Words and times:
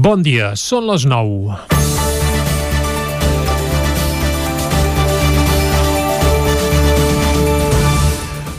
Bon 0.00 0.22
dia, 0.24 0.54
són 0.56 0.86
les 0.88 1.04
9. 1.04 1.79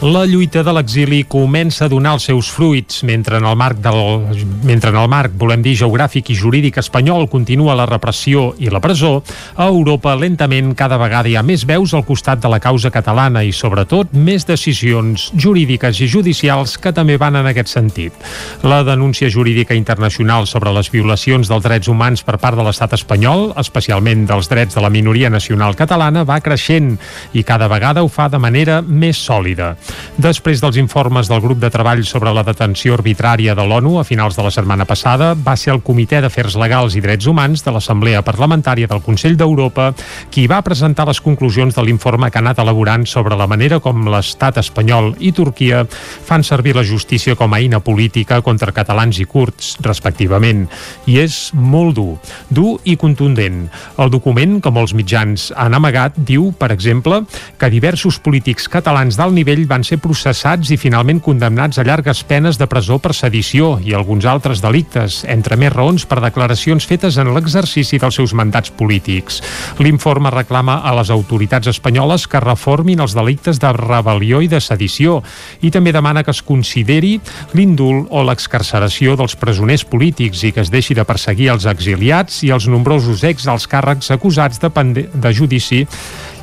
La 0.02 0.24
lluita 0.26 0.64
de 0.66 0.72
l'exili 0.74 1.20
comença 1.30 1.84
a 1.84 1.88
donar 1.88 2.16
els 2.16 2.24
seus 2.26 2.48
fruits 2.50 3.04
mentre 3.06 3.36
en 3.38 3.44
el 3.46 3.54
marc 3.54 3.78
del, 3.78 4.24
mentre 4.66 4.90
en 4.90 4.96
el 4.98 5.06
marc, 5.06 5.36
volem 5.38 5.62
dir, 5.62 5.76
geogràfic 5.78 6.32
i 6.32 6.34
jurídic 6.34 6.80
espanyol 6.82 7.28
continua 7.30 7.76
la 7.78 7.86
repressió 7.86 8.48
i 8.58 8.66
la 8.66 8.80
presó, 8.82 9.12
a 9.54 9.68
Europa 9.70 10.16
lentament 10.18 10.72
cada 10.74 10.98
vegada 10.98 11.30
hi 11.30 11.36
ha 11.38 11.44
més 11.46 11.62
veus 11.70 11.94
al 11.94 12.02
costat 12.02 12.42
de 12.42 12.50
la 12.50 12.58
causa 12.58 12.90
catalana 12.90 13.44
i 13.46 13.52
sobretot 13.54 14.10
més 14.10 14.42
decisions 14.48 15.28
jurídiques 15.38 16.02
i 16.02 16.10
judicials 16.10 16.74
que 16.82 16.90
també 16.90 17.14
van 17.14 17.38
en 17.38 17.52
aquest 17.52 17.70
sentit. 17.70 18.18
La 18.66 18.82
denúncia 18.82 19.30
jurídica 19.30 19.78
internacional 19.78 20.50
sobre 20.50 20.74
les 20.74 20.90
violacions 20.90 21.46
dels 21.46 21.62
drets 21.62 21.86
humans 21.86 22.26
per 22.26 22.40
part 22.42 22.58
de 22.58 22.66
l'estat 22.66 22.98
espanyol, 22.98 23.52
especialment 23.62 24.26
dels 24.26 24.50
drets 24.50 24.74
de 24.74 24.82
la 24.82 24.90
minoria 24.90 25.30
nacional 25.30 25.78
catalana, 25.78 26.26
va 26.26 26.42
creixent 26.42 26.96
i 27.38 27.46
cada 27.46 27.70
vegada 27.70 28.02
ho 28.02 28.10
fa 28.10 28.26
de 28.26 28.42
manera 28.42 28.82
més 28.82 29.22
sòlida. 29.30 29.76
Després 30.16 30.60
dels 30.62 30.76
informes 30.80 31.28
del 31.30 31.40
grup 31.40 31.60
de 31.62 31.70
treball 31.72 32.04
sobre 32.04 32.32
la 32.34 32.44
detenció 32.46 32.94
arbitrària 32.98 33.54
de 33.56 33.64
l'ONU 33.66 33.98
a 34.00 34.04
finals 34.04 34.36
de 34.36 34.44
la 34.44 34.52
setmana 34.54 34.84
passada, 34.84 35.32
va 35.34 35.56
ser 35.56 35.72
el 35.72 35.82
Comitè 35.82 36.20
d'Afers 36.20 36.56
Legals 36.60 36.96
i 36.96 37.02
Drets 37.04 37.26
Humans 37.30 37.64
de 37.64 37.72
l'Assemblea 37.74 38.22
Parlamentària 38.26 38.90
del 38.90 39.02
Consell 39.02 39.36
d'Europa 39.36 39.92
qui 40.30 40.46
va 40.50 40.62
presentar 40.62 41.06
les 41.08 41.20
conclusions 41.20 41.74
de 41.74 41.84
l'informe 41.86 42.30
que 42.30 42.38
ha 42.38 42.44
anat 42.44 42.60
elaborant 42.62 43.06
sobre 43.08 43.36
la 43.38 43.48
manera 43.50 43.80
com 43.80 44.06
l'estat 44.08 44.60
espanyol 44.60 45.14
i 45.20 45.32
Turquia 45.32 45.84
fan 45.88 46.44
servir 46.44 46.76
la 46.76 46.84
justícia 46.84 47.36
com 47.36 47.52
a 47.52 47.60
eina 47.60 47.80
política 47.80 48.40
contra 48.42 48.72
catalans 48.72 49.18
i 49.20 49.26
curts, 49.28 49.76
respectivament. 49.84 50.66
I 51.06 51.18
és 51.22 51.38
molt 51.54 51.96
dur, 51.96 52.16
dur 52.50 52.78
i 52.84 52.96
contundent. 53.00 53.66
El 53.98 54.12
document, 54.12 54.58
que 54.62 54.72
molts 54.74 54.94
mitjans 54.96 55.50
han 55.56 55.76
amagat, 55.78 56.16
diu, 56.16 56.50
per 56.58 56.72
exemple, 56.74 57.22
que 57.58 57.70
diversos 57.72 58.18
polítics 58.22 58.68
catalans 58.72 59.18
d'alt 59.18 59.36
nivell 59.36 59.64
van 59.70 59.81
van 59.82 59.88
ser 59.88 59.98
processats 59.98 60.70
i 60.70 60.76
finalment 60.78 61.18
condemnats 61.18 61.80
a 61.80 61.82
llargues 61.82 62.20
penes 62.28 62.54
de 62.60 62.68
presó 62.70 63.00
per 63.02 63.16
sedició 63.18 63.80
i 63.82 63.96
alguns 63.98 64.28
altres 64.30 64.60
delictes, 64.62 65.24
entre 65.26 65.56
més 65.58 65.72
raons 65.74 66.04
per 66.06 66.20
declaracions 66.22 66.86
fetes 66.86 67.18
en 67.18 67.32
l'exercici 67.34 67.98
dels 67.98 68.14
seus 68.14 68.30
mandats 68.38 68.70
polítics. 68.78 69.40
L'informe 69.82 70.30
reclama 70.30 70.76
a 70.86 70.92
les 70.94 71.10
autoritats 71.10 71.72
espanyoles 71.72 72.28
que 72.30 72.42
reformin 72.44 73.02
els 73.02 73.16
delictes 73.18 73.58
de 73.58 73.72
rebel·lió 73.74 74.38
i 74.44 74.50
de 74.52 74.60
sedició 74.62 75.18
i 75.66 75.72
també 75.74 75.90
demana 75.90 76.22
que 76.22 76.30
es 76.30 76.44
consideri 76.46 77.16
l'indult 77.58 78.06
o 78.14 78.22
l'excarceració 78.22 79.16
dels 79.18 79.34
presoners 79.34 79.82
polítics 79.82 80.44
i 80.46 80.52
que 80.54 80.62
es 80.62 80.70
deixi 80.70 80.94
de 80.94 81.08
perseguir 81.08 81.50
els 81.56 81.66
exiliats 81.66 82.44
i 82.46 82.54
els 82.54 82.70
nombrosos 82.70 83.26
ex 83.26 83.50
als 83.50 83.66
càrrecs 83.66 84.14
acusats 84.14 84.62
de, 84.62 84.70
de 85.10 85.34
judici 85.34 85.82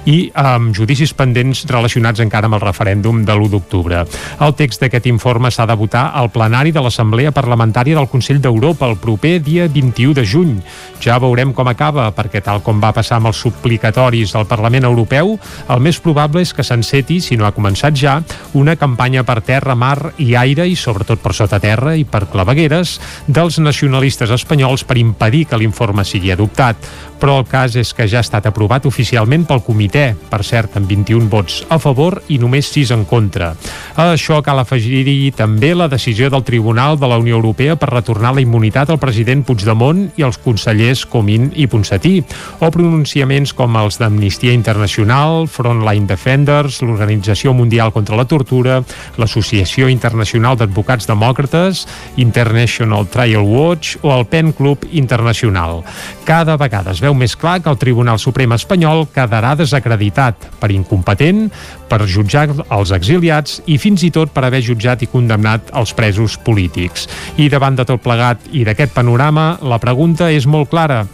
i 0.06 0.32
amb 0.34 0.74
judicis 0.76 1.14
pendents 1.14 1.66
relacionats 1.70 2.22
encara 2.24 2.48
amb 2.48 2.58
el 2.58 2.64
referèndum 2.64 3.24
de 3.26 3.34
l'1 3.36 3.50
d'octubre. 3.52 4.04
El 4.40 4.56
text 4.56 4.84
d'aquest 4.84 5.10
informe 5.12 5.52
s'ha 5.52 5.68
de 5.70 5.76
votar 5.76 6.10
al 6.16 6.32
plenari 6.32 6.72
de 6.72 6.84
l'Assemblea 6.84 7.34
Parlamentària 7.36 7.98
del 7.98 8.10
Consell 8.12 8.42
d'Europa 8.42 8.88
el 8.88 8.98
proper 8.98 9.40
dia 9.44 9.68
21 9.68 10.14
de 10.14 10.26
juny. 10.26 10.56
Ja 11.04 11.20
veurem 11.20 11.54
com 11.54 11.68
acaba, 11.68 12.10
perquè 12.16 12.42
tal 12.44 12.64
com 12.64 12.80
va 12.82 12.94
passar 12.96 13.18
amb 13.20 13.32
els 13.32 13.42
suplicatoris 13.42 14.36
al 14.36 14.48
Parlament 14.48 14.88
Europeu, 14.88 15.36
el 15.70 15.84
més 15.84 16.00
probable 16.00 16.44
és 16.44 16.54
que 16.54 16.64
s'enceti, 16.64 17.20
si 17.22 17.38
no 17.38 17.48
ha 17.48 17.56
començat 17.56 17.96
ja, 17.96 18.20
una 18.54 18.76
campanya 18.80 19.24
per 19.28 19.42
terra, 19.46 19.76
mar 19.76 20.14
i 20.18 20.34
aire 20.40 20.68
i 20.68 20.76
sobretot 20.76 21.22
per 21.24 21.36
sota 21.36 21.60
terra 21.60 21.96
i 21.96 22.06
per 22.06 22.28
clavegueres 22.32 22.98
dels 23.28 23.60
nacionalistes 23.60 24.32
espanyols 24.36 24.86
per 24.88 25.00
impedir 25.02 25.46
que 25.50 25.60
l'informe 25.60 26.06
sigui 26.06 26.32
adoptat. 26.32 26.78
Però 27.20 27.40
el 27.40 27.48
cas 27.50 27.76
és 27.76 27.92
que 27.94 28.08
ja 28.08 28.22
ha 28.22 28.26
estat 28.26 28.48
aprovat 28.48 28.86
oficialment 28.88 29.44
pel 29.48 29.62
comitè, 29.66 30.14
per 30.30 30.40
cert, 30.48 30.78
amb 30.80 30.88
21 30.88 31.28
vots 31.32 31.62
a 31.70 31.80
favor 31.80 32.22
i 32.32 32.40
només 32.40 32.70
6 32.72 32.94
en 32.96 33.04
contra. 33.10 33.52
A 34.00 34.10
això 34.14 34.40
cal 34.46 34.62
afegir-hi 34.62 35.34
també 35.36 35.74
la 35.76 35.90
decisió 35.92 36.30
del 36.32 36.46
Tribunal 36.48 36.98
de 37.00 37.10
la 37.12 37.18
Unió 37.20 37.36
Europea 37.36 37.76
per 37.76 37.92
retornar 37.92 38.34
la 38.36 38.44
immunitat 38.44 38.90
al 38.90 39.02
president 39.02 39.44
Puigdemont 39.44 40.06
i 40.16 40.24
als 40.24 40.40
consellers 40.40 41.06
Comín 41.06 41.50
i 41.56 41.68
Ponsatí, 41.68 42.22
o 42.64 42.72
pronunciaments 42.72 43.54
com 43.54 43.76
els 43.80 44.00
d'Amnistia 44.00 44.56
Internacional, 44.56 45.48
Frontline 45.52 46.08
Defenders, 46.08 46.80
l'Organització 46.86 47.54
Mundial 47.54 47.92
contra 47.96 48.18
la 48.20 48.28
Tortura, 48.30 48.80
l'Associació 49.20 49.90
Internacional 49.92 50.58
d'Advocats 50.60 51.10
Demòcrates, 51.10 51.86
International 52.18 53.08
Trial 53.12 53.44
Watch 53.44 53.98
o 54.02 54.14
el 54.16 54.26
PEN 54.30 54.54
Club 54.56 54.88
Internacional. 54.92 55.84
Cada 56.26 56.56
vegada 56.58 56.92
es 56.96 57.02
veu 57.02 57.09
més 57.18 57.36
clar 57.40 57.60
que 57.64 57.70
el 57.72 57.80
Tribunal 57.82 58.20
Suprem 58.22 58.54
espanyol 58.56 59.06
quedarà 59.14 59.56
desacreditat 59.60 60.50
per 60.60 60.72
incompetent, 60.76 61.48
per 61.90 62.04
jutjar 62.06 62.48
els 62.50 62.94
exiliats 62.96 63.60
i 63.68 63.80
fins 63.82 64.04
i 64.08 64.12
tot 64.14 64.34
per 64.36 64.46
haver 64.48 64.62
jutjat 64.66 65.04
i 65.06 65.10
condemnat 65.12 65.74
els 65.80 65.96
presos 65.98 66.38
polítics. 66.46 67.08
I 67.38 67.50
davant 67.50 67.80
de 67.80 67.88
tot 67.88 68.04
plegat 68.04 68.50
i 68.52 68.66
d'aquest 68.68 68.94
panorama, 68.96 69.58
la 69.62 69.82
pregunta 69.82 70.32
és 70.32 70.48
molt 70.48 70.70
clara. 70.70 71.06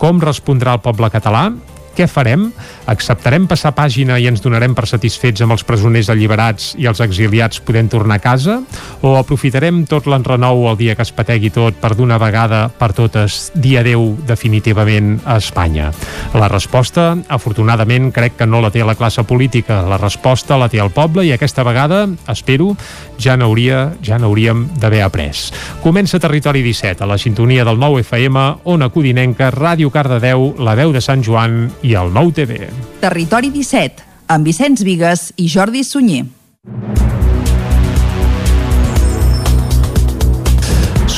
Com 0.00 0.20
respondrà 0.22 0.78
el 0.78 0.84
poble 0.84 1.10
català? 1.12 1.50
Què 1.96 2.06
farem? 2.06 2.46
Acceptarem 2.90 3.46
passar 3.50 3.72
pàgina 3.74 4.16
i 4.22 4.28
ens 4.30 4.42
donarem 4.42 4.74
per 4.78 4.86
satisfets 4.88 5.42
amb 5.42 5.56
els 5.56 5.64
presoners 5.66 6.10
alliberats 6.12 6.72
i 6.78 6.86
els 6.90 7.02
exiliats 7.02 7.60
podent 7.66 7.90
tornar 7.90 8.20
a 8.20 8.22
casa? 8.22 8.60
O 9.02 9.16
aprofitarem 9.18 9.82
tot 9.90 10.06
l'enrenou 10.10 10.68
el 10.70 10.78
dia 10.78 10.94
que 10.94 11.04
es 11.06 11.12
pategui 11.14 11.50
tot 11.54 11.76
per 11.82 11.92
d'una 11.98 12.18
vegada 12.22 12.62
per 12.70 12.92
totes 12.96 13.50
dir 13.54 13.76
adeu 13.80 14.14
definitivament 14.26 15.18
a 15.24 15.38
Espanya? 15.42 15.90
La 16.34 16.48
resposta, 16.48 17.12
afortunadament, 17.28 18.10
crec 18.14 18.38
que 18.38 18.48
no 18.48 18.62
la 18.62 18.70
té 18.70 18.84
la 18.86 18.96
classe 18.98 19.24
política. 19.26 19.82
La 19.90 19.98
resposta 19.98 20.58
la 20.60 20.70
té 20.70 20.80
el 20.80 20.94
poble 20.94 21.26
i 21.26 21.34
aquesta 21.34 21.66
vegada, 21.66 22.06
espero, 22.30 22.74
ja 23.20 23.36
n'hauria 23.36 23.92
ja 24.02 24.18
n'hauríem 24.18 24.66
d'haver 24.80 25.02
après. 25.04 25.52
Comença 25.84 26.18
Territori 26.18 26.62
17, 26.64 27.04
a 27.04 27.06
la 27.06 27.18
sintonia 27.18 27.64
del 27.64 27.78
9 27.78 28.02
FM, 28.02 28.44
Ona 28.64 28.88
Codinenca, 28.90 29.50
Ràdio 29.52 29.92
Cardedeu, 29.92 30.54
La 30.58 30.74
Veu 30.74 30.92
de 30.92 31.04
Sant 31.04 31.22
Joan 31.22 31.68
i 31.82 31.94
el 31.94 32.12
Nou 32.16 32.32
TV. 32.32 32.66
Territori 33.04 33.52
17, 33.54 34.08
amb 34.28 34.46
Vicenç 34.46 34.84
Vigues 34.86 35.30
i 35.36 35.48
Jordi 35.48 35.84
Sunyer. 35.84 37.09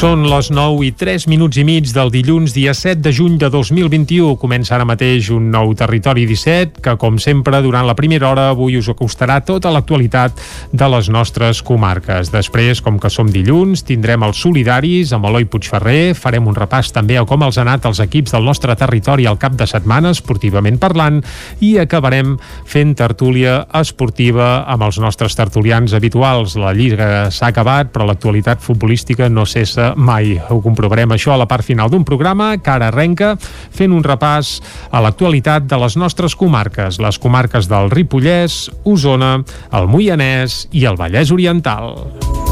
Són 0.03 0.25
les 0.27 0.49
9 0.51 0.81
i 0.83 0.89
3 0.99 1.29
minuts 1.31 1.61
i 1.61 1.63
mig 1.63 1.87
del 1.95 2.09
dilluns, 2.11 2.51
dia 2.57 2.73
7 2.75 2.99
de 3.05 3.13
juny 3.15 3.37
de 3.39 3.47
2021. 3.55 4.33
Comença 4.35 4.73
ara 4.75 4.83
mateix 4.83 5.29
un 5.31 5.45
nou 5.55 5.71
Territori 5.79 6.25
17, 6.27 6.81
que, 6.83 6.97
com 6.99 7.21
sempre, 7.23 7.61
durant 7.63 7.87
la 7.87 7.95
primera 7.95 8.27
hora 8.33 8.49
avui 8.51 8.75
us 8.81 8.89
acostarà 8.91 9.37
tota 9.47 9.71
l'actualitat 9.71 10.41
de 10.73 10.89
les 10.91 11.07
nostres 11.07 11.61
comarques. 11.63 12.33
Després, 12.35 12.81
com 12.83 12.99
que 12.99 13.13
som 13.15 13.31
dilluns, 13.31 13.85
tindrem 13.87 14.27
els 14.27 14.41
solidaris 14.43 15.13
amb 15.15 15.29
Eloi 15.31 15.47
Puigferrer, 15.47 16.17
farem 16.19 16.51
un 16.51 16.59
repàs 16.59 16.91
també 16.91 17.21
a 17.21 17.23
com 17.23 17.47
els 17.47 17.61
han 17.63 17.71
anat 17.71 17.87
els 17.93 18.03
equips 18.03 18.35
del 18.35 18.51
nostre 18.51 18.75
territori 18.75 19.31
al 19.31 19.39
cap 19.39 19.55
de 19.55 19.71
setmana, 19.71 20.11
esportivament 20.19 20.83
parlant, 20.83 21.23
i 21.63 21.77
acabarem 21.79 22.35
fent 22.67 22.97
tertúlia 22.99 23.69
esportiva 23.85 24.65
amb 24.67 24.83
els 24.91 24.99
nostres 24.99 25.39
tertulians 25.39 25.95
habituals. 25.95 26.59
La 26.59 26.75
Lliga 26.75 27.31
s'ha 27.31 27.55
acabat, 27.55 27.95
però 27.95 28.11
l'actualitat 28.11 28.67
futbolística 28.67 29.31
no 29.31 29.47
cessa 29.47 29.92
mai. 29.97 30.37
Ho 30.51 30.61
comprovarem 30.65 31.15
això 31.15 31.35
a 31.35 31.41
la 31.41 31.49
part 31.51 31.67
final 31.67 31.91
d'un 31.91 32.05
programa 32.05 32.53
que 32.59 32.73
ara 32.73 32.91
arrenca 32.93 33.35
fent 33.41 33.93
un 33.93 34.05
repàs 34.05 34.55
a 34.91 35.03
l'actualitat 35.05 35.67
de 35.71 35.81
les 35.83 35.97
nostres 35.97 36.37
comarques, 36.39 37.01
les 37.03 37.19
comarques 37.19 37.69
del 37.71 37.91
Ripollès, 37.91 38.67
Osona, 38.85 39.39
el 39.73 39.89
Moianès 39.89 40.67
i 40.73 40.87
el 40.87 41.01
Vallès 41.01 41.33
Oriental. 41.35 42.52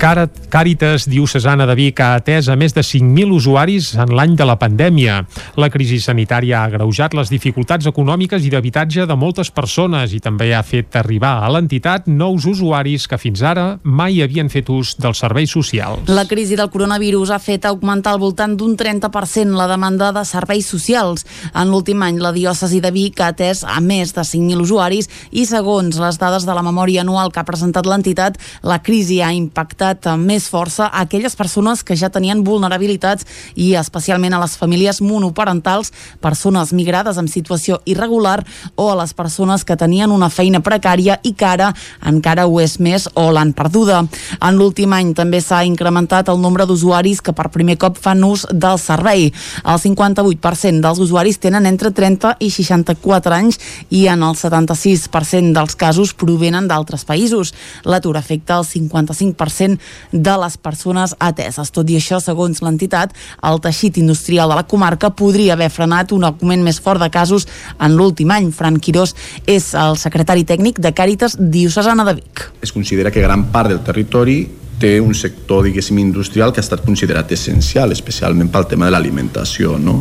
Càritas 0.00 1.04
Diocesana 1.04 1.66
de 1.68 1.74
Vic 1.76 1.98
ha 2.00 2.14
atès 2.16 2.46
a 2.48 2.54
més 2.56 2.72
de 2.72 2.80
5.000 2.80 3.34
usuaris 3.36 3.90
en 4.00 4.14
l'any 4.16 4.32
de 4.32 4.46
la 4.48 4.54
pandèmia. 4.56 5.18
La 5.60 5.68
crisi 5.68 5.98
sanitària 6.00 6.62
ha 6.62 6.70
agreujat 6.70 7.12
les 7.12 7.28
dificultats 7.28 7.84
econòmiques 7.90 8.40
i 8.40 8.52
d'habitatge 8.54 9.04
de 9.04 9.16
moltes 9.20 9.50
persones 9.52 10.14
i 10.16 10.20
també 10.24 10.54
ha 10.56 10.62
fet 10.64 10.96
arribar 10.96 11.34
a 11.44 11.50
l'entitat 11.52 12.08
nous 12.08 12.46
usuaris 12.48 13.04
que 13.12 13.18
fins 13.20 13.42
ara 13.44 13.66
mai 13.84 14.22
havien 14.24 14.48
fet 14.48 14.70
ús 14.72 14.94
dels 14.96 15.20
serveis 15.20 15.52
socials. 15.52 16.08
La 16.08 16.24
crisi 16.24 16.56
del 16.56 16.72
coronavirus 16.72 17.34
ha 17.36 17.38
fet 17.38 17.68
augmentar 17.68 18.16
al 18.16 18.24
voltant 18.24 18.56
d'un 18.56 18.78
30% 18.80 19.52
la 19.52 19.68
demanda 19.68 20.14
de 20.16 20.24
serveis 20.24 20.64
socials. 20.64 21.26
En 21.52 21.68
l'últim 21.68 22.00
any, 22.08 22.22
la 22.24 22.32
diòcesi 22.32 22.80
de 22.80 22.94
Vic 22.96 23.20
ha 23.20 23.34
atès 23.34 23.66
a 23.68 23.76
més 23.84 24.16
de 24.16 24.24
5.000 24.24 24.64
usuaris 24.64 25.12
i, 25.30 25.44
segons 25.44 26.00
les 26.00 26.16
dades 26.24 26.48
de 26.48 26.56
la 26.56 26.64
memòria 26.64 27.04
anual 27.04 27.28
que 27.28 27.44
ha 27.44 27.48
presentat 27.52 27.84
l'entitat, 27.84 28.40
la 28.64 28.80
crisi 28.80 29.20
ha 29.20 29.34
impactat 29.36 29.89
afectat 29.90 30.06
amb 30.12 30.26
més 30.26 30.48
força 30.48 30.86
a 30.86 31.02
aquelles 31.02 31.34
persones 31.36 31.82
que 31.82 31.96
ja 31.96 32.10
tenien 32.10 32.44
vulnerabilitats 32.44 33.26
i 33.56 33.74
especialment 33.74 34.34
a 34.34 34.40
les 34.40 34.56
famílies 34.56 35.00
monoparentals, 35.00 35.92
persones 36.20 36.72
migrades 36.72 37.18
en 37.18 37.28
situació 37.28 37.80
irregular 37.84 38.44
o 38.76 38.90
a 38.90 38.96
les 38.96 39.12
persones 39.14 39.64
que 39.64 39.76
tenien 39.76 40.10
una 40.10 40.30
feina 40.30 40.60
precària 40.60 41.18
i 41.22 41.32
que 41.32 41.46
ara 41.46 41.72
encara 42.06 42.46
ho 42.46 42.60
és 42.60 42.78
més 42.78 43.08
o 43.14 43.30
l'han 43.32 43.52
perduda. 43.52 44.04
En 44.40 44.56
l'últim 44.56 44.92
any 44.92 45.14
també 45.14 45.40
s'ha 45.40 45.64
incrementat 45.64 46.28
el 46.28 46.40
nombre 46.40 46.66
d'usuaris 46.66 47.20
que 47.20 47.32
per 47.32 47.50
primer 47.50 47.76
cop 47.78 47.98
fan 47.98 48.22
ús 48.24 48.46
del 48.52 48.78
servei. 48.78 49.32
El 49.64 49.78
58% 49.80 50.80
dels 50.80 51.00
usuaris 51.00 51.38
tenen 51.38 51.66
entre 51.66 51.90
30 51.90 52.36
i 52.40 52.50
64 52.50 53.34
anys 53.34 53.58
i 53.90 54.06
en 54.06 54.22
el 54.22 54.36
76% 54.36 55.52
dels 55.54 55.76
casos 55.76 56.14
provenen 56.14 56.68
d'altres 56.68 57.04
països. 57.04 57.54
L'atur 57.84 58.16
afecta 58.16 58.60
el 58.60 58.66
55% 58.68 59.79
de 60.12 60.36
les 60.42 60.56
persones 60.56 61.14
ateses. 61.18 61.72
Tot 61.74 61.90
i 61.90 61.98
això, 62.00 62.20
segons 62.22 62.62
l'entitat, 62.64 63.14
el 63.46 63.60
teixit 63.64 63.98
industrial 64.00 64.50
de 64.50 64.60
la 64.60 64.66
comarca 64.68 65.10
podria 65.10 65.54
haver 65.54 65.70
frenat 65.72 66.14
un 66.16 66.24
augment 66.28 66.64
més 66.64 66.80
fort 66.80 67.02
de 67.02 67.10
casos 67.10 67.48
en 67.78 67.96
l'últim 67.96 68.30
any. 68.30 68.50
Fran 68.52 68.80
Quirós 68.80 69.14
és 69.46 69.72
el 69.74 69.98
secretari 70.00 70.46
tècnic 70.48 70.80
de 70.80 70.94
Càritas 70.96 71.36
Diocesana 71.38 72.06
de 72.08 72.18
Vic. 72.20 72.46
Es 72.62 72.72
considera 72.72 73.10
que 73.10 73.22
gran 73.24 73.48
part 73.52 73.70
del 73.70 73.84
territori 73.86 74.40
té 74.80 74.96
un 75.00 75.14
sector, 75.14 75.62
diguéssim, 75.66 75.98
industrial 76.00 76.54
que 76.54 76.62
ha 76.62 76.64
estat 76.64 76.82
considerat 76.86 77.30
essencial, 77.36 77.92
especialment 77.92 78.48
pel 78.50 78.66
tema 78.70 78.88
de 78.88 78.94
l'alimentació, 78.94 79.76
no? 79.78 80.00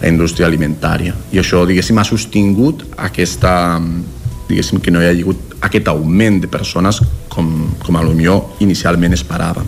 la 0.00 0.10
indústria 0.10 0.48
alimentària. 0.50 1.14
I 1.32 1.40
això, 1.40 1.62
diguéssim, 1.68 1.98
ha 1.98 2.04
sostingut 2.04 2.82
aquesta, 3.06 3.52
diguéssim, 4.50 4.82
que 4.82 4.92
no 4.92 5.02
hi 5.02 5.08
ha 5.08 5.14
hagut 5.14 5.45
aquest 5.60 5.88
augment 5.88 6.40
de 6.42 6.48
persones 6.48 7.00
com, 7.28 7.48
com 7.84 7.96
a 7.96 8.02
millor 8.02 8.56
inicialment 8.60 9.16
esperàvem. 9.16 9.66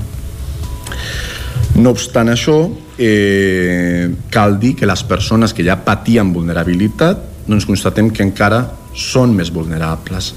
No 1.79 1.93
obstant 1.95 2.29
això, 2.33 2.59
eh, 2.99 4.11
cal 4.31 4.59
dir 4.59 4.75
que 4.77 4.87
les 4.87 5.03
persones 5.05 5.55
que 5.55 5.65
ja 5.65 5.79
patien 5.85 6.33
vulnerabilitat 6.33 7.25
doncs 7.47 7.67
constatem 7.67 8.11
que 8.11 8.23
encara 8.23 8.65
són 8.95 9.35
més 9.37 9.53
vulnerables. 9.55 10.35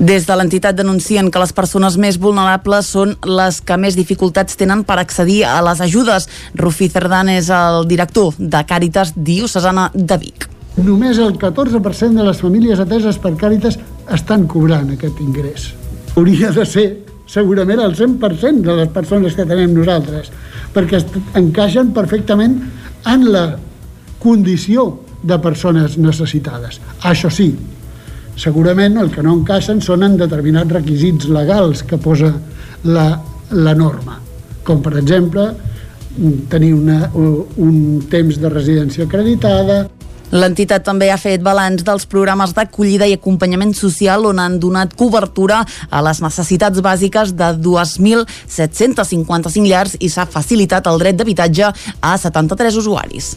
Des 0.00 0.24
de 0.24 0.36
l'entitat 0.38 0.76
denuncien 0.78 1.28
que 1.28 1.40
les 1.42 1.52
persones 1.52 1.98
més 2.00 2.16
vulnerables 2.16 2.86
són 2.94 3.18
les 3.28 3.58
que 3.60 3.76
més 3.76 3.98
dificultats 3.98 4.56
tenen 4.56 4.86
per 4.88 4.96
accedir 4.96 5.42
a 5.44 5.58
les 5.66 5.82
ajudes. 5.84 6.28
Rufí 6.56 6.88
Cerdan 6.88 7.28
és 7.28 7.50
el 7.52 7.84
director 7.90 8.32
de 8.38 8.64
Càritas 8.64 9.12
Diocesana 9.16 9.90
de 9.92 10.16
Vic. 10.22 10.48
Només 10.80 11.18
el 11.20 11.34
14% 11.36 12.16
de 12.16 12.24
les 12.24 12.40
famílies 12.40 12.80
ateses 12.80 13.18
per 13.20 13.34
Càritas 13.40 13.76
estan 14.14 14.46
cobrant 14.48 14.94
aquest 14.94 15.20
ingrés. 15.20 15.70
Hauria 16.16 16.50
de 16.56 16.64
ser 16.66 16.86
segurament 17.30 17.82
el 17.84 17.94
100% 17.98 18.64
de 18.66 18.76
les 18.78 18.88
persones 18.94 19.36
que 19.36 19.46
tenem 19.46 19.74
nosaltres, 19.76 20.30
perquè 20.74 21.02
encaixen 21.38 21.92
perfectament 21.94 22.56
en 23.10 23.28
la 23.30 23.44
condició 24.22 24.88
de 25.22 25.38
persones 25.38 25.98
necessitades. 26.00 26.80
Això 27.06 27.30
sí, 27.30 27.52
segurament 28.40 28.96
el 28.98 29.12
que 29.12 29.22
no 29.22 29.36
encaixen 29.38 29.82
són 29.84 30.06
en 30.06 30.16
determinats 30.20 30.72
requisits 30.80 31.28
legals 31.28 31.84
que 31.84 32.00
posa 32.00 32.32
la, 32.88 33.08
la 33.52 33.76
norma, 33.76 34.18
com 34.64 34.80
per 34.82 34.96
exemple 34.98 35.50
tenir 36.50 36.72
una, 36.74 37.04
un 37.14 38.00
temps 38.10 38.40
de 38.40 38.50
residència 38.50 39.06
acreditada, 39.06 39.84
L'entitat 40.30 40.84
també 40.86 41.08
ha 41.10 41.16
fet 41.18 41.42
balanç 41.42 41.82
dels 41.86 42.04
programes 42.06 42.52
d'acollida 42.54 43.06
i 43.10 43.14
acompanyament 43.18 43.74
social 43.74 44.26
on 44.30 44.38
han 44.38 44.60
donat 44.62 44.94
cobertura 44.98 45.64
a 45.90 46.02
les 46.06 46.20
necessitats 46.22 46.78
bàsiques 46.84 47.32
de 47.34 47.48
2.755 47.58 49.66
llars 49.66 49.96
i 49.98 50.08
s'ha 50.08 50.26
facilitat 50.30 50.86
el 50.86 50.98
dret 51.02 51.16
d'habitatge 51.18 51.72
a 52.00 52.16
73 52.16 52.76
usuaris. 52.78 53.36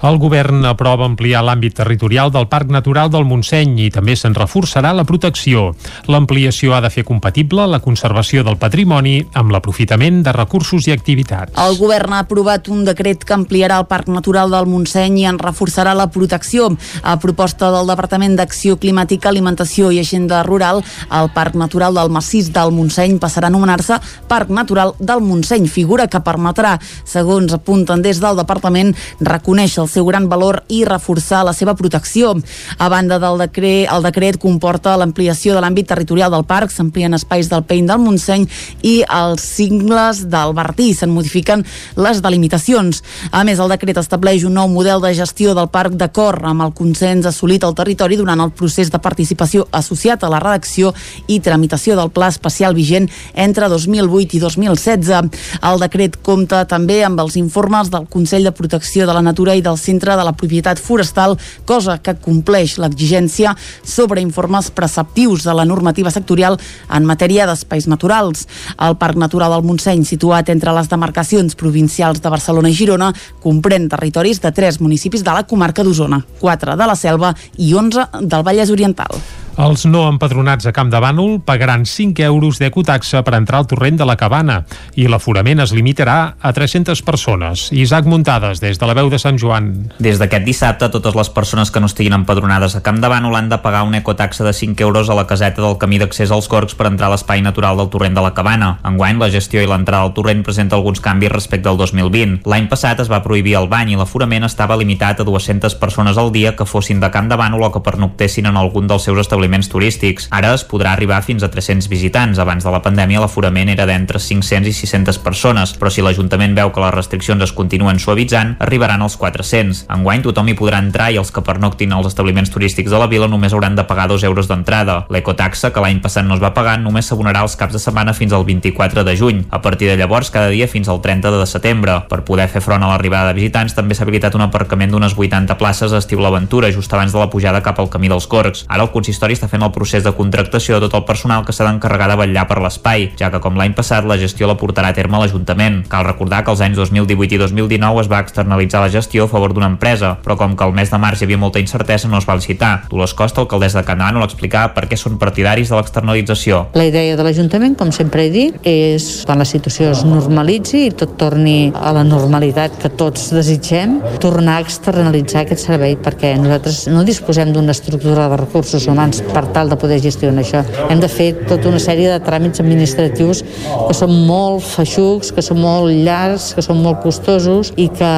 El 0.00 0.16
govern 0.16 0.62
aprova 0.64 1.04
ampliar 1.04 1.42
l'àmbit 1.44 1.74
territorial 1.76 2.30
del 2.32 2.46
Parc 2.48 2.70
Natural 2.72 3.10
del 3.12 3.26
Montseny 3.28 3.74
i 3.84 3.88
també 3.92 4.14
se'n 4.16 4.32
reforçarà 4.32 4.94
la 4.96 5.04
protecció. 5.04 5.74
L'ampliació 6.08 6.72
ha 6.72 6.78
de 6.80 6.88
fer 6.88 7.04
compatible 7.04 7.66
la 7.68 7.82
conservació 7.84 8.40
del 8.46 8.56
patrimoni 8.56 9.18
amb 9.36 9.52
l'aprofitament 9.52 10.22
de 10.24 10.32
recursos 10.32 10.88
i 10.88 10.94
activitats. 10.94 11.52
El 11.60 11.76
govern 11.76 12.14
ha 12.16 12.22
aprovat 12.24 12.70
un 12.72 12.86
decret 12.86 13.26
que 13.28 13.36
ampliarà 13.36 13.76
el 13.82 13.90
Parc 13.90 14.08
Natural 14.08 14.48
del 14.54 14.70
Montseny 14.72 15.18
i 15.20 15.26
en 15.28 15.40
reforçarà 15.42 15.92
la 15.92 16.08
protecció. 16.08 16.70
A 17.02 17.18
proposta 17.20 17.68
del 17.68 17.92
Departament 17.92 18.38
d'Acció 18.40 18.78
Climàtica, 18.80 19.28
Alimentació 19.28 19.92
i 19.92 20.00
Agenda 20.00 20.40
Rural, 20.48 20.80
el 21.12 21.30
Parc 21.36 21.60
Natural 21.60 22.00
del 22.00 22.08
Massís 22.16 22.48
del 22.56 22.72
Montseny 22.72 23.18
passarà 23.20 23.50
a 23.50 23.52
anomenar-se 23.52 24.00
Parc 24.32 24.48
Natural 24.48 24.96
del 24.96 25.20
Montseny, 25.20 25.68
figura 25.68 26.08
que 26.08 26.24
permetrà, 26.24 26.78
segons 27.04 27.52
apunten 27.52 28.00
des 28.00 28.24
del 28.24 28.40
Departament, 28.40 28.96
reconèixer 29.20 29.84
el 29.84 29.89
seu 29.90 30.06
gran 30.06 30.28
valor 30.30 30.62
i 30.68 30.84
reforçar 30.88 31.42
la 31.44 31.54
seva 31.56 31.74
protecció. 31.74 32.32
A 32.78 32.88
banda 32.88 33.18
del 33.18 33.38
decret, 33.42 33.88
el 33.90 34.06
decret 34.06 34.38
comporta 34.40 34.96
l'ampliació 35.00 35.56
de 35.56 35.64
l'àmbit 35.64 35.88
territorial 35.90 36.32
del 36.32 36.46
parc, 36.48 36.72
s'amplien 36.72 37.14
espais 37.18 37.50
del 37.50 37.64
Pein 37.66 37.88
del 37.90 38.00
Montseny 38.02 38.46
i 38.86 39.00
els 39.04 39.44
cingles 39.56 40.24
del 40.30 40.54
Bertí, 40.56 40.92
se'n 40.94 41.12
modifiquen 41.12 41.64
les 41.96 42.22
delimitacions. 42.22 43.02
A 43.32 43.42
més, 43.44 43.58
el 43.58 43.72
decret 43.74 43.98
estableix 44.00 44.46
un 44.46 44.56
nou 44.56 44.70
model 44.70 45.02
de 45.02 45.12
gestió 45.18 45.54
del 45.58 45.70
parc 45.72 45.96
d'acord 45.98 46.44
amb 46.46 46.64
el 46.64 46.74
consens 46.76 47.26
assolit 47.28 47.64
al 47.66 47.76
territori 47.78 48.18
durant 48.20 48.40
el 48.40 48.54
procés 48.54 48.90
de 48.92 49.00
participació 49.02 49.66
associat 49.72 50.24
a 50.24 50.30
la 50.32 50.40
redacció 50.42 50.94
i 51.26 51.40
tramitació 51.40 51.96
del 51.98 52.12
pla 52.14 52.30
especial 52.30 52.76
vigent 52.76 53.08
entre 53.34 53.68
2008 53.72 54.36
i 54.38 54.42
2016. 54.44 55.42
El 55.70 55.82
decret 55.82 56.20
compta 56.26 56.62
també 56.68 57.00
amb 57.04 57.20
els 57.22 57.36
informes 57.40 57.90
del 57.90 58.06
Consell 58.10 58.46
de 58.46 58.54
Protecció 58.56 59.06
de 59.06 59.16
la 59.16 59.24
Natura 59.24 59.56
i 59.56 59.64
del 59.64 59.79
Centre 59.80 60.14
de 60.16 60.26
la 60.26 60.34
Propietat 60.36 60.78
Forestal, 60.78 61.36
cosa 61.64 61.98
que 61.98 62.14
compleix 62.20 62.76
l'exigència 62.78 63.54
sobre 63.82 64.22
informes 64.22 64.70
preceptius 64.70 65.46
de 65.48 65.54
la 65.56 65.66
normativa 65.66 66.12
sectorial 66.14 66.58
en 66.92 67.08
matèria 67.08 67.48
d'espais 67.48 67.88
naturals. 67.90 68.46
El 68.78 68.98
Parc 69.00 69.18
Natural 69.20 69.56
del 69.56 69.66
Montseny, 69.66 70.04
situat 70.06 70.52
entre 70.52 70.74
les 70.76 70.90
demarcacions 70.92 71.56
provincials 71.58 72.22
de 72.22 72.32
Barcelona 72.32 72.70
i 72.70 72.76
Girona, 72.76 73.12
comprèn 73.42 73.88
territoris 73.90 74.42
de 74.44 74.52
tres 74.54 74.80
municipis 74.80 75.24
de 75.24 75.34
la 75.34 75.46
comarca 75.48 75.84
d'Osona, 75.86 76.22
quatre 76.40 76.76
de 76.76 76.86
la 76.86 76.96
Selva 76.96 77.34
i 77.58 77.74
11 77.74 78.10
del 78.20 78.46
Vallès 78.46 78.70
Oriental. 78.70 79.20
Els 79.58 79.82
no 79.84 80.04
empadronats 80.06 80.68
a 80.68 80.72
Camp 80.72 80.90
de 80.92 80.98
Bànol 81.02 81.40
pagaran 81.42 81.82
5 81.88 82.22
euros 82.22 82.60
d'ecotaxa 82.60 83.24
per 83.26 83.34
entrar 83.34 83.58
al 83.58 83.66
torrent 83.66 83.96
de 83.98 84.06
la 84.06 84.14
cabana 84.16 84.60
i 84.94 85.08
l'aforament 85.10 85.58
es 85.64 85.72
limitarà 85.74 86.36
a 86.38 86.52
300 86.54 87.02
persones. 87.02 87.66
Isaac 87.74 88.06
Muntades, 88.06 88.60
des 88.62 88.78
de 88.78 88.86
la 88.86 88.94
veu 88.94 89.10
de 89.10 89.18
Sant 89.18 89.40
Joan. 89.42 89.90
Des 89.98 90.20
d'aquest 90.22 90.46
dissabte, 90.46 90.88
totes 90.94 91.16
les 91.18 91.30
persones 91.34 91.70
que 91.74 91.82
no 91.82 91.90
estiguin 91.90 92.14
empadronades 92.14 92.76
a 92.78 92.82
Camp 92.86 93.00
de 93.02 93.10
Bànol 93.10 93.34
han 93.36 93.50
de 93.50 93.58
pagar 93.58 93.82
una 93.88 93.98
ecotaxa 93.98 94.46
de 94.46 94.52
5 94.54 94.86
euros 94.86 95.10
a 95.10 95.18
la 95.18 95.26
caseta 95.26 95.62
del 95.62 95.78
camí 95.82 95.98
d'accés 95.98 96.30
als 96.30 96.48
Gorgs 96.48 96.78
per 96.78 96.86
entrar 96.86 97.10
a 97.10 97.16
l'espai 97.16 97.42
natural 97.42 97.76
del 97.76 97.90
torrent 97.90 98.14
de 98.14 98.22
la 98.22 98.32
cabana. 98.34 98.78
Enguany, 98.86 99.18
la 99.18 99.32
gestió 99.34 99.60
i 99.60 99.66
l'entrada 99.66 100.06
al 100.06 100.14
torrent 100.14 100.44
presenta 100.46 100.78
alguns 100.78 101.02
canvis 101.02 101.34
respecte 101.34 101.68
al 101.68 101.76
2020. 101.76 102.46
L'any 102.46 102.70
passat 102.70 103.02
es 103.02 103.10
va 103.10 103.22
prohibir 103.26 103.58
el 103.58 103.68
bany 103.68 103.92
i 103.92 103.98
l'aforament 103.98 104.46
estava 104.46 104.78
limitat 104.78 105.20
a 105.20 105.26
200 105.26 105.74
persones 105.82 106.16
al 106.16 106.30
dia 106.32 106.54
que 106.56 106.68
fossin 106.68 107.02
de 107.02 107.10
Camp 107.10 107.28
de 107.28 107.36
Bànol 107.36 107.66
o 107.66 107.72
que 107.74 107.82
pernoctessin 107.84 108.46
en 108.46 108.56
algun 108.56 108.86
dels 108.86 109.02
seus 109.02 109.18
establiments 109.18 109.39
establiments 109.40 109.70
turístics. 109.72 110.28
Ara 110.30 110.52
es 110.52 110.66
podrà 110.68 110.92
arribar 110.92 111.22
fins 111.24 111.42
a 111.42 111.48
300 111.48 111.88
visitants. 111.88 112.38
Abans 112.38 112.64
de 112.64 112.70
la 112.70 112.82
pandèmia 112.84 113.22
l'aforament 113.22 113.70
era 113.72 113.86
d'entre 113.88 114.20
500 114.20 114.68
i 114.68 114.72
600 114.76 115.16
persones, 115.24 115.72
però 115.80 115.88
si 115.88 116.04
l'Ajuntament 116.04 116.52
veu 116.54 116.68
que 116.74 116.82
les 116.82 116.92
restriccions 116.92 117.40
es 117.42 117.54
continuen 117.56 117.98
suavitzant, 117.98 118.58
arribaran 118.60 119.00
als 119.00 119.16
400. 119.16 119.86
Enguany 119.88 120.20
tothom 120.26 120.50
hi 120.50 120.56
podrà 120.58 120.82
entrar 120.84 121.08
i 121.10 121.16
els 121.16 121.32
que 121.32 121.40
pernoctin 121.40 121.94
als 121.96 122.10
establiments 122.10 122.52
turístics 122.52 122.92
de 122.92 123.00
la 123.00 123.08
vila 123.08 123.30
només 123.32 123.54
hauran 123.56 123.78
de 123.78 123.86
pagar 123.88 124.10
2 124.12 124.26
euros 124.28 124.50
d'entrada. 124.50 125.06
L'ecotaxa, 125.08 125.72
que 125.72 125.80
l'any 125.80 126.02
passat 126.04 126.28
no 126.28 126.36
es 126.36 126.42
va 126.42 126.52
pagar, 126.52 126.76
només 126.82 127.08
s'abonarà 127.08 127.40
els 127.46 127.56
caps 127.56 127.72
de 127.72 127.80
setmana 127.80 128.12
fins 128.12 128.36
al 128.36 128.44
24 128.44 129.04
de 129.08 129.16
juny. 129.16 129.46
A 129.50 129.62
partir 129.62 129.88
de 129.88 129.96
llavors, 129.96 130.30
cada 130.30 130.52
dia 130.52 130.68
fins 130.68 130.88
al 130.88 131.00
30 131.00 131.32
de 131.32 131.48
setembre. 131.48 131.96
Per 132.12 132.20
poder 132.28 132.50
fer 132.52 132.60
front 132.60 132.84
a 132.84 132.92
l'arribada 132.92 133.32
de 133.32 133.40
visitants, 133.40 133.72
també 133.74 133.96
s'ha 133.96 134.04
habilitat 134.04 134.36
un 134.36 134.44
aparcament 134.44 134.92
d'unes 134.92 135.16
80 135.16 135.56
places 135.56 135.94
a 135.96 136.04
Estiu 136.04 136.20
l'Aventura, 136.20 136.72
just 136.72 136.92
abans 136.92 137.16
de 137.16 137.18
la 137.18 137.30
pujada 137.32 137.64
cap 137.64 137.80
al 137.80 137.88
camí 137.88 138.12
dels 138.12 138.28
Corcs. 138.28 138.66
Ara 138.68 138.84
el 138.84 138.92
consistori 138.92 139.29
està 139.36 139.48
fent 139.50 139.62
el 139.62 139.72
procés 139.74 140.04
de 140.04 140.12
contractació 140.16 140.78
de 140.78 140.86
tot 140.86 140.96
el 140.98 141.06
personal 141.08 141.44
que 141.46 141.54
s'ha 141.54 141.66
d'encarregar 141.68 142.10
de 142.10 142.18
vetllar 142.20 142.46
per 142.50 142.60
l'espai, 142.62 143.10
ja 143.18 143.30
que 143.30 143.40
com 143.42 143.58
l'any 143.58 143.74
passat 143.76 144.06
la 144.08 144.18
gestió 144.20 144.48
la 144.50 144.56
portarà 144.60 144.90
a 144.90 144.96
terme 144.96 145.20
l'Ajuntament. 145.20 145.82
Cal 145.90 146.06
recordar 146.06 146.42
que 146.44 146.54
els 146.54 146.62
anys 146.64 146.78
2018 146.80 147.36
i 147.36 147.42
2019 147.44 148.04
es 148.04 148.10
va 148.10 148.20
externalitzar 148.24 148.84
la 148.84 148.92
gestió 148.92 149.24
a 149.24 149.32
favor 149.32 149.54
d'una 149.54 149.70
empresa, 149.70 150.16
però 150.24 150.36
com 150.40 150.56
que 150.56 150.66
el 150.66 150.74
mes 150.76 150.90
de 150.90 150.98
març 150.98 151.20
hi 151.22 151.28
havia 151.28 151.40
molta 151.40 151.62
incertesa 151.62 152.08
no 152.08 152.18
es 152.18 152.28
va 152.28 152.38
licitar. 152.38 152.72
Dolors 152.90 153.14
Costa, 153.14 153.44
alcaldessa 153.44 153.80
de 153.80 153.88
Canadà, 153.88 154.18
l'explicava 154.20 154.74
per 154.74 154.86
què 154.90 154.98
són 154.98 155.18
partidaris 155.20 155.70
de 155.70 155.78
l'externalització. 155.78 156.66
La 156.78 156.86
idea 156.88 157.16
de 157.16 157.26
l'Ajuntament, 157.26 157.76
com 157.78 157.92
sempre 157.94 158.26
he 158.26 158.32
dit, 158.32 158.56
és 158.66 159.24
quan 159.28 159.40
la 159.40 159.48
situació 159.48 159.90
es 159.94 160.04
normalitzi 160.06 160.86
i 160.88 160.94
tot 160.96 161.16
torni 161.20 161.70
a 161.76 161.92
la 161.96 162.04
normalitat 162.06 162.78
que 162.82 162.90
tots 163.00 163.30
desitgem, 163.34 163.98
tornar 164.22 164.58
a 164.58 164.64
externalitzar 164.64 165.44
aquest 165.44 165.66
servei 165.68 165.96
perquè 166.00 166.34
nosaltres 166.40 166.84
no 166.90 167.04
disposem 167.06 167.52
d'una 167.54 167.74
estructura 167.76 168.28
de 168.30 168.40
recursos 168.40 168.86
humans 168.90 169.19
per 169.32 169.44
tal 169.54 169.70
de 169.70 169.78
poder 169.80 170.00
gestionar 170.02 170.44
això. 170.44 170.62
Hem 170.90 171.00
de 171.02 171.08
fer 171.10 171.30
tota 171.48 171.68
una 171.70 171.80
sèrie 171.82 172.10
de 172.12 172.18
tràmits 172.24 172.62
administratius 172.62 173.42
que 173.42 173.96
són 173.96 174.12
molt 174.26 174.64
feixucs, 174.64 175.32
que 175.34 175.44
són 175.44 175.60
molt 175.62 175.92
llargs, 175.92 176.50
que 176.56 176.64
són 176.64 176.80
molt 176.84 177.00
costosos 177.04 177.72
i 177.76 177.88
que, 177.92 178.10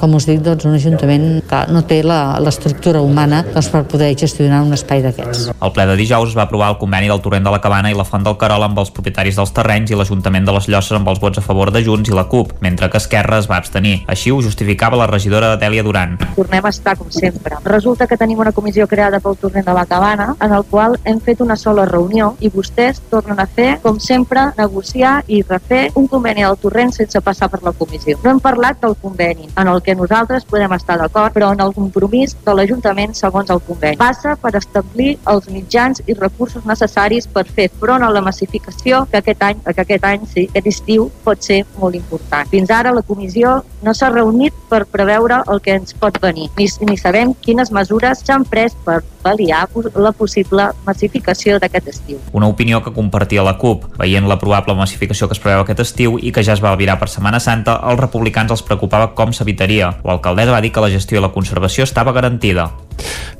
com 0.00 0.16
us 0.18 0.26
dic, 0.28 0.42
doncs, 0.44 0.66
un 0.68 0.76
ajuntament 0.78 1.26
que 1.48 1.62
no 1.72 1.84
té 1.88 2.00
l'estructura 2.04 3.02
humana 3.04 3.42
doncs, 3.50 3.70
per 3.72 3.84
poder 3.90 4.12
gestionar 4.18 4.62
un 4.66 4.74
espai 4.76 5.04
d'aquests. 5.04 5.50
El 5.56 5.74
ple 5.76 5.86
de 5.90 5.96
dijous 6.00 6.32
es 6.32 6.38
va 6.38 6.46
aprovar 6.48 6.72
el 6.74 6.78
conveni 6.80 7.10
del 7.10 7.22
Torrent 7.24 7.46
de 7.46 7.54
la 7.54 7.60
Cabana 7.62 7.90
i 7.92 7.98
la 7.98 8.06
Font 8.08 8.24
del 8.26 8.38
Carol 8.40 8.64
amb 8.66 8.78
els 8.82 8.92
propietaris 8.94 9.38
dels 9.38 9.54
terrenys 9.56 9.92
i 9.92 9.98
l'Ajuntament 9.98 10.46
de 10.46 10.56
les 10.56 10.68
Llosses 10.70 10.98
amb 10.98 11.08
els 11.12 11.20
vots 11.22 11.40
a 11.40 11.44
favor 11.44 11.72
de 11.74 11.82
Junts 11.84 12.10
i 12.10 12.16
la 12.16 12.26
CUP, 12.30 12.56
mentre 12.64 12.90
que 12.90 13.00
Esquerra 13.00 13.40
es 13.40 13.48
va 13.50 13.58
abstenir. 13.60 14.00
Així 14.10 14.32
ho 14.32 14.40
justificava 14.44 14.98
la 15.00 15.08
regidora 15.10 15.56
Dèlia 15.60 15.84
Duran. 15.86 16.16
Tornem 16.36 16.66
a 16.66 16.72
estar 16.72 16.96
com 16.98 17.10
sempre. 17.12 17.58
Resulta 17.64 18.06
que 18.06 18.18
tenim 18.20 18.40
una 18.40 18.52
comissió 18.52 18.86
creada 18.88 19.20
pel 19.20 19.36
Torrent 19.40 19.66
de 19.66 19.74
la 19.76 19.86
Cabana 19.86 20.29
en 20.40 20.52
el 20.52 20.64
qual 20.70 20.98
hem 21.04 21.20
fet 21.20 21.40
una 21.40 21.56
sola 21.56 21.86
reunió 21.88 22.34
i 22.40 22.50
vostès 22.52 23.00
tornen 23.10 23.40
a 23.40 23.46
fer, 23.46 23.78
com 23.82 23.98
sempre, 24.00 24.50
negociar 24.58 25.20
i 25.26 25.42
refer 25.42 25.90
un 25.94 26.06
conveni 26.08 26.44
del 26.46 26.58
Torrent 26.60 26.92
sense 26.94 27.20
passar 27.20 27.50
per 27.50 27.62
la 27.64 27.72
comissió. 27.72 28.18
No 28.24 28.30
hem 28.30 28.40
parlat 28.40 28.80
del 28.82 28.96
conveni, 29.00 29.48
en 29.56 29.68
el 29.68 29.82
que 29.82 29.94
nosaltres 29.94 30.46
podem 30.48 30.72
estar 30.76 30.98
d'acord, 31.00 31.34
però 31.34 31.52
en 31.54 31.62
el 31.64 31.74
compromís 31.74 32.36
de 32.44 32.54
l'Ajuntament 32.54 33.14
segons 33.16 33.50
el 33.50 33.62
conveni. 33.66 33.98
Passa 34.00 34.36
per 34.40 34.54
establir 34.58 35.16
els 35.30 35.48
mitjans 35.50 36.02
i 36.06 36.16
recursos 36.18 36.66
necessaris 36.66 37.28
per 37.30 37.46
fer 37.48 37.70
front 37.80 38.04
a 38.04 38.10
la 38.10 38.22
massificació 38.24 39.04
que 39.10 39.20
aquest 39.20 39.42
any, 39.42 39.60
que 39.64 39.84
aquest 39.84 40.04
any 40.04 40.26
sí, 40.30 40.46
aquest 40.50 40.70
estiu 40.70 41.10
pot 41.24 41.42
ser 41.44 41.62
molt 41.78 41.98
important. 41.98 42.48
Fins 42.50 42.70
ara 42.70 42.94
la 42.94 43.04
comissió 43.06 43.60
no 43.82 43.94
s'ha 43.94 44.10
reunit 44.12 44.54
per 44.70 44.84
preveure 44.86 45.42
el 45.50 45.60
que 45.64 45.76
ens 45.78 45.94
pot 45.96 46.20
venir, 46.22 46.50
ni, 46.58 46.68
ni 46.86 46.98
sabem 47.00 47.34
quines 47.44 47.72
mesures 47.72 48.24
s'han 48.26 48.44
pres 48.48 48.76
per 48.84 49.00
pal·liar 49.24 49.66
la 49.94 50.12
possible 50.20 50.68
massificació 50.86 51.58
d'aquest 51.62 51.88
estiu. 51.94 52.20
Una 52.36 52.50
opinió 52.52 52.82
que 52.84 52.92
compartia 52.92 53.44
la 53.46 53.56
CUP. 53.60 53.88
Veient 54.00 54.28
la 54.28 54.38
probable 54.42 54.76
massificació 54.76 55.28
que 55.28 55.38
es 55.38 55.42
preveu 55.42 55.64
aquest 55.64 55.80
estiu 55.86 56.18
i 56.20 56.34
que 56.34 56.44
ja 56.44 56.54
es 56.56 56.62
va 56.64 56.74
albirar 56.74 56.98
per 57.00 57.08
Setmana 57.08 57.40
Santa, 57.40 57.78
als 57.80 58.00
republicans 58.00 58.52
els 58.52 58.64
preocupava 58.66 59.12
com 59.16 59.32
s'evitaria. 59.32 59.94
L'alcaldessa 60.04 60.54
va 60.56 60.62
dir 60.64 60.74
que 60.74 60.84
la 60.84 60.92
gestió 60.92 61.18
i 61.18 61.24
la 61.24 61.34
conservació 61.34 61.88
estava 61.88 62.12
garantida. 62.16 62.70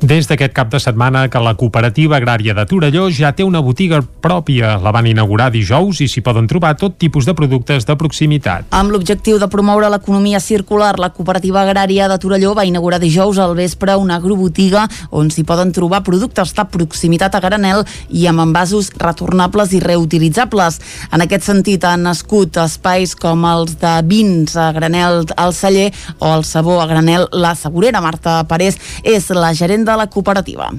Des 0.00 0.25
d'aquest 0.25 0.55
cap 0.57 0.71
de 0.73 0.79
setmana 0.81 1.26
que 1.29 1.40
la 1.45 1.52
cooperativa 1.61 2.17
agrària 2.17 2.55
de 2.57 2.64
Torelló 2.64 3.11
ja 3.12 3.35
té 3.37 3.45
una 3.45 3.61
botiga 3.61 4.00
pròpia. 4.00 4.79
La 4.81 4.93
van 4.97 5.07
inaugurar 5.07 5.50
dijous 5.52 6.00
i 6.00 6.09
s'hi 6.09 6.23
poden 6.25 6.47
trobar 6.49 6.73
tot 6.81 6.97
tipus 6.97 7.26
de 7.29 7.35
productes 7.37 7.85
de 7.85 7.97
proximitat. 8.00 8.71
Amb 8.73 8.95
l'objectiu 8.95 9.37
de 9.38 9.49
promoure 9.52 9.90
l'economia 9.93 10.40
circular, 10.40 10.95
la 10.99 11.11
cooperativa 11.12 11.61
agrària 11.61 12.09
de 12.09 12.17
Torelló 12.19 12.55
va 12.57 12.64
inaugurar 12.64 13.00
dijous 13.02 13.38
al 13.38 13.52
vespre 13.59 13.97
una 14.00 14.17
agrobotiga 14.17 14.87
on 15.11 15.29
s'hi 15.29 15.45
poden 15.45 15.73
trobar 15.76 16.00
productes 16.07 16.55
de 16.57 16.64
proximitat 16.64 17.37
a 17.37 17.43
granel 17.45 17.85
i 18.09 18.25
amb 18.31 18.40
envasos 18.47 18.90
retornables 18.97 19.75
i 19.76 19.83
reutilitzables. 19.85 20.81
En 21.12 21.21
aquest 21.21 21.45
sentit 21.45 21.85
han 21.85 22.07
nascut 22.09 22.57
espais 22.64 23.12
com 23.14 23.45
els 23.45 23.76
de 23.81 23.95
vins 24.09 24.57
a 24.57 24.71
granel 24.73 25.26
al 25.37 25.52
celler 25.52 25.90
o 26.19 26.33
el 26.38 26.45
sabó 26.49 26.81
a 26.81 26.88
granel 26.88 27.29
la 27.33 27.55
Segurera. 27.55 28.00
Marta 28.00 28.40
Parés 28.49 28.81
és 29.05 29.29
la 29.37 29.50
gerent 29.54 29.87
de 29.87 29.97
la 29.97 30.09
cooperativa. 30.11 30.71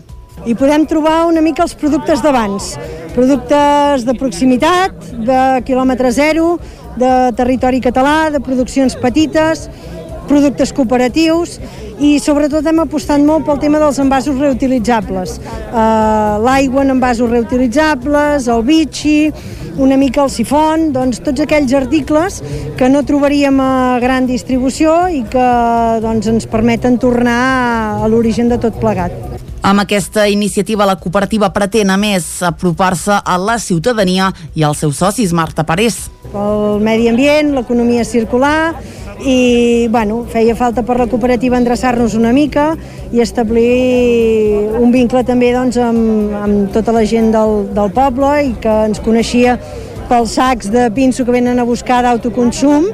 I 0.46 0.56
podem 0.58 0.88
trobar 0.90 1.28
una 1.30 1.42
mica 1.46 1.62
els 1.62 1.76
productes 1.78 2.24
d'abans, 2.24 2.72
productes 3.14 4.06
de 4.08 4.16
proximitat, 4.18 4.96
de 5.28 5.42
quilòmetre 5.68 6.10
zero, 6.16 6.56
de 6.98 7.12
territori 7.38 7.82
català, 7.84 8.32
de 8.34 8.42
produccions 8.44 8.98
petites, 9.00 9.68
productes 10.32 10.72
cooperatius 10.76 11.58
i 12.02 12.16
sobretot 12.24 12.66
hem 12.66 12.80
apostat 12.86 13.22
molt 13.26 13.46
pel 13.46 13.60
tema 13.62 13.82
dels 13.82 14.00
envasos 14.02 14.40
reutilitzables. 14.40 15.38
Uh, 15.72 16.40
L'aigua 16.46 16.86
en 16.86 16.96
envasos 16.96 17.30
reutilitzables, 17.30 18.48
el 18.50 18.64
bitxi, 18.66 19.18
una 19.82 19.98
mica 20.00 20.24
el 20.24 20.32
sifon, 20.34 20.90
doncs 20.96 21.22
tots 21.26 21.44
aquells 21.44 21.74
articles 21.78 22.42
que 22.80 22.90
no 22.92 23.04
trobaríem 23.08 23.60
a 23.64 24.00
gran 24.04 24.28
distribució 24.30 24.96
i 25.12 25.24
que 25.32 25.50
doncs, 26.04 26.32
ens 26.32 26.48
permeten 26.52 27.00
tornar 27.02 27.42
a 28.02 28.12
l'origen 28.12 28.52
de 28.52 28.60
tot 28.62 28.80
plegat. 28.82 29.31
Amb 29.62 29.84
aquesta 29.84 30.28
iniciativa, 30.28 30.88
la 30.90 30.98
cooperativa 30.98 31.52
pretén, 31.54 31.92
a 31.94 31.98
més, 32.02 32.26
apropar-se 32.42 33.20
a 33.22 33.36
la 33.38 33.60
ciutadania 33.62 34.32
i 34.58 34.66
als 34.66 34.82
seus 34.82 34.98
socis, 34.98 35.36
Marta 35.38 35.62
Parés. 35.64 36.08
El 36.34 36.82
medi 36.82 37.06
ambient, 37.12 37.54
l'economia 37.54 38.02
circular, 38.08 38.74
i 39.22 39.88
bueno, 39.94 40.24
feia 40.32 40.56
falta 40.58 40.82
per 40.82 40.98
la 40.98 41.06
cooperativa 41.06 41.60
endreçar-nos 41.60 42.16
una 42.18 42.32
mica 42.34 42.72
i 43.14 43.22
establir 43.22 44.66
un 44.82 44.90
vincle 44.90 45.22
també 45.28 45.52
doncs, 45.54 45.78
amb, 45.78 46.34
amb 46.42 46.74
tota 46.74 46.96
la 46.96 47.06
gent 47.06 47.30
del, 47.36 47.68
del 47.76 47.94
poble 47.94 48.34
i 48.48 48.56
que 48.64 48.78
ens 48.90 49.02
coneixia 49.06 49.60
pels 50.10 50.34
sacs 50.40 50.72
de 50.74 50.90
pinso 50.96 51.24
que 51.24 51.38
venen 51.38 51.62
a 51.62 51.68
buscar 51.68 52.02
d'autoconsum 52.08 52.90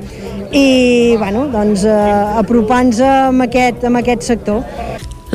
i 0.52 1.16
bueno, 1.18 1.48
doncs, 1.52 1.88
eh, 1.88 2.40
apropant-nos 2.44 3.02
amb, 3.08 3.48
aquest, 3.48 3.88
amb 3.88 4.04
aquest 4.04 4.28
sector. 4.28 4.64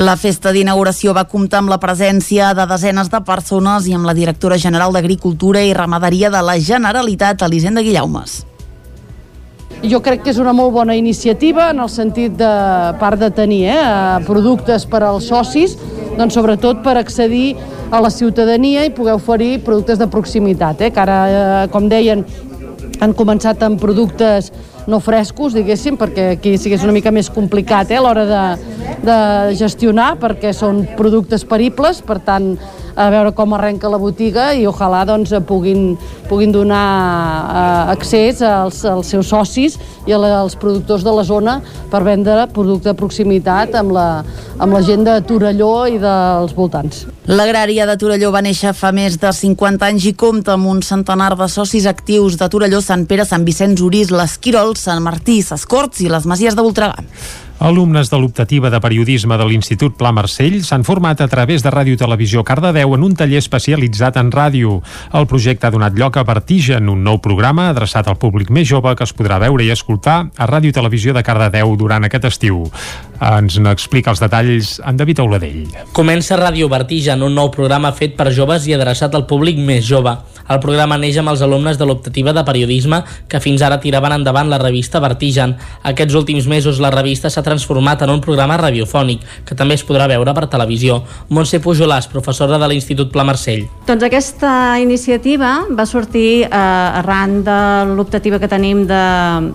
La 0.02 0.16
festa 0.18 0.50
d'inauguració 0.50 1.12
va 1.14 1.28
comptar 1.30 1.60
amb 1.62 1.70
la 1.70 1.76
presència 1.78 2.48
de 2.58 2.64
desenes 2.66 3.06
de 3.12 3.20
persones 3.22 3.84
i 3.86 3.92
amb 3.94 4.08
la 4.08 4.14
directora 4.16 4.56
general 4.58 4.90
d'Agricultura 4.96 5.60
i 5.62 5.76
Ramaderia 5.78 6.30
de 6.32 6.40
la 6.42 6.56
Generalitat, 6.58 7.44
Elisenda 7.46 7.84
Guillaumes. 7.86 8.40
Jo 9.86 10.00
crec 10.02 10.24
que 10.24 10.32
és 10.34 10.40
una 10.42 10.56
molt 10.58 10.74
bona 10.74 10.96
iniciativa 10.98 11.68
en 11.70 11.84
el 11.84 11.90
sentit 11.92 12.34
de 12.40 12.50
part 12.98 13.22
de 13.22 13.30
tenir 13.30 13.60
eh, 13.70 13.78
productes 14.26 14.88
per 14.90 15.04
als 15.06 15.30
socis, 15.30 15.76
doncs 16.18 16.34
sobretot 16.34 16.82
per 16.82 16.96
accedir 16.98 17.54
a 17.94 18.02
la 18.02 18.10
ciutadania 18.10 18.82
i 18.88 18.90
poder 18.96 19.14
oferir 19.20 19.60
productes 19.62 20.02
de 20.02 20.10
proximitat, 20.10 20.82
eh, 20.82 20.90
que 20.90 21.04
ara, 21.04 21.20
eh, 21.30 21.64
com 21.70 21.86
deien, 21.86 22.26
han 22.98 23.14
començat 23.14 23.62
amb 23.62 23.78
productes 23.78 24.50
no 24.90 25.00
frescos, 25.00 25.54
diguéssim, 25.56 25.96
perquè 26.00 26.32
aquí 26.36 26.56
sí 26.58 26.70
que 26.70 26.78
és 26.78 26.84
una 26.86 26.94
mica 26.94 27.12
més 27.14 27.30
complicat 27.32 27.90
eh, 27.90 27.98
a 27.98 28.04
l'hora 28.04 28.24
de, 28.28 28.44
de 29.06 29.18
gestionar, 29.58 30.14
perquè 30.22 30.54
són 30.56 30.84
productes 30.98 31.46
peribles, 31.48 32.02
per 32.06 32.20
tant, 32.24 32.54
a 32.96 33.08
veure 33.12 33.32
com 33.32 33.54
arrenca 33.56 33.88
la 33.88 34.00
botiga 34.00 34.50
i 34.52 34.66
ojalà 34.68 35.02
doncs, 35.08 35.32
puguin, 35.48 35.94
puguin 36.28 36.52
donar 36.52 36.82
eh, 36.82 37.92
accés 37.94 38.42
als, 38.44 38.82
als 38.84 39.12
seus 39.14 39.30
socis 39.32 39.78
i 40.06 40.12
als 40.12 40.56
productors 40.60 41.04
de 41.06 41.14
la 41.14 41.24
zona 41.24 41.60
per 41.90 42.02
vendre 42.04 42.46
producte 42.52 42.90
de 42.90 42.98
proximitat 42.98 43.76
amb 43.78 43.94
la, 43.96 44.06
amb 44.58 44.74
la 44.74 44.82
gent 44.84 45.06
de 45.08 45.16
Torelló 45.26 45.86
i 45.88 45.98
dels 46.02 46.54
voltants. 46.56 47.06
L'agrària 47.30 47.86
de 47.86 47.94
Torelló 47.96 48.32
va 48.34 48.42
néixer 48.42 48.72
fa 48.74 48.90
més 48.92 49.16
de 49.22 49.30
50 49.30 49.86
anys 49.86 50.08
i 50.10 50.14
compta 50.18 50.56
amb 50.56 50.66
un 50.66 50.82
centenar 50.82 51.32
de 51.38 51.46
socis 51.48 51.86
actius 51.86 52.36
de 52.40 52.48
Torelló, 52.50 52.82
Sant 52.82 53.06
Pere, 53.06 53.24
Sant 53.24 53.46
Vicenç, 53.46 53.80
Orís, 53.86 54.10
l'Esquirol, 54.10 54.71
Sant 54.80 55.02
Martí, 55.04 55.40
Ses 55.42 55.66
Corts 55.66 56.00
i 56.04 56.08
les 56.12 56.26
Masies 56.28 56.56
de 56.56 56.62
Voltregà. 56.62 56.96
Alumnes 57.62 58.08
de 58.10 58.18
l'optativa 58.18 58.70
de 58.74 58.80
periodisme 58.82 59.36
de 59.38 59.44
l'Institut 59.46 59.94
Pla 59.94 60.10
Marcell 60.10 60.56
s'han 60.66 60.82
format 60.82 61.20
a 61.22 61.28
través 61.30 61.62
de 61.62 61.70
Ràdio 61.70 61.94
Televisió 62.00 62.42
Cardedeu 62.42 62.96
en 62.96 63.04
un 63.06 63.14
taller 63.14 63.38
especialitzat 63.38 64.18
en 64.18 64.32
ràdio. 64.34 64.80
El 65.14 65.28
projecte 65.30 65.68
ha 65.68 65.70
donat 65.70 65.94
lloc 65.94 66.18
a 66.18 66.24
Vertigen, 66.26 66.90
un 66.90 67.04
nou 67.06 67.20
programa 67.22 67.68
adreçat 67.70 68.10
al 68.10 68.18
públic 68.18 68.50
més 68.50 68.66
jove 68.66 68.96
que 68.98 69.06
es 69.06 69.14
podrà 69.14 69.38
veure 69.38 69.62
i 69.62 69.70
escoltar 69.70 70.16
a 70.34 70.50
Ràdio 70.50 70.74
Televisió 70.74 71.14
de 71.14 71.22
Cardedeu 71.22 71.76
durant 71.78 72.02
aquest 72.02 72.26
estiu. 72.32 72.64
Ens 73.22 73.54
n'explica 73.62 74.10
els 74.10 74.18
detalls 74.18 74.72
en 74.82 74.96
David 74.98 75.20
Auladell. 75.22 75.68
Comença 75.94 76.34
Ràdio 76.40 76.66
Vertigen, 76.70 77.22
un 77.22 77.36
nou 77.38 77.52
programa 77.54 77.92
fet 77.94 78.16
per 78.18 78.32
joves 78.34 78.66
i 78.66 78.74
adreçat 78.74 79.14
al 79.14 79.28
públic 79.30 79.60
més 79.62 79.86
jove. 79.86 80.10
El 80.50 80.58
programa 80.58 80.98
neix 80.98 81.20
amb 81.20 81.30
els 81.30 81.44
alumnes 81.46 81.78
de 81.78 81.86
l'optativa 81.86 82.34
de 82.34 82.42
periodisme 82.42 82.98
que 83.30 83.38
fins 83.40 83.62
ara 83.62 83.78
tiraven 83.80 84.16
endavant 84.16 84.50
la 84.50 84.58
revista 84.58 84.98
Vertigen. 85.00 85.54
Aquests 85.86 86.18
últims 86.18 86.48
mesos 86.50 86.80
la 86.82 86.90
revista 86.90 87.30
s'ha 87.30 87.44
transformat 87.46 88.02
en 88.02 88.10
un 88.10 88.20
programa 88.24 88.58
radiofònic 88.58 89.22
que 89.46 89.54
també 89.54 89.78
es 89.78 89.86
podrà 89.86 90.08
veure 90.10 90.34
per 90.34 90.48
televisió. 90.50 91.04
Montse 91.30 91.62
Pujolàs, 91.62 92.10
professora 92.10 92.58
de 92.58 92.72
l'Institut 92.72 93.12
Pla 93.14 93.22
Marcell. 93.28 93.68
Doncs 93.86 94.08
aquesta 94.08 94.80
iniciativa 94.82 95.60
va 95.70 95.86
sortir 95.86 96.42
eh, 96.42 96.50
arran 96.50 97.44
de 97.46 97.60
l'optativa 97.94 98.42
que 98.42 98.50
tenim 98.50 98.82
de, 98.90 99.04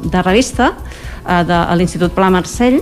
de 0.08 0.24
revista 0.24 0.72
eh, 0.72 1.44
de, 1.44 1.58
a 1.68 1.76
l'Institut 1.76 2.16
Pla 2.16 2.32
Marcell 2.32 2.80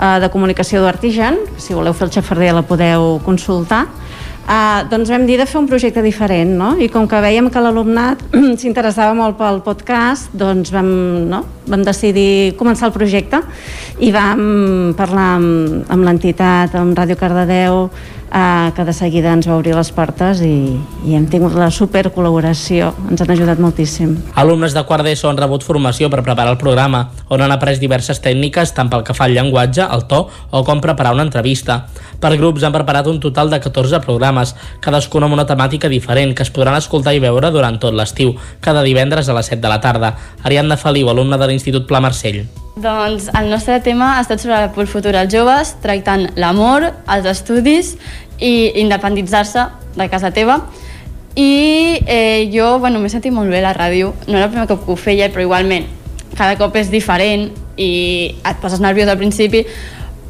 eh, 0.00 0.18
de 0.20 0.30
comunicació 0.30 0.82
d'Artigen, 0.84 1.40
si 1.58 1.74
voleu 1.74 1.94
fer 1.96 2.08
el 2.08 2.14
xafarder 2.18 2.52
la 2.54 2.66
podeu 2.66 3.18
consultar, 3.24 3.86
Uh, 4.44 4.84
doncs 4.92 5.08
vam 5.08 5.22
dir 5.24 5.38
de 5.40 5.46
fer 5.48 5.56
un 5.56 5.64
projecte 5.64 6.02
diferent, 6.04 6.50
no? 6.58 6.74
I 6.76 6.90
com 6.92 7.06
que 7.08 7.16
veiem 7.24 7.46
que 7.48 7.60
l'alumnat 7.64 8.20
s'interessava 8.60 9.14
molt 9.16 9.38
pel 9.38 9.62
podcast, 9.64 10.34
doncs 10.36 10.68
vam, 10.74 10.90
no? 11.30 11.38
vam 11.64 11.80
decidir 11.86 12.52
començar 12.60 12.90
el 12.90 12.92
projecte 12.92 13.40
i 14.04 14.10
vam 14.12 14.92
parlar 14.98 15.30
amb, 15.38 15.88
amb 15.88 16.04
l'entitat, 16.04 16.76
amb 16.76 16.92
Ràdio 16.92 17.16
Cardedeu, 17.16 17.86
eh, 18.34 18.72
que 18.74 18.84
de 18.84 18.92
seguida 18.92 19.32
ens 19.32 19.46
va 19.48 19.56
obrir 19.56 19.74
les 19.76 19.90
portes 19.94 20.40
i, 20.44 20.74
i 21.06 21.14
hem 21.14 21.28
tingut 21.30 21.54
la 21.56 21.70
super 21.70 22.08
col·laboració, 22.14 22.90
ens 23.10 23.22
han 23.22 23.30
ajudat 23.32 23.62
moltíssim. 23.62 24.16
Alumnes 24.40 24.74
de 24.74 24.82
quart 24.88 25.06
d'ESO 25.06 25.30
han 25.30 25.38
rebut 25.38 25.64
formació 25.64 26.10
per 26.10 26.24
preparar 26.24 26.52
el 26.52 26.60
programa, 26.60 27.06
on 27.30 27.44
han 27.44 27.54
après 27.54 27.78
diverses 27.80 28.20
tècniques 28.24 28.74
tant 28.74 28.90
pel 28.90 29.06
que 29.06 29.14
fa 29.16 29.28
al 29.28 29.36
llenguatge, 29.38 29.86
el 29.86 30.06
to 30.10 30.24
o 30.50 30.64
com 30.66 30.82
preparar 30.82 31.14
una 31.14 31.26
entrevista. 31.28 31.84
Per 32.20 32.34
grups 32.40 32.66
han 32.66 32.74
preparat 32.74 33.06
un 33.10 33.20
total 33.22 33.52
de 33.52 33.60
14 33.62 34.02
programes, 34.04 34.54
cadascun 34.82 35.26
amb 35.26 35.38
una 35.38 35.46
temàtica 35.46 35.92
diferent 35.92 36.34
que 36.34 36.42
es 36.42 36.50
podran 36.50 36.78
escoltar 36.80 37.14
i 37.14 37.22
veure 37.22 37.52
durant 37.54 37.78
tot 37.78 37.94
l'estiu, 37.94 38.34
cada 38.60 38.82
divendres 38.82 39.28
a 39.28 39.38
les 39.38 39.52
7 39.52 39.62
de 39.62 39.70
la 39.70 39.80
tarda. 39.80 40.14
Ariadna 40.42 40.80
Feliu, 40.80 41.10
alumna 41.12 41.38
de 41.38 41.52
l'Institut 41.52 41.86
Pla 41.86 42.02
Marcell. 42.02 42.44
Doncs 42.74 43.28
el 43.38 43.50
nostre 43.50 43.78
tema 43.78 44.16
ha 44.16 44.22
estat 44.24 44.40
sobre 44.42 44.56
el 44.66 44.88
futur 44.90 45.14
als 45.14 45.30
joves, 45.30 45.76
tractant 45.78 46.26
l'amor, 46.34 46.88
els 47.06 47.26
estudis 47.30 47.92
i 48.42 48.72
independitzar-se 48.82 49.68
de 49.94 50.08
casa 50.10 50.32
teva. 50.34 50.58
I 51.38 52.00
eh, 52.06 52.50
jo 52.50 52.80
bueno, 52.82 52.98
m'he 52.98 53.10
sentit 53.12 53.34
molt 53.34 53.50
bé 53.50 53.60
a 53.60 53.68
la 53.68 53.74
ràdio. 53.78 54.10
No 54.26 54.38
era 54.38 54.48
el 54.48 54.50
primer 54.50 54.66
cop 54.66 54.82
que 54.86 54.90
ho 54.90 54.98
feia, 54.98 55.30
però 55.30 55.46
igualment 55.46 55.86
cada 56.34 56.58
cop 56.58 56.74
és 56.74 56.90
diferent 56.90 57.46
i 57.78 57.92
et 58.42 58.58
poses 58.62 58.82
nerviós 58.82 59.06
al 59.10 59.22
principi, 59.22 59.62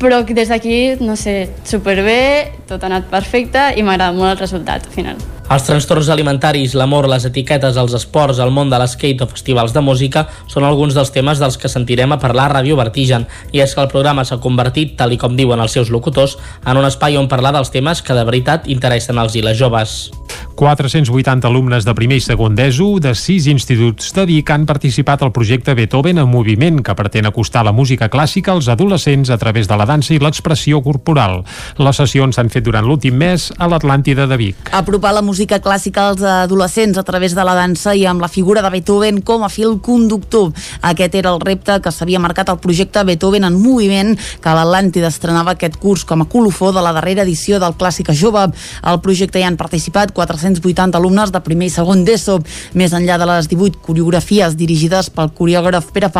però 0.04 0.20
des 0.28 0.50
d'aquí, 0.52 1.00
no 1.00 1.16
sé, 1.16 1.48
superbé, 1.64 2.52
tot 2.68 2.82
ha 2.84 2.90
anat 2.92 3.08
perfecte 3.08 3.70
i 3.78 3.82
m'agrada 3.82 4.12
molt 4.12 4.34
el 4.34 4.42
resultat 4.42 4.84
al 4.84 4.92
final. 4.92 5.22
Els 5.44 5.66
trastorns 5.66 6.08
alimentaris, 6.08 6.72
l'amor, 6.76 7.04
les 7.08 7.26
etiquetes, 7.28 7.76
els 7.76 7.92
esports, 7.96 8.40
el 8.40 8.52
món 8.52 8.70
de 8.72 8.80
l'skate 8.80 9.24
o 9.24 9.28
festivals 9.28 9.74
de 9.76 9.82
música 9.84 10.24
són 10.48 10.64
alguns 10.64 10.96
dels 10.96 11.12
temes 11.12 11.40
dels 11.40 11.60
que 11.60 11.68
sentirem 11.68 12.16
a 12.16 12.20
parlar 12.20 12.48
a 12.48 12.54
Ràdio 12.56 12.78
Vertigen. 12.80 13.28
I 13.52 13.60
és 13.60 13.76
que 13.76 13.84
el 13.84 13.92
programa 13.92 14.24
s'ha 14.24 14.40
convertit, 14.40 14.96
tal 14.96 15.12
i 15.12 15.20
com 15.20 15.36
diuen 15.36 15.60
els 15.60 15.76
seus 15.76 15.92
locutors, 15.92 16.38
en 16.64 16.80
un 16.80 16.88
espai 16.88 17.20
on 17.20 17.28
parlar 17.28 17.52
dels 17.52 17.72
temes 17.72 18.00
que 18.00 18.16
de 18.16 18.24
veritat 18.24 18.68
interessen 18.72 19.20
als 19.20 19.36
i 19.36 19.44
les 19.44 19.60
joves. 19.60 20.23
480 20.54 21.48
alumnes 21.48 21.84
de 21.84 21.92
primer 21.98 22.20
i 22.20 22.22
segon 22.22 22.54
d'ESO 22.54 23.00
de 23.02 23.10
sis 23.18 23.48
instituts 23.50 24.12
de 24.14 24.22
Vic 24.28 24.50
han 24.54 24.66
participat 24.68 25.24
al 25.24 25.32
projecte 25.34 25.74
Beethoven 25.74 26.20
en 26.22 26.28
moviment 26.30 26.78
que 26.84 26.94
pretén 26.94 27.26
acostar 27.26 27.64
la 27.66 27.72
música 27.74 28.06
clàssica 28.08 28.52
als 28.54 28.68
adolescents 28.70 29.30
a 29.34 29.38
través 29.38 29.66
de 29.66 29.76
la 29.76 29.86
dansa 29.86 30.14
i 30.14 30.20
l'expressió 30.22 30.78
corporal. 30.82 31.42
Les 31.78 31.98
sessions 31.98 32.38
s'han 32.38 32.52
fet 32.54 32.62
durant 32.66 32.86
l'últim 32.86 33.16
mes 33.18 33.48
a 33.58 33.66
l'Atlàntida 33.66 34.28
de 34.30 34.38
Vic. 34.38 34.70
Apropar 34.70 35.14
la 35.16 35.24
música 35.26 35.58
clàssica 35.58 36.08
als 36.10 36.22
adolescents 36.22 36.98
a 36.98 37.02
través 37.02 37.34
de 37.34 37.44
la 37.44 37.56
dansa 37.58 37.96
i 37.98 38.06
amb 38.06 38.22
la 38.22 38.30
figura 38.30 38.62
de 38.62 38.70
Beethoven 38.70 39.22
com 39.26 39.42
a 39.42 39.50
fil 39.50 39.80
conductor. 39.82 40.52
Aquest 40.82 41.18
era 41.18 41.34
el 41.34 41.42
repte 41.42 41.80
que 41.82 41.92
s'havia 41.92 42.22
marcat 42.22 42.54
el 42.54 42.62
projecte 42.62 43.02
Beethoven 43.02 43.48
en 43.50 43.58
moviment 43.58 44.14
que 44.14 44.54
l'Atlàntida 44.54 45.10
estrenava 45.10 45.56
aquest 45.58 45.80
curs 45.82 46.06
com 46.06 46.22
a 46.22 46.28
colofó 46.30 46.70
de 46.70 46.82
la 46.84 46.94
darrera 46.94 47.26
edició 47.26 47.58
del 47.58 47.74
Clàssica 47.74 48.14
Jove. 48.14 48.46
Al 48.82 49.02
projecte 49.02 49.42
hi 49.42 49.48
han 49.48 49.58
participat 49.58 50.14
480 50.44 50.98
alumnes 50.98 51.32
de 51.32 51.40
primer 51.44 51.68
i 51.70 51.72
segon 51.72 52.04
d'ESO, 52.04 52.38
més 52.76 52.92
enllà 52.92 53.16
de 53.20 53.28
les 53.28 53.48
18 53.48 53.80
coreografies 53.84 54.56
dirigides 54.58 55.10
pel 55.14 55.32
coreògraf 55.36 55.90
Pere, 55.94 56.10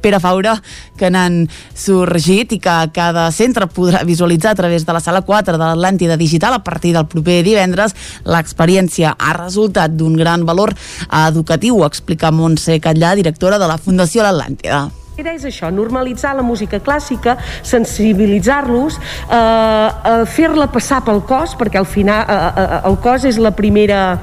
Pere 0.00 0.20
Faura 0.22 0.54
que 0.98 1.10
n'han 1.10 1.42
sorgit 1.76 2.54
i 2.56 2.60
que 2.62 2.76
cada 2.94 3.26
centre 3.34 3.66
podrà 3.66 4.04
visualitzar 4.06 4.54
a 4.54 4.60
través 4.62 4.86
de 4.86 4.94
la 4.96 5.02
sala 5.02 5.24
4 5.26 5.58
de 5.58 5.64
l'Atlàntida 5.64 6.16
Digital 6.20 6.56
a 6.56 6.62
partir 6.64 6.94
del 6.94 7.08
proper 7.10 7.40
divendres. 7.46 7.96
L'experiència 8.24 9.16
ha 9.18 9.34
resultat 9.36 9.96
d'un 9.96 10.16
gran 10.16 10.46
valor 10.46 10.74
educatiu, 11.26 11.84
explica 11.84 12.32
Montse 12.32 12.80
Catllà, 12.80 13.16
directora 13.18 13.58
de 13.58 13.68
la 13.68 13.78
Fundació 13.78 14.24
L'Atlàntida. 14.24 14.99
Idea 15.18 15.34
és 15.34 15.42
això, 15.44 15.68
normalitzar 15.74 16.36
la 16.38 16.42
música 16.46 16.78
clàssica, 16.80 17.34
sensibilitzar-los, 17.66 18.94
eh, 18.96 19.34
eh, 19.34 20.22
fer-la 20.30 20.68
passar 20.70 21.00
pel 21.04 21.18
cos, 21.26 21.56
perquè 21.58 21.80
al 21.80 21.84
final 21.84 22.22
eh, 22.22 22.36
eh, 22.62 22.78
el 22.88 22.96
cos 23.02 23.26
és 23.26 23.36
la 23.36 23.50
primera, 23.50 24.20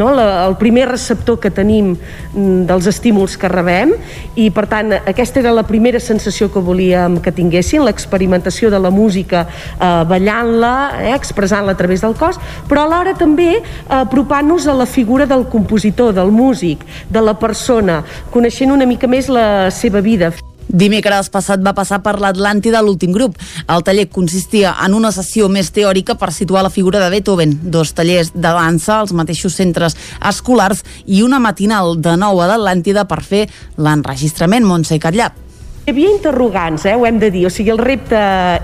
no, 0.00 0.08
la, 0.16 0.46
el 0.48 0.56
primer 0.56 0.88
receptor 0.88 1.38
que 1.38 1.52
tenim 1.52 1.92
mm, 1.92 2.64
dels 2.66 2.88
estímuls 2.88 3.36
que 3.36 3.50
rebem 3.52 3.92
i 4.40 4.48
per 4.50 4.64
tant 4.70 4.96
aquesta 4.96 5.42
era 5.42 5.52
la 5.52 5.66
primera 5.68 6.00
sensació 6.00 6.48
que 6.50 6.64
volíem 6.64 7.20
que 7.20 7.34
tinguessin, 7.36 7.84
l'experimentació 7.84 8.72
de 8.72 8.80
la 8.80 8.90
música 8.90 9.44
eh, 9.44 9.92
ballant-la, 10.08 10.74
eh, 11.04 11.14
expressant-la 11.14 11.76
a 11.76 11.78
través 11.78 12.00
del 12.00 12.16
cos, 12.16 12.40
però 12.66 12.88
alhora 12.88 13.12
també 13.14 13.60
eh, 13.60 13.62
apropant-nos 14.00 14.66
a 14.66 14.74
la 14.80 14.88
figura 14.88 15.28
del 15.28 15.44
compositor, 15.52 16.16
del 16.16 16.32
músic, 16.32 16.88
de 17.12 17.20
la 17.20 17.36
persona, 17.38 18.00
coneixent 18.32 18.72
una 18.72 18.88
mica 18.88 19.06
més 19.06 19.28
la 19.28 19.68
seva 19.70 20.00
vida. 20.00 20.39
Dimecres 20.70 21.30
passat 21.34 21.62
va 21.66 21.74
passar 21.74 21.98
per 22.04 22.16
l'Atlàntida 22.22 22.82
l'últim 22.84 23.10
grup. 23.12 23.36
El 23.66 23.82
taller 23.86 24.06
consistia 24.12 24.76
en 24.84 24.94
una 24.94 25.10
sessió 25.14 25.48
més 25.50 25.72
teòrica 25.74 26.14
per 26.14 26.30
situar 26.32 26.62
la 26.62 26.70
figura 26.70 27.02
de 27.02 27.10
Beethoven, 27.10 27.58
dos 27.74 27.92
tallers 27.96 28.30
de 28.34 28.46
dansa 28.46 29.00
als 29.00 29.12
mateixos 29.12 29.58
centres 29.58 29.98
escolars 30.30 30.84
i 31.06 31.24
una 31.26 31.42
matinal 31.42 31.96
de 31.98 32.16
nou 32.16 32.40
a 32.40 32.50
l'Atlàntida 32.52 33.08
per 33.10 33.22
fer 33.26 33.46
l'enregistrament 33.76 34.66
Montse 34.66 35.02
Catllà. 35.02 35.32
Hi 35.90 35.92
havia 35.92 36.10
interrogants, 36.14 36.84
eh, 36.86 36.94
ho 36.94 37.02
hem 37.04 37.16
de 37.18 37.32
dir, 37.34 37.40
o 37.46 37.50
sigui, 37.50 37.72
el 37.72 37.80
repte 37.82 38.14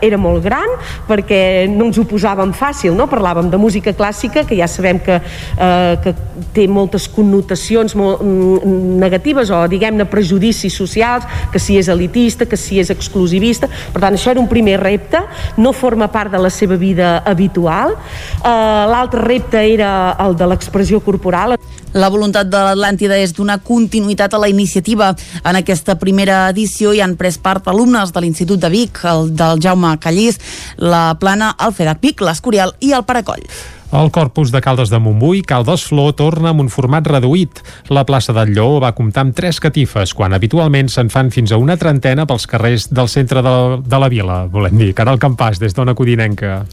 era 0.07 0.15
molt 0.17 0.45
gran 0.45 0.77
perquè 1.09 1.67
no 1.67 1.89
ens 1.89 1.97
ho 1.99 2.05
posàvem 2.07 2.53
fàcil, 2.55 2.93
no? 2.95 3.09
parlàvem 3.11 3.49
de 3.51 3.59
música 3.59 3.91
clàssica, 3.99 4.45
que 4.47 4.55
ja 4.55 4.69
sabem 4.71 5.01
que, 5.03 5.17
eh, 5.19 5.97
que 6.05 6.13
té 6.55 6.69
moltes 6.71 7.09
connotacions 7.11 7.97
molt 7.99 8.23
mm, 8.23 9.01
negatives 9.03 9.51
o, 9.51 9.65
diguem-ne, 9.67 10.07
prejudicis 10.07 10.77
socials, 10.79 11.27
que 11.51 11.59
si 11.59 11.75
és 11.81 11.91
elitista, 11.91 12.47
que 12.47 12.55
si 12.55 12.79
és 12.79 12.95
exclusivista, 12.95 13.67
per 13.67 14.05
tant, 14.05 14.15
això 14.15 14.31
era 14.31 14.39
un 14.39 14.47
primer 14.47 14.79
repte, 14.85 15.25
no 15.59 15.75
forma 15.75 16.07
part 16.07 16.31
de 16.31 16.39
la 16.39 16.53
seva 16.55 16.79
vida 16.79 17.25
habitual. 17.27 17.97
Eh, 18.39 18.55
L'altre 18.87 19.27
repte 19.27 19.67
era 19.67 20.15
el 20.23 20.39
de 20.39 20.47
l'expressió 20.47 21.03
corporal. 21.03 21.59
La 21.97 22.11
voluntat 22.13 22.49
de 22.53 22.61
l'Atlàntida 22.61 23.17
és 23.17 23.33
donar 23.33 23.57
continuïtat 23.65 24.35
a 24.37 24.41
la 24.43 24.51
iniciativa. 24.53 25.15
En 25.49 25.57
aquesta 25.57 25.95
primera 25.97 26.43
edició 26.51 26.93
hi 26.93 27.01
han 27.01 27.15
pres 27.17 27.39
part 27.43 27.69
alumnes 27.69 28.13
de 28.13 28.23
l'Institut 28.23 28.61
de 28.63 28.71
Vic, 28.73 29.01
el 29.09 29.33
del 29.37 29.63
Jaume 29.63 29.97
Callís, 30.03 30.41
la 30.77 31.17
Plana, 31.21 31.55
el 31.61 31.75
FEDAC 31.75 32.05
Vic, 32.05 32.23
l'Escorial 32.23 32.77
i 32.81 32.93
el 32.97 33.05
Paracoll. 33.09 33.45
El 33.97 34.11
corpus 34.11 34.51
de 34.51 34.61
Caldes 34.61 34.91
de 34.91 34.99
Montbui, 34.99 35.45
Caldes 35.47 35.85
Flor, 35.87 36.11
torna 36.19 36.51
amb 36.51 36.65
un 36.65 36.71
format 36.73 37.07
reduït. 37.07 37.63
La 37.89 38.03
plaça 38.05 38.35
del 38.35 38.51
Lleó 38.57 38.81
va 38.83 38.91
comptar 38.99 39.23
amb 39.23 39.37
tres 39.37 39.61
catifes, 39.63 40.13
quan 40.13 40.35
habitualment 40.35 40.91
se'n 40.91 41.11
fan 41.13 41.31
fins 41.31 41.55
a 41.55 41.61
una 41.63 41.79
trentena 41.79 42.27
pels 42.27 42.49
carrers 42.51 42.89
del 42.91 43.09
centre 43.09 43.45
de, 43.47 43.55
de 43.87 44.03
la 44.03 44.11
vila, 44.11 44.43
volem 44.51 44.77
dir. 44.83 44.91
Caral 44.99 45.23
Campàs, 45.23 45.63
des 45.63 45.77
d'Ona 45.77 45.95
Codinenca. 45.95 46.65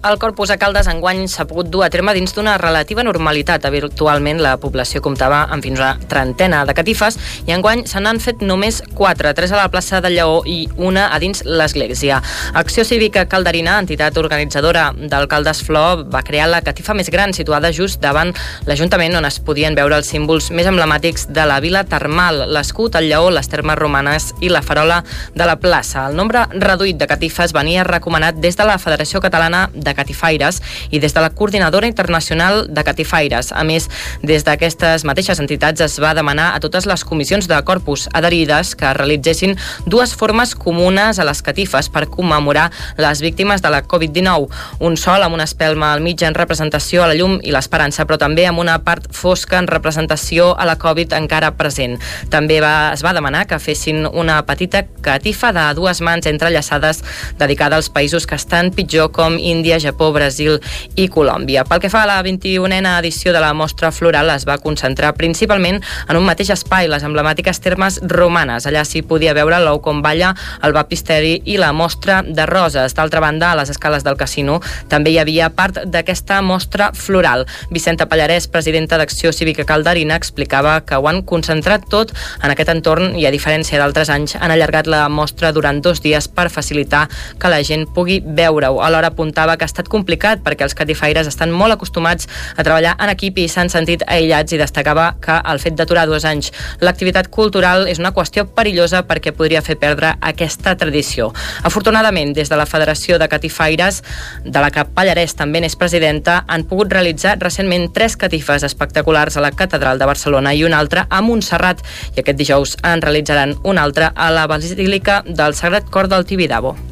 El 0.00 0.18
Corpus 0.18 0.48
a 0.48 0.56
Caldes 0.56 0.86
enguany 0.88 1.26
s'ha 1.28 1.44
pogut 1.44 1.68
dur 1.68 1.82
a 1.84 1.90
terme 1.92 2.14
dins 2.16 2.32
d'una 2.32 2.54
relativa 2.56 3.02
normalitat. 3.04 3.66
Habitualment 3.68 4.38
la 4.40 4.54
població 4.56 5.02
comptava 5.04 5.42
amb 5.52 5.60
fins 5.60 5.82
a 5.84 5.90
trentena 6.08 6.62
de 6.64 6.72
catifes 6.72 7.18
i 7.44 7.52
enguany 7.52 7.82
se 7.84 8.00
n'han 8.00 8.16
fet 8.24 8.40
només 8.40 8.78
quatre, 8.96 9.34
tres 9.36 9.52
a 9.52 9.58
la 9.58 9.66
plaça 9.68 10.00
del 10.00 10.16
Lleó 10.16 10.38
i 10.48 10.62
una 10.80 11.10
a 11.12 11.18
dins 11.20 11.42
l'església. 11.44 12.22
Acció 12.56 12.86
Cívica 12.88 13.26
Calderina, 13.28 13.74
entitat 13.76 14.16
organitzadora 14.16 14.86
del 14.96 15.28
Caldes 15.28 15.60
Flor, 15.66 16.06
va 16.08 16.24
crear 16.24 16.48
la 16.48 16.62
catifa 16.64 16.96
més 16.96 17.12
gran 17.12 17.36
situada 17.36 17.68
just 17.68 18.00
davant 18.00 18.32
l'Ajuntament 18.64 19.18
on 19.20 19.28
es 19.28 19.36
podien 19.44 19.76
veure 19.76 20.00
els 20.00 20.08
símbols 20.08 20.48
més 20.48 20.70
emblemàtics 20.72 21.28
de 21.28 21.44
la 21.44 21.60
vila 21.60 21.84
termal, 21.84 22.46
l'escut, 22.48 22.96
el 22.96 23.10
lleó, 23.12 23.28
les 23.28 23.52
termes 23.52 23.76
romanes 23.76 24.30
i 24.40 24.48
la 24.48 24.64
farola 24.64 25.02
de 25.36 25.44
la 25.44 25.60
plaça. 25.60 26.08
El 26.08 26.16
nombre 26.16 26.48
reduït 26.56 26.96
de 26.96 27.12
catifes 27.12 27.52
venia 27.52 27.84
recomanat 27.84 28.40
des 28.40 28.56
de 28.56 28.64
la 28.64 28.80
Federació 28.80 29.20
Catalana 29.20 29.66
de 29.74 29.89
de 29.90 29.96
Catifaires 29.98 30.62
i 30.90 31.02
des 31.02 31.14
de 31.14 31.20
la 31.20 31.32
Coordinadora 31.34 31.90
Internacional 31.90 32.64
de 32.70 32.84
Catifaires. 32.86 33.50
A 33.52 33.64
més, 33.66 33.90
des 34.22 34.46
d'aquestes 34.46 35.04
mateixes 35.08 35.42
entitats 35.42 35.82
es 35.84 35.98
va 36.00 36.14
demanar 36.14 36.52
a 36.54 36.62
totes 36.62 36.86
les 36.86 37.04
comissions 37.04 37.48
de 37.50 37.58
corpus 37.66 38.06
adherides 38.14 38.74
que 38.78 38.94
realitzessin 38.94 39.56
dues 39.86 40.14
formes 40.14 40.54
comunes 40.54 41.18
a 41.18 41.26
les 41.26 41.42
catifes 41.42 41.90
per 41.90 42.06
commemorar 42.12 42.70
les 42.98 43.20
víctimes 43.20 43.62
de 43.62 43.70
la 43.72 43.82
Covid-19. 43.82 44.48
Un 44.80 44.96
sol 44.96 45.24
amb 45.26 45.34
una 45.34 45.48
espelma 45.48 45.92
al 45.92 46.04
mig 46.04 46.22
en 46.22 46.36
representació 46.36 47.04
a 47.04 47.10
la 47.10 47.16
llum 47.18 47.38
i 47.42 47.54
l'esperança, 47.54 48.06
però 48.06 48.18
també 48.20 48.46
amb 48.46 48.62
una 48.62 48.78
part 48.84 49.10
fosca 49.16 49.58
en 49.58 49.68
representació 49.70 50.52
a 50.56 50.66
la 50.68 50.76
Covid 50.80 51.14
encara 51.18 51.54
present. 51.58 51.98
També 52.30 52.60
va, 52.62 52.92
es 52.94 53.04
va 53.04 53.14
demanar 53.16 53.46
que 53.50 53.58
fessin 53.58 54.06
una 54.06 54.40
petita 54.46 54.84
catifa 55.02 55.52
de 55.56 55.66
dues 55.78 56.00
mans 56.04 56.28
entrellaçades 56.30 57.02
dedicada 57.40 57.80
als 57.80 57.90
països 57.90 58.26
que 58.26 58.38
estan 58.38 58.70
pitjor 58.74 59.10
com 59.16 59.38
Índia, 59.38 59.79
Japó, 59.80 60.10
Brasil 60.12 60.58
i 60.96 61.08
Colòmbia. 61.08 61.64
Pel 61.68 61.80
que 61.82 61.90
fa 61.92 62.04
a 62.04 62.08
la 62.08 62.18
21a 62.22 62.98
edició 62.98 63.32
de 63.32 63.40
la 63.42 63.52
mostra 63.54 63.90
floral 63.92 64.30
es 64.34 64.46
va 64.48 64.58
concentrar 64.62 65.14
principalment 65.18 65.80
en 65.80 66.18
un 66.18 66.26
mateix 66.26 66.52
espai, 66.54 66.88
les 66.88 67.04
emblemàtiques 67.06 67.60
termes 67.64 68.00
romanes. 68.02 68.66
Allà 68.66 68.84
s'hi 68.84 69.02
podia 69.02 69.34
veure 69.36 69.60
l'ou 69.62 69.80
com 69.84 70.02
balla, 70.02 70.34
el 70.62 70.74
baptisteri 70.76 71.40
i 71.44 71.56
la 71.60 71.72
mostra 71.72 72.20
de 72.26 72.46
roses. 72.46 72.94
D'altra 72.94 73.20
banda, 73.20 73.52
a 73.52 73.58
les 73.58 73.70
escales 73.72 74.04
del 74.04 74.18
casino 74.20 74.60
també 74.88 75.14
hi 75.14 75.18
havia 75.22 75.50
part 75.54 75.82
d'aquesta 75.86 76.40
mostra 76.42 76.90
floral. 76.94 77.46
Vicenta 77.70 78.06
Pallarès, 78.10 78.48
presidenta 78.48 78.98
d'Acció 79.00 79.32
Cívica 79.32 79.64
Calderina, 79.64 80.16
explicava 80.16 80.80
que 80.86 80.98
ho 80.98 81.08
han 81.08 81.22
concentrat 81.22 81.88
tot 81.90 82.12
en 82.42 82.52
aquest 82.52 82.72
entorn 82.72 83.14
i, 83.18 83.26
a 83.26 83.34
diferència 83.34 83.80
d'altres 83.80 84.10
anys, 84.12 84.36
han 84.36 84.52
allargat 84.52 84.90
la 84.90 85.06
mostra 85.08 85.52
durant 85.56 85.80
dos 85.82 86.02
dies 86.04 86.28
per 86.28 86.48
facilitar 86.50 87.06
que 87.40 87.50
la 87.52 87.62
gent 87.66 87.86
pugui 87.94 88.20
veure-ho. 88.24 88.80
Alhora 88.84 89.12
apuntava 89.14 89.56
que 89.56 89.68
estat 89.70 89.88
complicat 89.90 90.44
perquè 90.44 90.66
els 90.66 90.76
catifaires 90.76 91.28
estan 91.30 91.54
molt 91.54 91.74
acostumats 91.76 92.28
a 92.56 92.64
treballar 92.66 92.96
en 92.98 93.12
equip 93.14 93.38
i 93.40 93.48
s'han 93.48 93.70
sentit 93.72 94.04
aïllats 94.06 94.52
i 94.52 94.60
destacava 94.60 95.14
que 95.22 95.38
el 95.52 95.62
fet 95.62 95.78
d'aturar 95.78 96.06
dos 96.10 96.26
anys 96.28 96.50
l'activitat 96.84 97.30
cultural 97.32 97.86
és 97.88 98.02
una 98.02 98.12
qüestió 98.16 98.46
perillosa 98.56 99.04
perquè 99.08 99.32
podria 99.36 99.62
fer 99.62 99.78
perdre 99.80 100.14
aquesta 100.20 100.76
tradició. 100.76 101.30
Afortunadament, 101.62 102.34
des 102.36 102.50
de 102.50 102.58
la 102.58 102.66
Federació 102.66 103.18
de 103.18 103.28
Catifaires, 103.28 104.02
de 104.44 104.60
la 104.60 104.70
que 104.74 104.84
Pallarès 104.96 105.36
també 105.38 105.62
n'és 105.62 105.78
presidenta, 105.78 106.44
han 106.48 106.66
pogut 106.68 106.92
realitzar 106.92 107.38
recentment 107.40 107.90
tres 107.94 108.16
catifes 108.20 108.66
espectaculars 108.66 109.36
a 109.36 109.44
la 109.44 109.54
Catedral 109.56 109.98
de 109.98 110.10
Barcelona 110.10 110.54
i 110.54 110.64
una 110.64 110.80
altra 110.82 111.06
a 111.10 111.22
Montserrat 111.24 111.82
i 112.16 112.22
aquest 112.22 112.38
dijous 112.38 112.76
en 112.82 113.02
realitzaran 113.02 113.56
una 113.64 113.84
altra 113.86 114.12
a 114.14 114.30
la 114.34 114.46
Basílica 114.50 115.22
del 115.26 115.54
Sagrat 115.54 115.90
Cor 115.90 116.08
del 116.08 116.26
Tibidabo. 116.26 116.89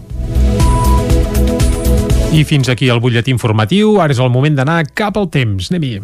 I 2.28 2.44
fins 2.44 2.68
aquí 2.68 2.90
el 2.92 3.00
butlletí 3.00 3.32
informatiu. 3.32 3.94
Ara 4.04 4.12
és 4.12 4.18
el 4.20 4.28
moment 4.28 4.56
d'anar 4.58 4.82
cap 4.96 5.16
al 5.16 5.30
temps. 5.32 5.70
Anem-hi. 5.72 6.02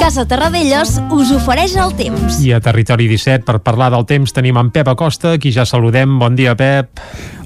Casa 0.00 0.24
Terradellos 0.26 0.96
us 1.14 1.30
ofereix 1.36 1.76
el 1.78 1.94
temps. 1.98 2.40
I 2.42 2.56
a 2.56 2.60
Territori 2.64 3.06
17, 3.10 3.46
per 3.46 3.60
parlar 3.62 3.92
del 3.94 4.06
temps, 4.08 4.34
tenim 4.34 4.58
en 4.58 4.72
Pep 4.74 4.90
Acosta, 4.90 5.36
qui 5.38 5.52
ja 5.54 5.66
saludem. 5.68 6.18
Bon 6.18 6.34
dia, 6.34 6.56
Pep. 6.58 6.98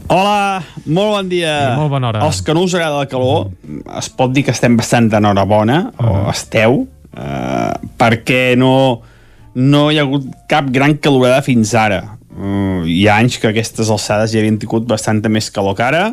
Hola, 0.09 0.63
molt 0.87 1.13
bon 1.19 1.29
dia. 1.29 1.53
I 1.75 1.77
molt 1.77 1.93
bona 1.93 2.11
hora. 2.11 2.25
Els 2.25 2.41
que 2.45 2.57
no 2.57 2.65
us 2.65 2.79
agrada 2.79 3.05
la 3.05 3.11
calor, 3.13 3.51
es 3.99 4.09
pot 4.09 4.33
dir 4.33 4.47
que 4.47 4.57
estem 4.57 4.77
bastant 4.81 5.11
d'enhorabona, 5.13 5.93
uh 5.93 6.07
-huh. 6.07 6.27
o 6.27 6.31
esteu, 6.31 6.87
eh, 7.17 7.73
perquè 7.99 8.57
no, 8.57 9.03
no 9.55 9.91
hi 9.91 9.99
ha 9.99 10.03
hagut 10.03 10.25
cap 10.49 10.65
gran 10.71 10.97
calorada 10.97 11.43
fins 11.43 11.75
ara. 11.75 12.19
Uh, 12.33 12.85
hi 12.89 13.05
ha 13.09 13.19
anys 13.21 13.37
que 13.41 13.51
aquestes 13.51 13.91
alçades 13.93 14.33
ja 14.33 14.41
havien 14.41 14.57
tingut 14.61 14.87
bastanta 14.89 15.29
més 15.33 15.51
calor 15.53 15.77
que 15.77 15.85
ara. 15.85 16.05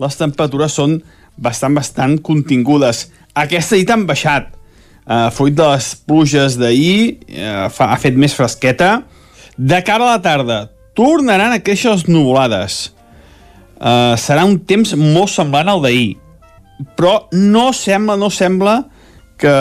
Les 0.00 0.16
temperatures 0.16 0.76
són 0.76 0.98
bastant, 1.36 1.76
bastant 1.76 2.16
contingudes. 2.24 3.06
Aquesta 3.36 3.76
nit 3.76 3.92
han 3.92 4.06
baixat. 4.08 4.52
Uh, 5.06 5.28
fruit 5.30 5.54
de 5.54 5.66
les 5.68 5.92
pluges 6.08 6.56
d'ahir, 6.58 7.20
uh, 7.30 7.68
fa, 7.70 7.92
ha 7.92 8.00
fet 8.00 8.16
més 8.18 8.34
fresqueta. 8.34 9.04
De 9.56 9.78
cara 9.86 10.08
a 10.08 10.16
la 10.16 10.22
tarda, 10.24 10.58
tornaran 10.96 11.54
a 11.54 11.60
créixer 11.62 11.92
les 11.92 12.06
nuvolades. 12.08 12.90
Uh, 13.76 14.16
serà 14.18 14.46
un 14.48 14.56
temps 14.64 14.96
molt 14.96 15.30
semblant 15.32 15.68
al 15.70 15.84
d'ahir. 15.84 16.16
Però 16.96 17.28
no 17.36 17.68
sembla, 17.76 18.16
no 18.20 18.32
sembla 18.32 18.80
que, 19.40 19.54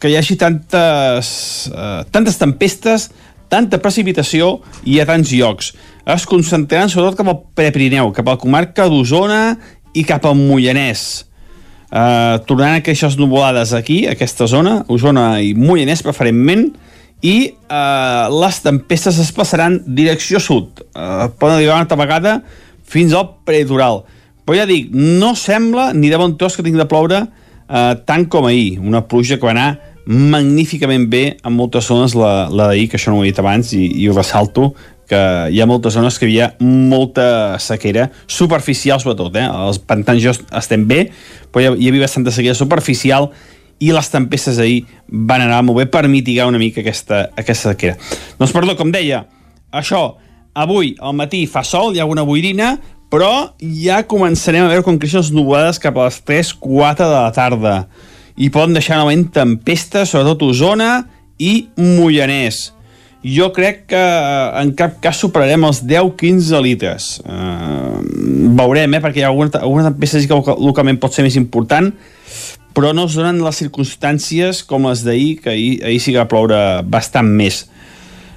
que 0.00 0.10
hi 0.10 0.16
hagi 0.18 0.36
tantes, 0.40 1.28
uh, 1.72 2.02
tantes 2.12 2.40
tempestes, 2.40 3.10
tanta 3.52 3.80
precipitació 3.82 4.60
i 4.84 4.98
a 5.00 5.06
tants 5.08 5.32
llocs. 5.34 5.72
Es 6.06 6.26
concentraran 6.28 6.90
sobretot 6.92 7.18
cap 7.18 7.30
al 7.30 7.40
Prepirineu, 7.58 8.12
cap 8.14 8.28
a 8.28 8.36
la 8.36 8.42
comarca 8.42 8.88
d'Osona 8.90 9.56
i 9.96 10.04
cap 10.06 10.26
al 10.26 10.36
Mollanès. 10.38 11.24
Uh, 11.86 12.42
tornaran 12.46 12.80
a 12.80 12.82
créixer 12.84 13.08
les 13.08 13.16
nuvolades 13.18 13.72
aquí, 13.76 14.04
a 14.06 14.16
aquesta 14.16 14.48
zona, 14.50 14.80
Osona 14.90 15.36
i 15.42 15.54
Mollanès 15.54 16.02
preferentment, 16.06 16.68
i 17.24 17.36
uh, 17.70 18.26
les 18.42 18.60
tempestes 18.64 19.18
es 19.22 19.32
passaran 19.34 19.80
direcció 19.86 20.40
sud. 20.42 20.82
Uh, 20.92 21.30
poden 21.38 21.56
arribar 21.56 21.78
una 21.78 21.86
altra 21.86 21.98
vegada 21.98 22.36
fins 22.86 23.14
al 23.16 23.30
prelitoral. 23.46 24.04
Però 24.46 24.60
ja 24.60 24.66
dic, 24.68 24.92
no 24.94 25.34
sembla 25.38 25.90
ni 25.96 26.10
de 26.12 26.18
bon 26.20 26.36
tros 26.38 26.54
que 26.54 26.62
tingui 26.66 26.78
de 26.78 26.88
ploure 26.90 27.24
uh, 27.24 27.94
tant 28.06 28.26
com 28.30 28.46
ahir. 28.46 28.76
Una 28.78 29.06
pluja 29.08 29.40
que 29.40 29.48
va 29.48 29.54
anar 29.54 29.70
magníficament 30.06 31.08
bé 31.10 31.24
en 31.42 31.54
moltes 31.56 31.88
zones 31.90 32.14
la, 32.14 32.46
la 32.48 32.70
d'ahir, 32.70 32.86
que 32.90 32.98
això 32.98 33.10
no 33.10 33.18
ho 33.18 33.24
he 33.24 33.32
dit 33.32 33.40
abans 33.42 33.72
i, 33.74 33.82
i 33.98 34.06
ho 34.08 34.14
ressalto, 34.14 34.70
que 35.10 35.18
hi 35.50 35.60
ha 35.62 35.66
moltes 35.70 35.94
zones 35.94 36.18
que 36.18 36.26
hi 36.26 36.38
havia 36.38 36.48
molta 36.62 37.58
sequera, 37.62 38.08
superficial 38.26 39.02
sobretot, 39.02 39.36
eh? 39.38 39.46
els 39.46 39.78
pantans 39.82 40.22
jo 40.22 40.34
estem 40.58 40.86
bé, 40.86 41.08
però 41.50 41.74
hi, 41.74 41.84
hi 41.84 41.90
havia 41.90 42.06
bastanta 42.06 42.34
sequera 42.34 42.58
superficial 42.58 43.30
i 43.82 43.92
les 43.92 44.08
tempestes 44.10 44.58
ahir 44.62 44.84
van 45.06 45.44
anar 45.44 45.60
molt 45.66 45.82
bé 45.82 45.86
per 45.92 46.06
mitigar 46.08 46.48
una 46.48 46.58
mica 46.62 46.80
aquesta, 46.80 47.26
aquesta 47.36 47.74
sequera. 47.74 47.98
Doncs 48.38 48.54
perdó, 48.54 48.78
com 48.78 48.94
deia, 48.94 49.24
això, 49.74 50.08
avui 50.56 50.94
al 51.02 51.14
matí 51.18 51.44
fa 51.50 51.66
sol, 51.66 51.94
hi 51.94 52.00
ha 52.00 52.06
alguna 52.06 52.24
boirina, 52.26 52.76
però 53.12 53.52
ja 53.60 54.00
començarem 54.08 54.66
a 54.66 54.70
veure 54.70 54.86
com 54.86 54.98
creixen 54.98 55.22
les 55.22 55.34
nuvolades 55.34 55.78
cap 55.82 55.98
a 55.98 56.08
les 56.08 56.18
3-4 56.26 57.04
de 57.04 57.14
la 57.14 57.32
tarda 57.34 57.80
i 58.36 58.50
poden 58.52 58.76
deixar 58.76 59.00
novament 59.00 59.28
tempestes, 59.32 60.12
sobretot 60.12 60.44
Osona 60.46 60.90
i 61.40 61.68
Mollanès. 61.80 62.70
Jo 63.26 63.48
crec 63.50 63.86
que 63.90 64.02
en 64.60 64.70
cap 64.78 65.00
cas 65.02 65.18
superarem 65.18 65.64
els 65.66 65.80
10-15 65.82 66.60
litres. 66.62 67.06
Uh, 67.24 67.98
veurem, 68.54 68.92
eh, 68.94 69.00
perquè 69.02 69.22
hi 69.22 69.24
ha 69.24 69.32
alguna, 69.32 69.50
alguna 69.58 69.88
tempesta 69.88 70.20
que 70.20 70.56
localment 70.62 71.00
pot 71.02 71.16
ser 71.16 71.24
més 71.26 71.38
important, 71.40 71.90
però 72.76 72.92
no 72.94 73.06
es 73.08 73.16
donen 73.16 73.40
les 73.42 73.58
circumstàncies 73.64 74.60
com 74.68 74.86
les 74.86 75.02
d'ahir, 75.02 75.40
que 75.42 75.50
ahir, 75.50 75.72
ahir 75.88 75.98
sí 76.04 76.12
que 76.12 76.20
va 76.20 76.28
ploure 76.30 76.60
bastant 76.84 77.32
més. 77.40 77.64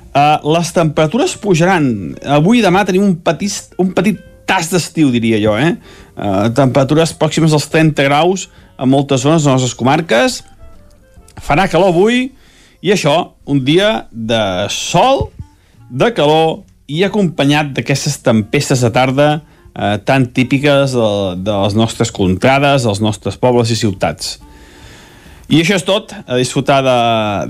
Uh, 0.09 0.39
les 0.55 0.71
temperatures 0.73 1.35
pujaran. 1.37 2.15
Avui 2.39 2.63
i 2.63 2.65
demà 2.65 2.81
tenim 2.87 3.03
un 3.05 3.13
petit, 3.21 3.75
un 3.77 3.91
petit 3.93 4.23
tas 4.49 4.71
d'estiu, 4.71 5.11
diria 5.13 5.37
jo, 5.43 5.53
eh? 5.59 5.75
Uh, 6.15 6.47
temperatures 6.55 7.13
pròximes 7.19 7.53
als 7.53 7.67
30 7.69 8.07
graus 8.07 8.47
a 8.79 8.87
moltes 8.87 9.25
zones 9.27 9.43
de 9.43 9.51
les 9.51 9.59
nostres 9.59 9.75
comarques. 9.75 10.39
Farà 11.43 11.67
calor 11.67 11.91
avui 11.91 12.29
i 12.79 12.93
això, 12.95 13.35
un 13.43 13.59
dia 13.67 14.07
de 14.11 14.41
sol, 14.71 15.27
de 15.91 16.13
calor 16.15 16.61
i 16.87 17.03
acompanyat 17.03 17.73
d'aquestes 17.75 18.21
tempestes 18.23 18.81
de 18.85 18.91
tarda 18.95 19.29
eh, 19.35 19.97
tan 20.07 20.29
típiques 20.31 20.95
de, 20.95 21.09
de 21.43 21.57
les 21.65 21.75
nostres 21.75 22.13
contrades, 22.15 22.87
dels 22.87 23.01
nostres 23.03 23.37
pobles 23.37 23.73
i 23.73 23.77
ciutats. 23.79 24.37
I 25.49 25.59
això 25.63 25.75
és 25.79 25.85
tot, 25.85 26.13
a 26.13 26.37
disfrutar 26.37 26.79
de, 26.85 26.99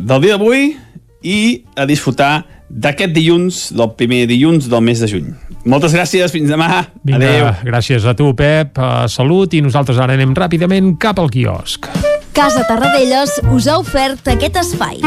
del 0.07 0.25
dia 0.25 0.37
d'avui 0.37 0.73
i 1.21 1.39
a 1.75 1.85
disfrutar 1.85 2.33
d'aquest 2.69 3.13
dilluns, 3.15 3.61
del 3.75 3.93
primer 3.97 4.25
dilluns 4.29 4.69
del 4.69 4.83
mes 4.85 5.01
de 5.01 5.09
juny. 5.09 5.31
Moltes 5.69 5.93
gràcies, 5.95 6.31
fins 6.31 6.49
demà. 6.49 6.85
Vinga, 7.03 7.19
Adéu. 7.19 7.49
gràcies 7.67 8.05
a 8.05 8.15
tu, 8.15 8.31
Pep. 8.37 8.77
Uh, 8.77 9.07
salut 9.11 9.53
i 9.53 9.63
nosaltres 9.65 9.99
ara 9.99 10.15
anem 10.15 10.33
ràpidament 10.37 10.95
cap 11.01 11.19
al 11.19 11.29
quiosc. 11.33 11.89
Casa 12.33 12.63
Tarradellas 12.69 13.41
us 13.51 13.67
ha 13.67 13.79
ofert 13.81 14.29
aquest 14.31 14.61
espai. 14.61 15.01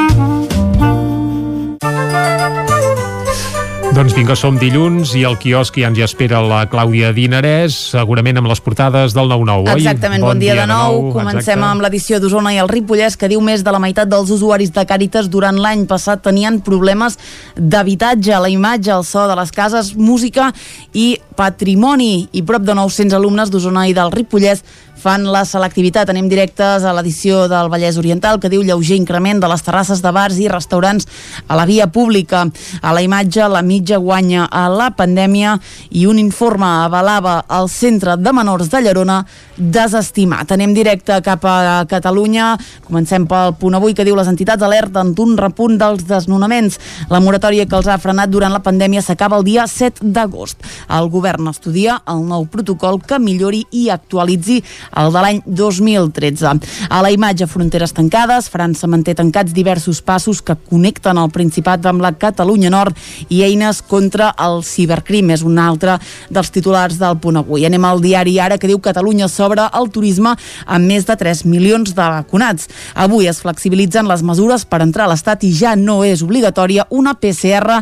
Doncs 3.93 4.15
vinga, 4.17 4.33
som 4.33 4.57
dilluns 4.57 5.11
i 5.21 5.21
al 5.29 5.35
quiosc 5.37 5.77
ja 5.77 5.91
ens 5.91 5.99
hi 6.01 6.03
espera 6.07 6.39
la 6.41 6.63
Clàudia 6.73 7.11
Dinarès, 7.13 7.75
segurament 7.93 8.41
amb 8.41 8.49
les 8.49 8.63
portades 8.65 9.13
del 9.13 9.29
9-9, 9.29 9.67
oi? 9.69 9.83
Exactament, 9.83 10.23
bon, 10.25 10.31
bon 10.33 10.41
dia, 10.41 10.55
dia 10.55 10.63
de 10.63 10.71
nou. 10.71 10.95
nou 10.95 11.11
Comencem 11.13 11.43
exacte. 11.43 11.67
amb 11.69 11.85
l'edició 11.85 12.21
d'Osona 12.23 12.55
i 12.57 12.61
el 12.63 12.71
Ripollès, 12.73 13.19
que 13.21 13.29
diu 13.29 13.43
més 13.45 13.61
de 13.61 13.75
la 13.75 13.83
meitat 13.85 14.09
dels 14.09 14.33
usuaris 14.33 14.73
de 14.73 14.87
Càritas 14.89 15.29
durant 15.29 15.61
l'any 15.61 15.85
passat 15.91 16.23
tenien 16.25 16.63
problemes 16.65 17.19
d'habitatge, 17.57 18.33
la 18.41 18.49
imatge, 18.49 18.95
el 18.97 19.05
so 19.05 19.27
de 19.29 19.37
les 19.37 19.53
cases, 19.53 19.93
música 19.93 20.49
i 20.97 21.19
patrimoni. 21.37 22.31
I 22.33 22.47
prop 22.49 22.65
de 22.65 22.73
900 22.79 23.21
alumnes 23.21 23.53
d'Osona 23.53 23.85
i 23.91 23.97
del 23.99 24.15
Ripollès 24.17 24.65
fan 25.03 25.27
la 25.27 25.43
selectivitat. 25.49 26.11
Anem 26.13 26.29
directes 26.31 26.85
a 26.87 26.93
l'edició 26.95 27.47
del 27.51 27.71
Vallès 27.73 27.99
Oriental 27.99 28.39
que 28.41 28.51
diu 28.53 28.63
lleuger 28.63 28.97
increment 29.01 29.41
de 29.43 29.51
les 29.51 29.65
terrasses 29.67 30.03
de 30.05 30.13
bars 30.15 30.39
i 30.39 30.49
restaurants 30.53 31.09
a 31.49 31.59
la 31.59 31.67
via 31.67 31.89
pública. 31.91 32.45
A 32.81 32.95
la 32.95 33.03
imatge, 33.03 33.43
la 33.51 33.65
mitja 33.67 33.82
guanya 33.99 34.47
a 34.51 34.68
la 34.68 34.90
pandèmia 34.97 35.57
i 35.90 36.07
un 36.07 36.18
informe 36.18 36.66
avalava 36.66 37.42
el 37.51 37.68
centre 37.68 38.16
de 38.16 38.33
menors 38.33 38.71
de 38.71 38.81
Llerona 38.83 39.23
desestimat. 39.57 40.51
Anem 40.53 40.75
directe 40.75 41.18
cap 41.25 41.45
a 41.45 41.85
Catalunya. 41.88 42.57
Comencem 42.87 43.27
pel 43.29 43.55
punt 43.61 43.77
avui 43.77 43.95
que 43.95 44.05
diu 44.05 44.16
les 44.16 44.29
entitats 44.29 44.62
alerten 44.62 45.14
d'un 45.14 45.37
repunt 45.38 45.79
dels 45.81 46.05
desnonaments. 46.09 46.79
La 47.11 47.21
moratòria 47.21 47.66
que 47.66 47.77
els 47.79 47.88
ha 47.88 47.99
frenat 48.03 48.31
durant 48.33 48.53
la 48.53 48.62
pandèmia 48.62 49.03
s'acaba 49.03 49.38
el 49.38 49.47
dia 49.47 49.66
7 49.66 50.05
d'agost. 50.12 50.62
El 50.88 51.09
govern 51.12 51.49
estudia 51.49 52.01
el 52.09 52.25
nou 52.29 52.47
protocol 52.51 53.01
que 53.01 53.21
millori 53.23 53.64
i 53.71 53.88
actualitzi 53.90 54.61
el 55.01 55.12
de 55.12 55.25
l'any 55.25 55.42
2013. 55.47 56.59
A 56.90 57.03
la 57.03 57.12
imatge 57.14 57.49
Fronteres 57.49 57.95
tancades, 57.97 58.51
França 58.53 58.88
manté 58.90 59.14
tancats 59.14 59.55
diversos 59.55 60.03
passos 60.03 60.42
que 60.42 60.57
connecten 60.68 61.18
el 61.18 61.31
Principat 61.33 61.87
amb 61.88 62.03
la 62.05 62.12
Catalunya 62.12 62.71
Nord 62.73 62.99
i 63.33 63.42
eines 63.47 63.72
contra 63.81 64.33
el 64.37 64.61
cibercrim. 64.67 65.31
És 65.33 65.45
un 65.47 65.57
altre 65.63 65.97
dels 66.29 66.53
titulars 66.53 66.99
del 67.01 67.17
punt 67.23 67.41
avui. 67.41 67.65
Anem 67.65 67.85
al 67.89 68.03
diari 68.05 68.37
Ara 68.43 68.59
que 68.59 68.69
diu 68.69 68.81
Catalunya 68.83 69.31
s'obre 69.33 69.65
al 69.71 69.89
turisme 69.95 70.35
amb 70.67 70.91
més 70.91 71.07
de 71.09 71.17
3 71.17 71.45
milions 71.49 71.95
de 71.95 72.09
vacunats. 72.19 72.69
Avui 72.95 73.31
es 73.31 73.41
flexibilitzen 73.41 74.11
les 74.11 74.27
mesures 74.27 74.67
per 74.67 74.83
entrar 74.85 75.07
a 75.07 75.15
l'Estat 75.15 75.47
i 75.47 75.55
ja 75.57 75.77
no 75.79 76.03
és 76.05 76.27
obligatòria 76.27 76.91
una 76.91 77.15
PCR 77.15 77.81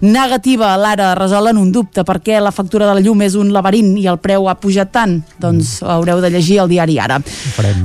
negativa. 0.00 0.74
L'ara 0.76 1.14
resolen 1.18 1.58
un 1.58 1.70
dubte 1.72 2.04
perquè 2.06 2.40
la 2.40 2.52
factura 2.54 2.86
de 2.88 2.94
la 2.98 3.04
llum 3.04 3.22
és 3.26 3.36
un 3.38 3.52
laberint 3.54 3.94
i 3.98 4.06
el 4.10 4.18
preu 4.22 4.48
ha 4.48 4.56
pujat 4.60 4.92
tant. 4.94 5.18
Doncs 5.40 5.78
haureu 5.82 6.22
de 6.24 6.30
llegir 6.30 6.60
el 6.62 6.70
diari 6.70 6.98
ara. 7.02 7.20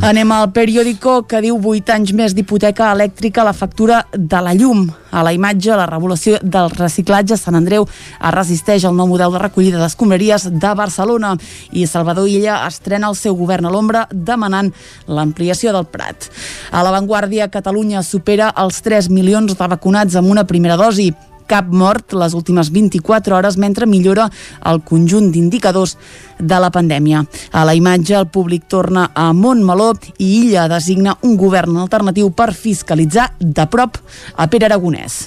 Anem 0.02 0.32
al 0.32 0.52
periòdico 0.54 1.22
que 1.28 1.42
diu 1.44 1.58
8 1.58 1.96
anys 1.96 2.14
més 2.14 2.36
d'hipoteca 2.36 2.92
elèctrica 2.94 3.46
la 3.46 3.54
factura 3.54 4.04
de 4.14 4.42
la 4.42 4.54
llum. 4.54 4.88
A 5.14 5.22
la 5.22 5.34
imatge, 5.34 5.70
la 5.78 5.86
revolució 5.86 6.40
del 6.42 6.72
reciclatge, 6.74 7.38
Sant 7.38 7.56
Andreu 7.56 7.86
es 7.86 8.34
resisteix 8.34 8.86
al 8.86 8.96
nou 8.98 9.12
model 9.12 9.36
de 9.36 9.44
recollida 9.44 9.82
d'escombraries 9.82 10.48
de 10.50 10.72
Barcelona 10.74 11.36
i 11.72 11.86
Salvador 11.86 12.30
Illa 12.30 12.64
estrena 12.66 13.12
el 13.12 13.18
seu 13.20 13.38
govern 13.38 13.70
a 13.70 13.74
l'ombra 13.74 14.08
demanant 14.10 14.72
l'ampliació 15.06 15.74
del 15.76 15.86
Prat. 15.86 16.32
A 16.72 16.82
l'avantguàrdia, 16.82 17.52
Catalunya 17.54 18.02
supera 18.02 18.50
els 18.58 18.82
3 18.82 19.12
milions 19.14 19.54
de 19.54 19.70
vacunats 19.70 20.18
amb 20.18 20.34
una 20.34 20.48
primera 20.50 20.80
dosi 20.82 21.12
cap 21.54 21.70
mort 21.70 22.16
les 22.18 22.34
últimes 22.34 22.72
24 22.74 23.38
hores 23.38 23.60
mentre 23.62 23.86
millora 23.86 24.26
el 24.66 24.82
conjunt 24.82 25.30
d'indicadors 25.34 25.98
de 26.40 26.60
la 26.60 26.72
pandèmia. 26.74 27.22
A 27.54 27.66
la 27.68 27.76
imatge, 27.78 28.16
el 28.18 28.32
públic 28.34 28.66
torna 28.72 29.12
a 29.14 29.30
Montmeló 29.38 29.92
i 30.18 30.32
Illa 30.40 30.66
designa 30.72 31.14
un 31.22 31.38
govern 31.38 31.78
alternatiu 31.84 32.32
per 32.34 32.54
fiscalitzar 32.58 33.30
de 33.40 33.68
prop 33.70 34.02
a 34.36 34.50
Pere 34.50 34.72
Aragonès. 34.72 35.22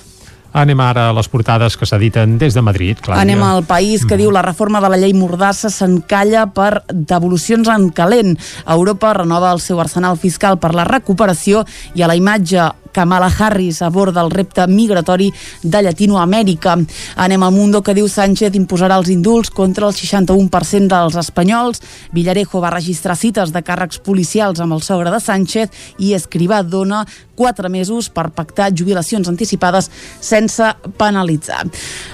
Anem 0.56 0.80
ara 0.80 1.10
a 1.10 1.12
les 1.12 1.28
portades 1.28 1.74
que 1.76 1.84
s'editen 1.84 2.38
des 2.40 2.54
de 2.56 2.62
Madrid, 2.64 2.96
Clàudia. 2.96 3.20
Anem 3.20 3.42
al 3.44 3.66
país 3.68 4.06
que 4.08 4.16
diu 4.16 4.30
la 4.32 4.42
reforma 4.42 4.80
de 4.80 4.88
la 4.88 4.96
llei 4.96 5.12
Mordassa 5.12 5.68
s'encalla 5.68 6.46
per 6.56 6.80
devolucions 6.88 7.68
en 7.68 7.90
calent. 7.92 8.32
Europa 8.64 9.12
renova 9.18 9.52
el 9.52 9.60
seu 9.60 9.82
arsenal 9.84 10.16
fiscal 10.16 10.56
per 10.58 10.72
la 10.74 10.88
recuperació 10.88 11.66
i 11.94 12.02
a 12.02 12.08
la 12.08 12.16
imatge 12.16 12.70
Kamala 12.92 13.28
Harris 13.28 13.82
aborda 13.82 14.22
el 14.22 14.30
repte 14.30 14.66
migratori 14.66 15.32
de 15.62 15.82
Llatinoamèrica. 15.82 16.76
Anem 17.16 17.42
al 17.42 17.52
Mundo 17.52 17.82
que 17.82 17.94
diu 17.94 18.08
Sánchez 18.08 18.56
imposarà 18.58 18.98
els 19.00 19.10
indults 19.12 19.50
contra 19.50 19.88
el 19.88 19.94
61% 19.94 20.88
dels 20.92 21.16
espanyols. 21.20 21.82
Villarejo 22.12 22.60
va 22.60 22.74
registrar 22.74 23.16
cites 23.16 23.52
de 23.52 23.62
càrrecs 23.62 24.00
policials 24.02 24.60
amb 24.60 24.76
el 24.76 24.82
sogre 24.82 25.10
de 25.10 25.20
Sánchez 25.20 25.70
i 25.98 26.14
Escrivà 26.16 26.62
dona 26.62 27.04
quatre 27.36 27.68
mesos 27.68 28.08
per 28.08 28.30
pactar 28.34 28.72
jubilacions 28.74 29.28
anticipades 29.28 29.90
sense 30.24 30.72
penalitzar. 30.98 31.66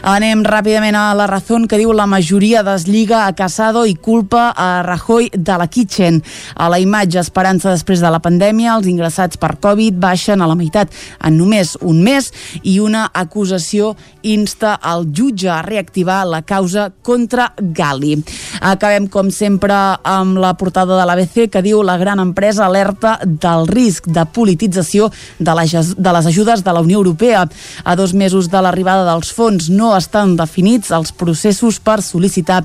Anem 0.02 0.42
ràpidament 0.44 0.98
a 0.98 1.12
la 1.16 1.28
raó 1.30 1.60
que 1.68 1.78
diu 1.78 1.92
la 1.92 2.06
majoria 2.06 2.62
deslliga 2.66 3.26
a 3.26 3.32
Casado 3.36 3.84
i 3.86 3.94
culpa 3.94 4.50
a 4.56 4.82
Rajoy 4.82 5.30
de 5.32 5.56
la 5.58 5.68
Kitchen. 5.68 6.20
A 6.56 6.68
la 6.72 6.78
imatge 6.80 7.20
esperança 7.20 7.70
després 7.70 8.00
de 8.00 8.10
la 8.10 8.20
pandèmia, 8.22 8.76
els 8.76 8.88
ingressats 8.90 9.38
per 9.38 9.56
Covid 9.62 9.98
baixen 10.02 10.42
a 10.42 10.48
la 10.48 10.56
meitat 10.62 10.94
en 11.18 11.36
només 11.38 11.74
un 11.82 12.02
mes 12.06 12.30
i 12.62 12.78
una 12.80 13.08
acusació 13.12 13.92
insta 14.22 14.76
al 14.78 15.08
jutge 15.10 15.50
a 15.50 15.60
reactivar 15.66 16.22
la 16.28 16.42
causa 16.46 16.90
contra 17.02 17.50
Gali. 17.58 18.16
Acabem, 18.62 19.08
com 19.10 19.30
sempre, 19.34 19.74
amb 20.06 20.38
la 20.38 20.54
portada 20.58 20.96
de 20.98 21.06
l'ABC 21.08 21.48
que 21.50 21.62
diu 21.64 21.82
la 21.82 21.98
gran 21.98 22.22
empresa 22.22 22.66
alerta 22.66 23.16
del 23.24 23.66
risc 23.70 24.06
de 24.06 24.24
politització 24.30 25.10
de 25.38 25.54
les, 25.58 25.94
de 25.96 26.12
les 26.14 26.28
ajudes 26.30 26.62
de 26.64 26.72
la 26.72 26.82
Unió 26.84 27.00
Europea. 27.02 27.46
A 27.84 27.96
dos 27.96 28.14
mesos 28.14 28.48
de 28.50 28.62
l'arribada 28.62 29.06
dels 29.08 29.32
fons 29.34 29.68
no 29.70 29.92
estan 29.96 30.36
definits 30.38 30.92
els 30.94 31.12
processos 31.12 31.80
per 31.82 32.00
sol·licitar 32.04 32.62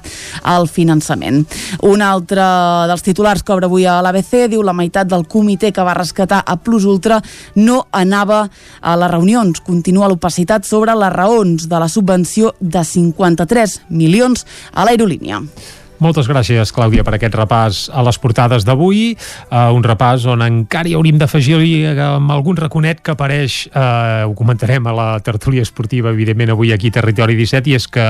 el 0.54 0.68
finançament. 0.70 1.44
Un 1.88 2.04
altre 2.06 2.44
dels 2.90 3.06
titulars 3.06 3.44
que 3.44 3.56
obre 3.56 3.70
avui 3.70 3.88
a 3.88 4.00
l'ABC 4.04 4.48
diu 4.52 4.64
la 4.66 4.76
meitat 4.78 5.10
del 5.10 5.26
comitè 5.30 5.72
que 5.74 5.86
va 5.86 5.98
rescatar 5.98 6.44
a 6.46 6.58
Plus 6.62 6.86
Ultra 6.86 7.22
no 7.56 7.87
anava 7.92 8.48
a 8.82 8.96
les 9.00 9.12
reunions. 9.12 9.62
Continua 9.64 10.10
l'opacitat 10.12 10.66
sobre 10.66 10.96
les 10.96 11.14
raons 11.14 11.68
de 11.70 11.80
la 11.80 11.90
subvenció 11.92 12.54
de 12.60 12.84
53 12.84 13.82
milions 13.90 14.46
a 14.74 14.86
l'aerolínia. 14.88 15.42
Moltes 15.98 16.28
gràcies, 16.30 16.70
Clàudia, 16.70 17.02
per 17.02 17.16
aquest 17.18 17.34
repàs 17.34 17.78
a 17.90 18.04
les 18.06 18.20
portades 18.22 18.62
d'avui. 18.68 19.16
Uh, 19.50 19.72
un 19.74 19.82
repàs 19.82 20.28
on 20.30 20.44
encara 20.46 20.92
hi 20.92 20.94
hauríem 20.94 21.18
d'afegir 21.18 21.56
amb 22.04 22.30
algun 22.36 22.60
raconet 22.60 23.00
que 23.02 23.16
apareix, 23.16 23.64
uh, 23.72 24.28
ho 24.30 24.36
comentarem 24.38 24.86
a 24.86 24.94
la 24.94 25.08
tertúlia 25.26 25.66
esportiva, 25.66 26.12
evidentment, 26.14 26.52
avui 26.54 26.70
aquí 26.76 26.92
Territori 26.94 27.34
17, 27.40 27.72
i 27.72 27.78
és 27.80 27.88
que 27.90 28.06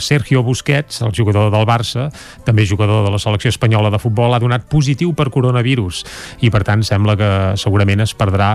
Sergio 0.00 0.40
Busquets, 0.46 1.02
el 1.04 1.12
jugador 1.12 1.50
del 1.52 1.66
Barça, 1.68 2.06
també 2.46 2.64
jugador 2.64 3.04
de 3.04 3.12
la 3.12 3.20
selecció 3.20 3.52
espanyola 3.52 3.92
de 3.92 4.00
futbol, 4.00 4.32
ha 4.32 4.40
donat 4.40 4.64
positiu 4.64 5.12
per 5.12 5.28
coronavirus 5.28 6.00
i, 6.40 6.48
per 6.48 6.62
tant, 6.64 6.80
sembla 6.80 7.18
que 7.20 7.30
segurament 7.60 8.06
es 8.06 8.16
perdrà 8.16 8.54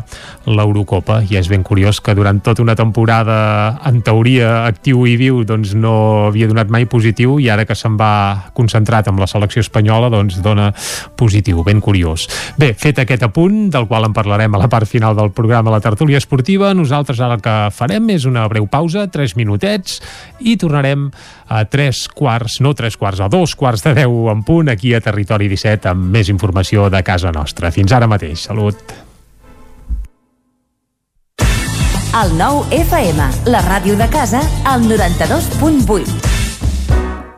l'Eurocopa. 0.49 1.21
I 1.29 1.37
és 1.37 1.51
ben 1.51 1.61
curiós 1.61 2.01
que 2.01 2.17
durant 2.17 2.41
tota 2.41 2.65
una 2.65 2.73
temporada, 2.79 3.77
en 3.85 4.01
teoria, 4.01 4.63
actiu 4.65 5.05
i 5.05 5.13
viu, 5.21 5.43
doncs 5.45 5.77
no 5.77 5.93
havia 6.31 6.49
donat 6.49 6.73
mai 6.73 6.89
positiu 6.89 7.37
i 7.37 7.51
ara 7.53 7.69
que 7.69 7.77
se'n 7.77 8.01
va 8.01 8.13
concentrat 8.63 9.11
amb 9.11 9.21
la 9.21 9.27
selecció 9.29 9.63
espanyola 9.63 10.09
doncs 10.13 10.39
dona 10.43 10.71
positiu, 11.19 11.63
ben 11.67 11.81
curiós. 11.83 12.27
Bé, 12.59 12.73
fet 12.79 13.03
aquest 13.03 13.27
apunt, 13.27 13.67
del 13.73 13.87
qual 13.91 14.07
en 14.07 14.15
parlarem 14.15 14.55
a 14.55 14.63
la 14.63 14.71
part 14.71 14.89
final 14.89 15.17
del 15.19 15.33
programa 15.35 15.73
La 15.73 15.81
Tertúlia 15.83 16.21
Esportiva, 16.21 16.73
nosaltres 16.73 17.21
ara 17.21 17.37
el 17.37 17.43
que 17.43 17.55
farem 17.75 18.09
és 18.15 18.27
una 18.29 18.47
breu 18.51 18.67
pausa, 18.71 19.07
tres 19.11 19.37
minutets, 19.39 19.99
i 20.39 20.57
tornarem 20.59 21.09
a 21.53 21.63
tres 21.69 22.07
quarts, 22.09 22.59
no 22.63 22.73
tres 22.73 22.97
quarts, 22.97 23.21
a 23.21 23.29
dos 23.31 23.55
quarts 23.59 23.83
de 23.85 23.95
deu 24.03 24.29
en 24.31 24.43
punt, 24.47 24.71
aquí 24.71 24.93
a 24.93 25.01
Territori 25.03 25.49
17, 25.51 25.91
amb 25.91 26.13
més 26.13 26.31
informació 26.33 26.89
de 26.93 27.03
casa 27.05 27.33
nostra. 27.35 27.71
Fins 27.71 27.93
ara 27.93 28.09
mateix. 28.09 28.47
Salut. 28.47 28.95
El 32.13 32.35
nou 32.37 32.61
FM, 32.69 33.25
la 33.49 33.63
ràdio 33.65 33.97
de 33.97 34.05
casa, 34.13 34.43
al 34.69 34.85
92.8. 34.85 36.42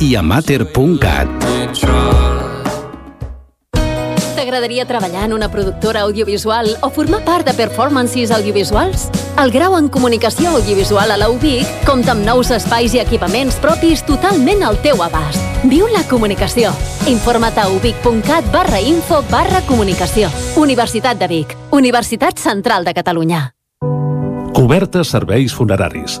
i 0.00 0.14
a 0.16 0.22
mater.cat. 0.22 1.28
T'agradaria 4.42 4.84
treballar 4.84 5.24
en 5.24 5.32
una 5.32 5.48
productora 5.52 6.00
audiovisual 6.02 6.76
o 6.82 6.90
formar 6.90 7.22
part 7.24 7.46
de 7.46 7.54
performances 7.54 8.32
audiovisuals? 8.34 9.06
El 9.38 9.52
grau 9.54 9.76
en 9.78 9.88
comunicació 9.88 10.50
audiovisual 10.50 11.12
a 11.14 11.16
la 11.16 11.28
UBIC 11.30 11.86
compta 11.86 12.12
amb 12.16 12.26
nous 12.26 12.50
espais 12.50 12.92
i 12.92 13.00
equipaments 13.00 13.56
propis 13.62 14.02
totalment 14.04 14.66
al 14.66 14.80
teu 14.82 15.00
abast. 15.04 15.40
Viu 15.70 15.86
la 15.94 16.02
comunicació. 16.10 16.74
Informa't 17.06 17.62
a 17.62 17.68
ubic.cat 17.70 18.50
barra 18.52 18.82
info 18.82 19.22
barra 19.30 19.62
comunicació. 19.70 20.28
Universitat 20.56 21.22
de 21.22 21.30
Vic. 21.30 21.56
Universitat 21.70 22.36
Central 22.36 22.84
de 22.84 22.98
Catalunya. 22.98 23.52
Cobertes 24.52 25.08
serveis 25.14 25.54
funeraris. 25.54 26.20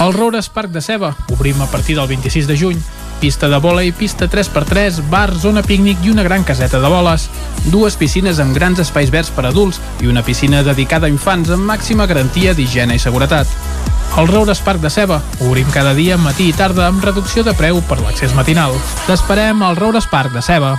El 0.00 0.14
Roures 0.14 0.48
Parc 0.48 0.70
de 0.70 0.80
Ceba. 0.80 1.14
Obrim 1.28 1.60
a 1.60 1.66
partir 1.66 1.94
del 1.94 2.08
26 2.08 2.46
de 2.46 2.56
juny. 2.56 2.78
Pista 3.20 3.50
de 3.52 3.58
vòlei, 3.60 3.92
pista 3.92 4.30
3x3, 4.32 5.02
bar, 5.12 5.34
zona 5.36 5.60
pícnic 5.60 6.00
i 6.06 6.10
una 6.10 6.24
gran 6.24 6.42
caseta 6.42 6.80
de 6.80 6.88
boles. 6.88 7.28
Dues 7.68 7.98
piscines 8.00 8.40
amb 8.40 8.56
grans 8.56 8.80
espais 8.80 9.12
verds 9.12 9.28
per 9.36 9.44
adults 9.44 9.76
i 10.00 10.08
una 10.08 10.24
piscina 10.24 10.62
dedicada 10.64 11.04
a 11.04 11.12
infants 11.12 11.52
amb 11.52 11.68
màxima 11.68 12.08
garantia 12.08 12.56
d'higiene 12.56 12.96
i 12.96 13.02
seguretat. 13.02 13.46
El 14.16 14.32
Roures 14.32 14.64
Parc 14.64 14.80
de 14.80 14.88
Ceba. 14.88 15.20
Obrim 15.44 15.68
cada 15.70 15.92
dia, 15.92 16.16
matí 16.16 16.48
i 16.48 16.56
tarda, 16.56 16.88
amb 16.88 17.04
reducció 17.04 17.44
de 17.44 17.52
preu 17.52 17.84
per 17.84 18.00
l'accés 18.00 18.32
matinal. 18.34 18.72
T'esperem 19.04 19.60
al 19.62 19.76
Roures 19.76 20.08
Parc 20.08 20.32
de 20.32 20.40
Ceba. 20.40 20.78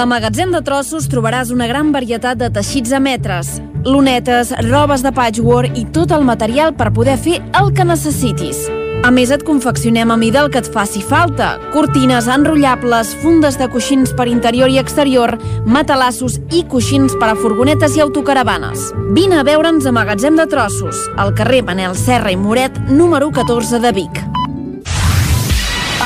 A 0.00 0.06
Magatzem 0.08 0.48
de 0.48 0.62
Trossos 0.64 1.04
trobaràs 1.12 1.50
una 1.52 1.66
gran 1.68 1.90
varietat 1.92 2.38
de 2.40 2.46
teixits 2.54 2.94
a 2.96 3.00
metres, 3.04 3.58
lunetes, 3.84 4.54
robes 4.64 5.02
de 5.04 5.12
patchwork 5.12 5.76
i 5.76 5.82
tot 5.92 6.14
el 6.16 6.24
material 6.24 6.72
per 6.72 6.88
poder 6.96 7.18
fer 7.20 7.42
el 7.60 7.68
que 7.76 7.84
necessitis. 7.84 8.62
A 9.04 9.10
més, 9.12 9.28
et 9.32 9.44
confeccionem 9.44 10.08
a 10.12 10.16
mida 10.20 10.40
el 10.40 10.50
que 10.52 10.60
et 10.60 10.70
faci 10.72 11.00
falta. 11.04 11.50
Cortines 11.74 12.28
enrotllables, 12.32 13.12
fundes 13.20 13.56
de 13.60 13.68
coixins 13.72 14.12
per 14.16 14.28
interior 14.32 14.72
i 14.72 14.80
exterior, 14.80 15.36
matalassos 15.64 16.36
i 16.56 16.64
coixins 16.68 17.16
per 17.20 17.30
a 17.34 17.36
furgonetes 17.36 17.96
i 17.96 18.04
autocaravanes. 18.04 18.90
Vine 19.16 19.40
a 19.40 19.44
veure'ns 19.44 19.84
a 19.84 19.92
Magatzem 19.96 20.36
de 20.40 20.48
Trossos, 20.48 21.08
al 21.16 21.36
carrer 21.36 21.64
Manel 21.68 21.96
Serra 21.96 22.32
i 22.32 22.40
Moret, 22.40 22.76
número 22.88 23.32
14 23.32 23.80
de 23.84 23.96
Vic. 24.00 24.24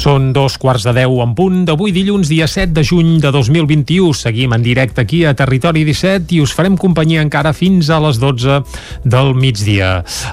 Són 0.00 0.30
dos 0.32 0.54
quarts 0.56 0.86
de 0.86 0.94
deu 0.96 1.18
en 1.20 1.34
punt 1.36 1.66
d'avui 1.68 1.92
dilluns, 1.92 2.30
dia 2.32 2.46
7 2.48 2.72
de 2.72 2.80
juny 2.88 3.18
de 3.20 3.28
2021. 3.34 4.14
Seguim 4.16 4.54
en 4.56 4.62
directe 4.64 5.02
aquí 5.02 5.26
a 5.28 5.34
Territori 5.36 5.82
17 5.84 6.32
i 6.32 6.38
us 6.40 6.54
farem 6.56 6.78
companyia 6.80 7.20
encara 7.20 7.52
fins 7.52 7.90
a 7.92 7.98
les 8.00 8.16
12 8.16 8.62
del 9.04 9.34
migdia. 9.36 9.90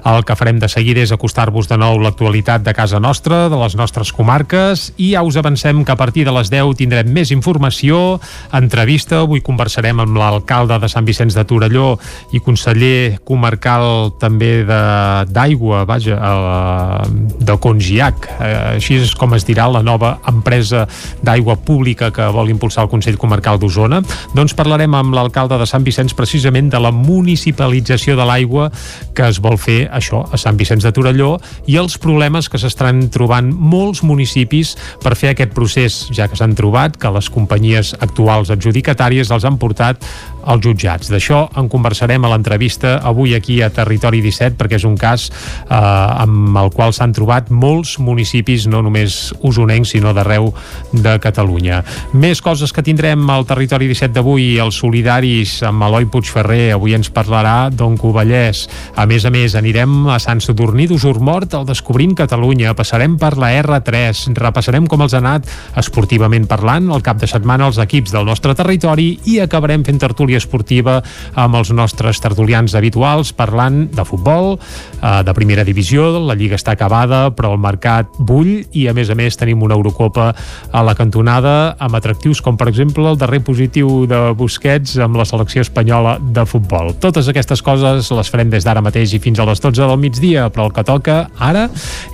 El 0.07 0.23
que 0.23 0.37
farem 0.39 0.61
de 0.61 0.69
seguida 0.71 1.03
és 1.03 1.11
acostar-vos 1.11 1.67
de 1.67 1.75
nou 1.81 1.99
l'actualitat 1.99 2.63
de 2.63 2.71
casa 2.77 3.01
nostra, 3.03 3.49
de 3.51 3.59
les 3.59 3.75
nostres 3.75 4.13
comarques, 4.15 4.85
i 4.95 5.09
ja 5.17 5.25
us 5.27 5.35
avancem 5.35 5.83
que 5.83 5.91
a 5.91 5.99
partir 5.99 6.23
de 6.23 6.31
les 6.37 6.47
10 6.53 6.71
tindrem 6.79 7.11
més 7.11 7.35
informació, 7.35 8.21
entrevista, 8.55 9.25
avui 9.25 9.43
conversarem 9.43 9.99
amb 9.99 10.15
l'alcalde 10.15 10.79
de 10.79 10.87
Sant 10.87 11.03
Vicenç 11.03 11.35
de 11.35 11.43
Torelló 11.43 11.89
i 12.31 12.39
conseller 12.39 13.19
comarcal 13.27 14.13
també 14.23 14.63
d'aigua, 14.63 15.83
vaja, 15.91 16.15
eh, 16.31 17.11
de 17.51 17.59
Congiac, 17.59 18.31
eh, 18.39 18.55
així 18.79 19.01
és 19.03 19.11
com 19.11 19.35
es 19.35 19.43
dirà 19.57 19.67
la 19.73 19.81
nova 19.81 20.19
empresa 20.29 20.85
d'aigua 21.25 21.57
pública 21.57 22.11
que 22.13 22.29
vol 22.29 22.51
impulsar 22.51 22.85
el 22.85 22.91
Consell 22.91 23.17
Comarcal 23.17 23.57
d'Osona, 23.57 24.03
doncs 24.37 24.53
parlarem 24.53 24.93
amb 24.93 25.15
l'alcalde 25.17 25.57
de 25.57 25.65
Sant 25.65 25.85
Vicenç 25.85 26.13
precisament 26.13 26.69
de 26.69 26.79
la 26.79 26.91
municipalització 26.93 28.15
de 28.15 28.27
l'aigua 28.27 28.69
que 29.17 29.25
es 29.25 29.41
vol 29.41 29.57
fer 29.57 29.87
això 29.89 30.21
a 30.29 30.37
Sant 30.37 30.59
Vicenç 30.59 30.85
de 30.85 30.93
Torelló 30.93 31.37
i 31.65 31.79
els 31.81 31.97
problemes 31.97 32.49
que 32.49 32.61
s'estan 32.61 33.07
trobant 33.09 33.49
molts 33.49 34.03
municipis 34.05 34.75
per 35.01 35.15
fer 35.17 35.33
aquest 35.33 35.55
procés, 35.57 36.05
ja 36.13 36.29
que 36.29 36.37
s'han 36.37 36.55
trobat 36.57 36.99
que 37.01 37.11
les 37.17 37.31
companyies 37.33 37.95
actuals 37.97 38.53
adjudicatàries 38.53 39.33
els 39.33 39.47
han 39.47 39.57
portat 39.57 40.03
als 40.47 40.63
jutjats. 40.63 41.11
D'això 41.11 41.43
en 41.59 41.67
conversarem 41.69 42.23
a 42.23 42.31
l'entrevista 42.31 42.97
avui 43.03 43.35
aquí 43.35 43.59
a 43.61 43.69
Territori 43.73 44.21
17 44.23 44.57
perquè 44.57 44.79
és 44.79 44.87
un 44.87 44.95
cas 44.97 45.27
eh, 45.29 45.75
amb 45.75 46.57
el 46.57 46.71
qual 46.73 46.95
s'han 46.95 47.13
trobat 47.15 47.51
molts 47.51 47.97
municipis, 47.99 48.67
no 48.71 48.81
només 48.85 49.33
usonencs, 49.45 49.93
sinó 49.93 50.13
d'arreu 50.15 50.49
de 50.93 51.17
Catalunya. 51.23 51.83
Més 52.17 52.41
coses 52.43 52.73
que 52.73 52.83
tindrem 52.85 53.27
al 53.29 53.45
Territori 53.49 53.89
17 53.91 54.15
d'avui, 54.15 54.47
els 54.63 54.79
solidaris 54.79 55.59
amb 55.67 55.83
Eloi 55.87 56.07
Puigferrer, 56.11 56.71
avui 56.75 56.95
ens 56.97 57.11
parlarà 57.13 57.69
d'on 57.69 57.97
Covellès. 57.99 58.65
A 58.95 59.05
més 59.09 59.25
a 59.27 59.33
més, 59.33 59.55
anirem 59.59 60.07
a 60.13 60.19
Sant 60.23 60.41
Sadurní 60.43 60.87
d'Usurmort 60.87 61.57
al 61.57 61.67
Descobrint 61.67 62.15
Catalunya, 62.17 62.75
passarem 62.77 63.17
per 63.19 63.35
la 63.39 63.51
R3, 63.59 64.27
repassarem 64.37 64.87
com 64.87 65.03
els 65.03 65.15
ha 65.15 65.21
anat 65.21 65.47
esportivament 65.79 66.47
parlant 66.47 66.91
el 66.93 67.03
cap 67.05 67.19
de 67.21 67.29
setmana 67.29 67.67
els 67.67 67.79
equips 67.81 68.13
del 68.13 68.27
nostre 68.27 68.55
territori 68.57 69.09
i 69.27 69.39
acabarem 69.43 69.83
fent 69.87 69.99
tertúlia 70.01 70.36
esportiva 70.37 71.01
amb 71.35 71.57
els 71.59 71.71
nostres 71.75 72.21
tertulians 72.23 72.75
habituals 72.77 73.33
parlant 73.37 73.87
de 73.93 74.05
futbol, 74.07 74.55
eh, 74.57 75.23
de 75.23 75.33
primera 75.37 75.65
divisió, 75.67 76.09
la 76.19 76.35
Lliga 76.37 76.57
està 76.57 76.73
acabada, 76.77 77.27
però 77.35 77.53
el 77.53 77.61
mercat 77.61 78.09
bull 78.19 78.63
i 78.71 78.87
a 78.87 78.93
més 78.93 79.09
a 79.09 79.15
més 79.17 79.37
tenim 79.37 79.63
una 79.63 79.75
Eurocopa 79.77 80.33
a 80.71 80.83
la 80.85 80.95
cantonada 80.95 81.75
amb 81.79 81.97
atractius 81.97 82.41
com 82.41 82.57
per 82.57 82.69
exemple 82.71 83.05
el 83.09 83.17
darrer 83.19 83.41
positiu 83.45 84.05
de 84.09 84.19
Busquets 84.37 84.97
amb 85.03 85.17
la 85.19 85.25
selecció 85.25 85.63
espanyola 85.65 86.17
de 86.21 86.45
futbol. 86.45 86.93
Totes 87.01 87.29
aquestes 87.31 87.63
coses 87.65 88.11
les 88.11 88.31
farem 88.31 88.51
des 88.53 88.65
d'ara 88.65 88.83
mateix 88.83 89.13
i 89.13 89.21
fins 89.23 89.39
a 89.39 89.47
les 89.47 89.61
12 89.63 89.81
del 89.81 89.97
migdia, 90.01 90.47
però 90.53 90.67
el 90.67 90.75
que 90.75 90.85
toca 90.87 91.17
ara 91.39 91.67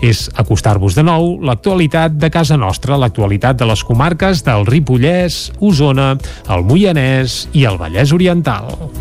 és 0.04 0.26
acostar-vos 0.40 0.96
de 0.98 1.04
nou 1.06 1.38
l'actualitat 1.44 2.18
de 2.20 2.30
casa 2.34 2.58
nostra, 2.58 2.98
l'actualitat 3.00 3.60
de 3.60 3.68
les 3.70 3.84
comarques 3.84 4.44
del 4.46 4.66
Ripollès, 4.70 5.52
Osona, 5.60 6.14
el 6.54 6.66
Moianès 6.68 7.44
i 7.54 7.66
el 7.70 7.80
Vallès 7.82 8.13
Oriental. 8.14 8.92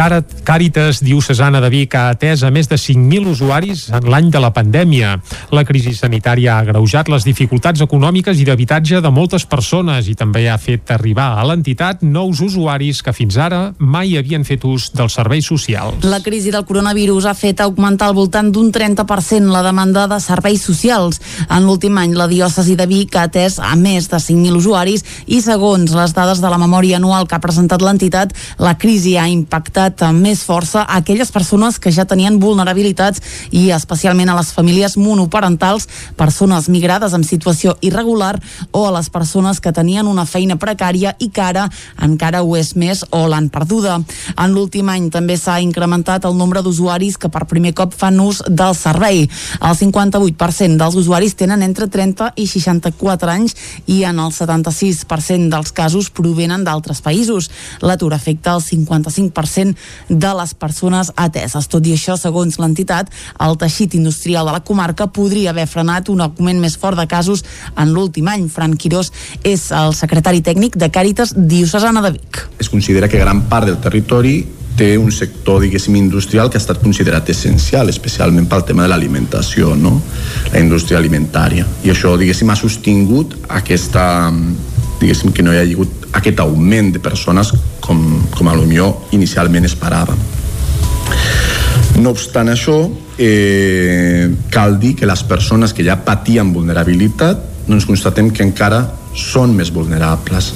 Cara, 0.00 0.22
Càritas 0.48 1.02
Diocesana 1.04 1.60
de 1.60 1.68
Vic 1.68 1.92
ha 1.92 2.06
atès 2.14 2.40
a 2.40 2.48
més 2.48 2.70
de 2.70 2.78
5.000 2.80 3.26
usuaris 3.28 3.82
en 3.92 4.06
l'any 4.08 4.30
de 4.32 4.40
la 4.40 4.48
pandèmia. 4.56 5.10
La 5.52 5.60
crisi 5.68 5.90
sanitària 5.92 6.54
ha 6.54 6.62
agreujat 6.64 7.10
les 7.12 7.26
dificultats 7.28 7.82
econòmiques 7.84 8.40
i 8.40 8.46
d'habitatge 8.48 9.02
de 9.04 9.10
moltes 9.12 9.44
persones 9.44 10.08
i 10.08 10.14
també 10.16 10.46
ha 10.48 10.54
fet 10.56 10.88
arribar 10.94 11.26
a 11.36 11.44
l'entitat 11.44 12.00
nous 12.00 12.40
usuaris 12.40 13.02
que 13.04 13.12
fins 13.12 13.36
ara 13.36 13.58
mai 13.76 14.14
havien 14.16 14.46
fet 14.48 14.64
ús 14.64 14.86
dels 14.96 15.18
serveis 15.20 15.50
socials. 15.52 16.00
La 16.08 16.22
crisi 16.24 16.48
del 16.48 16.64
coronavirus 16.64 17.28
ha 17.28 17.36
fet 17.36 17.60
augmentar 17.60 18.08
al 18.08 18.16
voltant 18.16 18.48
d'un 18.48 18.72
30% 18.72 19.52
la 19.52 19.60
demanda 19.68 20.06
de 20.08 20.16
serveis 20.24 20.64
socials. 20.64 21.20
En 21.50 21.68
l'últim 21.68 22.00
any, 22.00 22.16
la 22.16 22.30
diòcesi 22.32 22.78
de 22.80 22.88
Vic 22.88 23.20
ha 23.20 23.26
atès 23.28 23.60
a 23.60 23.76
més 23.76 24.08
de 24.08 24.16
5.000 24.16 24.64
usuaris 24.64 25.04
i 25.28 25.44
segons 25.44 25.92
les 25.92 26.16
dades 26.16 26.40
de 26.40 26.56
la 26.56 26.62
memòria 26.64 26.96
anual 26.96 27.28
que 27.28 27.36
ha 27.36 27.44
presentat 27.44 27.84
l'entitat, 27.84 28.32
la 28.56 28.78
crisi 28.80 29.18
ha 29.20 29.28
impactat 29.28 29.89
amb 30.06 30.22
més 30.22 30.42
força 30.46 30.82
a 30.82 31.00
aquelles 31.00 31.30
persones 31.32 31.78
que 31.78 31.92
ja 31.92 32.06
tenien 32.08 32.38
vulnerabilitats 32.40 33.20
i 33.50 33.70
especialment 33.74 34.30
a 34.30 34.36
les 34.38 34.52
famílies 34.54 34.96
monoparentals, 34.96 35.88
persones 36.16 36.68
migrades 36.68 37.14
en 37.16 37.24
situació 37.24 37.76
irregular 37.80 38.38
o 38.70 38.86
a 38.86 38.94
les 38.94 39.10
persones 39.10 39.60
que 39.60 39.72
tenien 39.72 40.06
una 40.06 40.26
feina 40.26 40.56
precària 40.56 41.14
i 41.18 41.30
que 41.30 41.42
ara 41.42 41.68
encara 42.02 42.42
ho 42.42 42.56
és 42.56 42.74
més 42.76 43.04
o 43.10 43.26
l'han 43.28 43.50
perduda. 43.50 43.98
En 44.36 44.54
l'últim 44.54 44.88
any 44.88 45.10
també 45.10 45.36
s'ha 45.36 45.60
incrementat 45.60 46.24
el 46.28 46.36
nombre 46.38 46.62
d'usuaris 46.62 47.18
que 47.18 47.30
per 47.32 47.46
primer 47.50 47.74
cop 47.74 47.94
fan 47.96 48.20
ús 48.20 48.42
del 48.48 48.74
servei. 48.78 49.26
El 49.60 49.76
58% 49.76 50.78
dels 50.80 50.98
usuaris 50.98 51.36
tenen 51.36 51.62
entre 51.66 51.88
30 51.88 52.32
i 52.36 52.46
64 52.46 53.30
anys 53.30 53.56
i 53.86 54.02
en 54.08 54.18
el 54.22 54.32
76% 54.34 55.50
dels 55.50 55.72
casos 55.72 56.10
provenen 56.10 56.64
d'altres 56.64 57.02
països. 57.04 57.50
L'atur 57.82 58.12
afecta 58.14 58.54
el 58.56 58.64
55% 58.64 59.69
de 60.08 60.32
les 60.40 60.54
persones 60.54 61.12
ateses. 61.16 61.68
Tot 61.70 61.86
i 61.86 61.94
això, 61.96 62.16
segons 62.20 62.58
l'entitat, 62.60 63.10
el 63.40 63.58
teixit 63.60 63.96
industrial 63.98 64.48
de 64.48 64.54
la 64.56 64.64
comarca 64.64 65.08
podria 65.08 65.50
haver 65.54 65.66
frenat 65.70 66.08
un 66.12 66.22
augment 66.26 66.60
més 66.60 66.76
fort 66.80 66.98
de 66.98 67.06
casos 67.10 67.44
en 67.76 67.94
l'últim 67.94 68.28
any. 68.28 68.48
Fran 68.50 68.76
Quirós 68.76 69.12
és 69.44 69.70
el 69.74 69.94
secretari 69.96 70.42
tècnic 70.44 70.78
de 70.80 70.90
Càritas 70.92 71.34
Diocesana 71.36 72.02
de 72.04 72.14
Vic. 72.18 72.46
Es 72.58 72.70
considera 72.70 73.08
que 73.08 73.20
gran 73.20 73.46
part 73.48 73.68
del 73.68 73.80
territori 73.82 74.40
té 74.80 74.96
un 74.96 75.10
sector, 75.12 75.60
diguéssim, 75.60 75.96
industrial 75.98 76.48
que 76.48 76.56
ha 76.56 76.62
estat 76.62 76.80
considerat 76.80 77.28
essencial, 77.28 77.90
especialment 77.92 78.46
pel 78.48 78.64
tema 78.64 78.86
de 78.86 78.92
l'alimentació, 78.92 79.74
no? 79.76 79.98
la 80.52 80.62
indústria 80.62 80.98
alimentària. 80.98 81.66
I 81.84 81.92
això, 81.92 82.14
diguéssim, 82.16 82.48
ha 82.48 82.56
sostingut 82.56 83.36
aquesta, 83.60 84.04
diguéssim, 85.00 85.32
que 85.32 85.42
no 85.42 85.54
hi 85.54 85.58
ha 85.60 85.64
hagut 85.64 86.10
aquest 86.20 86.40
augment 86.44 86.92
de 86.94 87.00
persones 87.02 87.52
com, 87.80 88.02
com 88.36 88.48
a 88.48 88.56
millor 88.56 89.10
inicialment 89.16 89.66
esperava. 89.68 90.16
No 92.00 92.12
obstant 92.14 92.48
això, 92.52 92.76
eh, 93.18 94.30
cal 94.50 94.78
dir 94.80 94.94
que 94.96 95.08
les 95.08 95.22
persones 95.24 95.74
que 95.74 95.84
ja 95.84 95.98
patien 96.04 96.52
vulnerabilitat 96.54 97.48
doncs 97.66 97.86
constatem 97.86 98.30
que 98.34 98.44
encara 98.46 98.84
són 99.14 99.54
més 99.56 99.72
vulnerables. 99.74 100.52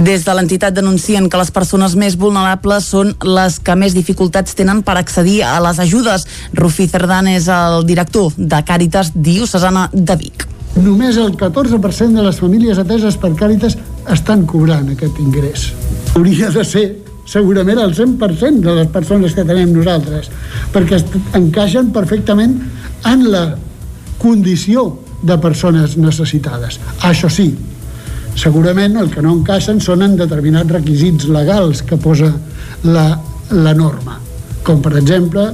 Des 0.00 0.22
de 0.24 0.34
l'entitat 0.36 0.72
denuncien 0.72 1.26
que 1.28 1.40
les 1.40 1.50
persones 1.52 1.96
més 1.98 2.16
vulnerables 2.16 2.86
són 2.94 3.10
les 3.26 3.58
que 3.60 3.74
més 3.76 3.96
dificultats 3.96 4.56
tenen 4.56 4.84
per 4.86 4.96
accedir 5.00 5.42
a 5.44 5.58
les 5.60 5.82
ajudes. 5.82 6.24
Rufí 6.54 6.86
Cerdán 6.88 7.28
és 7.28 7.50
el 7.52 7.84
director 7.88 8.32
de 8.36 8.62
Càritas 8.64 9.12
Diocesana 9.14 9.90
de 9.92 10.16
Vic 10.16 10.49
només 10.78 11.18
el 11.18 11.34
14% 11.36 12.16
de 12.16 12.24
les 12.24 12.38
famílies 12.40 12.78
ateses 12.78 13.16
per 13.20 13.32
Càritas 13.38 13.76
estan 14.10 14.46
cobrant 14.46 14.92
aquest 14.92 15.18
ingrés. 15.22 15.70
Hauria 16.14 16.50
de 16.54 16.64
ser 16.64 16.84
segurament 17.30 17.78
el 17.78 17.94
100% 17.94 18.64
de 18.64 18.76
les 18.80 18.88
persones 18.90 19.34
que 19.34 19.46
tenem 19.46 19.72
nosaltres, 19.74 20.30
perquè 20.74 20.98
encaixen 21.38 21.92
perfectament 21.94 22.56
en 23.06 23.26
la 23.30 23.44
condició 24.18 24.88
de 25.22 25.36
persones 25.38 25.96
necessitades. 26.00 26.80
Això 27.06 27.30
sí, 27.30 27.52
segurament 28.38 28.96
el 29.00 29.10
que 29.12 29.22
no 29.22 29.34
encaixen 29.38 29.80
són 29.84 30.02
en 30.06 30.16
determinats 30.18 30.72
requisits 30.72 31.28
legals 31.30 31.84
que 31.86 32.00
posa 32.00 32.32
la, 32.84 33.06
la 33.52 33.74
norma, 33.76 34.18
com 34.66 34.82
per 34.82 34.96
exemple 34.98 35.50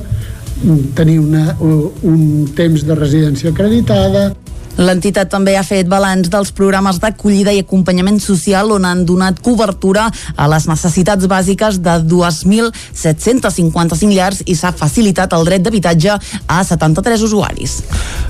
tenir 0.97 1.19
una, 1.21 1.51
un 1.61 2.47
temps 2.57 2.87
de 2.87 2.97
residència 2.97 3.53
acreditada, 3.53 4.31
L'entitat 4.77 5.31
també 5.33 5.55
ha 5.57 5.63
fet 5.65 5.89
balanç 5.89 6.29
dels 6.29 6.51
programes 6.53 6.99
d'acollida 7.01 7.49
i 7.57 7.65
acompanyament 7.65 8.21
social 8.21 8.69
on 8.75 8.85
han 8.85 9.07
donat 9.09 9.41
cobertura 9.41 10.11
a 10.37 10.49
les 10.53 10.69
necessitats 10.69 11.25
bàsiques 11.31 11.79
de 11.81 11.95
2.755 12.05 14.13
llars 14.13 14.43
i 14.45 14.55
s'ha 14.55 14.73
facilitat 14.77 15.33
el 15.33 15.45
dret 15.49 15.63
d'habitatge 15.65 16.13
a 16.13 16.65
73 16.65 17.23
usuaris. 17.25 17.83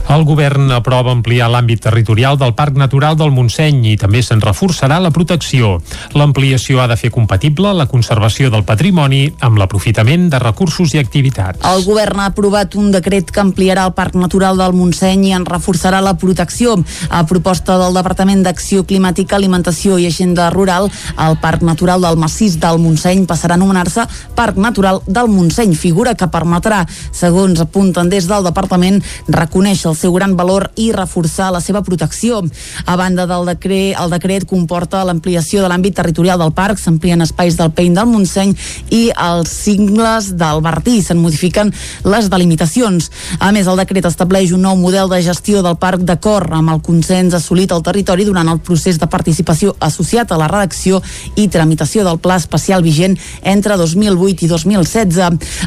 El 0.06 0.22
govern 0.22 0.70
aprova 0.70 1.10
ampliar 1.10 1.50
l'àmbit 1.50 1.82
territorial 1.82 2.38
del 2.38 2.54
Parc 2.54 2.78
Natural 2.78 3.18
del 3.18 3.34
Montseny 3.34 3.82
i 3.90 3.98
també 3.98 4.22
se'n 4.22 4.38
reforçarà 4.40 5.02
la 5.02 5.10
protecció. 5.10 5.82
L'ampliació 6.14 6.78
ha 6.80 6.86
de 6.86 6.96
fer 7.00 7.10
compatible 7.10 7.74
la 7.74 7.90
conservació 7.90 8.50
del 8.54 8.62
patrimoni 8.62 9.34
amb 9.42 9.58
l'aprofitament 9.58 10.30
de 10.30 10.38
recursos 10.38 10.94
i 10.94 11.02
activitats. 11.02 11.58
El 11.66 11.82
govern 11.82 12.22
ha 12.22 12.30
aprovat 12.30 12.78
un 12.78 12.94
decret 12.94 13.34
que 13.34 13.42
ampliarà 13.42 13.82
el 13.90 13.98
Parc 13.98 14.14
Natural 14.14 14.54
del 14.62 14.78
Montseny 14.78 15.26
i 15.26 15.34
en 15.34 15.42
reforçarà 15.48 15.98
la 15.98 16.14
protecció 16.14 16.35
protecció. 16.36 16.76
A 17.08 17.24
proposta 17.24 17.78
del 17.80 17.94
Departament 17.96 18.42
d'Acció 18.44 18.84
Climàtica, 18.84 19.38
Alimentació 19.38 19.96
i 19.98 20.06
Agenda 20.06 20.50
Rural, 20.52 20.90
el 21.16 21.36
Parc 21.40 21.62
Natural 21.64 22.02
del 22.04 22.18
Massís 22.20 22.58
del 22.60 22.78
Montseny 22.82 23.24
passarà 23.26 23.56
a 23.56 23.56
anomenar-se 23.56 24.04
Parc 24.36 24.58
Natural 24.60 25.00
del 25.06 25.30
Montseny, 25.32 25.72
figura 25.74 26.14
que 26.14 26.28
permetrà, 26.28 26.82
segons 27.12 27.60
apunten 27.62 28.10
des 28.12 28.28
del 28.28 28.44
Departament, 28.44 29.00
reconèixer 29.28 29.88
el 29.90 29.96
seu 29.96 30.12
gran 30.12 30.36
valor 30.36 30.68
i 30.76 30.90
reforçar 30.92 31.48
la 31.54 31.62
seva 31.64 31.82
protecció. 31.82 32.42
A 32.84 32.96
banda 33.00 33.24
del 33.26 33.48
decret, 33.48 33.96
el 33.96 34.12
decret 34.12 34.44
comporta 34.44 35.04
l'ampliació 35.08 35.62
de 35.62 35.72
l'àmbit 35.72 35.96
territorial 35.96 36.42
del 36.42 36.52
parc, 36.52 36.78
s'amplien 36.78 37.24
espais 37.24 37.56
del 37.56 37.72
Pein 37.72 37.96
del 37.96 38.10
Montseny 38.12 38.52
i 38.92 39.08
els 39.16 39.50
cingles 39.64 40.34
del 40.36 40.60
Bertí, 40.60 41.00
se'n 41.00 41.22
modifiquen 41.22 41.72
les 42.04 42.28
delimitacions. 42.28 43.08
A 43.40 43.52
més, 43.56 43.66
el 43.66 43.80
decret 43.80 44.04
estableix 44.04 44.52
un 44.52 44.66
nou 44.66 44.76
model 44.76 45.08
de 45.08 45.22
gestió 45.24 45.64
del 45.64 45.78
parc 45.80 46.04
de 46.04 46.18
d'acord 46.26 46.50
amb 46.58 46.72
el 46.72 46.80
consens 46.82 47.36
assolit 47.38 47.70
al 47.70 47.84
territori 47.86 48.24
durant 48.26 48.48
el 48.50 48.58
procés 48.58 48.96
de 48.98 49.06
participació 49.06 49.76
associat 49.78 50.32
a 50.34 50.38
la 50.40 50.48
redacció 50.50 50.98
i 51.38 51.44
tramitació 51.46 52.02
del 52.02 52.18
pla 52.18 52.34
especial 52.40 52.82
vigent 52.82 53.14
entre 53.46 53.76
2008 53.78 54.42
i 54.42 54.48
2016. 54.50 55.20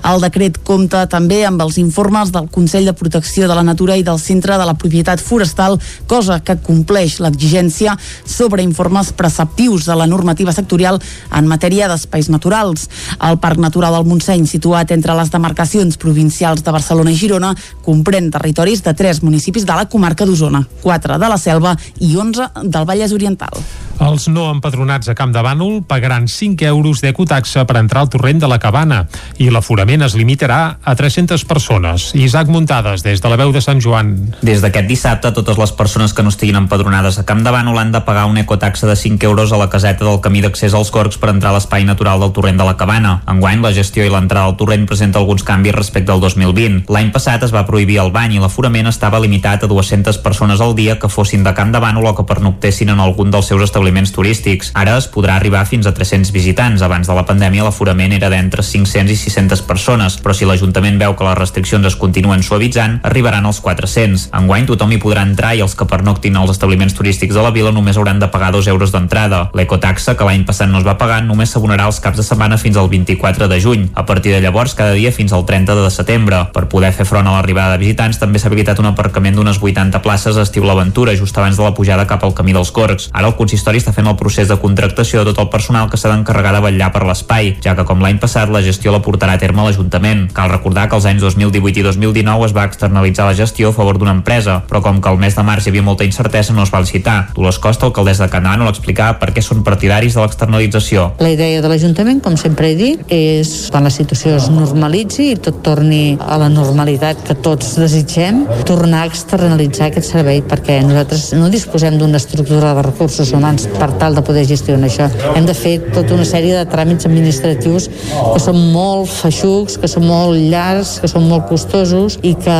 El 0.04 0.20
decret 0.26 0.58
compta 0.68 1.06
també 1.08 1.46
amb 1.48 1.64
els 1.64 1.78
informes 1.80 2.34
del 2.36 2.50
Consell 2.52 2.90
de 2.90 2.94
Protecció 2.94 3.48
de 3.48 3.56
la 3.56 3.64
Natura 3.64 3.96
i 3.96 4.04
del 4.04 4.20
Centre 4.20 4.58
de 4.60 4.66
la 4.68 4.74
Propietat 4.76 5.24
Forestal, 5.24 5.78
cosa 6.12 6.42
que 6.44 6.58
compleix 6.60 7.22
l'exigència 7.24 7.96
sobre 8.26 8.60
informes 8.62 9.14
preceptius 9.16 9.88
de 9.88 9.96
la 9.96 10.10
normativa 10.12 10.52
sectorial 10.52 11.00
en 11.32 11.48
matèria 11.48 11.88
d'espais 11.88 12.28
naturals. 12.28 12.90
El 13.16 13.40
Parc 13.40 13.64
Natural 13.64 13.96
del 13.96 14.12
Montseny, 14.12 14.44
situat 14.44 14.92
entre 14.92 15.16
les 15.16 15.32
demarcacions 15.32 15.96
provincials 15.96 16.68
de 16.68 16.76
Barcelona 16.76 17.16
i 17.16 17.22
Girona, 17.24 17.56
comprèn 17.88 18.28
territoris 18.36 18.84
de 18.84 18.92
tres 18.94 19.24
municipis 19.24 19.64
de 19.64 19.80
la 19.80 19.88
comarca 19.88 20.28
d'Osona 20.28 20.49
Osona, 20.50 20.66
4 20.82 21.20
de 21.20 21.30
la 21.30 21.38
Selva 21.38 21.78
i 22.00 22.16
11 22.16 22.50
del 22.64 22.86
Vallès 22.86 23.14
Oriental. 23.14 23.54
Els 24.00 24.30
no 24.32 24.46
empadronats 24.48 25.10
a 25.12 25.14
Camp 25.14 25.34
de 25.36 25.42
Bànol 25.44 25.82
pagaran 25.84 26.30
5 26.32 26.64
euros 26.70 27.02
d'ecotaxa 27.04 27.66
per 27.68 27.76
entrar 27.82 28.06
al 28.06 28.10
torrent 28.10 28.40
de 28.40 28.48
la 28.48 28.56
Cabana 28.58 29.02
i 29.44 29.50
l'aforament 29.52 30.06
es 30.06 30.16
limitarà 30.16 30.80
a 30.80 30.94
300 30.96 31.44
persones. 31.44 32.14
Isaac 32.16 32.48
Muntades, 32.48 33.04
des 33.04 33.20
de 33.20 33.30
la 33.30 33.36
veu 33.36 33.52
de 33.52 33.60
Sant 33.60 33.82
Joan. 33.84 34.14
Des 34.42 34.64
d'aquest 34.64 34.88
dissabte, 34.88 35.34
totes 35.36 35.60
les 35.60 35.74
persones 35.76 36.16
que 36.16 36.24
no 36.24 36.32
estiguin 36.32 36.62
empadronades 36.62 37.20
a 37.20 37.26
Camp 37.28 37.44
de 37.44 37.52
Bànol 37.52 37.78
han 37.78 37.92
de 37.92 38.00
pagar 38.08 38.30
una 38.32 38.46
ecotaxa 38.48 38.88
de 38.88 38.96
5 38.96 39.28
euros 39.28 39.52
a 39.52 39.60
la 39.60 39.68
caseta 39.70 40.08
del 40.08 40.22
camí 40.24 40.40
d'accés 40.42 40.74
als 40.74 40.94
Corcs 40.96 41.20
per 41.20 41.34
entrar 41.34 41.52
a 41.52 41.58
l'espai 41.60 41.84
natural 41.84 42.24
del 42.24 42.32
torrent 42.32 42.58
de 42.58 42.64
la 42.64 42.78
Cabana. 42.80 43.18
Enguany, 43.28 43.60
la 43.60 43.76
gestió 43.76 44.08
i 44.08 44.14
l'entrada 44.14 44.48
al 44.48 44.56
torrent 44.56 44.88
presenta 44.88 45.20
alguns 45.20 45.44
canvis 45.44 45.76
respecte 45.76 46.16
al 46.16 46.24
2020. 46.24 46.88
L'any 46.88 47.12
passat 47.12 47.44
es 47.44 47.52
va 47.52 47.68
prohibir 47.68 48.00
el 48.00 48.16
bany 48.16 48.38
i 48.38 48.40
l'aforament 48.40 48.88
estava 48.88 49.20
limitat 49.20 49.68
a 49.68 49.68
200 49.68 50.24
persones 50.24 50.39
al 50.40 50.76
dia 50.76 51.00
que 51.00 51.10
fossin 51.10 51.44
de 51.44 51.54
Camp 51.54 51.72
de 51.74 51.80
Bànol 51.80 52.06
o 52.06 52.16
que 52.16 52.24
pernoctessin 52.24 52.90
en 52.90 53.00
algun 53.00 53.32
dels 53.32 53.48
seus 53.48 53.62
establiments 53.62 53.80
establiments 53.80 54.12
turístics. 54.12 54.72
Ara 54.76 54.98
es 54.98 55.08
podrà 55.08 55.36
arribar 55.36 55.66
fins 55.66 55.88
a 55.88 55.94
300 55.94 56.32
visitants. 56.32 56.82
Abans 56.82 57.08
de 57.08 57.16
la 57.16 57.26
pandèmia 57.26 57.64
l'aforament 57.64 58.14
era 58.14 58.30
d'entre 58.30 58.64
500 58.64 59.12
i 59.12 59.18
600 59.18 59.62
persones, 59.64 60.18
però 60.22 60.34
si 60.34 60.46
l'Ajuntament 60.46 61.00
veu 61.00 61.16
que 61.16 61.26
les 61.26 61.38
restriccions 61.38 61.86
es 61.86 61.96
continuen 61.96 62.44
suavitzant, 62.44 63.00
arribaran 63.04 63.46
als 63.46 63.62
400. 63.62 64.30
Enguany 64.36 64.68
tothom 64.68 64.92
hi 64.92 65.00
podrà 65.02 65.24
entrar 65.26 65.56
i 65.56 65.64
els 65.66 65.76
que 65.76 65.88
pernoctin 65.90 66.38
als 66.38 66.52
establiments 66.52 66.94
turístics 66.94 67.36
de 67.36 67.44
la 67.44 67.54
vila 67.56 67.72
només 67.72 67.98
hauran 67.98 68.20
de 68.20 68.28
pagar 68.28 68.52
2 68.52 68.68
euros 68.68 68.92
d'entrada. 68.92 69.50
L'ecotaxa, 69.54 70.16
que 70.16 70.28
l'any 70.28 70.46
passat 70.46 70.70
no 70.70 70.80
es 70.80 70.88
va 70.88 70.98
pagar, 70.98 71.22
només 71.24 71.52
s'abonarà 71.52 71.88
els 71.90 72.00
caps 72.04 72.20
de 72.20 72.28
setmana 72.28 72.58
fins 72.58 72.78
al 72.78 72.90
24 72.90 73.48
de 73.48 73.62
juny. 73.62 73.90
A 73.96 74.06
partir 74.06 74.34
de 74.34 74.42
llavors, 74.42 74.76
cada 74.76 74.94
dia 74.94 75.12
fins 75.12 75.34
al 75.34 75.46
30 75.46 75.76
de 75.76 75.90
setembre. 75.90 76.44
Per 76.54 76.68
poder 76.70 76.92
fer 76.94 77.08
front 77.08 77.28
a 77.28 77.36
l'arribada 77.38 77.78
de 77.78 77.84
visitants, 77.86 78.20
també 78.20 78.40
s'ha 78.40 78.52
habilitat 78.52 78.80
un 78.80 78.92
aparcament 78.92 79.36
d'unes 79.36 79.62
80 79.62 80.04
places 80.04 80.29
a 80.38 80.44
Estiu 80.46 80.66
l'Aventura, 80.68 81.16
just 81.18 81.38
abans 81.38 81.58
de 81.58 81.64
la 81.64 81.74
pujada 81.74 82.06
cap 82.08 82.24
al 82.24 82.34
camí 82.38 82.54
dels 82.54 82.72
Corcs. 82.76 83.10
Ara 83.14 83.32
el 83.32 83.36
consistori 83.38 83.82
està 83.82 83.94
fent 83.96 84.08
el 84.10 84.18
procés 84.20 84.50
de 84.50 84.58
contractació 84.62 85.24
de 85.24 85.32
tot 85.32 85.42
el 85.46 85.50
personal 85.50 85.90
que 85.90 85.98
s'ha 85.98 86.12
d'encarregar 86.12 86.54
de 86.56 86.62
vetllar 86.66 86.92
per 86.94 87.06
l'espai, 87.08 87.56
ja 87.64 87.76
que 87.78 87.86
com 87.88 88.04
l'any 88.04 88.20
passat 88.22 88.52
la 88.54 88.62
gestió 88.66 88.94
la 88.94 89.02
portarà 89.06 89.38
a 89.38 89.42
terme 89.42 89.64
l'Ajuntament. 89.66 90.28
Cal 90.36 90.52
recordar 90.52 90.88
que 90.90 90.98
els 91.00 91.08
anys 91.10 91.24
2018 91.26 91.82
i 91.82 91.86
2019 91.88 92.50
es 92.50 92.56
va 92.56 92.68
externalitzar 92.70 93.30
la 93.30 93.38
gestió 93.38 93.70
a 93.70 93.76
favor 93.76 93.98
d'una 93.98 94.16
empresa, 94.18 94.62
però 94.70 94.84
com 94.86 95.02
que 95.02 95.10
el 95.10 95.20
mes 95.22 95.36
de 95.36 95.46
març 95.46 95.66
hi 95.68 95.74
havia 95.74 95.86
molta 95.86 96.08
incertesa 96.08 96.54
no 96.54 96.64
es 96.64 96.74
va 96.74 96.84
licitar. 96.84 97.18
Dolors 97.36 97.60
Costa, 97.60 97.88
alcaldessa 97.88 98.28
de 98.28 98.34
Canano, 98.34 98.68
l'explicava 98.68 99.18
per 99.22 99.32
què 99.36 99.44
són 99.46 99.64
partidaris 99.64 100.16
de 100.18 100.24
l'externalització. 100.24 101.10
La 101.20 101.32
idea 101.34 101.62
de 101.62 101.72
l'Ajuntament, 101.72 102.22
com 102.24 102.38
sempre 102.38 102.72
he 102.72 102.78
dit, 102.78 103.04
és 103.14 103.70
quan 103.72 103.88
la 103.88 103.94
situació 103.94 104.36
es 104.38 104.50
normalitzi 104.54 105.32
i 105.34 105.38
tot 105.40 105.62
torni 105.66 106.18
a 106.20 106.38
la 106.42 106.50
normalitat 106.52 107.22
que 107.28 107.36
tots 107.36 107.76
desitgem, 107.80 108.46
tornar 108.70 109.04
a 109.04 109.10
externalitzar 109.10 109.90
aquest 109.90 110.09
servei 110.10 110.42
perquè 110.46 110.80
nosaltres 110.86 111.30
no 111.38 111.50
disposem 111.54 111.98
d'una 112.00 112.20
estructura 112.20 112.74
de 112.78 112.84
recursos 112.86 113.32
humans 113.36 113.68
per 113.78 113.92
tal 114.02 114.18
de 114.18 114.24
poder 114.26 114.46
gestionar 114.50 114.90
això. 114.90 115.08
Hem 115.36 115.46
de 115.48 115.56
fer 115.58 115.76
tota 115.94 116.16
una 116.18 116.26
sèrie 116.28 116.56
de 116.58 116.66
tràmits 116.70 117.08
administratius 117.10 117.90
que 117.90 118.42
són 118.42 118.60
molt 118.74 119.10
feixucs, 119.12 119.78
que 119.80 119.90
són 119.92 120.08
molt 120.10 120.38
llargs, 120.52 120.98
que 121.04 121.10
són 121.12 121.28
molt 121.30 121.48
costosos 121.50 122.18
i 122.26 122.34
que, 122.40 122.58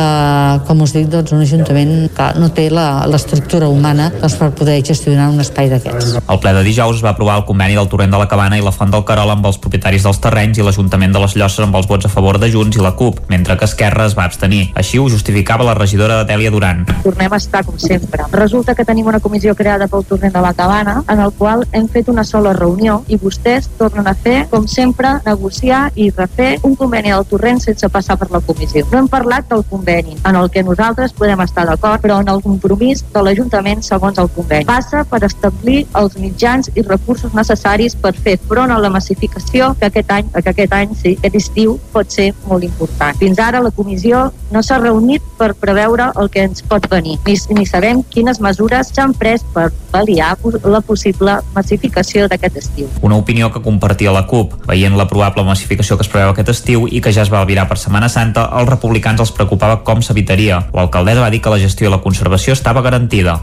com 0.68 0.84
us 0.84 0.94
dic, 0.96 1.08
doncs, 1.12 1.34
un 1.34 1.44
ajuntament 1.44 1.94
que 2.16 2.28
no 2.40 2.50
té 2.54 2.68
l'estructura 2.70 3.68
humana 3.70 4.10
doncs, 4.16 4.38
per 4.40 4.50
poder 4.56 4.78
gestionar 4.86 5.30
un 5.32 5.42
espai 5.42 5.70
d'aquests. 5.72 6.16
El 6.22 6.40
ple 6.42 6.54
de 6.56 6.64
dijous 6.66 7.00
es 7.00 7.04
va 7.04 7.14
aprovar 7.14 7.40
el 7.40 7.46
conveni 7.48 7.78
del 7.78 7.90
Torrent 7.90 8.14
de 8.14 8.20
la 8.20 8.28
Cabana 8.30 8.58
i 8.58 8.64
la 8.64 8.74
Font 8.74 8.92
del 8.92 9.04
Carol 9.08 9.34
amb 9.34 9.46
els 9.50 9.58
propietaris 9.62 10.06
dels 10.06 10.20
terrenys 10.22 10.60
i 10.60 10.66
l'Ajuntament 10.66 11.14
de 11.14 11.22
les 11.24 11.36
Llosses 11.38 11.66
amb 11.66 11.76
els 11.78 11.88
vots 11.90 12.06
a 12.06 12.12
favor 12.12 12.38
de 12.40 12.50
Junts 12.52 12.78
i 12.78 12.84
la 12.84 12.94
CUP, 12.98 13.22
mentre 13.32 13.56
que 13.58 13.68
Esquerra 13.68 14.06
es 14.08 14.16
va 14.18 14.26
abstenir. 14.28 14.68
Així 14.78 15.00
ho 15.00 15.08
justificava 15.10 15.66
la 15.66 15.74
regidora 15.78 16.22
Dèlia 16.28 16.52
Duran. 16.54 16.84
Tornem 17.04 17.32
a 17.32 17.39
estar 17.40 17.64
com 17.64 17.78
sempre. 17.80 18.24
Resulta 18.32 18.74
que 18.76 18.84
tenim 18.84 19.08
una 19.10 19.20
comissió 19.20 19.56
creada 19.56 19.88
pel 19.90 20.04
Torrent 20.06 20.34
de 20.36 20.44
la 20.44 20.54
Cabana 20.54 21.00
en 21.08 21.20
el 21.20 21.32
qual 21.32 21.66
hem 21.72 21.88
fet 21.88 22.08
una 22.08 22.24
sola 22.24 22.52
reunió 22.56 23.00
i 23.08 23.18
vostès 23.20 23.68
tornen 23.78 24.06
a 24.06 24.14
fer, 24.14 24.44
com 24.50 24.66
sempre, 24.68 25.16
negociar 25.26 25.90
i 25.96 26.10
refer 26.10 26.58
un 26.62 26.76
conveni 26.76 27.10
al 27.10 27.26
torrent 27.26 27.60
sense 27.62 27.88
passar 27.88 28.16
per 28.20 28.30
la 28.30 28.40
comissió. 28.44 28.86
No 28.92 29.00
hem 29.00 29.08
parlat 29.08 29.48
del 29.50 29.64
conveni, 29.68 30.16
en 30.24 30.36
el 30.36 30.50
que 30.50 30.62
nosaltres 30.66 31.14
podem 31.16 31.40
estar 31.44 31.66
d'acord, 31.68 32.02
però 32.02 32.20
en 32.20 32.28
el 32.32 32.42
compromís 32.44 33.04
de 33.12 33.22
l'Ajuntament 33.24 33.82
segons 33.86 34.18
el 34.18 34.30
conveni. 34.36 34.68
Passa 34.68 35.04
per 35.08 35.22
establir 35.26 35.84
els 35.98 36.16
mitjans 36.20 36.70
i 36.74 36.84
recursos 36.86 37.34
necessaris 37.34 37.96
per 37.96 38.14
fer 38.16 38.36
front 38.48 38.70
a 38.70 38.78
la 38.78 38.92
massificació 38.92 39.74
que 39.80 39.90
aquest 39.90 40.12
any, 40.12 40.30
que 40.36 40.52
aquest 40.52 40.76
any 40.76 40.94
sí, 40.96 41.16
aquest 41.18 41.40
estiu 41.40 41.78
pot 41.94 42.10
ser 42.12 42.30
molt 42.46 42.66
important. 42.66 43.16
Fins 43.20 43.40
ara 43.40 43.62
la 43.64 43.72
comissió 43.74 44.28
no 44.50 44.62
s'ha 44.62 44.80
reunit 44.80 45.24
per 45.38 45.52
preveure 45.54 46.10
el 46.20 46.30
que 46.30 46.44
ens 46.48 46.62
pot 46.66 46.88
venir, 46.90 47.18
ni, 47.30 47.38
ni 47.54 47.66
sabem 47.66 48.02
quines 48.10 48.40
mesures 48.42 48.90
s'han 48.94 49.14
pres 49.14 49.44
per 49.54 49.68
pal·liar 49.92 50.32
la 50.66 50.80
possible 50.82 51.36
massificació 51.54 52.26
d'aquest 52.30 52.58
estiu. 52.62 52.90
Una 53.06 53.18
opinió 53.20 53.50
que 53.54 53.62
compartia 53.62 54.14
la 54.14 54.26
CUP. 54.26 54.56
Veient 54.70 54.96
la 54.98 55.06
probable 55.10 55.44
massificació 55.46 55.98
que 55.98 56.06
es 56.06 56.10
preveu 56.12 56.34
aquest 56.34 56.50
estiu 56.54 56.88
i 56.90 57.00
que 57.00 57.14
ja 57.14 57.22
es 57.26 57.32
va 57.32 57.40
albirar 57.42 57.68
per 57.70 57.78
Setmana 57.78 58.10
Santa, 58.10 58.48
als 58.50 58.70
republicans 58.70 59.22
els 59.22 59.34
preocupava 59.36 59.82
com 59.86 60.02
s'evitaria. 60.02 60.64
L'alcaldessa 60.74 61.24
va 61.26 61.30
dir 61.30 61.42
que 61.42 61.54
la 61.54 61.62
gestió 61.62 61.88
i 61.88 61.94
la 61.94 62.02
conservació 62.02 62.56
estava 62.56 62.82
garantida. 62.82 63.38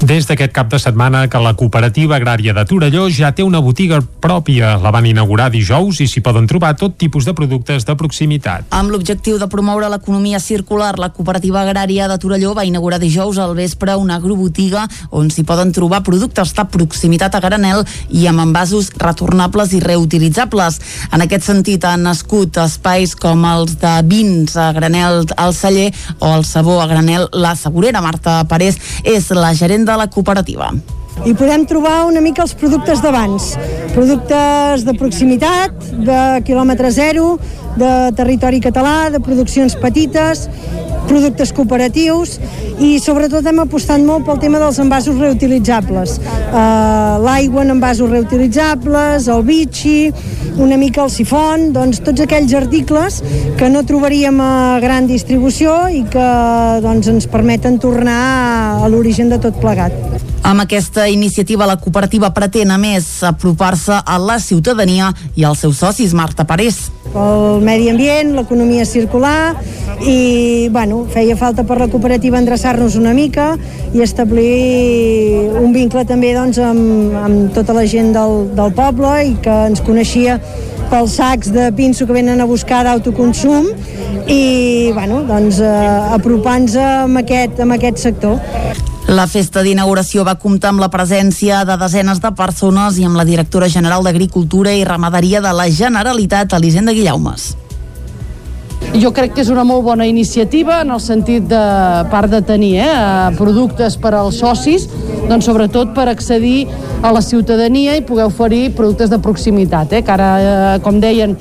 Des 0.00 0.24
d'aquest 0.24 0.52
cap 0.56 0.70
de 0.72 0.78
setmana 0.80 1.26
que 1.28 1.40
la 1.44 1.52
cooperativa 1.52 2.16
agrària 2.16 2.54
de 2.56 2.62
Torelló 2.64 3.10
ja 3.12 3.34
té 3.36 3.44
una 3.44 3.60
botiga 3.60 3.98
pròpia. 4.00 4.78
La 4.80 4.92
van 4.94 5.04
inaugurar 5.04 5.50
dijous 5.52 6.00
i 6.00 6.06
s'hi 6.08 6.22
poden 6.24 6.46
trobar 6.48 6.72
tot 6.80 6.96
tipus 6.96 7.26
de 7.28 7.34
productes 7.36 7.84
de 7.84 7.96
proximitat. 8.00 8.64
Amb 8.72 8.94
l'objectiu 8.94 9.36
de 9.38 9.48
promoure 9.52 9.90
l'economia 9.92 10.40
circular, 10.40 10.94
la 10.98 11.10
cooperativa 11.12 11.60
agrària 11.60 12.08
de 12.08 12.16
Torelló 12.22 12.54
va 12.56 12.64
inaugurar 12.64 12.96
dijous 12.96 13.09
al 13.18 13.54
vespre 13.56 13.96
una 13.96 14.16
agrobotiga 14.16 14.86
on 15.10 15.30
s'hi 15.30 15.42
poden 15.44 15.72
trobar 15.72 16.02
productes 16.06 16.52
de 16.54 16.64
proximitat 16.64 17.34
a 17.34 17.40
granel 17.40 17.82
i 18.10 18.26
amb 18.30 18.44
envasos 18.44 18.92
retornables 18.96 19.72
i 19.72 19.80
reutilitzables. 19.80 20.80
En 21.12 21.24
aquest 21.24 21.48
sentit 21.48 21.84
han 21.84 22.06
nascut 22.06 22.56
espais 22.62 23.16
com 23.16 23.44
els 23.44 23.78
de 23.80 23.96
vins 24.04 24.56
a 24.56 24.70
granel 24.76 25.26
al 25.36 25.54
celler 25.54 25.90
o 26.20 26.30
el 26.36 26.44
sabó 26.44 26.80
a 26.80 26.86
granel 26.86 27.28
la 27.32 27.56
Segurera. 27.56 28.00
Marta 28.00 28.44
Parés 28.44 28.78
és 29.04 29.30
la 29.34 29.54
gerent 29.54 29.84
de 29.88 29.96
la 29.96 30.10
cooperativa 30.10 30.70
i 31.26 31.34
podem 31.36 31.66
trobar 31.68 32.06
una 32.08 32.20
mica 32.24 32.40
els 32.46 32.54
productes 32.56 33.02
d'abans. 33.04 33.50
Productes 33.92 34.86
de 34.86 34.94
proximitat, 34.96 35.74
de 36.06 36.20
quilòmetre 36.46 36.90
zero, 36.94 37.34
de 37.76 37.90
territori 38.16 38.60
català, 38.64 39.10
de 39.12 39.20
produccions 39.20 39.76
petites, 39.82 40.46
productes 41.10 41.52
cooperatius 41.52 42.38
i 42.80 42.96
sobretot 43.02 43.44
hem 43.46 43.60
apostat 43.62 44.00
molt 44.04 44.24
pel 44.24 44.38
tema 44.40 44.60
dels 44.62 44.78
envasos 44.80 45.18
reutilitzables. 45.20 46.16
Uh, 46.50 47.20
L'aigua 47.20 47.64
en 47.66 47.74
envasos 47.76 48.08
reutilitzables, 48.10 49.28
el 49.28 49.44
bitxi, 49.44 49.96
una 50.60 50.78
mica 50.80 51.04
el 51.04 51.12
sifon, 51.12 51.70
doncs 51.76 52.00
tots 52.04 52.24
aquells 52.24 52.54
articles 52.56 53.20
que 53.60 53.68
no 53.72 53.84
trobaríem 53.86 54.40
a 54.40 54.78
gran 54.82 55.08
distribució 55.10 55.76
i 55.92 56.02
que 56.08 56.28
doncs, 56.84 57.10
ens 57.12 57.28
permeten 57.30 57.78
tornar 57.82 58.20
a 58.80 58.88
l'origen 58.88 59.28
de 59.32 59.40
tot 59.42 59.60
plegat. 59.60 59.92
Amb 60.40 60.64
aquesta 60.64 61.04
iniciativa, 61.12 61.68
la 61.68 61.76
cooperativa 61.78 62.32
pretén, 62.32 62.72
a 62.72 62.78
més, 62.80 63.20
apropar-se 63.28 64.00
a 64.00 64.16
la 64.18 64.38
ciutadania 64.40 65.12
i 65.36 65.44
als 65.44 65.66
seus 65.66 65.82
socis, 65.84 66.16
Marta 66.16 66.48
Parés. 66.48 66.88
El 67.10 67.62
medi 67.66 67.88
ambient, 67.90 68.36
l'economia 68.36 68.84
circular 68.86 69.56
i, 70.06 70.68
bueno, 70.70 71.02
feia 71.10 71.34
falta 71.36 71.64
per 71.66 71.80
la 71.80 71.88
cooperativa 71.90 72.38
endreçar-nos 72.38 72.94
una 72.96 73.12
mica 73.16 73.56
i 73.92 74.04
establir 74.04 75.50
un 75.58 75.74
vincle 75.74 76.04
també 76.06 76.30
doncs, 76.36 76.60
amb, 76.62 77.16
amb 77.18 77.50
tota 77.56 77.74
la 77.74 77.84
gent 77.90 78.12
del, 78.14 78.46
del 78.54 78.70
poble 78.78 79.10
i 79.26 79.34
que 79.42 79.56
ens 79.72 79.82
coneixia 79.82 80.38
pels 80.90 81.18
sacs 81.18 81.50
de 81.54 81.68
pinso 81.74 82.06
que 82.06 82.14
venen 82.14 82.40
a 82.40 82.46
buscar 82.46 82.84
d'autoconsum 82.86 83.66
i 84.30 84.90
bueno, 84.94 85.24
doncs, 85.26 85.58
eh, 85.58 86.14
apropant-nos 86.14 86.78
amb, 86.78 87.24
aquest, 87.24 87.58
amb 87.62 87.74
aquest 87.74 87.98
sector. 88.06 88.38
La 89.10 89.24
festa 89.26 89.64
d'inauguració 89.66 90.22
va 90.22 90.36
comptar 90.38 90.68
amb 90.70 90.78
la 90.78 90.86
presència 90.86 91.64
de 91.66 91.74
desenes 91.80 92.20
de 92.22 92.30
persones 92.38 92.94
i 92.94 93.06
amb 93.08 93.18
la 93.18 93.24
directora 93.26 93.66
general 93.66 94.06
d'Agricultura 94.06 94.70
i 94.70 94.84
Ramaderia 94.86 95.40
de 95.42 95.50
la 95.50 95.64
Generalitat, 95.66 96.54
Elisenda 96.54 96.94
Guillaumes. 96.94 97.48
Jo 99.02 99.10
crec 99.10 99.34
que 99.34 99.42
és 99.42 99.50
una 99.50 99.64
molt 99.66 99.82
bona 99.88 100.06
iniciativa 100.06 100.78
en 100.84 100.94
el 100.94 101.02
sentit 101.02 101.50
de 101.50 101.64
part 102.12 102.30
de 102.30 102.38
tenir 102.46 102.76
eh, 102.84 102.94
productes 103.34 103.98
per 103.98 104.14
als 104.14 104.38
socis, 104.44 104.86
doncs 105.26 105.50
sobretot 105.50 105.90
per 105.96 106.06
accedir 106.14 106.68
a 107.02 107.10
la 107.10 107.22
ciutadania 107.26 107.98
i 107.98 108.06
poder 108.06 108.30
oferir 108.30 108.76
productes 108.78 109.10
de 109.10 109.18
proximitat, 109.18 109.90
eh, 109.90 110.04
que 110.06 110.14
ara, 110.14 110.32
eh, 110.38 110.80
com 110.86 111.02
deien, 111.02 111.34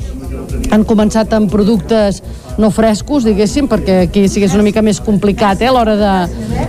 han 0.73 0.89
començat 0.89 1.37
amb 1.37 1.53
productes 1.53 2.23
no 2.59 2.69
frescos, 2.75 3.23
diguéssim, 3.23 3.69
perquè 3.71 4.03
aquí 4.09 4.25
sí 4.27 4.41
que 4.41 4.49
és 4.49 4.55
una 4.57 4.65
mica 4.65 4.83
més 4.85 4.99
complicat 5.03 5.63
eh, 5.63 5.69
a 5.69 5.73
l'hora 5.73 5.95
de, 5.95 6.13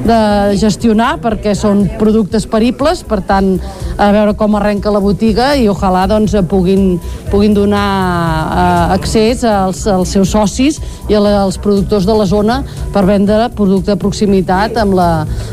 de 0.06 0.18
gestionar, 0.60 1.16
perquè 1.22 1.56
són 1.58 1.82
productes 1.98 2.46
peribles, 2.50 3.02
per 3.06 3.20
tant, 3.26 3.56
a 4.00 4.10
veure 4.14 4.36
com 4.38 4.54
arrenca 4.56 4.92
la 4.94 5.02
botiga 5.02 5.50
i 5.58 5.66
ojalà 5.68 6.06
doncs, 6.08 6.36
puguin, 6.48 6.94
puguin 7.32 7.56
donar 7.56 7.88
eh, 7.90 8.94
accés 8.96 9.42
als, 9.44 9.82
als 9.90 10.14
seus 10.14 10.30
socis 10.30 10.78
i 11.10 11.18
als 11.18 11.58
productors 11.60 12.06
de 12.06 12.14
la 12.16 12.26
zona 12.28 12.60
per 12.94 13.04
vendre 13.08 13.50
producte 13.56 13.90
de 13.90 13.98
proximitat 14.00 14.78
amb 14.80 14.94
la, 14.94 15.10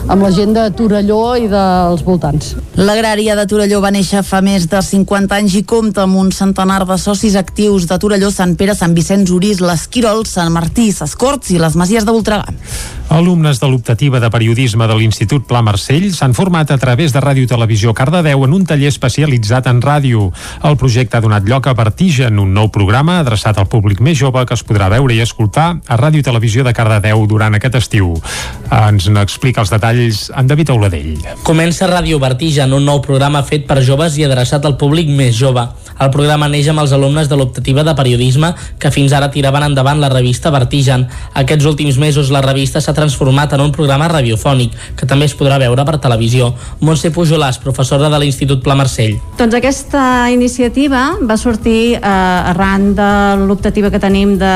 amb 0.08 0.24
la 0.24 0.32
gent 0.36 0.54
de 0.56 0.68
Torelló 0.78 1.36
i 1.40 1.50
dels 1.50 2.06
voltants. 2.06 2.54
L'agrària 2.78 3.36
de 3.38 3.48
Torelló 3.50 3.82
va 3.82 3.92
néixer 3.94 4.22
fa 4.22 4.44
més 4.46 4.68
de 4.70 4.82
50 4.86 5.34
anys 5.40 5.58
i 5.58 5.64
compta 5.66 6.06
amb 6.06 6.20
un 6.22 6.30
centenar 6.36 6.84
de 6.86 7.00
socis 7.02 7.36
actius 7.40 7.88
de 7.90 7.98
Torelló, 7.98 8.30
Sant 8.32 8.54
Pere, 8.60 8.78
Sant 8.78 8.94
Vicenç, 8.94 9.34
Orís, 9.34 9.64
l'Esquirol, 9.64 10.27
Sant 10.28 10.52
Martí, 10.54 10.92
Corts 11.18 11.50
i 11.56 11.58
les 11.62 11.76
Masies 11.80 12.06
de 12.06 12.14
Voltregà. 12.14 12.46
Alumnes 13.08 13.62
de 13.62 13.68
l'optativa 13.72 14.20
de 14.20 14.28
periodisme 14.30 14.84
de 14.88 14.96
l'Institut 15.00 15.46
Pla 15.48 15.62
Marcell 15.64 16.10
s'han 16.12 16.34
format 16.36 16.70
a 16.72 16.78
través 16.78 17.14
de 17.16 17.22
Ràdio 17.24 17.48
Televisió 17.48 17.94
Cardedeu 17.96 18.44
en 18.44 18.54
un 18.54 18.66
taller 18.68 18.90
especialitzat 18.92 19.70
en 19.72 19.80
ràdio. 19.82 20.28
El 20.68 20.76
projecte 20.76 21.16
ha 21.18 21.24
donat 21.24 21.48
lloc 21.48 21.70
a 21.72 21.74
Vertigen, 21.78 22.40
un 22.44 22.52
nou 22.54 22.68
programa 22.68 23.22
adreçat 23.22 23.58
al 23.58 23.70
públic 23.72 24.04
més 24.04 24.20
jove 24.20 24.44
que 24.46 24.58
es 24.58 24.66
podrà 24.68 24.90
veure 24.92 25.16
i 25.16 25.22
escoltar 25.24 25.70
a 25.88 25.98
Ràdio 25.98 26.26
Televisió 26.28 26.68
de 26.68 26.76
Cardedeu 26.76 27.24
durant 27.32 27.56
aquest 27.56 27.80
estiu. 27.80 28.12
Ens 28.76 29.08
n'explica 29.08 29.64
els 29.64 29.72
detalls 29.72 30.26
en 30.36 30.52
David 30.52 30.76
Auladell. 30.76 31.16
Comença 31.48 31.88
Ràdio 31.88 32.20
Vertigen, 32.20 32.76
un 32.76 32.86
nou 32.86 33.00
programa 33.02 33.46
fet 33.48 33.64
per 33.72 33.80
joves 33.88 34.20
i 34.20 34.28
adreçat 34.28 34.68
al 34.68 34.76
públic 34.76 35.08
més 35.08 35.38
jove. 35.40 35.64
El 35.98 36.12
programa 36.14 36.52
neix 36.52 36.68
amb 36.70 36.84
els 36.84 36.92
alumnes 36.94 37.32
de 37.32 37.40
l'optativa 37.40 37.88
de 37.88 37.96
periodisme 37.98 38.52
que 38.78 38.92
fins 38.94 39.16
ara 39.16 39.32
tiraven 39.34 39.72
endavant 39.72 40.04
la 40.04 40.07
revista 40.10 40.52
Vertigen. 40.54 41.08
Aquests 41.34 41.68
últims 41.70 41.98
mesos 42.02 42.32
la 42.34 42.42
revista 42.46 42.82
s'ha 42.82 42.96
transformat 42.98 43.54
en 43.54 43.64
un 43.66 43.72
programa 43.76 44.10
radiofònic 44.12 44.76
que 44.98 45.08
també 45.10 45.28
es 45.30 45.36
podrà 45.38 45.60
veure 45.62 45.86
per 45.86 46.00
televisió. 46.04 46.54
Montse 46.82 47.12
Pujolàs, 47.14 47.62
professora 47.64 48.10
de 48.10 48.20
l'Institut 48.22 48.64
Pla 48.66 48.76
Marcell. 48.80 49.18
Doncs 49.38 49.58
aquesta 49.60 50.04
iniciativa 50.34 51.04
va 51.22 51.38
sortir 51.38 51.98
eh, 51.98 52.02
arran 52.02 52.94
de 52.98 53.12
l'optativa 53.46 53.92
que 53.94 54.02
tenim 54.02 54.36
de, 54.42 54.56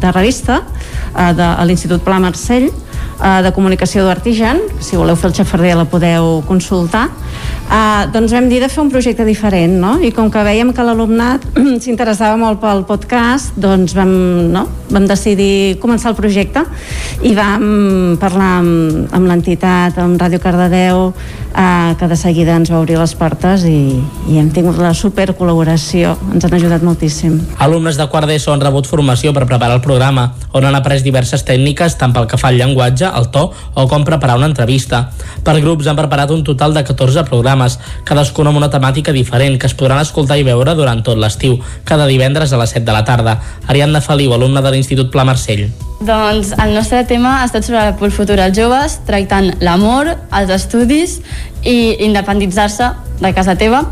de 0.00 0.12
revista 0.12 0.62
eh, 0.62 1.32
de, 1.36 1.50
l'Institut 1.66 2.04
Pla 2.06 2.20
Marcell 2.22 2.70
eh, 3.22 3.42
de 3.44 3.52
comunicació 3.52 4.04
d'Artigen, 4.06 4.60
si 4.80 4.98
voleu 4.98 5.16
fer 5.16 5.30
el 5.30 5.36
xafarder 5.36 5.76
la 5.78 5.86
podeu 5.88 6.40
consultar, 6.48 7.08
eh, 7.70 8.06
doncs 8.12 8.32
vam 8.32 8.48
dir 8.50 8.60
de 8.62 8.68
fer 8.68 8.82
un 8.82 8.90
projecte 8.90 9.24
diferent, 9.24 9.78
no? 9.80 9.96
I 10.02 10.12
com 10.16 10.30
que 10.30 10.42
veiem 10.46 10.72
que 10.74 10.84
l'alumnat 10.86 11.44
s'interessava 11.84 12.38
molt 12.40 12.60
pel 12.62 12.84
podcast, 12.88 13.54
doncs 13.60 13.94
vam, 13.96 14.12
no? 14.52 14.66
vam 14.90 15.06
decidir 15.06 15.78
començar 15.82 16.10
el 16.10 16.18
projecte 16.18 16.64
i 17.26 17.34
vam 17.36 18.16
parlar 18.20 18.56
amb, 18.60 19.06
amb 19.14 19.30
l'entitat, 19.30 19.98
amb 20.02 20.18
Ràdio 20.20 20.40
Cardedeu, 20.42 21.12
eh, 21.54 21.94
que 21.98 22.08
de 22.08 22.16
seguida 22.16 22.56
ens 22.56 22.70
va 22.72 22.80
obrir 22.80 22.98
les 22.98 23.14
portes 23.18 23.64
i, 23.68 24.00
i 24.30 24.38
hem 24.40 24.50
tingut 24.54 24.78
la 24.80 24.92
super 24.94 25.30
col·laboració, 25.38 26.16
ens 26.34 26.46
han 26.46 26.56
ajudat 26.58 26.84
moltíssim. 26.86 27.38
Alumnes 27.62 27.98
de 28.00 28.06
quart 28.10 28.30
d'ESO 28.30 28.54
han 28.54 28.64
rebut 28.64 28.88
formació 28.90 29.34
per 29.36 29.46
preparar 29.46 29.78
el 29.78 29.84
programa, 29.84 30.30
on 30.52 30.66
han 30.66 30.78
après 30.78 31.04
diverses 31.06 31.44
tècniques 31.46 31.96
tant 32.00 32.14
pel 32.16 32.26
que 32.30 32.38
fa 32.40 32.50
al 32.50 32.58
llenguatge, 32.60 33.09
el 33.18 33.28
to 33.34 33.50
o 33.74 33.86
com 33.88 34.04
preparar 34.04 34.36
una 34.38 34.48
entrevista. 34.50 35.10
Per 35.44 35.56
grups 35.60 35.88
han 35.90 35.98
preparat 35.98 36.30
un 36.30 36.44
total 36.44 36.74
de 36.74 36.84
14 36.84 37.24
programes, 37.28 37.78
cadascun 38.04 38.50
amb 38.50 38.60
una 38.60 38.70
temàtica 38.70 39.14
diferent 39.16 39.58
que 39.58 39.68
es 39.70 39.74
podran 39.74 40.00
escoltar 40.02 40.38
i 40.40 40.46
veure 40.46 40.74
durant 40.78 41.02
tot 41.06 41.18
l'estiu, 41.18 41.58
cada 41.84 42.08
divendres 42.10 42.52
a 42.52 42.60
les 42.60 42.74
7 42.76 42.84
de 42.86 42.96
la 42.96 43.04
tarda. 43.04 43.38
Ariadna 43.66 44.00
Feliu, 44.00 44.34
alumna 44.34 44.62
de 44.62 44.74
l'Institut 44.74 45.10
Pla 45.12 45.24
Marcell. 45.24 45.68
Doncs 46.00 46.54
el 46.56 46.74
nostre 46.74 47.02
tema 47.04 47.40
ha 47.40 47.48
estat 47.48 47.66
sobre 47.66 47.82
el 47.92 48.12
futur 48.12 48.38
als 48.40 48.56
joves, 48.56 49.00
tractant 49.08 49.52
l'amor, 49.60 50.14
els 50.32 50.52
estudis 50.54 51.18
i 51.62 51.96
independitzar-se 52.06 52.92
de 53.20 53.34
casa 53.36 53.56
teva. 53.60 53.84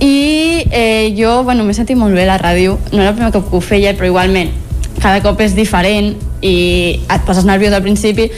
I 0.00 0.64
eh, 0.70 1.12
jo, 1.16 1.42
bueno, 1.44 1.64
m'he 1.64 1.76
sentit 1.76 1.96
molt 1.96 2.16
bé 2.16 2.24
a 2.24 2.34
la 2.34 2.40
ràdio. 2.40 2.78
No 2.92 3.00
era 3.00 3.12
el 3.12 3.16
primer 3.16 3.32
cop 3.36 3.48
que 3.50 3.56
ho 3.56 3.64
feia, 3.64 3.96
però 3.96 4.12
igualment 4.12 4.52
cada 5.02 5.22
cop 5.24 5.40
és 5.40 5.54
diferent 5.56 6.12
i 6.44 6.56
et 7.10 7.24
poses 7.26 7.46
nerviós 7.48 7.74
al 7.76 7.84
principi, 7.84 8.28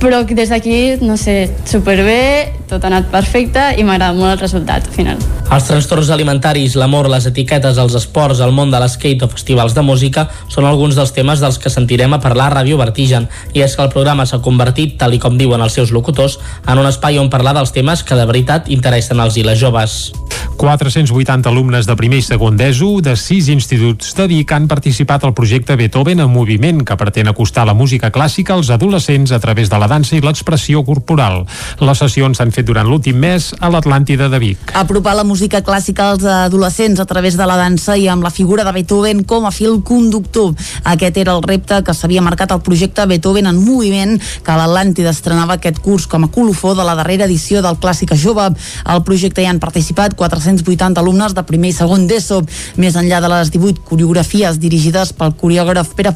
però 0.00 0.22
des 0.24 0.50
d'aquí, 0.52 0.98
no 1.00 1.16
sé, 1.16 1.50
superbé, 1.64 2.52
tot 2.68 2.84
ha 2.84 2.90
anat 2.90 3.08
perfecte 3.12 3.62
i 3.78 3.84
m'agrada 3.86 4.16
molt 4.16 4.34
el 4.34 4.42
resultat 4.42 4.88
final. 4.92 5.20
Els 5.46 5.68
trastorns 5.68 6.10
alimentaris, 6.10 6.74
l'amor, 6.76 7.08
les 7.10 7.28
etiquetes, 7.30 7.78
els 7.78 7.94
esports, 7.94 8.42
el 8.42 8.52
món 8.52 8.72
de 8.74 8.80
l'skate 8.82 9.24
o 9.24 9.30
festivals 9.30 9.76
de 9.76 9.84
música 9.86 10.26
són 10.52 10.66
alguns 10.66 10.98
dels 10.98 11.14
temes 11.16 11.40
dels 11.40 11.60
que 11.62 11.72
sentirem 11.72 12.12
a 12.12 12.20
parlar 12.20 12.50
a 12.50 12.56
Ràdio 12.58 12.78
Vertigen 12.80 13.30
i 13.54 13.62
és 13.64 13.76
que 13.76 13.86
el 13.86 13.94
programa 13.94 14.26
s'ha 14.26 14.42
convertit, 14.42 14.98
tal 15.00 15.14
i 15.14 15.22
com 15.22 15.38
diuen 15.38 15.62
els 15.62 15.78
seus 15.78 15.94
locutors, 15.94 16.40
en 16.66 16.82
un 16.82 16.90
espai 16.90 17.20
on 17.22 17.30
parlar 17.30 17.54
dels 17.56 17.72
temes 17.72 18.02
que 18.02 18.18
de 18.18 18.26
veritat 18.26 18.68
interessen 18.68 19.22
als 19.22 19.38
i 19.38 19.46
les 19.46 19.60
joves. 19.62 20.12
480 20.56 21.48
alumnes 21.48 21.86
de 21.86 21.94
primer 21.96 22.20
i 22.22 22.24
segon 22.24 22.56
d'ESO 22.56 23.02
de 23.04 23.14
sis 23.20 23.50
instituts 23.52 24.14
de 24.16 24.26
Vic 24.30 24.52
han 24.56 24.66
participat 24.68 25.24
al 25.24 25.34
projecte 25.36 25.76
Beethoven 25.76 26.22
en 26.24 26.32
moviment 26.32 26.82
que 26.86 26.96
pretén 26.96 27.28
acostar 27.28 27.66
la 27.68 27.76
música 27.76 28.10
clàssica 28.10 28.56
als 28.56 28.70
adolescents 28.72 29.32
a 29.32 29.40
través 29.40 29.70
de 29.70 29.78
la 29.78 29.85
dansa 29.90 30.16
i 30.16 30.22
l'expressió 30.24 30.82
corporal. 30.84 31.44
Les 31.80 31.98
sessions 31.98 32.38
s'han 32.38 32.52
fet 32.54 32.66
durant 32.66 32.88
l'últim 32.88 33.18
mes 33.20 33.52
a 33.60 33.70
l'Atlàntida 33.72 34.28
de 34.32 34.40
Vic. 34.42 34.72
Apropar 34.74 35.16
la 35.16 35.24
música 35.24 35.62
clàssica 35.64 36.10
als 36.12 36.24
adolescents 36.24 37.00
a 37.00 37.06
través 37.06 37.36
de 37.36 37.46
la 37.46 37.56
dansa 37.56 37.96
i 37.96 38.08
amb 38.08 38.24
la 38.24 38.30
figura 38.30 38.64
de 38.64 38.72
Beethoven 38.72 39.24
com 39.24 39.46
a 39.46 39.52
fil 39.54 39.82
conductor. 39.82 40.54
Aquest 40.84 41.16
era 41.16 41.36
el 41.36 41.42
repte 41.42 41.82
que 41.84 41.94
s'havia 41.94 42.24
marcat 42.24 42.52
el 42.52 42.64
projecte 42.66 43.06
Beethoven 43.06 43.46
en 43.50 43.60
moviment 43.62 44.16
que 44.16 44.58
l'Atlàntida 44.58 45.12
estrenava 45.14 45.56
aquest 45.56 45.80
curs 45.84 46.06
com 46.06 46.24
a 46.24 46.30
colofó 46.32 46.74
de 46.74 46.84
la 46.86 46.96
darrera 46.98 47.26
edició 47.28 47.62
del 47.62 47.78
Clàssica 47.82 48.16
Jove. 48.16 48.48
Al 48.84 49.04
projecte 49.04 49.42
hi 49.42 49.50
han 49.50 49.62
participat 49.62 50.16
480 50.16 51.00
alumnes 51.00 51.34
de 51.34 51.46
primer 51.46 51.72
i 51.72 51.76
segon 51.76 52.06
d'ESO, 52.10 52.42
més 52.76 52.96
enllà 52.96 53.20
de 53.22 53.32
les 53.32 53.52
18 53.54 53.86
coreografies 53.86 54.60
dirigides 54.62 55.14
pel 55.16 55.36
coreògraf 55.36 55.94
Pere, 55.96 56.12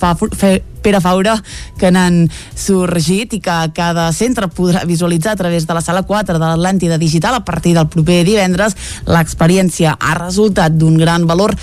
Pere 0.82 1.00
Faura 1.00 1.36
que 1.80 1.90
n'han 1.92 2.24
sorgit 2.54 3.36
i 3.36 3.42
que 3.44 3.58
cada 3.76 4.08
centre 4.16 4.48
podrà 4.48 4.84
visualitzar 4.88 5.34
a 5.34 5.40
través 5.40 5.66
de 5.66 5.76
la 5.76 5.84
sala 5.84 6.04
4 6.08 6.38
de 6.38 6.44
l'Atlàntida 6.44 6.98
Digital 6.98 7.36
a 7.38 7.44
partir 7.44 7.74
del 7.76 7.88
proper 7.92 8.22
divendres. 8.24 8.76
L'experiència 9.06 9.96
ha 9.98 10.16
resultat 10.18 10.76
d'un 10.78 10.98
gran 11.00 11.26
valor 11.30 11.56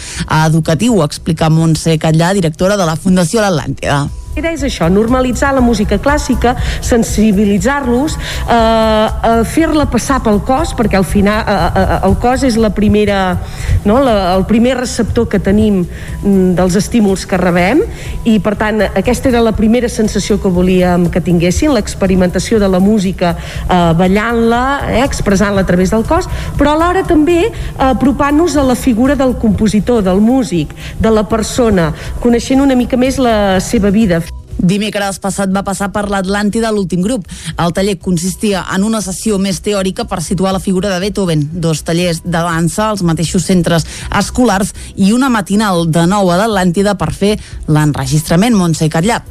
educatiu, 0.45 1.01
explica 1.03 1.49
Montse 1.49 1.97
Catllà, 2.01 2.33
directora 2.37 2.77
de 2.77 2.85
la 2.85 2.95
Fundació 2.95 3.41
L'Atlàntida. 3.41 4.26
Idea 4.37 4.53
és 4.53 4.61
això, 4.61 4.85
normalitzar 4.93 5.49
la 5.55 5.63
música 5.65 5.97
clàssica, 5.97 6.51
sensibilitzar-los, 6.85 8.17
eh, 8.17 8.53
eh, 8.53 9.39
fer-la 9.49 9.87
passar 9.89 10.19
pel 10.21 10.37
cos, 10.45 10.75
perquè 10.77 10.99
al 10.99 11.07
final 11.09 11.41
eh, 11.41 11.55
eh, 11.81 11.95
el 12.05 12.13
cos 12.21 12.43
és 12.45 12.53
la 12.61 12.69
primera, 12.69 13.39
no, 13.85 13.95
la, 14.05 14.35
el 14.35 14.45
primer 14.45 14.75
receptor 14.77 15.25
que 15.31 15.39
tenim 15.41 15.79
mm, 15.81 16.53
dels 16.59 16.77
estímuls 16.77 17.25
que 17.25 17.39
rebem 17.41 17.81
i 18.29 18.35
per 18.43 18.53
tant 18.59 18.83
aquesta 18.85 19.31
era 19.31 19.41
la 19.41 19.55
primera 19.57 19.89
sensació 19.89 20.37
que 20.37 20.53
volíem 20.53 21.09
que 21.09 21.23
tinguessin, 21.23 21.73
l'experimentació 21.73 22.61
de 22.61 22.69
la 22.69 22.77
música 22.77 23.33
eh, 23.41 23.73
ballant-la, 23.97 24.61
eh, 24.91 25.01
expressant-la 25.01 25.65
a 25.65 25.69
través 25.71 25.95
del 25.95 26.05
cos, 26.05 26.29
però 26.61 26.75
alhora 26.75 27.01
també 27.09 27.39
eh, 27.47 27.51
apropant-nos 27.89 28.53
a 28.53 28.69
la 28.69 28.77
figura 28.77 29.17
del 29.17 29.33
compositor, 29.41 30.05
del 30.05 30.21
músic, 30.21 30.77
de 31.01 31.09
la 31.09 31.25
persona, 31.25 31.89
coneixent 32.21 32.61
una 32.61 32.77
mica 32.77 33.01
més 33.01 33.17
la 33.17 33.57
seva 33.65 33.89
vida. 33.89 34.21
Dimecres 34.57 35.19
passat 35.21 35.53
va 35.53 35.63
passar 35.67 35.91
per 35.93 36.07
l'Atlàntida 36.09 36.71
l'últim 36.73 37.03
grup. 37.05 37.27
El 37.57 37.73
taller 37.77 37.97
consistia 38.01 38.65
en 38.73 38.83
una 38.87 39.01
sessió 39.05 39.37
més 39.37 39.61
teòrica 39.61 40.07
per 40.09 40.21
situar 40.25 40.55
la 40.55 40.63
figura 40.63 40.91
de 40.93 40.99
Beethoven, 41.03 41.47
dos 41.53 41.83
tallers 41.87 42.23
de 42.25 42.37
dansa 42.37 42.89
als 42.89 43.05
mateixos 43.05 43.45
centres 43.45 43.85
escolars 44.09 44.73
i 44.95 45.13
una 45.13 45.29
matinal 45.29 45.85
de 45.91 46.05
nou 46.09 46.31
a 46.31 46.41
l'Atlàntida 46.41 46.97
per 46.97 47.13
fer 47.13 47.37
l'enregistrament 47.67 48.57
Montse 48.57 48.89
Catllà. 48.89 49.21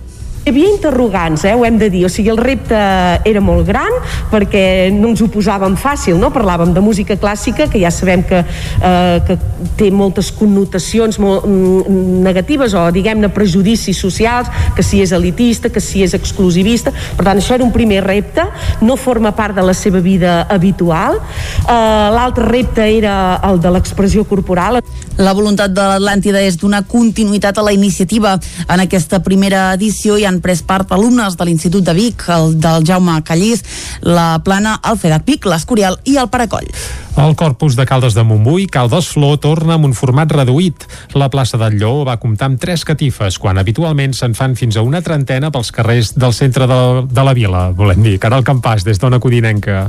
Hi 0.47 0.53
havia 0.53 0.69
interrogants, 0.71 1.43
eh, 1.43 1.57
ho 1.59 1.65
hem 1.67 1.75
de 1.77 1.89
dir, 1.91 2.05
o 2.07 2.09
sigui, 2.09 2.29
el 2.31 2.37
repte 2.39 2.79
era 3.27 3.41
molt 3.43 3.67
gran 3.67 3.91
perquè 4.31 4.93
no 4.95 5.09
ens 5.11 5.19
ho 5.19 5.27
posàvem 5.27 5.75
fàcil, 5.75 6.21
no? 6.23 6.29
Parlàvem 6.31 6.71
de 6.71 6.79
música 6.79 7.17
clàssica, 7.19 7.67
que 7.67 7.81
ja 7.83 7.91
sabem 7.91 8.23
que, 8.23 8.45
eh, 8.47 9.17
que 9.27 9.37
té 9.75 9.91
moltes 9.91 10.31
connotacions 10.31 11.19
molt 11.19 11.49
mm, 11.49 12.21
negatives 12.23 12.77
o, 12.79 12.85
diguem-ne, 12.95 13.33
prejudicis 13.35 13.99
socials, 13.99 14.47
que 14.77 14.85
si 14.87 15.01
és 15.03 15.11
elitista, 15.11 15.67
que 15.69 15.83
si 15.83 16.05
és 16.07 16.15
exclusivista. 16.15 16.95
Per 16.95 17.27
tant, 17.27 17.43
això 17.43 17.59
era 17.59 17.67
un 17.67 17.75
primer 17.75 18.05
repte, 18.07 18.47
no 18.87 18.95
forma 18.95 19.35
part 19.35 19.59
de 19.59 19.67
la 19.67 19.75
seva 19.75 19.99
vida 19.99 20.47
habitual. 20.49 21.19
Eh, 21.67 21.75
L'altre 22.15 22.47
repte 22.47 22.87
era 22.87 23.41
el 23.51 23.59
de 23.59 23.75
l'expressió 23.75 24.23
corporal. 24.23 24.79
La 25.19 25.35
voluntat 25.35 25.75
de 25.75 25.91
l'Atlàntida 25.91 26.39
és 26.47 26.55
donar 26.61 26.85
continuïtat 26.87 27.59
a 27.59 27.67
la 27.67 27.75
iniciativa. 27.75 28.39
En 28.71 28.87
aquesta 28.87 29.19
primera 29.27 29.73
edició 29.75 30.15
hi 30.15 30.27
han 30.29 30.36
pres 30.45 30.63
part 30.67 30.93
alumnes 30.93 31.37
de 31.37 31.47
l'Institut 31.49 31.85
de 31.87 31.95
Vic, 31.97 32.27
el 32.33 32.57
del 32.61 32.87
Jaume 32.87 33.19
Callís, 33.27 33.65
la 34.03 34.43
Plana, 34.45 34.79
el 34.85 34.99
FEDAC 35.01 35.27
Vic, 35.27 35.51
l'Escorial 35.51 36.01
i 36.05 36.17
el 36.21 36.31
Paracoll. 36.33 36.71
El 37.17 37.35
corpus 37.35 37.77
de 37.77 37.87
Caldes 37.87 38.13
de 38.13 38.23
Montbui, 38.23 38.67
Caldes 38.67 39.07
Flor, 39.09 39.39
torna 39.41 39.79
amb 39.79 39.87
un 39.89 39.95
format 39.97 40.29
reduït. 40.37 40.85
La 41.17 41.31
plaça 41.33 41.57
del 41.57 41.79
Lleó 41.81 42.05
va 42.05 42.19
comptar 42.21 42.51
amb 42.51 42.61
tres 42.61 42.85
catifes, 42.85 43.39
quan 43.41 43.57
habitualment 43.57 44.13
se'n 44.13 44.37
fan 44.37 44.53
fins 44.53 44.77
a 44.77 44.85
una 44.85 45.01
trentena 45.01 45.49
pels 45.51 45.73
carrers 45.73 46.13
del 46.13 46.37
centre 46.37 46.69
de, 46.69 46.81
de 47.09 47.25
la 47.25 47.33
vila, 47.33 47.71
volem 47.73 48.05
dir. 48.05 48.19
Caral 48.21 48.45
Campàs, 48.45 48.85
des 48.85 49.01
d'Ona 49.01 49.17
Codinenca. 49.17 49.87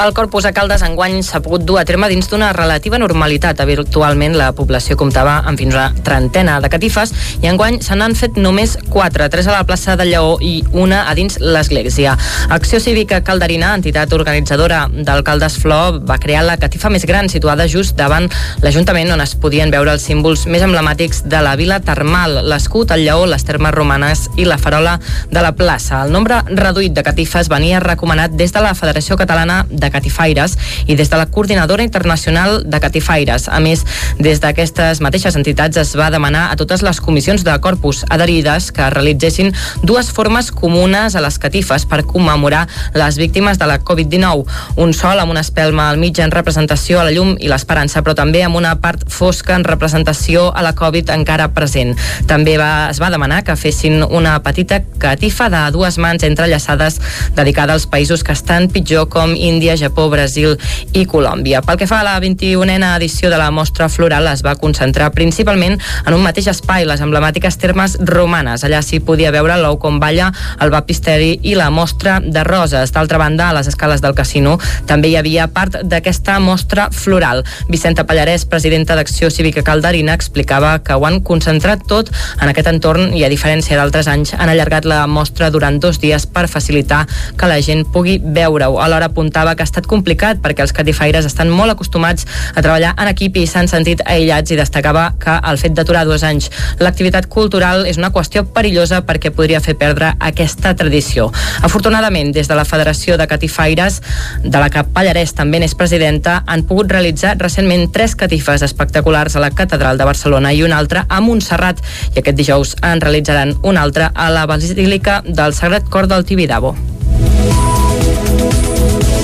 El 0.00 0.14
corpus 0.16 0.46
a 0.48 0.52
Caldes 0.56 0.80
enguany 0.86 1.18
s'ha 1.26 1.42
pogut 1.44 1.66
dur 1.66 1.80
a 1.80 1.84
terme 1.84 2.08
dins 2.08 2.30
d'una 2.30 2.52
relativa 2.56 2.96
normalitat. 3.02 3.58
Habitualment 3.60 4.38
la 4.38 4.52
població 4.56 4.94
comptava 4.96 5.40
amb 5.50 5.60
fins 5.60 5.74
a 5.76 5.90
trentena 6.06 6.54
de 6.62 6.70
catifes 6.72 7.12
i 7.42 7.50
enguany 7.50 7.80
se 7.84 7.98
n'han 7.98 8.14
fet 8.16 8.38
només 8.40 8.78
quatre, 8.88 9.26
tres 9.28 9.50
a 9.50 9.58
la 9.58 9.66
plaça 9.68 9.98
del 10.00 10.14
Lleó 10.14 10.38
i 10.40 10.62
una 10.72 11.02
a 11.10 11.16
dins 11.18 11.36
l'església. 11.42 12.14
Acció 12.48 12.80
Cívica 12.80 13.20
Calderina, 13.26 13.74
entitat 13.74 14.14
organitzadora 14.16 14.86
del 14.88 15.26
Caldes 15.26 15.58
Flor, 15.60 16.00
va 16.06 16.16
crear 16.22 16.46
la 16.46 16.56
catifa 16.60 16.90
més 16.92 17.06
gran 17.08 17.28
situada 17.32 17.66
just 17.68 17.96
davant 17.98 18.28
l'Ajuntament 18.60 19.10
on 19.14 19.22
es 19.24 19.32
podien 19.40 19.70
veure 19.72 19.94
els 19.94 20.04
símbols 20.04 20.44
més 20.50 20.62
emblemàtics 20.62 21.22
de 21.30 21.38
la 21.40 21.54
vila 21.56 21.80
termal, 21.80 22.36
l'escut, 22.50 22.90
el 22.92 23.06
lleó, 23.06 23.24
les 23.26 23.44
termes 23.46 23.72
romanes 23.74 24.26
i 24.36 24.44
la 24.44 24.58
farola 24.60 24.98
de 25.30 25.40
la 25.40 25.52
plaça. 25.56 26.02
El 26.04 26.12
nombre 26.12 26.42
reduït 26.50 26.92
de 26.96 27.04
catifes 27.06 27.48
venia 27.48 27.80
recomanat 27.80 28.34
des 28.36 28.52
de 28.52 28.62
la 28.62 28.74
Federació 28.76 29.16
Catalana 29.16 29.62
de 29.70 29.90
Catifaires 29.90 30.56
i 30.86 30.96
des 30.98 31.10
de 31.10 31.20
la 31.20 31.26
Coordinadora 31.32 31.86
Internacional 31.86 32.60
de 32.68 32.80
Catifaires. 32.84 33.48
A 33.48 33.60
més, 33.64 33.86
des 34.18 34.42
d'aquestes 34.42 35.00
mateixes 35.00 35.38
entitats 35.40 35.80
es 35.80 35.94
va 35.96 36.10
demanar 36.12 36.50
a 36.50 36.58
totes 36.60 36.84
les 36.84 37.00
comissions 37.00 37.44
de 37.46 37.56
corpus 37.64 38.04
adherides 38.10 38.70
que 38.76 38.90
realitzessin 38.92 39.54
dues 39.82 40.12
formes 40.12 40.52
comunes 40.52 41.16
a 41.16 41.24
les 41.24 41.40
catifes 41.40 41.86
per 41.88 42.04
commemorar 42.04 42.66
les 42.94 43.16
víctimes 43.16 43.58
de 43.58 43.70
la 43.70 43.80
Covid-19. 43.80 44.44
Un 44.76 44.92
sol 44.94 45.18
amb 45.22 45.32
una 45.32 45.46
espelma 45.46 45.88
al 45.88 45.98
mig 45.98 46.18
en 46.20 46.30
representació 46.30 46.49
representació 46.50 46.98
a 46.98 47.04
la 47.06 47.12
llum 47.14 47.36
i 47.38 47.46
l'esperança, 47.46 48.00
però 48.02 48.16
també 48.18 48.40
amb 48.42 48.58
una 48.58 48.72
part 48.82 49.04
fosca 49.06 49.54
en 49.54 49.62
representació 49.62 50.48
a 50.50 50.64
la 50.66 50.72
Covid 50.74 51.12
encara 51.14 51.52
present. 51.54 51.92
També 52.26 52.56
va, 52.58 52.88
es 52.90 52.98
va 52.98 53.10
demanar 53.12 53.44
que 53.46 53.54
fessin 53.54 54.02
una 54.02 54.32
petita 54.42 54.80
catifa 54.98 55.46
de 55.52 55.60
dues 55.70 55.98
mans 56.02 56.24
entrellaçades 56.26 56.98
dedicada 57.36 57.76
als 57.76 57.86
països 57.86 58.24
que 58.26 58.34
estan 58.34 58.66
pitjor 58.68 59.06
com 59.08 59.36
Índia, 59.36 59.76
Japó, 59.78 60.08
Brasil 60.10 60.56
i 60.92 61.04
Colòmbia. 61.06 61.62
Pel 61.62 61.78
que 61.78 61.86
fa 61.86 62.00
a 62.00 62.08
la 62.08 62.16
21a 62.18 62.96
edició 62.96 63.30
de 63.30 63.38
la 63.38 63.52
mostra 63.54 63.88
floral 63.88 64.26
es 64.32 64.42
va 64.42 64.56
concentrar 64.58 65.12
principalment 65.14 65.78
en 65.78 66.18
un 66.18 66.26
mateix 66.26 66.50
espai, 66.50 66.88
les 66.88 67.00
emblemàtiques 67.00 67.60
termes 67.62 67.94
romanes. 68.10 68.66
Allà 68.66 68.82
s'hi 68.82 68.98
podia 68.98 69.30
veure 69.30 69.60
l'ou 69.62 69.78
com 69.78 70.02
balla, 70.02 70.32
el 70.58 70.74
baptisteri 70.74 71.36
i 71.46 71.54
la 71.54 71.70
mostra 71.70 72.18
de 72.18 72.42
roses. 72.42 72.90
D'altra 72.90 73.22
banda, 73.22 73.50
a 73.50 73.54
les 73.54 73.70
escales 73.70 74.02
del 74.02 74.18
casino 74.18 74.58
també 74.90 75.12
hi 75.12 75.16
havia 75.20 75.46
part 75.54 75.84
d'aquesta 75.86 76.39
mostra 76.40 76.88
floral. 76.90 77.44
Vicenta 77.68 78.04
Pallarès, 78.08 78.46
presidenta 78.48 78.96
d'Acció 78.98 79.30
Cívica 79.30 79.62
Calderina, 79.62 80.14
explicava 80.16 80.78
que 80.84 80.96
ho 80.96 81.06
han 81.06 81.20
concentrat 81.20 81.86
tot 81.88 82.10
en 82.40 82.50
aquest 82.50 82.70
entorn 82.72 83.14
i, 83.14 83.24
a 83.24 83.30
diferència 83.32 83.78
d'altres 83.78 84.08
anys, 84.10 84.34
han 84.34 84.50
allargat 84.52 84.88
la 84.88 85.04
mostra 85.06 85.50
durant 85.54 85.78
dos 85.80 86.00
dies 86.00 86.26
per 86.26 86.46
facilitar 86.48 87.04
que 87.38 87.50
la 87.50 87.60
gent 87.62 87.86
pugui 87.92 88.18
veure-ho. 88.20 88.80
Alhora 88.80 89.10
apuntava 89.10 89.54
que 89.54 89.64
ha 89.64 89.68
estat 89.68 89.88
complicat 89.90 90.40
perquè 90.42 90.64
els 90.64 90.74
catifaires 90.76 91.28
estan 91.28 91.50
molt 91.52 91.74
acostumats 91.74 92.26
a 92.54 92.62
treballar 92.62 92.94
en 92.96 93.10
equip 93.12 93.36
i 93.36 93.46
s'han 93.46 93.68
sentit 93.70 94.02
aïllats 94.06 94.50
i 94.50 94.58
destacava 94.58 95.10
que 95.20 95.36
el 95.50 95.60
fet 95.60 95.76
d'aturar 95.76 96.06
dos 96.08 96.24
anys 96.26 96.50
l'activitat 96.80 97.28
cultural 97.30 97.86
és 97.88 97.98
una 98.00 98.12
qüestió 98.14 98.44
perillosa 98.54 99.02
perquè 99.06 99.32
podria 99.34 99.60
fer 99.64 99.76
perdre 99.78 100.12
aquesta 100.30 100.74
tradició. 100.76 101.28
Afortunadament, 101.66 102.32
des 102.34 102.48
de 102.48 102.56
la 102.56 102.64
Federació 102.64 103.16
de 103.20 103.26
Catifaires, 103.30 104.00
de 104.44 104.58
la 104.58 104.70
que 104.72 104.84
Pallarès 104.94 105.34
també 105.36 105.60
n'és 105.60 105.76
presidenta, 105.78 106.29
han 106.46 106.64
pogut 106.68 106.90
realitzar 106.92 107.36
recentment 107.38 107.90
tres 107.94 108.14
catifes 108.16 108.62
espectaculars 108.66 109.36
a 109.36 109.42
la 109.44 109.50
Catedral 109.50 109.98
de 109.98 110.06
Barcelona 110.08 110.52
i 110.54 110.62
una 110.66 110.78
altra 110.78 111.04
a 111.08 111.20
Montserrat 111.24 111.82
i 112.14 112.20
aquest 112.22 112.38
dijous 112.38 112.76
en 112.82 113.02
realitzaran 113.02 113.56
una 113.62 113.82
altra 113.82 114.10
a 114.14 114.30
la 114.30 114.46
Basílica 114.50 115.20
del 115.26 115.54
Sagrat 115.54 115.88
Cor 115.88 116.08
del 116.10 116.24
Tibidabo. 116.24 116.74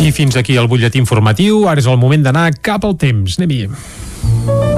I 0.01 0.13
fins 0.13 0.37
aquí 0.37 0.59
el 0.61 0.69
butlletí 0.69 1.01
informatiu. 1.01 1.65
Ara 1.71 1.83
és 1.83 1.89
el 1.91 1.99
moment 1.99 2.27
d'anar 2.27 2.51
cap 2.63 2.85
al 2.85 2.99
temps. 3.01 3.41
Anem-hi. 3.41 4.76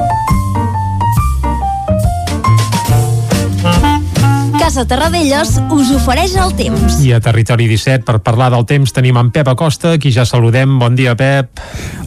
Casa 4.69 4.83
Terradellos 4.85 5.55
us 5.73 5.91
ofereix 5.97 6.35
el 6.37 6.51
temps. 6.53 6.99
I 7.01 7.15
a 7.17 7.23
Territori 7.25 7.65
17, 7.71 8.03
per 8.05 8.19
parlar 8.21 8.51
del 8.53 8.67
temps, 8.69 8.91
tenim 8.93 9.17
en 9.17 9.31
Pep 9.33 9.49
Acosta, 9.49 9.95
qui 9.97 10.11
ja 10.13 10.27
saludem. 10.29 10.75
Bon 10.77 10.93
dia, 10.93 11.15
Pep. 11.17 11.63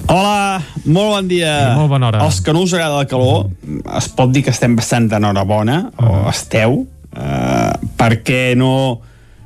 Hola, 0.05 0.59
molt 0.85 1.09
bon 1.15 1.31
dia. 1.31 1.55
I 1.71 1.79
molt 1.79 1.89
bona 1.89 2.11
hora. 2.11 2.19
Els 2.21 2.37
que 2.45 2.53
no 2.53 2.61
us 2.61 2.75
agrada 2.77 2.99
la 2.99 3.07
calor, 3.09 3.47
es 3.97 4.09
pot 4.13 4.29
dir 4.29 4.43
que 4.45 4.53
estem 4.53 4.75
bastant 4.77 5.07
d'enhorabona, 5.09 5.77
uh 5.89 6.05
-huh. 6.05 6.19
o 6.27 6.29
esteu, 6.29 6.85
eh, 7.17 7.73
perquè 7.97 8.53
no, 8.55 9.01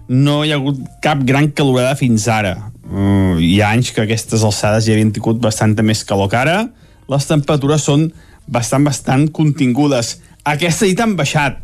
no 0.09 0.43
hi 0.43 0.51
ha 0.51 0.55
hagut 0.59 0.81
cap 0.99 1.23
gran 1.23 1.47
calorada 1.55 1.95
fins 1.95 2.27
ara. 2.27 2.67
Uh, 2.83 3.39
hi 3.39 3.61
ha 3.61 3.69
anys 3.69 3.93
que 3.93 4.01
aquestes 4.01 4.43
alçades 4.43 4.83
ja 4.85 4.91
havien 4.91 5.13
tingut 5.13 5.39
bastanta 5.39 5.81
més 5.81 6.03
calor 6.03 6.27
que 6.27 6.35
ara, 6.37 6.67
les 7.07 7.25
temperatures 7.25 7.81
són 7.81 8.11
bastant, 8.45 8.83
bastant 8.83 9.31
contingudes. 9.31 10.19
Aquesta 10.43 10.85
nit 10.85 10.99
han 10.99 11.15
baixat, 11.15 11.63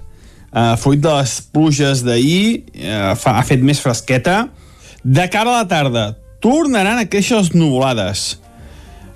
eh, 0.54 0.76
fruit 0.78 1.00
de 1.02 1.14
les 1.20 1.38
pluges 1.54 2.04
d'ahir, 2.04 2.64
eh, 2.76 3.14
fa, 3.16 3.38
ha 3.40 3.44
fet 3.48 3.64
més 3.64 3.80
fresqueta. 3.80 4.50
De 5.04 5.26
cara 5.34 5.56
a 5.56 5.64
la 5.64 5.68
tarda, 5.70 6.06
tornaran 6.42 7.00
a 7.00 7.08
créixer 7.10 7.40
les 7.40 7.54
nuvolades. 7.56 8.40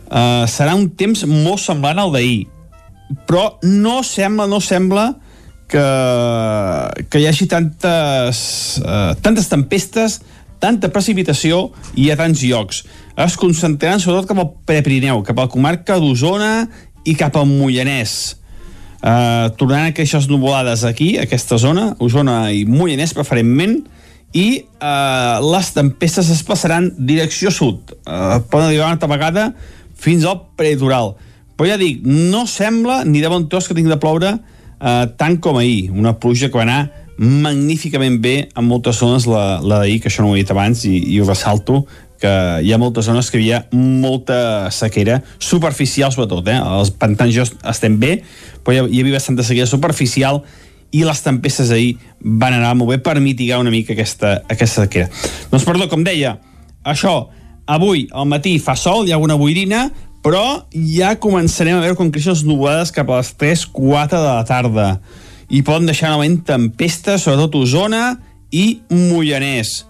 Eh, 0.06 0.46
serà 0.50 0.76
un 0.78 0.90
temps 0.90 1.26
molt 1.30 1.62
semblant 1.62 2.00
al 2.00 2.14
d'ahir, 2.14 2.46
però 3.28 3.56
no 3.64 4.02
sembla, 4.06 4.48
no 4.50 4.62
sembla 4.62 5.12
que, 5.70 5.86
que 7.10 7.22
hi 7.22 7.28
hagi 7.30 7.48
tantes, 7.50 8.40
eh, 8.82 9.14
tantes 9.26 9.50
tempestes, 9.52 10.20
tanta 10.62 10.90
precipitació 10.94 11.70
i 12.00 12.10
a 12.10 12.18
tants 12.18 12.42
llocs. 12.46 12.84
Es 13.22 13.38
concentraran 13.40 14.02
sobretot 14.02 14.30
cap 14.32 14.42
al 14.42 14.52
Prepirineu, 14.68 15.22
cap 15.26 15.38
a 15.38 15.48
la 15.48 15.52
comarca 15.52 16.00
d'Osona 16.02 16.68
i 17.06 17.14
cap 17.18 17.36
al 17.38 17.50
Mollanès. 17.50 18.36
Tornaran 19.02 19.92
a 19.92 20.06
les 20.06 20.28
nuvolades 20.32 20.84
aquí, 20.84 21.16
aquesta 21.22 21.58
zona, 21.62 21.94
Osona 22.00 22.52
i 22.52 22.66
Mollanès 22.66 23.14
preferentment, 23.14 23.84
i 24.36 24.66
uh, 24.84 25.40
les 25.46 25.70
tempestes 25.72 26.28
es 26.34 26.42
passaran 26.44 26.90
direcció 26.98 27.52
sud. 27.54 27.94
Uh, 28.04 28.42
poden 28.52 28.68
arribar 28.68 28.90
una 28.90 28.98
altra 28.98 29.08
vegada 29.08 29.46
fins 29.96 30.26
al 30.28 30.42
prelitoral. 30.60 31.14
Però 31.56 31.70
ja 31.70 31.80
dic, 31.80 32.04
no 32.04 32.44
sembla 32.50 33.04
ni 33.08 33.24
de 33.24 33.32
bon 33.32 33.48
tros 33.48 33.70
que 33.70 33.78
tingui 33.78 33.94
de 33.94 34.00
ploure 34.02 34.34
uh, 34.36 35.06
tant 35.16 35.40
com 35.40 35.62
ahir. 35.62 35.88
Una 35.96 36.18
pluja 36.20 36.50
que 36.50 36.60
va 36.60 36.66
anar 36.68 36.82
magníficament 37.16 38.20
bé 38.20 38.36
en 38.52 38.68
moltes 38.68 39.00
zones 39.00 39.24
la, 39.32 39.62
la 39.64 39.80
d'ahir, 39.86 40.02
que 40.04 40.12
això 40.12 40.26
no 40.26 40.34
ho 40.34 40.36
he 40.36 40.44
dit 40.44 40.52
abans 40.52 40.84
i, 40.84 40.98
i 41.16 41.22
ho 41.22 41.30
ressalto, 41.30 41.86
que 42.26 42.34
hi 42.66 42.74
ha 42.74 42.82
moltes 42.82 43.06
zones 43.06 43.30
que 43.30 43.38
hi 43.38 43.52
havia 43.52 43.62
molta 43.78 44.72
sequera, 44.74 45.20
superficial 45.38 46.14
sobretot, 46.14 46.48
eh? 46.50 46.58
els 46.58 46.92
pantans 46.98 47.34
jo 47.36 47.46
estem 47.70 48.00
bé, 48.02 48.18
però 48.66 48.88
hi, 48.88 49.02
havia 49.04 49.20
bastanta 49.20 49.46
sequera 49.46 49.70
superficial 49.70 50.42
i 50.96 51.04
les 51.06 51.22
tempestes 51.22 51.70
ahir 51.76 51.96
van 52.20 52.56
anar 52.58 52.74
molt 52.80 52.96
bé 52.96 53.00
per 53.04 53.20
mitigar 53.22 53.60
una 53.62 53.74
mica 53.74 53.94
aquesta, 53.94 54.40
aquesta 54.50 54.88
sequera. 54.88 55.10
Doncs 55.52 55.68
perdó, 55.68 55.90
com 55.92 56.06
deia, 56.08 56.38
això, 56.88 57.28
avui 57.70 58.08
al 58.14 58.30
matí 58.32 58.58
fa 58.64 58.78
sol, 58.80 59.06
hi 59.06 59.14
ha 59.14 59.20
alguna 59.20 59.38
boirina, 59.38 59.86
però 60.26 60.66
ja 60.74 61.14
començarem 61.22 61.78
a 61.78 61.84
veure 61.84 62.00
com 62.00 62.10
creixen 62.10 62.34
les 62.34 62.46
nuvolades 62.48 62.94
cap 62.96 63.12
a 63.12 63.20
les 63.22 63.36
3-4 63.38 64.18
de 64.18 64.24
la 64.26 64.46
tarda 64.48 64.88
i 65.54 65.62
poden 65.62 65.86
deixar 65.86 66.10
novament 66.10 66.40
tempestes, 66.48 67.28
sobretot 67.28 67.60
Osona 67.60 68.16
i 68.50 68.80
Mollanès 68.90 69.84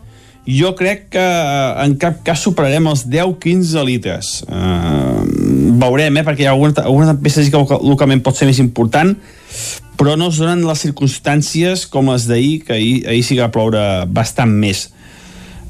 jo 0.45 0.75
crec 0.77 1.07
que 1.09 1.21
eh, 1.21 1.85
en 1.85 1.95
cap 1.97 2.21
cas 2.25 2.43
superarem 2.45 2.85
els 2.91 3.05
10-15 3.09 3.85
litres. 3.87 4.33
Uh, 4.45 5.25
veurem, 5.81 6.19
eh, 6.19 6.25
perquè 6.25 6.45
hi 6.45 6.49
ha 6.49 6.53
alguna, 6.53 6.85
alguna 6.85 7.15
peça 7.17 7.43
que 7.49 7.79
localment 7.81 8.21
pot 8.25 8.37
ser 8.37 8.47
més 8.49 8.61
important, 8.61 9.15
però 9.97 10.13
no 10.19 10.29
es 10.29 10.37
donen 10.41 10.65
les 10.67 10.83
circumstàncies 10.85 11.87
com 11.89 12.11
les 12.13 12.27
d'ahir, 12.29 12.59
que 12.67 12.77
ahir, 12.77 12.95
ahir 13.09 13.23
sí 13.25 13.37
que 13.37 13.45
va 13.45 13.53
ploure 13.53 13.81
bastant 14.05 14.53
més. 14.53 14.89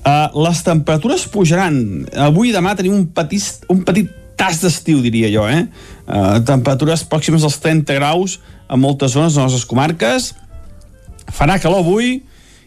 Uh, 0.05 0.27
les 0.43 0.61
temperatures 0.61 1.23
pujaran. 1.33 1.79
Avui 2.27 2.51
i 2.51 2.53
demà 2.53 2.75
tenim 2.77 2.93
un 2.99 3.07
petit, 3.15 3.65
un 3.71 3.81
petit 3.87 4.11
tas 4.37 4.59
d'estiu, 4.61 4.99
diria 5.01 5.31
jo, 5.33 5.47
eh? 5.49 5.63
Uh, 6.05 6.43
temperatures 6.45 7.05
pròximes 7.09 7.47
als 7.47 7.57
30 7.63 7.95
graus 7.97 8.39
a 8.67 8.77
moltes 8.77 9.15
zones 9.15 9.33
de 9.33 9.39
les 9.39 9.47
nostres 9.47 9.65
comarques. 9.65 10.33
Farà 11.33 11.55
calor 11.63 11.81
avui, 11.81 12.19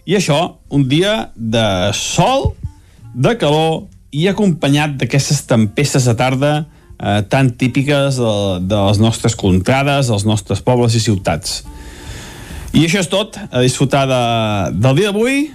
i 0.09 0.17
això, 0.17 0.57
un 0.73 0.87
dia 0.89 1.29
de 1.37 1.93
sol, 1.93 2.55
de 3.13 3.35
calor 3.37 3.89
i 4.15 4.25
acompanyat 4.31 4.97
d'aquestes 4.97 5.43
tempestes 5.51 6.07
de 6.09 6.15
tarda 6.17 6.53
eh, 6.63 7.21
tan 7.29 7.51
típiques 7.61 8.17
de, 8.17 8.33
de 8.65 8.79
les 8.89 9.03
nostres 9.05 9.37
contrades, 9.37 10.09
dels 10.09 10.25
nostres 10.25 10.65
pobles 10.65 10.97
i 10.97 11.05
ciutats. 11.05 11.61
I 12.73 12.87
això 12.87 13.03
és 13.05 13.13
tot, 13.13 13.37
a 13.37 13.61
disfrutar 13.65 14.07
de, 14.09 14.23
del 14.81 15.03
dia 15.03 15.13
d'avui 15.13 15.49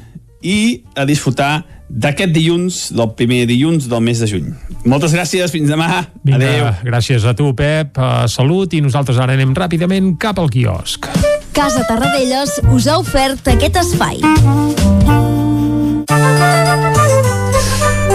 i 0.45 0.57
a 0.93 1.07
disfrutar 1.09 1.63
d'aquest 1.89 2.33
dilluns, 2.33 2.87
del 2.93 3.11
primer 3.17 3.43
dilluns 3.49 3.89
del 3.89 4.05
mes 4.05 4.21
de 4.21 4.29
juny. 4.29 4.49
Moltes 4.85 5.13
gràcies, 5.17 5.49
fins 5.53 5.69
demà. 5.69 6.05
Vinga, 6.21 6.41
Adéu. 6.41 6.71
Gràcies 6.93 7.25
a 7.25 7.33
tu, 7.37 7.51
Pep. 7.57 7.97
Uh, 7.97 8.25
salut 8.29 8.73
i 8.73 8.81
nosaltres 8.85 9.21
ara 9.21 9.37
anem 9.37 9.53
ràpidament 9.57 10.13
cap 10.21 10.41
al 10.41 10.53
quiosc. 10.53 11.09
Casa 11.53 11.85
Tarradellas 11.85 12.57
us 12.73 12.87
ha 12.89 12.97
ofert 12.97 13.45
aquest 13.51 13.77
espai. 13.77 14.17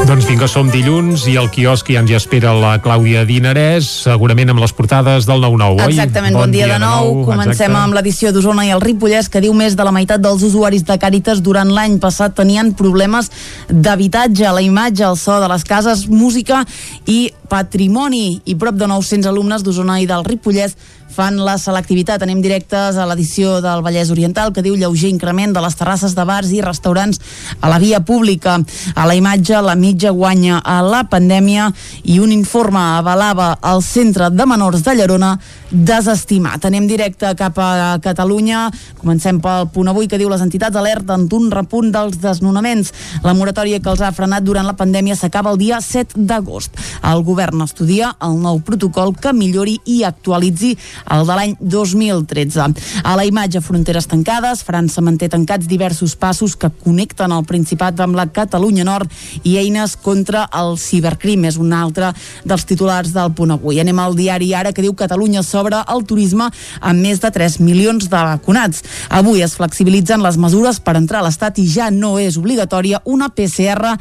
Doncs 0.09 0.25
vinga, 0.25 0.47
som 0.49 0.71
dilluns 0.73 1.27
i 1.29 1.35
al 1.37 1.51
quiosc 1.53 1.91
ja 1.93 2.01
ens 2.01 2.11
hi 2.11 2.17
espera 2.17 2.55
la 2.57 2.73
Clàudia 2.83 3.27
Dinarès, 3.29 3.87
segurament 4.09 4.51
amb 4.51 4.63
les 4.63 4.73
portades 4.75 5.27
del 5.29 5.43
9-9, 5.45 5.85
oi? 5.85 5.93
Exactament, 5.93 6.35
bon, 6.35 6.47
bon 6.47 6.55
dia, 6.55 6.65
dia 6.65 6.79
de 6.79 6.83
nou. 6.83 7.11
nou. 7.13 7.25
Comencem 7.29 7.69
exacte. 7.69 7.83
amb 7.83 7.97
l'edició 7.99 8.33
d'Osona 8.33 8.65
i 8.65 8.73
el 8.75 8.81
Ripollès, 8.83 9.29
que 9.29 9.43
diu 9.45 9.53
més 9.55 9.77
de 9.77 9.85
la 9.85 9.93
meitat 9.93 10.25
dels 10.25 10.43
usuaris 10.49 10.87
de 10.89 10.97
Càritas 10.99 11.43
durant 11.45 11.71
l'any 11.71 11.99
passat 12.01 12.35
tenien 12.35 12.73
problemes 12.75 13.31
d'habitatge, 13.69 14.49
la 14.49 14.65
imatge, 14.65 15.05
el 15.05 15.21
so 15.21 15.39
de 15.45 15.53
les 15.53 15.69
cases, 15.69 16.09
música 16.09 16.65
i 17.07 17.29
patrimoni. 17.49 18.41
I 18.45 18.55
prop 18.61 18.77
de 18.79 18.87
900 18.87 19.29
alumnes 19.31 19.65
d'Osona 19.65 19.99
i 20.03 20.07
del 20.09 20.25
Ripollès 20.27 20.77
fan 21.09 21.39
la 21.43 21.57
selectivitat. 21.59 22.23
Anem 22.23 22.43
directes 22.45 22.99
a 22.99 23.07
l'edició 23.09 23.59
del 23.65 23.83
Vallès 23.83 24.13
Oriental 24.15 24.53
que 24.55 24.63
diu 24.63 24.77
lleuger 24.79 25.11
increment 25.11 25.55
de 25.57 25.63
les 25.65 25.77
terrasses 25.79 26.15
de 26.15 26.25
bars 26.29 26.53
i 26.55 26.63
restaurants 26.63 27.21
a 27.61 27.71
la 27.73 27.81
via 27.83 28.01
pública. 28.01 28.59
A 28.95 29.07
la 29.09 29.17
imatge, 29.19 29.59
la 29.65 29.75
mitja 29.75 30.13
guanya 30.15 30.61
a 30.63 30.81
la 30.85 31.05
pandèmia 31.11 31.73
i 32.05 32.21
un 32.23 32.33
informe 32.33 32.81
avalava 33.01 33.55
el 33.73 33.83
centre 33.83 34.31
de 34.31 34.47
menors 34.47 34.85
de 34.87 34.95
Llerona 34.95 35.37
desestimat. 35.71 36.65
Anem 36.65 36.87
directe 36.89 37.31
cap 37.37 37.59
a 37.61 37.99
Catalunya. 38.03 38.69
Comencem 38.99 39.41
pel 39.41 39.69
punt 39.73 39.89
avui 39.91 40.09
que 40.09 40.19
diu 40.19 40.31
les 40.31 40.43
entitats 40.45 40.77
alerten 40.77 41.27
d'un 41.29 41.51
repunt 41.53 41.93
dels 41.93 42.19
desnonaments. 42.23 42.93
La 43.25 43.35
moratòria 43.37 43.81
que 43.81 43.91
els 43.93 44.03
ha 44.03 44.13
frenat 44.13 44.45
durant 44.47 44.67
la 44.67 44.77
pandèmia 44.79 45.17
s'acaba 45.17 45.53
el 45.53 45.61
dia 45.61 45.81
7 45.85 46.25
d'agost. 46.29 46.77
El 47.05 47.23
govern 47.27 47.63
estudia 47.65 48.15
el 48.25 48.39
nou 48.41 48.61
protocol 48.65 49.15
que 49.17 49.33
millori 49.33 49.79
i 49.85 50.03
actualitzi 50.05 50.75
el 51.15 51.27
de 51.29 51.39
l'any 51.39 51.57
2013. 51.61 52.69
A 53.05 53.17
la 53.17 53.27
imatge, 53.29 53.63
fronteres 53.65 54.09
tancades, 54.09 54.65
França 54.65 55.05
manté 55.05 55.29
tancats 55.29 55.69
diversos 55.69 56.17
passos 56.17 56.57
que 56.57 56.71
connecten 56.71 57.33
el 57.33 57.45
Principat 57.49 58.01
amb 58.01 58.17
la 58.17 58.29
Catalunya 58.33 58.85
Nord 58.85 59.13
i 59.45 59.57
eines 59.61 59.97
contra 59.97 60.47
el 60.57 60.77
cibercrim. 60.79 61.45
És 61.49 61.57
un 61.61 61.73
altre 61.73 62.13
dels 62.45 62.65
titulars 62.69 63.13
del 63.15 63.33
punt 63.37 63.55
avui. 63.55 63.81
Anem 63.81 63.99
al 63.99 64.17
diari 64.19 64.53
Ara, 64.55 64.73
que 64.73 64.83
diu 64.85 64.97
Catalunya 64.99 65.43
sobre 65.59 65.81
el 65.91 66.05
turisme 66.07 66.47
amb 66.81 67.03
més 67.03 67.19
de 67.23 67.31
3 67.35 67.59
milions 67.65 68.07
de 68.11 68.23
vacunats. 68.31 68.85
Avui 69.11 69.43
es 69.43 69.57
flexibilitzen 69.59 70.23
les 70.23 70.39
mesures 70.39 70.79
per 70.81 70.97
entrar 70.99 71.23
a 71.23 71.27
l'Estat 71.27 71.59
i 71.59 71.67
ja 71.67 71.91
no 71.91 72.17
és 72.23 72.39
obligatòria 72.39 73.03
una 73.05 73.31
PCR 73.35 73.97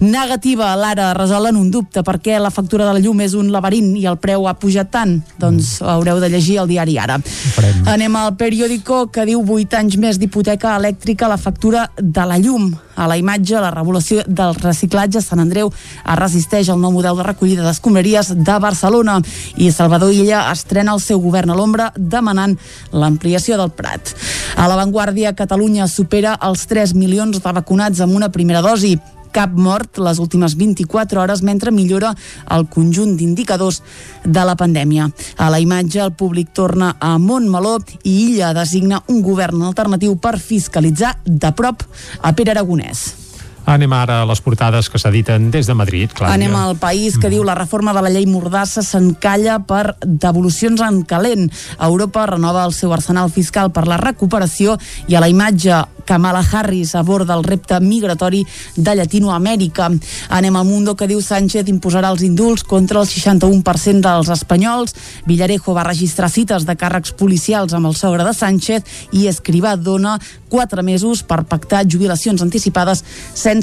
negativa. 0.00 0.74
L'ara 0.76 1.12
resolen 1.16 1.56
un 1.56 1.70
dubte 1.70 2.02
perquè 2.06 2.38
la 2.38 2.50
factura 2.50 2.86
de 2.86 2.94
la 2.96 3.02
llum 3.02 3.20
és 3.24 3.34
un 3.38 3.50
laberint 3.52 3.94
i 3.98 4.06
el 4.06 4.18
preu 4.22 4.46
ha 4.48 4.54
pujat 4.58 4.90
tant. 4.92 5.18
Doncs 5.40 5.78
haureu 5.82 6.20
de 6.22 6.30
llegir 6.32 6.58
el 6.62 6.68
diari 6.70 6.98
Ara. 6.98 7.18
Farem. 7.54 7.82
Anem 7.88 8.16
al 8.16 8.34
periòdico 8.38 9.06
que 9.12 9.26
diu 9.28 9.42
8 9.42 9.78
anys 9.80 9.98
més 9.98 10.18
d'hipoteca 10.18 10.76
elèctrica 10.78 11.26
a 11.26 11.32
la 11.34 11.40
factura 11.40 11.88
de 11.98 12.26
la 12.26 12.38
llum. 12.38 12.70
A 12.98 13.06
la 13.06 13.16
imatge, 13.16 13.54
la 13.62 13.70
revolució 13.70 14.24
del 14.26 14.56
reciclatge, 14.58 15.20
Sant 15.22 15.38
Andreu 15.38 15.70
es 15.70 16.16
resisteix 16.18 16.68
al 16.68 16.80
nou 16.82 16.90
model 16.96 17.18
de 17.18 17.26
recollida 17.28 17.66
d'escombraries 17.66 18.32
de 18.34 18.56
Barcelona 18.58 19.20
i 19.56 19.70
Salvador 19.70 20.10
Illa 20.12 20.48
estrena 20.50 20.96
el 20.96 21.02
seu 21.04 21.20
govern 21.22 21.54
a 21.54 21.58
l'ombra 21.58 21.92
demanant 21.94 22.56
l'ampliació 22.90 23.58
del 23.60 23.70
Prat. 23.70 24.14
A 24.56 24.66
l'avantguàrdia, 24.66 25.36
Catalunya 25.38 25.86
supera 25.86 26.34
els 26.42 26.66
3 26.66 26.96
milions 26.98 27.38
de 27.38 27.54
vacunats 27.54 28.02
amb 28.02 28.18
una 28.18 28.32
primera 28.34 28.64
dosi 28.66 28.96
cap 29.38 29.54
mort 29.54 30.00
les 30.02 30.18
últimes 30.18 30.56
24 30.58 31.20
hores 31.22 31.44
mentre 31.46 31.70
millora 31.70 32.10
el 32.56 32.66
conjunt 32.66 33.14
d'indicadors 33.18 33.82
de 34.24 34.46
la 34.48 34.56
pandèmia. 34.58 35.06
A 35.38 35.50
la 35.52 35.62
imatge, 35.62 36.02
el 36.02 36.16
públic 36.18 36.50
torna 36.56 36.96
a 36.98 37.14
Montmeló 37.22 37.76
i 38.02 38.16
Illa 38.24 38.50
designa 38.56 39.04
un 39.06 39.22
govern 39.22 39.62
alternatiu 39.70 40.18
per 40.18 40.38
fiscalitzar 40.42 41.14
de 41.24 41.54
prop 41.54 41.86
a 42.18 42.34
Pere 42.34 42.56
Aragonès. 42.56 43.27
Anem 43.68 43.92
ara 43.92 44.22
a 44.22 44.26
les 44.28 44.40
portades 44.40 44.88
que 44.88 44.96
s'editen 44.96 45.50
des 45.52 45.68
de 45.68 45.74
Madrid, 45.76 46.08
Clàudia. 46.16 46.38
Anem 46.38 46.54
al 46.56 46.78
país 46.80 47.18
que 47.20 47.28
diu 47.28 47.42
la 47.44 47.56
reforma 47.58 47.92
de 47.92 48.00
la 48.00 48.08
llei 48.08 48.24
Mordassa 48.24 48.80
s'encalla 48.80 49.58
per 49.68 49.98
devolucions 50.00 50.80
en 50.86 51.02
calent. 51.04 51.50
Europa 51.76 52.24
renova 52.32 52.64
el 52.64 52.72
seu 52.72 52.94
arsenal 52.96 53.28
fiscal 53.28 53.68
per 53.68 53.84
la 53.84 54.00
recuperació 54.00 54.78
i 55.06 55.18
a 55.18 55.20
la 55.20 55.28
imatge 55.28 55.84
Kamala 56.08 56.40
Harris 56.40 56.94
aborda 56.96 57.34
el 57.36 57.44
repte 57.44 57.76
migratori 57.84 58.40
de 58.76 58.94
Llatinoamèrica. 58.96 59.90
Anem 60.32 60.56
al 60.56 60.64
Mundo 60.64 60.94
que 60.96 61.04
diu 61.10 61.20
Sánchez 61.20 61.68
imposarà 61.68 62.08
els 62.08 62.24
indults 62.24 62.64
contra 62.64 63.02
el 63.02 63.10
61% 63.10 64.00
dels 64.00 64.32
espanyols. 64.32 64.96
Villarejo 65.28 65.76
va 65.76 65.84
registrar 65.84 66.32
cites 66.32 66.64
de 66.64 66.78
càrrecs 66.80 67.12
policials 67.12 67.76
amb 67.76 67.92
el 67.92 67.98
sogre 68.00 68.24
de 68.24 68.32
Sánchez 68.32 69.12
i 69.12 69.28
Escrivà 69.28 69.76
dona 69.76 70.16
quatre 70.48 70.80
mesos 70.80 71.20
per 71.20 71.42
pactar 71.44 71.84
jubilacions 71.84 72.40
anticipades 72.40 73.04
sense 73.36 73.57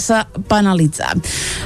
penalitzar. 0.50 1.16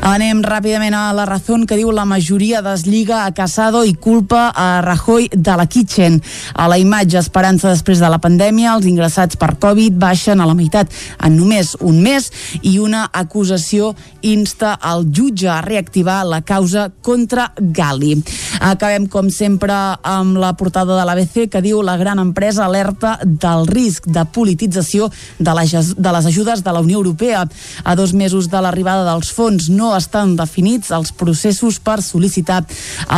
Anem 0.06 0.42
ràpidament 0.46 0.96
a 0.96 1.10
la 1.14 1.26
raó 1.28 1.40
que 1.68 1.78
diu 1.78 1.92
la 1.92 2.06
majoria 2.06 2.62
deslliga 2.62 3.24
a 3.26 3.34
Casado 3.34 3.84
i 3.86 3.94
culpa 3.94 4.50
a 4.56 4.82
Rajoy 4.82 5.30
de 5.34 5.56
la 5.58 5.66
Kitchen. 5.66 6.20
A 6.54 6.68
la 6.68 6.78
imatge 6.78 7.18
esperança 7.20 7.70
després 7.70 8.00
de 8.00 8.10
la 8.10 8.20
pandèmia, 8.20 8.76
els 8.76 8.88
ingressats 8.90 9.38
per 9.40 9.56
Covid 9.60 9.98
baixen 10.00 10.40
a 10.40 10.48
la 10.48 10.56
meitat 10.56 10.92
en 11.26 11.38
només 11.38 11.76
un 11.80 12.02
mes 12.04 12.30
i 12.62 12.78
una 12.80 13.06
acusació 13.14 13.94
insta 14.22 14.74
al 14.76 15.08
jutge 15.12 15.50
a 15.50 15.62
reactivar 15.62 16.24
la 16.28 16.42
causa 16.42 16.90
contra 17.02 17.52
Gali. 17.58 18.18
Acabem, 18.60 19.08
com 19.08 19.30
sempre, 19.30 19.74
amb 20.04 20.38
la 20.40 20.54
portada 20.60 20.98
de 20.98 21.06
l'ABC 21.08 21.48
que 21.52 21.64
diu 21.64 21.82
la 21.82 21.98
gran 21.98 22.20
empresa 22.20 22.66
alerta 22.66 23.18
del 23.24 23.68
risc 23.68 24.08
de 24.08 24.26
politització 24.26 25.10
de 25.40 25.50
de 25.50 26.12
les 26.12 26.26
ajudes 26.26 26.64
de 26.64 26.72
la 26.72 26.80
Unió 26.80 26.98
Europea. 26.98 27.48
A 27.84 27.96
dos 27.96 28.09
mesos 28.14 28.50
de 28.50 28.62
l'arribada 28.62 29.06
dels 29.08 29.32
fons 29.36 29.70
no 29.70 29.92
estan 29.98 30.36
definits 30.40 30.92
els 30.96 31.12
processos 31.16 31.80
per 31.84 32.00
sol·licitar 32.06 32.62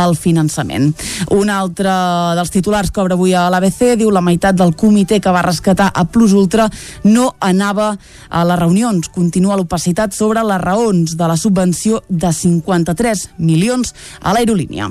el 0.02 0.16
finançament. 0.16 0.92
Un 1.34 1.50
altre 1.52 1.92
dels 2.38 2.52
titulars 2.54 2.90
que 2.90 3.02
obre 3.02 3.16
avui 3.18 3.34
a 3.34 3.48
l'ABC 3.52 3.96
diu 4.00 4.12
la 4.14 4.24
meitat 4.24 4.58
del 4.58 4.74
comitè 4.78 5.20
que 5.22 5.34
va 5.34 5.44
rescatar 5.46 5.90
a 5.94 6.04
Plus 6.04 6.32
Ultra 6.32 6.68
no 7.04 7.32
anava 7.40 7.92
a 8.28 8.44
les 8.48 8.60
reunions. 8.60 9.10
Continua 9.12 9.56
l'opacitat 9.56 10.14
sobre 10.16 10.44
les 10.46 10.62
raons 10.62 11.16
de 11.16 11.28
la 11.28 11.36
subvenció 11.36 12.02
de 12.08 12.32
53 12.32 13.28
milions 13.38 13.94
a 14.20 14.34
l'aerolínia. 14.34 14.90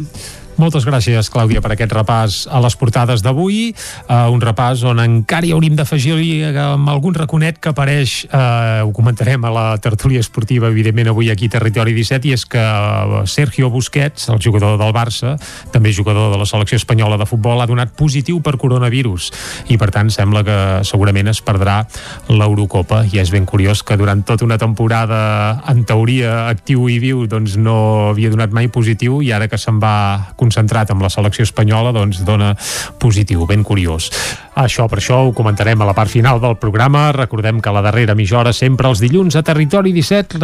Moltes 0.62 0.84
gràcies, 0.86 1.26
Clàudia, 1.34 1.58
per 1.58 1.72
aquest 1.74 1.94
repàs 1.96 2.36
a 2.46 2.60
les 2.62 2.76
portades 2.78 3.24
d'avui. 3.26 3.72
Uh, 4.06 4.28
un 4.30 4.42
repàs 4.44 4.84
on 4.86 5.00
encara 5.02 5.48
hi 5.48 5.54
hauríem 5.56 5.74
d'afegir 5.80 6.12
amb 6.62 6.90
algun 6.92 7.16
raconet 7.18 7.58
que 7.58 7.72
apareix, 7.72 8.28
uh, 8.28 8.86
ho 8.86 8.92
comentarem 8.94 9.42
a 9.42 9.52
la 9.56 9.64
tertúlia 9.82 10.22
esportiva, 10.22 10.70
evidentment, 10.70 11.10
avui 11.10 11.32
aquí 11.34 11.50
a 11.50 11.56
Territori 11.56 11.96
17, 11.98 12.30
i 12.30 12.36
és 12.36 12.46
que 12.46 12.66
Sergio 13.26 13.72
Busquets, 13.74 14.28
el 14.30 14.38
jugador 14.44 14.78
del 14.78 14.94
Barça, 14.94 15.34
també 15.74 15.96
jugador 15.98 16.30
de 16.30 16.38
la 16.38 16.46
selecció 16.46 16.78
espanyola 16.78 17.18
de 17.18 17.26
futbol, 17.26 17.58
ha 17.58 17.66
donat 17.66 17.96
positiu 17.98 18.38
per 18.46 18.60
coronavirus 18.62 19.32
i, 19.74 19.80
per 19.82 19.90
tant, 19.90 20.14
sembla 20.14 20.46
que 20.46 20.60
segurament 20.86 21.34
es 21.34 21.42
perdrà 21.42 21.80
l'Eurocopa. 22.30 23.02
I 23.10 23.24
és 23.24 23.34
ben 23.34 23.50
curiós 23.50 23.82
que 23.82 23.98
durant 23.98 24.22
tota 24.30 24.46
una 24.46 24.60
temporada, 24.62 25.64
en 25.74 25.82
teoria, 25.90 26.52
actiu 26.54 26.86
i 26.86 27.02
viu, 27.02 27.26
doncs 27.26 27.58
no 27.58 28.12
havia 28.12 28.30
donat 28.30 28.54
mai 28.54 28.70
positiu 28.70 29.24
i 29.26 29.34
ara 29.34 29.50
que 29.50 29.58
se'n 29.58 29.82
va 29.82 29.98
concentrat 30.52 30.92
amb 30.92 31.02
la 31.02 31.10
selecció 31.10 31.48
espanyola 31.48 31.94
doncs 31.96 32.26
dona 32.28 32.52
positiu, 33.00 33.48
ben 33.48 33.64
curiós. 33.64 34.12
Això, 34.60 34.84
per 34.92 35.00
això, 35.00 35.22
ho 35.24 35.32
comentarem 35.32 35.80
a 35.80 35.88
la 35.88 35.96
part 35.96 36.12
final 36.12 36.42
del 36.44 36.58
programa. 36.60 37.06
Recordem 37.16 37.62
que 37.64 37.72
la 37.72 37.82
darrera 37.82 38.16
mitja 38.20 38.42
hora, 38.42 38.52
sempre 38.52 38.90
els 38.90 39.00
dilluns 39.00 39.38
a 39.40 39.44
Territori 39.48 39.94
17, 39.96 40.42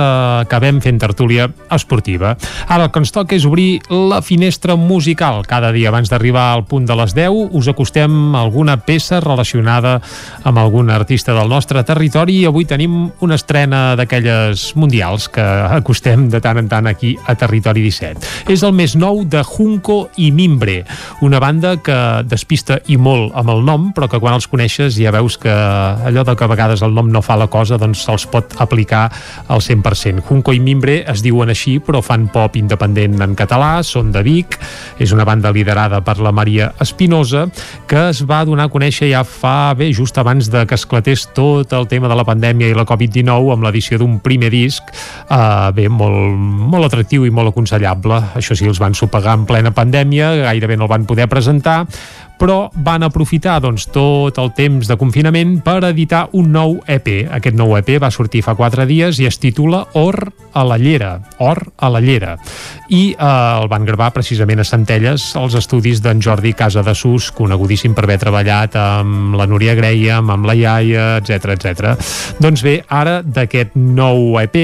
acabem 0.48 0.80
fent 0.82 1.02
tertúlia 1.02 1.50
esportiva. 1.76 2.38
Ara 2.68 2.88
el 2.88 2.92
que 2.94 3.02
ens 3.04 3.12
toca 3.12 3.36
és 3.36 3.46
obrir 3.46 3.82
la 3.92 4.22
finestra 4.24 4.78
musical. 4.80 5.44
Cada 5.46 5.74
dia 5.76 5.90
abans 5.92 6.08
d'arribar 6.10 6.54
al 6.54 6.64
punt 6.66 6.88
de 6.88 6.96
les 6.96 7.14
10 7.18 7.52
us 7.58 7.68
acostem 7.68 8.36
alguna 8.40 8.78
peça 8.80 9.20
relacionada 9.20 9.98
amb 10.48 10.64
algun 10.64 10.90
artista 10.90 11.36
del 11.36 11.52
nostre 11.52 11.84
territori 11.84 12.40
i 12.42 12.48
avui 12.48 12.66
tenim 12.66 13.10
una 13.20 13.36
estrena 13.36 13.98
d'aquelles 14.00 14.70
mundials 14.80 15.28
que 15.28 15.44
acostem 15.44 16.30
de 16.32 16.40
tant 16.40 16.64
en 16.64 16.72
tant 16.72 16.88
aquí 16.88 17.18
a 17.28 17.36
Territori 17.36 17.84
17. 17.84 18.54
És 18.56 18.64
el 18.64 18.72
més 18.72 18.96
nou 18.96 19.26
de 19.28 19.44
Junco 19.44 19.97
i 20.22 20.30
Mimbre, 20.32 20.84
una 21.26 21.40
banda 21.40 21.76
que 21.84 21.98
despista 22.28 22.80
i 22.92 22.98
molt 22.98 23.36
amb 23.38 23.52
el 23.54 23.64
nom, 23.66 23.90
però 23.96 24.10
que 24.12 24.20
quan 24.22 24.36
els 24.38 24.48
coneixes 24.50 24.98
ja 24.98 25.14
veus 25.16 25.38
que 25.42 25.52
allò 25.52 26.24
de 26.28 26.36
que 26.38 26.46
a 26.46 26.52
vegades 26.52 26.84
el 26.86 26.96
nom 26.96 27.12
no 27.12 27.24
fa 27.26 27.38
la 27.40 27.50
cosa 27.52 27.80
doncs 27.82 28.06
se'ls 28.06 28.28
pot 28.32 28.58
aplicar 28.64 29.08
al 29.48 29.64
100%. 29.64 30.24
Junco 30.28 30.56
i 30.56 30.62
Mimbre 30.64 31.00
es 31.08 31.24
diuen 31.26 31.52
així 31.54 31.78
però 31.84 32.02
fan 32.06 32.28
pop 32.34 32.58
independent 32.60 33.20
en 33.24 33.36
català, 33.40 33.82
són 33.84 34.12
de 34.16 34.24
Vic, 34.26 34.60
és 35.00 35.14
una 35.16 35.26
banda 35.28 35.52
liderada 35.56 36.02
per 36.06 36.18
la 36.24 36.34
Maria 36.36 36.72
Espinosa 36.84 37.48
que 37.88 38.10
es 38.10 38.24
va 38.28 38.44
donar 38.46 38.68
a 38.68 38.74
conèixer 38.74 39.12
ja 39.12 39.24
fa 39.28 39.74
bé, 39.78 39.92
just 39.94 40.18
abans 40.18 40.52
de 40.52 40.66
que 40.68 40.76
esclatés 40.76 41.28
tot 41.36 41.74
el 41.74 41.88
tema 41.88 42.10
de 42.12 42.18
la 42.18 42.26
pandèmia 42.28 42.72
i 42.72 42.78
la 42.78 42.88
Covid-19 42.88 43.54
amb 43.54 43.68
l'edició 43.68 44.02
d'un 44.02 44.20
primer 44.24 44.52
disc 44.54 44.84
eh, 45.30 45.72
bé, 45.76 45.88
molt, 45.90 46.38
molt 46.72 46.88
atractiu 46.88 47.26
i 47.28 47.34
molt 47.34 47.52
aconsellable. 47.52 48.20
Això 48.38 48.56
sí, 48.58 48.68
els 48.68 48.82
van 48.82 48.96
sopegar 48.98 49.38
en 49.38 49.46
plena 49.50 49.74
pandèmia, 49.76 49.87
gairebé 49.92 50.78
no 50.78 50.86
el 50.86 50.90
van 50.90 51.06
poder 51.06 51.28
presentar, 51.28 51.86
però 52.38 52.70
van 52.86 53.04
aprofitar 53.04 53.58
doncs, 53.62 53.88
tot 53.92 54.38
el 54.40 54.52
temps 54.56 54.88
de 54.88 54.98
confinament 55.00 55.58
per 55.66 55.82
editar 55.90 56.28
un 56.38 56.52
nou 56.54 56.78
EP. 56.88 57.10
Aquest 57.34 57.58
nou 57.58 57.76
EP 57.80 57.98
va 58.02 58.12
sortir 58.14 58.44
fa 58.46 58.56
quatre 58.56 58.86
dies 58.90 59.20
i 59.20 59.28
es 59.28 59.40
titula 59.42 59.84
Or 59.98 60.30
a 60.54 60.64
la 60.66 60.78
Llera. 60.78 61.18
Or 61.44 61.64
a 61.78 61.90
la 61.90 62.02
Llera. 62.02 62.36
I 62.94 63.02
eh, 63.12 63.28
el 63.28 63.68
van 63.72 63.86
gravar 63.86 64.12
precisament 64.16 64.62
a 64.62 64.68
Centelles, 64.68 65.32
als 65.36 65.58
estudis 65.58 66.02
d'en 66.06 66.22
Jordi 66.22 66.54
Casa 66.58 66.84
de 66.86 66.94
Sus, 66.96 67.32
conegudíssim 67.36 67.98
per 67.98 68.06
haver 68.06 68.20
treballat 68.22 68.78
amb 68.80 69.38
la 69.38 69.48
Núria 69.50 69.76
Graham, 69.78 70.32
amb 70.34 70.48
la 70.48 70.56
Iaia, 70.58 71.08
etc 71.18 71.58
etc. 71.58 71.96
Doncs 72.42 72.64
bé, 72.66 72.80
ara 72.88 73.20
d'aquest 73.26 73.76
nou 73.76 74.38
EP 74.44 74.62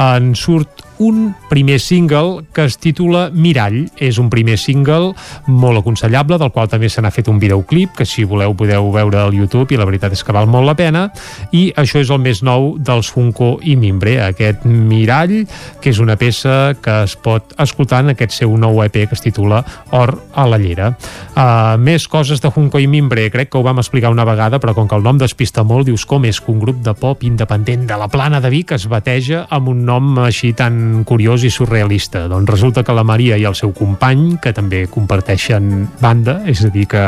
en 0.00 0.32
surt 0.38 0.91
un 1.02 1.34
primer 1.50 1.80
single 1.80 2.44
que 2.54 2.64
es 2.64 2.78
titula 2.78 3.28
Mirall. 3.34 3.88
És 3.98 4.18
un 4.22 4.30
primer 4.30 4.56
single 4.60 5.12
molt 5.50 5.80
aconsellable, 5.82 6.38
del 6.38 6.52
qual 6.54 6.70
també 6.70 6.88
se 6.92 7.02
n'ha 7.02 7.10
fet 7.10 7.28
un 7.28 7.40
videoclip, 7.42 7.96
que 7.98 8.06
si 8.06 8.24
voleu 8.28 8.54
podeu 8.58 8.90
veure 8.94 9.18
al 9.18 9.34
YouTube 9.34 9.74
i 9.74 9.80
la 9.80 9.86
veritat 9.88 10.14
és 10.14 10.22
que 10.22 10.34
val 10.34 10.46
molt 10.50 10.68
la 10.68 10.76
pena. 10.78 11.08
I 11.50 11.70
això 11.76 12.00
és 12.02 12.12
el 12.14 12.22
més 12.22 12.42
nou 12.46 12.76
dels 12.78 13.10
Funko 13.12 13.56
i 13.66 13.74
Mimbre, 13.76 14.18
aquest 14.22 14.66
Mirall, 14.68 15.42
que 15.82 15.90
és 15.90 16.00
una 16.02 16.16
peça 16.20 16.76
que 16.82 17.02
es 17.08 17.16
pot 17.18 17.54
escoltar 17.62 18.02
en 18.04 18.14
aquest 18.14 18.36
seu 18.38 18.54
nou 18.56 18.82
EP 18.84 19.02
que 19.02 19.18
es 19.18 19.24
titula 19.24 19.62
Or 19.90 20.14
a 20.34 20.46
la 20.46 20.60
llera. 20.60 20.92
Uh, 21.32 21.74
més 21.82 22.06
coses 22.08 22.40
de 22.42 22.52
Funko 22.54 22.80
i 22.80 22.86
Mimbre, 22.86 23.26
crec 23.34 23.50
que 23.50 23.58
ho 23.58 23.66
vam 23.66 23.82
explicar 23.82 24.12
una 24.14 24.26
vegada, 24.28 24.60
però 24.62 24.76
com 24.76 24.88
que 24.88 24.98
el 24.98 25.04
nom 25.04 25.18
despista 25.18 25.64
molt, 25.66 25.88
dius 25.88 26.06
com 26.06 26.24
és 26.28 26.38
que 26.40 26.52
un 26.52 26.62
grup 26.62 26.82
de 26.84 26.94
pop 26.94 27.24
independent 27.26 27.88
de 27.90 27.98
la 27.98 28.08
plana 28.12 28.40
de 28.40 28.52
Vic 28.52 28.76
es 28.76 28.86
bateja 28.90 29.46
amb 29.50 29.72
un 29.72 29.84
nom 29.88 30.14
així 30.22 30.52
tan 30.56 30.91
curiós 31.08 31.46
i 31.46 31.50
surrealista. 31.50 32.26
Doncs 32.30 32.50
resulta 32.50 32.84
que 32.84 32.94
la 32.94 33.04
Maria 33.06 33.38
i 33.40 33.46
el 33.48 33.56
seu 33.58 33.72
company, 33.76 34.36
que 34.42 34.52
també 34.56 34.84
comparteixen 34.92 35.88
banda, 36.02 36.40
és 36.48 36.64
a 36.66 36.70
dir, 36.74 36.86
que, 36.90 37.06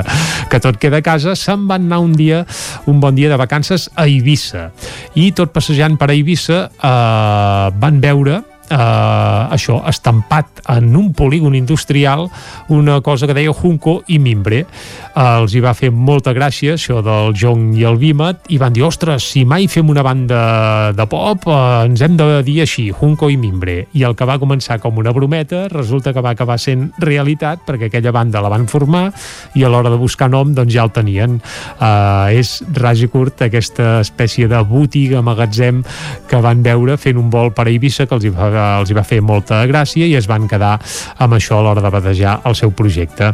que 0.51 0.63
tot 0.65 0.81
queda 0.81 1.03
a 1.03 1.07
casa, 1.07 1.37
se'n 1.39 1.69
van 1.71 1.87
anar 1.89 2.01
un 2.05 2.17
dia, 2.17 2.45
un 2.91 2.99
bon 3.03 3.15
dia 3.15 3.31
de 3.33 3.39
vacances 3.41 3.91
a 3.95 4.09
Eivissa. 4.09 4.71
I 5.15 5.31
tot 5.37 5.53
passejant 5.55 5.99
per 6.01 6.11
Eivissa 6.15 6.65
eh, 6.73 7.71
van 7.81 8.03
veure 8.03 8.41
eh, 8.71 9.55
això, 9.55 9.81
estampat 9.89 10.63
en 10.75 10.95
un 10.97 11.13
polígon 11.13 11.55
industrial 11.55 12.29
una 12.69 13.01
cosa 13.01 13.27
que 13.27 13.35
deia 13.35 13.53
Junco 13.53 14.03
i 14.09 14.19
Mimbre. 14.19 14.65
Eh, 14.65 15.21
els 15.25 15.55
hi 15.55 15.63
va 15.65 15.75
fer 15.77 15.91
molta 15.93 16.35
gràcia 16.37 16.75
això 16.79 17.01
del 17.05 17.35
Jong 17.37 17.75
i 17.79 17.85
el 17.85 17.99
Vímet 18.01 18.51
i 18.55 18.59
van 18.59 18.75
dir, 18.75 18.85
ostres, 18.87 19.27
si 19.35 19.45
mai 19.45 19.69
fem 19.69 19.91
una 19.91 20.03
banda 20.03 20.93
de 20.97 21.07
pop 21.11 21.49
eh, 21.49 21.59
ens 21.89 22.03
hem 22.05 22.17
de 22.17 22.29
dir 22.47 22.61
així, 22.65 22.89
Junco 22.95 23.31
i 23.31 23.39
Mimbre. 23.41 23.85
I 23.95 24.07
el 24.09 24.17
que 24.17 24.29
va 24.29 24.39
començar 24.43 24.81
com 24.83 24.99
una 25.01 25.13
brometa 25.13 25.67
resulta 25.73 26.13
que 26.13 26.25
va 26.25 26.35
acabar 26.35 26.59
sent 26.61 26.91
realitat 27.03 27.65
perquè 27.67 27.91
aquella 27.91 28.15
banda 28.15 28.43
la 28.45 28.53
van 28.53 28.67
formar 28.71 29.07
i 29.55 29.65
a 29.65 29.71
l'hora 29.71 29.93
de 29.93 30.01
buscar 30.01 30.31
nom 30.33 30.55
doncs 30.55 30.73
ja 30.75 30.87
el 30.87 30.95
tenien. 30.95 31.41
Eh, 31.81 32.41
és 32.41 32.57
ras 32.79 33.01
i 33.03 33.09
curt 33.11 33.45
aquesta 33.47 33.99
espècie 34.05 34.49
de 34.49 34.61
botiga, 34.69 35.23
magatzem 35.25 35.83
que 36.31 36.41
van 36.43 36.63
veure 36.65 36.97
fent 37.01 37.21
un 37.21 37.31
vol 37.31 37.53
per 37.55 37.69
a 37.69 37.73
Eivissa 37.73 38.09
que 38.09 38.17
els 38.17 38.27
hi 38.27 38.33
va 38.35 38.51
els 38.55 38.91
hi 38.91 38.97
va 38.97 39.05
fer 39.07 39.21
molta 39.25 39.63
gràcia 39.71 40.07
i 40.07 40.15
es 40.19 40.29
van 40.31 40.49
quedar 40.51 40.77
amb 41.25 41.37
això 41.37 41.59
a 41.59 41.65
l'hora 41.67 41.83
de 41.85 41.93
batejar 41.93 42.39
el 42.49 42.57
seu 42.59 42.73
projecte. 42.77 43.33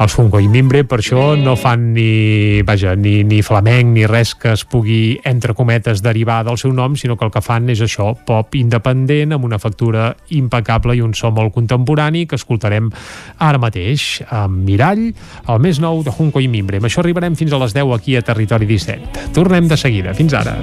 Els 0.00 0.16
Funko 0.16 0.40
i 0.42 0.48
Mimbre 0.52 0.82
per 0.88 1.00
això 1.00 1.32
no 1.38 1.56
fan 1.56 1.92
ni, 1.96 2.62
vaja, 2.66 2.94
ni, 2.96 3.22
ni 3.28 3.42
flamenc 3.44 3.92
ni 3.96 4.06
res 4.10 4.34
que 4.38 4.54
es 4.56 4.64
pugui, 4.68 5.18
entre 5.28 5.54
cometes, 5.54 6.02
derivar 6.04 6.42
del 6.46 6.58
seu 6.60 6.72
nom, 6.72 6.96
sinó 6.96 7.16
que 7.16 7.26
el 7.28 7.32
que 7.34 7.44
fan 7.44 7.70
és 7.72 7.82
això, 7.84 8.12
pop 8.26 8.56
independent, 8.58 9.36
amb 9.36 9.48
una 9.48 9.60
factura 9.62 10.10
impecable 10.34 10.96
i 10.96 11.04
un 11.04 11.14
so 11.18 11.32
molt 11.34 11.54
contemporani 11.54 12.26
que 12.26 12.38
escoltarem 12.40 12.90
ara 13.38 13.60
mateix 13.62 14.22
amb 14.30 14.62
Mirall, 14.66 15.08
el 15.48 15.62
més 15.62 15.80
nou 15.82 16.02
de 16.06 16.14
Junco 16.14 16.42
i 16.42 16.50
Mimbre. 16.50 16.80
Amb 16.80 16.90
això 16.90 17.02
arribarem 17.04 17.38
fins 17.38 17.52
a 17.52 17.62
les 17.62 17.76
10 17.76 17.96
aquí 17.96 18.16
a 18.16 18.26
Territori 18.26 18.68
17. 18.68 19.32
Tornem 19.36 19.68
de 19.68 19.80
seguida. 19.80 20.14
Fins 20.16 20.34
ara. 20.38 20.56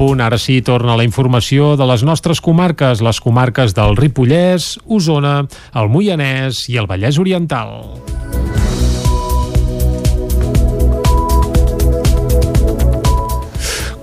Punt, 0.00 0.22
ara 0.24 0.38
sí, 0.40 0.62
torna 0.64 0.96
la 0.96 1.04
informació 1.04 1.74
de 1.76 1.84
les 1.90 2.04
nostres 2.08 2.40
comarques, 2.40 3.02
les 3.04 3.20
comarques 3.20 3.76
del 3.76 3.98
Ripollès, 4.00 4.72
Osona, 4.88 5.36
el 5.76 5.92
Moianès 5.92 6.64
i 6.72 6.80
el 6.80 6.88
Vallès 6.88 7.20
Oriental. 7.20 8.19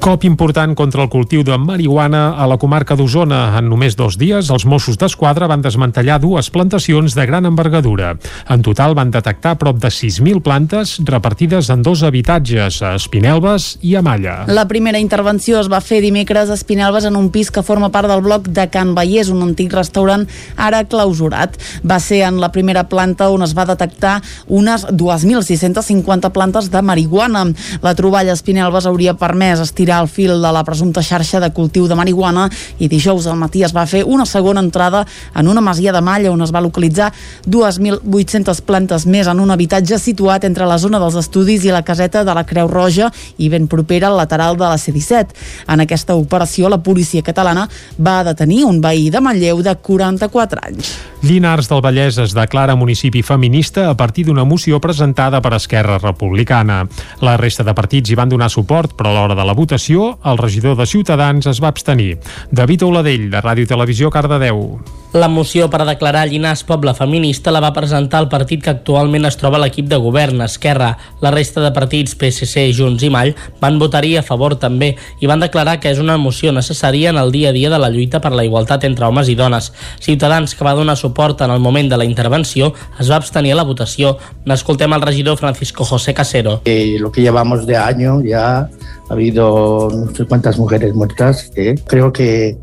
Cop 0.08 0.24
important 0.24 0.72
contra 0.72 1.01
el 1.03 1.10
cultiu 1.12 1.41
de 1.43 1.58
marihuana 1.60 2.38
a 2.39 2.45
la 2.47 2.55
comarca 2.55 2.95
d'Osona. 2.95 3.58
En 3.60 3.66
només 3.68 3.97
dos 3.99 4.16
dies, 4.16 4.47
els 4.55 4.64
Mossos 4.64 4.95
d'Esquadra 4.95 5.49
van 5.51 5.60
desmantellar 5.66 6.16
dues 6.24 6.47
plantacions 6.47 7.12
de 7.12 7.26
gran 7.28 7.43
envergadura. 7.49 8.14
En 8.47 8.64
total 8.64 8.95
van 8.95 9.12
detectar 9.12 9.58
prop 9.60 9.82
de 9.84 9.91
6.000 9.91 10.39
plantes 10.45 10.93
repartides 11.03 11.68
en 11.74 11.84
dos 11.84 12.05
habitatges, 12.08 12.78
a 12.80 12.93
Espinelves 12.95 13.66
i 13.84 13.97
a 13.99 14.03
Malla. 14.05 14.45
La 14.47 14.64
primera 14.70 15.01
intervenció 15.03 15.60
es 15.60 15.68
va 15.68 15.82
fer 15.84 15.99
dimecres 16.05 16.47
a 16.47 16.55
Espinelves 16.55 17.03
en 17.03 17.20
un 17.20 17.28
pis 17.28 17.51
que 17.51 17.66
forma 17.68 17.91
part 17.91 18.08
del 18.08 18.24
bloc 18.24 18.47
de 18.47 18.70
Can 18.72 18.95
Vallès, 18.95 19.28
un 19.28 19.43
antic 19.43 19.76
restaurant 19.76 20.24
ara 20.55 20.86
clausurat. 20.88 21.60
Va 21.84 21.99
ser 21.99 22.22
en 22.30 22.39
la 22.39 22.53
primera 22.55 22.86
planta 22.88 23.28
on 23.28 23.43
es 23.43 23.58
va 23.58 23.68
detectar 23.68 24.22
unes 24.47 24.88
2.650 24.88 26.32
plantes 26.32 26.72
de 26.72 26.86
marihuana. 26.93 27.43
La 27.84 27.95
troballa 27.99 28.32
a 28.32 28.39
Espinelves 28.39 28.88
hauria 28.88 29.20
permès 29.20 29.68
estirar 29.68 29.96
al 29.99 30.07
fil 30.07 30.35
de 30.41 30.51
la 30.53 30.63
presumpta 30.63 31.01
xarxa 31.03 31.41
de 31.43 31.51
cultiu 31.53 31.87
de 31.87 31.95
marihuana 31.95 32.47
i 32.79 32.87
dijous 32.87 33.27
al 33.27 33.37
matí 33.37 33.63
es 33.65 33.73
va 33.75 33.85
fer 33.85 34.03
una 34.05 34.25
segona 34.25 34.61
entrada 34.63 35.05
en 35.35 35.47
una 35.47 35.61
masia 35.61 35.93
de 35.93 36.01
Malla 36.01 36.31
on 36.31 36.41
es 36.41 36.53
va 36.53 36.61
localitzar 36.61 37.11
2.800 37.47 38.61
plantes 38.61 39.05
més 39.05 39.27
en 39.27 39.39
un 39.39 39.51
habitatge 39.51 39.99
situat 39.99 40.45
entre 40.47 40.67
la 40.69 40.77
zona 40.77 41.01
dels 41.01 41.17
estudis 41.19 41.65
i 41.65 41.73
la 41.73 41.83
caseta 41.83 42.23
de 42.23 42.33
la 42.37 42.45
Creu 42.47 42.69
Roja 42.71 43.11
i 43.37 43.49
ben 43.49 43.67
propera 43.67 44.07
al 44.11 44.17
lateral 44.17 44.57
de 44.57 44.65
la 44.65 44.77
C-17. 44.77 45.35
En 45.67 45.83
aquesta 45.83 46.15
operació 46.15 46.69
la 46.69 46.81
policia 46.83 47.23
catalana 47.23 47.67
va 47.99 48.23
detenir 48.23 48.63
un 48.65 48.81
veí 48.81 49.09
de 49.09 49.21
Manlleu 49.21 49.61
de 49.63 49.75
44 49.75 50.65
anys. 50.67 50.95
Llinars 51.21 51.65
del 51.67 51.81
Vallès 51.81 52.19
es 52.21 52.33
declara 52.37 52.75
municipi 52.77 53.23
feminista 53.25 53.87
a 53.89 53.95
partir 53.97 54.27
d'una 54.27 54.45
moció 54.45 54.77
presentada 54.79 55.41
per 55.41 55.55
Esquerra 55.57 55.97
Republicana. 55.97 56.83
La 57.25 57.37
resta 57.41 57.65
de 57.65 57.73
partits 57.73 58.11
hi 58.11 58.15
van 58.15 58.29
donar 58.29 58.51
suport, 58.53 58.93
però 58.93 59.09
a 59.09 59.15
l'hora 59.15 59.35
de 59.35 59.45
la 59.47 59.55
votació, 59.57 59.76
el 60.25 60.38
regidor 60.38 60.78
de 60.78 60.86
Ciutadans 60.86 61.47
es 61.47 61.61
va 61.63 61.69
abstenir. 61.69 62.17
David 62.51 62.84
Oladell, 62.88 63.30
de 63.32 63.41
Ràdio 63.41 63.67
Televisió, 63.69 64.09
Cardedeu. 64.09 64.80
La 65.14 65.30
moció 65.30 65.70
per 65.72 65.80
a 65.82 65.86
declarar 65.88 66.28
Llinars 66.28 66.66
poble 66.68 66.91
feminista 66.93 67.51
la 67.55 67.62
va 67.64 67.72
presentar 67.72 68.20
el 68.20 68.28
partit 68.28 68.60
que 68.64 68.74
actualment 68.74 69.24
es 69.26 69.38
troba 69.39 69.55
a 69.55 69.62
l'equip 69.64 69.88
de 69.88 69.95
govern, 70.03 70.41
Esquerra. 70.43 70.89
La 71.24 71.32
resta 71.32 71.62
de 71.64 71.72
partits, 71.72 72.12
PSC, 72.20 72.66
Junts 72.76 73.05
i 73.08 73.10
Mall, 73.10 73.32
van 73.62 73.80
votar-hi 73.80 74.18
a 74.20 74.24
favor 74.28 74.58
també 74.60 74.91
i 75.24 75.30
van 75.32 75.39
declarar 75.39 75.78
que 75.80 75.93
és 75.95 76.01
una 76.03 76.18
moció 76.20 76.51
necessària 76.51 77.14
en 77.16 77.22
el 77.22 77.32
dia 77.32 77.49
a 77.49 77.55
dia 77.55 77.72
de 77.72 77.80
la 77.80 77.89
lluita 77.89 78.20
per 78.20 78.34
la 78.36 78.43
igualtat 78.43 78.84
entre 78.84 79.08
homes 79.08 79.32
i 79.32 79.38
dones. 79.39 79.72
Ciutadans, 80.03 80.53
que 80.53 80.68
va 80.68 80.76
donar 80.76 80.97
suport 80.99 81.39
en 81.41 81.55
el 81.55 81.64
moment 81.64 81.89
de 81.89 82.01
la 82.03 82.05
intervenció, 82.05 82.74
es 82.99 83.10
va 83.10 83.16
abstenir 83.16 83.55
a 83.55 83.62
la 83.62 83.66
votació. 83.66 84.18
N'escoltem 84.43 84.91
el 84.91 85.08
regidor 85.08 85.39
Francisco 85.39 85.86
José 85.86 86.14
Casero. 86.14 86.62
Eh, 86.66 86.97
lo 86.99 87.14
que 87.14 87.22
llevamos 87.22 87.66
de 87.66 87.78
año 87.78 88.22
ya 88.22 88.58
ha 88.60 88.70
habido 89.10 89.88
no 89.89 90.14
sé 90.14 90.26
cuántas 90.26 90.60
mujeres 90.60 90.93
muertas. 90.93 91.49
Eh. 91.55 91.76
Creo 91.88 92.12
que 92.12 92.58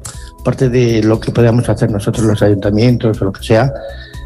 parte 0.45 0.69
de 0.69 1.03
lo 1.03 1.19
que 1.19 1.33
podamos 1.33 1.69
hacer 1.69 1.91
nosotros 1.91 2.25
los 2.25 2.43
ayuntamientos 2.43 3.21
o 3.21 3.25
lo 3.25 3.33
que 3.33 3.43
sea, 3.43 3.73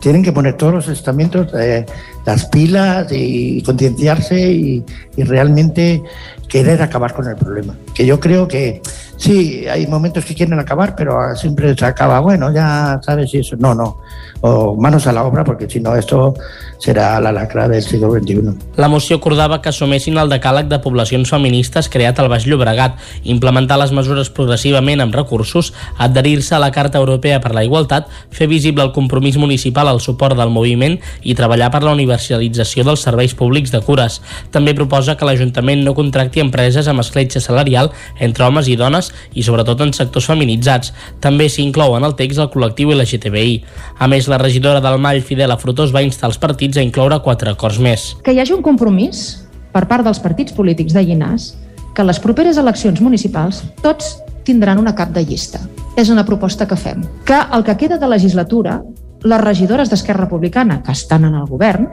tienen 0.00 0.22
que 0.22 0.32
poner 0.32 0.56
todos 0.56 0.74
los 0.74 0.88
estamentos 0.88 1.48
eh, 1.54 1.84
las 2.24 2.46
pilas 2.46 3.08
y 3.10 3.62
concienciarse 3.62 4.38
y, 4.38 4.84
realmente 5.16 6.02
querer 6.48 6.80
acabar 6.80 7.12
con 7.12 7.26
el 7.26 7.36
problema. 7.36 7.74
Que 7.94 8.06
yo 8.06 8.20
creo 8.20 8.46
que 8.46 8.80
sí, 9.16 9.66
hay 9.66 9.86
momentos 9.86 10.24
que 10.24 10.34
quieren 10.34 10.58
acabar, 10.58 10.94
pero 10.94 11.34
siempre 11.34 11.74
se 11.74 11.84
acaba, 11.84 12.20
bueno, 12.20 12.52
ya 12.52 13.00
sabes 13.02 13.30
si 13.30 13.38
eso. 13.38 13.56
No, 13.58 13.74
no. 13.74 13.98
O 14.40 14.76
manos 14.76 15.06
a 15.06 15.12
la 15.12 15.24
obra, 15.24 15.44
porque 15.44 15.68
si 15.68 15.80
no, 15.80 15.96
esto 15.96 16.34
serà 16.78 17.18
la 17.20 17.32
lacra 17.32 17.66
del 17.68 17.82
segle 17.82 18.20
XXI. 18.20 18.54
La 18.76 18.88
moció 18.88 19.16
acordava 19.18 19.60
que 19.60 19.72
assumessin 19.72 20.16
el 20.18 20.30
decàleg 20.30 20.68
de 20.70 20.78
poblacions 20.78 21.30
feministes 21.34 21.88
creat 21.90 22.20
al 22.22 22.30
Baix 22.30 22.46
Llobregat, 22.46 22.94
implementar 23.26 23.80
les 23.82 23.90
mesures 23.92 24.30
progressivament 24.30 25.02
amb 25.02 25.14
recursos, 25.14 25.72
adherir-se 25.98 26.54
a 26.54 26.62
la 26.62 26.70
Carta 26.70 27.02
Europea 27.02 27.40
per 27.42 27.52
la 27.56 27.64
Igualtat, 27.66 28.06
fer 28.30 28.46
visible 28.46 28.84
el 28.86 28.92
compromís 28.94 29.36
municipal 29.36 29.90
al 29.90 30.00
suport 30.00 30.38
del 30.38 30.54
moviment 30.54 30.98
i 31.22 31.34
treballar 31.34 31.72
per 31.74 31.82
la 31.82 31.96
universalització 31.96 32.86
dels 32.86 33.02
serveis 33.02 33.34
públics 33.34 33.74
de 33.74 33.82
cures. 33.82 34.20
També 34.54 34.76
proposa 34.78 35.16
que 35.18 35.26
l'Ajuntament 35.26 35.82
no 35.82 35.96
contracti 35.98 36.44
empreses 36.44 36.86
amb 36.86 37.02
escletxa 37.02 37.42
salarial 37.42 37.90
entre 38.22 38.46
homes 38.46 38.70
i 38.70 38.78
dones 38.78 39.10
i 39.34 39.42
sobretot 39.42 39.82
en 39.82 39.92
sectors 39.96 40.30
feminitzats. 40.30 40.94
També 41.20 41.50
s'hi 41.50 41.66
inclou 41.66 41.98
en 41.98 42.06
el 42.06 42.14
text 42.14 42.38
el 42.38 42.52
col·lectiu 42.54 42.94
LGTBI. 42.94 43.58
A 43.98 44.06
més, 44.06 44.27
la 44.28 44.38
regidora 44.38 44.80
del 44.84 44.98
Mall, 45.00 45.22
Fidela 45.22 45.56
Frutós, 45.58 45.92
va 45.94 46.04
instar 46.04 46.28
els 46.30 46.38
partits 46.38 46.78
a 46.78 46.84
incloure 46.84 47.20
quatre 47.24 47.50
acords 47.50 47.78
més. 47.82 48.12
Que 48.24 48.34
hi 48.34 48.40
hagi 48.42 48.54
un 48.56 48.62
compromís 48.62 49.42
per 49.72 49.86
part 49.88 50.06
dels 50.06 50.20
partits 50.22 50.54
polítics 50.56 50.94
de 50.96 51.04
Llinars 51.04 51.52
que 51.94 52.06
les 52.06 52.20
properes 52.22 52.58
eleccions 52.60 53.00
municipals 53.02 53.64
tots 53.82 54.16
tindran 54.46 54.78
una 54.80 54.94
cap 54.94 55.10
de 55.12 55.24
llista. 55.26 55.60
És 55.98 56.12
una 56.14 56.24
proposta 56.24 56.68
que 56.68 56.76
fem. 56.78 57.02
Que 57.26 57.40
el 57.52 57.64
que 57.66 57.76
queda 57.76 57.98
de 57.98 58.08
legislatura, 58.08 58.78
les 59.24 59.40
regidores 59.42 59.90
d'Esquerra 59.90 60.24
Republicana, 60.24 60.82
que 60.82 60.94
estan 60.94 61.26
en 61.26 61.34
el 61.34 61.48
govern, 61.50 61.88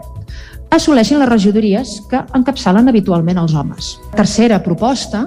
assoleixin 0.70 1.20
les 1.20 1.30
regidories 1.30 1.98
que 2.10 2.22
encapçalen 2.38 2.92
habitualment 2.92 3.42
els 3.42 3.56
homes. 3.58 3.96
Tercera 4.16 4.62
proposta 4.64 5.26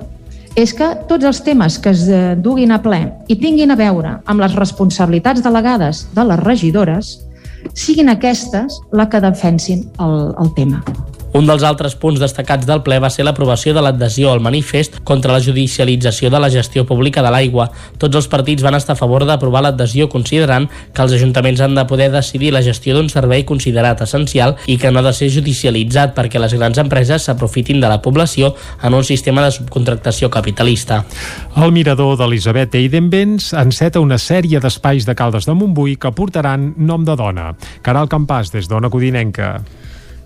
és 0.58 0.72
que 0.74 0.88
tots 1.06 1.26
els 1.28 1.38
temes 1.46 1.76
que 1.78 1.92
es 1.94 2.06
duguin 2.42 2.74
a 2.74 2.80
ple 2.82 2.98
i 3.30 3.36
tinguin 3.38 3.70
a 3.70 3.78
veure 3.78 4.16
amb 4.26 4.42
les 4.42 4.56
responsabilitats 4.58 5.44
delegades 5.44 6.06
de 6.16 6.24
les 6.26 6.42
regidores 6.42 7.12
siguin 7.78 8.10
aquestes 8.10 8.80
la 8.92 9.06
que 9.10 9.22
defensin 9.22 9.86
el, 10.02 10.18
el 10.42 10.52
tema. 10.58 10.82
Un 11.38 11.46
dels 11.46 11.62
altres 11.62 11.92
punts 11.94 12.18
destacats 12.18 12.66
del 12.66 12.80
ple 12.82 12.96
va 12.98 13.12
ser 13.14 13.22
l'aprovació 13.22 13.70
de 13.74 13.82
l'adhesió 13.84 14.32
al 14.32 14.40
manifest 14.42 14.96
contra 15.06 15.30
la 15.30 15.42
judicialització 15.44 16.32
de 16.34 16.40
la 16.42 16.48
gestió 16.50 16.82
pública 16.88 17.22
de 17.22 17.30
l'aigua. 17.30 17.68
Tots 18.02 18.18
els 18.18 18.26
partits 18.32 18.64
van 18.66 18.74
estar 18.74 18.96
a 18.96 18.98
favor 18.98 19.22
d'aprovar 19.22 19.62
l'adhesió 19.62 20.08
considerant 20.10 20.66
que 20.66 21.04
els 21.04 21.14
ajuntaments 21.14 21.62
han 21.62 21.78
de 21.78 21.84
poder 21.86 22.08
decidir 22.10 22.50
la 22.50 22.64
gestió 22.66 22.96
d'un 22.96 23.06
servei 23.12 23.44
considerat 23.46 24.02
essencial 24.02 24.56
i 24.66 24.80
que 24.82 24.90
no 24.90 24.98
ha 24.98 25.06
de 25.06 25.14
ser 25.14 25.30
judicialitzat 25.30 26.16
perquè 26.16 26.42
les 26.42 26.58
grans 26.58 26.82
empreses 26.82 27.28
s'aprofitin 27.30 27.78
de 27.78 27.92
la 27.92 28.02
població 28.02 28.56
en 28.82 28.98
un 28.98 29.06
sistema 29.06 29.44
de 29.46 29.54
subcontractació 29.54 30.32
capitalista. 30.34 31.04
El 31.54 31.70
mirador 31.70 32.16
d'Elisabet 32.18 32.74
Eidenbens 32.74 33.52
enceta 33.54 34.02
una 34.02 34.18
sèrie 34.18 34.58
d'espais 34.58 35.06
de 35.06 35.14
Caldes 35.14 35.46
de 35.46 35.54
Montbui 35.54 36.00
que 36.02 36.10
portaran 36.10 36.72
nom 36.78 37.06
de 37.06 37.14
dona. 37.14 37.52
Caral 37.86 38.10
Campàs, 38.10 38.50
des 38.50 38.66
d'Ona 38.66 38.90
Codinenca. 38.90 39.60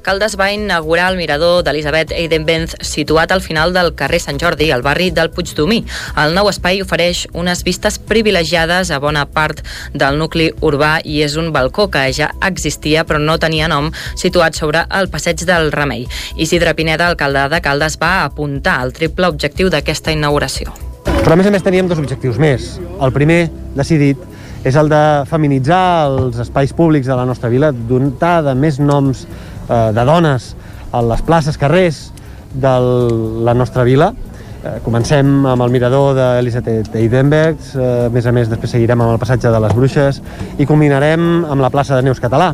Caldes 0.02 0.34
va 0.36 0.50
inaugurar 0.52 1.12
el 1.12 1.16
mirador 1.16 1.62
d'Elisabet 1.62 2.10
Eidenbenz 2.12 2.74
situat 2.82 3.30
al 3.32 3.40
final 3.40 3.72
del 3.72 3.92
carrer 3.94 4.18
Sant 4.20 4.40
Jordi, 4.42 4.70
al 4.74 4.82
barri 4.82 5.10
del 5.14 5.30
Puigdomí. 5.30 5.80
El 6.18 6.34
nou 6.34 6.50
espai 6.50 6.82
ofereix 6.82 7.24
unes 7.38 7.62
vistes 7.64 8.00
privilegiades 8.02 8.90
a 8.90 8.98
bona 9.02 9.24
part 9.30 9.62
del 9.94 10.18
nucli 10.18 10.50
urbà 10.60 10.96
i 11.04 11.22
és 11.22 11.38
un 11.38 11.52
balcó 11.54 11.86
que 11.92 12.04
ja 12.12 12.32
existia 12.42 13.06
però 13.06 13.22
no 13.22 13.38
tenia 13.38 13.70
nom 13.70 13.92
situat 14.18 14.58
sobre 14.58 14.84
el 14.90 15.08
passeig 15.08 15.46
del 15.46 15.70
Remei. 15.72 16.08
Isidre 16.36 16.74
Pineda, 16.74 17.06
alcalde 17.06 17.46
de 17.54 17.62
Caldes, 17.62 17.98
va 18.02 18.24
apuntar 18.24 18.80
al 18.82 18.92
triple 18.92 19.30
objectiu 19.30 19.70
d'aquesta 19.70 20.12
inauguració. 20.12 20.74
Però 21.22 21.36
a 21.36 21.38
més 21.38 21.46
a 21.46 21.54
més 21.54 21.62
teníem 21.62 21.86
dos 21.86 22.02
objectius 22.02 22.38
més. 22.42 22.76
El 23.00 23.14
primer, 23.14 23.46
decidit, 23.78 24.18
és 24.66 24.76
el 24.78 24.90
de 24.90 25.02
feminitzar 25.26 26.06
els 26.06 26.38
espais 26.42 26.70
públics 26.74 27.08
de 27.10 27.16
la 27.18 27.26
nostra 27.26 27.50
vila, 27.50 27.72
dotar 27.72 28.42
de 28.46 28.54
més 28.54 28.78
noms 28.78 29.24
de 29.68 30.04
dones 30.04 30.52
a 30.92 31.00
les 31.02 31.22
places, 31.22 31.56
carrers 31.58 32.10
de 32.52 32.72
la 33.44 33.54
nostra 33.54 33.84
vila. 33.84 34.12
Eh, 34.62 34.78
comencem 34.84 35.46
amb 35.50 35.64
el 35.64 35.72
mirador 35.74 36.14
d'Elisabeth 36.14 36.94
Eidenbergs, 36.94 37.72
eh, 37.74 38.06
a 38.06 38.10
més 38.14 38.26
a 38.26 38.32
més 38.32 38.50
després 38.50 38.70
seguirem 38.70 39.00
amb 39.00 39.16
el 39.16 39.18
passatge 39.18 39.50
de 39.50 39.60
les 39.64 39.74
Bruixes 39.74 40.20
i 40.58 40.66
culminarem 40.66 41.44
amb 41.50 41.64
la 41.64 41.70
plaça 41.70 41.96
de 41.96 42.06
Neus 42.06 42.20
Català. 42.22 42.52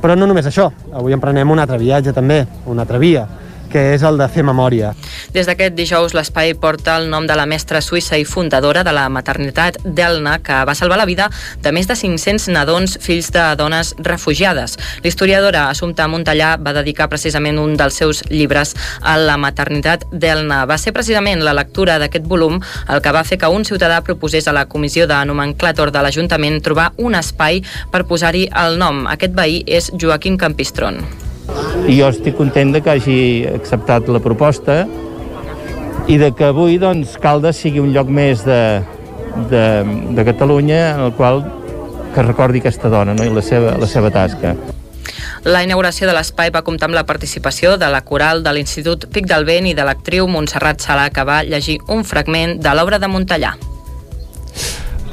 Però 0.00 0.16
no 0.16 0.26
només 0.26 0.46
això, 0.48 0.70
avui 0.92 1.12
emprenem 1.12 1.50
un 1.50 1.60
altre 1.60 1.76
viatge 1.78 2.14
també, 2.16 2.46
una 2.64 2.86
altra 2.86 2.98
via, 2.98 3.26
que 3.74 3.82
és 3.96 4.04
el 4.06 4.20
de 4.20 4.28
fer 4.30 4.44
memòria. 4.46 4.92
Des 5.34 5.48
d'aquest 5.50 5.74
dijous 5.74 6.14
l'espai 6.14 6.52
porta 6.54 6.94
el 7.00 7.08
nom 7.10 7.26
de 7.26 7.34
la 7.34 7.46
mestra 7.50 7.80
suïssa 7.82 8.20
i 8.20 8.26
fundadora 8.28 8.84
de 8.86 8.92
la 8.94 9.08
maternitat 9.10 9.80
d'Elna, 9.82 10.36
que 10.46 10.60
va 10.68 10.76
salvar 10.78 11.00
la 11.00 11.08
vida 11.10 11.26
de 11.64 11.72
més 11.74 11.90
de 11.90 11.96
500 11.98 12.46
nadons 12.54 12.94
fills 13.02 13.32
de 13.34 13.48
dones 13.58 13.94
refugiades. 13.98 14.78
L'historiadora 15.02 15.66
Assumpta 15.72 16.06
Montellà 16.06 16.54
va 16.62 16.76
dedicar 16.78 17.10
precisament 17.10 17.58
un 17.58 17.74
dels 17.80 17.98
seus 17.98 18.22
llibres 18.30 18.76
a 19.02 19.16
la 19.18 19.36
maternitat 19.42 20.06
d'Elna. 20.12 20.62
Va 20.70 20.78
ser 20.78 20.94
precisament 20.94 21.42
la 21.42 21.56
lectura 21.58 21.98
d'aquest 21.98 22.30
volum 22.30 22.60
el 22.88 23.02
que 23.02 23.16
va 23.16 23.26
fer 23.26 23.40
que 23.42 23.50
un 23.50 23.66
ciutadà 23.66 24.00
proposés 24.06 24.46
a 24.46 24.54
la 24.54 24.68
comissió 24.70 25.08
de 25.10 25.18
nomenclàtor 25.26 25.90
de 25.90 26.06
l'Ajuntament 26.06 26.62
trobar 26.62 26.92
un 27.02 27.18
espai 27.18 27.64
per 27.90 28.06
posar-hi 28.06 28.46
el 28.64 28.78
nom. 28.78 29.06
Aquest 29.10 29.34
veí 29.34 29.62
és 29.66 29.90
Joaquim 29.98 30.38
Campistron 30.38 31.23
i 31.88 31.98
jo 31.98 32.08
estic 32.08 32.36
content 32.38 32.72
de 32.74 32.80
que 32.84 32.94
hagi 32.94 33.18
acceptat 33.50 34.08
la 34.08 34.20
proposta 34.24 34.84
i 36.08 36.16
de 36.20 36.30
que 36.36 36.48
avui 36.50 36.78
doncs, 36.80 37.16
Caldes 37.20 37.60
sigui 37.60 37.80
un 37.80 37.92
lloc 37.94 38.08
més 38.12 38.44
de, 38.44 38.60
de, 39.50 39.66
de 40.16 40.24
Catalunya 40.24 40.80
en 40.94 41.04
el 41.08 41.12
qual 41.16 41.44
que 42.14 42.22
recordi 42.22 42.62
aquesta 42.62 42.88
dona 42.92 43.14
no? 43.16 43.26
i 43.26 43.32
la 43.32 43.42
seva, 43.42 43.76
la 43.80 43.88
seva 43.90 44.12
tasca. 44.14 44.54
La 45.44 45.60
inauguració 45.64 46.08
de 46.08 46.14
l'espai 46.16 46.52
va 46.54 46.62
comptar 46.64 46.88
amb 46.88 46.96
la 46.96 47.04
participació 47.04 47.74
de 47.80 47.90
la 47.92 48.00
coral 48.06 48.42
de 48.44 48.54
l'Institut 48.56 49.08
Pic 49.12 49.28
del 49.28 49.44
Vent 49.44 49.68
i 49.68 49.76
de 49.76 49.84
l'actriu 49.84 50.28
Montserrat 50.30 50.80
Salà, 50.80 51.10
que 51.12 51.24
va 51.28 51.42
llegir 51.44 51.80
un 51.92 52.04
fragment 52.04 52.56
de 52.64 52.72
l'obra 52.76 53.00
de 53.02 53.10
Montellà. 53.12 53.52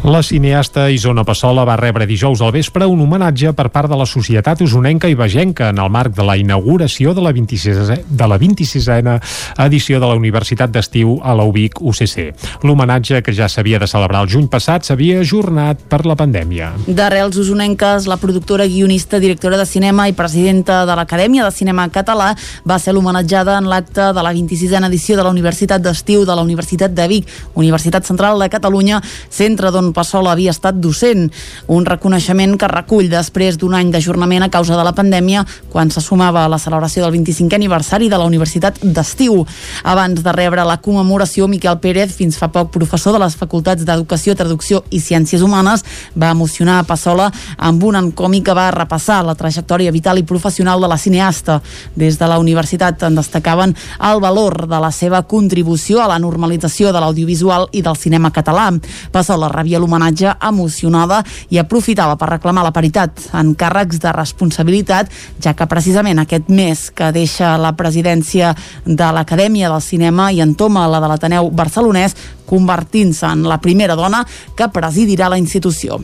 La 0.04 0.24
cineasta 0.24 0.90
Isona 0.90 1.22
Passola 1.22 1.62
va 1.62 1.76
rebre 1.78 2.08
dijous 2.10 2.40
al 2.42 2.50
vespre 2.52 2.88
un 2.90 3.04
homenatge 3.04 3.52
per 3.54 3.68
part 3.70 3.86
de 3.86 3.98
la 4.00 4.08
Societat 4.10 4.64
Usonenca 4.66 5.06
i 5.06 5.14
Vegenca 5.14 5.68
en 5.70 5.78
el 5.78 5.92
marc 5.94 6.16
de 6.18 6.24
la 6.26 6.34
inauguració 6.42 7.14
de 7.14 7.22
la 7.22 7.30
26a, 7.30 8.00
de 8.10 8.28
la 8.28 8.40
26a 8.42 9.20
edició 9.68 10.00
de 10.02 10.10
la 10.10 10.16
Universitat 10.18 10.74
d'Estiu 10.74 11.20
a 11.22 11.36
la 11.38 11.46
UBIC 11.46 11.78
UCC. 11.86 12.34
L'homenatge, 12.66 13.20
que 13.22 13.36
ja 13.38 13.46
s'havia 13.46 13.78
de 13.78 13.86
celebrar 13.86 14.24
el 14.26 14.32
juny 14.34 14.48
passat, 14.50 14.88
s'havia 14.90 15.20
ajornat 15.22 15.86
per 15.86 16.02
la 16.10 16.18
pandèmia. 16.18 16.72
D'arrels 16.88 17.38
usonenques, 17.38 18.10
la 18.10 18.18
productora, 18.18 18.66
guionista, 18.66 19.22
directora 19.22 19.62
de 19.62 19.70
cinema 19.70 20.10
i 20.10 20.18
presidenta 20.18 20.82
de 20.90 20.98
l'Acadèmia 20.98 21.46
de 21.46 21.54
Cinema 21.54 21.86
Català 21.94 22.32
va 22.66 22.80
ser 22.82 22.98
l'homenatjada 22.98 23.60
en 23.62 23.70
l'acte 23.70 24.10
de 24.18 24.26
la 24.26 24.34
26a 24.34 24.82
edició 24.90 25.22
de 25.22 25.30
la 25.30 25.36
Universitat 25.38 25.86
d'Estiu 25.86 26.26
de 26.26 26.34
la 26.34 26.42
Universitat 26.42 26.90
de 26.90 27.08
Vic, 27.08 27.30
Universitat 27.54 28.10
Central 28.10 28.42
de 28.42 28.50
Catalunya, 28.50 29.04
centre 29.30 29.70
d'on 29.70 29.91
Passola 29.94 30.32
havia 30.34 30.52
estat 30.52 30.78
docent, 30.82 31.30
un 31.68 31.86
reconeixement 31.86 32.58
que 32.58 32.70
recull 32.72 33.10
després 33.12 33.58
d'un 33.58 33.76
any 33.78 33.92
d'ajornament 33.92 34.46
a 34.46 34.52
causa 34.54 34.78
de 34.78 34.86
la 34.86 34.94
pandèmia 34.98 35.46
quan 35.72 35.92
se 35.92 36.02
sumava 36.02 36.46
a 36.46 36.52
la 36.52 36.60
celebració 36.60 37.06
del 37.06 37.16
25è 37.20 37.56
aniversari 37.56 38.10
de 38.10 38.20
la 38.20 38.28
Universitat 38.28 38.80
d'Estiu. 38.84 39.46
Abans 39.84 40.24
de 40.24 40.36
rebre 40.36 40.66
la 40.68 40.80
commemoració, 40.82 41.48
Miquel 41.48 41.80
Pérez, 41.84 42.14
fins 42.16 42.38
fa 42.38 42.52
poc 42.52 42.72
professor 42.72 43.16
de 43.16 43.22
les 43.24 43.36
Facultats 43.36 43.86
d'Educació, 43.88 44.36
Traducció 44.36 44.84
i 44.90 45.02
Ciències 45.02 45.42
Humanes, 45.42 45.86
va 46.16 46.32
emocionar 46.32 46.80
a 46.80 46.88
Passola 46.88 47.30
amb 47.58 47.84
un 47.84 47.98
encòmic 48.00 48.48
que 48.50 48.58
va 48.58 48.70
repassar 48.76 49.22
la 49.26 49.36
trajectòria 49.36 49.92
vital 49.92 50.20
i 50.20 50.28
professional 50.28 50.82
de 50.82 50.90
la 50.92 50.98
cineasta. 50.98 51.60
Des 51.96 52.18
de 52.20 52.28
la 52.28 52.40
universitat 52.40 53.04
en 53.04 53.20
destacaven 53.20 53.76
el 54.12 54.22
valor 54.22 54.68
de 54.68 54.80
la 54.80 54.92
seva 54.92 55.24
contribució 55.24 56.02
a 56.02 56.08
la 56.10 56.20
normalització 56.20 56.92
de 56.92 57.02
l'audiovisual 57.02 57.70
i 57.72 57.84
del 57.86 57.98
cinema 57.98 58.32
català. 58.32 58.70
Passola 59.12 59.50
rebia 59.52 59.81
l'homenatge 59.82 60.36
emocionada 60.48 61.22
i 61.50 61.60
aprofitava 61.60 62.16
per 62.20 62.30
reclamar 62.36 62.64
la 62.68 62.74
paritat 62.76 63.28
en 63.38 63.56
càrrecs 63.58 64.00
de 64.04 64.14
responsabilitat, 64.16 65.10
ja 65.42 65.56
que 65.58 65.68
precisament 65.68 66.22
aquest 66.22 66.50
mes 66.54 66.88
que 66.96 67.12
deixa 67.16 67.58
la 67.58 67.74
presidència 67.78 68.54
de 68.86 69.12
l'Acadèmia 69.12 69.72
del 69.72 69.82
Cinema 69.82 70.30
i 70.32 70.42
entoma 70.46 70.88
la 70.88 71.02
de 71.02 71.10
l'Ateneu 71.12 71.50
barcelonès, 71.50 72.16
convertint-se 72.46 73.28
en 73.28 73.46
la 73.48 73.60
primera 73.64 73.96
dona 73.96 74.24
que 74.56 74.70
presidirà 74.72 75.30
la 75.32 75.40
institució. 75.40 76.00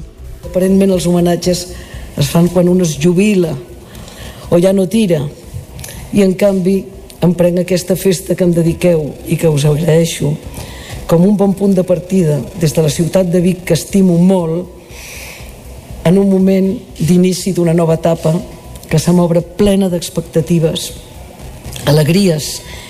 Aparentment 0.47 0.93
els 0.95 1.07
homenatges 1.07 1.65
es 2.17 2.29
fan 2.31 2.47
quan 2.49 2.69
un 2.71 2.81
es 2.81 2.95
jubila 2.97 3.53
o 4.49 4.59
ja 4.59 4.71
no 4.73 4.87
tira 4.87 5.21
i 6.15 6.23
en 6.23 6.33
canvi 6.39 6.77
em 7.21 7.33
prenc 7.35 7.61
aquesta 7.61 7.97
festa 7.99 8.35
que 8.37 8.45
em 8.45 8.53
dediqueu 8.53 9.03
i 9.27 9.37
que 9.37 9.49
us 9.49 9.65
agraeixo 9.65 10.33
com 11.07 11.23
un 11.23 11.37
bon 11.39 11.53
punt 11.55 11.73
de 11.73 11.83
partida 11.87 12.41
des 12.59 12.73
de 12.75 12.83
la 12.83 12.91
ciutat 12.91 13.29
de 13.31 13.39
Vic 13.39 13.63
que 13.63 13.77
estimo 13.79 14.17
molt 14.19 14.67
en 16.03 16.17
un 16.19 16.27
moment 16.29 16.67
d'inici 16.99 17.53
d'una 17.55 17.73
nova 17.73 17.95
etapa 17.95 18.33
que 18.87 18.99
se 18.99 19.11
m'obre 19.11 19.41
plena 19.41 19.89
d'expectatives, 19.91 20.91
alegries 21.87 22.49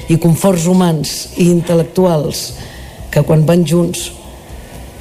i 0.10 0.18
conforts 0.18 0.66
humans 0.66 1.14
i 1.38 1.48
intel·lectuals 1.52 2.44
que 3.14 3.22
quan 3.22 3.46
van 3.46 3.66
junts 3.66 4.10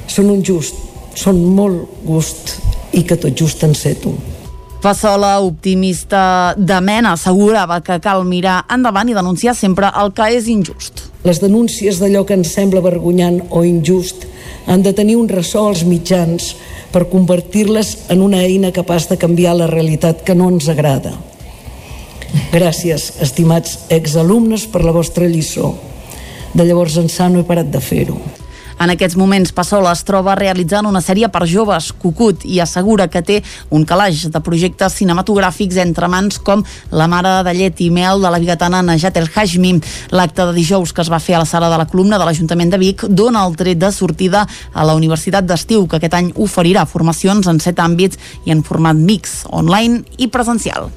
són 0.07 0.29
un 0.33 0.45
just, 0.45 0.77
són 1.17 1.41
molt 1.57 2.01
gust 2.05 2.55
i 2.93 3.03
que 3.03 3.17
tot 3.17 3.33
just 3.37 3.65
enceto. 3.65 4.13
Passola, 4.81 5.39
optimista 5.41 6.53
de 6.57 6.77
mena, 6.85 7.15
assegurava 7.17 7.81
que 7.81 7.97
cal 8.01 8.23
mirar 8.29 8.61
endavant 8.73 9.09
i 9.09 9.17
denunciar 9.17 9.57
sempre 9.57 9.89
el 9.97 10.13
que 10.13 10.29
és 10.37 10.49
injust. 10.53 11.06
Les 11.27 11.41
denúncies 11.43 11.97
d'allò 11.99 12.21
que 12.23 12.37
ens 12.37 12.53
sembla 12.55 12.79
vergonyant 12.85 13.41
o 13.51 13.65
injust 13.67 14.23
han 14.71 14.83
de 14.85 14.93
tenir 14.95 15.17
un 15.19 15.27
ressò 15.27 15.65
als 15.67 15.83
mitjans 15.83 16.53
per 16.93 17.09
convertir-les 17.11 17.89
en 18.13 18.23
una 18.23 18.45
eina 18.45 18.71
capaç 18.71 19.09
de 19.09 19.17
canviar 19.19 19.57
la 19.59 19.67
realitat 19.67 20.23
que 20.23 20.35
no 20.35 20.47
ens 20.53 20.69
agrada. 20.71 21.17
Gràcies, 22.53 23.11
estimats 23.23 23.77
exalumnes, 23.91 24.67
per 24.71 24.85
la 24.87 24.95
vostra 24.95 25.27
lliçó. 25.27 25.73
De 26.55 26.63
llavors 26.63 26.95
ençà 27.01 27.27
no 27.27 27.43
he 27.43 27.47
parat 27.47 27.71
de 27.75 27.83
fer-ho. 27.83 28.15
En 28.77 28.91
aquests 28.93 29.17
moments, 29.17 29.49
Passola 29.57 29.89
es 29.95 30.03
troba 30.05 30.35
realitzant 30.37 30.85
una 30.85 31.01
sèrie 31.01 31.27
per 31.33 31.47
joves, 31.49 31.89
Cucut, 31.97 32.43
i 32.45 32.59
assegura 32.61 33.07
que 33.09 33.23
té 33.25 33.39
un 33.73 33.85
calaix 33.89 34.27
de 34.29 34.41
projectes 34.45 34.99
cinematogràfics 34.99 35.79
entre 35.81 36.09
mans 36.11 36.37
com 36.37 36.61
La 36.91 37.07
mare 37.09 37.31
de 37.47 37.53
llet 37.57 37.81
i 37.81 37.89
mel 37.89 38.21
de 38.21 38.29
la 38.29 38.37
bigatana 38.37 38.83
Najat 38.85 39.17
El 39.17 39.29
Hajmi. 39.33 39.79
L'acte 40.13 40.45
de 40.45 40.53
dijous 40.53 40.93
que 40.93 41.01
es 41.01 41.09
va 41.09 41.19
fer 41.19 41.35
a 41.35 41.41
la 41.41 41.49
sala 41.49 41.71
de 41.73 41.79
la 41.81 41.87
columna 41.89 42.19
de 42.21 42.27
l'Ajuntament 42.27 42.69
de 42.69 42.77
Vic 42.77 43.07
dona 43.09 43.45
el 43.47 43.57
tret 43.57 43.81
de 43.81 43.89
sortida 43.91 44.45
a 44.73 44.85
la 44.85 44.93
Universitat 44.93 45.47
d'Estiu, 45.49 45.87
que 45.87 45.97
aquest 45.97 46.13
any 46.13 46.29
oferirà 46.35 46.85
formacions 46.85 47.49
en 47.49 47.59
set 47.63 47.81
àmbits 47.81 48.21
i 48.45 48.53
en 48.53 48.61
format 48.63 48.95
mix, 48.97 49.41
online 49.49 50.03
i 50.21 50.29
presencial. 50.29 50.91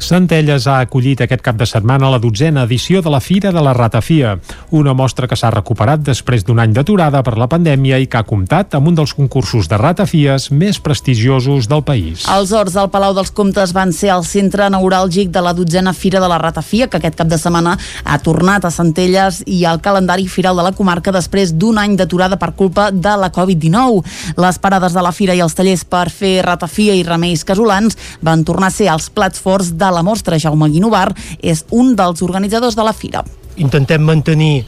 Centelles 0.00 0.64
ha 0.66 0.80
acollit 0.86 1.20
aquest 1.20 1.44
cap 1.44 1.60
de 1.60 1.68
setmana 1.68 2.08
la 2.10 2.18
dotzena 2.18 2.64
edició 2.64 3.04
de 3.04 3.12
la 3.12 3.20
Fira 3.20 3.52
de 3.52 3.60
la 3.60 3.76
Ratafia, 3.76 4.38
una 4.70 4.96
mostra 4.96 5.28
que 5.28 5.36
s'ha 5.36 5.52
recuperat 5.52 6.00
després 6.00 6.46
d'un 6.48 6.64
any 6.64 6.72
d'aturada 6.72 7.09
per 7.26 7.34
la 7.34 7.48
pandèmia 7.50 7.98
i 7.98 8.06
que 8.06 8.20
ha 8.20 8.26
comptat 8.26 8.76
amb 8.78 8.86
un 8.90 8.94
dels 8.94 9.12
concursos 9.18 9.66
de 9.66 9.78
ratafies 9.80 10.50
més 10.54 10.78
prestigiosos 10.78 11.66
del 11.70 11.82
país. 11.82 12.22
Els 12.30 12.52
horts 12.54 12.76
del 12.78 12.90
Palau 12.92 13.16
dels 13.16 13.32
Comtes 13.34 13.74
van 13.74 13.90
ser 13.96 14.12
el 14.14 14.22
centre 14.22 14.68
neuràlgic 14.70 15.32
de 15.34 15.42
la 15.42 15.52
dotzena 15.56 15.92
Fira 15.92 16.22
de 16.22 16.28
la 16.30 16.38
Ratafia, 16.38 16.86
que 16.86 17.00
aquest 17.00 17.18
cap 17.18 17.26
de 17.30 17.38
setmana 17.40 17.74
ha 18.04 18.18
tornat 18.22 18.64
a 18.64 18.70
Centelles 18.70 19.42
i 19.50 19.64
al 19.66 19.82
calendari 19.82 20.28
firal 20.30 20.60
de 20.60 20.68
la 20.68 20.74
comarca 20.76 21.10
després 21.10 21.56
d'un 21.58 21.82
any 21.82 21.98
d'aturada 21.98 22.38
per 22.38 22.52
culpa 22.54 22.90
de 22.94 23.16
la 23.18 23.32
Covid-19. 23.34 24.04
Les 24.38 24.62
parades 24.62 24.94
de 24.94 25.02
la 25.02 25.12
Fira 25.16 25.34
i 25.34 25.42
els 25.42 25.58
tallers 25.58 25.82
per 25.82 26.06
fer 26.14 26.38
ratafia 26.46 26.94
i 26.94 27.02
remeis 27.02 27.42
casolans 27.44 27.98
van 28.22 28.46
tornar 28.46 28.70
a 28.70 28.76
ser 28.78 28.88
els 28.94 29.10
plats 29.10 29.42
forts 29.42 29.74
de 29.74 29.90
la 29.90 30.06
mostra. 30.06 30.38
Jaume 30.38 30.70
Guinovar 30.70 31.10
és 31.42 31.64
un 31.74 31.96
dels 31.98 32.22
organitzadors 32.22 32.78
de 32.78 32.86
la 32.86 32.94
Fira. 32.94 33.24
Intentem 33.60 34.02
mantenir 34.06 34.64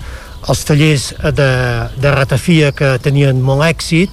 els 0.50 0.64
tallers 0.66 1.10
de, 1.38 1.50
de 2.02 2.10
ratafia 2.14 2.72
que 2.74 2.96
tenien 3.02 3.38
molt 3.44 3.62
èxit 3.68 4.10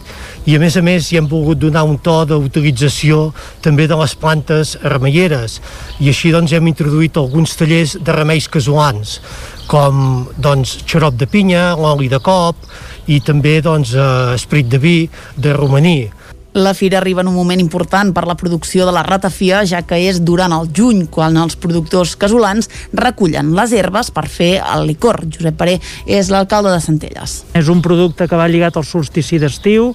i 0.49 0.55
a 0.55 0.59
més 0.61 0.77
a 0.77 0.83
més 0.85 1.09
hi 1.09 1.17
hem 1.17 1.29
volgut 1.29 1.57
donar 1.61 1.85
un 1.89 1.97
to 2.05 2.19
d'utilització 2.29 3.31
també 3.65 3.87
de 3.89 3.97
les 3.97 4.13
plantes 4.19 4.75
remeieres 4.83 5.57
i 5.99 6.11
així 6.11 6.33
doncs 6.35 6.53
hem 6.53 6.69
introduït 6.69 7.17
alguns 7.17 7.57
tallers 7.57 7.97
de 7.97 8.15
remeis 8.15 8.49
casolans 8.51 9.17
com 9.69 10.29
doncs 10.37 10.79
xarop 10.85 11.17
de 11.17 11.27
pinya, 11.29 11.73
l'oli 11.77 12.09
de 12.09 12.21
cop 12.21 12.57
i 13.09 13.19
també 13.25 13.59
doncs 13.65 13.95
eh, 13.97 14.07
esprit 14.37 14.69
de 14.69 14.77
vi 14.81 14.97
de 15.37 15.53
romaní 15.57 16.09
la 16.53 16.73
fira 16.73 16.97
arriba 16.97 17.21
en 17.21 17.27
un 17.27 17.35
moment 17.35 17.59
important 17.61 18.09
per 18.13 18.25
la 18.25 18.35
producció 18.35 18.85
de 18.87 18.93
la 18.93 19.03
ratafia, 19.03 19.61
ja 19.69 19.83
que 19.85 19.99
és 20.09 20.19
durant 20.25 20.53
el 20.55 20.69
juny 20.75 21.05
quan 21.11 21.37
els 21.37 21.55
productors 21.59 22.15
casolans 22.17 22.69
recullen 22.93 23.51
les 23.57 23.73
herbes 23.73 24.09
per 24.11 24.25
fer 24.29 24.55
el 24.63 24.87
licor. 24.89 25.21
Josep 25.29 25.57
Paré 25.59 25.77
és 26.09 26.31
l'alcalde 26.33 26.73
de 26.73 26.81
Centelles. 26.81 27.35
És 27.53 27.69
un 27.69 27.83
producte 27.85 28.27
que 28.27 28.39
va 28.39 28.47
lligat 28.49 28.79
al 28.79 28.87
solstici 28.87 29.37
d'estiu. 29.39 29.91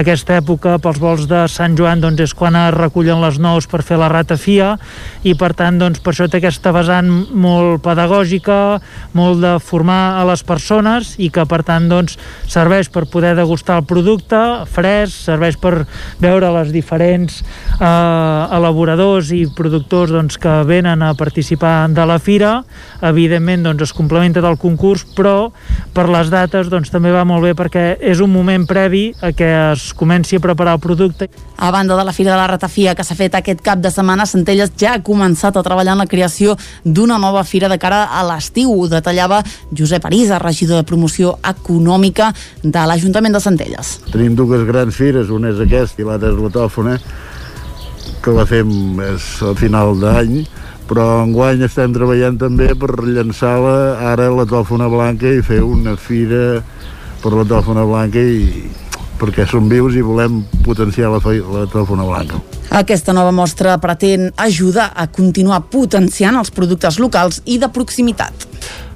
Aquesta 0.00 0.38
època, 0.40 0.78
pels 0.80 1.00
vols 1.02 1.26
de 1.28 1.44
Sant 1.52 1.76
Joan, 1.76 2.00
doncs, 2.00 2.24
és 2.24 2.34
quan 2.34 2.56
es 2.56 2.72
recullen 2.74 3.20
les 3.24 3.38
nous 3.42 3.68
per 3.68 3.82
fer 3.84 4.00
la 4.00 4.08
ratafia 4.12 4.76
i, 5.22 5.34
per 5.36 5.52
tant, 5.58 5.78
doncs, 5.80 6.00
per 6.00 6.14
això 6.14 6.28
té 6.30 6.40
aquesta 6.40 6.72
vessant 6.72 7.10
molt 7.34 7.82
pedagògica, 7.84 8.78
molt 9.18 9.42
de 9.44 9.54
formar 9.60 10.18
a 10.22 10.24
les 10.28 10.42
persones 10.46 11.14
i 11.18 11.28
que, 11.34 11.44
per 11.48 11.60
tant, 11.68 11.90
doncs, 11.90 12.16
serveix 12.48 12.88
per 12.88 13.04
poder 13.12 13.34
degustar 13.36 13.82
el 13.82 13.88
producte 13.88 14.40
fresc, 14.72 15.12
serveix 15.28 15.58
per 15.60 15.84
veure 16.20 16.50
les 16.58 16.72
diferents 16.74 17.40
eh, 17.40 18.56
elaboradors 18.58 19.32
i 19.34 19.44
productors 19.54 20.12
doncs, 20.14 20.38
que 20.38 20.54
venen 20.68 21.02
a 21.02 21.14
participar 21.18 21.88
de 21.94 22.06
la 22.06 22.18
fira. 22.18 22.62
Evidentment 23.02 23.66
doncs, 23.68 23.88
es 23.88 23.94
complementa 23.96 24.42
del 24.44 24.58
concurs, 24.60 25.04
però 25.16 25.50
per 25.94 26.08
les 26.10 26.30
dates 26.32 26.70
doncs, 26.70 26.92
també 26.92 27.12
va 27.14 27.26
molt 27.28 27.44
bé 27.46 27.54
perquè 27.58 27.96
és 28.00 28.22
un 28.24 28.32
moment 28.32 28.66
previ 28.68 29.12
a 29.22 29.32
que 29.32 29.48
es 29.72 29.92
comenci 29.94 30.36
a 30.36 30.44
preparar 30.44 30.76
el 30.78 30.82
producte. 30.84 31.28
A 31.58 31.72
banda 31.74 31.96
de 31.96 32.04
la 32.04 32.12
Fira 32.12 32.30
de 32.30 32.36
la 32.38 32.46
Ratafia 32.46 32.94
que 32.94 33.02
s'ha 33.02 33.16
fet 33.18 33.34
aquest 33.34 33.62
cap 33.66 33.80
de 33.82 33.90
setmana, 33.90 34.26
Centelles 34.26 34.70
ja 34.78 34.94
ha 34.94 35.02
començat 35.02 35.56
a 35.56 35.62
treballar 35.66 35.96
en 35.96 36.04
la 36.04 36.06
creació 36.06 36.54
d'una 36.84 37.18
nova 37.18 37.42
fira 37.44 37.68
de 37.68 37.78
cara 37.82 38.04
a 38.04 38.22
l'estiu. 38.26 38.70
Ho 38.70 38.86
detallava 38.90 39.42
Josep 39.74 40.04
Arisa, 40.06 40.38
regidor 40.38 40.82
de 40.82 40.86
promoció 40.86 41.34
econòmica 41.42 42.30
de 42.62 42.86
l'Ajuntament 42.86 43.34
de 43.34 43.42
Centelles. 43.42 43.94
Tenim 44.12 44.36
dues 44.38 44.62
grans 44.68 44.94
fires, 44.94 45.32
una 45.34 45.50
és 45.50 45.58
aquesta 45.64 45.87
l'altra 45.96 46.32
és 46.32 46.38
l'Otòfona, 46.38 46.96
que 48.22 48.34
la 48.34 48.46
fem 48.48 48.70
és 49.08 49.28
a 49.42 49.54
final 49.58 49.94
d'any, 50.00 50.42
però 50.88 51.22
enguany 51.22 51.62
estem 51.66 51.92
treballant 51.92 52.38
també 52.40 52.72
per 52.78 52.90
llançar-la 53.04 53.98
ara 54.12 54.30
la 54.32 54.46
Tòfona 54.48 54.88
Blanca 54.88 55.28
i 55.28 55.44
fer 55.44 55.60
una 55.64 55.96
fira 56.00 56.62
per 57.22 57.32
la 57.34 57.44
Tòfona 57.48 57.84
Blanca 57.88 58.22
i 58.22 58.68
perquè 59.18 59.44
som 59.50 59.66
vius 59.68 59.96
i 59.98 60.04
volem 60.04 60.44
potenciar 60.64 61.10
la, 61.10 61.20
la 61.20 61.66
Tòfona 61.70 62.06
Blanca. 62.06 62.40
Aquesta 62.78 63.14
nova 63.16 63.32
mostra 63.34 63.78
pretén 63.82 64.28
ajudar 64.36 64.92
a 64.94 65.08
continuar 65.10 65.64
potenciant 65.72 66.36
els 66.38 66.52
productes 66.54 67.00
locals 67.02 67.42
i 67.46 67.58
de 67.58 67.68
proximitat. 67.72 68.46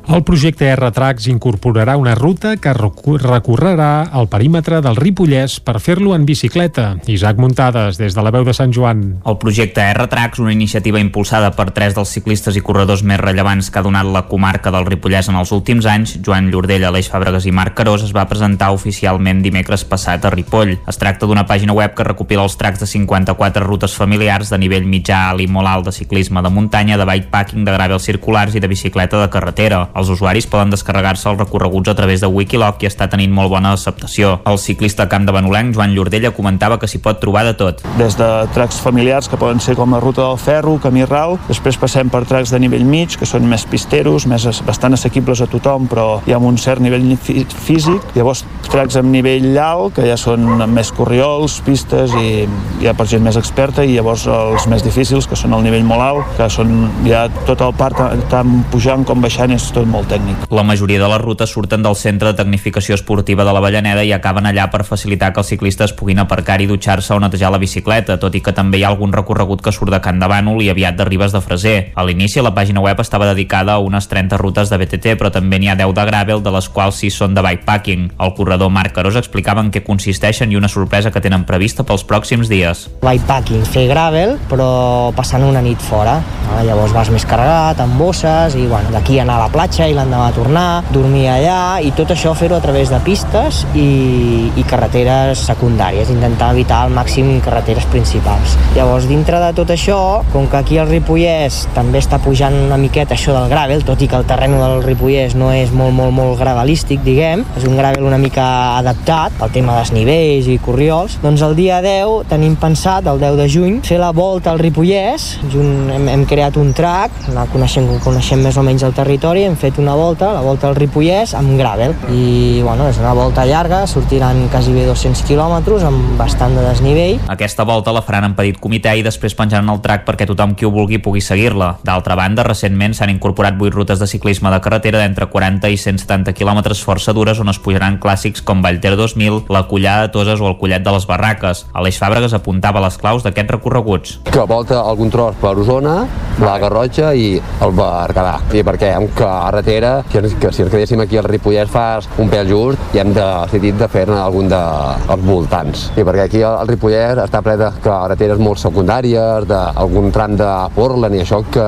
El 0.09 0.25
projecte 0.27 0.67
R-Trax 0.75 1.29
incorporarà 1.31 1.95
una 1.97 2.17
ruta 2.17 2.57
que 2.59 2.73
recorrerà 2.75 4.11
el 4.19 4.27
perímetre 4.29 4.81
del 4.83 4.97
Ripollès 4.99 5.61
per 5.63 5.79
fer-lo 5.81 6.17
en 6.17 6.25
bicicleta. 6.27 6.97
Isaac 7.07 7.39
Muntades, 7.39 8.01
des 8.01 8.17
de 8.17 8.25
la 8.25 8.33
veu 8.35 8.43
de 8.45 8.53
Sant 8.53 8.75
Joan. 8.75 9.05
El 9.25 9.39
projecte 9.39 9.85
R-Trax, 9.95 10.41
una 10.43 10.53
iniciativa 10.53 11.01
impulsada 11.01 11.53
per 11.55 11.71
tres 11.71 11.95
dels 11.95 12.11
ciclistes 12.11 12.59
i 12.59 12.65
corredors 12.67 13.05
més 13.07 13.21
rellevants 13.23 13.71
que 13.71 13.79
ha 13.79 13.85
donat 13.87 14.11
la 14.11 14.25
comarca 14.27 14.73
del 14.75 14.89
Ripollès 14.91 15.31
en 15.31 15.39
els 15.39 15.53
últims 15.55 15.87
anys, 15.87 16.17
Joan 16.19 16.51
Llordell, 16.51 16.85
Aleix 16.91 17.09
Fàbregas 17.13 17.47
i 17.47 17.55
Marc 17.55 17.79
Carós, 17.79 18.03
es 18.03 18.13
va 18.13 18.27
presentar 18.29 18.73
oficialment 18.75 19.41
dimecres 19.47 19.87
passat 19.87 20.27
a 20.27 20.35
Ripoll. 20.35 20.75
Es 20.91 20.99
tracta 20.99 21.31
d'una 21.31 21.47
pàgina 21.47 21.79
web 21.79 21.95
que 21.95 22.09
recopila 22.11 22.43
els 22.43 22.59
tracks 22.59 22.83
de 22.83 22.91
54 22.91 23.65
rutes 23.65 23.95
familiars 23.95 24.51
de 24.51 24.59
nivell 24.59 24.85
mitjà, 24.85 25.29
alt 25.31 25.47
i 25.47 25.49
molt 25.49 25.71
alt 25.71 25.89
de 25.89 25.95
ciclisme 25.95 26.43
de 26.43 26.51
muntanya, 26.51 26.99
de 26.99 27.07
bikepacking, 27.07 27.65
de 27.65 27.79
gravel 27.79 28.03
circulars 28.03 28.59
i 28.59 28.61
de 28.61 28.69
bicicleta 28.69 29.23
de 29.23 29.31
carretera. 29.31 29.87
Els 29.95 30.09
usuaris 30.13 30.47
poden 30.49 30.73
descarregar-se 30.73 31.29
els 31.31 31.39
recorreguts 31.39 31.93
a 31.93 31.95
través 31.99 32.23
de 32.23 32.31
Wikiloc 32.31 32.83
i 32.83 32.89
està 32.89 33.09
tenint 33.13 33.33
molt 33.35 33.51
bona 33.53 33.75
acceptació. 33.77 34.39
El 34.49 34.59
ciclista 34.59 35.09
Camp 35.09 35.27
de 35.29 35.35
Benolenc, 35.37 35.75
Joan 35.77 35.95
Llordella, 35.97 36.33
comentava 36.37 36.79
que 36.81 36.89
s'hi 36.89 37.01
pot 37.03 37.21
trobar 37.21 37.45
de 37.49 37.55
tot. 37.59 37.83
Des 37.99 38.17
de 38.19 38.29
tracks 38.55 38.81
familiars, 38.81 39.29
que 39.29 39.41
poden 39.41 39.61
ser 39.61 39.77
com 39.77 39.93
la 39.93 40.01
ruta 40.01 40.25
del 40.25 40.39
ferro, 40.41 40.79
camí 40.83 41.05
ral, 41.09 41.39
després 41.49 41.79
passem 41.81 42.11
per 42.13 42.25
tracks 42.29 42.53
de 42.55 42.61
nivell 42.63 42.85
mig, 42.89 43.17
que 43.19 43.29
són 43.29 43.47
més 43.49 43.67
pisteros, 43.69 44.27
més 44.31 44.47
bastant 44.67 44.97
assequibles 44.97 45.43
a 45.45 45.49
tothom, 45.51 45.89
però 45.91 46.07
hi 46.27 46.33
ha 46.33 46.41
un 46.41 46.59
cert 46.59 46.83
nivell 46.83 47.05
físic. 47.19 48.13
Llavors, 48.17 48.45
tracks 48.71 48.97
amb 49.01 49.13
nivell 49.13 49.53
alt, 49.61 49.97
que 49.99 50.07
ja 50.09 50.17
són 50.21 50.47
més 50.73 50.93
corriols, 50.97 51.61
pistes 51.67 52.15
i 52.19 52.47
ja 52.83 52.97
per 52.97 53.07
gent 53.11 53.25
més 53.25 53.39
experta, 53.41 53.85
i 53.85 53.97
llavors 53.97 54.27
els 54.31 54.67
més 54.71 54.85
difícils, 54.85 55.29
que 55.29 55.39
són 55.39 55.55
el 55.57 55.65
nivell 55.67 55.85
molt 55.87 56.07
alt, 56.07 56.35
que 56.39 56.49
són 56.53 56.89
ja 57.07 57.27
tot 57.47 57.61
el 57.65 57.75
part 57.77 58.01
tant 58.33 58.63
pujant 58.73 59.05
com 59.09 59.23
baixant 59.23 59.53
és 59.55 59.69
tot 59.75 59.82
tot 59.83 59.91
molt 59.91 60.09
tècnic. 60.11 60.47
La 60.55 60.63
majoria 60.67 61.01
de 61.01 61.09
les 61.11 61.21
rutes 61.21 61.51
surten 61.51 61.83
del 61.83 61.97
Centre 61.99 62.31
de 62.31 62.39
Tecnificació 62.39 62.95
Esportiva 62.95 63.45
de 63.45 63.53
la 63.55 63.63
Vallaneda 63.63 64.05
i 64.07 64.13
acaben 64.15 64.47
allà 64.47 64.69
per 64.71 64.85
facilitar 64.87 65.33
que 65.33 65.43
els 65.43 65.51
ciclistes 65.51 65.95
puguin 65.99 66.23
aparcar 66.23 66.61
i 66.63 66.69
dutxar-se 66.71 67.15
o 67.15 67.21
netejar 67.21 67.51
la 67.53 67.61
bicicleta, 67.63 68.19
tot 68.23 68.35
i 68.39 68.43
que 68.45 68.55
també 68.55 68.79
hi 68.79 68.85
ha 68.87 68.93
algun 68.93 69.13
recorregut 69.13 69.63
que 69.63 69.73
surt 69.75 69.93
de 69.93 70.01
Can 70.05 70.21
de 70.23 70.29
Bànol 70.31 70.63
i 70.63 70.71
aviat 70.71 70.99
de 70.99 71.07
Ribes 71.09 71.35
de 71.35 71.43
Freser. 71.43 71.77
A 71.95 72.07
l'inici 72.07 72.43
la 72.43 72.55
pàgina 72.55 72.83
web 72.85 73.01
estava 73.03 73.29
dedicada 73.31 73.75
a 73.75 73.83
unes 73.83 74.09
30 74.09 74.39
rutes 74.39 74.71
de 74.71 74.79
BTT, 74.79 75.17
però 75.19 75.33
també 75.35 75.59
n'hi 75.59 75.73
ha 75.73 75.79
10 75.79 75.95
de 75.99 76.07
gravel, 76.09 76.43
de 76.43 76.55
les 76.55 76.69
quals 76.69 77.03
6 77.03 77.19
són 77.25 77.35
de 77.35 77.43
bikepacking. 77.45 78.11
El 78.23 78.35
corredor 78.39 78.71
Marc 78.71 78.95
Carós 78.97 79.19
explicava 79.19 79.65
en 79.65 79.73
què 79.73 79.83
consisteixen 79.87 80.53
i 80.53 80.59
una 80.61 80.71
sorpresa 80.71 81.11
que 81.11 81.23
tenen 81.25 81.47
prevista 81.49 81.87
pels 81.89 82.07
pròxims 82.07 82.51
dies. 82.53 82.87
Bikepacking, 83.03 83.65
fer 83.67 83.89
gravel, 83.91 84.37
però 84.51 85.13
passant 85.17 85.45
una 85.47 85.63
nit 85.65 85.81
fora. 85.83 86.21
Ah, 86.53 86.63
llavors 86.67 86.93
vas 86.93 87.09
més 87.11 87.25
carregat, 87.27 87.81
amb 87.81 87.97
bosses, 87.99 88.55
i 88.59 88.67
bueno, 88.69 88.93
d'aquí 88.93 89.19
anar 89.19 89.39
a 89.39 89.47
la 89.47 89.53
platja 89.53 89.72
platja 89.73 89.87
i 89.89 89.95
l'endemà 89.97 90.27
tornar, 90.37 90.85
dormir 90.93 91.31
allà 91.33 91.79
i 91.81 91.95
tot 91.97 92.11
això 92.13 92.35
fer-ho 92.37 92.59
a 92.59 92.61
través 92.61 92.91
de 92.93 92.99
pistes 93.07 93.63
i, 93.73 94.51
i 94.53 94.65
carreteres 94.69 95.47
secundàries, 95.49 96.11
intentar 96.13 96.51
evitar 96.53 96.83
al 96.85 96.93
màxim 96.93 97.39
carreteres 97.41 97.87
principals. 97.89 98.59
Llavors, 98.77 99.07
dintre 99.09 99.41
de 99.41 99.49
tot 99.57 99.73
això, 99.73 99.97
com 100.35 100.45
que 100.53 100.59
aquí 100.61 100.77
al 100.77 100.91
Ripollès 100.91 101.63
també 101.73 102.03
està 102.03 102.19
pujant 102.21 102.53
una 102.67 102.77
miqueta 102.77 103.17
això 103.17 103.33
del 103.33 103.49
gravel, 103.49 103.81
tot 103.89 104.03
i 104.05 104.11
que 104.13 104.19
el 104.21 104.27
terreny 104.29 104.59
del 104.61 104.85
Ripollès 104.85 105.39
no 105.41 105.49
és 105.57 105.73
molt, 105.73 105.97
molt, 105.97 106.13
molt 106.19 106.37
gravelístic, 106.43 107.01
diguem, 107.07 107.47
és 107.57 107.65
un 107.65 107.81
gravel 107.81 108.05
una 108.05 108.21
mica 108.21 108.45
adaptat 108.77 109.41
pel 109.41 109.57
tema 109.57 109.79
dels 109.79 109.95
nivells 109.97 110.53
i 110.53 110.59
corriols, 110.61 111.17
doncs 111.25 111.47
el 111.49 111.57
dia 111.57 111.81
10 111.81 112.29
tenim 112.29 112.59
pensat, 112.61 113.09
el 113.09 113.25
10 113.25 113.41
de 113.41 113.49
juny, 113.57 113.81
fer 113.89 114.03
la 114.05 114.13
volta 114.13 114.53
al 114.53 114.61
Ripollès, 114.61 115.31
junt, 115.49 115.89
hem, 115.97 116.13
hem 116.13 116.29
creat 116.29 116.61
un 116.61 116.77
track, 116.77 117.33
la 117.33 117.49
coneixem, 117.57 117.89
coneixem 118.05 118.45
més 118.45 118.61
o 118.61 118.69
menys 118.69 118.85
el 118.85 118.93
territori, 119.01 119.49
hem 119.49 119.57
fet 119.63 119.79
una 119.79 119.95
volta, 119.95 120.33
la 120.35 120.43
volta 120.43 120.69
al 120.69 120.77
Ripollès, 120.77 121.37
amb 121.39 121.55
gravel. 121.59 121.95
I, 122.11 122.61
bueno, 122.67 122.89
és 122.91 122.99
una 122.99 123.15
volta 123.15 123.45
llarga, 123.47 123.85
sortiran 123.87 124.49
quasi 124.51 124.75
bé 124.75 124.87
200 124.89 125.23
quilòmetres, 125.29 125.85
amb 125.87 126.17
bastant 126.19 126.57
de 126.59 126.65
desnivell. 126.67 127.21
Aquesta 127.31 127.67
volta 127.69 127.95
la 127.95 128.03
faran 128.03 128.27
en 128.31 128.37
petit 128.39 128.59
comitè 128.63 128.97
i 128.99 129.05
després 129.07 129.37
penjaran 129.39 129.71
el 129.71 129.83
track 129.85 130.07
perquè 130.09 130.27
tothom 130.29 130.57
qui 130.59 130.67
ho 130.67 130.73
vulgui 130.75 130.99
pugui 131.03 131.23
seguir-la. 131.23 131.77
D'altra 131.87 132.17
banda, 132.19 132.47
recentment 132.47 132.97
s'han 132.99 133.13
incorporat 133.15 133.59
8 133.59 133.75
rutes 133.77 134.03
de 134.03 134.11
ciclisme 134.11 134.51
de 134.51 134.61
carretera 134.65 135.03
d'entre 135.03 135.29
40 135.31 135.71
i 135.71 135.79
170 135.79 136.35
quilòmetres 136.35 136.83
força 136.83 137.15
dures 137.15 137.39
on 137.43 137.53
es 137.53 137.61
pujaran 137.63 138.01
clàssics 138.03 138.43
com 138.43 138.63
Vallter 138.65 138.97
2000, 138.99 139.45
la 139.53 139.67
Collada 139.71 140.09
de 140.09 140.13
Toses 140.17 140.43
o 140.43 140.51
el 140.51 140.59
Collet 140.59 140.83
de 140.83 140.97
les 140.97 141.07
Barraques. 141.07 141.65
Aleix 141.73 142.01
Fàbregas 142.03 142.35
apuntava 142.37 142.83
les 142.83 142.99
claus 142.99 143.23
d'aquests 143.23 143.57
recorreguts. 143.57 144.19
Que 144.33 144.47
volta 144.49 144.83
algun 144.83 145.13
tros 145.13 145.39
per 145.41 145.55
Osona, 145.63 146.01
la 146.43 146.59
Garrotxa 146.63 147.13
i 147.15 147.37
el 147.63 147.75
Berguedà. 147.77 148.39
I 148.53 148.65
perquè 148.67 148.93
amb 148.97 149.13
carretera, 149.53 150.03
que, 150.11 150.23
que 150.41 150.53
si 150.53 150.63
ens 150.65 150.73
quedéssim 150.73 151.01
aquí 151.05 151.19
al 151.21 151.29
Ripollès 151.29 151.69
fas 151.71 152.09
un 152.23 152.31
pèl 152.33 152.49
just 152.49 152.97
i 152.97 153.03
hem 153.03 153.13
decidit 153.13 153.77
de 153.77 153.89
fer-ne 153.93 154.17
algun 154.17 154.49
dels 154.49 155.27
voltants. 155.27 155.91
I 155.93 156.07
perquè 156.07 156.25
aquí 156.25 156.43
al 156.47 156.65
Ripollès 156.71 157.21
està 157.21 157.43
ple 157.45 157.59
de 157.61 157.69
carreteres 157.85 158.41
molt 158.41 158.63
secundàries, 158.63 159.47
d'algun 159.51 160.09
tram 160.15 160.39
de 160.41 160.49
Portland 160.77 161.19
i 161.19 161.23
això 161.27 161.43
que 161.53 161.67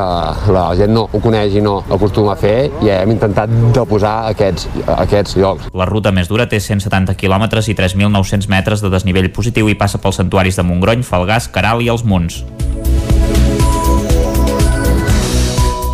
la 0.54 0.64
gent 0.78 0.94
no 0.96 1.04
ho 1.10 1.20
coneix 1.20 1.58
i 1.58 1.64
no 1.64 1.76
acostuma 1.84 2.32
a 2.32 2.40
fer 2.40 2.70
i 2.84 2.92
hem 2.94 3.12
intentat 3.14 3.52
de 3.76 3.84
posar 3.88 4.14
aquests, 4.32 4.68
aquests 4.96 5.36
llocs. 5.40 5.68
La 5.76 5.88
ruta 5.90 6.14
més 6.14 6.30
dura 6.32 6.48
té 6.48 6.62
170 6.62 7.18
quilòmetres 7.20 7.68
i 7.68 7.76
3.900 7.76 8.48
metres 8.48 8.84
de 8.84 8.92
desnivell 8.94 9.28
positiu 9.34 9.68
i 9.68 9.76
passa 9.76 10.00
pels 10.00 10.22
santuaris 10.22 10.56
de 10.56 10.64
Montgrony, 10.64 11.04
Falgàs, 11.04 11.52
Caral 11.52 11.84
i 11.84 11.92
els 11.92 12.08
Munts. 12.08 12.44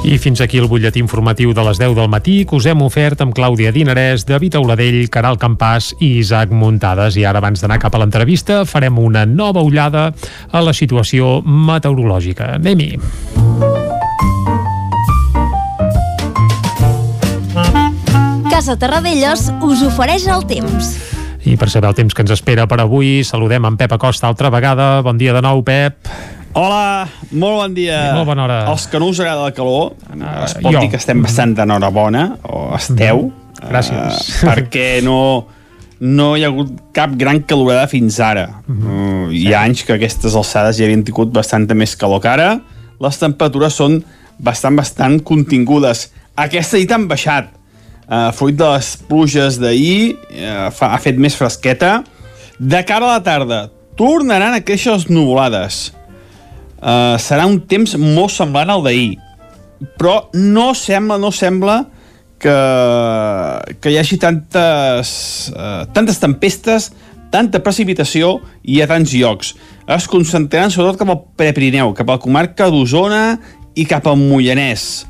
I 0.00 0.16
fins 0.16 0.40
aquí 0.40 0.56
el 0.56 0.64
butlletí 0.64 0.96
informatiu 1.02 1.52
de 1.52 1.60
les 1.60 1.78
10 1.78 1.92
del 1.94 2.08
matí 2.08 2.46
que 2.48 2.56
us 2.56 2.64
hem 2.66 2.80
ofert 2.80 3.20
amb 3.20 3.34
Clàudia 3.36 3.68
Dinarès, 3.70 4.24
David 4.24 4.56
Auladell, 4.56 5.02
Caral 5.12 5.36
Campàs 5.36 5.90
i 6.00 6.14
Isaac 6.22 6.54
Muntades. 6.56 7.18
I 7.20 7.26
ara, 7.28 7.42
abans 7.42 7.60
d'anar 7.60 7.76
cap 7.82 7.94
a 7.94 8.00
l'entrevista, 8.00 8.62
farem 8.64 8.96
una 8.98 9.26
nova 9.28 9.60
ullada 9.60 10.08
a 10.50 10.64
la 10.64 10.72
situació 10.72 11.42
meteorològica. 11.44 12.54
Anem-hi. 12.56 12.96
Casa 18.48 18.80
Terradellos 18.80 19.50
us 19.60 19.84
ofereix 19.84 20.26
el 20.32 20.48
temps. 20.48 20.96
I 21.44 21.58
per 21.60 21.68
saber 21.68 21.92
el 21.92 22.00
temps 22.00 22.16
que 22.16 22.24
ens 22.24 22.32
espera 22.32 22.64
per 22.68 22.80
avui, 22.80 23.20
saludem 23.24 23.68
en 23.68 23.76
Pep 23.76 23.92
Acosta 24.00 24.32
altra 24.32 24.48
vegada. 24.48 25.02
Bon 25.04 25.20
dia 25.20 25.36
de 25.36 25.44
nou, 25.44 25.60
Pep. 25.64 26.39
Hola, 26.52 27.06
molt 27.30 27.60
bon 27.60 27.74
dia. 27.76 27.98
I 28.10 28.14
molt 28.16 28.26
bona 28.26 28.42
hora. 28.42 28.56
Els 28.72 28.88
que 28.90 28.98
no 28.98 29.10
us 29.12 29.20
agrada 29.22 29.46
la 29.46 29.54
calor, 29.54 29.92
uh, 30.10 30.30
es 30.48 30.56
pot 30.58 30.74
jo. 30.74 30.80
dir 30.82 30.90
que 30.90 30.98
estem 30.98 31.20
bastant 31.22 31.52
d'enhorabona, 31.54 32.24
o 32.50 32.64
esteu. 32.74 33.28
Mm. 33.28 33.68
Gràcies. 33.70 34.18
Uh, 34.40 34.48
perquè 34.48 34.86
no, 35.06 35.18
no 36.02 36.32
hi 36.34 36.42
ha 36.42 36.48
hagut 36.50 36.72
cap 36.96 37.14
gran 37.20 37.44
calorada 37.46 37.86
fins 37.92 38.18
ara. 38.24 38.48
Mhm. 38.66 38.80
Uh, 38.82 39.28
hi 39.36 39.52
ha 39.54 39.62
anys 39.62 39.84
que 39.86 39.94
aquestes 39.94 40.34
alçades 40.34 40.80
ja 40.80 40.88
havien 40.88 41.04
tingut 41.06 41.30
bastanta 41.30 41.76
més 41.78 41.94
calor 42.00 42.22
que 42.24 42.32
ara. 42.32 42.50
Les 43.00 43.20
temperatures 43.22 43.78
són 43.78 44.00
bastant, 44.42 44.74
bastant 44.80 45.20
contingudes. 45.22 46.08
Aquesta 46.34 46.82
nit 46.82 46.90
han 46.90 47.06
baixat. 47.06 47.54
Uh, 48.10 48.32
fruit 48.34 48.58
de 48.58 48.66
les 48.72 48.90
pluges 49.06 49.60
d'ahir, 49.62 50.16
uh, 50.34 50.66
fa, 50.74 50.90
ha 50.96 50.98
fet 50.98 51.14
més 51.14 51.38
fresqueta. 51.38 52.00
De 52.58 52.82
cara 52.82 53.06
a 53.06 53.14
la 53.20 53.22
tarda, 53.22 53.62
tornaran 53.94 54.56
a 54.56 54.64
créixer 54.66 54.96
les 54.96 55.06
nuvolades 55.12 55.92
uh, 56.80 57.16
serà 57.20 57.46
un 57.48 57.60
temps 57.68 57.96
molt 58.00 58.34
semblant 58.34 58.72
al 58.72 58.84
d'ahir. 58.84 59.16
Però 60.00 60.30
no 60.36 60.72
sembla 60.76 61.16
no 61.20 61.30
sembla 61.32 61.78
que, 62.40 62.56
que 63.80 63.92
hi 63.92 64.00
hagi 64.00 64.18
tantes, 64.20 65.12
uh, 65.54 65.86
tantes 65.94 66.20
tempestes 66.20 66.90
tanta 67.30 67.62
precipitació 67.62 68.38
i 68.66 68.80
a 68.82 68.88
tants 68.90 69.14
llocs. 69.14 69.54
Es 69.90 70.08
concentraran 70.10 70.72
sobretot 70.72 70.98
cap 71.00 71.12
al 71.14 71.22
Prepirineu 71.38 71.94
cap 71.96 72.10
a 72.10 72.18
la 72.18 72.22
comarca 72.22 72.68
d'Osona 72.70 73.38
i 73.78 73.86
cap 73.88 74.08
al 74.10 74.18
Moianès. 74.18 75.06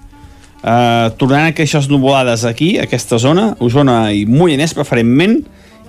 Uh, 0.61 1.09
tornaran 1.17 1.55
a 1.55 1.65
les 1.65 1.89
nuvolades 1.89 2.45
aquí, 2.45 2.77
a 2.77 2.85
aquesta 2.85 3.17
zona, 3.19 3.55
Osona 3.65 4.13
i 4.13 4.27
Moianès 4.29 4.77
preferentment, 4.77 5.39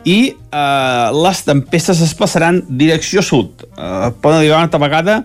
i 0.08 0.32
uh, 0.32 1.12
les 1.12 1.44
tempestes 1.44 1.99
es 2.02 2.14
passaran 2.18 2.62
direcció 2.70 3.22
sud. 3.22 3.68
Uh, 3.76 4.10
poden 4.24 4.40
arribar 4.40 4.62
una 4.62 4.70
altra 4.70 4.80
vegada 4.80 5.18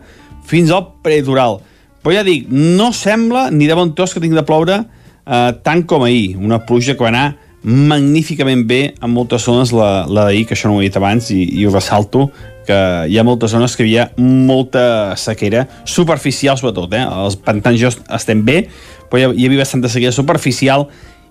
fins 0.46 0.72
al 0.74 0.86
preditoral. 1.04 1.60
Però 2.02 2.14
ja 2.14 2.22
dic, 2.26 2.46
no 2.50 2.92
sembla 2.94 3.48
ni 3.50 3.66
de 3.66 3.74
bon 3.74 3.94
tros 3.98 4.14
que 4.14 4.22
tingui 4.22 4.38
de 4.38 4.46
ploure 4.46 4.78
eh, 4.78 5.50
tant 5.66 5.82
com 5.88 6.06
ahir. 6.06 6.36
Una 6.38 6.60
pluja 6.66 6.94
que 6.94 7.04
va 7.04 7.10
anar 7.12 7.26
magníficament 7.66 8.62
bé 8.68 8.80
en 9.02 9.10
moltes 9.10 9.42
zones 9.48 9.72
la, 9.74 10.06
la 10.06 10.28
d'ahir, 10.28 10.44
que 10.46 10.54
això 10.54 10.70
no 10.70 10.76
ho 10.76 10.82
he 10.84 10.86
dit 10.86 10.98
abans 11.00 11.32
i, 11.34 11.40
i 11.58 11.64
ho 11.66 11.72
ressalto, 11.74 12.28
que 12.66 12.76
hi 13.10 13.18
ha 13.18 13.24
moltes 13.26 13.50
zones 13.54 13.74
que 13.74 13.82
hi 13.82 13.96
havia 13.96 14.06
molta 14.22 15.16
sequera 15.18 15.64
superficial 15.86 16.58
sobretot, 16.58 16.94
eh? 16.94 17.02
els 17.26 17.38
pantans 17.42 17.78
jo 17.78 17.90
estem 17.90 18.42
bé 18.46 18.64
però 19.10 19.32
hi 19.32 19.46
havia 19.46 19.62
bastanta 19.62 19.90
sequera 19.90 20.14
superficial 20.14 20.86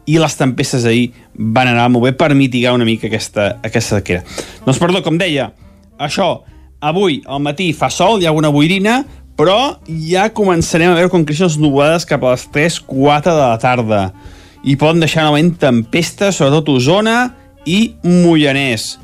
i 0.06 0.18
les 0.22 0.36
tempestes 0.38 0.86
ahir 0.86 1.10
van 1.36 1.72
anar 1.72 1.88
molt 1.92 2.08
bé 2.08 2.14
per 2.18 2.34
mitigar 2.38 2.76
una 2.76 2.86
mica 2.86 3.08
aquesta, 3.10 3.56
aquesta 3.66 4.00
sequera. 4.00 4.22
Doncs 4.66 4.80
perdó, 4.82 5.02
com 5.06 5.18
deia, 5.18 5.50
això, 5.98 6.46
avui 6.80 7.22
al 7.26 7.42
matí 7.44 7.72
fa 7.74 7.90
sol, 7.90 8.22
hi 8.22 8.28
ha 8.28 8.34
una 8.36 8.52
boirina, 8.54 9.04
però 9.36 9.78
ja 10.08 10.30
començarem 10.32 10.94
a 10.94 10.98
veure 11.00 11.12
com 11.12 11.26
creixen 11.28 11.50
les 11.50 11.58
nuvolades 11.60 12.08
cap 12.08 12.24
a 12.24 12.36
les 12.36 12.46
3-4 12.56 13.34
de 13.34 13.42
la 13.42 13.58
tarda 13.60 14.04
i 14.66 14.78
poden 14.80 15.04
deixar 15.04 15.28
novament 15.28 15.54
tempestes, 15.62 16.40
sobretot 16.40 16.72
Osona 16.74 17.18
i 17.70 17.96
Mollanès. 18.04 18.96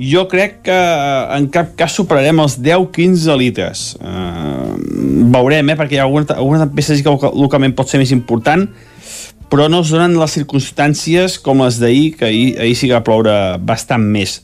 Jo 0.00 0.24
crec 0.26 0.64
que 0.66 0.74
eh, 0.74 1.36
en 1.36 1.46
cap 1.54 1.76
cas 1.78 1.94
superarem 1.94 2.40
els 2.42 2.56
10-15 2.58 3.36
litres. 3.38 3.84
Uh, 4.02 4.74
veurem, 5.30 5.70
eh, 5.70 5.76
perquè 5.78 5.94
hi 5.94 6.00
ha 6.00 6.08
alguna, 6.08 6.26
alguna 6.34 6.64
tempesta 6.64 6.96
que 6.98 7.30
localment 7.38 7.76
pot 7.78 7.92
ser 7.92 8.00
més 8.02 8.10
important, 8.14 8.66
però 9.52 9.68
no 9.70 9.84
es 9.84 9.92
donen 9.94 10.16
les 10.18 10.34
circumstàncies 10.34 11.38
com 11.44 11.62
les 11.62 11.78
d'ahir, 11.78 12.16
que 12.18 12.26
ahir, 12.26 12.48
ahir 12.58 12.74
sí 12.74 12.90
que 12.90 12.96
va 12.96 13.04
ploure 13.06 13.36
bastant 13.62 14.02
més. 14.02 14.40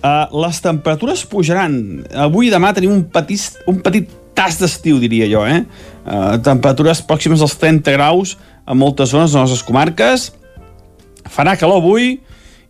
Uh, 0.00 0.24
les 0.46 0.60
temperatures 0.64 1.26
pujaran. 1.28 1.74
Avui 2.16 2.48
i 2.48 2.52
demà 2.52 2.72
tenim 2.72 2.94
un 2.94 3.02
petit, 3.04 3.60
un 3.68 3.82
petit 3.84 4.08
tas 4.36 4.56
d'estiu, 4.56 4.96
diria 5.02 5.28
jo. 5.28 5.44
Eh? 5.44 5.60
Uh, 6.06 6.38
temperatures 6.44 7.02
pròximes 7.04 7.42
als 7.44 7.58
30 7.60 7.92
graus 7.98 8.38
a 8.64 8.76
moltes 8.76 9.12
zones 9.12 9.34
de 9.34 9.36
les 9.36 9.50
nostres 9.50 9.66
comarques. 9.66 10.30
Farà 11.28 11.56
calor 11.60 11.82
avui 11.82 12.14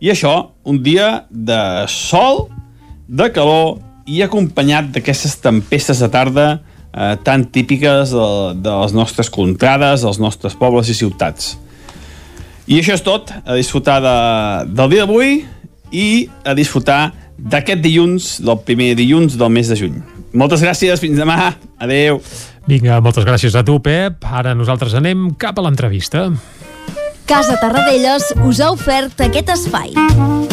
i 0.01 0.11
això, 0.11 0.51
un 0.65 0.81
dia 0.82 1.27
de 1.31 1.61
sol, 1.93 2.48
de 3.07 3.28
calor 3.35 3.78
i 4.11 4.23
acompanyat 4.24 4.90
d'aquestes 4.94 5.36
tempestes 5.44 6.01
de 6.02 6.09
tarda 6.11 6.47
eh, 6.57 7.15
tan 7.23 7.44
típiques 7.52 8.15
de, 8.15 8.28
de 8.59 8.77
les 8.82 8.94
nostres 8.97 9.31
contrades, 9.31 10.02
dels 10.07 10.19
nostres 10.23 10.57
pobles 10.59 10.90
i 10.90 10.97
ciutats. 10.97 11.55
I 12.70 12.81
això 12.81 12.97
és 12.97 13.05
tot, 13.05 13.31
a 13.44 13.59
disfrutar 13.59 13.98
de, 14.02 14.16
del 14.73 14.94
dia 14.94 15.05
d'avui 15.05 15.40
i 15.93 16.29
a 16.45 16.55
disfrutar 16.59 17.11
d'aquest 17.41 17.83
dilluns, 17.83 18.39
del 18.45 18.59
primer 18.67 18.93
dilluns 18.99 19.37
del 19.41 19.53
mes 19.53 19.71
de 19.71 19.79
juny. 19.79 19.99
Moltes 20.37 20.62
gràcies, 20.62 21.01
fins 21.03 21.19
demà, 21.19 21.55
adeu. 21.81 22.21
Vinga, 22.71 23.01
moltes 23.03 23.27
gràcies 23.27 23.57
a 23.59 23.65
tu, 23.67 23.81
Pep. 23.83 24.23
Ara 24.23 24.55
nosaltres 24.55 24.95
anem 24.95 25.31
cap 25.41 25.59
a 25.59 25.67
l'entrevista. 25.67 26.29
Casa 27.31 27.59
Tarradellas 27.62 28.33
us 28.47 28.62
ha 28.62 28.73
ofert 28.75 29.27
aquest 29.27 29.55
espai. 29.57 30.49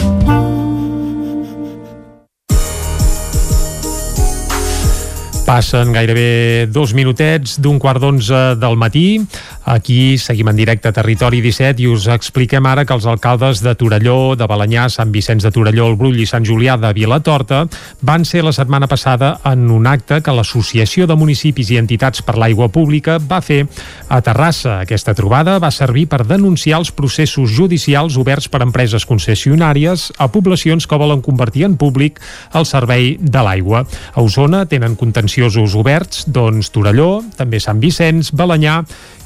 Passen 5.47 5.93
gairebé 5.95 6.67
dos 6.67 6.91
minutets 6.91 7.53
d'un 7.63 7.77
quart 7.79 8.03
d'onze 8.03 8.57
del 8.59 8.75
matí. 8.75 9.21
Aquí 9.63 10.17
seguim 10.19 10.49
en 10.51 10.57
directe 10.59 10.89
a 10.89 10.95
Territori 10.95 11.39
17 11.39 11.79
i 11.83 11.87
us 11.87 12.09
expliquem 12.11 12.65
ara 12.67 12.83
que 12.83 12.91
els 12.91 13.05
alcaldes 13.07 13.61
de 13.63 13.71
Torelló, 13.79 14.35
de 14.35 14.43
Balanyà, 14.43 14.89
Sant 14.91 15.11
Vicenç 15.11 15.45
de 15.47 15.51
Torelló, 15.55 15.85
el 15.87 15.95
Brull 15.95 16.19
i 16.19 16.27
Sant 16.27 16.43
Julià 16.43 16.75
de 16.79 16.91
Vilatorta 16.91 17.61
van 18.03 18.25
ser 18.27 18.43
la 18.43 18.51
setmana 18.51 18.89
passada 18.91 19.37
en 19.47 19.69
un 19.71 19.87
acte 19.87 20.19
que 20.19 20.35
l'Associació 20.35 21.07
de 21.07 21.15
Municipis 21.15 21.71
i 21.71 21.79
Entitats 21.79 22.25
per 22.27 22.35
l'Aigua 22.35 22.67
Pública 22.67 23.15
va 23.15 23.39
fer 23.39 23.61
a 24.09 24.19
Terrassa. 24.19 24.81
Aquesta 24.83 25.15
trobada 25.15 25.59
va 25.63 25.71
servir 25.71 26.09
per 26.11 26.25
denunciar 26.27 26.81
els 26.81 26.91
processos 26.91 27.55
judicials 27.55 28.19
oberts 28.19 28.51
per 28.51 28.65
empreses 28.67 29.07
concessionàries 29.07 30.09
a 30.19 30.27
poblacions 30.27 30.87
que 30.87 30.99
volen 30.99 31.23
convertir 31.23 31.63
en 31.71 31.79
públic 31.79 32.19
el 32.51 32.67
servei 32.67 33.15
de 33.19 33.47
l'aigua. 33.47 33.85
A 34.11 34.27
Osona 34.27 34.65
tenen 34.67 34.99
contenció 34.99 35.36
contenciosos 35.37 35.75
oberts, 35.75 36.25
doncs 36.33 36.71
Torelló, 36.73 37.21
també 37.37 37.59
Sant 37.61 37.77
Vicenç, 37.79 38.31
Balanyà 38.33 38.79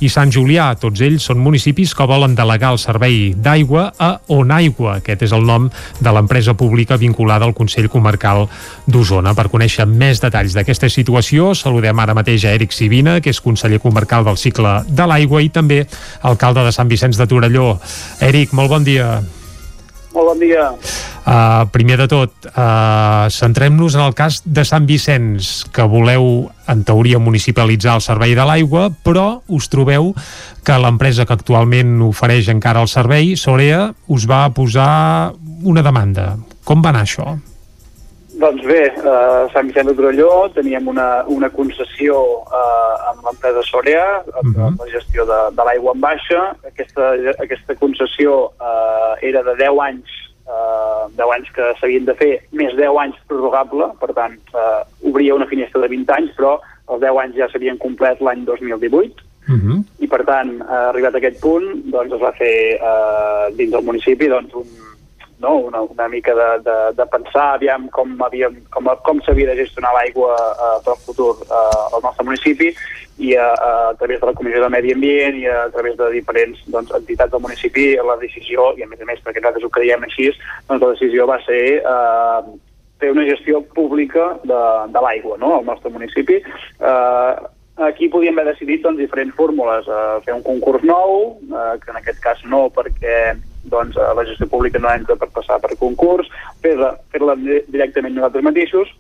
i 0.03 0.09
Sant 0.11 0.31
Julià. 0.33 0.73
Tots 0.75 0.99
ells 0.99 1.23
són 1.23 1.39
municipis 1.39 1.93
que 1.95 2.07
volen 2.07 2.35
delegar 2.35 2.73
el 2.73 2.79
servei 2.81 3.31
d'aigua 3.31 3.93
a 3.97 4.19
Onaigua. 4.27 4.97
Aquest 4.99 5.23
és 5.23 5.31
el 5.31 5.47
nom 5.47 5.69
de 6.01 6.11
l'empresa 6.11 6.53
pública 6.53 6.99
vinculada 6.99 7.47
al 7.47 7.55
Consell 7.55 7.87
Comarcal 7.89 8.49
d'Osona. 8.87 9.33
Per 9.37 9.47
conèixer 9.47 9.87
més 9.87 10.19
detalls 10.19 10.53
d'aquesta 10.57 10.89
situació, 10.91 11.53
saludem 11.55 11.99
ara 11.99 12.17
mateix 12.17 12.43
a 12.45 12.55
Eric 12.59 12.75
Sivina, 12.75 13.21
que 13.21 13.31
és 13.31 13.39
conseller 13.39 13.79
comarcal 13.79 14.27
del 14.27 14.37
cicle 14.41 14.81
de 14.89 15.07
l'aigua 15.07 15.41
i 15.41 15.49
també 15.49 15.85
alcalde 16.27 16.67
de 16.67 16.75
Sant 16.75 16.91
Vicenç 16.91 17.15
de 17.15 17.27
Torelló. 17.27 17.77
Eric, 18.19 18.51
molt 18.51 18.75
bon 18.75 18.83
dia. 18.83 19.21
Molt 20.11 20.33
bon 20.33 20.39
dia. 20.41 20.71
Uh, 21.21 21.67
primer 21.69 21.99
de 22.01 22.07
tot, 22.09 22.33
uh, 22.49 23.29
centrem-nos 23.29 23.93
en 23.95 24.01
el 24.03 24.15
cas 24.17 24.39
de 24.43 24.63
Sant 24.65 24.87
Vicenç, 24.89 25.51
que 25.71 25.85
voleu, 25.87 26.49
en 26.71 26.81
teoria, 26.87 27.21
municipalitzar 27.21 27.99
el 27.99 28.03
servei 28.03 28.33
de 28.35 28.47
l'aigua, 28.47 28.89
però 29.05 29.43
us 29.47 29.69
trobeu 29.71 30.11
que 30.65 30.79
l'empresa 30.81 31.27
que 31.29 31.37
actualment 31.37 31.99
ofereix 32.09 32.49
encara 32.51 32.81
el 32.81 32.89
servei, 32.91 33.35
Sorea, 33.37 33.91
us 34.09 34.27
va 34.27 34.47
posar 34.55 35.31
una 35.61 35.85
demanda. 35.85 36.33
Com 36.65 36.81
va 36.81 36.89
anar 36.89 37.05
això? 37.05 37.37
Doncs 38.41 38.63
bé, 38.65 38.87
a 39.05 39.45
Sant 39.53 39.67
Vicent 39.69 39.91
de 39.91 39.93
Torelló 39.93 40.47
teníem 40.55 40.87
una, 40.89 41.21
una 41.29 41.49
concessió 41.53 42.15
eh, 42.41 42.93
amb 43.11 43.27
l'empresa 43.27 43.61
Sorea, 43.67 44.05
amb 44.41 44.49
uh 44.49 44.63
-huh. 44.63 44.71
la 44.79 44.87
gestió 44.89 45.25
de, 45.29 45.39
de 45.57 45.63
l'aigua 45.67 45.93
en 45.93 46.01
baixa. 46.01 46.39
Aquesta, 46.71 47.11
aquesta 47.45 47.75
concessió 47.75 48.51
eh, 48.69 49.29
era 49.29 49.43
de 49.43 49.55
10 49.61 49.79
anys, 49.89 50.09
eh, 50.49 51.03
10 51.21 51.29
anys 51.35 51.51
que 51.55 51.73
s'havien 51.79 52.05
de 52.05 52.15
fer, 52.15 52.33
més 52.51 52.73
10 52.75 52.97
anys 52.97 53.17
prorrogable, 53.27 53.91
per 53.99 54.11
tant, 54.13 54.33
eh, 54.33 54.81
obria 55.09 55.35
una 55.35 55.51
finestra 55.53 55.81
de 55.81 55.87
20 55.87 56.13
anys, 56.13 56.31
però 56.37 56.59
els 56.89 57.01
10 57.01 57.17
anys 57.23 57.35
ja 57.35 57.49
s'havien 57.49 57.77
complet 57.77 58.21
l'any 58.21 58.43
2018. 58.45 59.21
Uh 59.49 59.57
-huh. 59.57 59.83
i 59.99 60.07
per 60.07 60.23
tant, 60.23 60.61
eh, 60.61 60.89
arribat 60.89 61.13
a 61.13 61.17
aquest 61.17 61.39
punt 61.41 61.65
doncs 61.85 62.13
es 62.13 62.21
va 62.21 62.31
fer 62.31 62.77
eh, 62.89 63.45
dins 63.57 63.71
del 63.71 63.83
municipi 63.83 64.27
doncs, 64.27 64.53
un, 64.53 64.65
no? 65.41 65.55
una, 65.67 65.81
una 65.81 66.07
mica 66.07 66.35
de, 66.37 66.49
de, 66.65 66.77
de 66.97 67.05
pensar 67.11 67.55
aviam 67.55 67.87
com, 67.89 68.15
havíem, 68.23 68.61
com, 68.71 68.89
com 69.05 69.21
s'havia 69.25 69.51
de 69.51 69.59
gestionar 69.63 69.93
l'aigua 69.97 70.35
eh, 70.37 70.79
per 70.85 70.95
al 70.95 71.03
futur 71.05 71.35
eh, 71.43 71.77
al 71.97 72.01
nostre 72.05 72.25
municipi 72.27 72.71
i 73.21 73.35
a, 73.35 73.51
a, 73.51 73.71
a 73.91 73.93
través 73.99 74.21
de 74.21 74.29
la 74.29 74.33
Comissió 74.33 74.63
de 74.63 74.69
Medi 74.73 74.93
Ambient 74.95 75.37
i 75.37 75.45
a, 75.49 75.63
a 75.67 75.69
través 75.73 75.97
de 75.99 76.09
diferents 76.15 76.63
doncs, 76.73 76.93
entitats 76.97 77.33
del 77.33 77.43
municipi 77.43 77.93
la 78.01 78.17
decisió, 78.21 78.71
i 78.77 78.85
a 78.85 78.89
més 78.89 79.01
a 79.01 79.07
més 79.09 79.21
perquè 79.21 79.41
nosaltres 79.41 79.67
ho 79.67 79.73
creiem 79.73 80.05
així, 80.07 80.31
doncs 80.69 80.85
la 80.85 80.93
decisió 80.95 81.27
va 81.29 81.37
ser 81.45 81.63
eh, 81.81 82.51
fer 83.01 83.11
una 83.11 83.25
gestió 83.25 83.63
pública 83.75 84.35
de, 84.43 84.61
de 84.93 85.03
l'aigua 85.03 85.37
no? 85.41 85.57
al 85.57 85.65
nostre 85.65 85.89
municipi. 85.93 86.41
Eh, 86.41 87.33
aquí 87.81 88.09
podíem 88.13 88.37
haver 88.37 88.53
decidit 88.53 88.83
doncs, 88.85 88.99
diferents 89.01 89.35
fórmules, 89.35 89.87
eh, 89.89 90.17
fer 90.25 90.35
un 90.37 90.43
concurs 90.45 90.85
nou, 90.85 91.37
eh, 91.49 91.73
que 91.81 91.93
en 91.93 92.01
aquest 92.01 92.21
cas 92.23 92.43
no 92.45 92.67
perquè 92.73 93.33
doncs, 93.63 93.97
a 93.97 94.13
la 94.17 94.25
gestió 94.25 94.47
pública 94.49 94.79
no 94.79 94.89
entra 94.91 95.15
per 95.15 95.29
passar 95.33 95.59
per 95.61 95.77
concurs, 95.79 96.29
fer-la 96.63 96.95
fer, 97.13 97.63
directament 97.67 98.15
nosaltres 98.15 98.45
mateixos, 98.45 98.91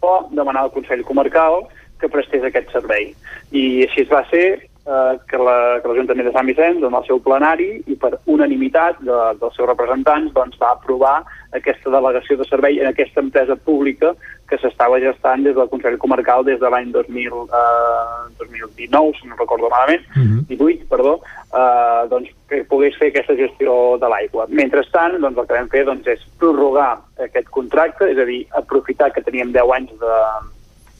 o 0.00 0.16
demanar 0.32 0.64
al 0.64 0.72
Consell 0.72 1.04
Comarcal 1.04 1.64
que 2.00 2.08
prestés 2.08 2.44
aquest 2.46 2.72
servei. 2.72 3.10
I 3.52 3.84
així 3.84 4.06
es 4.06 4.12
va 4.12 4.22
ser 4.30 4.46
eh, 4.56 5.14
que 5.28 5.40
l'Ajuntament 5.40 6.24
la, 6.24 6.30
de 6.30 6.36
Sant 6.36 6.48
Vicenç, 6.48 6.84
en 6.86 6.96
el 6.96 7.06
seu 7.08 7.20
plenari, 7.24 7.68
i 7.86 7.96
per 8.00 8.14
unanimitat 8.24 9.02
de, 9.04 9.18
dels 9.42 9.58
seus 9.58 9.68
representants, 9.68 10.32
doncs, 10.36 10.56
va 10.62 10.72
aprovar 10.72 11.18
aquesta 11.56 11.92
delegació 11.92 12.38
de 12.40 12.48
servei 12.48 12.80
en 12.80 12.88
aquesta 12.90 13.20
empresa 13.20 13.56
pública 13.56 14.14
que 14.50 14.58
s'estava 14.58 14.98
gestant 15.02 15.44
des 15.46 15.54
del 15.56 15.70
Consell 15.70 15.96
Comarcal 16.02 16.44
des 16.44 16.58
de 16.60 16.68
l'any 16.72 16.90
2000, 16.92 17.38
eh, 17.60 18.34
2019, 18.42 19.14
si 19.20 19.28
no 19.30 19.38
recordo 19.38 19.70
malament, 19.70 20.02
uh 20.16 20.22
-huh. 20.22 20.40
18, 20.48 20.86
perdó, 20.90 21.20
eh, 21.54 22.08
doncs, 22.10 22.28
que 22.48 22.64
pogués 22.64 22.96
fer 22.98 23.08
aquesta 23.08 23.36
gestió 23.36 23.96
de 23.98 24.08
l'aigua. 24.08 24.46
Mentrestant, 24.48 25.20
doncs, 25.20 25.38
el 25.38 25.46
que 25.46 25.54
vam 25.54 25.68
fer 25.68 25.84
doncs, 25.84 26.06
és 26.06 26.20
prorrogar 26.38 26.98
aquest 27.18 27.48
contracte, 27.48 28.10
és 28.10 28.18
a 28.18 28.24
dir, 28.24 28.46
aprofitar 28.50 29.12
que 29.12 29.22
teníem 29.22 29.52
10 29.52 29.70
anys 29.78 29.90
de, 30.04 30.16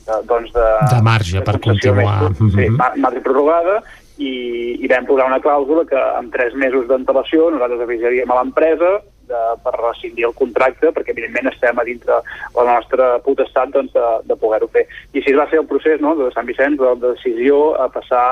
de, 0.06 0.14
doncs 0.26 0.52
de, 0.52 0.68
de 0.96 1.02
marge 1.02 1.38
de 1.38 1.44
per 1.44 1.60
continuar. 1.60 2.22
Més, 2.22 2.38
sí, 2.38 2.68
uh 2.68 2.76
-huh. 2.76 2.96
marge 2.96 3.20
prorrogada, 3.20 3.82
i, 4.20 4.76
i 4.84 4.86
vam 4.90 5.06
posar 5.08 5.26
una 5.26 5.40
clàusula 5.40 5.86
que 5.88 5.96
amb 5.96 6.32
tres 6.32 6.54
mesos 6.54 6.86
d'antelació 6.90 7.50
nosaltres 7.50 7.80
avisaríem 7.86 8.30
a 8.30 8.36
l'empresa 8.40 9.00
de, 9.30 9.42
per 9.64 9.74
rescindir 9.78 10.28
el 10.28 10.36
contracte, 10.36 10.92
perquè 10.94 11.14
evidentment 11.14 11.50
estem 11.52 11.78
a 11.78 11.86
dintre 11.86 12.20
la 12.56 12.66
nostra 12.68 13.12
potestat 13.24 13.72
doncs, 13.74 13.94
de, 13.96 14.06
de 14.28 14.38
poder-ho 14.40 14.70
fer. 14.74 14.86
I 15.14 15.22
així 15.22 15.36
va 15.38 15.48
ser 15.50 15.62
el 15.62 15.68
procés 15.70 16.02
no, 16.02 16.16
de 16.18 16.30
Sant 16.34 16.48
Vicenç, 16.48 16.80
de, 16.80 16.94
de 17.00 17.14
decisió 17.14 17.60
a 17.80 17.88
passar 17.92 18.26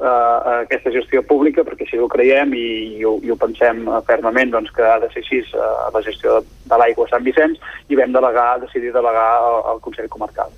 eh, 0.00 0.64
aquesta 0.64 0.92
gestió 0.94 1.22
pública, 1.26 1.64
perquè 1.66 1.86
així 1.86 2.00
ho 2.00 2.08
creiem 2.10 2.54
i, 2.56 2.66
i, 2.98 3.04
ho, 3.06 3.16
i 3.24 3.32
ho 3.32 3.38
pensem 3.40 3.84
fermament 4.08 4.52
doncs, 4.54 4.72
que 4.74 4.84
ha 4.84 4.98
de 5.02 5.10
ser 5.12 5.24
així 5.24 5.42
eh, 5.42 5.72
la 5.94 6.04
gestió 6.06 6.38
de, 6.38 6.54
de 6.70 6.80
l'aigua 6.80 7.08
a 7.08 7.12
Sant 7.14 7.26
Vicenç 7.26 7.58
i 7.88 7.98
vam 7.98 8.14
delegar, 8.14 8.50
decidir 8.64 8.94
delegar 8.94 9.28
al, 9.40 9.60
al 9.74 9.82
Consell 9.84 10.10
Comarcal. 10.12 10.54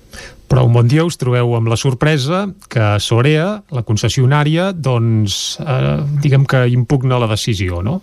Però 0.51 0.65
un 0.67 0.73
bon 0.75 0.87
dia 0.91 1.05
us 1.07 1.15
trobeu 1.15 1.53
amb 1.55 1.71
la 1.71 1.79
sorpresa 1.79 2.43
que 2.71 2.93
Sorea, 2.99 3.61
la 3.71 3.85
concessionària, 3.87 4.71
doncs, 4.75 5.57
eh, 5.63 5.97
diguem 6.23 6.43
que 6.45 6.65
impugna 6.73 7.21
la 7.21 7.31
decisió, 7.31 7.79
no? 7.85 8.01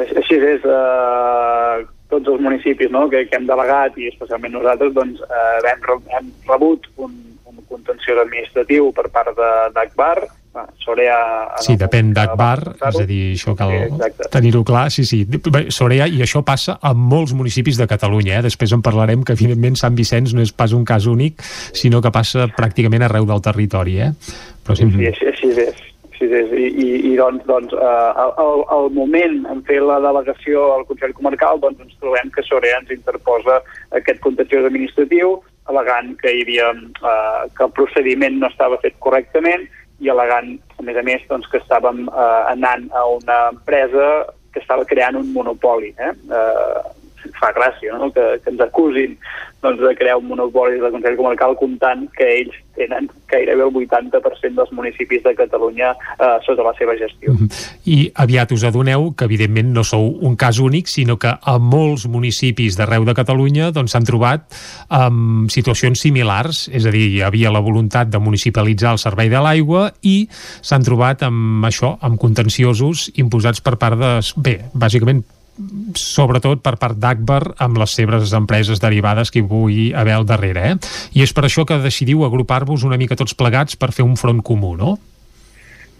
Així 0.00 0.38
és, 0.40 0.64
eh, 0.64 1.86
tots 2.10 2.32
els 2.32 2.42
municipis 2.42 2.90
no, 2.90 3.06
que, 3.12 3.24
que 3.28 3.38
hem 3.38 3.46
delegat 3.48 3.96
i 4.00 4.10
especialment 4.10 4.56
nosaltres 4.56 4.94
doncs, 4.96 5.22
eh, 5.22 5.70
hem, 5.70 5.88
hem 6.18 6.30
rebut 6.48 6.90
un, 6.96 7.14
un 7.50 7.62
contenció 7.70 8.18
administratiu 8.20 8.90
per 8.96 9.08
part 9.14 9.36
d'Agbar, 9.76 10.18
Sorea... 10.82 11.16
Sí, 11.62 11.76
depèn 11.78 12.10
d'Agbar, 12.16 12.72
és 12.74 12.96
a 12.98 13.04
dir, 13.06 13.20
això 13.36 13.52
cal 13.54 13.70
sí, 13.70 14.08
tenir-ho 14.34 14.64
clar, 14.66 14.88
sí, 14.90 15.04
sí. 15.06 15.20
Sorea, 15.70 16.08
i 16.10 16.24
això 16.24 16.42
passa 16.46 16.74
a 16.82 16.90
molts 16.90 17.34
municipis 17.38 17.78
de 17.78 17.86
Catalunya, 17.90 18.40
eh? 18.40 18.44
després 18.48 18.74
en 18.74 18.82
parlarem 18.82 19.22
que 19.22 19.36
evidentment 19.38 19.78
Sant 19.78 19.94
Vicenç 19.98 20.34
no 20.34 20.42
és 20.42 20.50
pas 20.50 20.74
un 20.74 20.82
cas 20.88 21.06
únic, 21.06 21.38
sinó 21.78 22.02
que 22.02 22.10
passa 22.14 22.48
pràcticament 22.56 23.06
arreu 23.06 23.30
del 23.30 23.44
territori, 23.46 24.00
eh? 24.02 24.10
Però 24.66 24.74
sí, 24.74 24.90
sí, 24.90 25.06
així, 25.12 25.30
així 25.30 25.54
és. 25.68 25.86
Sí, 26.20 26.26
i, 26.28 26.66
i, 26.68 26.88
i 27.08 27.14
doncs, 27.16 27.46
doncs 27.48 27.72
eh, 27.72 28.10
al, 28.20 28.64
al 28.68 28.90
moment 28.92 29.38
en 29.48 29.62
fer 29.64 29.78
la 29.80 29.96
delegació 30.04 30.66
al 30.74 30.82
Consell 30.84 31.14
Comarcal 31.16 31.62
doncs 31.62 31.80
ens 31.80 31.96
trobem 32.02 32.28
que 32.34 32.44
Sorea 32.44 32.76
ens 32.82 32.92
interposa 32.92 33.56
aquest 33.96 34.20
contenciós 34.26 34.68
administratiu 34.68 35.38
al·legant 35.72 36.12
que 36.20 36.34
hi 36.34 36.42
havia 36.44 36.66
eh, 36.76 37.48
que 37.56 37.64
el 37.64 37.72
procediment 37.78 38.36
no 38.42 38.50
estava 38.52 38.76
fet 38.84 38.98
correctament 39.00 39.64
i 40.00 40.12
al·legant, 40.12 40.52
a 40.76 40.84
més 40.84 41.00
a 41.00 41.06
més, 41.08 41.24
doncs, 41.32 41.48
que 41.48 41.60
estàvem 41.60 42.06
eh, 42.08 42.28
anant 42.52 42.88
a 42.96 43.06
una 43.14 43.40
empresa 43.54 44.10
que 44.52 44.60
estava 44.60 44.84
creant 44.88 45.16
un 45.16 45.32
monopoli. 45.32 45.94
Eh? 45.96 46.12
Eh, 46.12 46.80
fa 47.38 47.52
gràcia 47.56 47.98
no? 47.98 48.10
que, 48.14 48.26
que 48.42 48.50
ens 48.52 48.60
acusin 48.64 49.16
doncs, 49.62 49.80
de 49.80 49.94
crear 49.96 50.16
un 50.16 50.28
monopoli 50.28 50.80
del 50.80 50.92
Consell 50.92 51.16
Comarcal 51.18 51.56
comptant 51.60 52.06
que 52.16 52.26
ells 52.40 52.56
tenen 52.76 53.10
gairebé 53.28 53.66
el 53.66 53.74
80% 53.76 54.56
dels 54.56 54.72
municipis 54.72 55.22
de 55.24 55.34
Catalunya 55.36 55.92
eh, 55.92 56.36
sota 56.46 56.64
la 56.64 56.72
seva 56.78 56.96
gestió. 56.96 57.32
-hmm. 57.32 57.48
I 57.84 58.12
aviat 58.14 58.52
us 58.52 58.64
adoneu 58.64 59.12
que 59.14 59.24
evidentment 59.24 59.72
no 59.74 59.84
sou 59.84 60.16
un 60.20 60.36
cas 60.36 60.58
únic, 60.58 60.86
sinó 60.86 61.18
que 61.18 61.28
a 61.28 61.58
molts 61.58 62.06
municipis 62.08 62.76
d'arreu 62.76 63.04
de 63.04 63.14
Catalunya 63.14 63.70
doncs, 63.70 63.92
s'han 63.92 64.00
doncs, 64.00 64.10
trobat 64.10 64.40
amb 64.88 65.50
situacions 65.50 66.00
similars, 66.00 66.68
és 66.72 66.86
a 66.86 66.90
dir, 66.90 67.08
hi 67.10 67.22
havia 67.22 67.50
la 67.50 67.60
voluntat 67.60 68.08
de 68.08 68.18
municipalitzar 68.18 68.92
el 68.92 68.98
servei 68.98 69.28
de 69.28 69.40
l'aigua 69.40 69.92
i 70.02 70.28
s'han 70.62 70.82
trobat 70.82 71.22
amb 71.22 71.64
això, 71.64 71.98
amb 72.00 72.18
contenciosos 72.18 73.10
imposats 73.16 73.60
per 73.60 73.76
part 73.76 73.98
de, 73.98 74.20
bé, 74.36 74.60
bàsicament 74.72 75.24
sobretot 75.98 76.62
per 76.62 76.76
part 76.80 76.98
d'Akbar 77.00 77.54
amb 77.58 77.78
les 77.80 77.94
seves 77.96 78.32
empreses 78.36 78.80
derivades 78.82 79.30
que 79.30 79.40
hi 79.40 79.46
pugui 79.46 79.92
haver 79.94 80.16
al 80.16 80.26
darrere. 80.26 80.72
Eh? 80.72 80.74
I 81.18 81.24
és 81.26 81.32
per 81.36 81.46
això 81.46 81.66
que 81.66 81.80
decidiu 81.82 82.24
agrupar-vos 82.24 82.84
una 82.84 82.98
mica 83.00 83.18
tots 83.18 83.34
plegats 83.34 83.76
per 83.76 83.92
fer 83.92 84.06
un 84.06 84.16
front 84.20 84.42
comú, 84.42 84.76
no? 84.76 84.98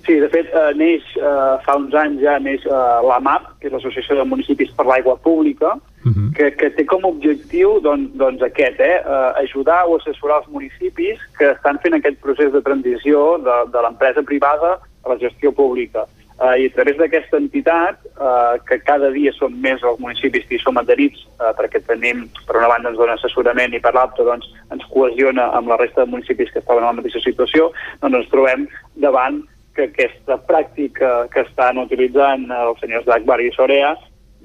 Sí, 0.06 0.16
de 0.18 0.28
fet, 0.32 0.48
eh, 0.56 0.70
neix, 0.74 1.04
eh, 1.16 1.56
fa 1.62 1.76
uns 1.76 1.92
anys 1.94 2.22
ja 2.24 2.38
neix 2.40 2.64
eh, 2.66 2.78
l'AMAP, 3.06 3.50
que 3.60 3.68
és 3.68 3.74
l'Associació 3.74 4.16
de 4.16 4.24
Municipis 4.26 4.72
per 4.74 4.86
l'Aigua 4.88 5.16
Pública, 5.22 5.76
uh 5.76 6.08
mhm. 6.08 6.14
-huh. 6.14 6.32
que, 6.36 6.50
que 6.56 6.70
té 6.70 6.86
com 6.86 7.04
a 7.04 7.08
objectiu 7.08 7.80
doncs, 7.80 8.10
doncs 8.16 8.42
aquest, 8.42 8.80
eh, 8.80 9.02
eh, 9.04 9.44
ajudar 9.44 9.86
o 9.86 9.96
assessorar 9.96 10.38
els 10.40 10.48
municipis 10.48 11.18
que 11.38 11.50
estan 11.50 11.78
fent 11.78 11.94
aquest 11.94 12.18
procés 12.20 12.52
de 12.52 12.62
transició 12.62 13.38
de, 13.38 13.56
de 13.72 13.82
l'empresa 13.82 14.22
privada 14.22 14.80
a 15.04 15.08
la 15.08 15.18
gestió 15.18 15.52
pública 15.52 16.06
eh, 16.40 16.56
i 16.62 16.66
a 16.66 16.74
través 16.74 16.96
d'aquesta 16.98 17.38
entitat, 17.38 18.00
eh, 18.06 18.56
que 18.68 18.80
cada 18.86 19.10
dia 19.14 19.32
són 19.36 19.56
més 19.60 19.82
els 19.82 20.00
municipis 20.00 20.46
que 20.48 20.56
hi 20.56 20.62
som 20.62 20.80
adherits, 20.80 21.22
eh, 21.38 21.52
perquè 21.58 21.82
tenim, 21.86 22.26
per 22.46 22.58
una 22.58 22.72
banda 22.72 22.92
ens 22.92 22.98
dona 22.98 23.16
assessorament 23.18 23.74
i 23.74 23.82
per 23.84 23.94
l'altra 23.94 24.26
doncs, 24.26 24.50
ens 24.72 24.84
cohesiona 24.92 25.50
amb 25.58 25.68
la 25.68 25.78
resta 25.80 26.04
de 26.04 26.12
municipis 26.16 26.52
que 26.52 26.62
estaven 26.62 26.84
en 26.84 26.90
la 26.90 26.98
mateixa 27.00 27.22
situació, 27.24 27.70
doncs 28.02 28.22
ens 28.22 28.30
trobem 28.32 28.68
davant 28.96 29.42
que 29.76 29.88
aquesta 29.88 30.38
pràctica 30.48 31.28
que 31.32 31.44
estan 31.46 31.78
utilitzant 31.78 32.48
els 32.50 32.80
senyors 32.82 33.06
d'Akbar 33.06 33.40
i 33.40 33.52
Sorea 33.54 33.94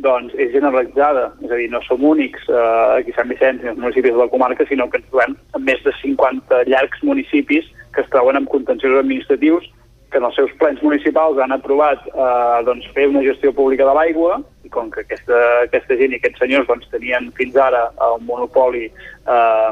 doncs 0.03 0.33
és 0.35 0.51
generalitzada, 0.51 1.29
és 1.45 1.51
a 1.51 1.55
dir, 1.55 1.69
no 1.71 1.79
som 1.85 2.03
únics 2.03 2.49
eh, 2.51 2.99
aquí 2.99 3.13
a 3.13 3.21
Sant 3.21 3.31
Vicenç 3.31 3.63
i 3.63 3.71
els 3.71 3.79
municipis 3.79 4.11
de 4.11 4.19
la 4.19 4.27
comarca, 4.31 4.67
sinó 4.67 4.89
que 4.91 4.99
ens 4.99 5.07
trobem 5.07 5.37
amb 5.55 5.69
més 5.69 5.81
de 5.85 5.93
50 6.01 6.65
llargs 6.67 7.03
municipis 7.07 7.69
que 7.95 8.03
es 8.03 8.09
troben 8.11 8.35
amb 8.35 8.51
contenciosos 8.51 8.99
administratius 9.05 9.69
que 10.15 10.21
en 10.21 10.29
els 10.29 10.37
seus 10.39 10.51
plens 10.55 10.79
municipals 10.79 11.39
han 11.43 11.51
aprovat 11.51 11.99
eh, 12.07 12.59
doncs, 12.63 12.87
fer 12.95 13.09
una 13.11 13.23
gestió 13.25 13.51
pública 13.51 13.83
de 13.83 13.95
l'aigua 13.97 14.37
i 14.63 14.71
com 14.71 14.87
que 14.93 15.03
aquesta, 15.03 15.41
aquesta 15.65 15.97
gent 15.99 16.15
i 16.15 16.19
aquests 16.21 16.39
senyors 16.39 16.69
doncs, 16.69 16.87
tenien 16.93 17.27
fins 17.35 17.57
ara 17.59 17.89
el 18.07 18.23
monopoli 18.23 18.85
eh, 18.87 19.69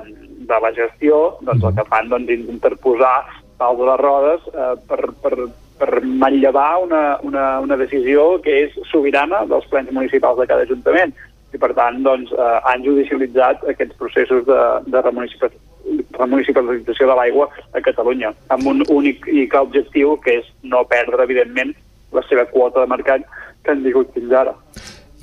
de 0.52 0.60
la 0.66 0.74
gestió, 0.76 1.22
doncs 1.48 1.64
el 1.64 1.80
que 1.80 1.88
fan 1.88 2.12
doncs, 2.12 2.36
interposar 2.36 3.16
pals 3.62 3.80
de 3.80 3.88
les 3.88 4.02
rodes 4.04 4.52
eh, 4.52 4.70
per, 4.92 5.02
per, 5.24 5.34
per 5.80 5.92
manllevar 6.04 6.72
una, 6.84 7.04
una, 7.24 7.48
una 7.64 7.80
decisió 7.80 8.34
que 8.44 8.66
és 8.66 8.80
sobirana 8.92 9.46
dels 9.48 9.70
plens 9.72 9.96
municipals 9.96 10.44
de 10.44 10.50
cada 10.52 10.68
ajuntament. 10.68 11.16
I 11.56 11.60
per 11.62 11.72
tant 11.78 12.04
doncs, 12.04 12.36
eh, 12.36 12.56
han 12.68 12.84
judicialitzat 12.84 13.64
aquests 13.72 13.96
processos 13.96 14.44
de, 14.50 14.64
de 14.92 15.08
remunicipalització 15.08 15.72
la 16.20 16.28
municipalització 16.30 17.08
de 17.10 17.16
l'aigua 17.18 17.50
a 17.74 17.82
Catalunya, 17.84 18.34
amb 18.54 18.68
un 18.70 18.84
únic 18.88 19.28
i 19.28 19.48
clar 19.52 19.66
objectiu, 19.68 20.18
que 20.24 20.40
és 20.42 20.50
no 20.64 20.84
perdre, 20.90 21.24
evidentment, 21.26 21.74
la 22.14 22.24
seva 22.30 22.46
quota 22.52 22.84
de 22.84 22.92
mercat 22.92 23.26
que 23.64 23.74
han 23.74 23.84
tingut 23.84 24.14
fins 24.14 24.36
ara. 24.44 24.54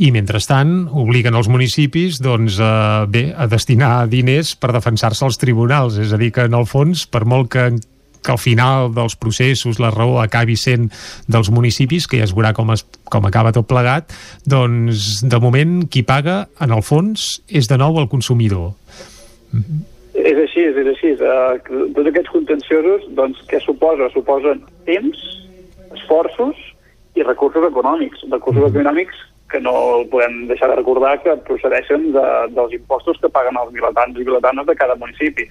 I 0.00 0.08
mentrestant 0.14 0.88
obliguen 0.96 1.36
els 1.36 1.50
municipis 1.52 2.18
doncs, 2.24 2.56
a, 2.64 3.04
bé, 3.08 3.28
a 3.36 3.46
destinar 3.50 4.08
diners 4.08 4.54
per 4.56 4.72
defensar-se 4.72 5.26
als 5.26 5.38
tribunals, 5.40 6.00
és 6.00 6.12
a 6.12 6.20
dir 6.20 6.32
que 6.32 6.48
en 6.48 6.56
el 6.56 6.66
fons, 6.68 7.06
per 7.06 7.26
molt 7.28 7.52
que 7.52 7.70
que 8.20 8.32
al 8.32 8.38
final 8.38 8.90
dels 8.92 9.14
processos 9.16 9.78
la 9.80 9.88
raó 9.94 10.18
acabi 10.20 10.52
sent 10.60 10.90
dels 11.30 11.48
municipis, 11.48 12.04
que 12.04 12.20
ja 12.20 12.26
es 12.28 12.34
veurà 12.36 12.52
com, 12.52 12.68
es, 12.74 12.84
com 13.08 13.24
acaba 13.24 13.52
tot 13.56 13.68
plegat, 13.70 14.12
doncs 14.44 15.22
de 15.24 15.40
moment 15.40 15.86
qui 15.88 16.02
paga 16.04 16.42
en 16.60 16.74
el 16.76 16.84
fons 16.84 17.40
és 17.48 17.70
de 17.70 17.80
nou 17.80 17.96
el 17.96 18.10
consumidor. 18.12 18.74
Mm 19.52 19.64
-hmm. 19.64 19.80
És 20.30 20.38
així, 20.38 20.62
és 20.70 20.90
així. 20.92 21.14
Uh, 21.18 21.56
tots 21.96 22.06
aquests 22.10 22.32
contenciosos, 22.34 23.06
doncs, 23.18 23.40
què 23.50 23.58
suposa? 23.64 24.10
Suposen 24.14 24.62
temps, 24.86 25.22
esforços 25.96 26.58
i 27.18 27.26
recursos 27.26 27.66
econòmics. 27.66 28.22
Recursos 28.30 28.68
mm. 28.68 28.74
econòmics 28.74 29.26
que 29.50 29.60
no 29.60 29.74
podem 30.12 30.46
deixar 30.46 30.68
de 30.70 30.78
recordar 30.78 31.16
que 31.24 31.34
procedeixen 31.48 32.12
de, 32.14 32.26
dels 32.54 32.76
impostos 32.76 33.18
que 33.18 33.32
paguen 33.34 33.58
els 33.58 33.72
vilatans 33.74 34.14
i 34.14 34.26
vilatanes 34.26 34.68
de 34.68 34.76
cada 34.78 34.94
municipi. 35.00 35.48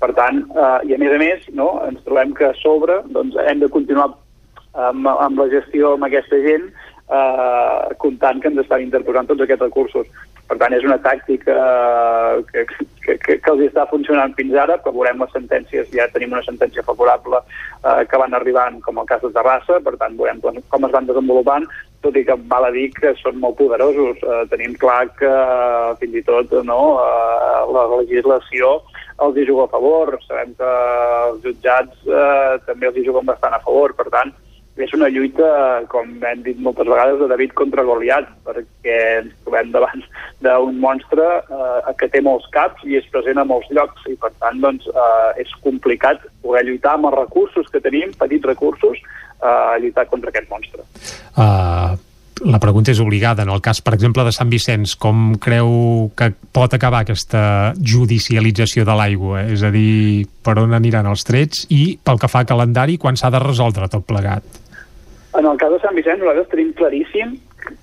Per 0.00 0.12
tant, 0.16 0.44
eh, 0.54 0.76
i 0.88 0.94
a 0.94 1.00
més 1.02 1.12
a 1.12 1.18
més, 1.20 1.48
no, 1.58 1.72
ens 1.88 2.00
trobem 2.06 2.30
que 2.38 2.46
a 2.48 2.56
sobre 2.62 3.00
doncs, 3.16 3.34
hem 3.50 3.60
de 3.60 3.68
continuar 3.74 4.12
amb, 4.78 5.10
amb 5.10 5.42
la 5.42 5.48
gestió 5.50 5.96
amb 5.96 6.06
aquesta 6.06 6.38
gent 6.46 6.70
eh, 6.70 7.96
comptant 7.98 8.40
que 8.40 8.52
ens 8.52 8.62
estan 8.62 8.86
interposant 8.86 9.28
tots 9.28 9.44
aquests 9.44 9.66
recursos. 9.66 10.06
Per 10.50 10.56
tant, 10.58 10.74
és 10.74 10.82
una 10.82 10.98
tàctica 10.98 11.54
que, 12.48 12.64
que, 13.04 13.14
que, 13.22 13.36
que 13.38 13.52
els 13.52 13.60
està 13.68 13.84
funcionant 13.86 14.32
fins 14.34 14.56
ara, 14.58 14.80
però 14.82 14.96
veurem 14.96 15.22
les 15.22 15.30
sentències, 15.36 15.92
ja 15.94 16.08
tenim 16.10 16.34
una 16.34 16.42
sentència 16.42 16.82
favorable 16.88 17.38
eh, 17.38 18.02
que 18.10 18.18
van 18.18 18.34
arribant, 18.34 18.80
com 18.82 18.98
el 18.98 19.06
cas 19.06 19.22
de 19.22 19.30
Terrassa, 19.36 19.78
per 19.84 19.94
tant, 20.00 20.18
veurem 20.18 20.42
com 20.42 20.88
es 20.88 20.96
van 20.96 21.06
desenvolupant, 21.06 21.68
tot 22.02 22.18
i 22.18 22.24
que 22.26 22.34
val 22.50 22.66
a 22.66 22.72
dir 22.74 22.88
que 22.96 23.14
són 23.20 23.38
molt 23.38 23.60
poderosos. 23.60 24.18
Eh, 24.26 24.42
tenim 24.50 24.74
clar 24.82 25.04
que 25.20 25.30
fins 26.02 26.18
i 26.18 26.26
tot 26.26 26.58
no, 26.66 26.80
eh, 26.98 27.62
la 27.76 27.86
legislació 27.94 28.80
els 29.22 29.36
hi 29.38 29.46
juga 29.46 29.68
a 29.68 29.74
favor, 29.76 30.16
sabem 30.26 30.54
que 30.58 30.68
els 31.30 31.42
jutjats 31.46 32.06
eh, 32.08 32.54
també 32.66 32.90
els 32.90 32.98
hi 32.98 33.06
juguen 33.06 33.28
bastant 33.28 33.54
a 33.54 33.62
favor, 33.62 33.94
per 33.94 34.08
tant, 34.10 34.34
és 34.78 34.92
una 34.96 35.08
lluita, 35.12 35.46
com 35.90 36.12
hem 36.24 36.42
dit 36.46 36.58
moltes 36.62 36.88
vegades, 36.88 37.18
de 37.20 37.28
David 37.30 37.54
contra 37.58 37.84
Goliat, 37.84 38.28
perquè 38.46 38.98
ens 39.20 39.32
trobem 39.44 39.72
davant 39.74 40.04
d'un 40.44 40.78
monstre 40.80 41.26
eh, 41.40 41.94
que 41.98 42.08
té 42.12 42.22
molts 42.24 42.46
caps 42.54 42.84
i 42.88 42.96
és 43.00 43.08
present 43.12 43.40
a 43.40 43.46
molts 43.48 43.70
llocs, 43.74 44.06
i 44.08 44.16
per 44.20 44.32
tant 44.38 44.60
doncs, 44.62 44.86
eh, 44.88 45.42
és 45.44 45.56
complicat 45.64 46.22
poder 46.44 46.64
lluitar 46.68 46.96
amb 46.96 47.10
els 47.10 47.18
recursos 47.18 47.68
que 47.72 47.82
tenim, 47.84 48.14
petits 48.20 48.46
recursos, 48.48 49.02
eh, 49.40 49.74
lluitar 49.82 50.06
contra 50.08 50.32
aquest 50.32 50.48
monstre. 50.52 50.86
Uh, 51.36 51.98
la 52.40 52.58
pregunta 52.60 52.92
és 52.92 53.00
obligada. 53.00 53.44
En 53.44 53.50
el 53.52 53.60
cas, 53.60 53.82
per 53.84 53.92
exemple, 53.94 54.24
de 54.24 54.32
Sant 54.32 54.48
Vicenç, 54.52 54.94
com 55.00 55.34
creu 55.42 56.10
que 56.16 56.30
pot 56.56 56.72
acabar 56.72 57.02
aquesta 57.04 57.74
judicialització 57.76 58.86
de 58.88 58.96
l'aigua? 58.96 59.44
És 59.52 59.64
a 59.66 59.72
dir, 59.74 60.26
per 60.44 60.56
on 60.62 60.72
aniran 60.76 61.08
els 61.10 61.26
trets 61.28 61.66
i 61.68 61.98
pel 62.02 62.20
que 62.20 62.32
fa 62.32 62.44
a 62.44 62.48
calendari, 62.48 62.96
quan 62.96 63.20
s'ha 63.20 63.32
de 63.34 63.42
resoldre 63.44 63.90
tot 63.92 64.08
plegat? 64.08 64.59
En 65.40 65.46
el 65.48 65.56
cas 65.56 65.72
de 65.72 65.78
Sant 65.80 65.96
Vicenç 65.96 66.20
nosaltres 66.20 66.50
tenim 66.52 66.74
claríssim 66.76 67.32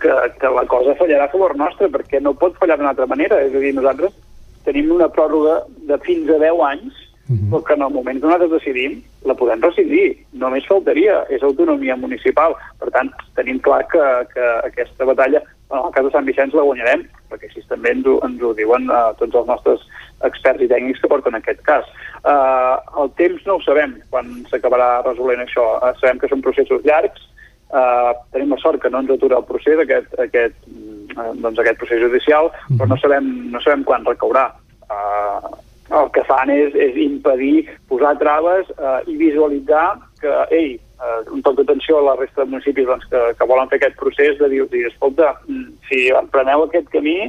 que, 0.02 0.14
que 0.38 0.50
la 0.54 0.66
cosa 0.70 0.94
fallarà 1.00 1.26
a 1.26 1.32
favor 1.32 1.56
nostre 1.58 1.90
perquè 1.90 2.22
no 2.22 2.36
pot 2.38 2.58
fallar 2.62 2.78
d'una 2.78 2.92
altra 2.94 3.08
manera. 3.10 3.40
És 3.42 3.56
a 3.56 3.62
dir, 3.64 3.72
nosaltres 3.74 4.14
tenim 4.68 4.92
una 4.94 5.08
pròrroga 5.10 5.64
de 5.90 5.98
fins 6.06 6.30
a 6.30 6.38
10 6.44 6.62
anys 6.68 7.00
uh 7.30 7.34
-huh. 7.34 7.50
però 7.50 7.64
que 7.66 7.74
en 7.74 7.82
el 7.82 7.94
moment 7.94 8.20
que 8.20 8.28
nosaltres 8.28 8.52
decidim 8.52 9.02
la 9.26 9.34
podem 9.34 9.62
rescindir, 9.62 10.18
només 10.34 10.68
faltaria, 10.68 11.26
és 11.30 11.42
autonomia 11.44 11.96
municipal. 11.96 12.56
Per 12.80 12.90
tant, 12.92 13.10
tenim 13.36 13.60
clar 13.60 13.88
que, 13.88 14.04
que 14.34 14.46
aquesta 14.64 15.06
batalla, 15.06 15.42
en 15.72 15.86
el 15.86 15.92
cas 15.92 16.06
de 16.06 16.12
Sant 16.12 16.26
Vicenç, 16.26 16.54
la 16.54 16.68
guanyarem, 16.70 17.08
perquè 17.30 17.46
així 17.48 17.62
també 17.68 17.90
ens 17.92 18.06
ho, 18.06 18.20
ens 18.24 18.42
ho 18.42 18.54
diuen 18.54 18.90
uh, 18.90 19.14
tots 19.18 19.36
els 19.36 19.48
nostres 19.48 19.80
experts 20.24 20.62
i 20.62 20.68
tècnics 20.68 21.02
que 21.02 21.08
porten 21.08 21.36
aquest 21.36 21.62
cas. 21.62 21.86
Uh, 22.24 23.02
el 23.02 23.10
temps 23.18 23.42
no 23.46 23.56
ho 23.56 23.62
sabem, 23.62 23.98
quan 24.10 24.26
s'acabarà 24.50 25.02
resolent 25.06 25.42
això. 25.42 25.66
Uh, 25.82 25.94
sabem 26.00 26.20
que 26.20 26.30
són 26.30 26.42
processos 26.42 26.86
llargs, 26.86 27.20
Uh, 27.68 28.14
tenim 28.32 28.54
la 28.54 28.60
sort 28.62 28.80
que 28.80 28.90
no 28.90 29.02
ens 29.04 29.12
atura 29.12 29.42
el 29.42 29.48
procés, 29.48 29.80
aquest, 29.84 30.14
aquest, 30.24 30.56
eh, 31.18 31.32
doncs, 31.44 31.60
aquest 31.60 31.80
procés 31.82 32.00
judicial, 32.00 32.48
però 32.70 32.88
no 32.88 32.98
sabem, 33.02 33.28
no 33.52 33.60
sabem 33.64 33.84
quan 33.88 34.08
recaurà. 34.08 34.48
Eh, 34.88 35.56
el 35.98 36.10
que 36.16 36.24
fan 36.28 36.52
és, 36.52 36.76
és 36.76 36.98
impedir 37.00 37.68
posar 37.92 38.18
traves 38.20 38.68
eh, 38.76 39.00
i 39.12 39.18
visualitzar 39.20 39.98
que, 40.22 40.32
ei, 40.56 40.74
eh, 40.78 41.20
un 41.32 41.44
toc 41.44 41.60
d'atenció 41.60 42.00
a 42.00 42.06
la 42.10 42.16
resta 42.20 42.44
de 42.44 42.52
municipis 42.52 42.88
doncs, 42.88 43.08
que, 43.12 43.24
que 43.40 43.50
volen 43.52 43.72
fer 43.72 43.80
aquest 43.82 44.00
procés 44.00 44.40
de 44.40 44.50
dir, 44.52 44.66
dir 44.72 44.88
escolta, 44.88 45.34
mm, 45.48 45.78
si 45.90 46.08
empreneu 46.16 46.66
aquest 46.66 46.92
camí, 46.94 47.20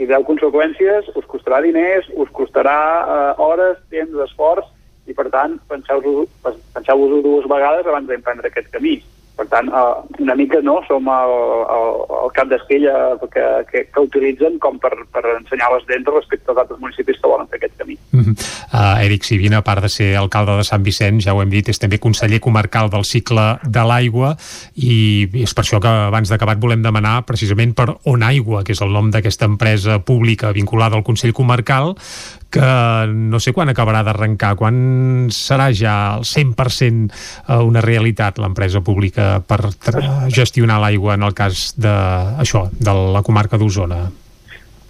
i 0.00 0.06
veu 0.08 0.24
conseqüències, 0.24 1.10
us 1.18 1.26
costarà 1.28 1.60
diners, 1.66 2.08
us 2.16 2.30
costarà 2.32 2.78
eh, 3.04 3.32
hores, 3.42 3.78
temps, 3.92 4.16
esforç, 4.26 4.70
i 5.10 5.14
per 5.16 5.26
tant 5.32 5.56
penseu-vos 5.68 6.28
penseu 6.74 7.08
dues 7.24 7.48
vegades 7.50 7.86
abans 7.88 8.06
d'emprendre 8.08 8.50
aquest 8.50 8.70
camí. 8.74 9.00
Per 9.40 9.46
tant, 9.48 9.70
eh, 9.72 10.20
una 10.20 10.34
mica 10.36 10.58
no, 10.60 10.74
som 10.84 11.06
el, 11.08 11.30
el, 11.72 11.94
el 12.18 12.32
cap 12.36 12.48
d'estella 12.50 12.96
que, 13.32 13.44
que, 13.70 13.80
que 13.88 14.02
utilitzen 14.04 14.58
com 14.60 14.76
per, 14.82 14.90
per 15.14 15.22
ensenyar 15.38 15.70
les 15.72 15.86
dents 15.88 16.10
respecte 16.12 16.52
als 16.52 16.60
altres 16.60 16.80
municipis 16.82 17.16
que 17.16 17.30
volen 17.30 17.48
fer 17.48 17.56
aquest 17.56 17.78
camí. 17.80 17.96
Mm 18.12 18.20
-hmm. 18.20 18.34
uh, 18.74 19.06
Eric 19.06 19.24
Sivina, 19.24 19.62
a 19.62 19.64
part 19.64 19.80
de 19.82 19.88
ser 19.88 20.10
alcalde 20.16 20.58
de 20.58 20.64
Sant 20.64 20.84
Vicenç, 20.84 21.24
ja 21.24 21.32
ho 21.32 21.40
hem 21.40 21.48
dit, 21.48 21.68
és 21.68 21.78
també 21.78 21.98
conseller 21.98 22.40
comarcal 22.40 22.90
del 22.90 23.04
cicle 23.04 23.58
de 23.64 23.84
l'aigua 23.84 24.36
i 24.76 25.28
és 25.32 25.54
per 25.54 25.64
això 25.64 25.80
que 25.80 25.88
abans 25.88 26.28
d'acabat 26.28 26.60
volem 26.60 26.82
demanar 26.82 27.24
precisament 27.24 27.74
per 27.74 27.96
On 28.04 28.22
Aigua, 28.22 28.62
que 28.62 28.72
és 28.72 28.82
el 28.82 28.92
nom 28.92 29.10
d'aquesta 29.10 29.46
empresa 29.46 29.98
pública 30.04 30.52
vinculada 30.52 30.96
al 30.96 31.02
Consell 31.02 31.32
Comarcal, 31.32 31.96
que 32.50 32.70
no 33.10 33.40
sé 33.40 33.54
quan 33.56 33.70
acabarà 33.72 34.02
d'arrencar, 34.06 34.54
quan 34.58 35.28
serà 35.34 35.70
ja 35.74 35.96
al 36.16 36.26
100% 36.28 37.10
eh, 37.10 37.60
una 37.62 37.82
realitat 37.84 38.40
l'empresa 38.42 38.82
pública 38.84 39.36
per 39.40 39.60
gestionar 40.28 40.80
l'aigua 40.82 41.14
en 41.14 41.28
el 41.28 41.36
cas 41.36 41.70
de, 41.78 41.94
això, 42.42 42.66
de 42.72 42.96
la 43.14 43.22
comarca 43.26 43.60
d'Osona? 43.60 44.08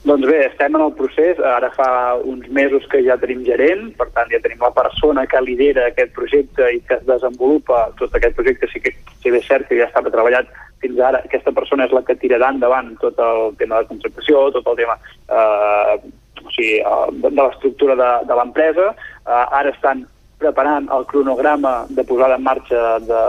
Doncs 0.01 0.25
bé, 0.25 0.39
estem 0.47 0.77
en 0.79 0.83
el 0.87 0.95
procés, 0.97 1.37
ara 1.45 1.69
fa 1.75 2.17
uns 2.25 2.47
mesos 2.49 2.87
que 2.89 3.03
ja 3.05 3.19
tenim 3.21 3.43
gerent, 3.45 3.91
per 3.99 4.07
tant 4.15 4.31
ja 4.33 4.41
tenim 4.41 4.63
la 4.65 4.73
persona 4.73 5.27
que 5.29 5.43
lidera 5.45 5.91
aquest 5.91 6.15
projecte 6.17 6.71
i 6.73 6.81
que 6.89 6.97
es 6.97 7.05
desenvolupa 7.05 7.91
tot 8.01 8.17
aquest 8.17 8.39
projecte, 8.39 8.71
sí 8.73 8.81
que 8.81 8.95
si 9.21 9.29
bé 9.29 9.43
és 9.43 9.51
cert 9.51 9.69
que 9.69 9.77
ja 9.77 9.91
estava 9.91 10.13
treballat 10.15 10.49
fins 10.81 11.03
ara, 11.05 11.21
aquesta 11.29 11.53
persona 11.53 11.85
és 11.85 11.93
la 11.93 12.01
que 12.07 12.17
tirarà 12.17 12.49
endavant 12.55 12.95
tot 13.03 13.21
el 13.21 13.53
tema 13.61 13.83
de 13.83 13.91
contractació, 13.93 14.47
tot 14.57 14.73
el 14.73 14.81
tema 14.81 14.97
eh, 15.29 15.99
sigui, 16.61 16.79
de, 17.23 17.29
de 17.29 17.43
l'estructura 17.43 17.97
de, 17.97 18.11
de 18.29 18.39
l'empresa. 18.39 18.93
Uh, 19.25 19.45
ara 19.61 19.73
estan 19.73 20.05
preparant 20.41 20.89
el 20.97 21.05
cronograma 21.07 21.87
de 21.89 22.05
posada 22.05 22.37
en 22.37 22.43
marxa 22.43 22.99
de, 23.05 23.25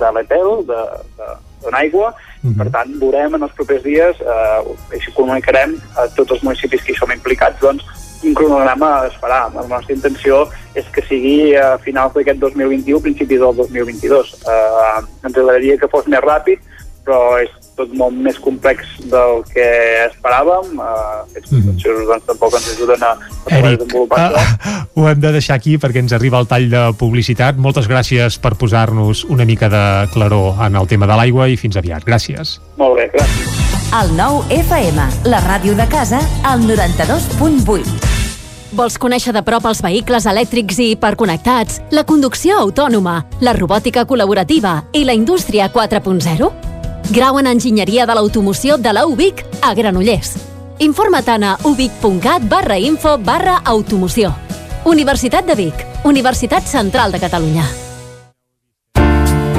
de 0.00 0.08
l'ETEL, 0.14 0.64
de, 0.66 0.80
de, 1.18 1.28
l'aigua, 1.72 2.08
uh 2.10 2.50
-huh. 2.50 2.56
per 2.58 2.70
tant, 2.70 2.90
veurem 3.00 3.34
en 3.34 3.42
els 3.42 3.54
propers 3.58 3.82
dies, 3.82 4.16
eh, 4.20 4.60
així 4.94 5.12
comunicarem 5.12 5.74
a 5.96 6.06
tots 6.16 6.30
els 6.32 6.42
municipis 6.42 6.82
que 6.82 6.92
hi 6.92 6.96
som 6.96 7.10
implicats, 7.10 7.60
doncs, 7.60 7.82
un 8.24 8.34
cronograma 8.34 9.06
es 9.06 9.16
farà. 9.22 9.40
La 9.54 9.66
nostra 9.66 9.94
intenció 9.94 10.48
és 10.74 10.86
que 10.92 11.02
sigui 11.02 11.56
a 11.56 11.78
finals 11.78 12.14
d'aquest 12.14 12.38
2021, 12.38 13.00
principis 13.00 13.40
del 13.40 13.56
2022. 13.56 14.34
Eh, 14.46 14.98
ens 15.24 15.36
agradaria 15.36 15.78
que 15.78 15.88
fos 15.88 16.06
més 16.06 16.20
ràpid, 16.20 16.58
però 17.04 17.38
és 17.42 17.50
tot 17.76 17.92
molt 17.94 18.16
més 18.16 18.38
complex 18.42 18.88
del 19.12 19.42
que 19.52 19.66
esperàvem. 20.08 20.72
Uh, 20.76 21.24
aquests 21.28 21.52
mm 21.52 21.60
-hmm. 21.60 22.06
doncs, 22.08 22.26
tampoc 22.26 22.54
ens 22.56 22.72
ajuden 22.72 23.02
a, 23.02 23.12
a 23.12 23.58
Eric, 23.58 23.78
desenvolupar 23.78 24.32
uh, 24.32 24.46
ho 24.96 25.08
hem 25.08 25.20
de 25.20 25.32
deixar 25.32 25.56
aquí 25.56 25.76
perquè 25.76 26.00
ens 26.00 26.12
arriba 26.12 26.40
el 26.40 26.46
tall 26.46 26.70
de 26.70 26.92
publicitat. 26.98 27.56
Moltes 27.56 27.88
gràcies 27.88 28.40
per 28.40 28.54
posar-nos 28.56 29.24
una 29.24 29.44
mica 29.44 29.68
de 29.68 30.08
claror 30.12 30.56
en 30.66 30.76
el 30.76 30.86
tema 30.86 31.06
de 31.06 31.16
l'aigua 31.16 31.48
i 31.48 31.56
fins 31.56 31.76
aviat. 31.76 32.04
Gràcies. 32.04 32.60
Molt 32.76 32.96
bé, 32.96 33.10
gràcies. 33.12 33.66
El 33.94 34.16
nou 34.16 34.42
FM, 34.50 34.98
la 35.24 35.40
ràdio 35.40 35.76
de 35.76 35.86
casa, 35.88 36.18
al 36.42 36.60
92.8. 36.60 38.16
Vols 38.76 38.98
conèixer 38.98 39.32
de 39.32 39.42
prop 39.46 39.64
els 39.64 39.80
vehicles 39.80 40.26
elèctrics 40.26 40.80
i 40.82 40.90
hiperconnectats, 40.92 41.80
la 41.94 42.04
conducció 42.04 42.58
autònoma, 42.58 43.22
la 43.40 43.54
robòtica 43.56 44.04
col·laborativa 44.04 44.82
i 44.92 45.04
la 45.04 45.14
indústria 45.14 45.70
4.0? 45.72 46.75
Grau 47.10 47.38
en 47.38 47.46
Enginyeria 47.46 48.06
de 48.06 48.14
l'Automoció 48.18 48.76
de 48.78 48.92
la 48.92 49.06
UBIC 49.06 49.44
a 49.62 49.74
Granollers. 49.74 50.34
Informa't 50.82 51.44
a 51.44 51.56
ubic.cat 51.64 52.48
barra 52.50 52.78
info 52.78 53.16
barra 53.18 53.58
automoció. 53.64 54.34
Universitat 54.84 55.46
de 55.46 55.54
Vic, 55.54 55.86
Universitat 56.04 56.66
Central 56.66 57.12
de 57.12 57.20
Catalunya. 57.20 57.85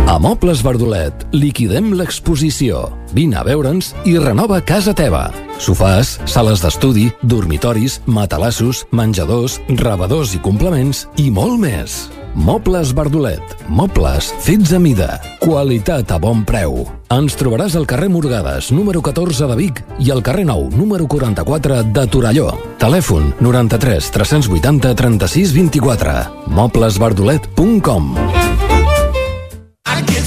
A 0.08 0.16
Mobles 0.24 0.62
Verdolet 0.64 1.26
liquidem 1.36 1.90
l'exposició. 2.00 2.86
Vine 3.12 3.36
a 3.36 3.42
veure'ns 3.44 3.90
i 4.08 4.14
renova 4.16 4.62
casa 4.64 4.94
teva. 4.96 5.26
Sofàs, 5.60 6.14
sales 6.24 6.62
d'estudi, 6.64 7.10
dormitoris, 7.28 7.98
matalassos, 8.08 8.86
menjadors, 8.96 9.58
rebedors 9.68 10.32
i 10.38 10.40
complements 10.40 11.04
i 11.20 11.28
molt 11.28 11.60
més. 11.60 12.06
Mobles 12.40 12.94
Verdolet. 12.96 13.44
Mobles 13.68 14.32
fets 14.46 14.72
a 14.72 14.80
mida. 14.80 15.18
Qualitat 15.44 16.16
a 16.16 16.22
bon 16.24 16.46
preu. 16.48 16.86
Ens 17.12 17.36
trobaràs 17.36 17.76
al 17.76 17.84
carrer 17.90 18.08
Morgades, 18.08 18.72
número 18.72 19.04
14 19.04 19.52
de 19.52 19.60
Vic 19.60 19.84
i 20.00 20.14
al 20.16 20.24
carrer 20.24 20.48
Nou, 20.48 20.70
número 20.72 21.04
44 21.04 21.84
de 21.84 22.08
Torelló. 22.08 22.54
Telèfon 22.80 23.34
93 23.44 24.08
380 24.16 24.96
36 25.04 25.52
24. 25.60 26.18
moblesverdolet.com 26.48 28.77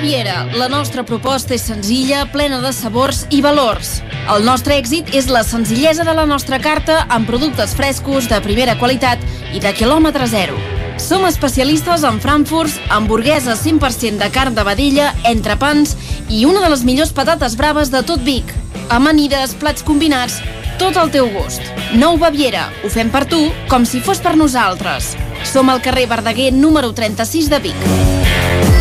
Baviera. 0.00 0.46
La 0.56 0.70
nostra 0.72 1.02
proposta 1.04 1.52
és 1.52 1.66
senzilla, 1.68 2.22
plena 2.32 2.56
de 2.62 2.70
sabors 2.72 3.26
i 3.36 3.42
valors. 3.44 3.98
El 4.32 4.46
nostre 4.46 4.78
èxit 4.80 5.10
és 5.12 5.26
la 5.28 5.42
senzillesa 5.44 6.06
de 6.08 6.14
la 6.16 6.24
nostra 6.24 6.56
carta 6.56 7.02
amb 7.12 7.28
productes 7.28 7.74
frescos, 7.76 8.24
de 8.30 8.38
primera 8.40 8.78
qualitat 8.80 9.20
i 9.52 9.60
de 9.60 9.74
quilòmetre 9.76 10.24
zero. 10.32 10.56
Som 10.96 11.26
especialistes 11.28 12.06
en 12.08 12.16
frankfurts, 12.24 12.78
hamburgueses 12.88 13.60
100% 13.60 14.24
de 14.24 14.30
carn 14.32 14.56
de 14.56 14.64
vedella, 14.64 15.12
entrepans 15.28 15.92
i 16.30 16.46
una 16.48 16.64
de 16.64 16.72
les 16.72 16.86
millors 16.88 17.12
patates 17.12 17.58
braves 17.60 17.92
de 17.92 18.00
tot 18.00 18.24
Vic. 18.24 18.56
Amanides, 18.88 19.52
plats 19.60 19.84
combinats, 19.84 20.40
tot 20.80 20.96
al 20.96 21.12
teu 21.12 21.28
gust. 21.36 21.60
Nou 21.92 22.16
Baviera. 22.16 22.70
Ho 22.80 22.88
fem 22.88 23.12
per 23.12 23.26
tu, 23.28 23.50
com 23.68 23.84
si 23.84 24.00
fos 24.00 24.24
per 24.24 24.32
nosaltres. 24.40 25.12
Som 25.44 25.68
al 25.68 25.84
carrer 25.84 26.08
Verdaguer 26.08 26.54
número 26.56 26.96
36 26.96 27.52
de 27.52 27.66
Vic. 27.68 28.79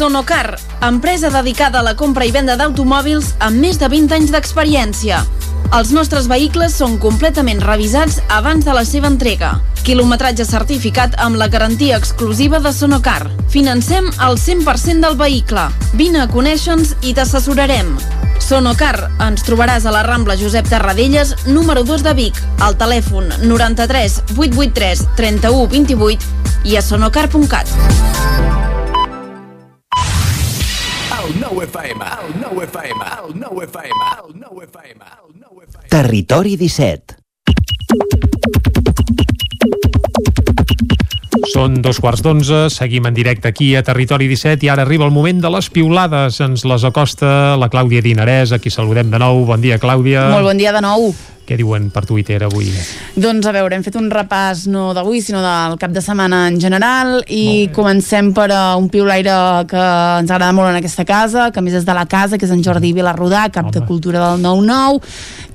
Sonocar, 0.00 0.56
empresa 0.80 1.28
dedicada 1.28 1.80
a 1.80 1.82
la 1.82 1.92
compra 1.92 2.24
i 2.24 2.30
venda 2.32 2.54
d'automòbils 2.56 3.34
amb 3.44 3.60
més 3.60 3.76
de 3.76 3.84
20 3.92 4.14
anys 4.16 4.30
d'experiència. 4.32 5.18
Els 5.76 5.90
nostres 5.92 6.24
vehicles 6.24 6.72
són 6.80 6.94
completament 7.02 7.60
revisats 7.60 8.16
abans 8.32 8.64
de 8.64 8.72
la 8.72 8.86
seva 8.88 9.10
entrega. 9.12 9.50
Quilometratge 9.84 10.46
certificat 10.48 11.18
amb 11.20 11.36
la 11.36 11.50
garantia 11.52 11.98
exclusiva 12.00 12.62
de 12.64 12.72
Sonocar. 12.72 13.28
Financem 13.52 14.08
el 14.08 14.40
100% 14.40 15.04
del 15.04 15.18
vehicle. 15.20 15.66
Vine 16.00 16.24
a 16.24 16.30
conèixer-nos 16.32 16.94
i 17.04 17.12
t'assessorarem. 17.12 17.92
Sonocar, 18.40 19.10
ens 19.26 19.44
trobaràs 19.44 19.84
a 19.84 19.92
la 19.92 20.00
Rambla 20.08 20.38
Josep 20.40 20.72
Tarradellas, 20.72 21.34
número 21.44 21.84
2 21.84 22.08
de 22.08 22.16
Vic, 22.16 22.40
al 22.64 22.80
telèfon 22.80 23.28
93 23.44 24.16
883 24.32 25.04
31 25.20 25.68
28 25.76 26.32
i 26.72 26.80
a 26.80 26.88
sonocar.cat. 26.88 28.59
Territori 35.90 36.56
17 36.56 37.20
Són 41.50 41.80
dos 41.82 41.98
quarts 42.00 42.22
d'onze, 42.22 42.68
seguim 42.72 43.08
en 43.08 43.14
directe 43.16 43.50
aquí 43.50 43.72
a 43.76 43.82
Territori 43.86 44.28
17 44.30 44.66
i 44.66 44.70
ara 44.70 44.84
arriba 44.86 45.04
el 45.08 45.12
moment 45.14 45.40
de 45.42 45.50
les 45.50 45.68
piulades. 45.72 46.38
Ens 46.44 46.64
les 46.68 46.84
acosta 46.86 47.56
la 47.58 47.68
Clàudia 47.72 48.02
Dinarès, 48.04 48.54
a 48.54 48.60
qui 48.62 48.70
saludem 48.70 49.10
de 49.10 49.18
nou. 49.18 49.44
Bon 49.48 49.60
dia, 49.60 49.80
Clàudia. 49.82 50.28
Molt 50.30 50.46
bon 50.52 50.60
dia 50.60 50.72
de 50.76 50.82
nou. 50.84 51.10
Què 51.50 51.56
diuen 51.58 51.88
per 51.90 52.04
Twitter 52.06 52.36
avui? 52.46 52.68
Doncs 53.18 53.48
a 53.50 53.50
veure, 53.50 53.74
hem 53.74 53.82
fet 53.82 53.96
un 53.98 54.06
repàs 54.12 54.68
no 54.70 54.92
d'avui, 54.94 55.18
sinó 55.18 55.40
del 55.42 55.72
cap 55.82 55.90
de 55.90 55.98
setmana 55.98 56.44
en 56.46 56.60
general 56.62 57.24
i 57.26 57.66
comencem 57.74 58.28
per 58.36 58.46
uh, 58.54 58.76
un 58.78 58.86
piulaire 58.92 59.34
que 59.66 59.80
ens 60.20 60.30
agrada 60.30 60.54
molt 60.54 60.70
en 60.70 60.78
aquesta 60.78 61.02
casa, 61.08 61.48
que 61.50 61.64
més 61.66 61.74
és 61.80 61.88
de 61.88 61.96
la 61.96 62.06
casa, 62.06 62.38
que 62.38 62.46
és 62.46 62.54
en 62.54 62.62
Jordi 62.62 62.92
Vilarrodà, 62.94 63.48
cap 63.50 63.66
Home. 63.66 63.74
de 63.74 63.82
cultura 63.88 64.22
del 64.28 64.46
9-9, 64.46 65.02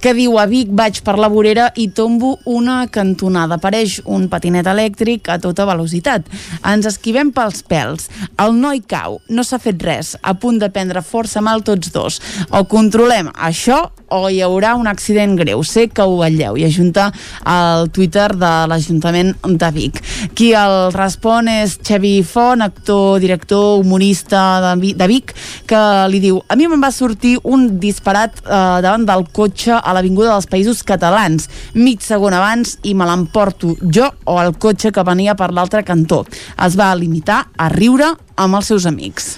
que 0.06 0.12
diu 0.14 0.36
a 0.38 0.44
Vic 0.46 0.70
vaig 0.78 1.00
per 1.02 1.16
la 1.18 1.32
vorera 1.34 1.72
i 1.82 1.88
tombo 1.98 2.36
una 2.46 2.76
cantonada. 2.94 3.58
Apareix 3.58 3.96
un 4.06 4.28
patinet 4.30 4.70
elèctric 4.70 5.32
a 5.34 5.40
tota 5.42 5.66
velocitat. 5.66 6.30
Ens 6.62 6.86
esquivem 6.92 7.32
pels 7.34 7.64
pèls. 7.66 8.06
El 8.38 8.54
noi 8.54 8.84
cau, 8.86 9.18
no 9.34 9.42
s'ha 9.42 9.58
fet 9.58 9.82
res, 9.82 10.14
a 10.22 10.36
punt 10.38 10.62
de 10.62 10.70
prendre 10.70 11.02
força 11.02 11.42
mal 11.42 11.66
tots 11.66 11.90
dos. 11.96 12.22
O 12.54 12.68
controlem 12.70 13.34
això 13.34 13.88
o 14.14 14.30
hi 14.30 14.42
haurà 14.46 14.76
un 14.78 14.88
accident 14.88 15.36
greu. 15.40 15.64
Sé 15.66 15.88
que 15.90 16.06
ho 16.06 16.20
vetlleu 16.20 16.58
i 16.58 16.66
ajunta 16.68 17.10
al 17.42 17.90
Twitter 17.90 18.28
de 18.38 18.52
l'Ajuntament 18.70 19.34
de 19.42 19.72
Vic. 19.74 20.02
Qui 20.38 20.52
el 20.58 20.92
respon 20.94 21.50
és 21.52 21.78
Xavi 21.82 22.20
Font, 22.28 22.62
actor, 22.62 23.20
director, 23.24 23.80
humorista 23.82 24.76
de, 24.76 25.10
Vic, 25.10 25.34
que 25.66 25.82
li 26.12 26.22
diu 26.22 26.42
a 26.48 26.58
mi 26.58 26.70
me'n 26.70 26.84
va 26.84 26.94
sortir 26.94 27.36
un 27.44 27.68
disparat 27.82 28.38
eh, 28.46 28.62
davant 28.86 29.06
del 29.08 29.26
cotxe 29.34 29.74
a 29.76 29.95
l'Avinguda 29.96 30.34
dels 30.34 30.50
Països 30.52 30.84
Catalans, 30.86 31.48
mig 31.74 32.04
segon 32.06 32.36
abans 32.36 32.76
i 32.84 32.94
me 32.94 33.08
l'emporto 33.08 33.76
jo 33.82 34.12
o 34.26 34.38
el 34.44 34.54
cotxe 34.60 34.92
que 34.92 35.08
venia 35.08 35.38
per 35.40 35.54
l'altre 35.56 35.86
cantó. 35.88 36.26
Es 36.68 36.78
va 36.80 36.94
limitar 37.00 37.46
a 37.58 37.72
riure 37.74 38.14
amb 38.36 38.60
els 38.60 38.72
seus 38.74 38.86
amics. 38.90 39.36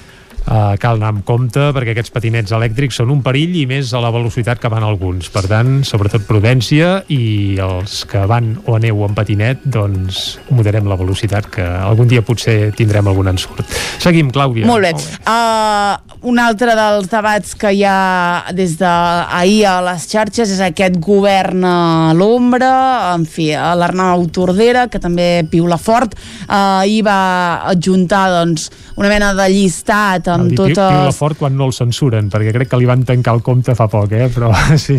Uh, 0.47 0.77
cal 0.79 0.95
anar 0.95 1.09
amb 1.11 1.25
compte 1.27 1.59
perquè 1.75 1.91
aquests 1.91 2.13
patinets 2.15 2.53
elèctrics 2.55 3.01
són 3.01 3.09
un 3.11 3.19
perill 3.19 3.51
i 3.59 3.65
més 3.67 3.89
a 3.91 3.99
la 3.99 4.13
velocitat 4.15 4.61
que 4.63 4.69
van 4.71 4.85
alguns. 4.87 5.27
Per 5.33 5.43
tant, 5.49 5.81
sobretot 5.83 6.23
prudència 6.23 7.01
i 7.11 7.57
els 7.59 7.99
que 8.07 8.21
van 8.31 8.53
o 8.63 8.77
aneu 8.77 9.03
en 9.03 9.17
patinet, 9.17 9.65
doncs 9.67 10.37
moderem 10.47 10.87
la 10.87 10.95
velocitat 10.95 11.49
que 11.51 11.65
algun 11.65 12.07
dia 12.07 12.23
potser 12.23 12.71
tindrem 12.79 13.09
algun 13.11 13.27
ensurt. 13.33 13.67
Seguim, 13.99 14.31
Clàudia. 14.31 14.69
Molt 14.69 14.87
bé. 14.87 14.93
Molt 14.95 15.03
bé. 15.03 15.19
Uh, 15.27 16.07
un 16.31 16.39
altre 16.39 16.77
dels 16.79 17.11
debats 17.11 17.53
que 17.59 17.73
hi 17.75 17.83
ha 17.83 18.47
des 18.55 18.77
d'ahir 18.79 19.59
a 19.67 19.75
les 19.89 20.07
xarxes 20.07 20.55
és 20.55 20.63
aquest 20.63 20.95
govern 21.03 21.67
a 21.67 22.15
l'ombra, 22.15 22.71
en 23.17 23.27
fi, 23.27 23.49
l'Arnau 23.51 24.25
Tordera, 24.31 24.87
que 24.87 25.03
també 25.03 25.43
piula 25.51 25.75
fort, 25.75 26.15
uh, 26.47 26.79
ahir 26.85 27.03
va 27.05 27.19
adjuntar 27.67 28.25
doncs, 28.39 28.71
una 28.95 29.11
mena 29.11 29.35
de 29.35 29.51
llistat 29.51 30.31
amb 30.37 30.51
Dir, 30.51 30.59
totes... 30.59 30.77
Piula 30.77 31.13
fort 31.15 31.39
quan 31.39 31.57
no 31.57 31.67
el 31.69 31.73
censuren, 31.75 32.29
perquè 32.33 32.53
crec 32.55 32.71
que 32.71 32.79
li 32.81 32.89
van 32.89 33.05
tancar 33.07 33.35
el 33.37 33.43
compte 33.45 33.75
fa 33.77 33.89
poc, 33.91 34.13
eh? 34.17 34.29
però 34.33 34.51
sí. 34.85 34.97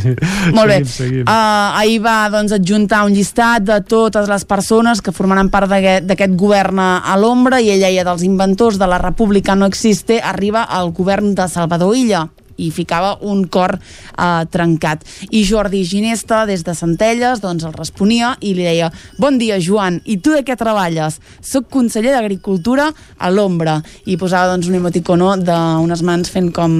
Molt 0.56 0.70
bé. 0.70 0.80
Seguim, 0.82 0.92
seguim. 0.94 1.24
Uh, 1.26 1.78
ahir 1.80 2.00
va 2.04 2.16
doncs, 2.34 2.56
adjuntar 2.58 3.04
un 3.08 3.14
llistat 3.16 3.66
de 3.68 3.80
totes 3.88 4.28
les 4.30 4.46
persones 4.48 5.02
que 5.04 5.14
formaran 5.14 5.52
part 5.52 5.70
d'aquest 5.70 6.36
govern 6.38 6.82
a 6.82 7.16
l'ombra 7.20 7.62
i 7.62 7.72
ell 7.74 7.84
deia 7.84 8.04
dels 8.06 8.24
inventors 8.26 8.78
de 8.80 8.88
la 8.90 9.00
república 9.02 9.56
no 9.56 9.68
existe 9.68 10.20
arriba 10.22 10.64
al 10.64 10.92
govern 10.92 11.34
de 11.38 11.48
Salvador 11.48 11.96
Illa 11.96 12.26
i 12.58 12.70
ficava 12.74 13.14
un 13.22 13.44
cor 13.48 13.76
eh, 13.78 14.44
trencat. 14.50 15.04
I 15.30 15.44
Jordi 15.46 15.84
Ginesta, 15.86 16.44
des 16.48 16.64
de 16.66 16.74
Centelles, 16.76 17.42
doncs 17.42 17.64
el 17.66 17.74
responia 17.76 18.34
i 18.40 18.54
li 18.54 18.66
deia 18.66 18.90
Bon 19.18 19.38
dia, 19.38 19.58
Joan, 19.62 20.00
i 20.04 20.18
tu 20.22 20.34
de 20.34 20.42
què 20.46 20.56
treballes? 20.58 21.18
Soc 21.44 21.68
conseller 21.72 22.12
d'Agricultura 22.14 22.88
a 23.18 23.30
l'ombra. 23.30 23.78
I 24.06 24.18
posava 24.20 24.52
doncs 24.52 24.68
un 24.70 24.78
emoticono 24.78 25.32
d'unes 25.38 26.04
mans 26.06 26.30
fent 26.32 26.52
com 26.54 26.76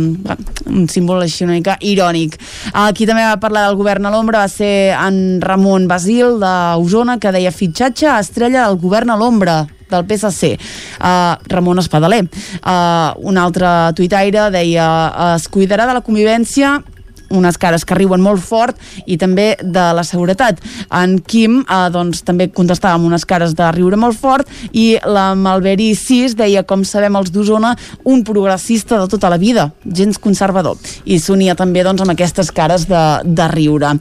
un 0.69 0.87
símbol 0.91 1.23
així 1.23 1.47
una 1.47 1.57
mica 1.57 1.79
irònic. 1.81 2.39
Aquí 2.75 3.07
també 3.09 3.25
va 3.27 3.41
parlar 3.41 3.67
del 3.69 3.79
govern 3.81 4.07
a 4.07 4.15
l'ombra 4.15 4.45
va 4.45 4.53
ser 4.53 4.95
en 4.95 5.41
Ramon 5.43 5.89
Basil 5.91 6.39
d'Osona 6.43 7.19
que 7.23 7.35
deia 7.35 7.55
fitxatge 7.55 8.11
estrella 8.19 8.67
del 8.67 8.79
govern 8.83 9.15
a 9.15 9.19
l'ombra 9.19 9.65
del 9.90 10.06
PSC, 10.09 10.55
uh, 11.01 11.36
Ramon 11.48 11.82
Espadaler. 11.82 12.24
Uh, 12.62 13.16
un 13.28 13.40
altre 13.40 13.93
tuitaire 13.97 14.48
deia 14.55 14.89
es 15.35 15.48
cuidarà 15.52 15.89
de 15.89 15.98
la 15.98 16.05
convivència 16.05 16.78
unes 17.31 17.59
cares 17.61 17.85
que 17.85 17.97
riuen 17.99 18.23
molt 18.25 18.43
fort 18.45 18.79
i 19.07 19.19
també 19.21 19.51
de 19.63 19.85
la 19.95 20.05
seguretat. 20.07 20.61
En 20.95 21.19
Quim 21.21 21.61
eh, 21.63 21.81
doncs, 21.93 22.23
també 22.27 22.49
contestava 22.55 22.97
amb 22.99 23.09
unes 23.09 23.27
cares 23.29 23.55
de 23.59 23.69
riure 23.75 23.99
molt 24.01 24.19
fort 24.19 24.49
i 24.73 24.97
la 25.05 25.33
Malveri 25.39 25.91
6 25.99 26.37
deia, 26.39 26.65
com 26.69 26.85
sabem 26.89 27.17
els 27.19 27.33
d'Osona, 27.35 27.75
un 28.09 28.25
progressista 28.25 28.99
de 29.01 29.09
tota 29.11 29.31
la 29.33 29.39
vida, 29.41 29.69
gens 29.85 30.19
conservador. 30.23 30.79
I 31.05 31.19
s'unia 31.23 31.57
també 31.59 31.85
doncs, 31.87 32.03
amb 32.05 32.15
aquestes 32.15 32.51
cares 32.55 32.87
de, 32.89 33.05
de 33.25 33.49
riure. 33.53 33.95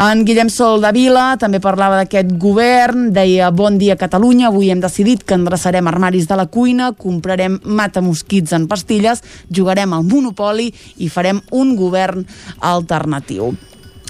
En 0.00 0.24
Guillem 0.26 0.50
Sol 0.52 0.82
de 0.82 0.90
Vila 0.94 1.24
també 1.40 1.60
parlava 1.62 2.00
d'aquest 2.02 2.34
govern, 2.40 3.08
deia 3.14 3.50
bon 3.54 3.78
dia 3.78 3.98
Catalunya, 4.00 4.48
avui 4.50 4.70
hem 4.72 4.82
decidit 4.82 5.24
que 5.24 5.36
endreçarem 5.38 5.86
armaris 5.90 6.28
de 6.28 6.38
la 6.38 6.46
cuina, 6.50 6.92
comprarem 6.98 7.58
matamosquits 7.64 8.54
en 8.56 8.66
pastilles, 8.70 9.22
jugarem 9.50 9.94
al 9.94 10.04
Monopoli 10.06 10.70
i 11.02 11.08
farem 11.12 11.40
un 11.54 11.74
govern 11.78 12.24
alternatiu 12.64 13.52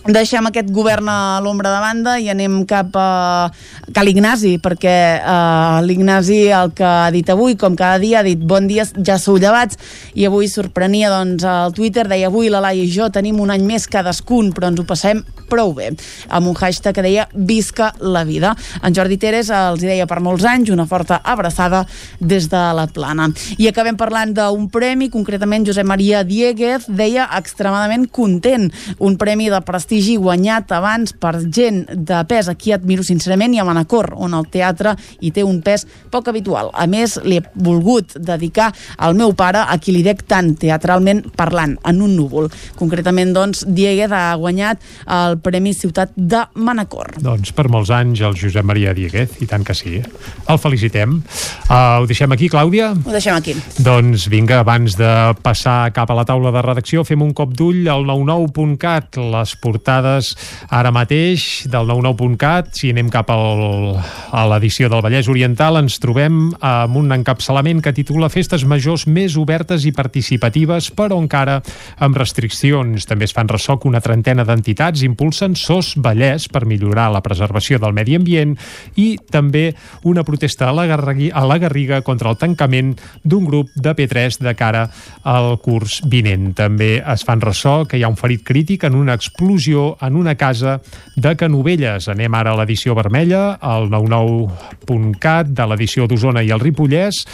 deixem 0.05 0.45
aquest 0.45 0.69
govern 0.75 1.09
a 1.09 1.41
l'ombra 1.41 1.71
de 1.73 1.81
banda 1.81 2.15
i 2.21 2.29
anem 2.29 2.61
cap 2.69 2.93
a 3.01 3.49
Cal 3.97 4.09
Ignasi, 4.11 4.59
perquè 4.61 4.97
uh, 5.17 5.81
l'Ignasi 5.85 6.43
el 6.53 6.75
que 6.77 6.85
ha 6.85 7.11
dit 7.15 7.29
avui, 7.33 7.57
com 7.57 7.77
cada 7.77 7.97
dia, 8.03 8.21
ha 8.21 8.27
dit 8.27 8.41
bon 8.41 8.69
dia, 8.69 8.85
ja 9.01 9.17
sou 9.21 9.39
llevats, 9.41 9.79
i 10.13 10.27
avui 10.29 10.51
sorprenia 10.51 11.13
doncs 11.13 11.47
al 11.49 11.73
Twitter, 11.77 12.05
deia 12.11 12.29
avui 12.29 12.51
la 12.53 12.61
Laia 12.65 12.85
i 12.85 12.91
jo 12.93 13.09
tenim 13.13 13.41
un 13.41 13.53
any 13.55 13.65
més 13.65 13.89
cadascun, 13.89 14.53
però 14.53 14.69
ens 14.69 14.83
ho 14.83 14.85
passem 14.89 15.23
prou 15.49 15.73
bé, 15.77 15.91
amb 16.29 16.51
un 16.51 16.57
hashtag 16.59 16.99
que 16.99 17.05
deia 17.05 17.25
visca 17.33 17.93
la 18.01 18.25
vida. 18.29 18.53
En 18.85 18.93
Jordi 18.97 19.17
Teres 19.21 19.49
els 19.55 19.85
deia 19.85 20.09
per 20.11 20.21
molts 20.25 20.45
anys 20.49 20.73
una 20.75 20.89
forta 20.89 21.21
abraçada 21.25 21.85
des 22.21 22.51
de 22.53 22.63
la 22.77 22.87
plana. 22.93 23.31
I 23.57 23.71
acabem 23.71 23.97
parlant 23.97 24.35
d'un 24.37 24.69
premi, 24.73 25.09
concretament 25.13 25.65
Josep 25.65 25.89
Maria 25.89 26.25
Dieguez 26.27 26.89
deia 26.89 27.29
extremadament 27.39 28.09
content, 28.13 28.69
un 28.99 29.17
premi 29.21 29.49
de 29.53 29.61
prestigi 29.65 29.94
guanyat 30.19 30.73
abans 30.73 31.13
per 31.13 31.37
gent 31.53 31.85
de 31.95 32.21
pes 32.29 32.49
a 32.49 32.55
qui 32.59 32.73
admiro 32.75 33.05
sincerament 33.05 33.55
i 33.55 33.61
a 33.61 33.65
Manacor, 33.67 34.13
on 34.17 34.35
el 34.35 34.47
teatre 34.51 34.95
hi 35.21 35.31
té 35.31 35.45
un 35.45 35.61
pes 35.63 35.87
poc 36.11 36.29
habitual. 36.29 36.71
A 36.75 36.87
més, 36.91 37.19
li 37.25 37.39
he 37.39 37.45
volgut 37.55 38.17
dedicar 38.17 38.71
al 38.99 39.15
meu 39.15 39.35
pare, 39.35 39.63
a 39.63 39.79
qui 39.79 39.95
li 39.95 40.03
dec 40.03 40.25
tant 40.29 40.55
teatralment 40.59 41.25
parlant, 41.37 41.77
en 41.85 42.03
un 42.03 42.17
núvol. 42.17 42.51
Concretament, 42.79 43.33
doncs, 43.35 43.65
Dieguez 43.67 44.13
ha 44.13 44.35
guanyat 44.41 44.83
el 45.07 45.39
Premi 45.45 45.75
Ciutat 45.75 46.15
de 46.17 46.45
Manacor. 46.55 47.15
Doncs 47.23 47.55
per 47.55 47.69
molts 47.73 47.93
anys 47.95 48.23
el 48.25 48.37
Josep 48.39 48.67
Maria 48.67 48.95
Dieguez, 48.97 49.39
i 49.43 49.49
tant 49.51 49.65
que 49.65 49.77
sí. 49.77 50.01
El 50.49 50.61
felicitem. 50.61 51.21
Uh, 51.69 52.03
ho 52.03 52.09
deixem 52.11 52.33
aquí, 52.35 52.51
Clàudia? 52.53 52.93
Ho 52.95 53.15
deixem 53.15 53.37
aquí. 53.37 53.57
Doncs 53.85 54.29
vinga, 54.33 54.61
abans 54.63 54.99
de 54.99 55.11
passar 55.45 55.93
cap 55.95 56.11
a 56.11 56.19
la 56.19 56.27
taula 56.29 56.53
de 56.55 56.63
redacció, 56.65 57.05
fem 57.07 57.23
un 57.25 57.35
cop 57.37 57.55
d'ull 57.57 57.89
al 57.91 58.07
99.cat, 58.09 59.19
les 59.35 59.55
portades 59.85 60.33
ara 60.73 60.91
mateix 60.95 61.67
del 61.69 61.85
99.cat, 61.91 62.73
si 62.73 62.89
anem 62.95 63.11
cap 63.13 63.29
al, 63.31 63.99
a 64.33 64.45
l'edició 64.49 64.89
del 64.89 65.03
Vallès 65.05 65.29
Oriental, 65.29 65.77
ens 65.83 65.99
trobem 66.01 66.55
amb 66.65 66.97
un 66.97 67.13
encapçalament 67.13 67.83
que 67.85 67.93
titula 67.93 68.31
Festes 68.33 68.65
Majors 68.65 69.05
més 69.07 69.37
obertes 69.37 69.85
i 69.85 69.93
participatives, 69.93 70.89
però 70.97 71.19
encara 71.21 71.59
amb 72.01 72.17
restriccions. 72.17 73.05
També 73.05 73.29
es 73.29 73.35
fan 73.37 73.51
ressò 73.51 73.77
que 73.77 73.91
una 73.91 74.01
trentena 74.01 74.47
d'entitats 74.49 75.05
impulsen 75.05 75.59
SOS 75.59 75.99
Vallès 76.01 76.49
per 76.49 76.65
millorar 76.65 77.11
la 77.13 77.23
preservació 77.23 77.79
del 77.83 77.93
medi 77.93 78.17
ambient 78.17 78.57
i 78.97 79.19
també 79.31 79.75
una 80.09 80.25
protesta 80.25 80.71
a 80.71 80.73
la, 80.73 80.89
Garrigui, 80.89 81.29
a 81.29 81.45
la 81.45 81.59
Garriga 81.61 82.01
contra 82.07 82.33
el 82.33 82.41
tancament 82.41 82.95
d'un 83.23 83.45
grup 83.45 83.75
de 83.77 83.93
P3 83.93 84.41
de 84.41 84.57
cara 84.57 84.87
al 85.29 85.59
curs 85.61 86.01
vinent. 86.09 86.55
També 86.57 86.97
es 87.01 87.27
fan 87.27 87.45
ressò 87.45 87.83
que 87.85 88.01
hi 88.01 88.05
ha 88.07 88.13
un 88.13 88.19
ferit 88.19 88.45
crític 88.47 88.89
en 88.89 88.97
una 88.97 89.17
explosió 89.19 89.74
en 90.01 90.17
una 90.17 90.35
casa 90.39 90.79
de 91.17 91.35
Canovelles. 91.37 92.09
Anem 92.13 92.35
ara 92.35 92.55
a 92.55 92.59
l'edició 92.61 92.95
vermella, 92.97 93.59
al 93.61 93.91
99.cat 93.93 95.51
de 95.55 95.69
l'edició 95.71 96.09
d'Osona 96.11 96.45
i 96.45 96.53
el 96.55 96.63
Ripollès. 96.63 97.25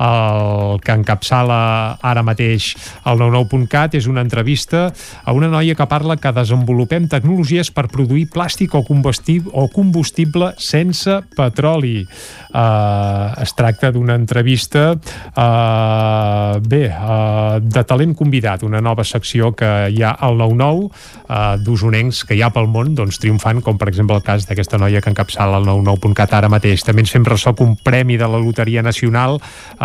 El 0.00 0.80
que 0.84 0.94
encapçala 0.96 1.60
ara 2.00 2.24
mateix 2.24 2.72
el 3.04 3.20
99.cat 3.20 3.98
és 3.98 4.08
una 4.08 4.24
entrevista 4.24 4.86
a 5.24 5.34
una 5.36 5.50
noia 5.52 5.76
que 5.76 5.86
parla 5.90 6.16
que 6.16 6.32
desenvolupem 6.32 7.08
tecnologies 7.12 7.72
per 7.74 7.88
produir 7.92 8.26
plàstic 8.32 8.74
o 8.78 8.82
combustible, 8.86 9.52
o 9.52 9.68
combustible 9.68 10.54
sense 10.58 11.20
petroli. 11.36 12.06
Uh, 12.50 13.36
es 13.44 13.52
tracta 13.54 13.92
d'una 13.94 14.16
entrevista 14.18 14.94
uh, 14.96 16.58
bé, 16.64 16.82
uh, 16.90 17.60
de 17.60 17.84
talent 17.84 18.16
convidat, 18.16 18.64
una 18.66 18.80
nova 18.80 19.04
secció 19.04 19.52
que 19.56 19.70
hi 19.92 20.02
ha 20.02 20.14
al 20.20 20.38
9-9 20.40 20.88
eh, 21.30 21.56
d'usonencs 21.64 22.24
que 22.26 22.36
hi 22.36 22.42
ha 22.42 22.50
pel 22.54 22.68
món 22.70 22.94
doncs, 22.98 23.20
triomfant, 23.22 23.62
com 23.64 23.78
per 23.80 23.90
exemple 23.90 24.16
el 24.18 24.24
cas 24.26 24.46
d'aquesta 24.48 24.80
noia 24.80 25.02
que 25.02 25.12
encapçala 25.12 25.60
el 25.60 25.68
99.cat 25.68 26.34
ara 26.38 26.50
mateix. 26.52 26.84
També 26.86 27.04
ens 27.04 27.12
fem 27.14 27.26
ressò 27.26 27.54
un 27.60 27.76
premi 27.76 28.16
de 28.20 28.28
la 28.30 28.40
Loteria 28.40 28.82
Nacional 28.82 29.38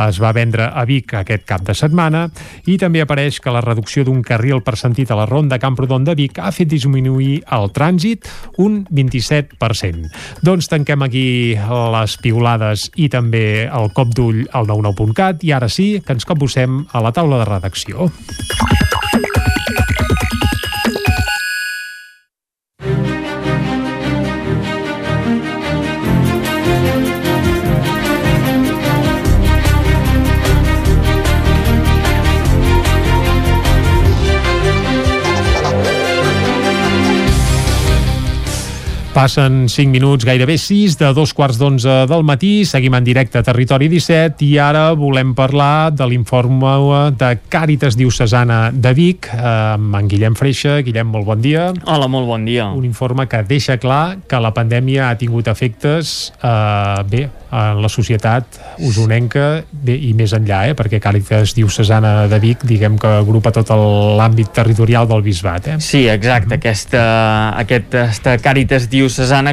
es 0.09 0.19
va 0.21 0.33
vendre 0.35 0.67
a 0.69 0.85
Vic 0.87 1.13
aquest 1.17 1.45
cap 1.47 1.63
de 1.65 1.75
setmana 1.77 2.25
i 2.69 2.77
també 2.81 3.01
apareix 3.03 3.39
que 3.43 3.53
la 3.53 3.63
reducció 3.63 4.05
d'un 4.05 4.21
carril 4.25 4.61
per 4.65 4.75
sentit 4.79 5.11
a 5.11 5.19
la 5.19 5.27
ronda 5.29 5.59
Camprodon 5.61 6.05
de 6.07 6.15
Vic 6.17 6.39
ha 6.39 6.51
fet 6.55 6.69
disminuir 6.71 7.41
el 7.55 7.69
trànsit 7.75 8.29
un 8.61 8.83
27%. 8.89 10.11
Doncs 10.45 10.69
tanquem 10.71 11.05
aquí 11.05 11.27
les 11.95 12.17
piulades 12.21 12.89
i 12.95 13.09
també 13.09 13.45
el 13.65 13.91
cop 13.95 14.13
d'ull 14.15 14.45
al 14.51 14.69
99.cat 14.71 15.45
i 15.45 15.55
ara 15.55 15.69
sí 15.69 15.95
que 16.05 16.15
ens 16.15 16.27
capbussem 16.27 16.83
a 16.91 17.03
la 17.03 17.13
taula 17.15 17.43
de 17.43 17.49
redacció. 17.53 18.09
Passen 39.15 39.69
5 39.69 39.91
minuts, 39.91 40.25
gairebé 40.27 40.57
6, 40.59 40.97
de 40.99 41.13
dos 41.15 41.31
quarts 41.31 41.55
d'onze 41.55 41.93
del 42.11 42.23
matí. 42.27 42.65
Seguim 42.67 42.97
en 42.97 43.05
directe 43.07 43.39
a 43.39 43.45
Territori 43.47 43.87
17 43.87 44.43
i 44.43 44.57
ara 44.59 44.89
volem 44.99 45.31
parlar 45.31 45.93
de 45.95 46.03
l'informe 46.11 46.73
de 47.15 47.29
Càritas 47.47 47.95
Diocesana 47.95 48.73
de 48.75 48.91
Vic 48.97 49.29
eh, 49.31 49.39
amb 49.39 49.95
en 49.95 50.09
Guillem 50.11 50.35
Freixa. 50.35 50.81
Guillem, 50.83 51.07
molt 51.07 51.29
bon 51.29 51.39
dia. 51.39 51.69
Hola, 51.87 52.09
molt 52.11 52.27
bon 52.27 52.43
dia. 52.43 52.67
Un 52.75 52.83
informe 52.83 53.23
que 53.31 53.39
deixa 53.47 53.77
clar 53.79 54.17
que 54.27 54.41
la 54.43 54.51
pandèmia 54.51 55.07
ha 55.07 55.15
tingut 55.15 55.47
efectes, 55.47 56.33
eh, 56.43 57.07
bé, 57.07 57.23
en 57.55 57.79
la 57.79 57.87
societat 57.87 58.59
usonenca 58.83 59.63
bé, 59.71 59.95
i 59.95 60.11
més 60.11 60.35
enllà, 60.35 60.65
eh, 60.67 60.75
perquè 60.75 60.99
Càritas 60.99 61.55
Diocesana 61.55 62.27
de 62.27 62.41
Vic, 62.43 62.67
diguem 62.67 62.99
que 62.99 63.15
agrupa 63.21 63.55
tot 63.55 63.71
l'àmbit 63.71 64.51
territorial 64.51 65.07
del 65.07 65.23
Bisbat. 65.23 65.71
Eh? 65.71 65.79
Sí, 65.79 66.03
exacte. 66.11 66.59
Aquesta, 66.59 67.07
aquesta 67.63 68.35
Càritas 68.43 68.89
Diocesana 68.91 69.04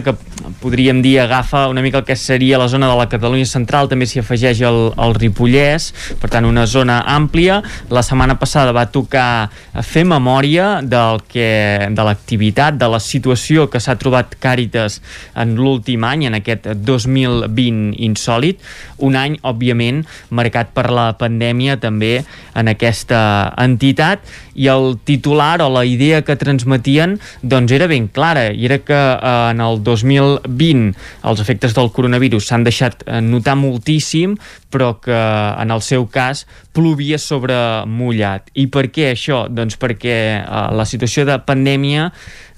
que 0.03 0.15
podríem 0.61 1.03
dir 1.03 1.21
agafa 1.21 1.69
una 1.69 1.83
mica 1.83 1.99
el 1.99 2.05
que 2.05 2.17
seria 2.17 2.59
la 2.59 2.69
zona 2.69 2.89
de 2.89 2.97
la 2.97 3.09
Catalunya 3.09 3.47
central, 3.47 3.89
també 3.89 4.07
s'hi 4.07 4.21
afegeix 4.23 4.63
el, 4.67 4.93
el 4.97 5.15
Ripollès, 5.15 5.91
per 6.21 6.31
tant 6.31 6.47
una 6.47 6.67
zona 6.67 7.03
àmplia. 7.07 7.61
La 7.91 8.03
setmana 8.03 8.39
passada 8.41 8.73
va 8.73 8.87
tocar 8.91 9.51
fer 9.83 10.05
memòria 10.09 10.81
del 10.83 11.23
que, 11.29 11.89
de 11.91 12.07
l'activitat, 12.07 12.79
de 12.79 12.89
la 12.89 13.01
situació 13.03 13.69
que 13.71 13.81
s'ha 13.83 13.99
trobat 14.01 14.37
Càritas 14.43 15.01
en 15.39 15.57
l'últim 15.59 16.05
any, 16.07 16.27
en 16.31 16.39
aquest 16.39 16.71
2020 16.87 17.99
insòlid, 18.07 18.63
un 19.03 19.19
any, 19.19 19.39
òbviament, 19.43 20.05
marcat 20.31 20.73
per 20.75 20.89
la 20.91 21.11
pandèmia 21.19 21.79
també 21.83 22.23
en 22.55 22.71
aquesta 22.71 23.53
entitat, 23.61 24.23
i 24.55 24.69
el 24.73 24.97
titular 25.05 25.61
o 25.63 25.69
la 25.73 25.85
idea 25.89 26.23
que 26.27 26.37
transmetien 26.37 27.19
doncs 27.43 27.73
era 27.73 27.89
ben 27.91 28.09
clara, 28.09 28.51
i 28.53 28.67
era 28.69 28.79
que 28.83 28.99
eh, 28.99 29.51
en 29.53 29.63
el 29.65 29.83
2020 29.85 30.93
els 31.31 31.43
efectes 31.45 31.77
del 31.77 31.93
coronavirus 31.93 32.51
s'han 32.51 32.67
deixat 32.69 33.05
eh, 33.07 33.21
notar 33.25 33.57
moltíssim, 33.61 34.37
però 34.73 34.95
que 35.05 35.15
en 35.15 35.75
el 35.75 35.83
seu 35.85 36.09
cas 36.11 36.47
plovia 36.73 37.19
sobre 37.21 37.55
mullat. 37.87 38.49
I 38.57 38.67
per 38.73 38.89
què 38.93 39.11
això? 39.13 39.45
Doncs 39.53 39.77
perquè 39.81 40.17
eh, 40.41 40.65
la 40.73 40.89
situació 40.89 41.27
de 41.29 41.37
pandèmia 41.45 42.11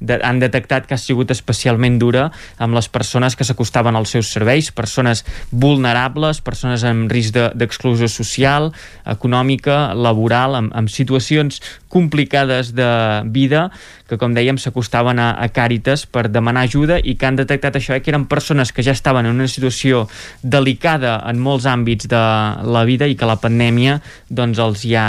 de, 0.04 0.18
han 0.22 0.38
detectat 0.42 0.86
que 0.86 0.96
ha 0.96 1.00
sigut 1.00 1.32
especialment 1.34 1.98
dura 1.98 2.28
amb 2.62 2.76
les 2.76 2.88
persones 2.92 3.36
que 3.36 3.46
s'acostaven 3.46 3.96
als 3.96 4.14
seus 4.14 4.30
serveis, 4.34 4.70
persones 4.74 5.24
vulnerables, 5.50 6.42
persones 6.44 6.84
amb 6.86 7.10
risc 7.12 7.34
d'exclusió 7.34 8.08
de, 8.08 8.12
social, 8.12 8.70
econòmica, 9.10 9.94
laboral, 9.94 10.58
amb, 10.60 10.74
amb 10.76 10.92
situacions 10.92 11.60
complicades 11.92 12.74
de 12.74 12.90
vida 13.34 13.68
que, 14.08 14.18
com 14.20 14.34
dèiem, 14.36 14.58
s'acostaven 14.60 15.20
a, 15.22 15.30
a 15.40 15.48
Càritas 15.54 16.04
per 16.10 16.26
demanar 16.28 16.66
ajuda 16.68 16.98
i 17.00 17.16
que 17.16 17.28
han 17.28 17.38
detectat 17.40 17.78
això, 17.78 17.96
eh, 17.96 18.02
que 18.04 18.12
eren 18.12 18.26
persones 18.28 18.72
que 18.72 18.84
ja 18.84 18.92
estaven 18.92 19.26
en 19.26 19.38
una 19.38 19.48
situació 19.48 20.04
delicada 20.42 21.16
en 21.30 21.40
molts 21.40 21.68
àmbits 21.70 22.08
de 22.10 22.22
la 22.68 22.84
vida 22.84 23.08
i 23.08 23.16
que 23.16 23.28
la 23.28 23.38
pandèmia 23.40 24.00
doncs, 24.28 24.60
els 24.60 24.84
hi 24.84 24.94
ha 24.98 25.08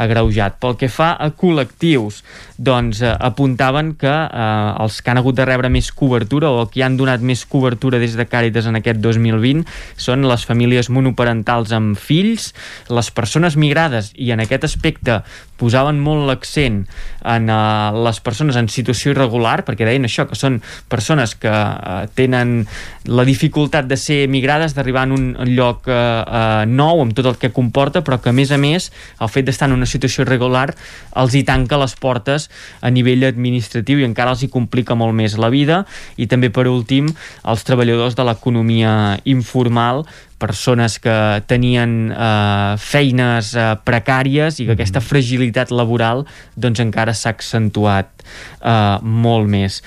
agreujat. 0.00 0.56
Pel 0.62 0.78
que 0.80 0.88
fa 0.88 1.12
a 1.20 1.30
col·lectius, 1.36 2.22
doncs 2.56 3.02
eh, 3.04 3.12
apuntaven 3.12 3.94
que 4.00 4.10
eh, 4.10 4.82
els 4.84 5.00
que 5.00 5.12
han 5.12 5.20
hagut 5.20 5.36
de 5.36 5.48
rebre 5.48 5.72
més 5.72 5.90
cobertura 5.92 6.50
o 6.50 6.66
que 6.72 6.84
han 6.84 6.96
donat 7.00 7.20
més 7.20 7.44
cobertura 7.44 8.00
des 8.00 8.16
de 8.16 8.28
Càritas 8.28 8.68
en 8.70 8.80
aquest 8.80 9.00
2020 9.04 9.66
són 10.00 10.24
les 10.28 10.46
famílies 10.48 10.88
monoparentals 10.88 11.74
amb 11.76 11.98
fills, 12.00 12.50
les 12.88 13.12
persones 13.12 13.56
migrades 13.60 14.12
i 14.16 14.32
en 14.32 14.44
aquest 14.44 14.64
aspecte 14.68 15.20
posaven 15.60 16.00
molt 16.00 16.26
l'accent 16.28 16.82
en 17.28 17.50
uh, 17.52 17.92
les 18.06 18.20
persones 18.24 18.56
en 18.56 18.70
situació 18.72 19.12
irregular, 19.14 19.60
perquè 19.66 19.86
deien 19.88 20.08
això, 20.08 20.26
que 20.30 20.38
són 20.38 20.60
persones 20.90 21.36
que 21.38 21.52
uh, 21.52 22.06
tenen 22.16 22.64
la 23.10 23.26
dificultat 23.28 23.88
de 23.90 23.98
ser 24.00 24.22
migrades, 24.32 24.74
d'arribar 24.76 25.06
en 25.08 25.16
un 25.16 25.52
lloc 25.52 25.88
uh, 25.90 26.00
uh, 26.24 26.64
nou, 26.68 27.02
amb 27.04 27.16
tot 27.16 27.28
el 27.28 27.38
que 27.40 27.52
comporta, 27.54 28.04
però 28.06 28.20
que 28.22 28.32
a 28.32 28.36
més 28.36 28.52
a 28.54 28.58
més 28.60 28.90
el 29.20 29.32
fet 29.32 29.48
d'estar 29.48 29.68
en 29.70 29.76
una 29.76 29.88
situació 29.88 30.24
irregular 30.24 30.70
els 31.20 31.34
hi 31.36 31.42
tanca 31.46 31.78
les 31.80 31.94
portes 32.00 32.48
a 32.80 32.90
nivell 32.92 33.26
administratiu 33.28 34.00
i 34.00 34.06
encara 34.08 34.34
els 34.34 34.44
hi 34.44 34.50
complica 34.52 34.96
molt 34.98 35.16
més 35.16 35.36
la 35.40 35.50
vida. 35.52 35.84
I 36.16 36.28
també 36.30 36.50
per 36.54 36.66
últim 36.70 37.10
els 37.44 37.64
treballadors 37.66 38.16
de 38.18 38.26
l'economia 38.26 38.94
informal 39.28 40.04
persones 40.40 40.98
que 41.02 41.16
tenien 41.50 42.10
eh, 42.10 42.74
feines 42.80 43.52
eh, 43.54 43.68
precàries 43.84 44.58
i 44.60 44.66
que 44.66 44.78
aquesta 44.78 45.04
fragilitat 45.04 45.70
laboral 45.74 46.24
doncs 46.56 46.82
encara 46.82 47.14
s'ha 47.14 47.34
accentuat 47.36 48.10
eh, 48.24 48.98
molt 49.04 49.50
més. 49.52 49.82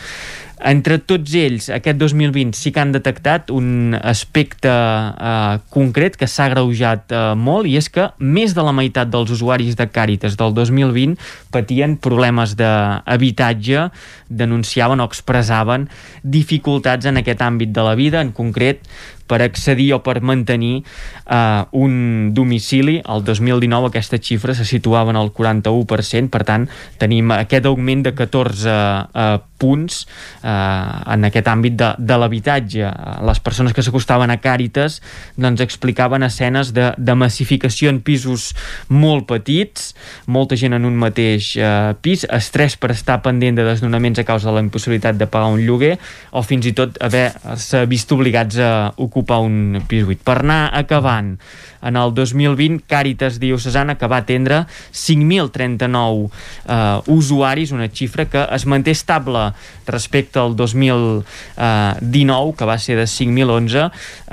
Entre 0.63 0.95
tots 1.03 1.34
ells, 1.35 1.65
aquest 1.75 1.97
2020 1.99 2.55
sí 2.55 2.71
que 2.71 2.80
han 2.80 2.93
detectat 2.95 3.49
un 3.51 3.97
aspecte 3.99 4.71
eh, 4.71 5.57
concret 5.73 6.15
que 6.19 6.30
s'ha 6.31 6.47
greujat 6.53 7.11
eh, 7.11 7.23
molt 7.35 7.67
i 7.67 7.75
és 7.80 7.89
que 7.91 8.07
més 8.23 8.55
de 8.55 8.63
la 8.63 8.71
meitat 8.75 9.11
dels 9.11 9.34
usuaris 9.35 9.75
de 9.75 9.89
Càritas 9.91 10.38
del 10.39 10.55
2020 10.55 11.17
patien 11.51 11.97
problemes 11.99 12.55
d'habitatge, 12.59 13.89
denunciaven 14.31 15.03
o 15.03 15.09
expressaven 15.11 15.89
dificultats 16.23 17.11
en 17.11 17.19
aquest 17.19 17.43
àmbit 17.43 17.75
de 17.75 17.84
la 17.84 17.97
vida, 17.99 18.23
en 18.23 18.31
concret 18.31 18.88
per 19.28 19.41
accedir 19.45 19.91
o 19.95 20.02
per 20.04 20.20
mantenir 20.22 20.84
eh, 21.26 21.64
un 21.72 22.34
domicili. 22.34 23.00
El 23.10 23.24
2019 23.26 23.90
aquesta 23.90 24.20
xifra 24.20 24.56
se 24.56 24.66
situava 24.68 25.14
en 25.14 25.20
el 25.20 25.32
41%, 25.34 26.30
per 26.34 26.44
tant 26.48 26.68
tenim 27.02 27.32
aquest 27.36 27.68
augment 27.70 28.04
de 28.06 28.14
14 28.16 28.70
eh, 28.70 29.40
punts 29.64 30.04
eh, 30.44 30.50
en 30.50 31.30
aquest 31.30 31.48
àmbit 31.48 31.78
de, 31.80 31.94
de 31.98 32.20
l'habitatge. 32.20 32.91
Les 33.24 33.41
persones 33.44 33.74
que 33.76 33.86
s'acostaven 33.86 34.34
a 34.34 34.40
Càritas 34.44 35.00
doncs 35.40 35.64
explicaven 35.64 36.26
escenes 36.28 36.74
de, 36.76 36.91
de 36.98 37.18
massificació 37.18 37.94
en 37.94 38.02
pisos 38.04 38.52
molt 38.91 39.28
petits, 39.32 39.94
molta 40.28 40.60
gent 40.60 40.76
en 40.76 40.88
un 40.90 41.00
mateix 41.00 41.54
eh, 41.58 41.94
pis, 42.04 42.28
estrès 42.30 42.78
per 42.78 42.91
estar 42.94 43.22
pendent 43.26 43.58
de 43.60 43.68
desnonaments 43.68 44.20
a 44.20 44.28
causa 44.28 44.50
de 44.50 44.58
la 44.58 44.66
impossibilitat 44.66 45.18
de 45.20 45.30
pagar 45.32 45.54
un 45.54 45.64
lloguer 45.64 45.95
o 46.34 46.44
fins 46.45 46.68
i 46.68 46.76
tot 46.76 47.00
haver-se 47.04 47.86
vist 47.90 48.12
obligats 48.14 48.60
a 48.60 48.74
ocupar 48.98 49.12
un 49.15 49.84
pis 49.88 50.06
buit. 50.06 50.22
Per 50.23 50.40
anar 50.41 50.72
acabant, 50.73 51.38
en 51.84 51.98
el 51.99 52.14
2020 52.15 52.85
Càritas 52.88 53.40
Diocesana 53.41 53.98
que 53.99 54.07
va 54.07 54.22
atendre 54.23 54.64
5.039 54.94 56.30
eh, 56.68 57.02
usuaris, 57.11 57.73
una 57.76 57.90
xifra 57.91 58.26
que 58.26 58.45
es 58.56 58.65
manté 58.65 58.95
estable 58.95 59.52
respecte 59.88 60.40
al 60.40 60.56
2019 60.56 62.56
que 62.57 62.65
va 62.65 62.77
ser 62.80 62.98
de 62.98 63.07
5.011 63.10 63.84
eh, 63.84 63.90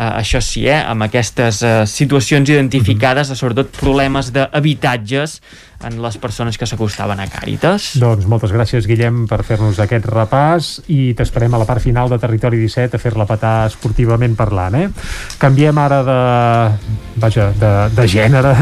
això 0.09 0.41
sí, 0.45 0.67
eh, 0.69 0.79
amb 0.79 1.09
aquestes 1.09 1.63
eh, 1.63 1.87
situacions 1.87 2.49
identificades, 2.49 3.29
mm 3.29 3.33
-hmm. 3.33 3.41
sobretot 3.41 3.81
problemes 3.81 4.33
d'habitatges 4.33 5.41
en 5.87 5.97
les 6.03 6.17
persones 6.21 6.59
que 6.59 6.67
s'acostaven 6.69 7.21
a 7.23 7.27
Càritas. 7.31 7.95
Doncs 8.01 8.27
moltes 8.29 8.53
gràcies, 8.53 8.87
Guillem, 8.89 9.25
per 9.31 9.41
fer-nos 9.47 9.81
aquest 9.81 10.09
repàs 10.11 10.71
i 10.93 11.15
t'esperem 11.17 11.55
a 11.57 11.61
la 11.63 11.69
part 11.69 11.83
final 11.85 12.11
de 12.13 12.19
Territori 12.21 12.61
17 12.61 12.99
a 12.99 13.03
fer-la 13.03 13.27
petar 13.29 13.55
esportivament 13.71 14.37
parlant, 14.37 14.77
eh? 14.77 14.89
Canviem 15.41 15.81
ara 15.81 16.03
de... 16.07 16.19
vaja, 17.21 17.51
de, 17.57 17.73
de 17.97 18.07
gènere 18.09 18.53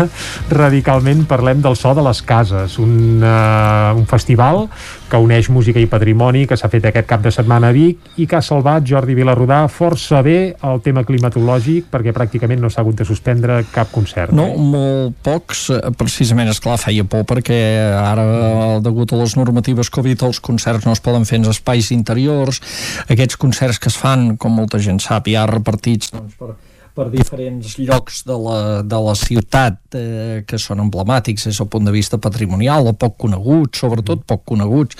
radicalment, 0.51 1.25
parlem 1.31 1.63
del 1.65 1.77
so 1.79 1.95
de 1.95 2.07
les 2.07 2.23
cases, 2.23 2.79
un, 2.83 2.95
uh, 3.23 3.99
un 3.99 4.07
festival 4.07 4.67
que 5.09 5.21
uneix 5.21 5.49
música 5.53 5.81
i 5.81 5.89
patrimoni 5.91 6.45
que 6.49 6.57
s'ha 6.59 6.71
fet 6.73 6.89
aquest 6.89 7.09
cap 7.09 7.23
de 7.25 7.33
setmana 7.35 7.71
a 7.73 7.75
Vic 7.75 8.21
i 8.21 8.27
que 8.29 8.39
ha 8.39 8.43
salvat 8.45 8.87
Jordi 8.89 9.17
Vilarrodà 9.17 9.61
força 9.73 10.21
bé 10.25 10.39
el 10.69 10.83
tema 10.85 11.05
climatològic 11.09 11.89
perquè 11.93 12.15
pràcticament 12.17 12.61
no 12.63 12.71
s'ha 12.71 12.83
hagut 12.85 13.01
de 13.01 13.09
suspendre 13.09 13.61
cap 13.73 13.93
concert. 13.95 14.35
No, 14.37 14.49
eh? 14.53 14.57
molt 14.59 15.19
pocs, 15.25 15.67
precisament, 15.99 16.51
és 16.53 16.61
clar 16.63 16.79
feia 16.81 17.07
por 17.09 17.27
perquè 17.29 17.59
ara, 17.99 18.27
degut 18.85 19.13
a 19.13 19.21
les 19.23 19.37
normatives 19.39 19.91
Covid, 19.95 20.27
els 20.29 20.43
concerts 20.45 20.87
no 20.87 20.95
es 20.97 21.05
poden 21.05 21.27
fer 21.29 21.41
en 21.41 21.49
espais 21.53 21.93
interiors, 21.95 22.63
aquests 23.09 23.41
concerts 23.41 23.81
que 23.83 23.93
es 23.93 23.99
fan, 23.99 24.35
com 24.37 24.55
molta 24.61 24.81
gent 24.83 25.01
sap, 25.03 25.31
ja 25.33 25.47
repartits 25.49 26.13
doncs, 26.15 26.37
per, 26.39 26.55
per 26.99 27.07
diferents 27.13 27.77
llocs 27.79 28.25
de 28.27 28.35
la, 28.35 28.59
de 28.83 28.99
la 29.05 29.15
ciutat 29.19 29.95
eh, 29.95 30.43
que 30.49 30.59
són 30.59 30.83
emblemàtics 30.83 31.47
des 31.47 31.61
del 31.61 31.69
punt 31.71 31.87
de 31.87 31.95
vista 31.95 32.19
patrimonial 32.19 32.91
o 32.91 32.95
poc 32.99 33.15
coneguts, 33.23 33.79
sobretot 33.85 34.25
poc 34.29 34.43
coneguts. 34.51 34.99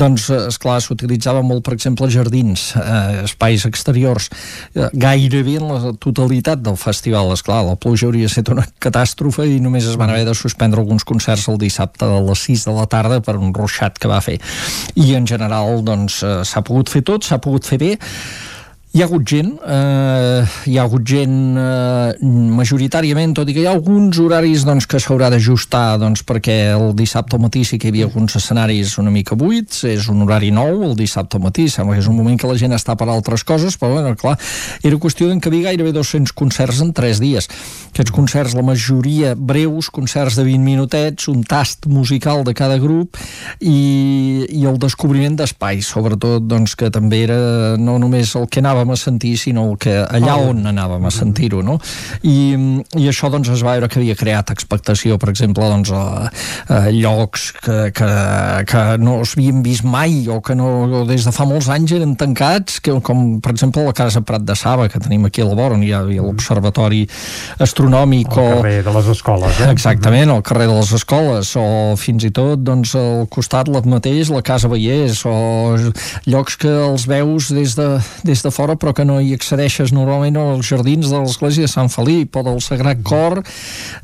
Doncs, 0.00 0.28
és 0.50 0.58
clar 0.62 0.80
s'utilitzava 0.82 1.44
molt 1.46 1.62
per 1.66 1.76
exemple 1.76 2.08
jardins, 2.10 2.72
eh, 2.80 3.22
espais 3.28 3.66
exteriors 3.68 4.28
eh, 4.74 4.88
gairebé 4.92 5.58
en 5.60 5.70
la 5.70 5.94
totalitat 6.02 6.64
del 6.66 6.78
festival, 6.80 7.30
és 7.36 7.44
clar 7.46 7.62
la 7.68 7.78
pluja 7.78 8.08
hauria 8.10 8.30
estat 8.30 8.50
una 8.54 8.66
catàstrofe 8.82 9.46
i 9.46 9.60
només 9.62 9.86
es 9.86 10.00
van 10.00 10.10
haver 10.10 10.26
de 10.26 10.34
suspendre 10.34 10.82
alguns 10.82 11.06
concerts 11.06 11.46
el 11.52 11.60
dissabte 11.62 12.08
a 12.08 12.20
les 12.26 12.42
6 12.50 12.66
de 12.66 12.76
la 12.80 12.88
tarda 12.90 13.22
per 13.22 13.38
un 13.38 13.54
ruixat 13.54 14.02
que 14.02 14.10
va 14.10 14.18
fer. 14.24 14.40
I 14.98 15.14
en 15.14 15.30
general 15.30 15.84
doncs 15.86 16.20
eh, 16.26 16.40
s'ha 16.42 16.66
pogut 16.66 16.90
fer 16.90 17.06
tot, 17.06 17.22
s'ha 17.22 17.38
pogut 17.42 17.70
fer 17.70 17.80
bé 17.82 17.94
hi 18.96 19.02
ha 19.02 19.04
hagut 19.04 19.26
gent, 19.28 19.50
eh, 19.60 20.44
hi 20.72 20.78
ha 20.78 20.84
hagut 20.86 21.02
gent 21.04 21.58
eh, 21.60 22.28
majoritàriament, 22.56 23.34
tot 23.36 23.50
i 23.50 23.52
que 23.52 23.60
hi 23.60 23.66
ha 23.68 23.74
alguns 23.76 24.16
horaris 24.22 24.62
doncs, 24.64 24.86
que 24.88 24.96
s'haurà 25.02 25.28
d'ajustar 25.28 25.98
doncs, 26.00 26.22
perquè 26.24 26.54
el 26.72 26.94
dissabte 26.96 27.36
al 27.36 27.42
matí 27.42 27.66
sí 27.68 27.76
que 27.76 27.90
hi 27.90 27.92
havia 27.92 28.06
alguns 28.08 28.38
escenaris 28.40 28.94
una 29.02 29.12
mica 29.12 29.36
buits, 29.36 29.82
és 29.84 30.06
un 30.08 30.22
horari 30.24 30.48
nou 30.48 30.80
el 30.86 30.96
dissabte 30.96 31.36
al 31.36 31.44
matí, 31.44 31.66
sembla 31.68 31.98
que 31.98 32.04
és 32.06 32.08
un 32.08 32.16
moment 32.16 32.40
que 32.40 32.48
la 32.48 32.56
gent 32.56 32.72
està 32.72 32.96
per 32.96 33.10
altres 33.12 33.44
coses, 33.44 33.76
però 33.76 33.98
bueno, 33.98 34.14
clar, 34.16 34.38
era 34.80 35.00
qüestió 35.02 35.28
d'encabir 35.28 35.66
gairebé 35.66 35.92
200 35.92 36.32
concerts 36.32 36.80
en 36.80 36.94
3 36.96 37.20
dies. 37.20 37.50
Aquests 37.92 38.16
concerts, 38.16 38.56
la 38.56 38.64
majoria 38.64 39.34
breus, 39.36 39.90
concerts 39.92 40.40
de 40.40 40.46
20 40.48 40.64
minutets, 40.64 41.28
un 41.28 41.44
tast 41.44 41.84
musical 41.84 42.46
de 42.48 42.56
cada 42.56 42.80
grup 42.80 43.20
i, 43.60 44.48
i 44.48 44.64
el 44.64 44.80
descobriment 44.80 45.36
d'espais, 45.36 45.84
sobretot 45.84 46.48
doncs, 46.48 46.78
que 46.80 46.88
també 46.88 47.26
era 47.28 47.40
no 47.76 48.00
només 48.00 48.32
el 48.40 48.48
que 48.48 48.64
anava 48.64 48.85
anàvem 48.86 48.92
a 48.92 48.96
sentir, 48.96 49.36
sinó 49.38 49.70
el 49.70 49.78
que 49.78 49.94
allà 50.04 50.36
oh. 50.38 50.50
on 50.50 50.66
anàvem 50.66 51.06
a 51.06 51.10
sentir-ho, 51.10 51.62
no? 51.62 51.78
I, 52.22 52.54
I 52.96 53.08
això 53.10 53.30
doncs 53.30 53.50
es 53.50 53.62
va 53.64 53.74
veure 53.76 53.88
que 53.88 53.98
havia 54.00 54.16
creat 54.16 54.50
expectació, 54.50 55.18
per 55.18 55.30
exemple, 55.30 55.66
doncs, 55.66 55.90
a, 55.90 56.30
a 56.68 56.90
llocs 56.90 57.52
que, 57.62 57.90
que, 57.96 58.10
que 58.68 58.84
no 59.02 59.18
s'havien 59.24 59.62
vist 59.62 59.84
mai 59.84 60.28
o 60.28 60.40
que 60.40 60.54
no, 60.54 61.04
des 61.08 61.26
de 61.26 61.32
fa 61.34 61.46
molts 61.46 61.68
anys 61.72 61.96
eren 61.96 62.16
tancats, 62.16 62.80
que, 62.80 62.94
com 63.02 63.40
per 63.42 63.54
exemple 63.54 63.84
la 63.86 63.94
Casa 63.96 64.22
Prat 64.22 64.44
de 64.46 64.56
Saba, 64.56 64.88
que 64.88 65.00
tenim 65.02 65.26
aquí 65.26 65.42
a 65.42 65.48
la 65.48 65.56
vora, 65.58 65.76
on 65.76 65.84
hi 65.84 65.92
ha, 65.92 66.02
hi 66.06 66.20
ha 66.20 66.26
l'Observatori 66.26 67.04
Astronòmic 67.62 68.32
al 68.36 68.42
o... 68.42 68.46
carrer 68.60 68.82
de 68.86 68.96
les 68.96 69.10
escoles, 69.16 69.60
eh? 69.62 69.70
Exactament, 69.72 70.32
al 70.32 70.44
carrer 70.46 70.68
de 70.70 70.78
les 70.78 70.92
escoles, 71.00 71.54
o 71.58 71.66
fins 72.00 72.26
i 72.28 72.32
tot 72.34 72.62
doncs, 72.66 72.94
al 72.98 73.26
costat 73.32 73.70
la 73.72 73.82
mateix, 73.86 74.30
la 74.32 74.44
Casa 74.46 74.70
Vallès, 74.70 75.22
o 75.26 75.76
llocs 76.26 76.58
que 76.60 76.72
els 76.86 77.06
veus 77.08 77.50
des 77.54 77.76
de, 77.78 77.88
des 78.26 78.42
de 78.42 78.52
fora 78.54 78.75
però 78.80 78.94
que 78.96 79.06
no 79.08 79.18
hi 79.20 79.34
accedeixes 79.36 79.92
normalment 79.96 80.38
als 80.40 80.66
jardins 80.68 81.10
de 81.10 81.20
l'església 81.22 81.66
de 81.66 81.72
Sant 81.72 81.90
Felip 81.92 82.36
o 82.36 82.44
del 82.46 82.60
Sagrat 82.64 83.02
Cor, 83.06 83.42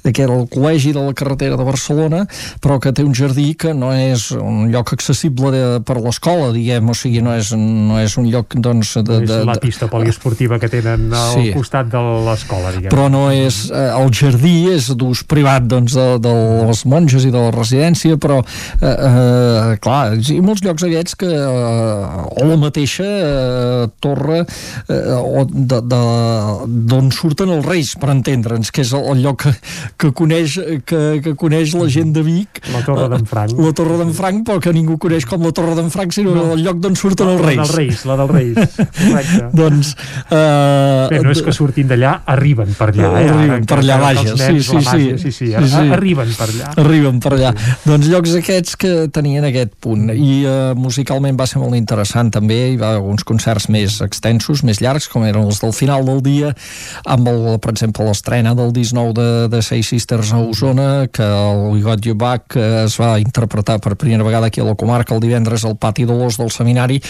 que 0.04 0.22
era 0.24 0.34
el 0.34 0.48
col·legi 0.50 0.92
de 0.96 1.02
la 1.04 1.14
carretera 1.16 1.58
de 1.58 1.66
Barcelona, 1.66 2.24
però 2.62 2.78
que 2.82 2.92
té 2.94 3.04
un 3.06 3.14
jardí 3.16 3.52
que 3.58 3.74
no 3.76 3.92
és 3.94 4.30
un 4.36 4.70
lloc 4.72 4.94
accessible 4.96 5.52
de, 5.54 5.62
per 5.86 5.98
l'escola, 6.02 6.50
diguem, 6.54 6.90
o 6.90 6.96
sigui, 6.96 7.22
no 7.24 7.34
és, 7.36 7.52
no 7.56 8.00
és 8.02 8.16
un 8.20 8.28
lloc, 8.32 8.56
doncs... 8.56 8.94
De, 9.02 9.20
de, 9.24 9.40
és 9.42 9.48
la 9.48 9.58
pista 9.62 9.88
poliesportiva 9.92 10.58
que 10.62 10.70
tenen 10.72 11.10
al 11.12 11.36
sí. 11.36 11.52
costat 11.56 11.90
de 11.92 12.02
l'escola, 12.26 12.74
diguem. 12.76 12.90
Però 12.92 13.08
no 13.12 13.26
és... 13.34 13.64
Eh, 13.72 13.88
el 13.92 14.10
jardí 14.16 14.54
és 14.72 14.90
d'ús 14.98 15.22
privat, 15.28 15.66
doncs, 15.68 15.94
de, 15.96 16.06
de 16.22 16.34
les 16.68 16.84
monges 16.88 17.26
i 17.28 17.32
de 17.34 17.40
la 17.40 17.52
residència, 17.54 18.18
però, 18.20 18.40
eh, 18.80 18.92
eh, 18.92 19.76
clar, 19.82 20.16
hi 20.18 20.38
ha 20.38 20.44
molts 20.44 20.64
llocs 20.64 20.86
aquests 20.88 21.18
que, 21.22 21.30
eh, 21.30 22.26
o 22.42 22.48
la 22.48 22.58
mateixa 22.60 23.06
eh, 23.06 23.86
torre 24.02 24.42
eh, 24.88 25.18
o 25.18 25.44
d'on 25.48 27.10
surten 27.14 27.52
els 27.56 27.66
reis, 27.66 27.94
per 28.00 28.12
entendre'ns, 28.14 28.72
que 28.74 28.84
és 28.84 28.92
el 28.96 29.22
lloc 29.24 29.42
que, 29.42 29.52
que, 29.98 30.12
coneix, 30.16 30.58
que, 30.88 31.02
que 31.24 31.34
coneix 31.38 31.74
la 31.78 31.88
gent 31.92 32.12
de 32.16 32.24
Vic. 32.26 32.62
La 32.72 32.82
Torre 32.86 33.08
d'en 33.12 33.26
Franc. 33.28 33.56
La 33.58 33.72
Torre 33.76 33.98
d'en 34.00 34.12
Franc, 34.16 34.44
però 34.48 34.62
que 34.62 34.74
ningú 34.74 34.98
coneix 35.02 35.26
com 35.28 35.44
la 35.44 35.52
Torre 35.56 35.76
d'en 35.78 35.90
Franc, 35.92 36.14
sinó 36.14 36.34
no. 36.36 36.46
el 36.56 36.64
lloc 36.64 36.80
d'on 36.82 36.96
surten 36.98 37.28
no, 37.28 37.36
els 37.38 37.44
reis. 37.44 37.58
La 37.58 37.64
dels 37.64 37.76
reis, 37.76 38.04
la 38.10 38.18
dels 38.20 38.34
reis. 38.36 38.78
Correcte. 39.02 39.48
doncs... 39.56 39.94
Eh, 40.32 41.08
Bé, 41.12 41.20
no 41.24 41.32
és 41.34 41.42
que 41.44 41.54
surtin 41.54 41.90
d'allà, 41.90 42.14
arriben 42.34 42.72
per 42.78 42.90
allà. 42.92 43.12
Eh? 43.20 43.28
Arriben 43.32 43.66
per 43.68 43.78
allà, 43.82 43.98
vaja. 44.02 44.36
Sí, 44.36 44.60
sí, 44.60 44.80
sí. 44.80 44.82
sí, 44.86 45.18
sí, 45.18 45.32
sí, 45.32 45.52
sí. 45.72 45.84
Arriben 45.96 46.32
per 46.38 46.48
allà. 46.48 46.72
Arriben 46.82 47.20
per 47.22 47.34
allà. 47.36 47.52
Sí. 47.56 47.76
Doncs 47.88 48.10
llocs 48.12 48.36
aquests 48.38 48.78
que 48.80 48.92
tenien 49.14 49.46
aquest 49.48 49.74
punt. 49.82 50.10
I 50.12 50.32
eh, 50.46 50.58
musicalment 50.78 51.38
va 51.38 51.48
ser 51.50 51.62
molt 51.62 51.78
interessant 51.78 52.32
també, 52.34 52.60
hi 52.72 52.78
va 52.80 52.92
haver 52.92 53.02
alguns 53.02 53.26
concerts 53.28 53.68
més 53.72 54.00
extensos, 54.04 54.41
més 54.66 54.80
llargs, 54.82 55.08
com 55.10 55.24
eren 55.26 55.46
els 55.46 55.60
del 55.62 55.74
final 55.76 56.04
del 56.06 56.22
dia, 56.24 56.52
amb, 57.04 57.28
el, 57.28 57.58
per 57.62 57.72
exemple, 57.74 58.06
l'estrena 58.06 58.54
del 58.58 58.72
19 58.74 59.12
de, 59.16 59.28
de 59.52 59.62
Seis 59.62 59.88
Sisters 59.92 60.32
a 60.32 60.40
Osona, 60.42 61.06
que 61.12 61.24
el 61.24 61.64
We 61.72 61.82
Got 61.84 62.06
You 62.06 62.16
Back 62.18 62.56
es 62.56 62.98
va 63.00 63.14
interpretar 63.22 63.78
per 63.82 63.96
primera 63.96 64.24
vegada 64.24 64.48
aquí 64.50 64.60
a 64.60 64.66
la 64.68 64.76
comarca 64.78 65.14
el 65.14 65.22
divendres 65.22 65.64
al 65.64 65.76
pati 65.76 66.06
de 66.08 66.16
l'Os 66.16 66.38
del 66.40 66.50
Seminari, 66.54 67.00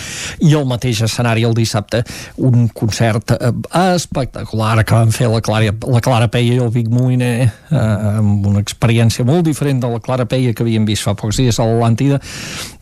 i 0.40 0.54
el 0.58 0.66
mateix 0.68 1.02
escenari 1.06 1.46
el 1.48 1.54
dissabte, 1.56 2.02
un 2.36 2.68
concert 2.68 3.34
eh, 3.36 3.52
espectacular 3.94 4.84
que 4.84 4.94
van 4.94 5.12
fer 5.14 5.30
la 5.32 5.40
Clara, 5.44 5.72
la 5.72 6.00
Clara 6.04 6.28
Peia 6.32 6.56
i 6.56 6.62
el 6.62 6.72
Vic 6.74 6.90
Moliner, 6.92 7.34
eh, 7.46 7.84
amb 8.18 8.46
una 8.52 8.62
experiència 8.62 9.26
molt 9.28 9.46
diferent 9.46 9.82
de 9.82 9.90
la 9.92 10.00
Clara 10.02 10.26
Peia 10.28 10.54
que 10.54 10.64
havíem 10.64 10.86
vist 10.88 11.06
fa 11.06 11.16
pocs 11.18 11.40
dies 11.40 11.58
a 11.58 11.66
l'Atlàntida, 11.68 12.20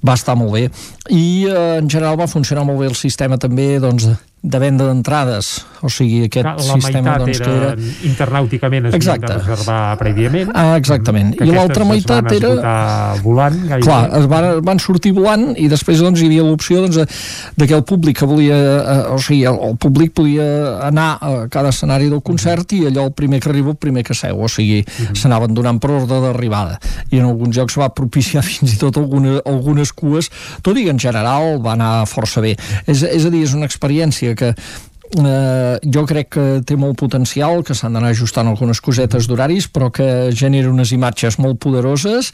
va 0.07 0.17
estar 0.19 0.37
molt 0.39 0.55
bé. 0.57 0.67
I 1.11 1.47
eh, 1.49 1.79
en 1.79 1.91
general 1.91 2.19
va 2.21 2.31
funcionar 2.31 2.67
molt 2.69 2.81
bé 2.83 2.91
el 2.91 2.99
sistema 2.99 3.39
també 3.41 3.79
doncs, 3.83 4.09
de 4.43 4.59
venda 4.59 4.87
d'entrades, 4.89 5.67
o 5.85 5.89
sigui, 5.93 6.23
aquest 6.25 6.47
la 6.49 6.77
sistema 6.81 7.19
doncs, 7.21 7.39
que 7.43 7.49
era... 7.53 7.75
internàuticament 8.09 8.87
es 8.89 8.95
havien 8.97 9.27
de 9.27 9.35
reservar 9.37 9.81
prèviament. 10.01 10.53
Ah, 10.57 10.79
exactament. 10.81 11.35
I 11.37 11.51
l'altra 11.53 11.85
meitat 11.85 12.31
era... 12.33 12.53
volant. 13.21 13.59
Gairebé. 13.61 13.85
Clar, 13.85 14.01
es 14.17 14.29
van, 14.33 14.49
van 14.65 14.81
sortir 14.81 15.13
volant 15.17 15.51
i 15.61 15.67
després 15.69 16.01
doncs, 16.01 16.23
hi 16.23 16.31
havia 16.31 16.47
l'opció 16.47 16.81
doncs, 16.87 16.97
de, 17.03 17.05
de 17.61 17.69
que 17.69 17.77
el 17.77 17.85
públic 17.85 18.17
que 18.23 18.29
volia, 18.31 18.57
eh, 18.57 18.97
o 19.13 19.19
sigui, 19.21 19.43
el, 19.51 19.61
el 19.69 19.77
públic 19.81 20.15
podia 20.17 20.47
anar 20.89 21.11
a 21.21 21.35
cada 21.53 21.75
escenari 21.75 22.09
del 22.09 22.25
concert 22.25 22.73
i 22.77 22.87
allò 22.89 23.11
el 23.11 23.15
primer 23.17 23.43
que 23.45 23.53
arriba, 23.53 23.75
el 23.75 23.81
primer 23.81 24.07
que 24.09 24.17
seu, 24.17 24.41
o 24.41 24.49
sigui, 24.49 24.81
uh 24.81 24.89
-huh. 24.89 25.19
s'anaven 25.21 25.53
donant 25.53 25.81
per 25.81 25.91
ordre 25.99 26.21
d'arribada. 26.25 26.81
I 27.11 27.21
en 27.21 27.29
alguns 27.29 27.57
jocs 27.57 27.77
va 27.77 27.93
propiciar 27.93 28.43
fins 28.51 28.73
i 28.73 28.79
tot 28.79 28.97
alguna, 28.97 29.41
algunes 29.45 29.93
cues, 29.93 30.31
tot 30.63 30.77
i 30.79 30.85
que 30.85 30.91
en 30.97 30.99
general 30.99 31.61
va 31.61 31.73
anar 31.77 32.07
força 32.07 32.41
bé. 32.41 32.57
És, 32.87 33.03
és 33.03 33.25
a 33.27 33.31
dir, 33.31 33.45
és 33.45 33.53
una 33.53 33.67
experiència 33.67 34.30
que 34.35 34.55
eh, 35.19 35.79
jo 35.83 36.05
crec 36.07 36.29
que 36.35 36.45
té 36.67 36.77
molt 36.79 36.99
potencial, 37.01 37.65
que 37.67 37.75
s'han 37.75 37.97
d'anar 37.97 38.13
ajustant 38.15 38.49
algunes 38.51 38.81
cosetes 38.83 39.27
d'horaris, 39.29 39.67
però 39.73 39.91
que 39.91 40.31
genera 40.37 40.71
unes 40.71 40.93
imatges 40.95 41.39
molt 41.43 41.59
poderoses, 41.63 42.31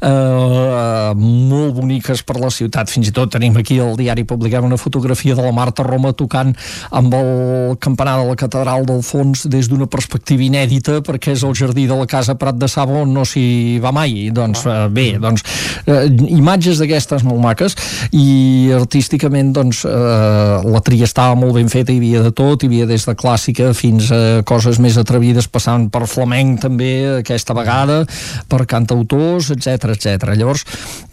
eh, 0.00 1.12
molt 1.16 1.74
boniques 1.74 2.22
per 2.22 2.38
la 2.40 2.50
ciutat. 2.50 2.90
Fins 2.90 3.10
i 3.10 3.14
tot 3.16 3.32
tenim 3.34 3.56
aquí 3.56 3.80
al 3.80 3.96
diari 3.98 4.24
publicant 4.24 4.64
una 4.64 4.78
fotografia 4.78 5.34
de 5.34 5.42
la 5.42 5.52
Marta 5.52 5.82
Roma 5.82 6.12
tocant 6.12 6.54
amb 6.90 7.14
el 7.14 7.76
campanar 7.80 8.18
de 8.20 8.28
la 8.28 8.36
catedral 8.36 8.86
del 8.86 9.02
fons 9.02 9.46
des 9.50 9.68
d'una 9.68 9.86
perspectiva 9.86 10.42
inèdita, 10.42 11.00
perquè 11.06 11.34
és 11.34 11.44
el 11.44 11.54
jardí 11.54 11.86
de 11.86 11.96
la 11.96 12.06
casa 12.06 12.36
Prat 12.38 12.56
de 12.56 12.68
Sabo 12.68 13.02
on 13.02 13.14
no 13.14 13.24
s'hi 13.24 13.78
va 13.82 13.92
mai. 13.92 14.30
Doncs 14.30 14.64
eh, 14.66 14.88
bé, 14.88 15.08
doncs, 15.18 15.44
eh, 15.86 16.06
imatges 16.30 16.78
d'aquestes 16.78 17.24
molt 17.26 17.42
maques 17.42 17.76
i 18.12 18.70
artísticament 18.76 19.52
doncs, 19.56 19.84
eh, 19.84 20.60
la 20.70 20.80
tria 20.84 21.08
estava 21.08 21.34
molt 21.34 21.56
ben 21.58 21.68
feta, 21.68 21.92
hi 21.92 21.98
havia 21.98 22.19
de 22.24 22.32
tot, 22.36 22.62
hi 22.62 22.70
havia 22.70 22.86
des 22.88 23.04
de 23.06 23.14
clàssica 23.18 23.70
fins 23.76 24.10
a 24.14 24.42
coses 24.46 24.80
més 24.82 24.98
atrevides 25.00 25.48
passant 25.50 25.88
per 25.92 26.06
flamenc 26.10 26.60
també 26.66 26.90
aquesta 27.20 27.54
vegada, 27.56 28.02
per 28.50 28.64
cantautors, 28.70 29.50
etc 29.54 29.94
etc. 29.94 30.34
Llavors, 30.36 30.64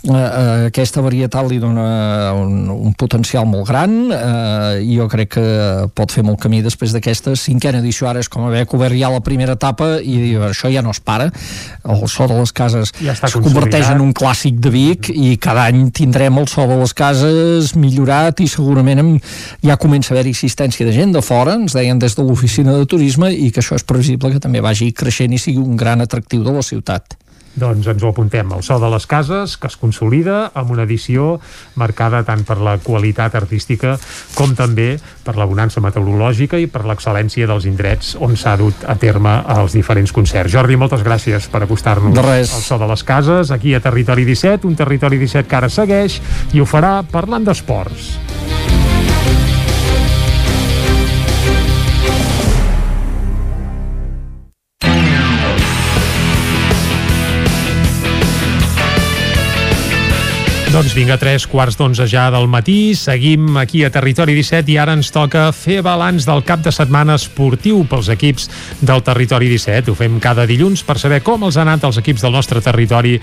eh, 0.08 0.14
eh, 0.14 0.68
aquesta 0.72 1.04
varietat 1.06 1.48
li 1.50 1.60
dona 1.62 2.34
un, 2.38 2.70
un 2.74 2.94
potencial 2.98 3.48
molt 3.50 3.68
gran 3.70 3.96
eh, 4.12 4.84
jo 4.88 5.08
crec 5.12 5.34
que 5.38 5.48
pot 5.96 6.12
fer 6.14 6.24
molt 6.26 6.42
camí 6.44 6.62
després 6.66 6.94
d'aquesta 6.96 7.36
cinquena 7.40 7.82
edició, 7.84 8.08
ara 8.10 8.24
és 8.24 8.30
com 8.32 8.48
haver 8.48 8.66
obert 8.78 8.98
ja 8.98 9.12
la 9.12 9.22
primera 9.24 9.58
etapa 9.58 9.98
i 10.02 10.18
dir, 10.22 10.36
això 10.50 10.72
ja 10.72 10.84
no 10.86 10.94
es 10.96 11.02
para, 11.04 11.30
el 11.88 12.06
so 12.12 12.28
de 12.30 12.38
les 12.40 12.54
cases 12.56 12.94
ja 13.02 13.16
es 13.16 13.38
converteix 13.38 13.92
en 13.92 14.02
un 14.04 14.14
clàssic 14.18 14.60
de 14.64 14.72
Vic 14.74 15.12
i 15.14 15.36
cada 15.42 15.68
any 15.72 15.88
tindrem 15.96 16.38
el 16.42 16.48
so 16.52 16.68
de 16.70 16.78
les 16.80 16.94
cases 16.98 17.74
millorat 17.78 18.42
i 18.44 18.50
segurament 18.52 19.18
ja 19.64 19.78
comença 19.80 20.14
a 20.14 20.18
haver 20.18 20.28
existència 20.32 20.88
de 20.88 20.96
gent 20.98 21.14
de 21.14 21.22
fora, 21.22 21.53
ens 21.60 21.78
deien 21.78 21.99
des 22.02 22.18
de 22.18 22.26
l'oficina 22.26 22.74
de 22.74 22.90
turisme, 22.90 23.30
i 23.30 23.52
que 23.53 23.61
això 23.61 23.78
és 23.78 23.86
previsible 23.86 24.34
que 24.34 24.41
també 24.41 24.64
vagi 24.65 24.90
creixent 24.98 25.36
i 25.36 25.41
sigui 25.41 25.61
un 25.61 25.78
gran 25.78 26.02
atractiu 26.02 26.44
de 26.44 26.56
la 26.56 26.65
ciutat. 26.65 27.18
Doncs 27.57 27.88
ens 27.90 28.03
ho 28.06 28.11
apuntem. 28.11 28.52
El 28.53 28.61
so 28.61 28.78
de 28.78 28.90
les 28.94 29.07
cases, 29.10 29.56
que 29.57 29.69
es 29.69 29.78
consolida 29.82 30.52
amb 30.53 30.72
una 30.76 30.86
edició 30.86 31.40
marcada 31.82 32.22
tant 32.26 32.44
per 32.45 32.60
la 32.61 32.76
qualitat 32.84 33.34
artística 33.40 33.95
com 34.38 34.53
també 34.57 34.91
per 35.26 35.34
la 35.40 35.48
bonança 35.49 35.82
meteorològica 35.82 36.60
i 36.61 36.69
per 36.69 36.84
l'excel·lència 36.86 37.49
dels 37.49 37.65
indrets 37.65 38.14
on 38.22 38.38
s'ha 38.38 38.53
dut 38.61 38.86
a 38.86 38.94
terme 39.02 39.40
els 39.57 39.74
diferents 39.74 40.14
concerts. 40.14 40.53
Jordi, 40.53 40.78
moltes 40.78 41.02
gràcies 41.06 41.49
per 41.49 41.64
acostar-nos 41.65 42.22
al 42.22 42.45
so 42.45 42.78
de 42.78 42.90
les 42.94 43.03
cases, 43.03 43.52
aquí 43.52 43.74
a 43.74 43.82
Territori 43.82 44.26
17, 44.30 44.69
un 44.69 44.78
Territori 44.78 45.18
17 45.18 45.49
que 45.49 45.57
ara 45.57 45.74
segueix 45.74 46.22
i 46.53 46.61
ho 46.61 46.69
farà 46.69 46.99
parlant 47.10 47.49
d'esports. 47.49 48.14
Doncs 60.78 60.94
vinga, 60.94 61.16
tres 61.18 61.48
quarts 61.49 61.74
d'onze 61.74 62.06
ja 62.06 62.28
del 62.30 62.44
matí, 62.45 62.94
seguim 62.94 63.56
aquí 63.58 63.80
a 63.82 63.90
Territori 63.90 64.36
17 64.38 64.70
i 64.70 64.76
ara 64.78 64.94
ens 64.94 65.08
toca 65.10 65.48
fer 65.49 65.80
balanç 65.82 66.28
del 66.28 66.44
cap 66.45 66.62
de 66.62 66.70
setmana 66.70 67.16
esportiu 67.18 67.80
pels 67.90 68.12
equips 68.14 68.45
del 68.86 69.02
Territori 69.02 69.49
17. 69.49 69.90
Ho 69.90 69.98
fem 69.98 70.20
cada 70.22 70.45
dilluns 70.45 70.86
per 70.86 70.99
saber 71.02 71.24
com 71.26 71.48
els 71.49 71.58
han 71.58 71.66
anat 71.66 71.88
els 71.90 71.98
equips 71.98 72.22
del 72.28 72.38
nostre 72.38 72.62
territori 72.62 73.16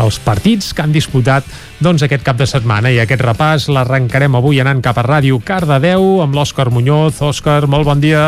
els 0.00 0.20
partits 0.24 0.72
que 0.72 0.86
han 0.86 0.96
disputat 0.96 1.44
doncs, 1.84 2.06
aquest 2.08 2.24
cap 2.24 2.40
de 2.40 2.48
setmana 2.48 2.88
i 2.88 3.02
aquest 3.04 3.28
repàs 3.28 3.68
l'arrencarem 3.68 4.40
avui 4.40 4.64
anant 4.64 4.80
cap 4.80 4.96
a 4.96 5.04
Ràdio 5.04 5.36
Cardedeu 5.44 6.22
amb 6.24 6.32
l'Òscar 6.32 6.70
Muñoz. 6.72 7.20
Òscar, 7.20 7.66
molt 7.68 7.92
bon 7.92 8.00
dia. 8.00 8.24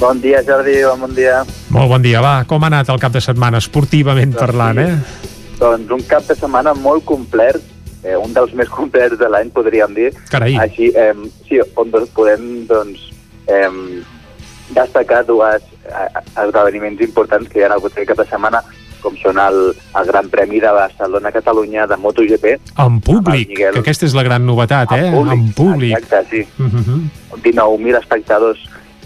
Bon 0.00 0.16
dia, 0.16 0.40
Jordi, 0.48 0.80
bon 0.96 1.12
dia. 1.12 1.44
Molt 1.68 1.92
bon 1.92 2.00
dia, 2.00 2.24
va. 2.24 2.38
Com 2.48 2.64
ha 2.64 2.72
anat 2.72 2.88
el 2.88 3.04
cap 3.04 3.12
de 3.12 3.20
setmana 3.20 3.60
esportivament 3.60 4.32
doncs 4.32 4.46
parlant, 4.46 4.80
eh? 4.80 5.34
Doncs 5.60 5.90
un 5.90 6.02
cap 6.10 6.26
de 6.28 6.36
setmana 6.36 6.74
molt 6.74 7.04
complet, 7.08 7.62
eh, 8.02 8.16
un 8.16 8.34
dels 8.36 8.54
més 8.58 8.68
complets 8.72 9.18
de 9.18 9.30
l'any, 9.32 9.52
podríem 9.54 9.94
dir. 9.96 10.12
Carai. 10.30 10.58
Així, 10.66 10.90
eh, 10.94 11.12
sí, 11.48 11.60
on 11.76 11.92
doncs, 11.94 12.12
podem 12.16 12.66
doncs, 12.68 13.10
eh, 13.48 13.70
destacar 14.76 15.24
dues 15.26 15.62
eh, 15.86 16.08
esdeveniments 16.42 17.00
importants 17.06 17.48
que 17.48 17.60
hi 17.60 17.66
ha 17.66 17.72
hagut 17.74 17.94
aquest 17.94 18.10
cap 18.10 18.20
de 18.22 18.28
setmana, 18.28 18.62
com 19.02 19.14
són 19.20 19.38
el, 19.38 19.58
el 20.00 20.08
Gran 20.08 20.30
Premi 20.32 20.58
de 20.62 20.72
Barcelona-Catalunya 20.74 21.86
de 21.86 21.98
MotoGP. 22.02 22.56
En 22.82 22.98
públic, 23.04 23.52
Miguel... 23.52 23.76
que 23.76 23.84
aquesta 23.84 24.08
és 24.08 24.16
la 24.16 24.24
gran 24.26 24.46
novetat, 24.48 24.96
eh? 24.96 25.06
En 25.06 25.14
públic, 25.14 25.36
en 25.36 25.52
públic. 25.54 25.98
Exacte, 26.00 26.24
sí. 26.32 26.42
Uh 26.58 26.72
-huh. 26.72 26.98
19.000 27.44 28.00
espectadors 28.00 28.58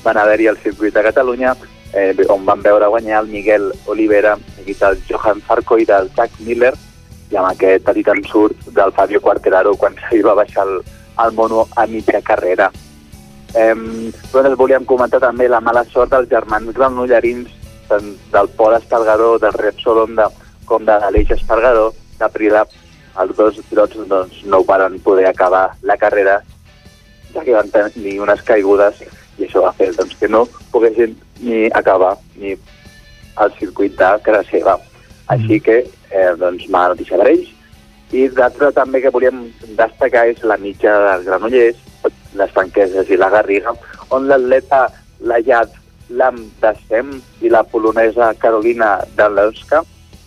van 0.05 0.17
haver-hi 0.17 0.49
al 0.49 0.59
circuit 0.59 0.95
de 0.95 1.03
Catalunya, 1.03 1.55
eh, 1.93 2.15
on 2.29 2.45
van 2.47 2.63
veure 2.63 2.89
guanyar 2.89 3.23
el 3.25 3.29
Miguel 3.29 3.71
Olivera, 3.87 4.37
seguit 4.57 4.81
del 4.81 5.01
Johan 5.09 5.43
Zarco 5.47 5.79
i 5.79 5.87
del 5.89 6.11
Jack 6.17 6.39
Miller, 6.47 6.75
i 7.31 7.39
amb 7.39 7.51
aquest 7.51 7.85
petit 7.87 8.09
ensurt 8.11 8.69
del 8.75 8.93
Fabio 8.93 9.21
Quarteraro 9.21 9.77
quan 9.79 9.97
s'hi 10.09 10.23
va 10.27 10.37
baixar 10.39 10.67
el, 10.67 10.81
el 11.25 11.33
mono 11.39 11.67
a 11.77 11.87
mitja 11.87 12.23
carrera. 12.23 12.71
Eh, 13.55 13.75
nosaltres 13.75 14.59
volíem 14.59 14.87
comentar 14.87 15.21
també 15.23 15.49
la 15.49 15.61
mala 15.61 15.85
sort 15.91 16.13
dels 16.15 16.31
germans 16.31 16.75
granollarins, 16.77 17.51
tant 17.89 18.15
del 18.33 18.53
Pol 18.59 18.77
Espargaró, 18.77 19.37
del 19.43 19.57
Repsol 19.59 20.05
Honda, 20.05 20.29
com 20.67 20.87
de 20.87 20.99
l'Aleix 21.03 21.35
Espargaró, 21.35 21.91
de 22.19 22.29
Prila. 22.31 22.67
Els 23.21 23.35
dos 23.37 23.57
pilots 23.67 23.99
doncs, 24.07 24.45
no 24.47 24.63
van 24.63 25.01
poder 25.03 25.27
acabar 25.27 25.73
la 25.83 25.97
carrera, 25.99 26.39
ja 27.35 27.43
que 27.43 27.57
van 27.57 27.71
tenir 27.71 28.21
unes 28.23 28.43
caigudes 28.47 29.03
i 29.39 29.47
això 29.47 29.65
va 29.65 29.73
fer 29.75 29.91
doncs, 29.97 30.15
que 30.19 30.29
no 30.31 30.45
poguessin 30.71 31.17
ni 31.41 31.67
acabar 31.73 32.17
ni 32.37 32.55
el 33.41 33.53
circuit 33.59 33.97
de 33.99 34.11
casa 34.25 34.43
seva. 34.51 34.77
Així 35.31 35.61
que, 35.61 35.79
eh, 36.11 36.31
doncs, 36.39 36.69
mala 36.69 36.95
notícia 36.95 37.19
per 37.19 37.29
ells. 37.31 37.49
I 38.13 38.29
l'altre 38.29 38.73
també 38.73 39.01
que 39.01 39.13
volíem 39.15 39.45
destacar 39.79 40.27
és 40.29 40.43
la 40.43 40.57
mitja 40.57 40.97
dels 41.07 41.27
Granollers, 41.27 41.77
les 42.35 42.51
franqueses 42.51 43.11
i 43.11 43.17
la 43.17 43.31
Garriga, 43.31 43.75
on 44.11 44.27
l'atleta 44.27 44.89
Layad 45.21 45.71
Lam 46.11 46.51
de 46.61 46.73
Sem 46.89 47.23
i 47.41 47.49
la 47.49 47.63
polonesa 47.63 48.35
Carolina 48.35 48.99
Dalewska 49.15 49.85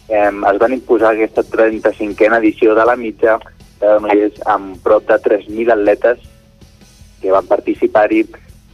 eh, 0.07 0.31
es 0.31 0.60
van 0.60 0.73
imposar 0.73 1.11
aquesta 1.14 1.44
35a 1.44 2.40
edició 2.40 2.76
de 2.76 2.85
la 2.85 2.95
mitja 2.95 3.38
de 3.81 3.88
Granollers 3.88 4.40
amb 4.56 4.80
prop 4.84 5.07
de 5.10 5.19
3.000 5.27 5.76
atletes 5.76 6.23
que 7.22 7.31
van 7.31 7.48
participar-hi 7.48 8.23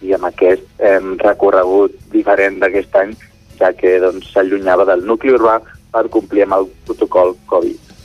i 0.02 0.14
amb 0.16 0.30
aquest 0.30 0.66
eh, 0.80 1.00
recorregut 1.24 1.96
diferent 2.14 2.60
d'aquest 2.62 2.96
any, 3.02 3.14
ja 3.60 3.72
que 3.76 3.98
doncs, 4.00 4.32
s'allunyava 4.34 4.86
del 4.88 5.06
nucli 5.08 5.34
urbà 5.36 5.60
per 5.92 6.06
complir 6.14 6.46
amb 6.46 6.60
el 6.60 6.68
protocol 6.88 7.36
Covid. 7.50 7.96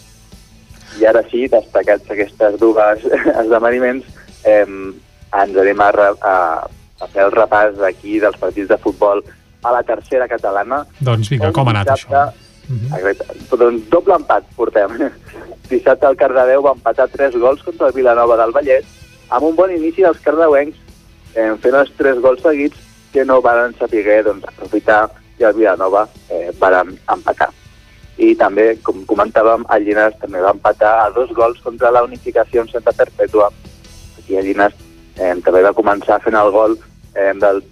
I 1.01 1.09
ara 1.11 1.25
sí, 1.31 1.47
destacats 1.51 2.11
aquestes 2.11 2.59
dues 2.61 3.05
esdeveniments, 3.43 4.07
eh, 4.45 4.65
ens 4.65 5.61
anem 5.65 5.83
a, 5.83 5.91
a, 6.15 6.37
a 7.03 7.11
fer 7.12 7.27
el 7.27 7.35
repàs 7.35 7.79
d'aquí 7.81 8.21
dels 8.23 8.39
partits 8.41 8.71
de 8.71 8.79
futbol 8.83 9.23
a 9.65 9.73
la 9.75 9.83
tercera 9.83 10.29
catalana. 10.31 10.85
Doncs 11.01 11.31
vinga, 11.33 11.53
com 11.55 11.71
ha 11.71 11.77
anat 11.79 11.95
això? 11.97 12.27
Uh 12.65 12.77
-huh. 12.91 13.57
Doncs 13.59 13.89
doble 13.91 14.15
empat 14.15 14.45
portem. 14.57 14.91
Dissabte 15.71 16.07
el 16.07 16.16
Cardedeu 16.16 16.62
va 16.62 16.73
empatar 16.73 17.09
3 17.09 17.37
gols 17.37 17.62
contra 17.62 17.87
el 17.89 17.93
Vilanova 17.93 18.37
del 18.37 18.53
Vallès 18.53 18.85
amb 19.29 19.47
un 19.47 19.57
bon 19.57 19.71
inici 19.71 20.03
dels 20.03 20.21
cardeuencs 20.21 20.77
eh, 21.35 21.52
fent 21.62 21.77
els 21.81 21.93
tres 21.98 22.20
gols 22.23 22.43
seguits 22.43 22.78
que 23.12 23.24
no 23.24 23.40
van 23.43 23.74
saber 23.78 24.23
doncs, 24.27 24.47
aprofitar 24.48 25.05
i 25.39 25.44
el 25.44 25.55
Vilanova 25.55 26.06
eh, 26.31 26.51
van 26.59 26.94
empatar. 27.11 27.51
I 28.19 28.35
també, 28.39 28.77
com 28.86 29.02
comentàvem, 29.11 29.65
el 29.74 29.86
Llinars 29.86 30.19
també 30.20 30.43
va 30.43 30.55
empatar 30.55 30.93
a 31.02 31.11
dos 31.15 31.32
gols 31.35 31.59
contra 31.62 31.90
la 31.90 32.05
unificació 32.06 32.62
en 32.62 32.70
Santa 32.70 32.93
Perpètua. 32.94 33.51
Aquí 34.19 34.36
el 34.39 34.47
Llinars 34.47 34.77
eh, 35.19 35.35
també 35.43 35.62
va 35.66 35.74
començar 35.74 36.20
fent 36.23 36.39
el 36.39 36.52
gol 36.55 36.77
eh, 37.15 37.32
del 37.43 37.62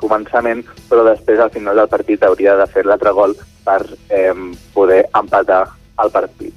començament, 0.00 0.64
però 0.88 1.04
després 1.04 1.40
al 1.40 1.52
final 1.52 1.76
del 1.76 1.92
partit 1.92 2.24
hauria 2.24 2.56
de 2.56 2.66
fer 2.72 2.86
l'altre 2.88 3.12
gol 3.12 3.36
per 3.64 3.82
eh, 4.08 4.32
poder 4.72 5.02
empatar 5.12 5.66
el 6.00 6.12
partit. 6.14 6.56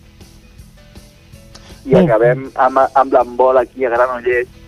I 1.84 1.98
acabem 1.99 2.45
amb, 2.64 2.80
amb 2.95 3.11
l'embol 3.11 3.60
aquí 3.60 3.84
a 3.84 3.91
Granollers, 3.91 4.62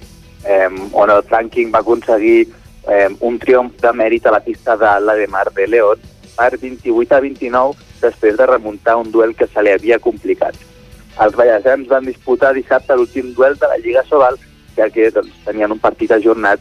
eh, 0.45 0.69
on 0.93 1.09
el 1.09 1.23
Franking 1.23 1.72
va 1.73 1.80
aconseguir 1.80 2.47
eh, 2.88 3.09
un 3.19 3.39
triomf 3.39 3.76
de 3.81 3.91
mèrit 3.93 4.26
a 4.26 4.35
la 4.38 4.43
pista 4.45 4.77
de 4.77 4.99
la 5.01 5.15
de 5.15 5.67
León 5.67 5.99
per 6.35 6.57
28 6.59 7.15
a 7.15 7.19
29 7.19 7.76
després 8.01 8.38
de 8.38 8.45
remuntar 8.45 8.97
un 8.97 9.11
duel 9.11 9.35
que 9.35 9.47
se 9.47 9.63
li 9.63 9.72
havia 9.72 9.99
complicat. 9.99 10.55
Els 11.23 11.35
ballesans 11.35 11.88
van 11.88 12.05
disputar 12.05 12.53
dissabte 12.53 12.95
l'últim 12.95 13.34
duel 13.34 13.55
de 13.55 13.67
la 13.67 13.77
Lliga 13.77 14.03
Sobal, 14.03 14.38
ja 14.76 14.89
que 14.89 15.09
doncs, 15.11 15.31
tenien 15.45 15.72
un 15.72 15.80
partit 15.80 16.11
ajornat 16.11 16.59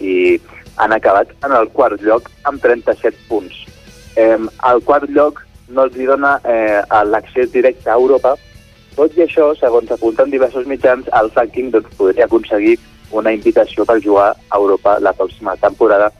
i 0.00 0.40
han 0.76 0.92
acabat 0.92 1.30
en 1.46 1.52
el 1.54 1.68
quart 1.70 2.02
lloc 2.02 2.30
amb 2.42 2.60
37 2.62 3.28
punts. 3.28 3.54
Eh, 4.16 4.38
el 4.70 4.82
quart 4.82 5.08
lloc 5.10 5.44
no 5.68 5.86
els 5.86 5.94
dona 5.94 6.40
eh, 6.44 6.82
l'accés 7.06 7.52
directe 7.52 7.88
a 7.90 7.94
Europa, 7.94 8.34
tot 8.96 9.14
i 9.18 9.24
això, 9.24 9.52
segons 9.58 9.90
apunten 9.90 10.30
diversos 10.30 10.66
mitjans, 10.70 11.06
el 11.18 11.30
Franking 11.34 11.70
doncs, 11.74 11.94
podria 11.98 12.26
aconseguir 12.26 12.76
una 13.14 13.32
invitació 13.34 13.86
per 13.88 14.00
jugar 14.02 14.32
a 14.34 14.58
Europa 14.58 14.98
la 15.00 15.14
pròxima 15.16 15.56
temporada. 15.62 16.10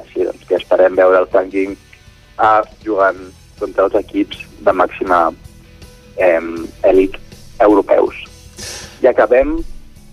Així 0.00 0.24
doncs, 0.24 0.44
que 0.48 0.58
esperem 0.60 0.96
veure 0.96 1.22
el 1.22 1.30
Franking 1.32 1.76
a 2.38 2.62
jugant 2.84 3.18
contra 3.58 3.86
els 3.88 3.96
equips 4.02 4.44
de 4.66 4.74
màxima 4.76 5.20
eh, 6.16 6.40
elit 6.90 7.18
europeus. 7.60 8.16
I 9.02 9.10
acabem 9.10 9.58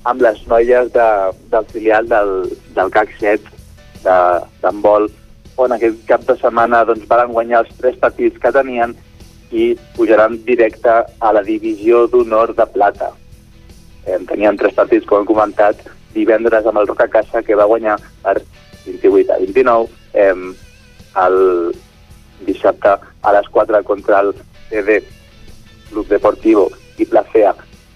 amb 0.10 0.22
les 0.24 0.42
noies 0.48 0.92
de, 0.96 1.08
del 1.52 1.66
filial 1.74 2.08
del, 2.10 2.34
del 2.76 2.92
CAC 2.94 3.16
7 3.20 3.58
d'handbol, 4.04 5.10
on 5.60 5.76
aquest 5.76 6.00
cap 6.08 6.24
de 6.28 6.38
setmana 6.40 6.86
doncs, 6.88 7.08
van 7.10 7.34
guanyar 7.36 7.66
els 7.66 7.72
tres 7.82 7.98
partits 8.00 8.40
que 8.40 8.52
tenien 8.56 8.96
i 9.52 9.74
pujaran 9.98 10.38
directe 10.46 10.94
a 11.20 11.32
la 11.36 11.44
divisió 11.44 12.06
d'honor 12.08 12.54
de 12.56 12.68
plata. 12.74 13.12
Eh, 14.06 14.20
tenien 14.30 14.58
tres 14.58 14.76
partits, 14.78 15.08
com 15.10 15.22
hem 15.22 15.28
comentat, 15.28 15.82
divendres 16.20 16.68
amb 16.68 16.82
el 16.82 16.90
Roca 16.90 17.08
Casa, 17.12 17.44
que 17.44 17.58
va 17.58 17.70
guanyar 17.70 17.98
per 18.24 18.38
28 18.86 19.34
a 19.34 19.40
29, 19.40 19.88
eh, 20.14 20.34
el 21.26 21.38
dissabte 22.46 22.96
a 23.22 23.34
les 23.36 23.48
4 23.50 23.84
contra 23.84 24.22
el 24.22 24.34
CD 24.70 25.02
Club 25.90 26.08
Deportivo 26.08 26.70
i 26.98 27.06
Placea 27.06 27.56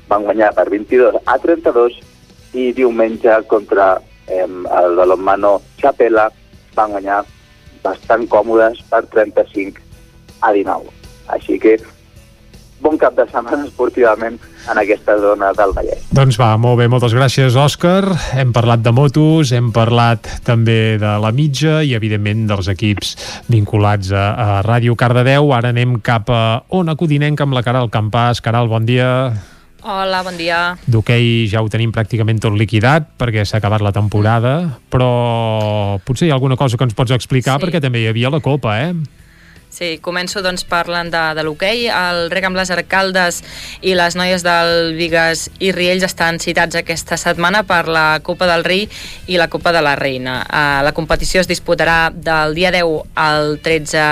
van 0.09 0.25
guanyar 0.27 0.51
per 0.55 0.67
22 0.69 1.19
a 1.25 1.37
32 1.39 1.99
i 2.53 2.71
diumenge 2.75 3.35
contra 3.47 3.95
eh, 4.27 4.43
el 4.45 4.95
balonmano 4.99 5.59
Chapela 5.79 6.29
van 6.75 6.91
guanyar 6.91 7.23
bastant 7.83 8.27
còmodes 8.31 8.81
per 8.89 9.03
35 9.11 9.81
a 10.41 10.51
19. 10.55 10.91
Així 11.35 11.59
que 11.59 11.77
bon 12.83 12.97
cap 12.99 13.15
de 13.15 13.25
setmana 13.31 13.67
esportivament 13.67 14.39
en 14.69 14.80
aquesta 14.80 15.15
zona 15.19 15.52
del 15.57 15.73
Vallès. 15.76 16.03
Doncs 16.14 16.38
va, 16.40 16.53
molt 16.61 16.80
bé, 16.80 16.88
moltes 16.91 17.15
gràcies, 17.15 17.57
Òscar. 17.60 18.14
Hem 18.40 18.53
parlat 18.56 18.84
de 18.85 18.94
motos, 18.95 19.52
hem 19.56 19.72
parlat 19.76 20.27
també 20.48 20.98
de 21.02 21.15
la 21.23 21.34
mitja 21.35 21.81
i, 21.84 21.94
evidentment, 21.98 22.45
dels 22.49 22.69
equips 22.72 23.15
vinculats 23.52 24.14
a, 24.14 24.27
a 24.34 24.60
Ràdio 24.65 24.98
Cardedeu. 24.99 25.52
Ara 25.56 25.73
anem 25.73 25.99
cap 26.06 26.31
a 26.31 26.44
Ona 26.76 26.98
Codinenca 26.99 27.48
amb 27.48 27.57
la 27.57 27.65
Caral 27.65 27.91
Campàs. 27.94 28.44
Caral, 28.44 28.72
bon 28.72 28.88
dia. 28.88 29.10
Hola, 29.84 30.22
bon 30.23 30.38
dia. 30.40 30.77
D'hoquei 30.88 31.44
ja 31.52 31.60
ho 31.60 31.68
tenim 31.68 31.91
pràcticament 31.91 32.40
tot 32.40 32.56
liquidat 32.56 33.10
perquè 33.19 33.44
s'ha 33.44 33.60
acabat 33.60 33.84
la 33.84 33.91
temporada, 33.91 34.53
però 34.88 35.99
potser 36.07 36.30
hi 36.30 36.31
ha 36.31 36.38
alguna 36.40 36.56
cosa 36.56 36.80
que 36.80 36.88
ens 36.88 36.95
pots 36.95 37.11
explicar 37.11 37.57
sí. 37.57 37.65
perquè 37.65 37.84
també 37.84 37.99
hi 37.99 38.07
havia 38.07 38.31
la 38.31 38.40
Copa, 38.40 38.77
eh? 38.80 38.94
Sí, 39.73 39.95
començo 40.05 40.43
doncs 40.45 40.67
parlant 40.69 41.07
de, 41.09 41.19
de 41.33 41.41
l'hoquei. 41.41 41.87
El 41.89 42.27
rec 42.29 42.45
amb 42.45 42.59
les 42.59 42.69
arcaldes 42.69 43.39
i 43.81 43.95
les 43.97 44.13
noies 44.13 44.43
del 44.45 44.91
Vigues 44.93 45.47
i 45.65 45.71
Riells 45.73 46.03
estan 46.05 46.37
citats 46.37 46.77
aquesta 46.77 47.17
setmana 47.17 47.63
per 47.65 47.87
la 47.89 48.19
Copa 48.21 48.45
del 48.45 48.61
Rei 48.67 48.83
i 49.33 49.39
la 49.41 49.47
Copa 49.49 49.71
de 49.73 49.81
la 49.81 49.95
Reina. 49.97 50.35
Uh, 50.45 50.83
la 50.85 50.91
competició 50.93 51.41
es 51.41 51.49
disputarà 51.49 52.11
del 52.13 52.53
dia 52.53 52.69
10 52.75 53.17
al 53.17 53.57
13 53.65 54.03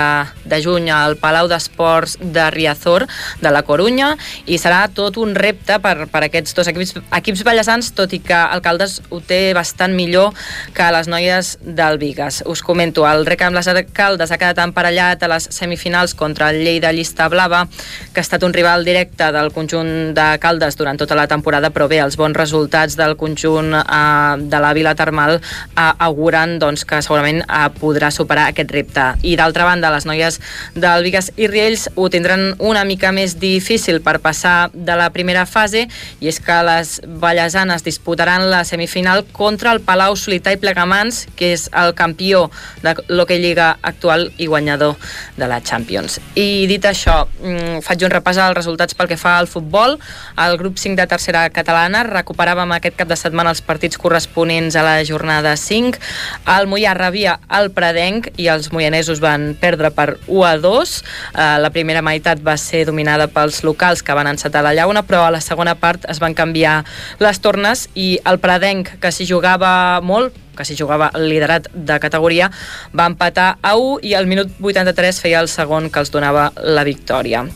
de 0.50 0.58
juny 0.64 0.88
al 0.90 1.14
Palau 1.22 1.46
d'Esports 1.46 2.16
de 2.18 2.48
Riazor 2.50 3.06
de 3.38 3.54
la 3.54 3.62
Corunya 3.62 4.16
i 4.50 4.58
serà 4.58 4.88
tot 4.90 5.20
un 5.22 5.36
repte 5.38 5.78
per, 5.78 6.08
per 6.10 6.24
aquests 6.26 6.58
dos 6.58 6.72
equips, 6.74 6.96
equips 7.20 7.46
ballesans, 7.46 7.92
tot 7.94 8.10
i 8.10 8.18
que 8.18 8.34
Alcaldes 8.34 8.98
ho 9.14 9.22
té 9.22 9.54
bastant 9.54 9.94
millor 9.94 10.34
que 10.74 10.90
les 10.98 11.06
noies 11.06 11.54
del 11.62 12.02
Vigues. 12.02 12.42
Us 12.50 12.66
comento, 12.66 13.06
el 13.06 13.22
rec 13.30 13.46
amb 13.46 13.62
les 13.62 13.70
arcaldes 13.70 14.34
ha 14.34 14.42
quedat 14.42 14.64
emparellat 14.66 15.22
a 15.22 15.32
les 15.36 15.51
semifinals 15.52 16.14
contra 16.14 16.50
el 16.50 16.62
Lleida 16.64 16.92
Llista 16.92 17.28
Blava, 17.28 17.66
que 18.12 18.20
ha 18.20 18.24
estat 18.24 18.42
un 18.42 18.52
rival 18.52 18.84
directe 18.84 19.30
del 19.32 19.52
conjunt 19.52 20.12
de 20.16 20.26
Caldes 20.42 20.76
durant 20.76 20.98
tota 20.98 21.16
la 21.18 21.28
temporada, 21.28 21.70
però 21.70 21.88
bé, 21.88 22.00
els 22.02 22.16
bons 22.20 22.36
resultats 22.36 22.96
del 22.98 23.16
conjunt 23.20 23.74
eh, 23.78 24.36
de 24.40 24.62
la 24.62 24.72
Vila 24.76 24.94
Termal 24.98 25.38
eh, 25.38 25.88
auguren 25.98 26.58
doncs, 26.62 26.84
que 26.88 27.02
segurament 27.04 27.42
eh, 27.42 27.68
podrà 27.78 28.10
superar 28.14 28.48
aquest 28.50 28.72
repte. 28.74 29.06
I 29.22 29.36
d'altra 29.40 29.66
banda, 29.68 29.92
les 29.94 30.06
noies 30.08 30.40
del 30.74 31.06
Vigues 31.06 31.32
i 31.36 31.48
Riells 31.50 31.88
ho 31.94 32.08
tindran 32.12 32.52
una 32.58 32.84
mica 32.88 33.12
més 33.12 33.38
difícil 33.40 34.00
per 34.02 34.18
passar 34.24 34.70
de 34.72 34.96
la 34.98 35.10
primera 35.14 35.46
fase, 35.46 35.86
i 36.20 36.30
és 36.30 36.40
que 36.42 36.58
les 36.66 36.98
ballesanes 37.22 37.84
disputaran 37.84 38.48
la 38.50 38.64
semifinal 38.68 39.24
contra 39.32 39.72
el 39.72 39.82
Palau 39.84 40.16
Solità 40.16 40.52
i 40.54 40.60
Plegamans, 40.60 41.26
que 41.36 41.52
és 41.56 41.68
el 41.76 41.94
campió 41.98 42.48
de 42.82 42.94
l'Hockey 43.08 43.40
Lliga 43.42 43.76
actual 43.82 44.28
i 44.38 44.48
guanyador 44.50 44.96
de 45.42 45.48
la 45.50 45.58
Champions. 45.60 46.20
I 46.38 46.66
dit 46.70 46.84
això, 46.86 47.26
mm, 47.26 47.82
faig 47.82 48.04
un 48.06 48.12
repàs 48.14 48.38
als 48.38 48.56
resultats 48.56 48.94
pel 48.94 49.08
que 49.10 49.18
fa 49.18 49.38
al 49.38 49.48
futbol. 49.50 49.98
El 50.38 50.56
grup 50.58 50.78
5 50.78 50.96
de 50.96 51.06
tercera 51.06 51.48
catalana 51.50 52.04
recuperàvem 52.06 52.72
aquest 52.76 52.96
cap 52.96 53.08
de 53.08 53.18
setmana 53.18 53.50
els 53.50 53.60
partits 53.60 53.98
corresponents 53.98 54.76
a 54.76 54.84
la 54.86 55.04
jornada 55.04 55.56
5. 55.56 55.98
El 56.46 56.68
Mollà 56.70 56.94
rebia 56.94 57.38
el 57.50 57.70
Pradenc 57.74 58.30
i 58.36 58.48
els 58.52 58.70
moianesos 58.72 59.20
van 59.20 59.56
perdre 59.58 59.90
per 59.90 60.18
1 60.26 60.44
a 60.46 60.56
2. 60.58 61.02
Eh, 61.34 61.58
la 61.58 61.70
primera 61.70 62.02
meitat 62.02 62.38
va 62.40 62.56
ser 62.56 62.84
dominada 62.86 63.26
pels 63.26 63.62
locals 63.64 64.02
que 64.02 64.14
van 64.14 64.30
encetar 64.30 64.62
la 64.62 64.74
llauna, 64.74 65.02
però 65.02 65.26
a 65.26 65.34
la 65.34 65.40
segona 65.40 65.74
part 65.74 66.06
es 66.08 66.20
van 66.20 66.34
canviar 66.34 66.84
les 67.18 67.40
tornes 67.40 67.88
i 67.94 68.20
el 68.24 68.38
Pradenc, 68.38 68.98
que 69.00 69.10
s'hi 69.12 69.26
jugava 69.26 70.00
molt, 70.00 70.36
que 70.56 70.66
s'hi 70.68 70.76
jugava 70.78 71.10
el 71.14 71.28
liderat 71.30 71.68
de 71.72 71.98
categoria, 72.02 72.50
va 72.92 73.08
empatar 73.10 73.56
a 73.62 73.76
1 73.78 73.98
i 74.10 74.14
al 74.18 74.30
minut 74.30 74.52
83 74.60 75.20
feia 75.24 75.40
el 75.40 75.48
segon 75.48 75.90
que 75.90 76.02
els 76.02 76.12
donava 76.14 76.50
la 76.62 76.84
victòria. 76.84 77.46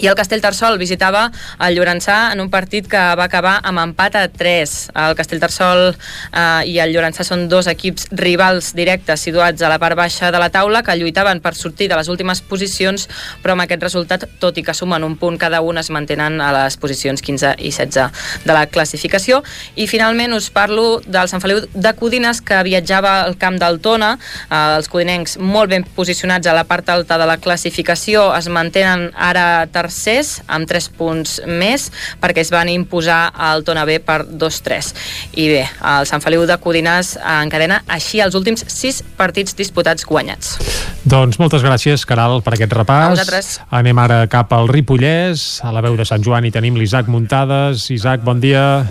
I 0.00 0.08
el 0.08 0.16
Castellterçol 0.16 0.78
visitava 0.80 1.26
el 1.60 1.74
Llorençà 1.76 2.30
en 2.32 2.40
un 2.40 2.48
partit 2.48 2.86
que 2.88 3.00
va 3.18 3.26
acabar 3.26 3.58
amb 3.68 3.82
empat 3.82 4.14
a 4.16 4.22
3. 4.32 4.70
El 4.96 5.16
Castellterçol 5.18 5.82
eh, 5.90 6.70
i 6.72 6.78
el 6.80 6.94
Llorençà 6.94 7.26
són 7.26 7.44
dos 7.52 7.68
equips 7.68 8.06
rivals 8.16 8.70
directes 8.78 9.20
situats 9.26 9.60
a 9.60 9.68
la 9.68 9.76
part 9.82 9.98
baixa 9.98 10.30
de 10.32 10.40
la 10.40 10.48
taula 10.48 10.80
que 10.86 10.96
lluitaven 10.96 11.42
per 11.44 11.52
sortir 11.54 11.90
de 11.90 11.98
les 12.00 12.08
últimes 12.08 12.40
posicions, 12.40 13.04
però 13.42 13.52
amb 13.52 13.66
aquest 13.66 13.84
resultat, 13.84 14.24
tot 14.40 14.56
i 14.56 14.64
que 14.64 14.72
sumen 14.72 15.04
un 15.04 15.18
punt 15.20 15.36
cada 15.36 15.60
un, 15.60 15.76
es 15.76 15.92
mantenen 15.92 16.40
a 16.40 16.48
les 16.56 16.80
posicions 16.80 17.20
15 17.20 17.52
i 17.58 17.68
16 17.68 18.48
de 18.48 18.56
la 18.56 18.64
classificació. 18.72 19.42
I 19.76 19.84
finalment 19.84 20.32
us 20.32 20.48
parlo 20.48 21.02
del 21.04 21.28
Sant 21.28 21.44
Feliu 21.44 21.60
de 21.74 21.94
Codines 22.00 22.40
que 22.40 22.62
viatjava 22.64 23.18
al 23.26 23.36
camp 23.36 23.60
del 23.60 23.82
Tona. 23.84 24.14
Eh, 24.48 24.64
els 24.78 24.88
codinencs 24.88 25.36
molt 25.36 25.76
ben 25.76 25.84
posicionats 25.84 26.48
a 26.48 26.56
la 26.56 26.64
part 26.64 26.88
alta 26.88 27.20
de 27.20 27.28
la 27.28 27.36
classificació 27.36 28.30
es 28.38 28.48
mantenen 28.48 29.10
ara 29.12 29.68
tercers 29.68 29.89
tercers 29.90 30.38
amb 30.46 30.68
3 30.70 30.88
punts 30.96 31.40
més 31.50 31.88
perquè 32.22 32.44
es 32.44 32.52
van 32.54 32.70
imposar 32.70 33.32
al 33.34 33.64
Tona 33.66 33.84
B 33.88 33.98
per 34.00 34.22
2-3. 34.24 34.92
I 35.34 35.48
bé, 35.50 35.64
el 35.66 36.06
Sant 36.08 36.22
Feliu 36.22 36.46
de 36.46 36.56
Codinàs 36.62 37.16
encadena 37.42 37.82
així 37.90 38.22
els 38.22 38.38
últims 38.38 38.64
6 38.70 39.02
partits 39.18 39.56
disputats 39.58 40.06
guanyats. 40.06 40.56
Doncs 41.04 41.40
moltes 41.42 41.64
gràcies, 41.66 42.06
Caral, 42.06 42.40
per 42.44 42.54
aquest 42.54 42.72
repàs. 42.76 43.58
Anem 43.74 43.98
ara 43.98 44.22
cap 44.30 44.52
al 44.54 44.70
Ripollès, 44.70 45.60
a 45.66 45.74
la 45.74 45.82
veu 45.84 45.98
de 45.98 46.06
Sant 46.06 46.22
Joan, 46.22 46.46
i 46.46 46.54
tenim 46.54 46.78
l'Isaac 46.78 47.10
Muntades. 47.10 47.90
Isaac, 47.90 48.22
bon 48.24 48.40
dia. 48.40 48.84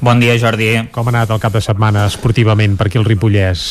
Bon 0.00 0.20
dia, 0.22 0.36
Jordi. 0.38 0.74
Com 0.94 1.08
ha 1.08 1.16
anat 1.16 1.32
el 1.34 1.40
cap 1.42 1.56
de 1.56 1.64
setmana 1.64 2.06
esportivament 2.06 2.78
per 2.78 2.86
aquí 2.86 3.00
al 3.00 3.08
Ripollès? 3.08 3.70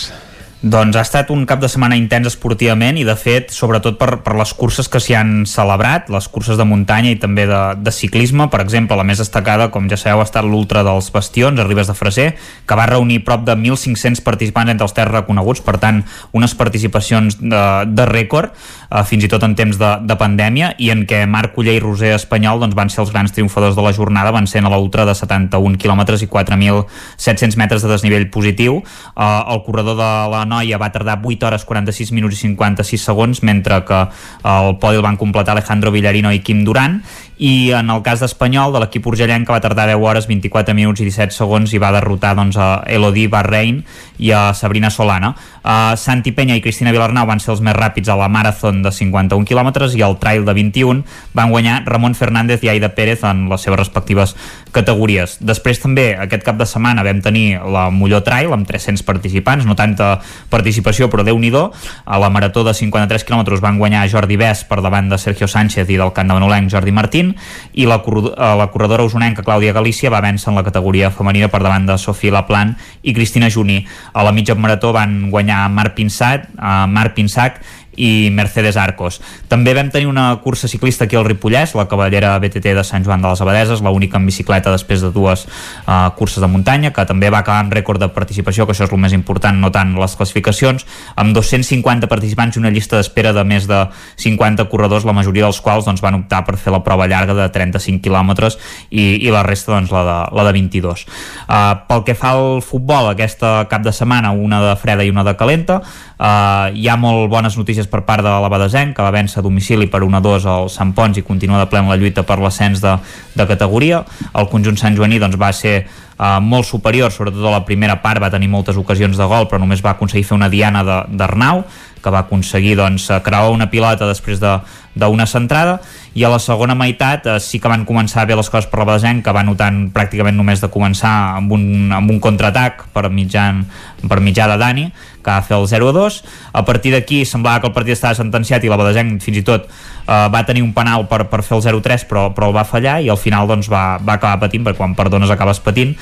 Doncs 0.57 0.95
ha 0.97 1.03
estat 1.05 1.29
un 1.29 1.43
cap 1.45 1.59
de 1.61 1.67
setmana 1.69 1.93
intens 1.99 2.31
esportivament 2.31 2.97
i 2.97 3.03
de 3.05 3.13
fet 3.13 3.51
sobretot 3.53 3.99
per, 3.99 4.23
per 4.25 4.33
les 4.39 4.49
curses 4.57 4.87
que 4.89 4.97
s'hi 4.97 5.13
han 5.13 5.43
celebrat, 5.45 6.07
les 6.09 6.25
curses 6.33 6.57
de 6.57 6.65
muntanya 6.65 7.11
i 7.13 7.19
també 7.21 7.43
de, 7.45 7.59
de 7.77 7.93
ciclisme, 7.93 8.47
per 8.49 8.63
exemple 8.63 8.97
la 8.97 9.05
més 9.05 9.21
destacada 9.21 9.67
com 9.69 9.85
ja 9.85 9.99
sabeu 10.01 10.23
ha 10.23 10.25
estat 10.25 10.47
l'Ultra 10.49 10.81
dels 10.87 11.11
Bastions 11.13 11.61
a 11.61 11.65
Ribes 11.67 11.91
de 11.91 11.93
Freser, 11.93 12.25
que 12.65 12.77
va 12.79 12.87
reunir 12.89 13.19
prop 13.27 13.43
de 13.45 13.53
1.500 13.53 14.23
participants 14.25 14.73
entre 14.73 14.87
els 14.89 14.97
tres 14.97 15.11
reconeguts, 15.11 15.61
per 15.61 15.75
tant 15.77 16.01
unes 16.33 16.57
participacions 16.57 17.37
de, 17.37 17.61
de 17.93 18.09
rècord, 18.09 18.57
eh, 18.89 19.05
fins 19.05 19.29
i 19.29 19.29
tot 19.29 19.45
en 19.45 19.53
temps 19.53 19.77
de, 19.77 19.93
de 20.09 20.17
pandèmia 20.17 20.71
i 20.81 20.89
en 20.89 21.05
què 21.05 21.21
Marc 21.29 21.53
Culler 21.53 21.77
i 21.77 21.83
Roser 21.85 22.15
Espanyol 22.15 22.65
doncs, 22.65 22.73
van 22.73 22.89
ser 22.89 23.03
els 23.05 23.13
grans 23.13 23.35
triomfadors 23.35 23.77
de 23.77 23.85
la 23.85 23.93
jornada, 23.93 24.33
van 24.33 24.49
ser 24.49 24.65
a 24.65 24.73
l'Ultra 24.73 25.05
de 25.05 25.13
71 25.13 25.77
quilòmetres 25.77 26.25
i 26.25 26.31
4.700 26.33 27.61
metres 27.61 27.85
de 27.85 27.93
desnivell 27.93 28.25
positiu, 28.33 28.81
eh, 28.81 29.31
el 29.53 29.61
corredor 29.69 30.01
de 30.01 30.11
la 30.33 30.46
noia 30.47 30.79
va 30.81 30.91
tardar 30.93 31.19
8 31.23 31.47
hores 31.47 31.65
46 31.67 32.13
minuts 32.15 32.39
i 32.39 32.47
56 32.47 33.07
segons, 33.11 33.43
mentre 33.43 33.83
que 33.85 34.01
el 34.47 34.75
podi 34.81 34.97
el 34.97 35.05
van 35.05 35.19
completar 35.19 35.53
Alejandro 35.57 35.91
Villarino 35.91 36.31
i 36.33 36.41
Quim 36.41 36.63
Duran, 36.65 37.01
i 37.37 37.71
en 37.77 37.91
el 37.93 38.01
cas 38.01 38.21
d'Espanyol, 38.23 38.73
de 38.73 38.81
l'equip 38.81 39.05
urgellenc 39.11 39.45
que 39.45 39.53
va 39.53 39.61
tardar 39.61 39.85
10 39.91 40.01
hores, 40.01 40.27
24 40.29 40.73
minuts 40.73 41.03
i 41.03 41.09
17 41.09 41.35
segons 41.35 41.73
i 41.73 41.81
va 41.81 41.93
derrotar 41.93 42.33
doncs, 42.37 42.57
a 42.57 42.81
Elodie 42.89 43.29
Barrein 43.29 43.83
i 44.17 44.31
a 44.33 44.53
Sabrina 44.57 44.89
Solana. 44.89 45.35
Uh, 45.67 45.97
Santi 45.99 46.31
Penya 46.31 46.55
i 46.55 46.61
Cristina 46.63 46.93
Vilarnau 46.95 47.25
van 47.27 47.41
ser 47.43 47.49
els 47.51 47.59
més 47.59 47.75
ràpids 47.75 48.07
a 48.07 48.15
la 48.15 48.29
Marathon 48.31 48.77
de 48.85 48.87
51 48.87 49.43
quilòmetres 49.43 49.97
i 49.99 50.03
al 50.05 50.13
Trail 50.15 50.45
de 50.47 50.53
21 50.55 51.01
van 51.35 51.49
guanyar 51.51 51.81
Ramon 51.83 52.13
Fernández 52.15 52.63
i 52.63 52.69
Aida 52.71 52.93
Pérez 52.95 53.25
en 53.27 53.49
les 53.51 53.65
seves 53.67 53.75
respectives 53.81 54.31
categories. 54.71 55.33
Després 55.43 55.81
també 55.83 56.05
aquest 56.15 56.45
cap 56.47 56.55
de 56.55 56.63
setmana 56.63 57.03
vam 57.03 57.19
tenir 57.19 57.59
la 57.67 57.89
Molló 57.91 58.21
Trail 58.23 58.53
amb 58.55 58.63
300 58.63 59.03
participants, 59.03 59.67
no 59.67 59.75
tanta 59.75 60.21
participació 60.47 61.09
però 61.11 61.25
déu 61.27 61.35
nhi 61.35 61.51
A 61.51 62.19
la 62.19 62.29
marató 62.29 62.63
de 62.63 62.73
53 62.73 63.27
quilòmetres 63.27 63.59
van 63.59 63.77
guanyar 63.77 64.07
Jordi 64.07 64.37
Bès 64.37 64.63
per 64.63 64.79
davant 64.81 65.09
de 65.09 65.17
Sergio 65.17 65.47
Sánchez 65.47 65.89
i 65.89 65.97
del 65.97 66.13
camp 66.13 66.27
de 66.27 66.33
Manolenc 66.33 66.71
Jordi 66.71 66.91
Martín 66.91 67.35
i 67.73 67.85
la, 67.85 67.95
eh, 67.95 68.55
la 68.55 68.67
corredora 68.71 69.03
usonenca 69.03 69.43
Clàudia 69.43 69.73
Galícia 69.73 70.09
va 70.09 70.21
vèncer 70.21 70.49
en 70.49 70.55
la 70.55 70.63
categoria 70.63 71.11
femenina 71.11 71.47
per 71.47 71.59
davant 71.63 71.85
de 71.85 71.97
Sofia 71.97 72.31
Laplan 72.31 72.75
i 73.03 73.13
Cristina 73.13 73.49
Juní. 73.49 73.85
A 74.13 74.23
la 74.23 74.31
mitja 74.31 74.55
marató 74.55 74.93
van 74.93 75.29
guanyar 75.31 75.56
Marc 75.65 75.97
Pinsat, 75.97 76.45
uh, 76.53 76.85
Marc 76.85 77.17
Pinsac 77.17 77.65
i 77.97 78.29
Mercedes 78.31 78.77
Arcos. 78.77 79.19
També 79.49 79.73
vam 79.75 79.89
tenir 79.91 80.07
una 80.07 80.29
cursa 80.43 80.69
ciclista 80.69 81.05
aquí 81.05 81.17
al 81.17 81.25
Ripollès, 81.25 81.73
la 81.75 81.87
cavallera 81.89 82.37
BTT 82.39 82.75
de 82.77 82.83
Sant 82.85 83.03
Joan 83.03 83.23
de 83.25 83.31
les 83.33 83.41
Abadeses, 83.41 83.81
l'única 83.81 84.21
en 84.21 84.27
bicicleta 84.29 84.71
després 84.71 85.01
de 85.01 85.11
dues 85.11 85.47
uh, 85.49 86.09
curses 86.15 86.41
de 86.43 86.47
muntanya, 86.47 86.93
que 86.93 87.05
també 87.09 87.31
va 87.33 87.41
acabar 87.41 87.65
amb 87.65 87.73
rècord 87.73 87.99
de 87.99 88.09
participació, 88.13 88.65
que 88.65 88.75
això 88.75 88.85
és 88.85 88.93
el 88.93 89.01
més 89.01 89.15
important, 89.17 89.57
no 89.57 89.71
tant 89.73 89.95
les 89.97 90.15
classificacions, 90.15 90.85
amb 91.17 91.33
250 91.35 92.07
participants 92.07 92.55
i 92.55 92.61
una 92.61 92.71
llista 92.73 93.01
d'espera 93.01 93.33
de 93.33 93.43
més 93.47 93.67
de 93.67 93.83
50 94.21 94.67
corredors, 94.69 95.05
la 95.07 95.17
majoria 95.17 95.47
dels 95.47 95.61
quals 95.65 95.89
doncs, 95.89 96.03
van 96.05 96.19
optar 96.21 96.43
per 96.45 96.57
fer 96.61 96.73
la 96.75 96.83
prova 96.85 97.09
llarga 97.09 97.33
de 97.37 97.49
35 97.53 98.03
quilòmetres 98.05 98.59
i, 98.89 99.25
i 99.25 99.33
la 99.33 99.43
resta 99.47 99.73
doncs, 99.73 99.91
la, 99.91 100.03
de, 100.05 100.17
la 100.37 100.47
de 100.47 100.53
22. 100.59 101.05
Uh, 101.47 101.73
pel 101.89 102.05
que 102.05 102.17
fa 102.17 102.35
al 102.37 102.61
futbol, 102.61 103.09
aquesta 103.09 103.65
cap 103.71 103.81
de 103.85 103.93
setmana, 103.95 104.31
una 104.31 104.61
de 104.61 104.75
freda 104.79 105.05
i 105.05 105.11
una 105.13 105.25
de 105.25 105.33
calenta, 105.39 105.81
Uh, 106.17 106.73
hi 106.73 106.87
ha 106.89 106.95
molt 106.97 107.27
bones 107.29 107.53
notícies 107.59 107.85
per 107.85 108.01
part 108.01 108.25
de 108.25 108.31
l'Abadesenc, 108.41 108.95
que 108.97 109.05
va 109.05 109.13
vèncer 109.13 109.37
a 109.37 109.45
domicili 109.45 109.85
per 109.85 110.01
1-2 110.01 110.47
al 110.49 110.71
Sant 110.73 110.95
Pons 110.97 111.19
i 111.19 111.23
continua 111.25 111.59
de 111.61 111.67
ple 111.69 111.83
en 111.83 111.91
la 111.91 111.97
lluita 111.99 112.23
per 112.25 112.39
l'ascens 112.41 112.81
de, 112.81 112.95
de 113.37 113.45
categoria. 113.45 114.01
El 114.33 114.49
conjunt 114.49 114.79
Sant 114.81 114.97
Joaní 114.97 115.21
doncs, 115.21 115.37
va 115.37 115.51
ser 115.53 115.75
uh, 115.83 116.39
molt 116.41 116.65
superior, 116.65 117.13
sobretot 117.13 117.45
a 117.45 117.59
la 117.59 117.65
primera 117.69 117.99
part 118.01 118.23
va 118.23 118.31
tenir 118.33 118.49
moltes 118.49 118.81
ocasions 118.81 119.17
de 119.17 119.29
gol, 119.29 119.45
però 119.45 119.61
només 119.61 119.85
va 119.85 119.93
aconseguir 119.93 120.25
fer 120.25 120.39
una 120.39 120.49
diana 120.49 120.81
d'Arnau, 121.05 121.61
que 122.01 122.13
va 122.13 122.25
aconseguir 122.25 122.75
doncs, 122.79 123.11
creuar 123.21 123.53
una 123.53 123.69
pilota 123.69 124.09
després 124.09 124.41
de 124.41 124.57
d'una 124.97 125.27
centrada 125.29 125.77
i 126.17 126.23
a 126.25 126.31
la 126.33 126.39
segona 126.41 126.75
meitat 126.77 127.27
eh, 127.29 127.37
sí 127.43 127.59
que 127.61 127.69
van 127.69 127.85
començar 127.85 128.25
bé 128.25 128.35
les 128.37 128.49
coses 128.49 128.65
per 128.69 128.81
la 128.81 128.87
Badesenc 128.89 129.23
que 129.25 129.33
va 129.35 129.43
notant 129.45 129.83
pràcticament 129.93 130.37
només 130.37 130.63
de 130.63 130.71
començar 130.73 131.13
amb 131.37 131.53
un, 131.53 131.91
amb 131.93 132.09
un 132.09 132.19
contraatac 132.23 132.87
per, 132.95 133.07
mitjan, 133.13 133.61
per 134.09 134.19
mitjà 134.23 134.49
de 134.49 134.57
Dani 134.57 134.87
que 135.27 135.35
va 135.35 135.43
fer 135.43 135.59
el 135.59 135.67
0-2 135.67 136.21
a 136.55 136.63
partir 136.63 136.95
d'aquí 136.95 137.25
semblava 137.27 137.59
que 137.59 137.67
el 137.67 137.75
partit 137.75 137.97
estava 137.97 138.15
sentenciat 138.15 138.63
i 138.63 138.71
la 138.71 138.79
Badesenc 138.79 139.19
fins 139.23 139.43
i 139.43 139.45
tot 139.47 139.67
eh, 140.07 140.27
va 140.31 140.43
tenir 140.47 140.63
un 140.63 140.71
penal 140.73 141.05
per, 141.11 141.25
per 141.27 141.43
fer 141.43 141.57
el 141.57 141.65
0-3 141.65 142.07
però, 142.09 142.27
però 142.35 142.49
el 142.49 142.55
va 142.55 142.65
fallar 142.67 142.99
i 143.03 143.11
al 143.11 143.19
final 143.19 143.49
doncs, 143.49 143.69
va, 143.71 143.99
va 143.99 144.15
acabar 144.15 144.39
patint 144.47 144.63
perquè 144.65 144.79
quan 144.79 144.95
perdones 144.97 145.31
acabes 145.33 145.59
patint. 145.63 145.95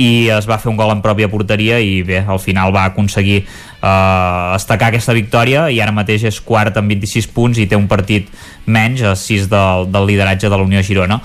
I 0.00 0.32
es 0.32 0.46
va 0.48 0.56
fer 0.56 0.70
un 0.70 0.78
gol 0.78 0.90
en 0.94 1.02
pròpia 1.04 1.28
porteria 1.28 1.76
i 1.84 2.00
bé, 2.06 2.22
al 2.24 2.40
final 2.40 2.72
va 2.74 2.86
aconseguir 2.88 3.42
eh, 3.42 4.56
estacar 4.56 4.88
aquesta 4.90 5.12
victòria 5.16 5.68
i 5.70 5.82
ara 5.84 5.92
mateix 5.94 6.24
és 6.30 6.40
quart 6.40 6.76
amb 6.80 6.92
26 6.94 7.28
punts 7.36 7.60
i 7.60 7.68
té 7.68 7.78
un 7.78 7.88
partit 7.90 8.30
menys 8.66 9.04
a 9.04 9.14
6 9.18 9.50
del, 9.52 9.88
del 9.92 10.08
lideratge 10.08 10.48
de 10.48 10.56
la 10.56 10.64
Unió 10.64 10.82
Girona 10.86 11.20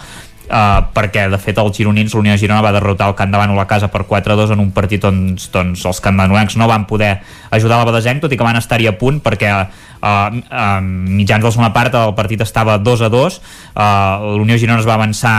Uh, 0.48 0.80
perquè 0.96 1.26
de 1.28 1.36
fet 1.44 1.58
els 1.60 1.76
gironins 1.76 2.14
l'Unió 2.16 2.38
Girona 2.40 2.62
va 2.64 2.72
derrotar 2.72 3.10
el 3.12 3.16
Camp 3.20 3.34
de 3.34 3.40
Bànol 3.42 3.60
a 3.60 3.66
casa 3.68 3.90
per 3.92 4.06
4-2 4.08 4.54
en 4.56 4.62
un 4.64 4.70
partit 4.72 5.04
on 5.04 5.18
doncs, 5.36 5.84
els 5.90 6.00
candanolencs 6.00 6.56
no 6.56 6.70
van 6.72 6.86
poder 6.88 7.18
ajudar 7.52 7.82
la 7.82 7.88
Badesenc 7.90 8.24
tot 8.24 8.32
i 8.32 8.40
que 8.40 8.48
van 8.48 8.56
estar-hi 8.56 8.88
a 8.88 8.94
punt 8.96 9.20
perquè 9.26 9.50
uh, 9.52 9.66
uh, 10.08 10.80
mitjans 10.80 11.44
de 11.44 11.50
la 11.50 11.52
segona 11.52 11.74
part 11.76 12.00
el 12.00 12.16
partit 12.16 12.46
estava 12.48 12.78
2-2 12.80 13.42
uh, 13.42 14.38
l'Unió 14.38 14.56
Girona 14.56 14.80
es 14.80 14.88
va 14.88 14.96
avançar 14.96 15.36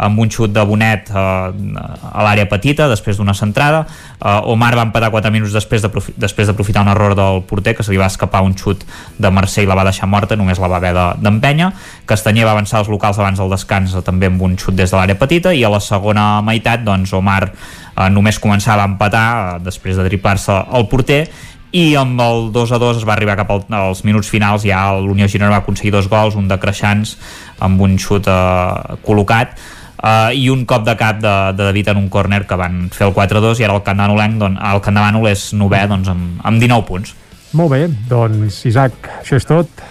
amb 0.00 0.20
un 0.22 0.30
xut 0.32 0.52
de 0.54 0.64
Bonet 0.64 1.10
eh, 1.12 1.18
a 1.20 2.24
l'àrea 2.24 2.48
petita 2.48 2.88
després 2.88 3.20
d'una 3.20 3.34
centrada. 3.36 3.84
Eh, 4.16 4.52
Omar 4.52 4.72
va 4.78 4.86
empatar 4.88 5.12
4 5.12 5.32
minuts 5.34 5.52
després 5.52 5.84
d'aprofitar 5.84 6.84
un 6.86 6.92
error 6.94 7.14
del 7.18 7.42
porter 7.48 7.76
que 7.76 7.84
se 7.84 7.92
li 7.92 8.00
va 8.00 8.08
escapar 8.08 8.42
un 8.46 8.56
xut 8.56 8.86
de 9.18 9.30
Mercè 9.30 9.64
i 9.64 9.68
la 9.68 9.76
va 9.78 9.84
deixar 9.88 10.08
morta, 10.08 10.38
només 10.40 10.60
la 10.60 10.70
va 10.72 10.80
haver 10.80 10.94
d'empènyer. 10.96 11.70
De, 11.70 12.06
Castanyer 12.10 12.46
va 12.46 12.56
avançar 12.56 12.80
als 12.80 12.88
locals 12.88 13.20
abans 13.20 13.38
del 13.38 13.52
descans 13.52 13.94
també 14.06 14.30
amb 14.30 14.42
un 14.42 14.56
xut 14.58 14.74
des 14.74 14.90
de 14.90 14.96
l'àrea 14.96 15.18
petita 15.18 15.52
i 15.54 15.62
a 15.64 15.70
la 15.72 15.80
segona 15.84 16.40
meitat 16.42 16.82
doncs 16.86 17.12
Omar 17.16 17.50
eh, 17.50 18.08
només 18.10 18.40
començava 18.42 18.84
a 18.84 18.90
empatar 18.90 19.26
eh, 19.30 19.62
després 19.66 19.98
de 19.98 20.06
tripar-se 20.08 20.56
el 20.76 20.88
porter 20.90 21.22
i 21.70 21.94
amb 21.94 22.18
el 22.18 22.48
2 22.50 22.72
a 22.74 22.78
2 22.82 22.98
es 22.98 23.06
va 23.06 23.14
arribar 23.14 23.36
cap 23.38 23.52
als 23.54 24.02
minuts 24.02 24.30
finals 24.32 24.64
ja 24.66 24.88
l'Unió 24.98 25.28
Girona 25.30 25.52
va 25.54 25.60
aconseguir 25.62 25.92
dos 25.94 26.08
gols, 26.10 26.34
un 26.34 26.48
de 26.50 26.58
Creixans 26.58 27.16
amb 27.62 27.80
un 27.80 27.98
xut 27.98 28.26
eh, 28.26 28.96
col·locat 29.06 29.54
uh, 30.02 30.32
i 30.34 30.48
un 30.52 30.64
cop 30.68 30.84
de 30.86 30.96
cap 30.98 31.20
de, 31.20 31.36
de 31.56 31.68
David 31.70 31.92
en 31.94 32.02
un 32.02 32.08
córner 32.12 32.44
que 32.48 32.58
van 32.58 32.88
fer 32.94 33.08
el 33.08 33.14
4-2 33.16 33.60
i 33.60 33.68
ara 33.68 33.76
el 33.78 33.84
Camp 33.86 34.00
de 34.00 34.28
doncs, 34.40 34.60
el 34.72 34.82
Camp 34.84 34.96
de 34.96 35.06
Bànol 35.06 35.30
és 35.30 35.52
novè 35.54 35.86
doncs, 35.88 36.08
amb, 36.08 36.42
amb 36.42 36.60
19 36.60 36.86
punts. 36.88 37.14
Molt 37.52 37.72
bé, 37.72 37.86
doncs 38.08 38.64
Isaac, 38.70 39.10
això 39.22 39.40
és 39.40 39.48
tot. 39.48 39.88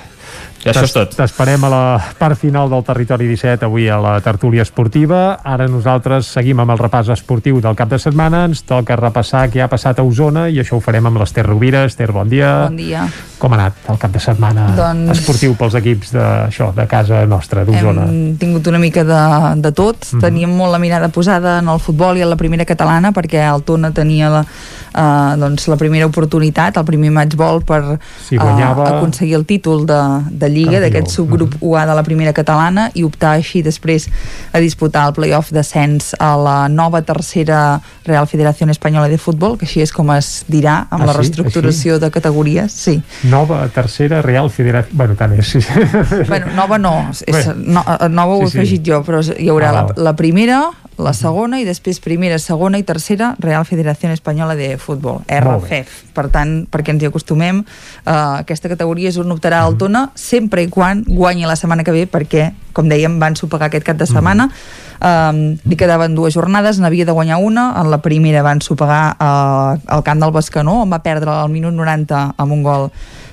I 0.60 0.70
això 0.72 0.84
és 0.84 0.94
tot. 0.96 1.14
T'esperem 1.16 1.64
a 1.64 1.70
la 1.72 1.84
part 2.20 2.36
final 2.40 2.68
del 2.72 2.84
Territori 2.84 3.30
17 3.30 3.64
avui 3.68 3.88
a 3.88 4.00
la 4.04 4.18
tertúlia 4.24 4.66
esportiva. 4.68 5.40
Ara 5.44 5.70
nosaltres 5.72 6.28
seguim 6.36 6.60
amb 6.60 6.76
el 6.76 6.82
repàs 6.82 7.12
esportiu 7.16 7.62
del 7.64 7.78
cap 7.80 7.92
de 7.92 8.00
setmana. 8.02 8.44
Ens 8.50 8.66
toca 8.68 9.00
repassar 9.00 9.48
què 9.54 9.64
ha 9.64 9.72
passat 9.72 10.00
a 10.00 10.08
Osona 10.08 10.50
i 10.52 10.60
això 10.60 10.76
ho 10.80 10.84
farem 10.84 11.08
amb 11.08 11.24
l'Ester 11.24 11.48
Rovira. 11.48 11.86
Ester, 11.88 12.12
bon 12.12 12.32
dia. 12.32 12.54
Bon 12.68 12.80
dia. 12.80 13.08
Com 13.40 13.54
ha 13.54 13.58
anat 13.60 13.90
el 13.92 13.98
cap 14.00 14.12
de 14.12 14.20
setmana 14.20 14.66
doncs... 14.78 15.14
esportiu 15.16 15.56
pels 15.60 15.76
equips 15.80 16.14
de, 16.16 16.24
això, 16.50 16.70
de 16.76 16.86
casa 16.92 17.22
nostra, 17.30 17.64
d'Osona? 17.68 18.06
Hem 18.10 18.38
tingut 18.40 18.68
una 18.72 18.80
mica 18.82 19.06
de, 19.08 19.22
de 19.64 19.72
tot. 19.72 19.96
Mm 19.96 20.18
-hmm. 20.18 20.22
Teníem 20.22 20.56
molt 20.56 20.72
la 20.72 20.80
mirada 20.80 21.10
posada 21.10 21.60
en 21.60 21.68
el 21.70 21.80
futbol 21.80 22.18
i 22.18 22.22
en 22.22 22.30
la 22.30 22.36
primera 22.36 22.66
catalana 22.66 23.12
perquè 23.12 23.40
el 23.54 23.64
Tona 23.64 23.92
tenia 23.92 24.30
la, 24.30 24.42
uh, 24.42 25.40
doncs, 25.40 25.68
la 25.68 25.78
primera 25.78 26.06
oportunitat, 26.06 26.78
el 26.78 26.86
primer 26.86 27.12
matchball 27.12 27.62
per 27.62 28.00
si 28.28 28.38
guanyava... 28.38 28.84
uh, 28.84 28.98
aconseguir 28.98 29.36
el 29.36 29.46
títol 29.46 29.86
de, 29.86 30.02
de 30.32 30.50
Lliga, 30.50 30.80
d'aquest 30.80 31.08
subgrup 31.08 31.54
uh 31.54 31.60
-huh. 31.60 31.70
UA 31.70 31.86
de 31.86 31.96
la 31.96 32.04
primera 32.04 32.34
catalana 32.34 32.92
i 32.94 33.04
optar 33.04 33.32
així 33.32 33.62
després 33.62 34.10
a 34.52 34.60
disputar 34.60 35.08
el 35.08 35.14
playoff 35.14 35.52
d'ascens 35.52 36.16
a 36.20 36.36
la 36.38 36.68
nova 36.70 37.02
tercera 37.02 37.82
Real 38.06 38.28
Federació 38.28 38.70
Espanyola 38.70 39.10
de 39.10 39.18
Futbol, 39.18 39.58
que 39.58 39.68
així 39.68 39.84
és 39.84 39.92
com 39.96 40.10
es 40.16 40.44
dirà 40.50 40.86
amb 40.90 41.04
ah, 41.04 41.10
la 41.10 41.14
sí? 41.14 41.20
reestructuració 41.20 41.98
així? 41.98 42.04
de 42.06 42.12
categories. 42.16 42.72
Sí. 42.72 42.96
Nova 43.30 43.62
tercera 43.74 44.22
Real 44.26 44.50
Federació... 44.54 44.96
Bueno, 44.98 45.16
tant 45.20 45.38
és. 45.38 45.54
Sí. 45.54 45.62
Bueno, 46.28 46.52
nova 46.58 46.78
no, 46.82 46.94
és, 47.28 47.50
no 47.56 47.84
nova 48.10 48.36
ho 48.36 48.44
he 48.44 48.50
sí, 48.50 48.54
sí. 48.54 48.60
afegit 48.60 48.86
jo, 48.92 49.02
però 49.06 49.22
hi 49.22 49.50
haurà 49.52 49.72
ah, 49.72 49.76
la, 49.80 49.84
la 50.10 50.16
primera, 50.20 50.62
la 51.00 51.14
segona 51.16 51.60
i 51.62 51.66
després 51.68 52.02
primera, 52.04 52.38
segona 52.40 52.80
i 52.80 52.84
tercera 52.84 53.32
Real 53.40 53.66
Federació 53.66 54.12
Espanyola 54.12 54.56
de 54.60 54.74
Futbol, 54.78 55.22
RFEF. 55.26 55.96
Per 56.16 56.28
tant, 56.34 56.54
perquè 56.70 56.94
ens 56.94 57.04
hi 57.04 57.10
acostumem, 57.10 57.64
uh, 57.64 58.12
aquesta 58.42 58.72
categoria 58.72 59.12
és 59.12 59.18
on 59.22 59.32
optarà 59.32 59.64
el 59.68 59.78
Tona 59.80 60.10
sempre 60.20 60.64
i 60.66 60.70
quan 60.72 61.06
guanyi 61.08 61.48
la 61.48 61.56
setmana 61.60 61.86
que 61.88 61.96
ve 61.96 62.06
perquè, 62.10 62.52
com 62.76 62.92
dèiem, 62.92 63.18
van 63.22 63.40
sopegar 63.40 63.70
aquest 63.70 63.88
cap 63.88 64.00
de 64.00 64.08
setmana. 64.10 64.50
Um, 65.00 65.56
li 65.64 65.78
quedaven 65.80 66.12
dues 66.16 66.36
jornades, 66.36 66.82
n'havia 66.84 67.08
de 67.08 67.16
guanyar 67.16 67.40
una. 67.40 67.70
En 67.80 67.88
la 67.92 68.02
primera 68.04 68.44
van 68.44 68.60
sopegar 68.62 69.16
uh, 69.16 69.80
el 69.96 70.04
camp 70.04 70.20
del 70.20 70.36
Bescanó, 70.36 70.82
on 70.84 70.92
va 70.92 71.00
perdre 71.06 71.32
al 71.32 71.52
minut 71.54 71.74
90 71.76 72.26
amb 72.36 72.56
un 72.56 72.64
gol 72.68 72.90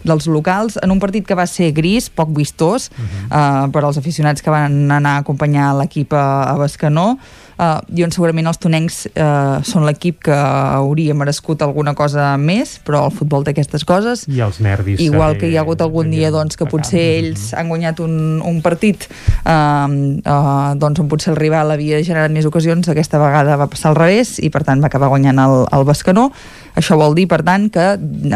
dels 0.06 0.28
locals, 0.30 0.78
en 0.82 0.94
un 0.94 1.00
partit 1.02 1.26
que 1.26 1.34
va 1.34 1.48
ser 1.50 1.72
gris, 1.74 2.06
poc 2.14 2.30
vistós, 2.30 2.92
uh 2.94 3.02
-huh. 3.02 3.66
uh, 3.66 3.72
per 3.72 3.82
als 3.82 3.98
aficionats 3.98 4.42
que 4.42 4.50
van 4.50 4.90
anar 4.90 5.16
a 5.16 5.18
acompanyar 5.18 5.74
l'equip 5.74 6.12
a, 6.12 6.44
a 6.44 6.54
Bescanó, 6.56 7.18
uh, 7.58 7.80
i 7.94 8.04
on 8.06 8.12
segurament 8.14 8.48
els 8.50 8.60
tonencs 8.62 8.98
uh, 9.12 9.62
són 9.66 9.86
l'equip 9.88 10.22
que 10.28 10.36
hauria 10.36 11.16
merescut 11.16 11.62
alguna 11.64 11.94
cosa 11.98 12.32
més, 12.40 12.76
però 12.86 13.04
el 13.08 13.14
futbol 13.14 13.46
té 13.46 13.54
aquestes 13.54 13.86
coses. 13.88 14.26
I 14.32 14.42
els 14.46 14.60
nervis. 14.64 15.00
Igual 15.04 15.38
que 15.40 15.50
hi 15.50 15.56
ha 15.56 15.64
hagut 15.64 15.84
algun 15.84 16.10
dia 16.12 16.32
doncs, 16.34 16.58
que 16.58 16.68
potser 16.70 17.04
ells 17.20 17.50
han 17.56 17.70
guanyat 17.72 18.02
un, 18.04 18.42
un 18.44 18.60
partit 18.64 19.08
uh, 19.08 19.86
uh, 19.86 20.74
doncs, 20.76 21.02
on 21.02 21.10
potser 21.12 21.32
el 21.34 21.40
rival 21.40 21.74
havia 21.74 22.02
generat 22.06 22.34
més 22.34 22.48
ocasions, 22.48 22.88
aquesta 22.92 23.20
vegada 23.22 23.58
va 23.60 23.70
passar 23.72 23.92
al 23.92 24.00
revés 24.00 24.36
i 24.42 24.52
per 24.52 24.64
tant 24.66 24.82
va 24.82 24.90
acabar 24.92 25.10
guanyant 25.12 25.42
el, 25.42 25.64
el 25.72 25.88
Bescanó. 25.88 26.30
Això 26.76 26.98
vol 27.00 27.14
dir, 27.16 27.24
per 27.30 27.40
tant, 27.46 27.70
que 27.72 27.84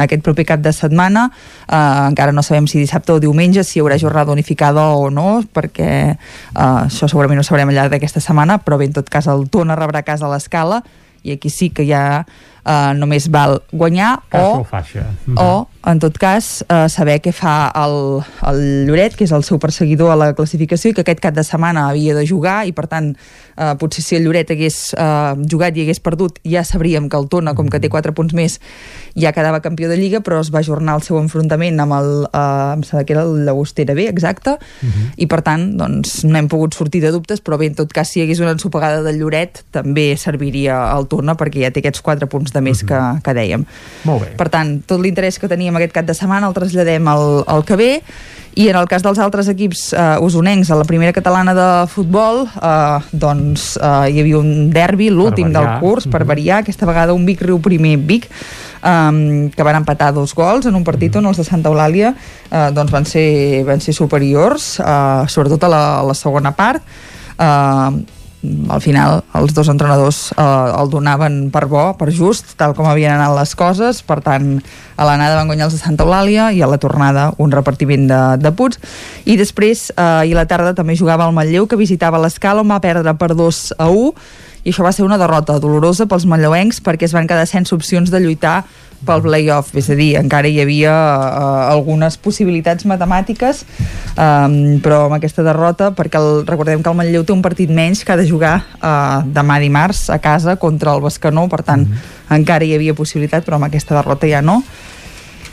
aquest 0.00 0.24
proper 0.24 0.46
cap 0.48 0.62
de 0.64 0.72
setmana 0.72 1.26
eh, 1.30 1.76
encara 2.08 2.32
no 2.32 2.44
sabem 2.46 2.68
si 2.70 2.80
dissabte 2.80 3.12
o 3.12 3.20
diumenge 3.20 3.64
si 3.66 3.78
hi 3.78 3.84
haurà 3.84 3.98
jornada 4.00 4.32
unificada 4.32 4.86
o 4.96 5.10
no, 5.12 5.42
perquè 5.54 5.90
eh, 6.08 6.16
això 6.56 7.08
segurament 7.10 7.42
ho 7.42 7.46
sabrem 7.46 7.68
al 7.68 7.76
llarg 7.76 7.92
d'aquesta 7.92 8.22
setmana, 8.24 8.58
però 8.64 8.80
bé, 8.80 8.88
en 8.88 8.96
tot 8.96 9.12
cas 9.12 9.28
el 9.28 9.48
Tona 9.52 9.76
rebrà 9.78 10.02
casa 10.06 10.26
a 10.26 10.32
l'escala 10.32 10.80
i 11.22 11.34
aquí 11.36 11.50
sí 11.52 11.68
que 11.68 11.84
ja 11.84 12.24
eh, 12.64 12.92
només 12.96 13.28
val 13.32 13.60
guanyar 13.72 14.14
o, 14.32 14.64
o, 14.64 15.36
o 15.36 15.52
en 15.90 16.00
tot 16.00 16.16
cas, 16.20 16.60
eh, 16.68 16.86
saber 16.92 17.18
què 17.24 17.32
fa 17.32 17.70
el, 17.80 18.20
el 18.50 18.60
Lloret, 18.88 19.16
que 19.16 19.24
és 19.24 19.32
el 19.32 19.44
seu 19.46 19.60
perseguidor 19.60 20.12
a 20.12 20.18
la 20.20 20.32
classificació 20.36 20.92
i 20.92 20.96
que 20.96 21.04
aquest 21.04 21.22
cap 21.24 21.36
de 21.36 21.44
setmana 21.46 21.88
havia 21.88 22.16
de 22.16 22.26
jugar 22.28 22.62
i 22.68 22.74
per 22.76 22.84
tant 22.90 23.14
eh, 23.60 23.74
potser 23.78 24.02
si 24.04 24.16
el 24.16 24.24
Lloret 24.24 24.50
hagués 24.50 24.78
eh, 24.96 25.34
jugat 25.50 25.76
i 25.76 25.84
hagués 25.84 26.00
perdut 26.02 26.40
ja 26.46 26.64
sabríem 26.64 27.08
que 27.10 27.18
el 27.20 27.28
Tona, 27.30 27.54
com 27.58 27.68
que 27.68 27.80
té 27.82 27.90
4 27.92 28.14
punts 28.16 28.34
més 28.36 28.58
ja 29.18 29.34
quedava 29.36 29.60
campió 29.64 29.90
de 29.90 29.98
Lliga 30.00 30.22
però 30.24 30.40
es 30.40 30.52
va 30.54 30.62
ajornar 30.64 30.96
el 30.98 31.04
seu 31.06 31.18
enfrontament 31.20 31.80
amb 31.82 31.96
el 31.98 32.10
eh, 32.30 32.74
em 32.76 32.84
sembla 32.86 33.04
que 33.06 33.16
era 33.16 33.24
el 33.28 33.44
Llagostera 33.46 33.94
B, 33.94 34.08
exacte 34.08 34.56
uh 34.56 34.88
-huh. 34.88 35.06
i 35.16 35.26
per 35.26 35.42
tant 35.42 35.76
doncs, 35.76 36.24
no 36.24 36.38
hem 36.38 36.48
pogut 36.48 36.74
sortir 36.74 37.02
de 37.02 37.12
dubtes 37.12 37.42
però 37.44 37.58
bé, 37.58 37.66
en 37.66 37.74
tot 37.74 37.92
cas 37.92 38.08
si 38.08 38.20
hi 38.20 38.24
hagués 38.24 38.40
una 38.40 38.52
ensopegada 38.52 39.02
del 39.02 39.18
Lloret 39.18 39.64
també 39.70 40.16
serviria 40.16 40.90
al 40.90 41.06
Tona 41.06 41.36
perquè 41.36 41.66
ja 41.66 41.70
té 41.70 41.80
aquests 41.80 42.00
4 42.00 42.26
punts 42.26 42.52
de 42.52 42.60
més 42.60 42.82
uh 42.82 42.88
-huh. 42.88 43.20
que, 43.20 43.22
que 43.22 43.34
dèiem 43.34 43.64
Molt 44.04 44.22
bé. 44.22 44.36
per 44.36 44.48
tant, 44.48 44.82
tot 44.86 45.00
l'interès 45.00 45.38
que 45.38 45.48
teníem 45.48 45.76
aquest 45.76 45.92
cap 45.92 46.06
de 46.06 46.14
setmana 46.14 46.48
el 46.48 46.54
traslladem 46.54 47.06
al, 47.08 47.44
al 47.46 47.64
que 47.64 47.76
ve 47.76 48.02
i 48.58 48.68
en 48.68 48.76
el 48.76 48.88
cas 48.90 49.04
dels 49.04 49.20
altres 49.22 49.48
equips 49.52 49.90
eh, 49.94 50.16
usonencs 50.24 50.70
a 50.70 50.78
la 50.80 50.86
primera 50.88 51.14
catalana 51.14 51.54
de 51.54 51.68
futbol 51.90 52.42
eh, 52.48 52.98
doncs 53.12 53.76
eh, 53.78 54.10
hi 54.10 54.22
havia 54.22 54.40
un 54.40 54.70
derbi 54.74 55.10
l'últim 55.10 55.52
del 55.54 55.68
curs 55.82 56.08
per 56.10 56.24
variar, 56.26 56.60
aquesta 56.64 56.88
vegada 56.88 57.14
un 57.14 57.26
Vic 57.28 57.42
Riu 57.46 57.60
primer 57.62 57.96
Vic 57.96 58.28
um, 58.82 59.48
que 59.54 59.66
van 59.66 59.80
empatar 59.80 60.12
dos 60.14 60.34
gols 60.34 60.66
en 60.66 60.74
un 60.74 60.84
partit 60.84 61.16
on 61.20 61.30
els 61.30 61.40
de 61.40 61.46
Santa 61.46 61.70
Eulàlia 61.70 62.14
uh, 62.14 62.70
doncs 62.74 62.92
van 62.92 63.06
ser, 63.06 63.62
van 63.68 63.82
ser 63.82 63.94
superiors 63.96 64.72
uh, 64.80 65.26
sobretot 65.30 65.68
a 65.68 65.70
la, 65.70 65.84
a 66.00 66.06
la 66.10 66.16
segona 66.18 66.54
part. 66.56 66.82
Uh, 67.40 68.02
al 68.42 68.80
final 68.80 69.20
els 69.36 69.52
dos 69.52 69.68
entrenadors 69.68 70.30
eh, 70.32 70.42
el 70.42 70.90
donaven 70.92 71.50
per 71.52 71.66
bo, 71.68 71.90
per 71.98 72.08
just, 72.14 72.54
tal 72.60 72.72
com 72.76 72.88
havien 72.88 73.12
anat 73.18 73.34
les 73.36 73.52
coses, 73.58 74.00
per 74.06 74.20
tant 74.24 74.54
a 74.96 75.08
l'anada 75.08 75.36
van 75.36 75.50
guanyar 75.50 75.68
els 75.68 75.76
de 75.76 75.82
Santa 75.82 76.06
Eulàlia 76.06 76.50
i 76.56 76.62
a 76.64 76.68
la 76.70 76.80
tornada 76.80 77.30
un 77.38 77.52
repartiment 77.52 78.06
de, 78.08 78.20
de 78.40 78.52
puts 78.56 78.80
i 79.28 79.36
després 79.40 79.90
eh, 79.92 80.30
i 80.30 80.36
la 80.36 80.46
tarda 80.48 80.72
també 80.76 80.96
jugava 80.96 81.28
el 81.28 81.36
Matlleu 81.36 81.68
que 81.68 81.80
visitava 81.80 82.20
l'escala 82.20 82.64
on 82.64 82.72
va 82.72 82.80
perdre 82.80 83.14
per 83.20 83.34
2 83.36 83.64
a 83.78 83.90
1 83.92 84.12
i 84.64 84.72
això 84.72 84.84
va 84.84 84.92
ser 84.92 85.04
una 85.04 85.20
derrota 85.20 85.58
dolorosa 85.60 86.08
pels 86.08 86.26
manlleuencs 86.28 86.80
perquè 86.84 87.08
es 87.08 87.16
van 87.16 87.28
quedar 87.28 87.46
sense 87.48 87.74
opcions 87.76 88.12
de 88.12 88.20
lluitar 88.20 88.62
pel 89.06 89.22
playoff, 89.24 89.72
és 89.78 89.88
a 89.90 89.96
dir, 89.98 90.10
encara 90.20 90.48
hi 90.50 90.60
havia 90.62 90.92
uh, 90.92 91.72
algunes 91.72 92.18
possibilitats 92.20 92.86
matemàtiques 92.88 93.64
um, 94.14 94.78
però 94.84 95.06
amb 95.06 95.16
aquesta 95.16 95.44
derrota, 95.46 95.90
perquè 95.96 96.20
el, 96.20 96.44
recordem 96.48 96.84
que 96.84 96.92
el 96.92 96.98
Manlleu 96.98 97.24
té 97.24 97.34
un 97.34 97.42
partit 97.44 97.72
menys 97.72 98.04
que 98.04 98.14
ha 98.14 98.18
de 98.20 98.28
jugar 98.28 98.58
uh, 98.80 99.24
demà 99.24 99.58
dimarts 99.62 100.08
a 100.12 100.20
casa 100.22 100.56
contra 100.60 100.94
el 100.94 101.04
Bescanó, 101.04 101.48
per 101.48 101.62
tant 101.62 101.86
mm 101.86 101.92
-hmm. 101.92 102.36
encara 102.40 102.64
hi 102.64 102.74
havia 102.74 102.94
possibilitat 102.94 103.46
però 103.46 103.56
amb 103.56 103.70
aquesta 103.70 103.94
derrota 103.94 104.26
ja 104.26 104.42
no 104.42 104.62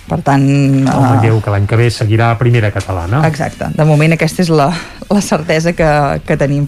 Per 0.08 0.22
tant... 0.24 0.44
El 0.88 1.02
Manlleu, 1.04 1.42
que 1.44 1.52
l'any 1.52 1.66
que 1.68 1.76
ve 1.76 1.90
seguirà 1.92 2.30
a 2.32 2.38
primera 2.40 2.70
catalana. 2.72 3.20
Exacte. 3.28 3.68
De 3.76 3.84
moment 3.86 4.14
aquesta 4.16 4.42
és 4.46 4.50
la, 4.54 4.70
la 5.12 5.20
certesa 5.22 5.74
que, 5.76 5.90
que 6.26 6.38
tenim. 6.40 6.68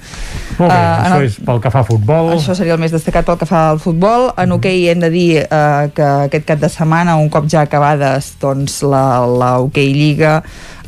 Molt 0.58 0.74
bé, 0.74 0.76
Eh, 0.76 0.96
en 1.00 1.06
això 1.06 1.20
el- 1.22 1.28
és 1.30 1.38
pel 1.48 1.62
que 1.64 1.72
fa 1.72 1.80
a 1.86 1.88
futbol. 1.88 2.34
Això 2.36 2.56
seria 2.58 2.76
el 2.76 2.82
més 2.84 2.92
destacat 2.92 3.24
pel 3.26 3.38
que 3.40 3.48
fa 3.48 3.70
al 3.70 3.80
futbol. 3.80 4.34
En 4.38 4.52
hoquei 4.58 4.90
hem 4.92 5.00
de 5.00 5.10
dir 5.14 5.30
eh, 5.46 5.86
que 5.96 6.04
aquest 6.28 6.46
cap 6.52 6.60
de 6.60 6.68
setmana, 6.70 7.16
un 7.16 7.30
cop 7.32 7.48
ja 7.48 7.62
acabades 7.64 8.34
doncs, 8.42 8.82
la, 8.84 9.24
la 9.24 9.54
hoquei 9.64 9.94
Lliga, 9.96 10.42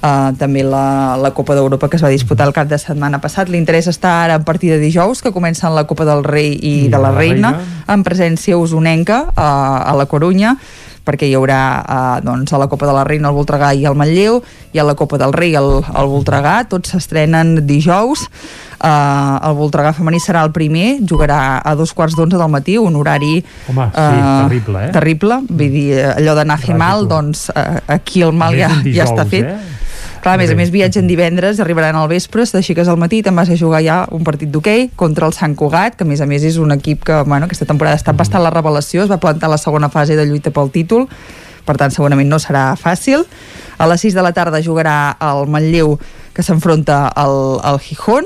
eh, 0.04 0.30
també 0.38 0.66
la, 0.68 1.16
la 1.24 1.32
Copa 1.32 1.56
d'Europa 1.56 1.88
que 1.88 1.96
es 1.96 2.04
va 2.04 2.12
disputar 2.12 2.50
el 2.50 2.54
cap 2.58 2.68
de 2.68 2.78
setmana 2.84 3.22
passat. 3.24 3.48
L'interès 3.48 3.88
està 3.88 4.18
ara 4.26 4.36
a 4.42 4.44
partir 4.44 4.74
de 4.76 4.80
dijous, 4.84 5.24
que 5.24 5.32
comencen 5.32 5.72
la 5.74 5.88
Copa 5.88 6.04
del 6.04 6.26
Rei 6.28 6.52
i, 6.60 6.76
I 6.86 6.92
de 6.92 7.00
la, 7.00 7.08
la 7.14 7.18
Reina, 7.18 7.56
Reina. 7.56 7.84
en 7.96 8.04
presència 8.04 8.60
usonenca 8.60 9.30
a, 9.36 9.52
a 9.88 9.96
la 9.96 10.06
Corunya 10.12 10.58
perquè 11.06 11.28
hi 11.30 11.36
haurà 11.38 11.60
eh, 11.82 12.22
doncs, 12.26 12.54
a 12.54 12.60
la 12.62 12.68
Copa 12.72 12.88
de 12.90 12.94
la 12.96 13.04
Reina 13.08 13.30
el 13.32 13.36
Voltregà 13.38 13.72
i 13.74 13.86
el 13.90 13.98
Manlleu 13.98 14.42
i 14.74 14.80
a 14.82 14.86
la 14.88 14.96
Copa 14.96 15.18
del 15.22 15.34
Rei 15.34 15.56
el, 15.58 15.70
el 15.82 16.12
Voltregà. 16.12 16.62
Tots 16.70 16.94
s'estrenen 16.94 17.60
dijous. 17.68 18.28
Eh, 18.82 18.88
el 18.88 19.58
Voltregà 19.60 19.92
femení 19.98 20.22
serà 20.22 20.42
el 20.48 20.54
primer 20.56 21.00
jugarà 21.06 21.60
a 21.62 21.76
dos 21.78 21.94
quarts 21.94 22.16
d'onze 22.18 22.38
del 22.40 22.50
matí 22.50 22.78
un 22.82 22.96
horari 22.98 23.36
Home, 23.70 23.86
sí, 23.94 24.24
terrible, 24.48 24.86
eh? 24.88 24.92
terrible, 24.96 25.38
vull 25.50 25.76
dir, 25.76 25.86
allò 26.16 26.34
d'anar 26.40 26.58
a 26.58 26.64
fer 26.64 26.78
mal 26.78 27.06
doncs 27.10 27.50
eh, 27.54 27.78
aquí 27.94 28.24
el 28.26 28.34
mal 28.34 28.58
ja, 28.58 28.72
ja 28.90 29.06
està 29.06 29.28
fet. 29.30 29.46
eh? 29.46 29.81
Clar, 30.22 30.36
a 30.36 30.38
més 30.38 30.52
a 30.54 30.56
més 30.56 30.70
viatgen 30.70 31.08
divendres, 31.10 31.58
arribaran 31.64 31.98
al 31.98 32.06
vespre, 32.06 32.44
t'aixeques 32.46 32.86
al 32.92 33.00
matí 33.02 33.18
i 33.20 33.24
te'n 33.26 33.34
vas 33.34 33.50
a 33.50 33.56
jugar 33.58 33.80
ja 33.82 33.96
un 34.14 34.22
partit 34.22 34.52
d'hoquei 34.54 34.92
contra 34.94 35.26
el 35.26 35.34
Sant 35.34 35.56
Cugat, 35.58 35.96
que 35.98 36.06
a 36.06 36.10
més 36.10 36.22
a 36.22 36.28
més 36.30 36.46
és 36.46 36.60
un 36.62 36.70
equip 36.76 37.02
que 37.08 37.24
bueno, 37.26 37.48
aquesta 37.50 37.66
temporada 37.66 37.98
està 37.98 38.14
bastant 38.14 38.46
la 38.46 38.52
revelació, 38.54 39.02
es 39.02 39.10
va 39.10 39.18
plantar 39.18 39.50
la 39.50 39.58
segona 39.58 39.90
fase 39.90 40.14
de 40.20 40.28
lluita 40.30 40.54
pel 40.54 40.70
títol, 40.70 41.08
per 41.66 41.74
tant 41.82 41.90
segurament 41.90 42.30
no 42.30 42.38
serà 42.38 42.68
fàcil. 42.78 43.26
A 43.82 43.90
les 43.90 44.06
6 44.06 44.14
de 44.14 44.22
la 44.22 44.30
tarda 44.38 44.62
jugarà 44.62 45.18
el 45.26 45.50
Manlleu 45.50 45.96
que 46.34 46.44
s'enfronta 46.44 47.08
al, 47.08 47.60
al 47.64 47.80
Gijón, 47.80 48.26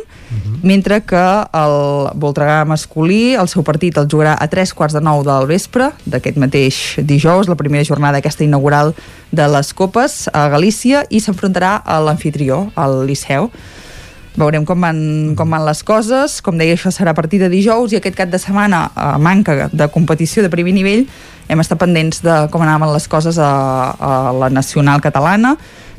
mentre 0.64 1.02
que 1.06 1.22
el 1.53 1.76
Voltregà 2.19 2.65
masculí, 2.65 3.36
el 3.38 3.48
seu 3.48 3.64
partit 3.64 3.98
el 3.98 4.10
jugarà 4.11 4.36
a 4.38 4.48
3 4.52 4.73
quarts 4.73 4.98
de 4.98 5.02
9 5.02 5.23
del 5.27 5.48
vespre 5.49 5.91
d'aquest 6.06 6.38
mateix 6.41 6.82
dijous, 7.02 7.48
la 7.48 7.56
primera 7.56 7.86
jornada 7.86 8.19
aquesta 8.19 8.44
inaugural 8.44 8.94
de 9.32 9.48
les 9.48 9.73
Copes 9.73 10.26
a 10.34 10.48
Galícia 10.49 11.06
i 11.10 11.22
s'enfrontarà 11.22 11.77
a 11.86 11.99
l'anfitrió, 12.03 12.69
al 12.76 13.06
Liceu. 13.07 13.49
Veurem 14.36 14.65
com 14.68 14.82
van, 14.84 14.98
com 15.40 15.49
van 15.49 15.64
les 15.64 15.82
coses. 15.88 16.41
Com 16.44 16.60
deia, 16.60 16.76
això 16.76 16.91
serà 16.91 17.14
a 17.14 17.18
partir 17.18 17.40
de 17.40 17.48
dijous 17.52 17.94
i 17.94 17.99
aquest 18.02 18.18
cap 18.18 18.32
de 18.32 18.40
setmana, 18.41 18.90
a 18.91 19.15
manca 19.18 19.69
de 19.72 19.88
competició 19.94 20.44
de 20.44 20.52
primer 20.52 20.76
nivell, 20.76 21.06
hem 21.48 21.61
estat 21.61 21.80
pendents 21.80 22.19
de 22.26 22.36
com 22.52 22.64
anaven 22.65 22.91
les 22.91 23.07
coses 23.07 23.40
a, 23.40 23.49
a 23.95 24.11
la 24.36 24.52
nacional 24.52 24.99
catalana. 25.02 25.56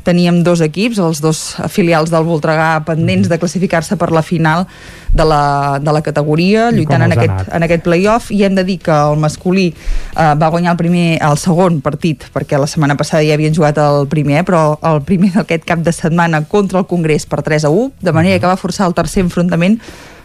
Teníem 0.07 0.39
dos 0.45 0.63
equips, 0.63 1.01
els 1.03 1.19
dos 1.23 1.41
filials 1.73 2.13
del 2.13 2.23
Voltregà, 2.27 2.85
pendents 2.87 3.27
de 3.27 3.39
classificar-se 3.41 3.97
per 3.99 4.09
la 4.15 4.23
final 4.23 4.65
de 5.11 5.25
la, 5.27 5.79
de 5.83 5.91
la 5.91 6.01
categoria, 6.05 6.69
I 6.71 6.79
lluitant 6.79 7.03
en 7.03 7.15
aquest, 7.15 7.33
anat? 7.33 7.53
en 7.57 7.67
aquest 7.67 7.83
play-off. 7.83 8.31
I 8.31 8.43
hem 8.47 8.55
de 8.55 8.63
dir 8.67 8.79
que 8.85 8.95
el 8.95 9.19
masculí 9.19 9.67
eh, 9.73 10.33
va 10.39 10.51
guanyar 10.53 10.75
el 10.77 10.79
primer 10.79 11.05
el 11.27 11.37
segon 11.41 11.81
partit 11.83 12.27
perquè 12.33 12.59
la 12.59 12.69
setmana 12.69 12.97
passada 12.99 13.25
ja 13.25 13.35
havien 13.37 13.55
jugat 13.55 13.79
el 13.81 14.07
primer 14.11 14.43
però 14.47 14.77
el 14.85 15.01
primer 15.07 15.33
d'aquest 15.35 15.65
cap 15.67 15.83
de 15.83 15.93
setmana 15.95 16.43
contra 16.49 16.79
el 16.79 16.87
Congrés 16.89 17.27
per 17.29 17.43
3 17.45 17.67
a 17.67 17.73
1 17.73 18.05
de 18.07 18.13
manera 18.13 18.39
que 18.39 18.49
va 18.49 18.59
forçar 18.59 18.87
el 18.87 18.95
tercer 18.97 19.25
enfrontament 19.25 19.81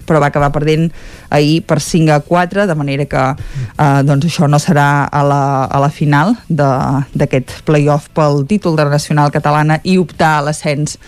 però 0.06 0.20
va 0.22 0.30
acabar 0.32 0.52
perdent 0.54 0.88
ahir 1.30 1.62
per 1.66 1.80
5 1.80 2.12
a 2.14 2.20
4, 2.26 2.66
de 2.66 2.76
manera 2.78 3.06
que 3.08 3.24
eh, 3.32 4.00
doncs 4.06 4.28
això 4.28 4.48
no 4.50 4.60
serà 4.62 5.06
a 5.06 5.24
la, 5.26 5.42
a 5.64 5.82
la 5.82 5.90
final 5.90 6.36
d'aquest 6.48 7.62
play-off 7.68 8.10
pel 8.14 8.44
títol 8.50 8.76
de 8.76 8.86
la 8.86 8.96
nacional 8.98 9.32
catalana 9.34 9.80
i 9.82 9.98
optar 9.98 10.38
a 10.38 10.46
l'ascens 10.48 10.98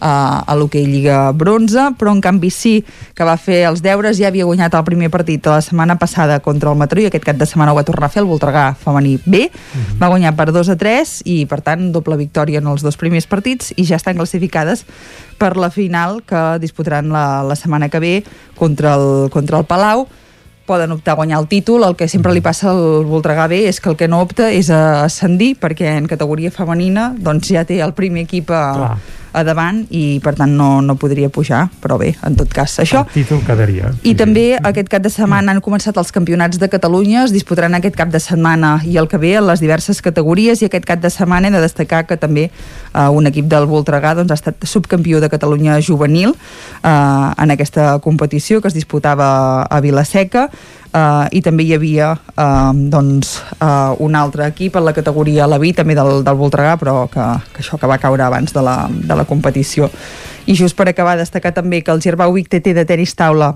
a, 0.00 0.54
l'hoquei 0.56 0.86
Lliga 0.86 1.32
Bronze, 1.32 1.90
però 1.98 2.12
en 2.14 2.20
canvi 2.24 2.50
sí 2.50 2.74
que 3.16 3.24
va 3.24 3.36
fer 3.40 3.62
els 3.68 3.82
deures, 3.84 4.18
ja 4.18 4.28
havia 4.28 4.46
guanyat 4.48 4.74
el 4.74 4.84
primer 4.86 5.10
partit 5.12 5.46
la 5.46 5.60
setmana 5.64 5.98
passada 6.00 6.40
contra 6.40 6.72
el 6.72 6.78
Mataró 6.78 7.04
i 7.04 7.08
aquest 7.10 7.24
cap 7.24 7.36
de 7.36 7.46
setmana 7.46 7.72
ho 7.72 7.78
va 7.78 7.84
tornar 7.86 8.10
a 8.10 8.12
fer 8.12 8.22
el 8.22 8.30
Voltregà 8.30 8.68
femení 8.80 9.16
B, 9.24 9.46
va 10.00 10.10
guanyar 10.12 10.34
per 10.36 10.50
2 10.52 10.72
a 10.72 10.76
3 10.80 11.16
i 11.32 11.38
per 11.46 11.60
tant 11.64 11.90
doble 11.92 12.18
victòria 12.20 12.60
en 12.62 12.68
els 12.72 12.84
dos 12.84 12.96
primers 13.00 13.26
partits 13.26 13.72
i 13.76 13.86
ja 13.88 13.96
estan 14.00 14.16
classificades 14.16 14.84
per 15.38 15.56
la 15.56 15.70
final 15.70 16.22
que 16.26 16.58
disputaran 16.60 17.10
la, 17.12 17.42
la 17.42 17.56
setmana 17.56 17.88
que 17.88 18.00
ve 18.00 18.14
contra 18.56 18.94
el, 18.94 19.30
contra 19.30 19.58
el 19.58 19.64
Palau. 19.64 20.06
Poden 20.66 20.90
optar 20.90 21.12
a 21.12 21.20
guanyar 21.20 21.38
el 21.38 21.46
títol, 21.46 21.84
el 21.86 21.94
que 21.94 22.08
sempre 22.10 22.32
li 22.34 22.40
passa 22.42 22.72
al 22.72 23.04
Voltregà 23.06 23.44
B 23.46 23.68
és 23.68 23.78
que 23.78 23.92
el 23.92 23.94
que 23.94 24.08
no 24.10 24.18
opta 24.24 24.48
és 24.50 24.66
a 24.74 25.04
ascendir, 25.04 25.52
perquè 25.62 25.92
en 25.94 26.08
categoria 26.10 26.50
femenina 26.50 27.12
doncs 27.14 27.52
ja 27.54 27.62
té 27.68 27.78
el 27.84 27.94
primer 27.94 28.24
equip 28.26 28.50
a, 28.50 28.64
Clar. 28.74 28.96
A 29.36 29.44
davant 29.44 29.82
i 29.92 30.18
per 30.24 30.32
tant 30.38 30.52
no, 30.56 30.80
no 30.80 30.96
podria 30.96 31.28
pujar, 31.32 31.66
però 31.82 31.98
bé, 32.00 32.14
en 32.26 32.36
tot 32.38 32.52
cas 32.52 32.78
això. 32.82 33.04
El 33.04 33.12
títol 33.20 33.42
quedaria. 33.46 33.92
I 34.08 34.14
també 34.18 34.46
aquest 34.56 34.88
cap 34.92 35.04
de 35.04 35.12
setmana 35.12 35.52
han 35.52 35.60
començat 35.64 35.98
els 36.00 36.12
campionats 36.14 36.60
de 36.62 36.70
Catalunya, 36.72 37.26
es 37.26 37.34
disputaran 37.34 37.76
aquest 37.76 37.98
cap 37.98 38.12
de 38.12 38.20
setmana 38.22 38.78
i 38.88 38.96
el 38.96 39.10
que 39.12 39.20
ve 39.20 39.34
en 39.36 39.46
les 39.50 39.60
diverses 39.60 40.00
categories 40.02 40.62
i 40.62 40.70
aquest 40.70 40.88
cap 40.88 41.02
de 41.04 41.12
setmana 41.12 41.50
hem 41.50 41.58
de 41.58 41.62
destacar 41.64 42.06
que 42.08 42.16
també 42.20 42.48
eh, 42.48 43.08
un 43.12 43.28
equip 43.28 43.50
del 43.52 43.68
Voltregà 43.68 44.14
doncs, 44.16 44.32
ha 44.32 44.40
estat 44.40 44.64
subcampió 44.64 45.20
de 45.20 45.30
Catalunya 45.32 45.78
juvenil 45.84 46.32
eh, 46.32 46.88
en 46.88 47.52
aquesta 47.52 47.98
competició 48.04 48.62
que 48.62 48.72
es 48.72 48.78
disputava 48.78 49.28
a 49.62 49.80
Vilaseca 49.84 50.48
Uh, 50.96 51.26
i 51.36 51.42
també 51.44 51.66
hi 51.66 51.74
havia 51.76 52.14
uh, 52.16 52.70
doncs, 52.72 53.34
uh, 53.58 53.92
un 54.00 54.14
altre 54.16 54.46
equip 54.48 54.78
en 54.78 54.86
la 54.86 54.94
categoria 54.96 55.48
Leví, 55.50 55.74
també 55.76 55.92
del, 55.98 56.22
del 56.24 56.38
Voltregà 56.40 56.78
però 56.80 57.02
que, 57.12 57.26
que 57.52 57.60
això 57.60 57.76
que 57.76 57.90
va 57.90 57.98
caure 58.00 58.24
abans 58.24 58.54
de 58.54 58.62
la, 58.64 58.78
de 58.88 59.18
la 59.18 59.26
competició. 59.28 59.90
I 60.48 60.56
just 60.56 60.78
per 60.78 60.88
acabar 60.88 61.18
destacar 61.20 61.52
també 61.52 61.82
que 61.84 61.92
el 61.92 62.00
Gerbau 62.00 62.32
Vic 62.32 62.48
TT 62.48 62.72
de 62.78 62.86
tenis 62.88 63.12
taula 63.18 63.52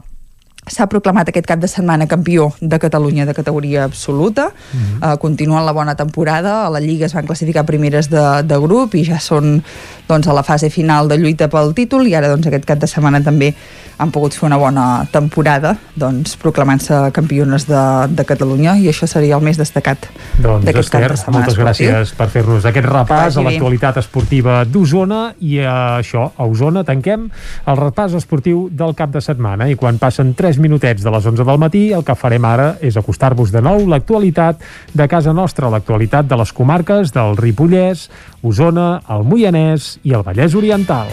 s'ha 0.69 0.87
proclamat 0.93 1.31
aquest 1.31 1.47
cap 1.49 1.61
de 1.61 1.69
setmana 1.69 2.07
campió 2.07 2.51
de 2.61 2.79
Catalunya 2.79 3.25
de 3.27 3.35
categoria 3.35 3.85
absoluta. 3.85 4.51
Mm 4.51 4.81
-hmm. 4.81 5.13
uh, 5.13 5.19
continuen 5.19 5.65
la 5.65 5.73
bona 5.73 5.95
temporada. 5.95 6.67
A 6.67 6.71
la 6.71 6.81
Lliga 6.81 7.07
es 7.07 7.15
van 7.15 7.27
classificar 7.27 7.65
primeres 7.65 8.11
de, 8.11 8.43
de 8.43 8.59
grup 8.59 8.95
i 8.95 9.05
ja 9.05 9.19
són 9.19 9.63
doncs, 10.09 10.27
a 10.27 10.33
la 10.33 10.43
fase 10.43 10.71
final 10.71 11.09
de 11.09 11.17
lluita 11.17 11.49
pel 11.49 11.75
títol. 11.75 12.07
I 12.07 12.15
ara 12.15 12.29
doncs, 12.29 12.47
aquest 12.47 12.65
cap 12.65 12.79
de 12.79 12.87
setmana 12.87 13.23
també 13.23 13.55
han 14.01 14.11
pogut 14.11 14.33
fer 14.33 14.47
una 14.47 14.57
bona 14.57 15.07
temporada 15.13 15.77
doncs, 15.95 16.37
proclamant-se 16.37 17.11
campiones 17.13 17.67
de, 17.67 18.07
de 18.09 18.25
Catalunya. 18.25 18.77
I 18.77 18.89
això 18.89 19.07
seria 19.07 19.37
el 19.37 19.43
més 19.43 19.57
destacat 19.57 20.09
Doncs, 20.41 20.65
d'aquest 20.65 20.91
cap 20.91 21.05
de 21.05 21.17
setmana 21.17 21.45
moltes 21.45 21.59
gràcies 21.59 22.15
per 22.17 22.29
fer-nos 22.29 22.65
aquest 22.65 22.87
repàs 22.87 23.37
a 23.37 23.43
l'actualitat 23.43 23.97
esportiva 23.97 24.65
d'Osona. 24.65 25.35
I 25.41 25.61
a 25.61 25.99
això, 26.01 26.31
a 26.37 26.45
Osona, 26.45 26.85
tanquem 26.85 27.29
el 27.67 27.77
repàs 27.77 28.15
esportiu 28.15 28.69
del 28.73 28.95
cap 28.95 29.11
de 29.11 29.21
setmana. 29.21 29.69
I 29.69 29.77
quan 29.77 29.99
passen 29.99 30.35
3 30.35 30.50
minutets 30.59 31.05
de 31.05 31.11
les 31.13 31.27
11 31.27 31.45
del 31.47 31.59
matí 31.61 31.83
el 31.95 32.03
que 32.07 32.17
farem 32.19 32.45
ara 32.49 32.73
és 32.83 32.97
acostar-vos 32.99 33.53
de 33.55 33.63
nou 33.63 33.85
l'actualitat 33.87 34.63
de 34.97 35.07
casa 35.09 35.35
nostra, 35.37 35.71
l'actualitat 35.71 36.27
de 36.27 36.39
les 36.41 36.53
comarques 36.53 37.13
del 37.15 37.37
Ripollès, 37.39 38.09
Osona, 38.43 39.03
el 39.09 39.23
Moianès 39.23 39.99
i 40.03 40.17
el 40.17 40.25
Vallès 40.27 40.57
Oriental. 40.59 41.13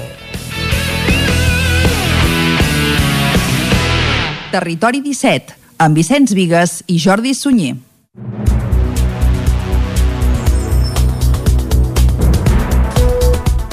Territori 4.51 5.03
17, 5.03 5.59
amb 5.83 5.99
Vicenç 5.99 6.33
Vigues 6.33 6.79
i 6.87 6.97
Jordi 7.03 7.35
Sunyer. 7.35 7.75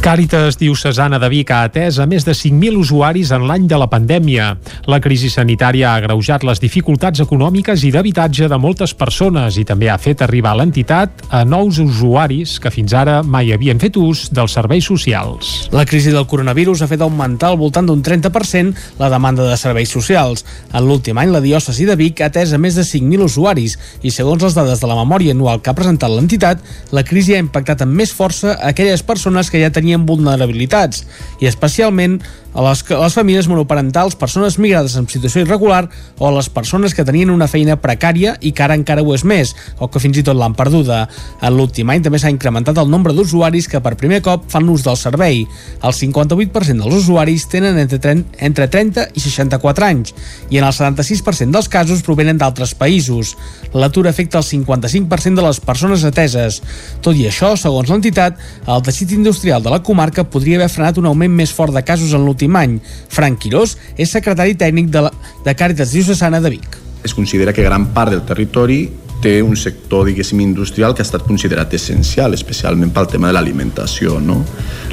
Càritas 0.04 0.58
Diocesana 0.60 1.16
de 1.16 1.30
Vic 1.32 1.48
ha 1.48 1.62
atès 1.64 1.96
a 1.96 2.04
més 2.04 2.26
de 2.28 2.34
5.000 2.36 2.76
usuaris 2.76 3.30
en 3.32 3.46
l'any 3.48 3.62
de 3.64 3.76
la 3.80 3.86
pandèmia. 3.88 4.50
La 4.84 4.98
crisi 5.00 5.30
sanitària 5.32 5.86
ha 5.88 6.02
agreujat 6.02 6.42
les 6.44 6.58
dificultats 6.60 7.22
econòmiques 7.24 7.86
i 7.88 7.92
d'habitatge 7.94 8.50
de 8.52 8.58
moltes 8.60 8.92
persones 8.92 9.56
i 9.56 9.64
també 9.64 9.88
ha 9.88 9.96
fet 9.96 10.20
arribar 10.20 10.52
a 10.52 10.58
l'entitat 10.60 11.24
a 11.32 11.40
nous 11.48 11.78
usuaris 11.80 12.58
que 12.60 12.72
fins 12.74 12.92
ara 12.92 13.22
mai 13.22 13.54
havien 13.54 13.80
fet 13.80 13.96
ús 13.96 14.26
dels 14.28 14.52
serveis 14.58 14.84
socials. 14.84 15.70
La 15.72 15.86
crisi 15.88 16.12
del 16.12 16.28
coronavirus 16.28 16.84
ha 16.84 16.90
fet 16.92 17.00
augmentar 17.00 17.54
al 17.54 17.58
voltant 17.62 17.88
d'un 17.88 18.04
30% 18.04 19.00
la 19.00 19.08
demanda 19.08 19.48
de 19.48 19.56
serveis 19.56 19.88
socials. 19.88 20.44
En 20.74 20.84
l'últim 20.84 21.16
any, 21.16 21.32
la 21.32 21.40
diòcesi 21.40 21.88
de 21.88 21.96
Vic 21.96 22.20
ha 22.20 22.28
atès 22.28 22.52
a 22.52 22.60
més 22.60 22.76
de 22.76 22.84
5.000 22.84 23.24
usuaris 23.24 23.78
i, 24.02 24.12
segons 24.12 24.44
les 24.44 24.60
dades 24.60 24.84
de 24.84 24.92
la 24.92 25.00
memòria 25.00 25.32
anual 25.32 25.64
que 25.64 25.72
ha 25.72 25.80
presentat 25.80 26.12
l'entitat, 26.12 26.60
la 26.92 27.08
crisi 27.08 27.38
ha 27.38 27.40
impactat 27.40 27.88
amb 27.88 27.96
més 28.04 28.12
força 28.12 28.58
aquelles 28.60 29.00
persones 29.00 29.48
que 29.48 29.64
ja 29.64 29.72
tenien 29.72 29.93
vulnerabilitats 30.02 31.04
i, 31.38 31.46
especialment, 31.46 32.18
a 32.54 32.62
les, 32.62 32.84
a 32.90 33.00
les 33.02 33.14
famílies 33.14 33.48
monoparentals, 33.50 34.14
persones 34.16 34.56
migrades 34.62 34.94
en 34.96 35.08
situació 35.10 35.42
irregular 35.42 35.88
o 36.18 36.28
a 36.28 36.32
les 36.36 36.48
persones 36.48 36.94
que 36.94 37.04
tenien 37.04 37.32
una 37.34 37.48
feina 37.50 37.76
precària 37.82 38.36
i 38.40 38.52
que 38.54 38.62
ara 38.62 38.76
encara 38.78 39.02
ho 39.02 39.14
és 39.14 39.24
més, 39.26 39.54
o 39.82 39.88
que 39.90 40.00
fins 40.02 40.20
i 40.20 40.24
tot 40.26 40.38
l'han 40.38 40.54
perduda. 40.54 41.04
En 41.42 41.56
l'últim 41.56 41.90
any 41.90 42.04
també 42.04 42.20
s'ha 42.22 42.32
incrementat 42.32 42.78
el 42.78 42.90
nombre 42.90 43.12
d'usuaris 43.16 43.66
que 43.70 43.82
per 43.82 43.96
primer 43.98 44.22
cop 44.22 44.46
fan 44.52 44.70
ús 44.70 44.86
del 44.86 44.98
servei. 45.00 45.42
El 45.82 45.96
58% 45.96 46.84
dels 46.84 47.00
usuaris 47.02 47.48
tenen 47.50 47.78
entre 47.82 47.98
30, 47.98 48.38
entre 48.46 48.68
30 48.70 49.08
i 49.14 49.24
64 49.24 49.88
anys 49.90 50.14
i 50.50 50.60
en 50.60 50.68
el 50.68 50.72
76% 50.76 51.50
dels 51.54 51.68
casos 51.68 52.04
provenen 52.06 52.38
d'altres 52.38 52.76
països. 52.78 53.34
L'atur 53.74 54.06
afecta 54.08 54.38
el 54.38 54.46
55% 54.46 55.40
de 55.40 55.46
les 55.48 55.60
persones 55.60 56.06
ateses. 56.06 56.60
Tot 57.02 57.18
i 57.18 57.26
això, 57.26 57.54
segons 57.58 57.90
l'entitat, 57.90 58.38
el 58.70 58.86
teixit 58.86 59.16
industrial 59.18 59.62
de 59.64 59.74
la 59.74 59.82
comarca 59.82 60.22
podria 60.24 60.60
haver 60.60 60.70
frenat 60.70 61.02
un 61.02 61.10
augment 61.10 61.34
més 61.34 61.52
fort 61.54 61.74
de 61.74 61.82
casos 61.82 62.14
en 62.14 62.22
l'últim 62.22 62.43
any. 62.52 62.80
Frank 63.08 63.40
Quirós 63.40 63.78
és 63.96 64.12
secretari 64.12 64.54
tècnic 64.54 64.90
de, 64.92 65.06
la, 65.06 65.12
de 65.44 65.54
Càritas 65.56 65.96
Diocesana 65.96 66.40
de 66.44 66.52
Vic. 66.58 66.76
Es 67.04 67.14
considera 67.16 67.52
que 67.52 67.64
gran 67.64 67.88
part 67.96 68.12
del 68.12 68.24
territori 68.28 68.84
té 69.24 69.40
un 69.42 69.56
sector, 69.56 70.04
diguéssim, 70.04 70.40
industrial 70.44 70.92
que 70.92 71.00
ha 71.00 71.06
estat 71.06 71.24
considerat 71.24 71.72
essencial, 71.76 72.36
especialment 72.36 72.92
pel 72.92 73.08
tema 73.08 73.30
de 73.30 73.38
l'alimentació, 73.38 74.18
no? 74.20 74.42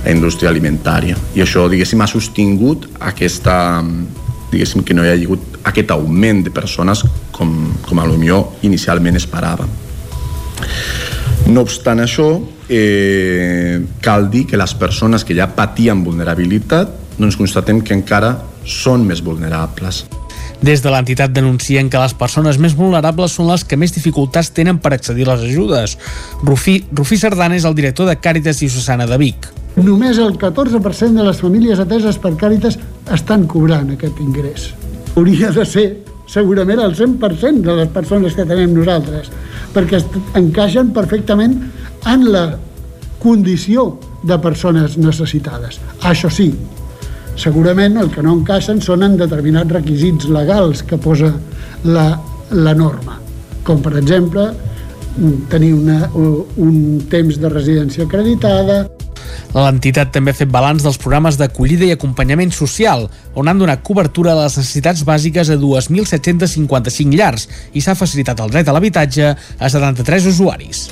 la 0.06 0.14
indústria 0.16 0.50
alimentària. 0.50 1.18
I 1.36 1.44
això, 1.44 1.68
diguéssim, 1.72 2.00
ha 2.00 2.08
sostingut 2.08 2.88
aquesta, 3.12 3.56
diguéssim, 4.54 4.86
que 4.88 4.96
no 4.96 5.04
hi 5.04 5.12
ha 5.12 5.18
hagut 5.20 5.60
aquest 5.68 5.92
augment 5.92 6.46
de 6.48 6.54
persones 6.56 7.04
com, 7.36 7.52
com 7.84 8.00
a 8.00 8.08
millor 8.08 8.64
inicialment 8.68 9.20
esperava. 9.20 9.68
No 11.52 11.66
obstant 11.66 12.00
això, 12.00 12.30
eh, 12.72 13.82
cal 14.00 14.30
dir 14.32 14.46
que 14.48 14.58
les 14.58 14.74
persones 14.80 15.26
que 15.28 15.36
ja 15.36 15.50
patien 15.52 16.06
vulnerabilitat 16.06 17.11
doncs 17.22 17.38
constatem 17.40 17.80
que 17.86 17.96
encara 17.96 18.36
són 18.66 19.06
més 19.08 19.22
vulnerables. 19.24 20.04
Des 20.62 20.84
de 20.84 20.92
l'entitat 20.94 21.32
denuncien 21.34 21.90
que 21.90 22.02
les 22.02 22.14
persones 22.14 22.60
més 22.62 22.76
vulnerables 22.78 23.34
són 23.38 23.48
les 23.50 23.64
que 23.66 23.80
més 23.82 23.94
dificultats 23.96 24.52
tenen 24.54 24.78
per 24.82 24.94
accedir 24.94 25.26
a 25.26 25.34
les 25.34 25.48
ajudes. 25.50 25.98
Rufí, 26.46 26.84
Rufí 26.94 27.18
Sardana 27.18 27.58
és 27.58 27.66
el 27.66 27.78
director 27.78 28.10
de 28.10 28.20
Càritas 28.22 28.62
Diocesana 28.62 29.08
de 29.10 29.18
Vic. 29.18 29.50
Només 29.80 30.20
el 30.22 30.36
14% 30.38 31.18
de 31.18 31.26
les 31.26 31.42
famílies 31.42 31.82
ateses 31.82 32.20
per 32.22 32.36
Càritas 32.38 32.78
estan 33.14 33.48
cobrant 33.50 33.90
aquest 33.96 34.20
ingrés. 34.22 34.72
Hauria 35.16 35.50
de 35.56 35.66
ser 35.66 35.88
segurament 36.32 36.80
el 36.80 36.94
100% 36.96 37.66
de 37.66 37.78
les 37.82 37.90
persones 37.92 38.36
que 38.38 38.46
tenem 38.48 38.76
nosaltres, 38.76 39.32
perquè 39.74 40.00
encaixen 40.40 40.94
perfectament 40.96 41.58
en 42.08 42.28
la 42.32 42.46
condició 43.22 43.96
de 44.24 44.38
persones 44.42 44.98
necessitades. 44.98 45.80
Això 46.08 46.30
sí, 46.30 46.52
segurament 47.40 47.98
el 48.02 48.12
que 48.14 48.24
no 48.26 48.36
encaixen 48.40 48.82
són 48.84 49.06
en 49.08 49.18
determinats 49.20 49.72
requisits 49.72 50.28
legals 50.32 50.84
que 50.88 51.00
posa 51.02 51.32
la, 51.84 52.08
la 52.52 52.74
norma, 52.78 53.18
com 53.68 53.82
per 53.84 53.96
exemple 54.00 54.50
tenir 55.52 55.74
una, 55.76 56.06
un 56.16 57.02
temps 57.12 57.40
de 57.42 57.50
residència 57.52 58.06
acreditada, 58.08 58.86
L'entitat 59.56 60.14
també 60.16 60.32
ha 60.32 60.38
fet 60.38 60.52
balanç 60.52 60.86
dels 60.86 61.00
programes 61.02 61.38
d'acollida 61.40 61.88
i 61.88 61.96
acompanyament 61.96 62.54
social, 62.56 63.08
on 63.36 63.48
han 63.48 63.60
donat 63.60 63.84
cobertura 63.84 64.34
a 64.34 64.40
les 64.44 64.58
necessitats 64.60 65.04
bàsiques 65.08 65.52
a 65.52 65.60
2.755 65.60 67.18
llars 67.18 67.48
i 67.74 67.84
s'ha 67.84 67.98
facilitat 67.98 68.40
el 68.44 68.52
dret 68.54 68.68
a 68.68 68.76
l'habitatge 68.76 69.32
a 69.32 69.70
73 69.70 70.28
usuaris. 70.32 70.88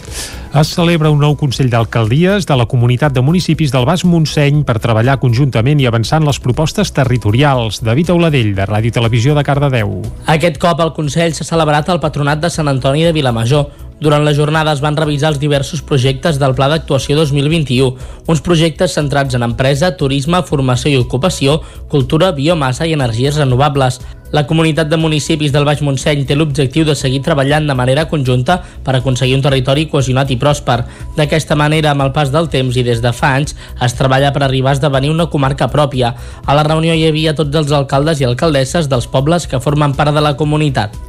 Es 0.49 0.71
celebra 0.73 1.11
un 1.13 1.19
nou 1.21 1.35
Consell 1.37 1.69
d'Alcaldies 1.69 2.47
de 2.49 2.55
la 2.57 2.65
Comunitat 2.65 3.13
de 3.13 3.21
Municipis 3.21 3.69
del 3.69 3.85
Baix 3.85 4.01
Montseny 4.01 4.63
per 4.65 4.79
treballar 4.81 5.19
conjuntament 5.21 5.77
i 5.77 5.85
avançar 5.85 6.17
en 6.23 6.25
les 6.25 6.39
propostes 6.41 6.89
territorials. 6.95 7.83
David 7.85 8.09
Auladell, 8.15 8.55
de 8.57 8.65
Ràdio 8.65 8.95
Televisió 8.95 9.35
de 9.37 9.43
Cardedeu. 9.45 9.99
Aquest 10.25 10.57
cop 10.57 10.81
el 10.81 10.95
Consell 10.97 11.37
s'ha 11.37 11.45
celebrat 11.45 11.89
al 11.93 12.01
Patronat 12.01 12.41
de 12.41 12.49
Sant 12.49 12.71
Antoni 12.71 13.05
de 13.05 13.13
Vilamajor, 13.13 13.69
durant 13.99 14.23
la 14.23 14.33
jornada 14.33 14.71
es 14.71 14.81
van 14.81 14.97
revisar 14.97 15.33
els 15.33 15.39
diversos 15.39 15.81
projectes 15.81 16.39
del 16.39 16.55
Pla 16.55 16.69
d'Actuació 16.71 17.17
2021, 17.19 17.89
uns 18.31 18.41
projectes 18.45 18.95
centrats 18.95 19.35
en 19.35 19.43
empresa, 19.43 19.95
turisme, 19.97 20.39
formació 20.47 20.93
i 20.93 21.01
ocupació, 21.01 21.59
cultura, 21.91 22.31
biomassa 22.31 22.87
i 22.87 22.95
energies 22.95 23.37
renovables. 23.41 23.99
La 24.31 24.45
comunitat 24.45 24.91
de 24.91 24.97
municipis 25.01 25.51
del 25.51 25.65
Baix 25.65 25.81
Montseny 25.81 26.21
té 26.29 26.35
l'objectiu 26.37 26.85
de 26.85 26.93
seguir 26.95 27.23
treballant 27.25 27.65
de 27.65 27.75
manera 27.75 28.05
conjunta 28.11 28.59
per 28.85 28.93
aconseguir 28.95 29.33
un 29.39 29.41
territori 29.41 29.87
cohesionat 29.89 30.29
i 30.29 30.37
pròsper. 30.37 30.77
D'aquesta 31.17 31.57
manera, 31.57 31.91
amb 31.91 32.05
el 32.05 32.13
pas 32.13 32.29
del 32.31 32.47
temps 32.53 32.77
i 32.77 32.85
des 32.85 33.01
de 33.01 33.11
fa 33.11 33.33
anys, 33.39 33.57
es 33.81 33.97
treballa 33.97 34.29
per 34.31 34.45
arribar 34.45 34.75
a 34.75 34.77
esdevenir 34.77 35.09
una 35.09 35.31
comarca 35.33 35.71
pròpia. 35.73 36.13
A 36.45 36.55
la 36.55 36.67
reunió 36.69 36.93
hi 36.93 37.07
havia 37.09 37.33
tots 37.35 37.57
els 37.57 37.73
alcaldes 37.73 38.21
i 38.21 38.29
alcaldesses 38.29 38.87
dels 38.87 39.09
pobles 39.09 39.49
que 39.49 39.59
formen 39.59 39.97
part 39.97 40.13
de 40.13 40.21
la 40.21 40.37
comunitat. 40.37 41.08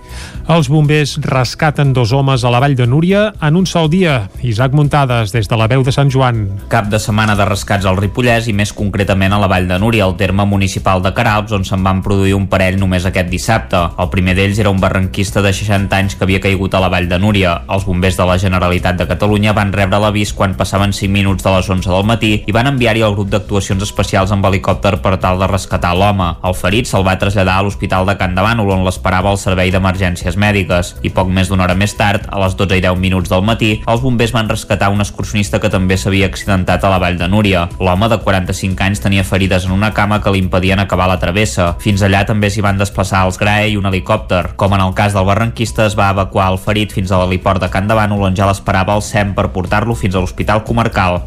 Els 0.50 0.66
bombers 0.66 1.12
rescaten 1.22 1.92
dos 1.94 2.10
homes 2.10 2.42
a 2.42 2.50
la 2.50 2.58
Vall 2.58 2.74
de 2.74 2.86
Núria 2.86 3.28
en 3.40 3.54
un 3.54 3.66
sol 3.70 3.86
dia. 3.90 4.30
Isaac 4.42 4.72
Muntades, 4.74 5.30
des 5.30 5.46
de 5.46 5.56
la 5.56 5.68
veu 5.70 5.84
de 5.86 5.92
Sant 5.94 6.10
Joan. 6.10 6.40
Cap 6.72 6.88
de 6.90 6.98
setmana 6.98 7.36
de 7.38 7.44
rescats 7.46 7.86
al 7.86 8.00
Ripollès 8.00 8.48
i 8.50 8.54
més 8.56 8.72
concretament 8.74 9.30
a 9.30 9.38
la 9.38 9.46
Vall 9.46 9.68
de 9.70 9.78
Núria, 9.78 10.08
al 10.08 10.16
terme 10.18 10.42
municipal 10.50 11.04
de 11.04 11.12
Caralps, 11.14 11.54
on 11.54 11.62
se'n 11.68 11.84
van 11.86 12.00
produir 12.02 12.34
un 12.34 12.48
parell 12.50 12.80
només 12.80 13.06
aquest 13.06 13.30
dissabte. 13.30 13.78
El 14.02 14.10
primer 14.10 14.34
d'ells 14.34 14.58
era 14.58 14.72
un 14.74 14.80
barranquista 14.82 15.42
de 15.44 15.52
60 15.54 15.96
anys 15.96 16.16
que 16.18 16.26
havia 16.26 16.42
caigut 16.42 16.74
a 16.74 16.82
la 16.82 16.90
Vall 16.90 17.06
de 17.08 17.20
Núria. 17.22 17.54
Els 17.70 17.86
bombers 17.86 18.18
de 18.18 18.26
la 18.26 18.38
Generalitat 18.42 18.98
de 18.98 19.06
Catalunya 19.06 19.54
van 19.54 19.70
rebre 19.72 20.02
l'avís 20.02 20.34
quan 20.34 20.58
passaven 20.58 20.90
5 20.92 21.12
minuts 21.14 21.46
de 21.46 21.54
les 21.54 21.70
11 21.70 21.94
del 21.94 22.10
matí 22.10 22.32
i 22.46 22.56
van 22.56 22.72
enviar-hi 22.72 23.06
el 23.06 23.14
grup 23.14 23.30
d'actuacions 23.30 23.86
especials 23.86 24.34
amb 24.34 24.50
helicòpter 24.50 24.96
per 24.98 25.14
tal 25.22 25.38
de 25.38 25.46
rescatar 25.46 25.94
l'home. 25.94 26.32
El 26.42 26.58
ferit 26.58 26.90
se'l 26.90 27.06
va 27.06 27.18
traslladar 27.22 27.60
a 27.60 27.68
l'Hospital 27.68 28.10
de 28.10 28.18
Can 28.18 28.34
de 28.34 28.42
Bànol, 28.42 28.74
on 28.74 28.84
l'esperava 28.86 29.30
el 29.30 29.38
servei 29.38 29.70
d'emergències 30.00 30.36
mèdiques 30.40 30.94
i 31.04 31.10
poc 31.12 31.28
més 31.28 31.50
d'una 31.50 31.66
hora 31.66 31.76
més 31.76 31.92
tard, 31.96 32.24
a 32.32 32.40
les 32.40 32.56
12 32.56 32.78
i 32.78 32.84
10 32.84 32.98
minuts 33.00 33.30
del 33.30 33.44
matí, 33.44 33.70
els 33.86 34.00
bombers 34.00 34.32
van 34.32 34.48
rescatar 34.48 34.90
un 34.90 35.00
excursionista 35.04 35.60
que 35.60 35.70
també 35.70 35.96
s'havia 35.96 36.30
accidentat 36.30 36.84
a 36.84 36.90
la 36.92 37.00
Vall 37.02 37.18
de 37.20 37.28
Núria. 37.28 37.66
L'home 37.80 38.08
de 38.08 38.18
45 38.24 38.86
anys 38.86 39.02
tenia 39.04 39.24
ferides 39.24 39.66
en 39.66 39.74
una 39.76 39.92
cama 39.92 40.20
que 40.22 40.32
li 40.32 40.40
impedien 40.40 40.80
acabar 40.80 41.08
la 41.10 41.18
travessa. 41.20 41.74
Fins 41.80 42.02
allà 42.02 42.24
també 42.26 42.50
s'hi 42.50 42.64
van 42.64 42.80
desplaçar 42.80 43.26
els 43.26 43.38
GRAE 43.40 43.72
i 43.74 43.76
un 43.76 43.88
helicòpter. 43.90 44.56
Com 44.60 44.74
en 44.76 44.84
el 44.86 44.94
cas 44.96 45.16
del 45.16 45.28
barranquista, 45.28 45.86
es 45.86 45.98
va 45.98 46.10
evacuar 46.14 46.50
el 46.52 46.60
ferit 46.62 46.94
fins 46.96 47.12
a 47.12 47.20
l'heliport 47.20 47.60
de 47.60 47.70
Can 47.70 47.90
Bànol, 47.90 48.24
on 48.30 48.36
ja 48.38 48.48
l'esperava 48.48 48.96
el 48.96 49.04
SEM 49.04 49.34
per 49.36 49.50
portar-lo 49.52 49.98
fins 49.98 50.14
a 50.14 50.24
l'Hospital 50.24 50.64
Comarcal. 50.64 51.20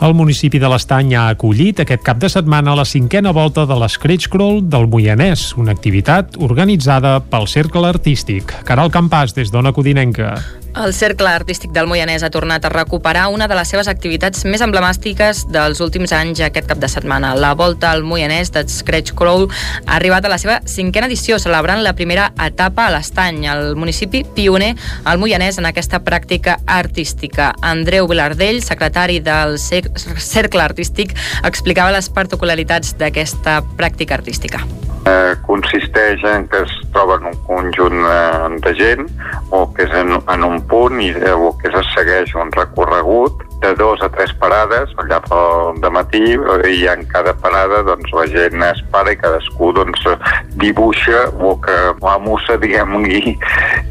El 0.00 0.14
municipi 0.16 0.60
de 0.62 0.68
l'Estany 0.72 1.14
ha 1.18 1.26
acollit 1.34 1.82
aquest 1.82 2.04
cap 2.06 2.20
de 2.22 2.30
setmana 2.32 2.76
la 2.78 2.86
cinquena 2.88 3.34
volta 3.36 3.66
de 3.68 3.76
l'Scratch 3.76 4.30
Crawl 4.32 4.62
del 4.72 4.88
Moianès, 4.88 5.50
una 5.60 5.74
activitat 5.76 6.38
organitzada 6.40 7.18
pel 7.20 7.48
Cercle 7.50 7.88
Artístic. 7.90 8.54
Caral 8.64 8.92
Campàs, 8.94 9.36
des 9.36 9.52
d'Ona 9.52 9.74
Codinenca. 9.76 10.34
El 10.76 10.94
Cercle 10.94 11.26
Artístic 11.28 11.72
del 11.74 11.88
Moianès 11.90 12.22
ha 12.22 12.30
tornat 12.30 12.64
a 12.64 12.70
recuperar 12.70 13.26
una 13.34 13.48
de 13.50 13.56
les 13.58 13.68
seves 13.68 13.88
activitats 13.90 14.44
més 14.46 14.62
emblemàtiques 14.62 15.42
dels 15.50 15.80
últims 15.82 16.12
anys 16.14 16.40
aquest 16.46 16.68
cap 16.70 16.78
de 16.78 16.88
setmana. 16.88 17.32
La 17.34 17.56
volta 17.58 17.90
al 17.90 18.04
Moianès 18.06 18.52
de 18.54 18.62
Scratch 18.70 19.12
Crawl 19.18 19.48
ha 19.50 19.96
arribat 19.96 20.24
a 20.24 20.30
la 20.30 20.38
seva 20.38 20.60
cinquena 20.70 21.08
edició, 21.10 21.40
celebrant 21.42 21.82
la 21.82 21.96
primera 21.98 22.28
etapa 22.46 22.86
a 22.86 22.94
l'Estany, 22.94 23.42
el 23.50 23.74
municipi 23.74 24.22
pioner 24.22 24.76
al 25.04 25.18
Moianès 25.18 25.58
en 25.58 25.66
aquesta 25.66 26.04
pràctica 26.06 26.60
artística. 26.66 27.50
Andreu 27.66 28.06
Vilardell, 28.06 28.62
secretari 28.62 29.18
del 29.26 29.58
Cercle 29.58 30.62
Artístic, 30.62 31.16
explicava 31.42 31.90
les 31.96 32.08
particularitats 32.14 32.94
d'aquesta 33.00 33.58
pràctica 33.76 34.14
artística. 34.14 34.62
Eh, 35.10 35.34
consisteix 35.46 36.20
en 36.28 36.44
que 36.52 36.58
es 36.60 36.72
troben 36.92 37.24
un 37.30 37.36
conjunt 37.46 38.02
eh, 38.04 38.48
de 38.60 38.72
gent 38.76 39.06
o 39.48 39.62
que 39.72 39.86
és 39.86 39.94
en, 39.96 40.12
en 40.20 40.44
un 40.44 40.59
punt 40.68 41.00
i, 41.02 41.10
eh, 41.10 41.32
o 41.32 41.52
que 41.58 41.68
es 41.68 41.94
segueix 41.94 42.34
un 42.38 42.52
recorregut 42.56 43.44
de 43.60 43.74
dos 43.74 44.00
a 44.02 44.08
tres 44.08 44.32
parades 44.40 44.90
al 44.96 45.08
llarg 45.08 45.80
del 45.80 45.92
matí 45.92 46.22
i 46.70 46.86
en 46.90 47.04
cada 47.12 47.34
parada 47.36 47.82
doncs, 47.86 48.12
la 48.16 48.26
gent 48.32 48.62
es 48.64 48.82
para 48.92 49.12
i 49.12 49.18
cadascú 49.20 49.72
doncs, 49.76 50.06
dibuixa 50.60 51.26
o 51.40 51.54
que 51.60 51.76
la 52.00 52.16
musa 52.18 52.56
diguem 52.60 53.04
i, 53.06 53.34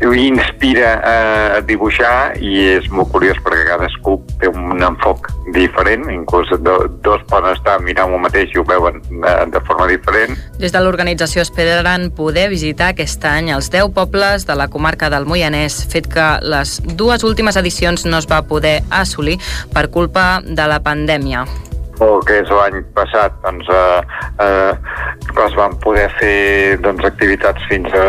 i 0.01 0.27
inspira 0.27 0.95
a 1.05 1.61
dibuixar 1.65 2.37
i 2.41 2.65
és 2.75 2.89
molt 2.93 3.11
curiós 3.13 3.39
perquè 3.45 3.67
cadascú 3.69 4.17
té 4.41 4.49
un 4.49 4.81
enfoc 4.83 5.29
diferent, 5.53 6.05
inclús 6.13 6.49
do, 6.61 6.75
dos 7.03 7.23
poden 7.29 7.53
estar 7.55 7.79
mirant 7.83 8.13
el 8.13 8.21
mateix 8.21 8.53
i 8.53 8.61
ho 8.61 8.65
veuen 8.67 8.99
de, 9.09 9.33
de 9.53 9.61
forma 9.67 9.87
diferent. 9.89 10.37
Des 10.59 10.73
de 10.73 10.81
l'organització 10.83 11.43
esperaran 11.45 12.09
poder 12.15 12.49
visitar 12.51 12.91
aquest 12.93 13.25
any 13.25 13.51
els 13.55 13.69
10 13.73 13.93
pobles 13.95 14.45
de 14.49 14.57
la 14.57 14.69
comarca 14.71 15.09
del 15.13 15.27
Moianès, 15.29 15.81
fet 15.91 16.09
que 16.11 16.27
les 16.45 16.77
dues 16.99 17.25
últimes 17.27 17.57
edicions 17.59 18.05
no 18.05 18.19
es 18.21 18.29
va 18.29 18.41
poder 18.47 18.79
assolir 18.89 19.39
per 19.73 19.90
culpa 19.90 20.40
de 20.44 20.69
la 20.69 20.80
pandèmia 20.84 21.45
o 21.99 22.22
que 22.23 22.38
és 22.40 22.48
l'any 22.48 22.80
passat 22.95 23.34
doncs, 23.44 23.68
eh, 23.68 24.02
eh, 24.45 24.72
es 25.44 25.56
van 25.57 25.76
poder 25.84 26.07
fer 26.15 26.77
doncs, 26.84 27.03
activitats 27.03 27.65
fins 27.68 27.91
a 27.91 28.07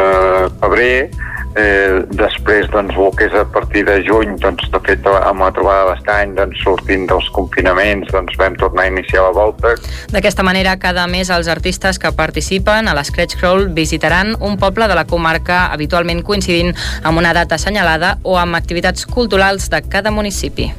febrer 0.62 1.10
Eh, 1.56 2.06
després, 2.14 2.68
doncs, 2.70 2.94
el 2.94 3.08
que 3.18 3.26
és 3.26 3.32
a 3.34 3.42
partir 3.42 3.82
de 3.82 3.96
juny, 4.06 4.36
doncs, 4.38 4.68
de 4.70 4.78
fet, 4.86 5.06
amb 5.10 5.42
la 5.42 5.48
trobada 5.50 5.88
d'estany, 5.88 6.36
doncs, 6.36 6.60
sortint 6.62 7.08
dels 7.10 7.26
confinaments, 7.34 8.06
doncs, 8.14 8.36
vam 8.38 8.54
tornar 8.60 8.84
a 8.84 8.92
iniciar 8.92 9.24
la 9.26 9.32
volta. 9.34 9.72
D'aquesta 10.14 10.46
manera, 10.46 10.76
cada 10.78 11.08
mes 11.10 11.32
els 11.34 11.50
artistes 11.50 11.98
que 11.98 12.12
participen 12.14 12.86
a 12.86 12.94
l'Scratch 12.94 13.40
Crawl 13.40 13.66
visitaran 13.74 14.36
un 14.38 14.60
poble 14.62 14.86
de 14.86 14.94
la 14.94 15.08
comarca 15.10 15.64
habitualment 15.74 16.22
coincidint 16.22 16.70
amb 17.02 17.18
una 17.18 17.34
data 17.34 17.58
assenyalada 17.58 18.18
o 18.22 18.38
amb 18.38 18.54
activitats 18.54 19.10
culturals 19.10 19.66
de 19.74 19.82
cada 19.82 20.14
municipi. 20.14 20.70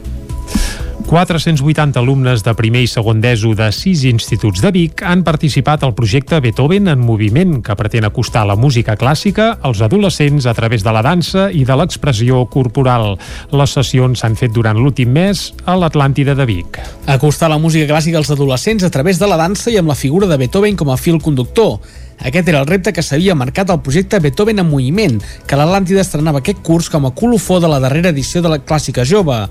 480 1.11 1.99
alumnes 1.99 2.39
de 2.39 2.53
primer 2.55 2.85
i 2.85 2.87
segon 2.87 3.19
d'ESO 3.19 3.49
de 3.59 3.65
sis 3.75 4.05
instituts 4.07 4.61
de 4.63 4.69
Vic 4.71 5.01
han 5.03 5.25
participat 5.27 5.81
al 5.83 5.91
projecte 5.91 6.37
Beethoven 6.39 6.87
en 6.87 7.01
moviment, 7.03 7.57
que 7.59 7.75
pretén 7.75 8.05
acostar 8.07 8.45
la 8.47 8.55
música 8.55 8.95
clàssica 8.95 9.57
als 9.59 9.81
adolescents 9.83 10.47
a 10.47 10.53
través 10.55 10.85
de 10.87 10.93
la 10.95 11.01
dansa 11.03 11.49
i 11.51 11.65
de 11.67 11.75
l'expressió 11.75 12.45
corporal. 12.53 13.17
Les 13.51 13.73
sessions 13.75 14.23
s'han 14.23 14.37
fet 14.39 14.55
durant 14.55 14.79
l'últim 14.79 15.11
mes 15.11 15.41
a 15.67 15.75
l'Atlàntida 15.75 16.31
de 16.31 16.45
Vic. 16.47 16.79
Acostar 17.11 17.51
la 17.51 17.59
música 17.59 17.91
clàssica 17.91 18.15
als 18.21 18.31
adolescents 18.31 18.87
a 18.87 18.93
través 18.95 19.19
de 19.19 19.27
la 19.27 19.41
dansa 19.41 19.67
i 19.67 19.75
amb 19.83 19.91
la 19.91 19.99
figura 19.99 20.31
de 20.31 20.39
Beethoven 20.39 20.79
com 20.79 20.95
a 20.95 20.97
fil 20.97 21.19
conductor. 21.19 21.81
Aquest 22.23 22.47
era 22.47 22.61
el 22.61 22.69
repte 22.69 22.93
que 22.93 23.03
s'havia 23.03 23.35
marcat 23.35 23.67
al 23.73 23.81
projecte 23.83 24.19
Beethoven 24.23 24.63
en 24.63 24.71
Moviment, 24.71 25.19
que 25.43 25.59
l'Atlàntida 25.59 26.05
estrenava 26.05 26.39
aquest 26.39 26.63
curs 26.63 26.87
com 26.87 27.03
a 27.09 27.11
colofó 27.11 27.59
de 27.59 27.67
la 27.67 27.83
darrera 27.83 28.15
edició 28.15 28.39
de 28.45 28.55
la 28.55 28.63
Clàssica 28.63 29.03
Jove. 29.03 29.41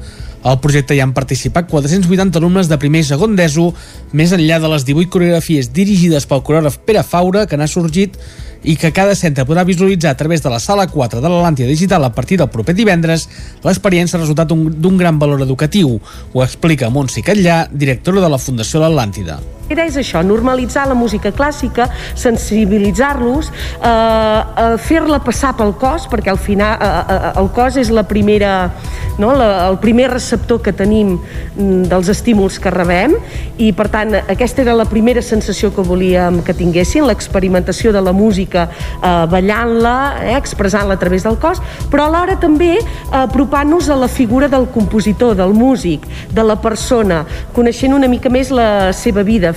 Al 0.42 0.56
projecte 0.64 0.96
hi 0.96 1.02
han 1.04 1.12
participat 1.12 1.66
480 1.68 2.38
alumnes 2.40 2.68
de 2.70 2.78
primer 2.80 3.02
i 3.02 3.08
segon 3.10 3.34
d'ESO, 3.36 3.66
més 4.16 4.32
enllà 4.32 4.56
de 4.62 4.70
les 4.72 4.86
18 4.88 5.12
coreografies 5.12 5.68
dirigides 5.76 6.24
pel 6.30 6.40
coreògraf 6.46 6.78
Pere 6.86 7.02
Faura, 7.04 7.44
que 7.44 7.58
n'ha 7.60 7.68
sorgit 7.68 8.16
i 8.64 8.76
que 8.80 8.92
cada 8.96 9.14
centre 9.16 9.44
podrà 9.48 9.66
visualitzar 9.68 10.14
a 10.14 10.16
través 10.16 10.40
de 10.40 10.52
la 10.52 10.60
sala 10.60 10.86
4 10.88 11.20
de 11.20 11.28
l'Atlàntida 11.28 11.68
Digital 11.68 12.04
a 12.04 12.12
partir 12.16 12.40
del 12.40 12.48
proper 12.52 12.74
divendres, 12.76 13.28
l'experiència 13.64 14.16
ha 14.16 14.24
resultat 14.24 14.48
d'un 14.48 14.98
gran 15.00 15.20
valor 15.20 15.44
educatiu. 15.44 15.98
Ho 16.32 16.44
explica 16.44 16.88
Montse 16.88 17.24
Catllà, 17.24 17.66
directora 17.70 18.24
de 18.24 18.32
la 18.32 18.40
Fundació 18.40 18.80
L'Atlàntida. 18.80 19.40
L'idea 19.70 19.86
és 19.86 19.96
això, 20.00 20.18
normalitzar 20.26 20.88
la 20.90 20.96
música 20.98 21.30
clàssica, 21.30 21.86
sensibilitzar-los, 22.18 23.52
eh, 23.52 23.86
eh, 23.86 24.78
fer-la 24.82 25.20
passar 25.22 25.52
pel 25.54 25.76
cos, 25.78 26.08
perquè 26.10 26.32
al 26.32 26.40
final 26.42 26.74
eh, 26.74 26.88
eh, 27.14 27.32
el 27.38 27.52
cos 27.54 27.78
és 27.78 27.92
la 27.94 28.02
primera, 28.02 28.72
no, 29.22 29.30
la, 29.30 29.68
el 29.68 29.78
primer 29.78 30.08
receptor 30.30 30.62
que 30.62 30.72
tenim 30.72 31.16
mm, 31.18 31.88
dels 31.90 32.08
estímuls 32.12 32.58
que 32.62 32.70
rebem 32.70 33.16
i 33.58 33.72
per 33.74 33.88
tant 33.90 34.14
aquesta 34.20 34.62
era 34.62 34.76
la 34.78 34.86
primera 34.86 35.22
sensació 35.22 35.72
que 35.74 35.82
volíem 35.82 36.40
que 36.46 36.54
tinguessin, 36.54 37.06
l'experimentació 37.08 37.92
de 37.92 38.02
la 38.04 38.14
música 38.14 38.68
eh, 38.70 39.26
ballant-la, 39.30 39.96
eh, 40.22 40.36
expressant-la 40.38 40.94
a 40.94 41.00
través 41.00 41.26
del 41.26 41.38
cos, 41.42 41.58
però 41.90 42.06
alhora 42.06 42.38
també 42.40 42.76
eh, 42.78 42.84
apropant-nos 43.24 43.90
a 43.90 43.98
la 43.98 44.08
figura 44.08 44.48
del 44.48 44.68
compositor, 44.70 45.34
del 45.36 45.54
músic, 45.54 46.06
de 46.30 46.46
la 46.46 46.60
persona, 46.60 47.24
coneixent 47.56 47.96
una 47.96 48.08
mica 48.08 48.30
més 48.30 48.54
la 48.54 48.92
seva 48.94 49.26
vida. 49.26 49.54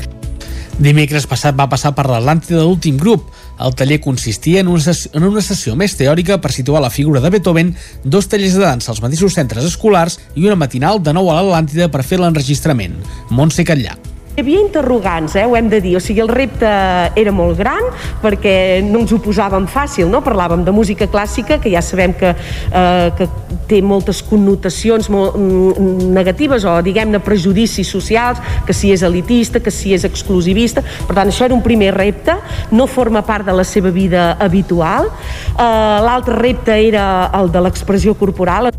Dimecres 0.74 1.28
passat 1.30 1.54
va 1.54 1.70
passar 1.70 1.94
per 1.94 2.08
l'Atlàntida 2.10 2.58
de 2.58 2.66
l'últim 2.66 2.98
grup. 2.98 3.30
El 3.60 3.76
taller 3.78 4.00
consistia 4.02 4.62
en 4.64 4.72
una, 4.72 4.96
en 5.14 5.28
una 5.28 5.44
sessió 5.46 5.76
més 5.80 5.98
teòrica 6.00 6.40
per 6.42 6.54
situar 6.56 6.82
la 6.84 6.94
figura 6.94 7.22
de 7.24 7.34
Beethoven, 7.34 7.76
dos 8.04 8.30
tallers 8.32 8.58
de 8.58 8.66
dansa 8.66 8.94
als 8.94 9.04
mateixos 9.04 9.38
centres 9.38 9.68
escolars 9.70 10.20
i 10.36 10.48
una 10.48 10.60
matinal 10.60 11.04
de 11.04 11.14
nou 11.14 11.30
a 11.30 11.38
l'Atlàntida 11.42 11.92
per 11.94 12.06
fer 12.08 12.22
l'enregistrament. 12.22 12.98
Montse 13.30 13.66
Catllà. 13.68 14.13
Hi 14.34 14.42
havia 14.42 14.64
interrogants, 14.64 15.36
eh, 15.36 15.44
ho 15.46 15.54
hem 15.54 15.68
de 15.70 15.78
dir, 15.78 15.92
o 15.94 16.00
sigui, 16.02 16.20
el 16.24 16.30
repte 16.32 16.66
era 16.66 17.32
molt 17.32 17.54
gran 17.60 17.84
perquè 18.18 18.82
no 18.82 19.04
ens 19.04 19.12
ho 19.14 19.20
posàvem 19.22 19.68
fàcil, 19.70 20.08
no? 20.10 20.24
Parlàvem 20.26 20.64
de 20.66 20.74
música 20.74 21.06
clàssica, 21.06 21.60
que 21.62 21.70
ja 21.70 21.84
sabem 21.86 22.16
que, 22.18 22.32
eh, 22.34 23.12
que 23.14 23.28
té 23.70 23.84
moltes 23.86 24.24
connotacions 24.26 25.12
molt 25.14 25.38
mm, 25.38 26.10
negatives 26.18 26.66
o, 26.66 26.74
diguem-ne, 26.82 27.22
prejudicis 27.22 27.92
socials, 27.94 28.42
que 28.66 28.74
si 28.74 28.90
és 28.90 29.04
elitista, 29.06 29.62
que 29.62 29.70
si 29.70 29.94
és 29.94 30.04
exclusivista. 30.04 30.82
Per 30.82 31.14
tant, 31.14 31.30
això 31.30 31.46
era 31.46 31.54
un 31.54 31.62
primer 31.62 31.94
repte, 31.94 32.34
no 32.72 32.88
forma 32.88 33.22
part 33.22 33.46
de 33.46 33.54
la 33.54 33.64
seva 33.64 33.94
vida 33.94 34.32
habitual. 34.40 35.12
Eh, 35.54 35.62
L'altre 36.10 36.42
repte 36.42 36.74
era 36.74 37.30
el 37.38 37.54
de 37.54 37.62
l'expressió 37.62 38.18
corporal. 38.18 38.74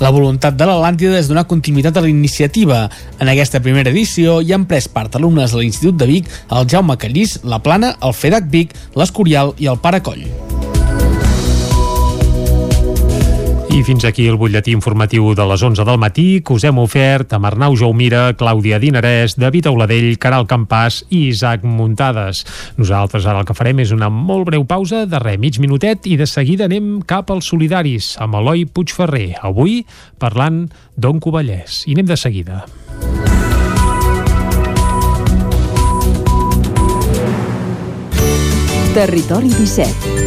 La 0.00 0.08
voluntat 0.08 0.56
de 0.56 0.64
l'Atlàntida 0.64 1.18
és 1.20 1.28
donar 1.28 1.44
continuïtat 1.48 1.98
a 1.98 2.02
la 2.04 2.08
iniciativa. 2.08 2.86
En 3.20 3.28
aquesta 3.28 3.60
primera 3.60 3.92
edició 3.92 4.38
hi 4.40 4.54
han 4.56 4.64
pres 4.70 4.88
part 4.88 5.18
alumnes 5.18 5.52
de 5.52 5.60
l'Institut 5.60 6.00
de 6.00 6.08
Vic, 6.08 6.30
el 6.56 6.64
Jaume 6.72 6.96
Callís, 6.96 7.36
la 7.44 7.60
Plana, 7.60 7.92
el 8.00 8.16
FEDAC 8.16 8.48
Vic, 8.48 8.74
l'Escorial 8.96 9.52
i 9.60 9.68
el 9.68 9.78
Paracoll. 9.84 10.24
I 13.70 13.84
fins 13.86 14.02
aquí 14.04 14.24
el 14.26 14.34
butlletí 14.34 14.72
informatiu 14.74 15.28
de 15.38 15.44
les 15.46 15.62
11 15.62 15.84
del 15.86 15.98
matí 16.02 16.40
que 16.42 16.56
us 16.56 16.64
hem 16.66 16.80
ofert 16.82 17.30
amb 17.36 17.46
Arnau 17.46 17.76
Jaumira, 17.78 18.32
Clàudia 18.34 18.80
Dinarès, 18.82 19.36
David 19.38 19.68
Auladell, 19.70 20.16
Caral 20.18 20.48
Campàs 20.50 21.04
i 21.08 21.28
Isaac 21.28 21.62
Muntades. 21.62 22.42
Nosaltres 22.80 23.28
ara 23.30 23.44
el 23.44 23.46
que 23.46 23.54
farem 23.54 23.78
és 23.84 23.94
una 23.94 24.10
molt 24.10 24.48
breu 24.50 24.66
pausa 24.66 25.04
de 25.06 25.22
res, 25.22 25.38
mig 25.38 25.60
minutet 25.62 26.10
i 26.10 26.18
de 26.18 26.26
seguida 26.26 26.66
anem 26.66 26.98
cap 27.06 27.30
als 27.30 27.46
solidaris 27.52 28.16
amb 28.18 28.40
Eloi 28.42 28.66
Puigferrer, 28.66 29.38
avui 29.38 29.84
parlant 30.18 30.64
d'on 30.98 31.22
Covellès. 31.22 31.84
I 31.86 31.94
anem 31.94 32.10
de 32.10 32.18
seguida. 32.18 32.64
Territori 38.90 39.54
17. 39.54 40.19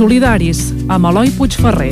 Solidaris, 0.00 0.70
amb 0.88 1.10
Eloi 1.10 1.28
Puigferrer. 1.36 1.90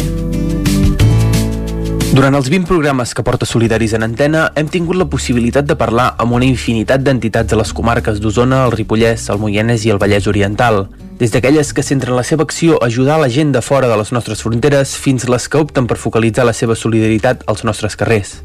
Durant 2.17 2.39
els 2.39 2.49
20 2.49 2.65
programes 2.65 3.13
que 3.13 3.21
porta 3.21 3.45
Solidaris 3.45 3.93
en 3.99 4.07
antena, 4.07 4.47
hem 4.57 4.71
tingut 4.73 4.97
la 4.97 5.05
possibilitat 5.13 5.69
de 5.69 5.77
parlar 5.77 6.07
amb 6.17 6.33
una 6.39 6.49
infinitat 6.49 7.05
d'entitats 7.05 7.53
de 7.53 7.59
les 7.61 7.75
comarques 7.77 8.17
d'Osona, 8.25 8.63
el 8.65 8.73
Ripollès, 8.73 9.29
el 9.29 9.43
Moianès 9.45 9.85
i 9.85 9.93
el 9.93 10.01
Vallès 10.01 10.25
Oriental. 10.25 10.87
Des 11.21 11.37
d'aquelles 11.37 11.75
que 11.77 11.85
centren 11.85 12.17
la 12.17 12.25
seva 12.25 12.49
acció 12.49 12.81
a 12.81 12.89
ajudar 12.89 13.21
la 13.21 13.29
gent 13.29 13.53
de 13.53 13.61
fora 13.61 13.93
de 13.93 14.01
les 14.01 14.17
nostres 14.17 14.41
fronteres 14.41 14.97
fins 14.97 15.29
les 15.29 15.45
que 15.45 15.61
opten 15.61 15.85
per 15.85 16.01
focalitzar 16.01 16.49
la 16.49 16.57
seva 16.57 16.81
solidaritat 16.81 17.45
als 17.45 17.69
nostres 17.69 17.93
carrers. 17.93 18.39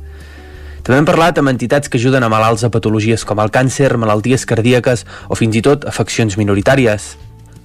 També 0.83 0.99
hem 0.99 1.07
parlat 1.07 1.39
amb 1.39 1.55
entitats 1.55 1.87
que 1.87 2.03
ajuden 2.03 2.27
a 2.27 2.35
malalts 2.35 2.67
a 2.67 2.75
patologies 2.75 3.23
com 3.23 3.39
el 3.39 3.47
càncer, 3.47 3.95
malalties 3.95 4.43
cardíaques 4.43 5.07
o 5.31 5.39
fins 5.39 5.55
i 5.55 5.63
tot 5.63 5.87
afeccions 5.87 6.35
minoritàries. 6.35 7.13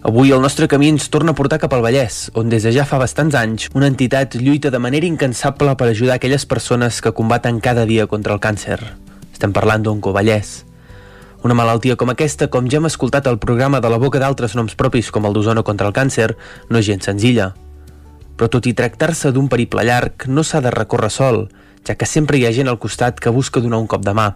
Avui 0.09 0.31
el 0.33 0.41
nostre 0.41 0.65
camí 0.73 0.87
ens 0.89 1.11
torna 1.13 1.35
a 1.35 1.37
portar 1.37 1.59
cap 1.61 1.75
al 1.77 1.83
Vallès, 1.85 2.31
on 2.33 2.49
des 2.49 2.65
de 2.65 2.71
ja 2.73 2.87
fa 2.89 2.97
bastants 2.97 3.35
anys 3.37 3.67
una 3.77 3.91
entitat 3.93 4.39
lluita 4.41 4.71
de 4.73 4.79
manera 4.81 5.05
incansable 5.05 5.75
per 5.77 5.91
ajudar 5.91 6.15
aquelles 6.15 6.47
persones 6.49 7.03
que 7.05 7.13
combaten 7.13 7.59
cada 7.61 7.85
dia 7.85 8.07
contra 8.09 8.33
el 8.33 8.41
càncer. 8.41 8.79
Estem 9.35 9.53
parlant 9.53 9.85
d'Oncovallès. 9.85 10.65
Una 11.45 11.53
malaltia 11.53 11.99
com 12.01 12.09
aquesta, 12.09 12.49
com 12.49 12.71
ja 12.73 12.79
hem 12.81 12.89
escoltat 12.89 13.29
al 13.29 13.37
programa 13.37 13.83
de 13.85 13.91
la 13.93 13.99
boca 14.01 14.17
d'altres 14.23 14.57
noms 14.57 14.79
propis 14.81 15.11
com 15.13 15.29
el 15.29 15.37
d'Osona 15.37 15.61
contra 15.63 15.93
el 15.93 15.93
càncer, 15.93 16.31
no 16.71 16.81
és 16.81 16.89
gens 16.89 17.05
senzilla. 17.05 17.51
Però 18.41 18.49
tot 18.49 18.65
i 18.65 18.73
tractar-se 18.73 19.29
d'un 19.37 19.53
periple 19.53 19.85
llarg, 19.85 20.25
no 20.25 20.41
s'ha 20.41 20.65
de 20.65 20.73
recórrer 20.73 21.13
sol, 21.13 21.51
ja 21.85 22.01
que 22.01 22.09
sempre 22.09 22.41
hi 22.41 22.47
ha 22.49 22.55
gent 22.57 22.73
al 22.73 22.81
costat 22.81 23.21
que 23.21 23.29
busca 23.29 23.61
donar 23.61 23.85
un 23.85 23.87
cop 23.87 24.09
de 24.09 24.17
mà. 24.17 24.31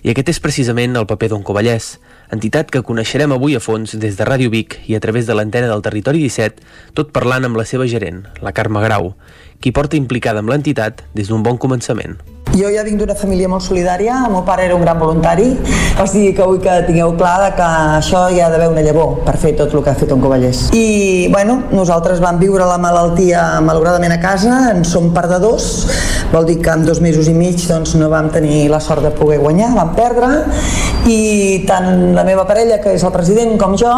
I 0.00 0.14
aquest 0.14 0.32
és 0.32 0.40
precisament 0.40 0.96
el 0.96 1.04
paper 1.04 1.34
d'Oncovallès, 1.34 1.98
entitat 2.34 2.70
que 2.70 2.82
coneixerem 2.86 3.32
avui 3.34 3.56
a 3.56 3.60
fons 3.62 3.96
des 3.98 4.16
de 4.18 4.26
Ràdio 4.26 4.50
Vic 4.52 4.78
i 4.86 4.96
a 4.96 5.00
través 5.02 5.26
de 5.26 5.34
l'antena 5.34 5.70
del 5.70 5.82
Territori 5.82 6.22
17, 6.22 6.62
tot 6.94 7.10
parlant 7.14 7.48
amb 7.48 7.58
la 7.58 7.66
seva 7.66 7.88
gerent, 7.90 8.24
la 8.40 8.54
Carme 8.54 8.82
Grau, 8.84 9.14
qui 9.60 9.72
porta 9.76 9.96
implicada 10.00 10.40
amb 10.40 10.48
l'entitat 10.48 11.04
des 11.14 11.28
d'un 11.28 11.42
bon 11.44 11.60
començament. 11.60 12.16
Jo 12.50 12.66
ja 12.74 12.82
vinc 12.82 12.98
d'una 12.98 13.14
família 13.14 13.46
molt 13.46 13.62
solidària, 13.62 14.24
el 14.26 14.32
meu 14.32 14.42
pare 14.42 14.64
era 14.66 14.74
un 14.74 14.82
gran 14.82 14.98
voluntari, 14.98 15.52
o 16.02 16.06
sigui 16.10 16.32
que 16.34 16.42
vull 16.42 16.58
que 16.64 16.72
tingueu 16.88 17.12
clar 17.18 17.52
que 17.54 17.66
això 18.00 18.24
hi 18.32 18.40
ha 18.42 18.48
d'haver 18.50 18.66
una 18.72 18.82
llavor 18.82 19.20
per 19.26 19.36
fer 19.38 19.52
tot 19.60 19.70
el 19.70 19.84
que 19.84 19.92
ha 19.92 19.94
fet 19.94 20.10
un 20.10 20.24
Covellers. 20.24 20.64
I, 20.74 21.28
bueno, 21.30 21.60
nosaltres 21.70 22.18
vam 22.24 22.40
viure 22.42 22.66
la 22.66 22.80
malaltia 22.82 23.44
malauradament 23.62 24.16
a 24.16 24.18
casa, 24.24 24.56
en 24.72 24.82
som 24.88 25.12
perdedors, 25.14 25.68
vol 26.32 26.48
dir 26.48 26.58
que 26.64 26.74
en 26.74 26.82
dos 26.88 26.98
mesos 27.04 27.30
i 27.30 27.36
mig 27.36 27.62
doncs, 27.68 27.94
no 28.00 28.10
vam 28.10 28.32
tenir 28.34 28.66
la 28.72 28.82
sort 28.82 29.06
de 29.06 29.14
poder 29.14 29.38
guanyar, 29.44 29.70
vam 29.76 29.94
perdre, 29.94 30.32
i 31.06 31.62
tant 31.70 32.10
la 32.18 32.26
meva 32.26 32.48
parella, 32.50 32.82
que 32.82 32.98
és 32.98 33.06
el 33.06 33.14
president, 33.14 33.54
com 33.62 33.78
jo, 33.78 33.94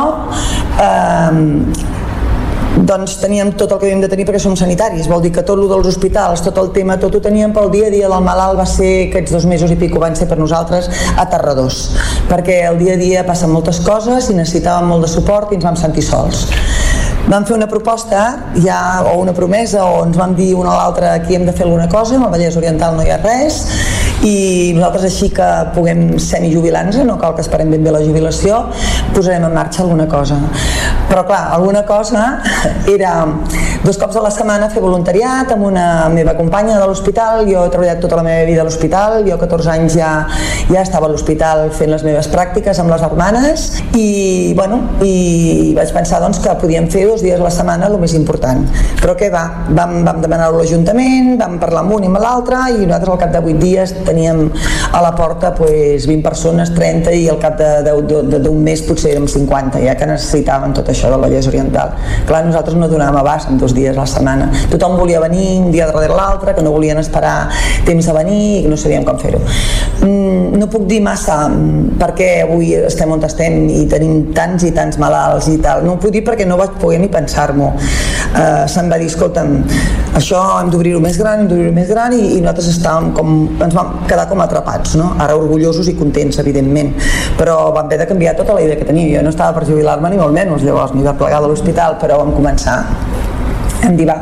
eh, 0.76 2.01
doncs 2.80 3.18
teníem 3.20 3.52
tot 3.52 3.72
el 3.72 3.78
que 3.78 3.86
havíem 3.86 4.00
de 4.00 4.08
tenir 4.08 4.24
perquè 4.26 4.40
som 4.40 4.54
sanitaris, 4.56 5.08
vol 5.10 5.20
dir 5.22 5.32
que 5.34 5.44
tot 5.44 5.60
el 5.60 5.68
dels 5.68 5.90
hospitals, 5.92 6.42
tot 6.44 6.58
el 6.62 6.70
tema, 6.72 6.96
tot 7.00 7.14
ho 7.14 7.20
teníem 7.20 7.52
pel 7.52 7.70
dia 7.72 7.88
a 7.88 7.92
dia. 7.92 8.08
Del 8.08 8.24
malalt 8.24 8.58
va 8.58 8.66
ser, 8.68 9.08
aquests 9.08 9.34
dos 9.36 9.46
mesos 9.48 9.70
i 9.70 9.76
pico 9.80 10.00
van 10.02 10.16
ser 10.16 10.28
per 10.30 10.38
nosaltres 10.40 10.88
aterradors, 11.20 11.82
perquè 12.30 12.62
el 12.70 12.80
dia 12.80 12.96
a 12.96 13.00
dia 13.00 13.26
passen 13.28 13.52
moltes 13.52 13.82
coses 13.84 14.30
i 14.30 14.38
necessitàvem 14.38 14.88
molt 14.88 15.06
de 15.06 15.12
suport 15.12 15.52
i 15.52 15.60
ens 15.60 15.68
vam 15.68 15.78
sentir 15.78 16.04
sols. 16.06 16.46
Vam 17.22 17.44
fer 17.46 17.54
una 17.54 17.68
proposta 17.70 18.22
ja, 18.64 19.04
o 19.12 19.20
una 19.22 19.32
promesa 19.36 19.84
o 19.86 20.00
ens 20.06 20.16
vam 20.18 20.34
dir 20.34 20.54
una 20.58 20.72
a 20.72 20.80
l'altra 20.80 21.12
aquí 21.20 21.36
hem 21.36 21.46
de 21.46 21.54
fer 21.54 21.68
alguna 21.68 21.86
cosa, 21.88 22.16
amb 22.16 22.26
el 22.26 22.32
Vallès 22.34 22.58
Oriental 22.58 22.96
no 22.96 23.04
hi 23.06 23.12
ha 23.14 23.20
res 23.22 23.62
i 24.22 24.72
nosaltres 24.76 25.08
així 25.08 25.30
que 25.34 25.48
puguem 25.74 26.18
semijubilar-nos, 26.22 27.00
no 27.08 27.18
cal 27.18 27.34
que 27.36 27.42
esperem 27.44 27.72
ben 27.72 27.82
bé 27.84 27.94
la 27.94 28.02
jubilació, 28.04 28.64
posarem 29.16 29.48
en 29.48 29.56
marxa 29.56 29.82
alguna 29.82 30.06
cosa. 30.10 30.38
Però 31.08 31.24
clar, 31.28 31.42
alguna 31.52 31.82
cosa 31.88 32.38
era 32.88 33.26
dos 33.82 33.98
cops 33.98 34.16
a 34.16 34.22
la 34.24 34.30
setmana 34.32 34.68
fer 34.72 34.80
voluntariat 34.84 35.50
amb 35.52 35.66
una 35.66 36.08
meva 36.12 36.36
companya 36.38 36.78
de 36.78 36.86
l'hospital, 36.86 37.42
jo 37.48 37.64
he 37.66 37.72
treballat 37.72 38.00
tota 38.04 38.20
la 38.20 38.24
meva 38.26 38.46
vida 38.48 38.62
a 38.62 38.66
l'hospital, 38.68 39.18
jo 39.26 39.36
14 39.40 39.72
anys 39.74 39.96
ja, 39.98 40.12
ja 40.70 40.84
estava 40.84 41.08
a 41.08 41.12
l'hospital 41.12 41.66
fent 41.74 41.90
les 41.92 42.04
meves 42.06 42.30
pràctiques 42.32 42.78
amb 42.80 42.92
les 42.94 43.02
hermanes 43.02 43.66
i, 43.98 44.54
bueno, 44.56 44.78
i 45.04 45.72
vaig 45.76 45.92
pensar 45.96 46.22
doncs, 46.22 46.40
que 46.42 46.54
podíem 46.62 46.88
fer 46.92 47.04
dos 47.10 47.24
dies 47.24 47.40
a 47.40 47.44
la 47.44 47.52
setmana 47.52 47.90
el 47.90 47.98
més 48.00 48.14
important. 48.16 48.64
Però 49.02 49.16
què 49.18 49.32
va? 49.34 49.44
Vam, 49.74 49.98
vam 50.06 50.22
demanar-ho 50.22 50.56
a 50.56 50.62
l'Ajuntament, 50.62 51.34
vam 51.40 51.58
parlar 51.62 51.82
amb 51.84 51.96
un 51.98 52.06
i 52.06 52.12
amb 52.12 52.22
l'altre 52.22 52.62
i 52.72 52.86
nosaltres 52.86 53.14
al 53.16 53.20
cap 53.24 53.34
de 53.34 53.42
8 53.42 53.60
dies 53.62 53.94
teníem 54.06 54.44
a 54.92 55.02
la 55.04 55.12
porta 55.16 55.52
pues, 55.54 56.06
20 56.06 56.22
persones, 56.24 56.72
30 56.74 57.14
i 57.16 57.28
al 57.32 57.40
cap 57.42 57.60
d'un 57.60 58.62
mes 58.62 58.82
potser 58.86 59.12
érem 59.14 59.28
50, 59.28 59.80
ja 59.84 59.96
que 59.98 60.08
necessitaven 60.08 60.74
tot 60.76 60.88
això 60.92 61.10
del 61.12 61.22
Vallès 61.24 61.48
Oriental. 61.50 61.94
Clar, 62.28 62.44
nosaltres 62.46 62.78
no 62.78 62.88
donàvem 62.90 63.18
abast 63.20 63.50
en 63.50 63.60
dos 63.60 63.74
dies 63.76 63.96
a 63.96 64.02
la 64.02 64.08
setmana. 64.08 64.50
Tothom 64.72 64.96
volia 65.00 65.20
venir 65.22 65.60
un 65.60 65.70
dia 65.74 65.88
darrere 65.90 66.16
l'altre, 66.16 66.54
que 66.54 66.64
no 66.64 66.72
volien 66.74 66.98
esperar 67.00 67.48
temps 67.86 68.08
a 68.08 68.16
venir 68.16 68.64
i 68.64 68.70
no 68.70 68.78
sabíem 68.78 69.06
com 69.06 69.18
fer-ho. 69.20 69.40
Mm, 70.02 70.58
no 70.58 70.68
puc 70.72 70.86
dir 70.90 71.00
massa 71.04 71.44
mm, 71.48 71.96
per 72.00 72.12
què 72.18 72.30
avui 72.46 72.72
estem 72.78 73.12
on 73.14 73.22
estem 73.26 73.58
i 73.70 73.84
tenim 73.90 74.32
tants 74.36 74.66
i 74.66 74.72
tants 74.74 74.98
malalts 75.02 75.48
i 75.52 75.58
tal. 75.62 75.84
No 75.86 75.96
ho 75.96 76.00
puc 76.02 76.14
dir 76.14 76.24
perquè 76.26 76.46
no 76.48 76.58
vaig 76.60 76.76
poder 76.82 77.00
ni 77.02 77.10
pensar-m'ho. 77.12 77.72
Uh, 78.32 78.64
se'm 78.70 78.88
va 78.90 78.98
dir, 79.00 79.10
escolta'm, 79.12 79.58
això 80.18 80.40
hem 80.60 80.70
d'obrir-ho 80.72 81.00
més 81.04 81.18
gran, 81.20 81.42
hem 81.42 81.50
d'obrir-ho 81.50 81.74
més 81.76 81.90
gran 81.92 82.14
i, 82.16 82.22
i 82.36 82.40
nosaltres 82.40 82.70
estàvem 82.72 83.12
com, 83.16 83.34
ens 83.62 83.76
vam 83.76 83.91
quedar 84.08 84.28
com 84.30 84.42
atrapats, 84.44 84.96
no? 85.00 85.12
Ara 85.22 85.36
orgullosos 85.38 85.88
i 85.92 85.96
contents, 85.98 86.40
evidentment, 86.42 86.94
però 87.38 87.58
vam 87.74 87.86
haver 87.86 88.02
de 88.02 88.08
canviar 88.10 88.36
tota 88.38 88.56
la 88.56 88.64
idea 88.64 88.80
que 88.80 88.88
tenia. 88.88 89.18
Jo 89.18 89.26
no 89.26 89.34
estava 89.34 89.56
per 89.58 89.68
jubilar-me 89.68 90.12
ni 90.12 90.20
molt 90.20 90.36
menys, 90.36 90.66
llavors 90.66 90.94
m'hi 90.96 91.06
va 91.06 91.16
plegar 91.18 91.42
de 91.44 91.52
l'hospital, 91.52 91.98
però 92.02 92.22
vam 92.22 92.34
començar 92.36 92.80
hem 93.82 93.96
dir, 93.98 94.06
va, 94.06 94.14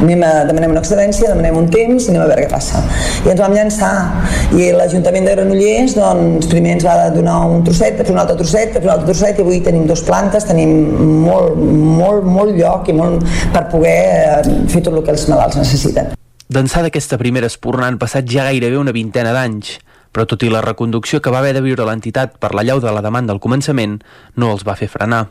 anem 0.00 0.22
a, 0.22 0.30
demanem 0.48 0.74
una 0.74 0.82
excedència, 0.82 1.32
demanem 1.32 1.56
un 1.58 1.66
temps 1.72 2.06
i 2.06 2.12
anem 2.12 2.22
a 2.22 2.28
veure 2.30 2.44
què 2.44 2.50
passa. 2.52 2.82
I 3.24 3.32
ens 3.32 3.42
vam 3.42 3.56
llançar. 3.56 3.90
I 4.54 4.70
l'Ajuntament 4.76 5.26
de 5.26 5.34
Granollers, 5.36 5.96
doncs, 5.98 6.46
primer 6.52 6.76
ens 6.76 6.86
va 6.86 7.10
donar 7.14 7.40
un 7.50 7.64
trosset, 7.66 7.98
després 7.98 8.14
un 8.14 8.22
altre 8.22 8.38
trosset, 8.38 8.70
després 8.70 8.88
un 8.88 8.94
altre 8.94 9.10
trosset, 9.10 9.42
i 9.42 9.46
avui 9.46 9.60
tenim 9.66 9.88
dos 9.90 10.04
plantes, 10.06 10.46
tenim 10.48 10.76
molt, 11.26 11.58
molt, 11.98 12.30
molt 12.38 12.56
lloc 12.58 12.90
i 12.90 12.96
molt 12.96 13.26
per 13.54 13.66
poder 13.74 13.98
eh, 13.98 14.56
fer 14.70 14.86
tot 14.86 14.94
el 14.94 15.04
que 15.04 15.14
els 15.16 15.28
malalts 15.32 15.58
necessiten. 15.60 16.14
D'ençà 16.50 16.80
d'aquesta 16.82 17.14
primera 17.14 17.46
espurna 17.46 17.86
han 17.86 17.96
passat 18.02 18.26
ja 18.26 18.42
gairebé 18.48 18.74
una 18.74 18.90
vintena 18.90 19.30
d'anys, 19.30 19.76
però 20.10 20.24
tot 20.26 20.42
i 20.42 20.48
la 20.50 20.64
reconducció 20.64 21.20
que 21.22 21.30
va 21.30 21.38
haver 21.38 21.52
de 21.54 21.60
viure 21.62 21.84
l'entitat 21.86 22.32
per 22.42 22.50
la 22.58 22.64
llau 22.66 22.80
de 22.82 22.90
la 22.90 23.02
demanda 23.04 23.30
al 23.30 23.38
començament, 23.38 24.00
no 24.34 24.48
els 24.50 24.64
va 24.66 24.74
fer 24.74 24.88
frenar. 24.90 25.28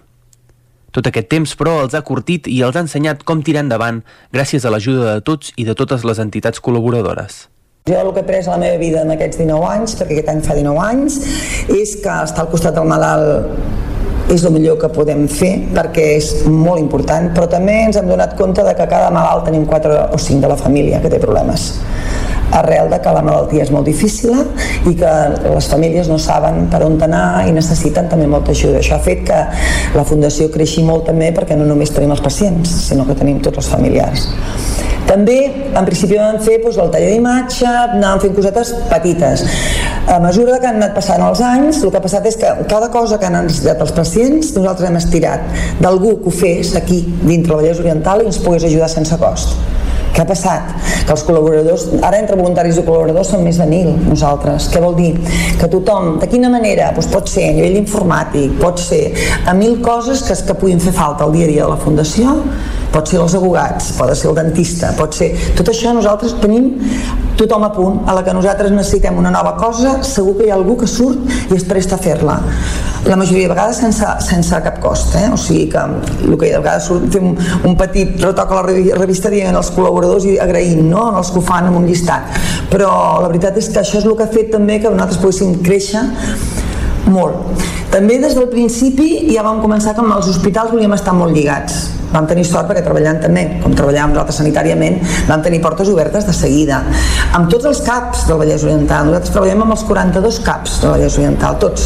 Tot 0.95 1.09
aquest 1.11 1.27
temps, 1.27 1.57
però, 1.59 1.81
els 1.83 1.97
ha 1.97 2.05
curtit 2.07 2.47
i 2.47 2.61
els 2.63 2.79
ha 2.79 2.85
ensenyat 2.85 3.25
com 3.27 3.43
tirar 3.43 3.65
endavant 3.65 3.99
gràcies 4.31 4.63
a 4.63 4.71
l'ajuda 4.71 5.17
de 5.17 5.25
tots 5.27 5.51
i 5.59 5.67
de 5.67 5.75
totes 5.75 6.07
les 6.07 6.23
entitats 6.23 6.63
col·laboradores. 6.63 7.49
Jo 7.91 7.99
el 7.99 8.13
que 8.15 8.23
he 8.23 8.29
pres 8.31 8.47
a 8.47 8.55
la 8.55 8.63
meva 8.63 8.79
vida 8.79 9.03
en 9.03 9.11
aquests 9.11 9.43
19 9.43 9.67
anys, 9.73 9.99
perquè 9.99 10.21
aquest 10.21 10.31
any 10.31 10.41
fa 10.47 10.55
19 10.55 10.87
anys, 10.87 11.19
és 11.67 11.97
que 11.99 12.15
estar 12.23 12.47
al 12.47 12.51
costat 12.55 12.79
del 12.79 12.87
malalt 12.87 13.98
és 14.30 14.43
el 14.45 14.53
millor 14.53 14.77
que 14.81 14.91
podem 14.93 15.23
fer 15.31 15.56
perquè 15.73 16.06
és 16.19 16.30
molt 16.45 16.81
important, 16.81 17.31
però 17.34 17.47
també 17.49 17.80
ens 17.88 17.97
hem 17.97 18.10
donat 18.11 18.35
compte 18.38 18.65
de 18.65 18.76
que 18.77 18.85
cada 18.89 19.10
malalt 19.14 19.47
tenim 19.49 19.65
4 19.65 19.95
o 20.14 20.19
5 20.22 20.43
de 20.43 20.51
la 20.51 20.57
família 20.60 21.01
que 21.01 21.10
té 21.10 21.18
problemes 21.22 21.72
arrel 22.51 22.89
de 22.89 22.99
que 23.03 23.13
la 23.13 23.23
malaltia 23.26 23.63
és 23.65 23.71
molt 23.73 23.88
difícil 23.89 24.34
i 24.89 24.95
que 24.97 25.13
les 25.43 25.69
famílies 25.71 26.09
no 26.11 26.19
saben 26.21 26.67
per 26.71 26.84
on 26.85 26.97
anar 27.05 27.45
i 27.47 27.53
necessiten 27.55 28.09
també 28.11 28.27
molta 28.27 28.51
ajuda. 28.55 28.80
Això 28.81 28.97
ha 28.97 29.03
fet 29.03 29.26
que 29.27 29.39
la 29.95 30.05
Fundació 30.07 30.49
creixi 30.53 30.84
molt 30.85 31.07
també 31.09 31.31
perquè 31.35 31.57
no 31.57 31.67
només 31.69 31.93
tenim 31.95 32.15
els 32.15 32.23
pacients, 32.26 32.69
sinó 32.89 33.05
que 33.07 33.17
tenim 33.17 33.41
tots 33.45 33.61
els 33.61 33.71
familiars. 33.71 34.27
També, 35.09 35.38
en 35.73 35.88
principi 35.88 36.19
vam 36.19 36.38
fer 36.45 36.59
doncs, 36.61 36.77
el 36.77 36.91
taller 36.93 37.07
d'imatge, 37.15 37.65
anàvem 37.65 38.21
fent 38.27 38.35
cosetes 38.38 38.76
petites. 38.91 39.41
A 40.09 40.19
mesura 40.21 40.59
que 40.61 40.69
han 40.69 40.77
anat 40.77 40.93
passant 40.99 41.23
els 41.26 41.41
anys, 41.41 41.81
el 41.81 41.89
que 41.89 41.97
ha 41.97 42.03
passat 42.03 42.27
és 42.30 42.38
que 42.38 42.51
cada 42.69 42.91
cosa 42.93 43.17
que 43.17 43.26
han 43.26 43.39
necessitat 43.39 43.81
els 43.81 43.95
pacients, 43.97 44.53
nosaltres 44.53 44.89
hem 44.89 45.01
estirat 45.01 45.49
d'algú 45.81 46.19
que 46.21 46.30
ho 46.30 46.35
fes 46.43 46.76
aquí, 46.77 47.01
dintre 47.23 47.55
la 47.55 47.63
Vallès 47.63 47.81
Oriental, 47.81 48.21
i 48.21 48.30
ens 48.30 48.41
pogués 48.43 48.69
ajudar 48.69 48.91
sense 48.93 49.17
cost. 49.17 49.57
Què 50.14 50.23
ha 50.23 50.27
passat? 50.27 50.73
Que 51.06 51.14
els 51.15 51.23
col·laboradors, 51.27 51.86
ara 52.06 52.19
entre 52.19 52.38
voluntaris 52.40 52.80
i 52.80 52.84
col·laboradors 52.86 53.31
són 53.34 53.45
més 53.45 53.60
de 53.61 53.68
mil 53.69 53.91
nosaltres. 54.07 54.68
Què 54.73 54.81
vol 54.84 54.98
dir? 54.98 55.14
Que 55.60 55.69
tothom, 55.72 56.18
de 56.22 56.30
quina 56.31 56.52
manera? 56.53 56.91
Doncs 56.95 57.10
pot 57.14 57.31
ser 57.31 57.48
a 57.49 57.56
nivell 57.56 57.80
informàtic, 57.81 58.57
pot 58.62 58.81
ser 58.81 59.02
a 59.47 59.55
mil 59.57 59.79
coses 59.86 60.26
que, 60.28 60.38
que 60.49 60.57
puguin 60.60 60.81
fer 60.84 60.94
falta 60.97 61.26
al 61.26 61.36
dia 61.36 61.47
a 61.47 61.54
dia 61.54 61.65
de 61.65 61.71
la 61.71 61.79
Fundació, 61.81 62.36
pot 62.94 63.10
ser 63.10 63.21
els 63.21 63.38
abogats, 63.38 63.94
pot 63.97 64.13
ser 64.18 64.31
el 64.31 64.38
dentista, 64.41 64.94
pot 64.99 65.15
ser... 65.15 65.31
Tot 65.57 65.71
això 65.71 65.94
nosaltres 65.96 66.38
tenim 66.41 66.71
tothom 67.39 67.63
a 67.63 67.71
punt, 67.71 68.01
a 68.09 68.15
la 68.18 68.23
que 68.26 68.34
nosaltres 68.35 68.73
necessitem 68.73 69.18
una 69.18 69.31
nova 69.31 69.55
cosa, 69.59 69.99
segur 70.03 70.35
que 70.37 70.47
hi 70.47 70.51
ha 70.51 70.57
algú 70.57 70.76
que 70.79 70.87
surt 70.89 71.49
i 71.49 71.55
es 71.55 71.65
presta 71.68 71.95
a 71.95 72.01
fer-la. 72.03 72.35
La 73.07 73.15
majoria 73.15 73.47
de 73.47 73.53
vegades 73.53 73.79
sense, 73.79 74.07
sense 74.26 74.59
cap 74.65 74.81
cost, 74.84 75.15
eh? 75.15 75.29
o 75.31 75.37
sigui 75.39 75.69
que 75.71 75.79
el 75.79 76.35
que 76.35 76.51
de 76.51 76.59
vegades 76.59 76.89
surt, 76.89 77.07
fem 77.13 77.31
un, 77.31 77.77
petit 77.79 78.19
retoc 78.19 78.51
a 78.51 78.59
la 78.59 78.65
revista 78.99 79.31
dient 79.31 79.55
als 79.55 79.71
col·laboradors 79.76 80.27
i 80.27 80.35
agraint 80.43 80.84
no? 80.89 81.05
els 81.19 81.31
que 81.31 81.39
ho 81.39 81.45
fan 81.47 81.69
amb 81.69 81.79
un 81.79 81.87
llistat. 81.87 82.27
Però 82.73 82.91
la 83.23 83.31
veritat 83.31 83.57
és 83.61 83.71
que 83.71 83.79
això 83.84 84.01
és 84.01 84.09
el 84.09 84.18
que 84.19 84.27
ha 84.27 84.34
fet 84.34 84.51
també 84.51 84.81
que 84.84 84.91
nosaltres 84.91 85.23
poguéssim 85.23 85.55
créixer 85.63 86.03
molt. 87.13 87.63
També 87.94 88.20
des 88.21 88.36
del 88.38 88.49
principi 88.52 89.29
ja 89.34 89.46
vam 89.46 89.63
començar 89.63 89.96
que 89.96 90.05
amb 90.05 90.18
els 90.18 90.29
hospitals 90.29 90.73
volíem 90.76 90.94
estar 90.97 91.15
molt 91.18 91.36
lligats 91.36 91.88
vam 92.13 92.28
tenir 92.29 92.46
sort 92.47 92.70
perquè 92.70 92.84
treballant 92.86 93.20
també, 93.21 93.46
com 93.63 93.73
treballàvem 93.78 94.15
nosaltres 94.15 94.39
sanitàriament, 94.41 94.97
vam 95.29 95.44
tenir 95.46 95.62
portes 95.62 95.89
obertes 95.91 96.26
de 96.28 96.34
seguida. 96.34 96.81
Amb 97.38 97.49
tots 97.52 97.70
els 97.70 97.84
CAPs 97.86 98.26
del 98.29 98.39
Vallès 98.41 98.65
Oriental, 98.65 99.10
nosaltres 99.10 99.36
treballem 99.36 99.65
amb 99.65 99.76
els 99.78 99.86
42 99.89 100.41
CAPs 100.46 100.79
del 100.84 100.96
Vallès 100.96 101.20
Oriental, 101.21 101.60
tots. 101.62 101.86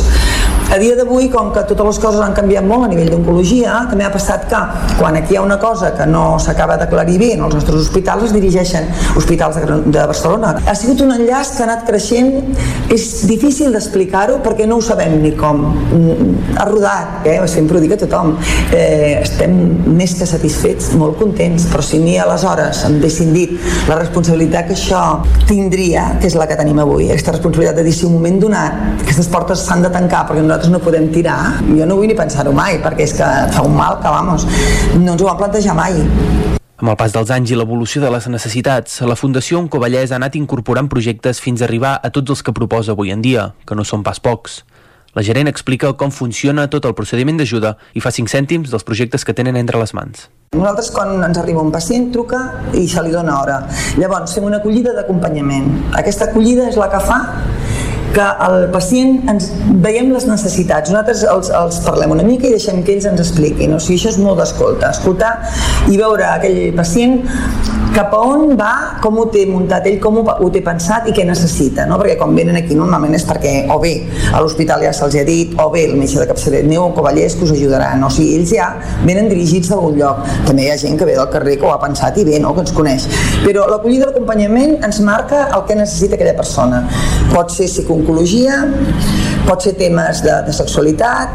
A 0.72 0.77
dia 0.82 0.95
d'avui, 0.98 1.27
com 1.30 1.51
que 1.53 1.61
totes 1.69 1.85
les 1.85 2.00
coses 2.01 2.22
han 2.24 2.33
canviat 2.33 2.66
molt 2.66 2.88
a 2.88 2.90
nivell 2.90 3.11
d'oncologia, 3.14 3.75
també 3.92 4.06
ha 4.08 4.11
passat 4.14 4.48
que 4.50 4.61
quan 4.98 5.17
aquí 5.19 5.35
hi 5.35 5.38
ha 5.38 5.43
una 5.45 5.59
cosa 5.61 5.92
que 5.98 6.06
no 6.09 6.40
s'acaba 6.42 6.77
d'aclarir 6.82 7.17
bé 7.22 7.30
en 7.35 7.43
els 7.45 7.53
nostres 7.58 7.83
hospitals, 7.83 8.27
es 8.27 8.33
dirigeixen 8.33 8.88
hospitals 9.19 9.59
de, 9.61 10.06
Barcelona. 10.14 10.56
Ha 10.66 10.75
sigut 10.77 11.03
un 11.06 11.14
enllaç 11.14 11.53
que 11.53 11.64
ha 11.64 11.67
anat 11.67 11.85
creixent, 11.88 12.56
és 12.93 13.06
difícil 13.30 13.74
d'explicar-ho 13.74 14.40
perquè 14.45 14.67
no 14.69 14.80
ho 14.80 14.85
sabem 14.85 15.19
ni 15.22 15.33
com. 15.38 15.61
Ha 16.58 16.66
rodat, 16.69 17.27
eh? 17.30 17.38
sempre 17.50 17.77
ho 17.77 17.83
dic 17.83 17.93
a 17.93 18.00
tothom. 18.06 18.33
Eh, 18.74 19.19
estem 19.22 19.53
més 19.93 20.16
que 20.17 20.27
satisfets, 20.30 20.92
molt 20.98 21.19
contents, 21.22 21.67
però 21.72 21.85
si 21.85 22.01
ni 22.01 22.17
aleshores 22.22 22.83
em 22.90 23.00
deixin 23.03 23.33
dit 23.35 23.53
la 23.90 24.00
responsabilitat 24.01 24.72
que 24.72 24.77
això 24.77 25.03
tindria, 25.50 26.09
que 26.19 26.30
és 26.32 26.38
la 26.40 26.50
que 26.50 26.58
tenim 26.58 26.82
avui, 26.82 27.11
aquesta 27.11 27.38
responsabilitat 27.38 27.77
de 27.82 27.88
dir 27.88 27.95
si 27.95 28.08
un 28.09 28.17
moment 28.17 28.42
donat 28.42 29.03
aquestes 29.03 29.30
portes 29.30 29.64
s'han 29.67 29.85
de 29.85 29.93
tancar 29.93 30.25
perquè 30.30 30.42
nosaltres 30.53 30.72
no 30.72 30.80
podem 30.80 31.07
tirar, 31.09 31.57
jo 31.65 31.85
no 31.85 31.95
vull 31.98 32.06
ni 32.06 32.14
pensar-ho 32.14 32.51
mai, 32.53 32.77
perquè 32.77 33.07
és 33.07 33.14
que 33.17 33.27
fa 33.49 33.64
un 33.65 33.73
mal 33.73 33.98
que, 33.98 34.09
vamos, 34.09 34.45
no 34.99 35.15
ens 35.15 35.22
ho 35.22 35.25
vam 35.25 35.40
plantejar 35.40 35.73
mai. 35.73 35.95
Amb 36.77 36.91
el 36.91 36.98
pas 36.99 37.14
dels 37.15 37.32
anys 37.33 37.53
i 37.53 37.57
l'evolució 37.57 38.03
de 38.03 38.11
les 38.14 38.27
necessitats, 38.30 38.99
la 39.01 39.17
Fundació 39.17 39.57
Oncovallès 39.64 40.11
ha 40.11 40.19
anat 40.19 40.38
incorporant 40.38 40.91
projectes 40.91 41.41
fins 41.41 41.64
a 41.64 41.65
arribar 41.65 41.95
a 41.98 42.11
tots 42.14 42.35
els 42.35 42.45
que 42.45 42.53
proposa 42.53 42.93
avui 42.93 43.09
en 43.09 43.23
dia, 43.25 43.53
que 43.65 43.73
no 43.73 43.82
són 43.88 44.03
pas 44.06 44.22
pocs. 44.22 44.61
La 45.17 45.25
gerent 45.25 45.49
explica 45.49 45.91
com 45.98 46.14
funciona 46.14 46.67
tot 46.69 46.85
el 46.85 46.93
procediment 46.98 47.41
d'ajuda 47.41 47.75
i 47.98 48.01
fa 48.01 48.14
5 48.14 48.30
cèntims 48.30 48.69
dels 48.69 48.85
projectes 48.85 49.25
que 49.25 49.33
tenen 49.33 49.57
entre 49.57 49.82
les 49.82 49.93
mans. 49.98 50.27
Nosaltres 50.53 50.91
quan 50.93 51.17
ens 51.17 51.38
arriba 51.41 51.65
un 51.65 51.73
pacient 51.73 52.11
truca 52.14 52.43
i 52.77 52.85
se 52.90 53.01
li 53.01 53.14
dona 53.14 53.40
hora. 53.41 53.59
Llavors 53.98 54.33
fem 54.38 54.45
una 54.49 54.61
acollida 54.61 54.93
d'acompanyament. 54.93 55.69
Aquesta 55.98 56.30
acollida 56.30 56.69
és 56.69 56.77
la 56.77 56.90
que 56.93 57.01
fa 57.01 57.19
que 58.14 58.25
el 58.48 58.67
pacient 58.74 59.24
ens 59.32 59.50
veiem 59.83 60.11
les 60.14 60.27
necessitats. 60.30 60.92
Nosaltres 60.93 61.24
els, 61.33 61.50
els 61.58 61.80
parlem 61.85 62.14
una 62.14 62.25
mica 62.27 62.48
i 62.48 62.53
deixem 62.53 62.83
que 62.85 62.93
ells 62.95 63.08
ens 63.09 63.24
expliquin. 63.24 63.74
O 63.74 63.82
sigui, 63.82 63.98
això 64.00 64.14
és 64.14 64.19
molt 64.22 64.42
d'escolta. 64.42 64.92
Escoltar 64.93 65.33
i 65.90 65.98
veure 66.00 66.27
aquell 66.35 66.61
pacient 66.77 67.22
cap 67.93 68.14
a 68.17 68.19
on 68.25 68.56
va, 68.58 68.98
com 69.03 69.19
ho 69.22 69.27
té 69.30 69.43
muntat 69.45 69.85
ell, 69.85 70.00
com 70.01 70.16
ho, 70.17 70.24
ho 70.25 70.48
té 70.53 70.64
pensat 70.66 71.06
i 71.09 71.14
què 71.14 71.25
necessita, 71.27 71.85
no? 71.85 72.00
perquè 72.01 72.16
quan 72.17 72.33
venen 72.33 72.58
aquí 72.58 72.74
normalment 72.77 73.14
és 73.14 73.25
perquè 73.27 73.51
o 73.69 73.77
bé 73.82 73.92
a 74.33 74.42
l'hospital 74.42 74.82
ja 74.88 74.93
se'ls 74.98 75.17
ha 75.19 75.25
dit 75.27 75.53
o 75.61 75.67
bé 75.69 75.83
el 75.92 75.93
metge 76.00 76.17
de 76.17 76.25
capçalera 76.30 76.66
Neu 76.66 76.88
o 76.88 76.90
Covellers 76.98 77.35
que 77.38 77.45
us 77.45 77.53
ajudaran, 77.53 78.01
o 78.01 78.09
sigui, 78.14 78.40
ells 78.40 78.53
ja 78.56 78.72
venen 79.06 79.30
dirigits 79.30 79.69
a 79.69 79.77
algun 79.77 80.00
lloc. 80.00 80.24
També 80.48 80.66
hi 80.66 80.72
ha 80.74 80.80
gent 80.82 80.98
que 80.98 81.06
ve 81.06 81.17
del 81.19 81.30
carrer 81.35 81.59
que 81.61 81.69
ho 81.69 81.74
ha 81.75 81.77
pensat 81.83 82.17
i 82.17 82.25
bé, 82.25 82.40
no? 82.42 82.56
que 82.58 82.66
ens 82.66 82.74
coneix. 82.74 83.06
Però 83.43 83.67
l'acollida 83.69 84.09
d'acompanyament 84.09 84.80
ens 84.90 85.01
marca 85.06 85.45
el 85.53 85.66
que 85.69 85.77
necessita 85.77 86.17
aquella 86.17 86.33
persona. 86.40 86.82
Pot 87.30 87.53
ser 87.53 87.69
psicooncologia, 88.03 88.67
pot 89.48 89.64
ser 89.64 89.73
temes 89.80 90.22
de, 90.23 90.33
de 90.48 90.53
sexualitat, 90.56 91.32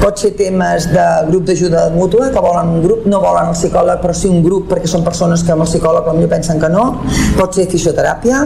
pot 0.00 0.18
ser 0.20 0.32
temes 0.36 0.86
de 0.92 1.06
grup 1.28 1.46
d'ajuda 1.48 1.88
mútua, 1.94 2.30
que 2.32 2.40
volen 2.40 2.76
un 2.76 2.82
grup, 2.84 3.06
no 3.06 3.20
volen 3.20 3.50
el 3.50 3.56
psicòleg, 3.56 4.00
però 4.00 4.14
sí 4.16 4.28
un 4.28 4.42
grup, 4.44 4.68
perquè 4.70 4.88
són 4.88 5.04
persones 5.04 5.44
que 5.44 5.52
amb 5.52 5.64
el 5.64 5.70
psicòleg 5.70 6.06
potser 6.06 6.30
pensen 6.30 6.60
que 6.60 6.70
no, 6.72 6.86
pot 7.38 7.56
ser 7.56 7.68
fisioteràpia, 7.70 8.44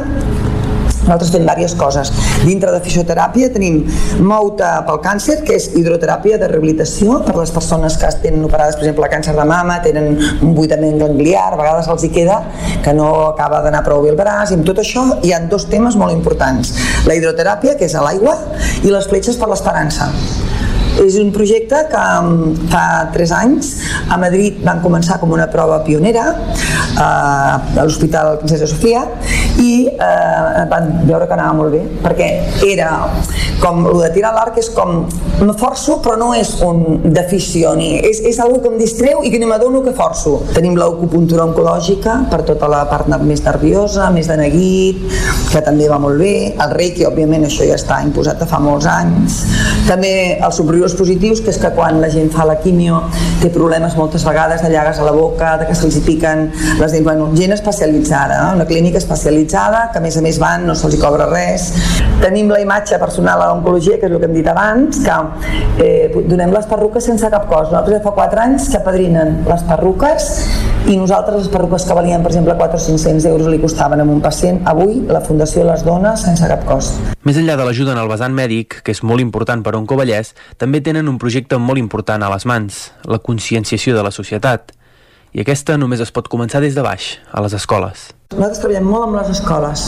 nosaltres 1.05 1.33
fem 1.35 1.45
diverses 1.45 1.77
coses. 1.79 2.13
Dintre 2.45 2.73
de 2.75 2.81
fisioteràpia 2.85 3.51
tenim 3.55 3.83
Mouta 4.25 4.71
pel 4.87 5.01
càncer, 5.05 5.41
que 5.47 5.57
és 5.59 5.71
hidroteràpia 5.77 6.39
de 6.41 6.49
rehabilitació 6.51 7.21
per 7.27 7.37
les 7.39 7.53
persones 7.55 7.99
que 8.01 8.11
tenen 8.25 8.45
operades, 8.47 8.79
per 8.79 8.87
exemple, 8.87 9.11
càncer 9.13 9.37
de 9.37 9.47
mama, 9.49 9.81
tenen 9.85 10.15
un 10.17 10.55
buidament 10.57 10.99
gangliar, 11.03 11.51
a 11.53 11.61
vegades 11.61 11.91
els 11.93 12.07
hi 12.07 12.13
queda 12.15 12.41
que 12.85 12.95
no 12.97 13.11
acaba 13.31 13.63
d'anar 13.65 13.85
prou 13.87 14.03
bé 14.05 14.13
el 14.15 14.19
braç, 14.21 14.53
i 14.53 14.59
amb 14.59 14.67
tot 14.69 14.81
això 14.83 15.07
hi 15.23 15.35
ha 15.35 15.45
dos 15.51 15.69
temes 15.71 15.99
molt 16.01 16.15
importants. 16.17 16.75
La 17.09 17.19
hidroteràpia, 17.19 17.79
que 17.79 17.89
és 17.89 17.95
a 17.95 18.05
l'aigua, 18.05 18.39
i 18.83 18.93
les 18.93 19.09
fletxes 19.11 19.41
per 19.41 19.51
l'esperança. 19.51 20.11
És 21.03 21.17
un 21.19 21.33
projecte 21.35 21.81
que 21.91 22.03
mm, 22.23 22.69
fa 22.71 22.85
3 23.15 23.33
anys 23.41 23.73
a 24.09 24.19
Madrid 24.21 24.61
van 24.65 24.83
començar 24.85 25.19
com 25.23 25.33
una 25.35 25.49
prova 25.51 25.81
pionera 25.87 26.27
eh, 26.31 27.03
a 27.03 27.83
l'Hospital 27.83 28.39
Princesa 28.43 28.69
Sofia 28.71 29.03
i 29.63 29.89
eh, 29.91 30.65
van 30.71 30.91
veure 31.09 31.27
que 31.27 31.37
anava 31.37 31.57
molt 31.59 31.75
bé 31.75 31.83
perquè 32.05 32.31
era 32.71 32.91
com 33.63 33.85
el 33.89 34.01
de 34.03 34.11
tirar 34.15 34.35
l'arc 34.35 34.59
és 34.61 34.71
com 34.75 35.05
me 35.41 35.55
forço 35.59 35.99
però 36.05 36.17
no 36.21 36.31
és 36.37 36.51
un 36.65 37.11
d'afició 37.15 37.75
ni 37.79 37.95
és, 37.99 38.21
és 38.31 38.39
algo 38.43 38.61
que 38.63 38.71
em 38.73 38.79
distreu 38.81 39.23
i 39.25 39.33
que 39.33 39.41
no 39.43 39.49
m'adono 39.51 39.83
que 39.85 39.95
forço. 39.97 40.37
Tenim 40.55 40.77
l'acupuntura 40.79 41.47
oncològica 41.49 42.17
per 42.31 42.43
tota 42.49 42.69
la 42.71 42.85
part 42.91 43.11
més 43.25 43.43
nerviosa 43.45 44.11
més 44.15 44.29
de 44.31 44.39
neguit 44.41 45.03
que 45.51 45.63
també 45.65 45.89
va 45.91 45.99
molt 46.03 46.21
bé. 46.21 46.35
El 46.55 46.75
reiki 46.75 47.07
òbviament 47.09 47.47
això 47.49 47.67
ja 47.69 47.79
està 47.79 48.01
imposat 48.05 48.41
de 48.43 48.49
fa 48.51 48.61
molts 48.63 48.89
anys. 48.91 49.41
També 49.89 50.13
els 50.39 50.61
superiors 50.85 50.95
positius 50.95 51.41
que 51.41 51.51
és 51.51 51.59
que 51.61 51.71
quan 51.75 52.01
la 52.01 52.09
gent 52.13 52.31
fa 52.33 52.45
la 52.45 52.57
quimio 52.61 53.01
té 53.41 53.49
problemes 53.53 53.95
moltes 53.97 54.25
vegades 54.27 54.63
de 54.63 54.71
llagues 54.73 54.99
a 54.99 55.05
la 55.05 55.13
boca 55.13 55.57
de 55.61 55.67
que 55.69 55.75
se'ls 55.75 55.99
piquen 56.05 56.51
les 56.81 56.93
dents. 56.93 57.05
Bueno, 57.05 57.31
gent 57.37 57.53
especialitzada, 57.53 58.51
eh? 58.51 58.57
una 58.57 58.67
clínica 58.67 58.99
especialitzada 58.99 59.91
que 59.93 59.99
a 59.99 60.05
més 60.05 60.17
a 60.17 60.23
més 60.25 60.39
van, 60.39 60.67
no 60.67 60.75
se'ls 60.75 60.97
cobra 61.01 61.29
res. 61.31 61.71
Tenim 62.21 62.51
la 62.53 62.61
imatge 62.61 62.99
personal 62.99 63.41
a 63.43 63.51
l'oncologia 63.53 63.99
que 63.99 64.09
és 64.09 64.13
el 64.13 64.21
que 64.21 64.29
hem 64.29 64.37
dit 64.37 64.49
abans 64.49 65.01
que 65.05 65.19
eh, 65.85 66.25
donem 66.29 66.53
les 66.55 66.69
perruques 66.69 67.05
sense 67.05 67.29
cap 67.33 67.49
cost 67.51 67.73
nosaltres 67.73 67.99
ja 67.99 68.05
fa 68.05 68.15
4 68.17 68.45
anys 68.45 68.69
que 68.73 68.81
padrinen 68.85 69.43
les 69.49 69.65
perruques 69.69 70.31
i 70.85 70.97
nosaltres 71.01 71.39
les 71.39 71.49
perruques 71.49 71.85
que 71.89 71.95
valien 71.97 72.23
per 72.23 72.31
exemple 72.33 72.57
4 72.61 72.77
o 72.77 72.83
500 72.87 73.25
euros 73.31 73.49
li 73.49 73.61
costaven 73.63 74.03
a 74.03 74.05
un 74.05 74.21
pacient 74.21 74.61
avui 74.69 74.99
la 75.09 75.23
Fundació 75.25 75.65
les 75.65 75.85
dona 75.87 76.13
sense 76.21 76.45
cap 76.51 76.67
cost 76.69 76.99
Més 77.25 77.39
enllà 77.41 77.57
de 77.57 77.65
l'ajuda 77.65 77.95
en 77.95 78.01
el 78.03 78.11
vessant 78.11 78.35
mèdic, 78.37 78.83
que 78.85 78.93
és 78.93 79.01
molt 79.01 79.25
important 79.25 79.63
per 79.65 79.73
a 79.73 79.79
Oncovallès, 79.79 80.35
també 80.61 80.83
tenen 80.85 81.09
un 81.09 81.17
projecte 81.23 81.57
molt 81.57 81.81
important 81.81 82.21
a 82.21 82.29
les 82.35 82.45
mans, 82.45 82.83
la 83.09 83.17
conscienciació 83.17 83.97
de 83.97 84.05
la 84.05 84.13
societat. 84.13 84.75
I 85.33 85.41
aquesta 85.41 85.79
només 85.81 86.05
es 86.05 86.13
pot 86.13 86.29
començar 86.29 86.61
des 86.61 86.77
de 86.77 86.85
baix, 86.85 87.15
a 87.33 87.41
les 87.41 87.57
escoles. 87.57 88.11
Nosaltres 88.35 88.65
treballem 88.65 88.89
molt 88.91 89.05
amb 89.07 89.15
les 89.15 89.29
escoles, 89.31 89.83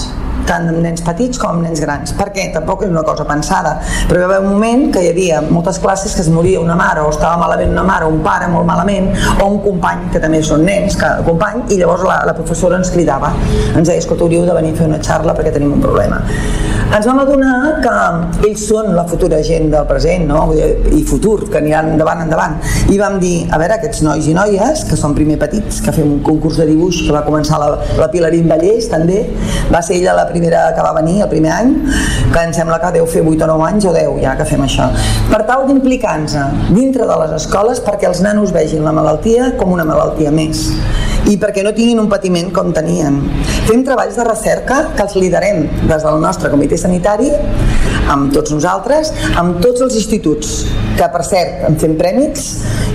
tant 0.47 0.69
amb 0.71 0.79
nens 0.85 1.03
petits 1.03 1.41
com 1.43 1.57
amb 1.57 1.67
nens 1.67 1.81
grans, 1.83 2.13
perquè 2.15 2.45
tampoc 2.55 2.85
és 2.87 2.93
una 2.93 3.03
cosa 3.07 3.25
pensada, 3.27 3.73
però 4.07 4.21
hi 4.21 4.23
va 4.23 4.29
haver 4.29 4.45
un 4.45 4.53
moment 4.53 4.85
que 4.95 5.03
hi 5.03 5.09
havia 5.11 5.41
moltes 5.49 5.81
classes 5.83 6.15
que 6.15 6.23
es 6.23 6.31
moria 6.31 6.61
una 6.63 6.77
mare 6.79 7.03
o 7.03 7.11
estava 7.11 7.35
malament 7.41 7.75
una 7.75 7.83
mare 7.89 8.07
o 8.07 8.13
un 8.15 8.21
pare 8.23 8.47
molt 8.53 8.69
malament 8.69 9.11
o 9.41 9.49
un 9.49 9.59
company, 9.65 10.07
que 10.15 10.23
també 10.23 10.43
són 10.47 10.63
nens, 10.69 10.95
que 11.01 11.11
company, 11.27 11.65
i 11.75 11.81
llavors 11.81 12.07
la, 12.07 12.21
la 12.31 12.37
professora 12.39 12.79
ens 12.79 12.95
cridava, 12.95 13.33
ens 13.75 13.89
deia, 13.89 13.99
escolta, 13.99 14.23
hauríeu 14.29 14.47
de 14.47 14.55
venir 14.61 14.77
a 14.77 14.81
fer 14.83 14.91
una 14.93 15.03
xarra 15.03 15.35
perquè 15.35 15.57
tenim 15.59 15.75
un 15.81 15.83
problema. 15.83 16.23
Ens 16.87 17.07
vam 17.09 17.19
adonar 17.19 17.81
que 17.83 17.95
ells 18.47 18.63
són 18.69 18.93
la 18.95 19.03
futura 19.11 19.41
gent 19.45 19.73
del 19.73 19.89
present, 19.89 20.29
no? 20.31 20.45
i 20.55 21.03
futur, 21.09 21.41
que 21.51 21.59
aniran 21.59 21.91
endavant, 21.97 22.23
endavant. 22.23 22.55
I 22.95 22.99
vam 23.01 23.19
dir, 23.19 23.35
a 23.51 23.59
veure, 23.59 23.81
aquests 23.81 24.05
nois 24.07 24.29
i 24.31 24.35
noies, 24.37 24.85
que 24.87 24.99
són 24.99 25.17
primer 25.17 25.41
petits, 25.41 25.81
que 25.83 25.95
fem 25.97 26.07
un 26.07 26.23
concurs 26.27 26.61
de 26.63 26.69
dibuix 26.71 27.03
que 27.03 27.15
va 27.17 27.25
començar 27.27 27.59
la, 27.59 27.73
la 27.99 28.09
Pilarín 28.37 28.49
Vallès, 28.51 28.89
també, 28.91 29.25
va 29.73 29.81
ser 29.83 29.97
ella 29.97 30.15
la 30.17 30.27
primera 30.29 30.69
que 30.77 30.85
va 30.85 30.93
venir, 30.97 31.23
el 31.25 31.31
primer 31.31 31.53
any, 31.55 31.73
que 32.33 32.43
em 32.43 32.53
sembla 32.53 32.79
que 32.83 32.93
deu 32.99 33.07
fer 33.09 33.23
8 33.25 33.47
o 33.47 33.49
9 33.55 33.67
anys 33.71 33.87
o 33.89 33.95
10 33.95 34.21
ja 34.23 34.37
que 34.37 34.47
fem 34.49 34.63
això. 34.67 34.91
Per 35.31 35.43
tal 35.49 35.67
d'implicar-nos 35.69 36.37
dintre 36.75 37.07
de 37.09 37.19
les 37.23 37.35
escoles 37.41 37.81
perquè 37.81 38.11
els 38.11 38.23
nanos 38.25 38.53
vegin 38.53 38.85
la 38.85 38.93
malaltia 38.93 39.55
com 39.57 39.73
una 39.73 39.87
malaltia 39.89 40.33
més 40.35 40.69
i 41.27 41.37
perquè 41.41 41.65
no 41.65 41.73
tinguin 41.75 41.99
un 41.99 42.11
patiment 42.11 42.53
com 42.55 42.73
tenien. 42.75 43.19
Fem 43.67 43.83
treballs 43.87 44.19
de 44.19 44.27
recerca 44.29 44.83
que 44.95 45.07
els 45.07 45.17
liderem 45.19 45.65
des 45.89 46.05
del 46.05 46.21
nostre 46.23 46.53
comitè 46.53 46.79
sanitari 46.79 47.33
amb 48.13 48.31
tots 48.35 48.53
nosaltres, 48.55 49.11
amb 49.41 49.59
tots 49.65 49.83
els 49.83 49.97
instituts, 49.99 50.61
que 50.97 51.09
per 51.11 51.25
cert 51.27 51.65
en 51.67 51.75
fem 51.81 51.97
prèmits 51.99 52.45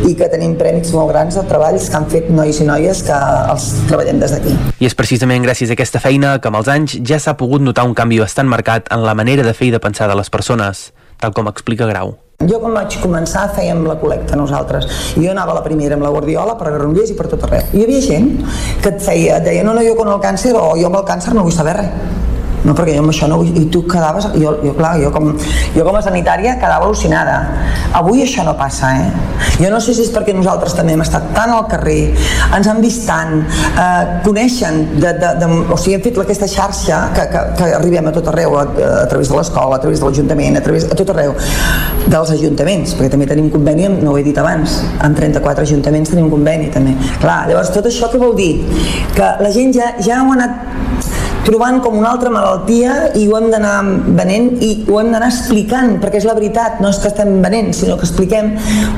i 0.07 0.15
que 0.17 0.27
tenim 0.31 0.55
prèmits 0.59 0.93
molt 0.95 1.11
grans 1.11 1.37
de 1.37 1.43
treballs 1.49 1.89
que 1.89 1.97
han 1.99 2.07
fet 2.11 2.29
nois 2.33 2.61
i 2.61 2.65
noies 2.67 3.03
que 3.05 3.17
els 3.51 3.67
treballem 3.89 4.21
des 4.21 4.33
d'aquí. 4.35 4.55
I 4.81 4.89
és 4.89 4.97
precisament 4.97 5.45
gràcies 5.45 5.69
a 5.69 5.77
aquesta 5.77 6.01
feina 6.03 6.37
que 6.41 6.49
amb 6.49 6.61
els 6.61 6.71
anys 6.71 6.97
ja 7.07 7.19
s'ha 7.21 7.37
pogut 7.37 7.61
notar 7.61 7.85
un 7.87 7.95
canvi 7.97 8.19
bastant 8.23 8.49
marcat 8.49 8.89
en 8.93 9.05
la 9.05 9.15
manera 9.17 9.45
de 9.45 9.53
fer 9.53 9.69
i 9.69 9.75
de 9.75 9.81
pensar 9.83 10.09
de 10.09 10.17
les 10.17 10.33
persones, 10.33 10.89
tal 11.21 11.33
com 11.37 11.49
explica 11.51 11.89
Grau. 11.89 12.15
Jo 12.41 12.57
quan 12.57 12.73
vaig 12.73 12.95
començar 13.03 13.43
fèiem 13.53 13.83
la 13.85 13.99
col·lecta 14.01 14.37
nosaltres. 14.39 14.87
Jo 15.13 15.29
anava 15.29 15.53
la 15.53 15.61
primera 15.61 15.93
amb 15.93 16.07
la 16.07 16.09
Guardiola 16.09 16.55
per 16.57 16.71
Granollers 16.71 17.13
i 17.13 17.17
per 17.19 17.27
tot 17.29 17.45
arreu. 17.45 17.69
Hi 17.69 17.85
havia 17.85 18.01
gent 18.01 18.31
que 18.81 18.95
et 18.95 19.05
feia, 19.05 19.37
et 19.37 19.45
deia, 19.45 19.67
no, 19.67 19.77
no, 19.77 19.85
jo 19.85 19.93
con 19.99 20.09
el 20.09 20.17
càncer 20.23 20.55
o 20.57 20.71
jo 20.79 20.89
amb 20.89 20.97
el 21.03 21.05
càncer 21.05 21.35
no 21.37 21.45
vull 21.45 21.53
saber 21.53 21.77
res 21.77 22.20
no, 22.65 22.75
perquè 22.77 22.95
jo 22.95 23.01
amb 23.03 23.13
això 23.13 23.29
no 23.29 23.39
vull... 23.41 23.51
I 23.57 23.65
tu 23.73 23.83
quedaves... 23.89 24.27
Jo, 24.37 24.55
jo, 24.61 24.73
clar, 24.77 24.93
jo 25.01 25.09
com, 25.13 25.31
jo 25.75 25.85
com 25.87 25.97
a 25.97 26.03
sanitària 26.05 26.57
quedava 26.61 26.87
al·lucinada. 26.87 27.37
Avui 27.97 28.21
això 28.25 28.45
no 28.45 28.53
passa, 28.59 28.91
eh? 29.01 29.31
Jo 29.61 29.71
no 29.73 29.79
sé 29.81 29.95
si 29.97 30.05
és 30.05 30.11
perquè 30.13 30.33
nosaltres 30.35 30.75
també 30.77 30.95
hem 30.95 31.03
estat 31.03 31.31
tant 31.35 31.51
al 31.53 31.65
carrer, 31.71 32.13
ens 32.55 32.69
han 32.69 32.81
vist 32.83 33.03
tant, 33.07 33.41
eh, 33.71 34.03
coneixen, 34.25 34.81
de, 34.97 35.13
de, 35.21 35.31
de, 35.41 35.49
o 35.73 35.77
sigui, 35.77 35.97
hem 35.97 36.05
fet 36.05 36.19
aquesta 36.21 36.49
xarxa 36.49 37.01
que, 37.15 37.27
que, 37.33 37.43
que 37.59 37.69
arribem 37.77 38.09
a 38.09 38.13
tot 38.15 38.29
arreu, 38.31 38.57
a, 38.59 38.65
a 39.01 39.05
través 39.11 39.31
de 39.31 39.37
l'escola, 39.37 39.77
a 39.77 39.83
través 39.83 40.01
de 40.01 40.07
l'Ajuntament, 40.07 40.57
a 40.57 40.63
través 40.65 40.87
a 40.87 40.97
tot 40.97 41.13
arreu, 41.13 41.35
dels 42.07 42.33
ajuntaments, 42.37 42.95
perquè 42.97 43.11
també 43.13 43.29
tenim 43.29 43.49
conveni, 43.53 43.87
amb, 43.89 44.01
no 44.05 44.13
ho 44.13 44.19
he 44.19 44.25
dit 44.25 44.37
abans, 44.41 44.79
amb 45.01 45.17
34 45.17 45.67
ajuntaments 45.67 46.13
tenim 46.13 46.29
conveni 46.31 46.69
també. 46.73 46.95
Clar, 47.21 47.43
llavors 47.49 47.73
tot 47.73 47.89
això 47.89 48.09
què 48.11 48.21
vol 48.21 48.35
dir? 48.37 48.53
Que 49.17 49.35
la 49.41 49.53
gent 49.53 49.75
ja, 49.77 49.93
ja 50.01 50.21
ho 50.21 50.31
ha 50.31 50.39
anat 50.39 51.10
trobant 51.45 51.79
com 51.81 51.97
una 51.97 52.11
altra 52.13 52.29
malaltia 52.33 53.11
i 53.17 53.23
ho 53.27 53.37
hem 53.37 53.47
d'anar 53.53 53.77
venent 54.17 54.51
i 54.61 54.71
ho 54.85 54.99
hem 55.01 55.09
d'anar 55.13 55.29
explicant, 55.31 55.95
perquè 56.01 56.19
és 56.21 56.27
la 56.29 56.35
veritat, 56.37 56.79
no 56.83 56.91
és 56.93 56.99
que 57.01 57.09
estem 57.09 57.33
venent, 57.43 57.71
sinó 57.73 57.97
que 57.97 58.05
expliquem 58.05 58.51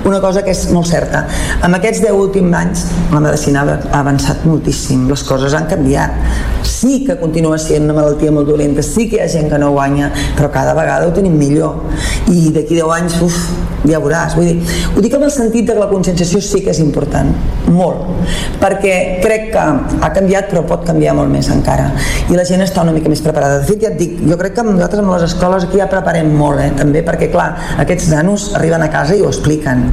una 0.10 0.20
cosa 0.24 0.44
que 0.44 0.52
és 0.52 0.66
molt 0.76 0.90
certa. 0.92 1.24
En 1.64 1.78
aquests 1.78 2.04
10 2.04 2.20
últims 2.20 2.58
anys 2.60 2.86
la 3.14 3.24
medicina 3.24 3.64
ha 3.64 4.02
avançat 4.02 4.44
moltíssim, 4.50 5.08
les 5.12 5.24
coses 5.28 5.56
han 5.56 5.70
canviat. 5.72 6.20
Sí 6.68 7.04
que 7.08 7.16
continua 7.20 7.60
sent 7.62 7.88
una 7.88 7.96
malaltia 8.02 8.32
molt 8.36 8.50
dolenta, 8.52 8.84
sí 8.84 9.08
que 9.10 9.22
hi 9.22 9.24
ha 9.24 9.32
gent 9.32 9.52
que 9.52 9.60
no 9.62 9.72
guanya, 9.76 10.12
però 10.38 10.52
cada 10.52 10.76
vegada 10.76 11.08
ho 11.08 11.16
tenim 11.16 11.38
millor. 11.40 11.80
I 12.28 12.50
d'aquí 12.56 12.76
10 12.76 12.98
anys, 12.98 13.22
uf, 13.24 13.40
ja 13.88 14.00
veuràs. 14.04 14.36
Vull 14.38 14.50
dir, 14.50 14.80
ho 14.96 15.04
dic 15.04 15.16
amb 15.16 15.28
el 15.28 15.34
sentit 15.34 15.68
que 15.70 15.76
la 15.78 15.90
conscienciació 15.92 16.42
sí 16.44 16.64
que 16.64 16.72
és 16.74 16.80
important, 16.84 17.32
molt, 17.74 18.28
perquè 18.62 18.96
crec 19.24 19.50
que 19.54 19.64
ha 19.64 20.12
canviat 20.16 20.50
però 20.52 20.64
pot 20.68 20.86
canviar 20.88 21.16
molt 21.18 21.32
més 21.32 21.50
encara. 21.54 21.92
i 22.30 22.33
la 22.38 22.46
gent 22.48 22.64
està 22.66 22.84
una 22.86 22.94
mica 22.96 23.12
més 23.12 23.22
preparada. 23.24 23.60
De 23.62 23.68
fet, 23.68 23.82
ja 23.84 23.92
et 23.92 24.00
dic, 24.00 24.16
jo 24.30 24.38
crec 24.40 24.56
que 24.58 24.66
nosaltres 24.68 25.04
amb 25.04 25.14
les 25.16 25.26
escoles 25.28 25.68
aquí 25.68 25.82
ja 25.82 25.90
preparem 25.92 26.32
molt, 26.38 26.62
eh, 26.64 26.72
també, 26.78 27.04
perquè 27.06 27.30
clar, 27.34 27.50
aquests 27.84 28.10
nanos 28.14 28.52
arriben 28.60 28.82
a 28.82 28.90
casa 28.94 29.18
i 29.18 29.22
ho 29.22 29.30
expliquen. 29.32 29.90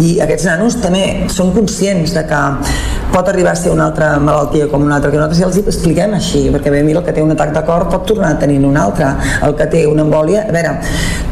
I 0.00 0.16
aquests 0.24 0.46
nanos 0.48 0.78
també 0.80 1.04
són 1.32 1.52
conscients 1.54 2.14
de 2.16 2.24
que 2.28 2.42
pot 3.10 3.28
arribar 3.28 3.52
a 3.52 3.58
ser 3.58 3.72
una 3.74 3.88
altra 3.90 4.12
malaltia 4.22 4.68
com 4.70 4.84
una 4.86 4.96
altra, 4.96 5.10
que 5.10 5.18
nosaltres 5.18 5.40
ja 5.40 5.48
els 5.48 5.58
expliquem 5.74 6.14
així, 6.14 6.46
perquè 6.54 6.70
bé, 6.70 6.82
mira, 6.86 7.00
el 7.00 7.06
que 7.06 7.14
té 7.16 7.22
un 7.22 7.34
atac 7.34 7.52
de 7.56 7.64
cor 7.66 7.88
pot 7.90 8.06
tornar 8.06 8.34
a 8.36 8.38
tenir 8.38 8.60
un 8.64 8.78
altre, 8.78 9.10
el 9.46 9.56
que 9.58 9.66
té 9.72 9.86
una 9.90 10.06
embòlia, 10.06 10.46
a 10.46 10.54
veure, 10.54 10.76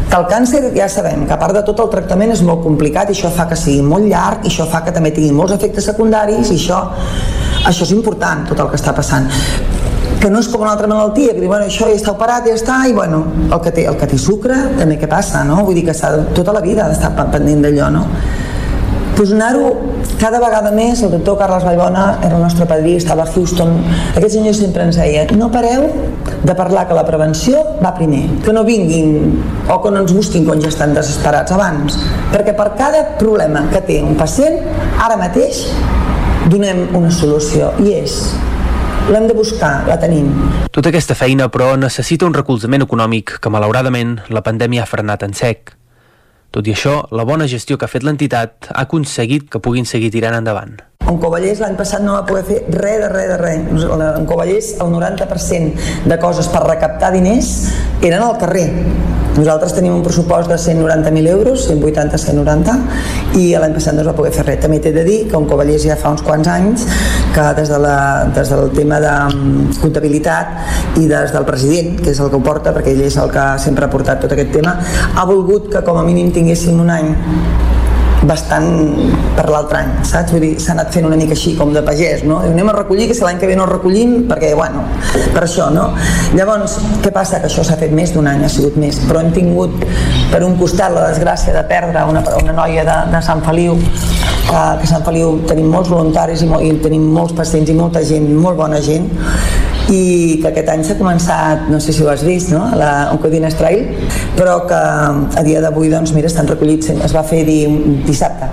que 0.08 0.16
el 0.16 0.26
càncer 0.30 0.62
ja 0.74 0.88
sabem 0.88 1.26
que 1.26 1.34
a 1.36 1.38
part 1.40 1.54
de 1.54 1.62
tot 1.66 1.80
el 1.84 1.90
tractament 1.92 2.32
és 2.32 2.42
molt 2.42 2.64
complicat 2.64 3.10
i 3.12 3.16
això 3.16 3.30
fa 3.34 3.44
que 3.50 3.58
sigui 3.60 3.82
molt 3.84 4.08
llarg 4.08 4.46
i 4.46 4.52
això 4.52 4.66
fa 4.70 4.80
que 4.86 4.94
també 4.96 5.12
tingui 5.12 5.34
molts 5.36 5.52
efectes 5.58 5.90
secundaris 5.90 6.48
i 6.48 6.56
això, 6.56 6.80
això 7.68 7.84
és 7.84 7.92
important 7.92 8.48
tot 8.48 8.64
el 8.64 8.72
que 8.72 8.80
està 8.80 8.96
passant 8.96 9.28
que 10.18 10.30
no 10.30 10.42
és 10.42 10.48
com 10.50 10.64
una 10.64 10.72
altra 10.74 10.88
malaltia, 10.90 11.34
que 11.34 11.42
diu, 11.44 11.50
bueno, 11.50 11.68
això 11.70 11.86
ja 11.86 11.96
està 11.98 12.12
operat, 12.16 12.48
ja 12.50 12.56
està, 12.58 12.80
i 12.90 12.94
bueno, 12.96 13.22
el 13.46 13.60
que 13.62 13.72
té, 13.74 13.86
el 13.90 13.98
que 14.00 14.10
té 14.10 14.18
sucre, 14.18 14.56
també 14.78 14.98
què 14.98 15.08
passa, 15.10 15.44
no? 15.46 15.62
Vull 15.66 15.78
dir 15.78 15.86
que 15.86 15.94
s'ha, 15.94 16.10
tota 16.34 16.54
la 16.56 16.64
vida 16.64 16.84
ha 16.84 16.92
d'estar 16.92 17.14
pendent 17.30 17.62
d'allò, 17.64 17.90
no? 17.94 18.06
pues 19.18 19.32
anar-ho 19.34 19.72
cada 20.20 20.38
vegada 20.38 20.70
més, 20.70 21.00
el 21.02 21.10
doctor 21.10 21.34
Carles 21.40 21.64
Vallbona 21.66 22.20
era 22.22 22.36
el 22.36 22.42
nostre 22.44 22.68
padrí, 22.70 22.92
estava 23.00 23.24
a 23.24 23.32
Houston 23.32 23.72
aquest 24.12 24.36
senyor 24.36 24.54
sempre 24.54 24.84
ens 24.86 24.94
deia 24.94 25.24
no 25.34 25.48
pareu 25.50 25.88
de 26.46 26.54
parlar 26.54 26.84
que 26.86 26.94
la 26.94 27.02
prevenció 27.02 27.64
va 27.82 27.90
primer 27.96 28.22
que 28.44 28.54
no 28.54 28.62
vinguin 28.62 29.40
o 29.66 29.80
que 29.82 29.90
no 29.90 30.04
ens 30.04 30.14
busquin 30.14 30.46
quan 30.46 30.62
ja 30.62 30.70
estan 30.70 30.94
desesperats 30.94 31.50
abans 31.56 31.98
perquè 32.30 32.54
per 32.54 32.68
cada 32.78 33.02
problema 33.18 33.64
que 33.72 33.82
té 33.90 33.98
un 34.06 34.14
pacient 34.20 34.60
ara 35.02 35.18
mateix 35.18 35.64
donem 36.46 36.86
una 36.94 37.10
solució 37.10 37.72
i 37.82 37.96
és 37.98 38.20
l'hem 39.08 39.26
de 39.28 39.34
buscar, 39.34 39.86
la 39.88 39.96
tenim. 40.00 40.28
Tota 40.74 40.90
aquesta 40.92 41.16
feina, 41.16 41.48
però, 41.52 41.72
necessita 41.80 42.26
un 42.28 42.36
recolzament 42.36 42.84
econòmic 42.84 43.38
que, 43.40 43.52
malauradament, 43.52 44.18
la 44.28 44.44
pandèmia 44.44 44.84
ha 44.84 44.90
frenat 44.90 45.24
en 45.24 45.34
sec. 45.36 45.74
Tot 46.52 46.68
i 46.68 46.72
això, 46.72 47.02
la 47.12 47.24
bona 47.28 47.48
gestió 47.48 47.76
que 47.76 47.84
ha 47.84 47.92
fet 47.92 48.04
l'entitat 48.04 48.70
ha 48.72 48.84
aconseguit 48.84 49.48
que 49.52 49.60
puguin 49.64 49.88
seguir 49.88 50.12
tirant 50.12 50.36
endavant. 50.38 50.78
En 51.08 51.16
Covellers 51.20 51.60
l'any 51.62 51.76
passat 51.76 52.02
no 52.04 52.18
va 52.18 52.24
poder 52.28 52.44
fer 52.44 52.58
res 52.74 52.98
de 53.00 53.08
res 53.12 53.28
de 53.32 53.36
res. 53.40 53.84
En 53.88 54.26
Covellers 54.28 54.74
el 54.76 54.92
90% 54.92 56.08
de 56.08 56.18
coses 56.20 56.48
per 56.52 56.66
recaptar 56.66 57.12
diners 57.16 57.52
eren 58.04 58.24
al 58.24 58.36
carrer 58.40 58.66
nosaltres 59.38 59.74
tenim 59.76 59.94
un 59.94 60.02
pressupost 60.02 60.50
de 60.50 60.58
190.000 60.58 61.30
euros, 61.30 61.66
180, 61.68 62.18
190, 62.18 62.74
i 63.38 63.52
l'any 63.54 63.76
passat 63.76 63.94
no 63.94 64.02
es 64.02 64.10
va 64.10 64.16
poder 64.18 64.32
fer 64.34 64.44
res. 64.48 64.60
També 64.64 64.80
t'he 64.82 64.92
de 64.94 65.04
dir 65.06 65.18
que 65.30 65.38
un 65.38 65.46
Covellers 65.48 65.86
ja 65.86 65.96
fa 66.00 66.12
uns 66.14 66.24
quants 66.26 66.50
anys 66.50 66.86
que 67.34 67.46
des, 67.58 67.70
de 67.70 67.78
la, 67.82 67.98
des 68.34 68.50
del 68.50 68.70
tema 68.74 69.00
de 69.04 69.14
mm, 69.30 69.80
comptabilitat 69.82 70.98
i 70.98 71.06
des 71.10 71.34
del 71.34 71.46
president, 71.48 71.96
que 72.02 72.12
és 72.12 72.20
el 72.20 72.32
que 72.32 72.40
ho 72.40 72.44
porta, 72.44 72.74
perquè 72.74 72.96
ell 72.96 73.06
és 73.06 73.18
el 73.22 73.30
que 73.32 73.48
sempre 73.62 73.86
ha 73.86 73.92
portat 73.92 74.24
tot 74.24 74.34
aquest 74.34 74.54
tema, 74.58 74.74
ha 75.14 75.26
volgut 75.28 75.70
que 75.72 75.84
com 75.86 76.00
a 76.00 76.06
mínim 76.06 76.32
tinguéssim 76.34 76.80
un 76.82 76.90
any 76.98 77.14
bastant 78.26 78.66
per 79.36 79.46
l'altre 79.50 79.78
any, 79.82 79.90
saps? 80.06 80.32
Vull 80.34 80.42
dir, 80.42 80.52
s'ha 80.62 80.72
anat 80.74 80.90
fent 80.94 81.06
una 81.06 81.18
mica 81.18 81.36
així, 81.36 81.54
com 81.58 81.70
de 81.74 81.82
pagès, 81.86 82.24
no? 82.26 82.40
Diu, 82.42 82.54
anem 82.56 82.72
a 82.72 82.74
recollir, 82.80 83.06
que 83.10 83.16
si 83.16 83.22
l'any 83.22 83.38
que 83.38 83.50
ve 83.50 83.56
no 83.58 83.66
recollim, 83.70 84.16
perquè, 84.30 84.54
bueno, 84.58 84.82
per 85.34 85.44
això, 85.44 85.68
no? 85.74 85.90
Llavors, 86.34 86.78
què 87.04 87.12
passa? 87.14 87.38
Que 87.42 87.50
això 87.50 87.64
s'ha 87.66 87.78
fet 87.80 87.94
més 87.94 88.14
d'un 88.14 88.26
any, 88.30 88.42
ha 88.44 88.50
sigut 88.52 88.78
més, 88.80 88.98
però 89.06 89.22
hem 89.22 89.30
tingut, 89.36 89.86
per 90.32 90.42
un 90.46 90.58
costat, 90.58 90.94
la 90.94 91.08
desgràcia 91.12 91.54
de 91.54 91.64
perdre 91.70 92.04
una, 92.10 92.24
una 92.42 92.56
noia 92.58 92.86
de, 92.88 92.98
de 93.14 93.22
Sant 93.28 93.44
Feliu, 93.46 93.78
que, 94.48 94.50
que 94.50 94.88
a 94.88 94.92
Sant 94.96 95.06
Feliu 95.06 95.38
tenim 95.48 95.70
molts 95.70 95.92
voluntaris 95.92 96.42
i, 96.42 96.50
i 96.68 96.74
tenim 96.82 97.06
molts 97.14 97.36
pacients 97.38 97.70
i 97.70 97.78
molta 97.78 98.02
gent, 98.06 98.30
molt 98.34 98.58
bona 98.58 98.82
gent, 98.82 99.10
i 99.88 100.38
que 100.42 100.50
aquest 100.50 100.68
any 100.68 100.82
s'ha 100.84 100.96
començat, 100.98 101.68
no 101.72 101.78
sé 101.80 101.94
si 101.96 102.04
ho 102.04 102.10
has 102.12 102.22
vist, 102.26 102.52
no? 102.52 102.66
la 102.76 103.08
Oncodines 103.14 103.56
Trail, 103.56 103.86
però 104.36 104.58
que 104.68 104.78
a 104.78 105.44
dia 105.46 105.62
d'avui 105.64 105.88
doncs, 105.92 106.12
mira, 106.16 106.28
estan 106.28 106.48
recollits, 106.50 106.92
es 106.92 107.14
va 107.16 107.24
fer 107.26 107.44
dir, 107.48 107.62
dissabte 108.08 108.48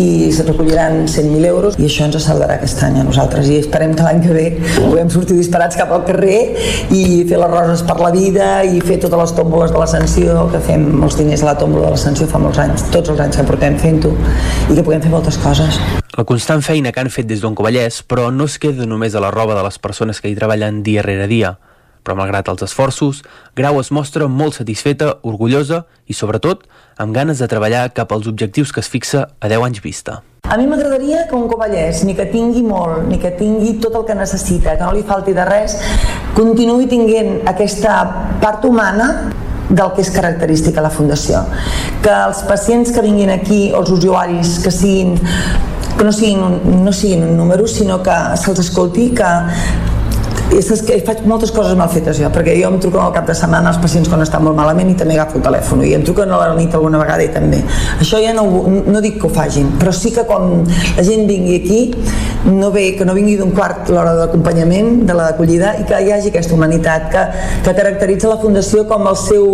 i 0.00 0.32
se 0.34 0.42
recolliran 0.46 1.04
100.000 1.06 1.46
euros 1.50 1.78
i 1.78 1.86
això 1.86 2.08
ens 2.08 2.18
salvarà 2.24 2.56
aquest 2.58 2.82
any 2.86 2.98
a 3.00 3.04
nosaltres 3.06 3.50
i 3.50 3.58
esperem 3.60 3.94
que 3.94 4.06
l'any 4.06 4.22
que 4.24 4.34
ve 4.34 4.46
puguem 4.76 5.10
sortir 5.12 5.36
disparats 5.38 5.78
cap 5.78 5.92
al 5.94 6.06
carrer 6.08 6.40
i 6.94 7.04
fer 7.28 7.38
les 7.40 7.52
roses 7.52 7.84
per 7.86 7.98
la 8.00 8.10
vida 8.14 8.48
i 8.64 8.80
fer 8.84 8.98
totes 9.02 9.20
les 9.20 9.34
tòmboles 9.38 9.74
de 9.74 9.82
l'ascensió 9.82 10.48
que 10.52 10.62
fem 10.64 10.86
molts 11.02 11.18
diners 11.20 11.44
a 11.44 11.52
la 11.52 11.56
tòmbola 11.60 11.90
de 11.90 11.94
l'ascensió 11.96 12.28
fa 12.30 12.40
molts 12.42 12.62
anys, 12.62 12.88
tots 12.94 13.12
els 13.14 13.22
anys 13.26 13.40
que 13.40 13.46
portem 13.50 13.78
fent-ho 13.80 14.14
i 14.70 14.74
que 14.74 14.82
puguem 14.82 15.02
fer 15.04 15.12
moltes 15.12 15.38
coses. 15.42 15.78
La 16.14 16.26
constant 16.28 16.62
feina 16.62 16.92
que 16.94 17.02
han 17.02 17.10
fet 17.10 17.26
des 17.26 17.40
d'on 17.42 17.56
Covellès, 17.58 18.02
però 18.06 18.30
no 18.30 18.46
es 18.50 18.58
queda 18.62 18.86
només 18.86 19.14
a 19.14 19.22
la 19.22 19.32
roba 19.34 19.56
de 19.58 19.64
les 19.66 19.78
persones 19.82 20.20
que 20.20 20.30
hi 20.30 20.36
treballen 20.38 20.82
dia 20.86 21.02
rere 21.02 21.26
dia. 21.30 21.56
Però 22.04 22.16
malgrat 22.18 22.50
els 22.52 22.62
esforços, 22.66 23.22
Grau 23.56 23.80
es 23.80 23.90
mostra 23.90 24.28
molt 24.28 24.58
satisfeta, 24.60 25.14
orgullosa 25.24 25.86
i, 26.06 26.12
sobretot, 26.12 26.66
amb 27.00 27.16
ganes 27.16 27.40
de 27.40 27.48
treballar 27.48 27.88
cap 27.96 28.12
als 28.12 28.28
objectius 28.28 28.74
que 28.76 28.84
es 28.84 28.90
fixa 28.92 29.24
a 29.40 29.48
10 29.48 29.64
anys 29.64 29.80
vista. 29.80 30.20
A 30.44 30.58
mi 30.60 30.66
m'agradaria 30.68 31.22
que 31.24 31.34
un 31.38 31.48
covellès, 31.48 32.02
ni 32.04 32.12
que 32.12 32.26
tingui 32.28 32.60
molt, 32.62 33.06
ni 33.08 33.16
que 33.16 33.30
tingui 33.32 33.78
tot 33.80 33.96
el 33.96 34.04
que 34.04 34.16
necessita, 34.18 34.76
que 34.76 34.84
no 34.84 34.92
li 34.92 35.00
falti 35.08 35.32
de 35.32 35.46
res, 35.48 35.78
continuï 36.36 36.84
tinguent 36.90 37.48
aquesta 37.48 37.96
part 38.44 38.68
humana 38.68 39.08
del 39.70 39.94
que 39.96 40.04
és 40.04 40.12
característic 40.12 40.76
a 40.76 40.84
la 40.84 40.92
Fundació. 40.92 41.40
Que 42.04 42.12
els 42.12 42.44
pacients 42.44 42.92
que 42.92 43.02
vinguin 43.06 43.32
aquí, 43.32 43.70
els 43.72 43.88
usuaris 43.96 44.58
que 44.60 44.74
siguin 44.74 45.16
que 45.96 46.04
no 46.04 46.12
siguin, 46.12 46.84
no 46.84 46.92
siguin 46.92 47.22
un 47.22 47.36
número, 47.38 47.66
sinó 47.70 48.02
que 48.02 48.14
se'ls 48.36 48.60
escolti, 48.66 49.12
que 49.14 49.30
i 50.54 50.60
és 50.62 50.82
que 50.86 51.00
faig 51.06 51.24
moltes 51.26 51.50
coses 51.54 51.74
mal 51.78 51.90
fetes 51.90 52.20
jo, 52.20 52.28
perquè 52.32 52.54
jo 52.60 52.68
em 52.70 52.78
truco 52.82 53.00
al 53.02 53.12
cap 53.14 53.26
de 53.26 53.34
setmana 53.34 53.72
als 53.72 53.80
pacients 53.82 54.08
quan 54.10 54.22
estan 54.22 54.44
molt 54.46 54.56
malament 54.58 54.92
i 54.92 54.94
també 54.98 55.16
agafo 55.18 55.40
el 55.40 55.44
telèfon 55.46 55.82
i 55.82 55.94
em 55.96 56.04
truquen 56.06 56.30
a 56.30 56.38
la 56.38 56.52
nit 56.54 56.74
alguna 56.74 57.00
vegada 57.00 57.24
i 57.26 57.30
també. 57.34 57.58
Això 57.98 58.20
ja 58.22 58.34
no, 58.36 58.44
no 58.86 59.02
dic 59.02 59.18
que 59.18 59.26
ho 59.26 59.32
fagin 59.34 59.72
però 59.80 59.92
sí 59.94 60.12
que 60.14 60.22
quan 60.28 60.62
la 60.68 61.04
gent 61.06 61.26
vingui 61.26 61.56
aquí 61.58 61.80
no 62.46 62.70
ve, 62.70 62.84
que 62.98 63.06
no 63.08 63.16
vingui 63.16 63.36
d'un 63.40 63.50
quart 63.56 63.90
l'hora 63.90 64.14
d'acompanyament, 64.20 65.02
de 65.08 65.16
l'acollida 65.16 65.74
i 65.80 65.86
que 65.88 66.00
hi 66.04 66.12
hagi 66.14 66.30
aquesta 66.30 66.54
humanitat 66.54 67.08
que, 67.10 67.24
que 67.66 67.76
caracteritza 67.76 68.30
la 68.30 68.38
Fundació 68.44 68.84
com 68.86 69.08
el 69.10 69.16
seu 69.18 69.46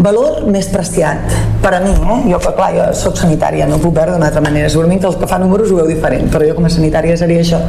valor 0.00 0.46
més 0.52 0.70
preciat. 0.72 1.34
Per 1.62 1.74
a 1.76 1.82
mi, 1.82 1.92
eh? 1.92 2.20
jo 2.30 2.40
que 2.42 2.54
clar, 2.56 2.70
jo 2.76 2.88
soc 2.98 3.18
sanitària 3.20 3.68
no 3.68 3.80
puc 3.82 3.94
veure 3.98 4.16
d'una 4.16 4.30
altra 4.30 4.44
manera, 4.44 4.70
segurament 4.72 5.02
que 5.02 5.10
els 5.10 5.18
que 5.20 5.28
fan 5.30 5.44
números 5.44 5.72
ho 5.72 5.82
veu 5.82 5.90
diferent, 5.90 6.30
però 6.32 6.46
jo 6.46 6.56
com 6.58 6.68
a 6.68 6.72
sanitària 6.72 7.18
seria 7.18 7.42
això 7.44 7.60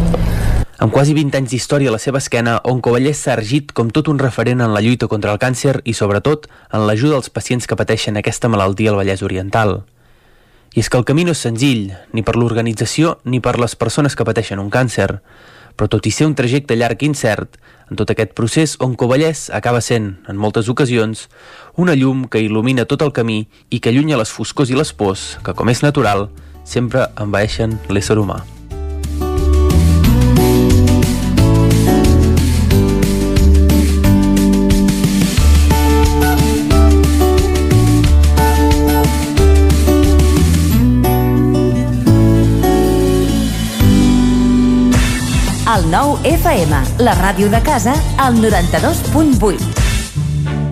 amb 0.80 0.92
quasi 0.92 1.14
20 1.14 1.38
anys 1.38 1.52
d'història 1.54 1.92
a 1.92 1.94
la 1.94 2.02
seva 2.02 2.18
esquena, 2.18 2.58
on 2.66 2.82
Covellers 2.82 3.20
s'ha 3.24 3.36
ergit 3.38 3.72
com 3.78 3.92
tot 3.94 4.10
un 4.10 4.20
referent 4.20 4.62
en 4.62 4.74
la 4.74 4.82
lluita 4.82 5.08
contra 5.08 5.32
el 5.34 5.40
càncer 5.40 5.82
i, 5.86 5.94
sobretot, 5.94 6.48
en 6.74 6.88
l'ajuda 6.88 7.20
als 7.20 7.30
pacients 7.30 7.68
que 7.70 7.78
pateixen 7.78 8.18
aquesta 8.18 8.50
malaltia 8.50 8.92
al 8.92 8.98
Vallès 8.98 9.22
Oriental. 9.22 9.84
I 10.74 10.82
és 10.82 10.90
que 10.90 10.98
el 10.98 11.06
camí 11.06 11.26
no 11.28 11.36
és 11.38 11.44
senzill, 11.46 11.92
ni 12.14 12.24
per 12.26 12.36
l'organització 12.36 13.20
ni 13.26 13.40
per 13.40 13.60
les 13.62 13.76
persones 13.78 14.18
que 14.18 14.26
pateixen 14.26 14.60
un 14.60 14.72
càncer, 14.74 15.20
però 15.78 15.90
tot 15.90 16.06
i 16.06 16.14
ser 16.14 16.26
un 16.30 16.36
trajecte 16.38 16.78
llarg 16.78 17.02
i 17.02 17.10
incert, 17.10 17.60
en 17.90 18.00
tot 18.00 18.10
aquest 18.10 18.34
procés 18.38 18.74
on 18.82 18.96
Covellers 18.98 19.50
acaba 19.54 19.82
sent, 19.82 20.16
en 20.30 20.38
moltes 20.38 20.70
ocasions, 20.70 21.28
una 21.78 21.98
llum 21.98 22.26
que 22.26 22.42
il·lumina 22.42 22.88
tot 22.90 23.06
el 23.06 23.14
camí 23.14 23.44
i 23.70 23.80
que 23.80 23.94
allunya 23.94 24.18
les 24.22 24.34
foscors 24.34 24.74
i 24.74 24.80
les 24.80 24.94
pors 24.94 25.38
que, 25.44 25.54
com 25.54 25.70
és 25.70 25.86
natural, 25.86 26.30
sempre 26.66 27.10
envaeixen 27.22 27.78
l'ésser 27.90 28.18
humà. 28.18 28.42
El 45.74 45.88
nou 45.90 46.20
FM, 46.22 46.80
la 47.02 47.16
ràdio 47.18 47.48
de 47.50 47.58
casa, 47.66 47.96
al 48.22 48.36
92.8. 48.38 49.58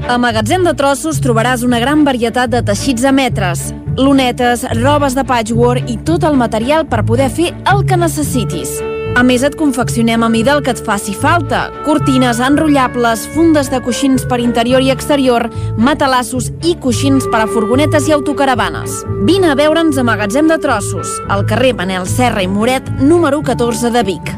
A 0.05 0.17
Magatzem 0.21 0.61
de 0.67 0.75
Trossos 0.77 1.17
trobaràs 1.23 1.63
una 1.65 1.79
gran 1.81 2.03
varietat 2.05 2.51
de 2.53 2.59
teixits 2.67 3.07
a 3.09 3.11
metres, 3.15 3.73
lunetes, 3.97 4.61
robes 4.77 5.15
de 5.17 5.23
patchwork 5.25 5.89
i 5.89 5.95
tot 6.05 6.21
el 6.27 6.37
material 6.37 6.85
per 6.91 7.01
poder 7.07 7.31
fer 7.33 7.49
el 7.71 7.81
que 7.89 7.97
necessitis. 7.97 8.75
A 9.17 9.23
més, 9.25 9.41
et 9.41 9.57
confeccionem 9.57 10.21
a 10.21 10.29
mida 10.29 10.53
el 10.53 10.61
que 10.61 10.75
et 10.75 10.83
faci 10.85 11.17
falta. 11.17 11.63
Cortines 11.87 12.37
enrotllables, 12.37 13.25
fundes 13.33 13.73
de 13.73 13.81
coixins 13.81 14.27
per 14.29 14.37
interior 14.43 14.85
i 14.85 14.93
exterior, 14.93 15.49
matalassos 15.81 16.51
i 16.61 16.75
coixins 16.77 17.25
per 17.33 17.41
a 17.41 17.49
furgonetes 17.49 18.05
i 18.05 18.13
autocaravanes. 18.19 19.01
Vine 19.25 19.49
a 19.49 19.57
veure'ns 19.57 19.97
a 19.97 20.05
Magatzem 20.05 20.45
de 20.51 20.61
Trossos, 20.61 21.17
al 21.25 21.49
carrer 21.49 21.73
Manel 21.81 22.05
Serra 22.05 22.45
i 22.45 22.47
Moret, 22.51 22.85
número 23.01 23.41
14 23.41 23.89
de 23.89 24.05
Vic. 24.13 24.35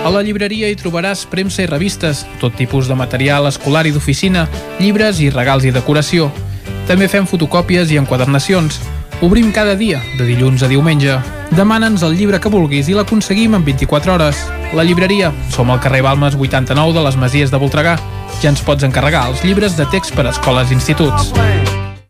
A 0.00 0.08
la 0.08 0.22
llibreria 0.24 0.68
hi 0.70 0.76
trobaràs 0.80 1.26
premsa 1.28 1.60
i 1.60 1.66
revistes, 1.68 2.22
tot 2.40 2.54
tipus 2.56 2.88
de 2.88 2.96
material 2.96 3.44
escolar 3.50 3.82
i 3.84 3.92
d'oficina, 3.92 4.46
llibres 4.78 5.20
i 5.20 5.28
regals 5.28 5.66
i 5.68 5.72
decoració. 5.74 6.30
També 6.88 7.08
fem 7.08 7.28
fotocòpies 7.28 7.92
i 7.92 7.98
enquadernacions. 8.00 8.80
Obrim 9.20 9.50
cada 9.52 9.74
dia, 9.76 10.00
de 10.16 10.24
dilluns 10.24 10.64
a 10.64 10.70
diumenge. 10.72 11.18
Demana'ns 11.52 12.00
el 12.06 12.16
llibre 12.16 12.40
que 12.40 12.48
vulguis 12.48 12.88
i 12.88 12.96
l'aconseguim 12.96 13.58
en 13.58 13.66
24 13.66 14.14
hores. 14.14 14.40
La 14.72 14.86
llibreria. 14.88 15.34
Som 15.52 15.68
al 15.68 15.82
carrer 15.84 16.00
Balmes 16.06 16.38
89 16.38 16.96
de 16.96 17.04
les 17.04 17.20
Masies 17.20 17.52
de 17.52 17.60
Voltregà. 17.60 17.98
Ja 18.40 18.54
ens 18.54 18.64
pots 18.64 18.88
encarregar 18.88 19.28
els 19.28 19.44
llibres 19.44 19.76
de 19.76 19.84
text 19.92 20.16
per 20.16 20.24
a 20.24 20.32
escoles 20.32 20.72
i 20.72 20.78
instituts. 20.80 21.34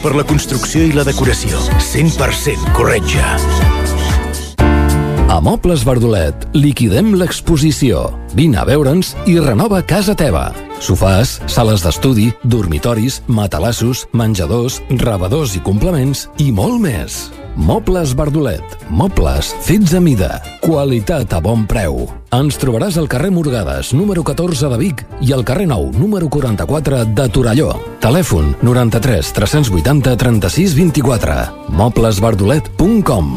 per 0.00 0.14
la 0.16 0.22
construcció 0.24 0.80
i 0.80 0.94
la 0.96 1.02
decoració. 1.04 1.58
100% 1.76 2.70
Corretja. 2.72 3.34
A 5.28 5.36
Mobles 5.44 5.82
Verdolet 5.84 6.46
liquidem 6.56 7.10
l'exposició. 7.20 8.06
Vine 8.32 8.62
a 8.62 8.64
veure'ns 8.64 9.12
i 9.28 9.36
renova 9.36 9.82
casa 9.84 10.14
teva. 10.16 10.46
Sofàs, 10.80 11.34
sales 11.52 11.84
d'estudi, 11.84 12.30
dormitoris, 12.48 13.20
matalassos, 13.28 14.06
menjadors, 14.16 14.80
rebedors 14.88 15.58
i 15.58 15.60
complements 15.60 16.30
i 16.40 16.48
molt 16.48 16.80
més. 16.80 17.26
Mobles 17.58 18.14
Verdolet. 18.14 18.62
Mobles 18.88 19.50
fets 19.66 19.94
a 19.94 20.00
mida. 20.00 20.38
Qualitat 20.62 21.32
a 21.34 21.40
bon 21.42 21.64
preu. 21.66 22.04
Ens 22.30 22.54
trobaràs 22.60 22.94
al 23.00 23.08
carrer 23.10 23.32
Morgades, 23.34 23.90
número 23.98 24.22
14 24.22 24.70
de 24.70 24.78
Vic 24.78 25.02
i 25.26 25.32
al 25.34 25.42
carrer 25.42 25.66
Nou, 25.66 25.88
número 25.98 26.30
44 26.30 27.02
de 27.18 27.26
Torelló. 27.34 27.72
Telèfon 27.98 28.54
93 28.62 29.32
380 29.34 30.14
36 30.22 30.76
24. 30.78 31.36
moblesverdolet.com 31.74 33.34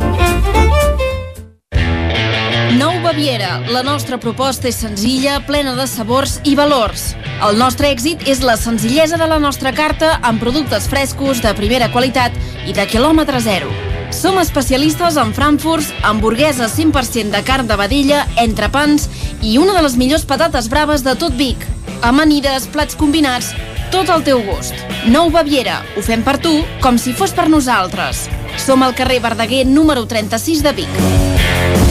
Nou 2.78 2.94
Baviera. 3.02 3.58
La 3.74 3.82
nostra 3.82 4.22
proposta 4.22 4.70
és 4.70 4.78
senzilla, 4.78 5.40
plena 5.50 5.74
de 5.74 5.90
sabors 5.90 6.38
i 6.46 6.54
valors. 6.56 7.16
El 7.42 7.58
nostre 7.58 7.90
èxit 7.90 8.28
és 8.30 8.46
la 8.46 8.54
senzillesa 8.54 9.18
de 9.18 9.26
la 9.26 9.42
nostra 9.42 9.74
carta 9.74 10.20
amb 10.22 10.40
productes 10.40 10.86
frescos, 10.88 11.42
de 11.42 11.58
primera 11.58 11.90
qualitat 11.90 12.38
i 12.70 12.78
de 12.78 12.86
quilòmetre 12.86 13.42
zero. 13.42 13.91
Som 14.12 14.38
especialistes 14.40 15.16
en 15.18 15.32
frankfurts, 15.34 15.90
hamburgueses 16.04 16.76
100% 16.78 17.32
de 17.32 17.42
carn 17.48 17.68
de 17.68 17.78
vedella, 17.80 18.26
entrepans 18.38 19.08
i 19.42 19.58
una 19.58 19.74
de 19.78 19.86
les 19.88 19.96
millors 19.98 20.28
patates 20.28 20.68
braves 20.70 21.06
de 21.08 21.16
tot 21.16 21.36
Vic. 21.40 21.64
Amanides, 22.04 22.68
plats 22.74 22.98
combinats, 23.00 23.54
tot 23.92 24.12
al 24.12 24.26
teu 24.28 24.44
gust. 24.46 24.76
Nou 25.08 25.32
Baviera. 25.32 25.80
Ho 25.96 26.04
fem 26.06 26.26
per 26.28 26.38
tu, 26.44 26.54
com 26.84 27.00
si 27.00 27.16
fos 27.16 27.34
per 27.36 27.48
nosaltres. 27.50 28.28
Som 28.60 28.84
al 28.84 28.96
carrer 28.96 29.22
Verdaguer 29.24 29.66
número 29.66 30.06
36 30.06 30.64
de 30.68 30.76
Vic. 30.84 31.91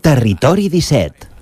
Territori 0.00 0.68
17. 0.68 1.33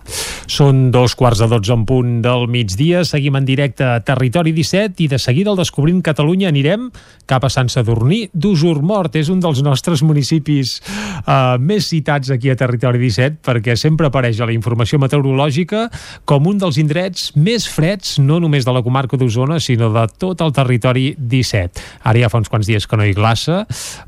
Són 0.52 0.90
dos 0.92 1.14
quarts 1.16 1.40
de 1.40 1.48
dotze 1.48 1.72
en 1.72 1.84
punt 1.88 2.18
del 2.24 2.48
migdia. 2.50 3.04
Seguim 3.08 3.38
en 3.38 3.46
directe 3.48 3.86
a 3.86 4.00
Territori 4.04 4.52
17 4.52 5.00
i 5.04 5.08
de 5.08 5.18
seguida 5.22 5.52
al 5.52 5.58
Descobrint 5.60 6.02
Catalunya 6.04 6.50
anirem 6.50 6.90
cap 7.30 7.46
a 7.46 7.50
Sant 7.52 7.70
Sadurní 7.72 8.26
d'Usurmort. 8.34 9.16
És 9.16 9.30
un 9.32 9.40
dels 9.40 9.62
nostres 9.64 10.02
municipis 10.04 10.74
uh, 10.82 11.56
més 11.62 11.88
citats 11.88 12.32
aquí 12.34 12.50
a 12.52 12.58
Territori 12.58 13.00
17 13.00 13.40
perquè 13.46 13.76
sempre 13.80 14.10
apareix 14.10 14.40
a 14.40 14.48
la 14.50 14.56
informació 14.56 15.00
meteorològica 15.02 15.86
com 16.28 16.50
un 16.50 16.60
dels 16.60 16.78
indrets 16.82 17.30
més 17.36 17.66
freds, 17.70 18.18
no 18.20 18.40
només 18.42 18.66
de 18.66 18.74
la 18.74 18.82
comarca 18.84 19.16
d'Osona, 19.16 19.60
sinó 19.62 19.92
de 19.94 20.04
tot 20.18 20.42
el 20.44 20.52
territori 20.52 21.12
17. 21.16 21.86
Ara 22.10 22.24
ja 22.24 22.30
fa 22.32 22.42
uns 22.42 22.50
quants 22.52 22.68
dies 22.68 22.86
que 22.88 22.98
no 22.98 23.06
hi 23.06 23.14
glaça, 23.16 23.62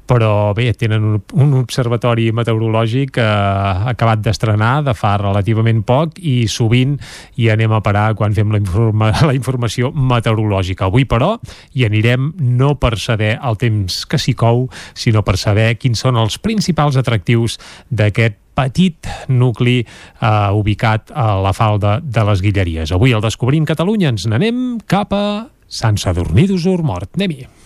però 0.08 0.52
bé, 0.56 0.70
tenen 0.78 1.08
un, 1.14 1.22
un 1.40 1.56
observatori 1.62 2.30
meteorològic 2.36 3.20
uh, 3.22 3.88
acabat 3.94 4.22
d'estrenar 4.24 4.74
de 4.84 4.96
fa 4.98 5.16
relativament 5.20 5.83
poc 5.86 6.18
i 6.18 6.48
sovint 6.50 6.96
hi 7.40 7.50
anem 7.52 7.72
a 7.72 7.82
parar 7.84 8.10
quan 8.18 8.34
fem 8.36 8.52
la, 8.52 8.60
informa 8.62 9.10
la 9.28 9.34
informació 9.36 9.92
meteorològica. 9.94 10.88
Avui, 10.88 11.06
però, 11.08 11.34
hi 11.74 11.86
anirem 11.88 12.32
no 12.58 12.74
per 12.80 12.96
saber 13.00 13.36
el 13.40 13.58
temps 13.60 14.04
que 14.08 14.20
s'hi 14.20 14.36
cou, 14.38 14.66
sinó 14.94 15.24
per 15.26 15.36
saber 15.40 15.74
quins 15.80 16.04
són 16.04 16.18
els 16.20 16.38
principals 16.42 16.98
atractius 17.00 17.58
d'aquest 17.90 18.40
petit 18.54 19.08
nucli 19.34 19.80
eh, 19.82 20.30
ubicat 20.54 21.10
a 21.10 21.34
la 21.42 21.52
falda 21.56 21.98
de 22.00 22.24
les 22.30 22.42
Guilleries. 22.44 22.94
Avui 22.94 23.12
al 23.12 23.24
Descobrint 23.24 23.66
Catalunya 23.66 24.14
ens 24.14 24.28
n'anem 24.30 24.78
cap 24.86 25.12
a 25.14 25.26
Sant 25.66 25.98
Sadurní 25.98 26.46
d'Usurmort. 26.50 27.16
Anem-hi. 27.18 27.63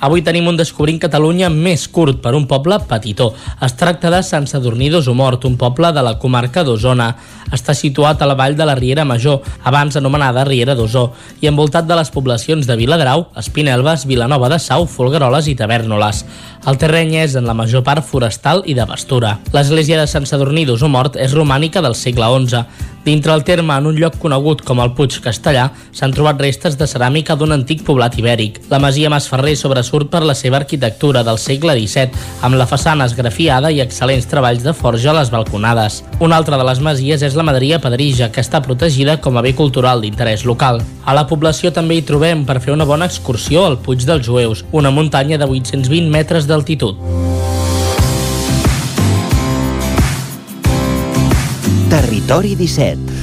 Avui 0.00 0.22
tenim 0.24 0.46
un 0.48 0.56
Descobrint 0.56 0.96
Catalunya 1.02 1.50
més 1.52 1.82
curt 1.92 2.22
per 2.24 2.32
un 2.32 2.46
poble 2.48 2.78
petitó. 2.88 3.30
Es 3.60 3.74
tracta 3.76 4.08
de 4.12 4.22
Sant 4.24 4.46
Sadurní 4.48 4.88
d'Osomort, 4.88 5.44
un 5.44 5.58
poble 5.60 5.90
de 5.92 6.04
la 6.06 6.14
comarca 6.22 6.64
d'Osona. 6.64 7.10
Està 7.52 7.74
situat 7.76 8.22
a 8.22 8.28
la 8.30 8.36
vall 8.38 8.56
de 8.56 8.64
la 8.64 8.78
Riera 8.78 9.04
Major, 9.04 9.42
abans 9.68 9.98
anomenada 10.00 10.46
Riera 10.48 10.76
d'Osó, 10.78 11.10
i 11.44 11.50
envoltat 11.50 11.84
de 11.84 11.98
les 11.98 12.12
poblacions 12.14 12.64
de 12.64 12.78
Viladrau, 12.80 13.26
Espinelves, 13.36 14.06
Vilanova 14.08 14.48
de 14.48 14.60
Sau, 14.62 14.86
Folgueroles 14.88 15.50
i 15.52 15.56
Tavernoles. 15.58 16.24
El 16.68 16.76
terreny 16.76 17.14
és 17.22 17.34
en 17.38 17.46
la 17.48 17.54
major 17.56 17.80
part 17.86 18.04
forestal 18.04 18.60
i 18.68 18.74
de 18.76 18.84
pastura. 18.84 19.38
L'església 19.56 19.96
de 19.96 20.04
Sant 20.10 20.26
Sadurní 20.28 20.66
d'Osomort 20.68 21.16
és 21.16 21.32
romànica 21.32 21.80
del 21.80 21.96
segle 21.96 22.28
XI. 22.36 22.64
Dintre 23.00 23.32
el 23.32 23.44
terme, 23.44 23.72
en 23.72 23.86
un 23.88 23.96
lloc 23.96 24.18
conegut 24.20 24.60
com 24.60 24.82
el 24.84 24.90
Puig 24.92 25.14
Castellà, 25.24 25.70
s'han 25.96 26.12
trobat 26.12 26.42
restes 26.42 26.74
de 26.76 26.84
ceràmica 26.84 27.32
d'un 27.32 27.54
antic 27.54 27.80
poblat 27.86 28.18
ibèric. 28.20 28.58
La 28.68 28.78
masia 28.78 29.08
Masferrer 29.08 29.54
sobresurt 29.56 30.10
per 30.12 30.20
la 30.20 30.34
seva 30.36 30.58
arquitectura 30.58 31.22
del 31.24 31.40
segle 31.40 31.78
XVII, 31.78 32.12
amb 32.44 32.60
la 32.60 32.66
façana 32.68 33.06
esgrafiada 33.08 33.70
i 33.72 33.80
excel·lents 33.80 34.28
treballs 34.28 34.66
de 34.66 34.74
forja 34.76 35.14
a 35.14 35.16
les 35.16 35.32
balconades. 35.32 36.02
Una 36.20 36.36
altra 36.36 36.60
de 36.60 36.66
les 36.68 36.84
masies 36.84 37.24
és 37.24 37.38
la 37.40 37.46
Maderia 37.48 37.80
Pedrija, 37.80 38.28
que 38.28 38.44
està 38.44 38.60
protegida 38.60 39.16
com 39.16 39.40
a 39.40 39.44
bé 39.48 39.54
cultural 39.56 40.04
d'interès 40.04 40.44
local. 40.44 40.82
A 41.08 41.16
la 41.16 41.24
població 41.26 41.72
també 41.72 41.96
hi 41.96 42.04
trobem 42.04 42.44
per 42.44 42.60
fer 42.60 42.76
una 42.76 42.84
bona 42.84 43.08
excursió 43.08 43.64
al 43.64 43.78
Puig 43.80 44.04
dels 44.04 44.28
Jueus, 44.28 44.66
una 44.76 44.92
muntanya 44.92 45.40
de 45.40 45.48
820 45.48 46.12
metres 46.12 46.49
d'altitud. 46.50 46.96
Territori 51.88 52.56
17. 52.56 53.19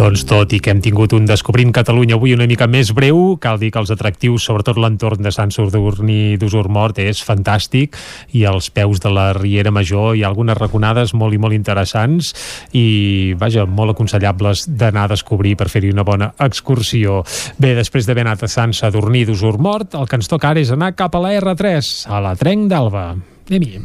Doncs 0.00 0.22
tot 0.24 0.54
i 0.56 0.62
que 0.64 0.72
hem 0.72 0.78
tingut 0.80 1.12
un 1.12 1.26
Descobrint 1.28 1.74
Catalunya 1.76 2.14
avui 2.16 2.32
una 2.32 2.46
mica 2.48 2.64
més 2.64 2.88
breu, 2.96 3.34
cal 3.36 3.58
dir 3.60 3.68
que 3.68 3.82
els 3.82 3.90
atractius, 3.92 4.46
sobretot 4.48 4.78
l'entorn 4.80 5.20
de 5.20 5.28
Sant 5.28 5.52
Sadurní 5.52 6.38
d'Usurmort, 6.40 6.96
és 7.04 7.20
fantàstic 7.20 7.98
i 8.32 8.46
als 8.48 8.70
peus 8.72 9.04
de 9.04 9.12
la 9.12 9.26
Riera 9.36 9.68
Major 9.68 10.16
hi 10.16 10.24
ha 10.24 10.30
algunes 10.32 10.56
raconades 10.56 11.12
molt 11.12 11.36
i 11.36 11.42
molt 11.44 11.52
interessants 11.52 12.32
i, 12.72 13.34
vaja, 13.36 13.68
molt 13.68 13.92
aconsellables 13.92 14.64
d'anar 14.72 15.04
a 15.04 15.12
descobrir 15.12 15.52
per 15.60 15.68
fer-hi 15.68 15.92
una 15.92 16.08
bona 16.08 16.32
excursió. 16.48 17.20
Bé, 17.60 17.76
després 17.76 18.08
d'haver 18.08 18.24
anat 18.24 18.48
a 18.48 18.52
Sant 18.56 18.72
Sadurní 18.72 19.26
d'Usurmort, 19.28 20.00
el 20.00 20.08
que 20.08 20.16
ens 20.16 20.32
toca 20.32 20.54
ara 20.54 20.64
és 20.64 20.72
anar 20.72 20.94
cap 20.96 21.12
a 21.12 21.26
la 21.28 21.36
R3, 21.44 21.94
a 22.08 22.24
la 22.24 22.38
Trenc 22.40 22.70
d'Alba. 22.72 23.10
Anem-hi. 23.52 23.82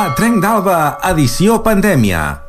A 0.00 0.12
Trenc 0.16 0.40
d'Alba, 0.40 0.78
edició 1.12 1.60
pandèmia. 1.60 2.48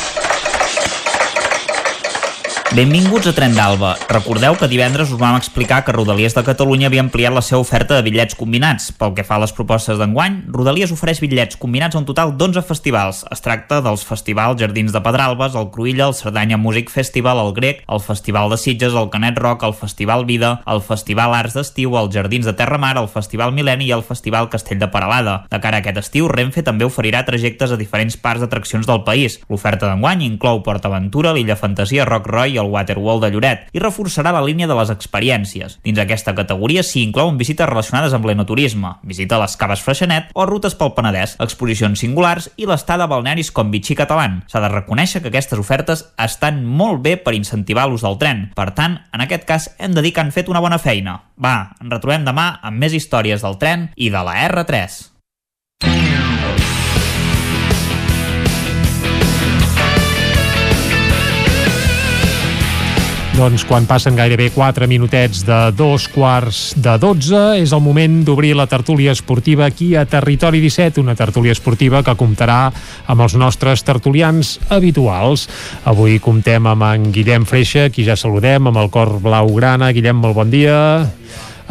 Benvinguts 2.71 3.27
a 3.27 3.33
Tren 3.35 3.51
d'Alba. 3.51 3.97
Recordeu 4.07 4.55
que 4.55 4.67
divendres 4.71 5.09
us 5.11 5.19
vam 5.19 5.35
explicar 5.35 5.81
que 5.83 5.91
Rodalies 5.91 6.31
de 6.31 6.39
Catalunya 6.47 6.87
havia 6.87 7.01
ampliat 7.03 7.33
la 7.35 7.41
seva 7.43 7.59
oferta 7.59 7.97
de 7.97 8.03
bitllets 8.05 8.37
combinats. 8.39 8.93
Pel 8.95 9.11
que 9.17 9.25
fa 9.27 9.35
a 9.35 9.41
les 9.43 9.51
propostes 9.51 9.97
d'enguany, 9.99 10.37
Rodalies 10.55 10.93
ofereix 10.95 11.19
bitllets 11.19 11.59
combinats 11.59 11.97
a 11.97 11.99
un 11.99 12.07
total 12.07 12.31
d'11 12.39 12.63
festivals. 12.63 13.25
Es 13.27 13.43
tracta 13.43 13.81
dels 13.83 14.05
festivals 14.07 14.55
Jardins 14.61 14.95
de 14.95 15.01
Pedralbes, 15.03 15.57
el 15.59 15.67
Cruïlla, 15.73 16.05
el 16.07 16.15
Cerdanya 16.15 16.55
Music 16.55 16.87
Festival, 16.93 17.41
el 17.43 17.51
Grec, 17.59 17.81
el 17.91 17.99
Festival 17.99 18.47
de 18.55 18.61
Sitges, 18.63 18.95
el 18.95 19.11
Canet 19.11 19.43
Rock, 19.43 19.67
el 19.67 19.75
Festival 19.75 20.23
Vida, 20.23 20.53
el 20.63 20.79
Festival 20.79 21.35
Arts 21.35 21.59
d'Estiu, 21.59 21.99
els 21.99 22.15
Jardins 22.15 22.47
de 22.47 22.55
Terramar, 22.55 22.93
el 23.03 23.11
Festival 23.11 23.51
Mileni 23.51 23.89
i 23.89 23.93
el 23.97 24.05
Festival 24.07 24.47
Castell 24.47 24.79
de 24.79 24.87
Paralada. 24.87 25.41
De 25.51 25.59
cara 25.59 25.81
a 25.81 25.83
aquest 25.83 25.99
estiu, 26.05 26.31
Renfe 26.31 26.63
també 26.63 26.87
oferirà 26.87 27.25
trajectes 27.27 27.75
a 27.75 27.81
diferents 27.83 28.15
parts 28.15 28.47
d'atraccions 28.47 28.87
del 28.87 29.03
país. 29.03 29.41
L'oferta 29.51 29.91
d'enguany 29.91 30.23
inclou 30.31 30.63
Port 30.63 30.87
Aventura, 30.87 31.35
l'Illa 31.35 31.59
Fantasia, 31.59 32.07
Rock 32.07 32.31
Roy 32.31 32.60
el 32.61 32.71
Waterwall 32.71 33.21
de 33.23 33.31
Lloret 33.33 33.67
i 33.73 33.81
reforçarà 33.83 34.33
la 34.33 34.43
línia 34.45 34.69
de 34.69 34.77
les 34.77 34.91
experiències. 34.93 35.79
Dins 35.85 35.99
aquesta 36.01 36.35
categoria 36.37 36.83
s'hi 36.85 37.03
inclouen 37.07 37.39
visites 37.41 37.69
relacionades 37.69 38.15
amb 38.15 38.27
l'enoturisme, 38.29 38.95
visita 39.03 39.37
a 39.37 39.43
les 39.43 39.57
caves 39.57 39.83
Freixenet 39.83 40.31
o 40.33 40.45
rutes 40.47 40.77
pel 40.77 40.93
Penedès, 40.97 41.35
exposicions 41.43 41.99
singulars 42.01 42.51
i 42.57 42.69
l'estada 42.69 43.09
balnearis 43.11 43.51
com 43.51 43.71
Vichy 43.73 43.97
Catalán. 43.97 44.41
S'ha 44.51 44.63
de 44.63 44.71
reconèixer 44.71 45.21
que 45.21 45.31
aquestes 45.33 45.59
ofertes 45.59 46.05
estan 46.21 46.63
molt 46.65 47.01
bé 47.03 47.17
per 47.17 47.35
incentivar 47.37 47.87
l'ús 47.89 48.05
del 48.05 48.19
tren. 48.21 48.49
Per 48.55 48.69
tant, 48.77 48.99
en 49.13 49.25
aquest 49.25 49.47
cas 49.49 49.69
hem 49.79 49.97
de 49.97 50.05
dir 50.05 50.13
que 50.15 50.23
han 50.23 50.35
fet 50.35 50.51
una 50.51 50.63
bona 50.63 50.79
feina. 50.79 51.19
Va, 51.41 51.73
ens 51.81 51.91
retrobem 51.91 52.27
demà 52.27 52.51
amb 52.61 52.77
més 52.81 52.93
històries 52.97 53.41
del 53.43 53.57
tren 53.61 53.89
i 53.95 54.11
de 54.13 54.25
la 54.27 54.37
R3. 54.49 55.01
Doncs 63.41 63.63
quan 63.65 63.87
passen 63.89 64.13
gairebé 64.13 64.51
4 64.53 64.85
minutets 64.85 65.39
de 65.47 65.55
dos 65.73 66.03
quarts 66.13 66.75
de 66.77 66.91
12 67.01 67.39
és 67.57 67.71
el 67.73 67.81
moment 67.81 68.19
d'obrir 68.21 68.51
la 68.53 68.67
tertúlia 68.69 69.15
esportiva 69.17 69.65
aquí 69.65 69.95
a 69.97 70.03
Territori 70.05 70.61
17, 70.61 71.01
una 71.01 71.15
tertúlia 71.17 71.55
esportiva 71.55 72.03
que 72.05 72.13
comptarà 72.19 72.69
amb 73.09 73.25
els 73.25 73.33
nostres 73.33 73.81
tertulians 73.81 74.59
habituals. 74.69 75.47
Avui 75.89 76.19
comptem 76.21 76.69
amb 76.69 76.85
en 76.85 77.09
Guillem 77.09 77.49
Freixa, 77.49 77.87
qui 77.89 78.05
ja 78.05 78.13
saludem, 78.13 78.69
amb 78.69 78.77
el 78.77 78.93
cor 78.93 79.15
blau 79.25 79.49
grana. 79.57 79.89
Guillem, 79.89 80.21
molt 80.21 80.37
bon 80.37 80.53
dia 80.53 80.77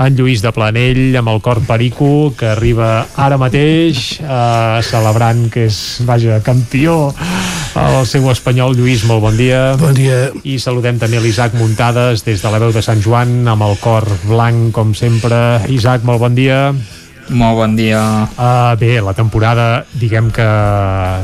en 0.00 0.18
Lluís 0.18 0.42
de 0.42 0.50
Planell 0.50 1.14
amb 1.22 1.30
el 1.30 1.38
cor 1.44 1.62
perico 1.70 2.32
que 2.34 2.50
arriba 2.50 3.06
ara 3.14 3.38
mateix 3.38 4.16
eh, 4.18 4.82
celebrant 4.90 5.46
que 5.54 5.68
és, 5.70 6.00
vaja, 6.02 6.42
campió 6.42 7.12
el 7.78 8.06
seu 8.08 8.26
espanyol 8.32 8.76
Lluís, 8.78 9.04
molt 9.08 9.22
bon 9.24 9.36
dia. 9.38 9.74
Bon 9.80 9.94
dia. 9.94 10.30
I 10.44 10.58
saludem 10.62 10.98
també 10.98 11.20
l'Isaac 11.22 11.54
Muntades 11.58 12.24
des 12.26 12.42
de 12.42 12.52
la 12.52 12.62
veu 12.62 12.72
de 12.74 12.82
Sant 12.82 13.02
Joan 13.04 13.44
amb 13.48 13.66
el 13.66 13.76
cor 13.82 14.08
blanc 14.26 14.72
com 14.74 14.94
sempre. 14.94 15.60
Isaac, 15.70 16.06
molt 16.06 16.22
bon 16.22 16.38
dia 16.38 16.70
molt 17.30 17.56
bon 17.56 17.74
dia. 17.78 18.00
Uh, 18.34 18.74
bé, 18.78 18.98
la 19.02 19.14
temporada, 19.14 19.84
diguem 19.96 20.30
que 20.34 20.46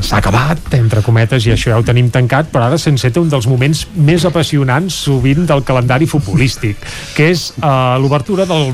s'ha 0.03 0.19
acabat, 0.19 0.59
entre 0.77 1.03
cometes, 1.05 1.45
i 1.47 1.53
això 1.53 1.73
ja 1.73 1.79
ho 1.79 1.85
tenim 1.85 2.09
tancat, 2.13 2.49
però 2.53 2.67
ara 2.67 2.79
s'enceta 2.79 3.21
un 3.21 3.29
dels 3.31 3.47
moments 3.49 3.85
més 3.95 4.25
apassionants 4.27 4.95
sovint 5.07 5.45
del 5.49 5.63
calendari 5.67 6.07
futbolístic, 6.09 6.79
que 7.15 7.29
és 7.33 7.49
uh, 7.59 7.97
l'obertura 8.01 8.47
del 8.49 8.71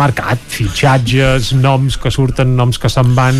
mercat, 0.00 0.40
fitxatges, 0.50 1.52
noms 1.60 1.98
que 2.00 2.12
surten, 2.12 2.56
noms 2.56 2.80
que 2.80 2.90
se'n 2.92 3.14
van, 3.16 3.38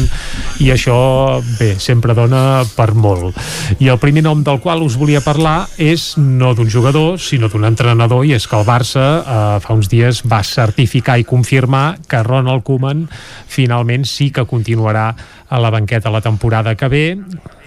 i 0.61 0.71
això, 0.75 1.41
bé, 1.59 1.73
sempre 1.81 2.17
dona 2.17 2.63
per 2.77 2.93
molt. 2.95 3.39
I 3.81 3.91
el 3.93 4.01
primer 4.03 4.25
nom 4.27 4.45
del 4.47 4.61
qual 4.61 4.85
us 4.85 4.99
volia 5.01 5.25
parlar 5.25 5.65
és 5.81 6.13
no 6.21 6.53
d'un 6.55 6.71
jugador, 6.71 7.17
sinó 7.21 7.49
d'un 7.49 7.69
entrenador, 7.69 8.27
i 8.29 8.37
és 8.37 8.47
que 8.47 8.59
el 8.61 8.69
Barça 8.69 9.07
uh, 9.21 9.59
fa 9.65 9.77
uns 9.77 9.89
dies 9.91 10.23
va 10.29 10.45
certificar 10.45 11.19
i 11.21 11.29
confirmar 11.29 11.97
que 12.09 12.23
Ronald 12.27 12.67
Koeman 12.67 13.07
finalment 13.51 14.05
sí 14.09 14.31
que 14.31 14.47
continuarà 14.49 15.09
a 15.49 15.59
la 15.59 15.71
banqueta 15.71 16.11
la 16.11 16.23
temporada 16.25 16.75
que 16.75 16.89
ve 16.89 17.07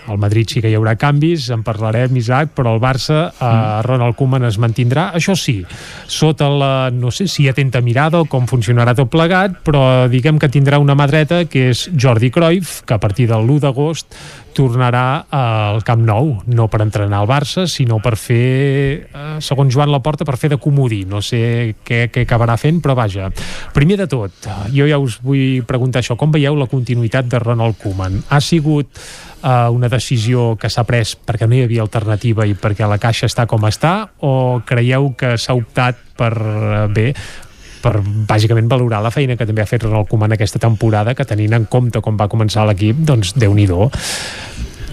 al 0.08 0.18
Madrid 0.18 0.50
sí 0.50 0.62
que 0.62 0.70
hi 0.72 0.76
haurà 0.78 0.96
canvis, 1.00 1.50
en 1.54 1.64
parlarem, 1.64 2.16
Isaac, 2.20 2.52
però 2.58 2.74
el 2.76 2.82
Barça, 2.84 3.20
eh, 3.30 3.46
mm. 3.46 3.84
Ronald 3.88 4.18
Koeman 4.20 4.48
es 4.50 4.60
mantindrà, 4.60 5.10
això 5.16 5.36
sí, 5.40 5.62
sota 6.12 6.50
la, 6.52 6.74
no 6.92 7.12
sé 7.12 7.28
si 7.32 7.48
atenta 7.50 7.82
mirada 7.82 8.20
o 8.20 8.28
com 8.30 8.48
funcionarà 8.50 8.96
tot 8.98 9.12
plegat, 9.14 9.62
però 9.64 10.10
diguem 10.12 10.40
que 10.42 10.52
tindrà 10.52 10.82
una 10.84 10.98
mà 11.00 11.08
dreta, 11.08 11.44
que 11.48 11.70
és 11.72 11.88
Jordi 11.96 12.32
Cruyff, 12.34 12.82
que 12.84 12.98
a 12.98 13.00
partir 13.00 13.30
del 13.32 13.48
1 13.48 13.64
d'agost 13.64 14.20
tornarà 14.56 15.26
al 15.34 15.84
Camp 15.84 16.04
Nou, 16.06 16.36
no 16.46 16.68
per 16.72 16.82
entrenar 16.86 17.20
al 17.22 17.30
Barça, 17.30 17.66
sinó 17.68 18.00
per 18.04 18.16
fer, 18.20 19.10
eh, 19.10 19.38
segons 19.44 19.74
Joan 19.74 19.92
Laporta, 19.92 20.26
per 20.26 20.38
fer 20.38 20.54
de 20.54 20.60
comodí. 20.62 21.04
No 21.10 21.22
sé 21.22 21.76
què, 21.86 22.08
què 22.14 22.24
acabarà 22.28 22.58
fent, 22.62 22.82
però 22.84 22.96
vaja. 22.96 23.32
Primer 23.74 23.98
de 24.04 24.08
tot, 24.08 24.50
jo 24.74 24.88
ja 24.90 25.02
us 25.02 25.20
vull 25.24 25.64
preguntar 25.68 26.04
això, 26.04 26.18
com 26.18 26.32
veieu 26.32 26.56
la 26.56 26.70
continuïtat 26.72 27.28
de 27.30 27.42
Ronald 27.44 27.80
Koeman? 27.82 28.22
Ha 28.30 28.42
sigut 28.42 28.90
eh, 29.44 29.70
una 29.70 29.90
decisió 29.90 30.56
que 30.60 30.72
s'ha 30.72 30.86
pres 30.88 31.16
perquè 31.20 31.48
no 31.48 31.58
hi 31.58 31.64
havia 31.68 31.84
alternativa 31.84 32.48
i 32.48 32.56
perquè 32.56 32.88
la 32.90 33.00
caixa 33.02 33.28
està 33.30 33.46
com 33.50 33.68
està 33.68 33.94
o 34.24 34.62
creieu 34.66 35.12
que 35.20 35.36
s'ha 35.38 35.56
optat 35.58 36.00
per 36.18 36.34
eh, 36.38 36.88
bé 36.94 37.08
per 37.84 37.98
bàsicament 38.02 38.70
valorar 38.72 39.04
la 39.04 39.12
feina 39.14 39.38
que 39.38 39.48
també 39.50 39.64
ha 39.64 39.70
fet 39.70 39.84
Ronald 39.84 40.10
Koeman 40.12 40.36
aquesta 40.36 40.62
temporada 40.64 41.16
que 41.18 41.28
tenint 41.28 41.58
en 41.60 41.68
compte 41.70 42.02
com 42.02 42.20
va 42.20 42.30
començar 42.32 42.66
l'equip 42.70 43.04
doncs 43.04 43.36
déu 43.36 43.54
nhi 43.54 43.68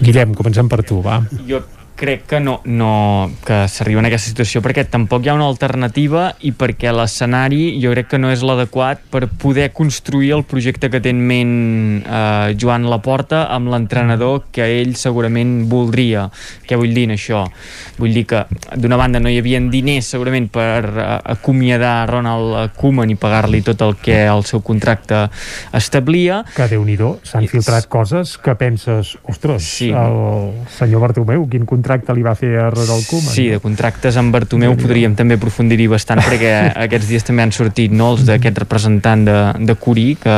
Guillem, 0.00 0.32
comencem 0.32 0.68
per 0.68 0.80
tu, 0.82 1.02
va. 1.04 1.20
Jo 1.46 1.60
crec 2.00 2.24
que 2.24 2.40
no, 2.40 2.60
no 2.64 3.30
que 3.44 3.66
s'arriba 3.68 4.00
en 4.00 4.08
aquesta 4.08 4.30
situació 4.30 4.62
perquè 4.64 4.86
tampoc 4.88 5.26
hi 5.26 5.28
ha 5.28 5.36
una 5.36 5.48
alternativa 5.50 6.30
i 6.48 6.54
perquè 6.56 6.94
l'escenari 6.96 7.74
jo 7.82 7.92
crec 7.92 8.08
que 8.14 8.20
no 8.22 8.30
és 8.32 8.40
l'adequat 8.46 9.02
per 9.12 9.26
poder 9.42 9.68
construir 9.76 10.32
el 10.38 10.46
projecte 10.48 10.88
que 10.88 11.02
té 11.04 11.12
en 11.12 11.20
ment 11.28 11.52
eh, 12.00 12.54
Joan 12.56 12.88
Laporta 12.88 13.42
amb 13.52 13.68
l'entrenador 13.68 14.46
que 14.54 14.64
ell 14.80 14.94
segurament 14.96 15.66
voldria. 15.68 16.24
Què 16.64 16.78
vull 16.80 16.96
dir 16.96 17.04
en 17.10 17.14
això? 17.18 17.42
Vull 18.00 18.16
dir 18.16 18.24
que 18.30 18.46
d'una 18.80 18.96
banda 18.96 19.20
no 19.20 19.28
hi 19.28 19.36
havia 19.42 19.60
diners 19.60 20.08
segurament 20.14 20.48
per 20.52 20.80
uh, 20.88 21.04
acomiadar 21.34 22.08
Ronald 22.08 22.72
Koeman 22.78 23.12
i 23.12 23.18
pagar-li 23.20 23.60
tot 23.66 23.82
el 23.84 23.98
que 24.00 24.22
el 24.24 24.46
seu 24.48 24.62
contracte 24.64 25.26
establia. 25.76 26.40
Que 26.56 26.70
déu 26.70 26.86
nhi 26.86 26.96
s'han 27.28 27.46
filtrat 27.50 27.86
coses 27.92 28.36
que 28.40 28.54
penses, 28.58 29.12
ostres, 29.28 29.68
sí. 29.76 29.90
el 29.92 30.64
senyor 30.78 31.04
Bartomeu, 31.04 31.44
quin 31.50 31.68
contracte 31.68 31.89
contracte 31.90 32.14
li 32.14 32.22
va 32.22 32.34
fer 32.38 32.50
a 32.60 32.68
Ronald 32.70 33.06
Koeman. 33.08 33.32
Sí, 33.34 33.48
de 33.50 33.58
contractes 33.62 34.16
amb 34.20 34.30
Bartomeu 34.34 34.76
podríem 34.78 35.16
també 35.18 35.34
aprofundir-hi 35.38 35.88
bastant 35.90 36.22
perquè 36.22 36.52
aquests 36.86 37.10
dies 37.10 37.26
també 37.26 37.42
han 37.42 37.54
sortit 37.54 37.90
no, 37.90 38.12
els 38.14 38.22
d'aquest 38.28 38.60
representant 38.62 39.24
de, 39.26 39.36
de 39.66 39.74
Curí 39.80 40.14
que 40.20 40.36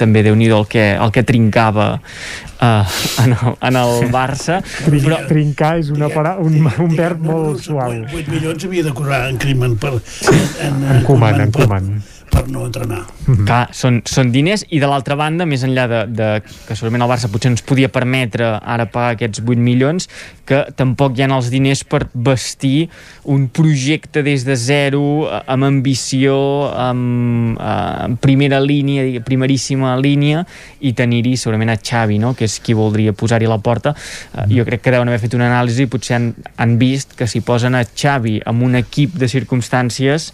també 0.00 0.24
déu 0.26 0.36
nhi 0.36 0.50
el 0.52 0.66
que, 0.68 0.84
el 1.00 1.14
que 1.14 1.24
trincava 1.24 1.88
uh, 1.96 3.00
en, 3.24 3.32
el, 3.32 3.56
en 3.70 3.80
el 3.80 4.12
Barça. 4.12 4.60
Trin, 4.84 5.00
però... 5.06 5.22
trincar 5.30 5.74
és 5.80 5.92
una 5.94 6.12
para, 6.12 6.36
un, 6.42 6.60
un 6.68 6.96
verb 6.96 7.24
molt 7.24 7.64
suau. 7.64 7.96
8 8.04 8.36
milions 8.36 8.68
havia 8.68 8.84
de 8.84 8.96
cobrar 8.96 9.26
en 9.30 9.40
Crimen 9.40 9.80
per, 9.80 9.96
en, 9.96 10.42
en, 10.68 10.88
en 10.98 11.06
Koeman, 11.08 11.46
en 11.46 11.54
Koeman 11.56 11.94
per 12.30 12.48
no 12.48 12.64
entrenar. 12.66 13.04
Mm 13.26 13.34
-hmm. 13.34 13.44
Clar, 13.46 13.68
són, 13.72 14.00
són 14.04 14.30
diners 14.32 14.64
i 14.68 14.80
de 14.80 14.86
l'altra 14.86 15.16
banda, 15.16 15.46
més 15.46 15.62
enllà 15.62 15.86
de, 15.88 16.00
de 16.06 16.28
que 16.66 16.76
segurament 16.76 17.02
el 17.02 17.10
Barça 17.10 17.30
potser 17.30 17.50
ens 17.50 17.62
podia 17.62 17.88
permetre 17.88 18.60
ara 18.62 18.86
pagar 18.86 19.10
aquests 19.14 19.40
8 19.40 19.58
milions, 19.58 20.08
que 20.44 20.66
tampoc 20.76 21.18
hi 21.18 21.22
ha 21.22 21.36
els 21.36 21.50
diners 21.50 21.84
per 21.84 22.06
vestir 22.14 22.88
un 23.24 23.48
projecte 23.48 24.22
des 24.22 24.44
de 24.44 24.56
zero, 24.56 25.28
amb 25.46 25.64
ambició, 25.64 26.70
amb, 26.74 27.58
eh, 27.58 28.04
amb 28.04 28.20
primera 28.20 28.60
línia, 28.60 29.20
primeríssima 29.22 29.96
línia, 29.96 30.46
i 30.80 30.92
tenir-hi 30.92 31.36
segurament 31.36 31.70
a 31.70 31.76
Xavi, 31.76 32.18
no? 32.18 32.34
que 32.34 32.44
és 32.44 32.58
qui 32.60 32.74
voldria 32.74 33.12
posar-hi 33.12 33.46
la 33.46 33.58
porta. 33.58 33.94
Uh, 34.34 34.46
jo 34.50 34.64
crec 34.64 34.82
que 34.82 34.94
deuen 34.94 35.08
haver 35.08 35.20
fet 35.20 35.34
una 35.34 35.48
anàlisi 35.50 35.86
i 35.86 35.90
potser 35.90 36.16
han, 36.16 36.32
han 36.56 36.78
vist 36.80 37.14
que 37.18 37.28
si 37.30 37.42
posen 37.44 37.74
a 37.78 37.84
Xavi 37.84 38.40
amb 38.46 38.66
un 38.66 38.78
equip 38.80 39.16
de 39.20 39.28
circumstàncies 39.30 40.30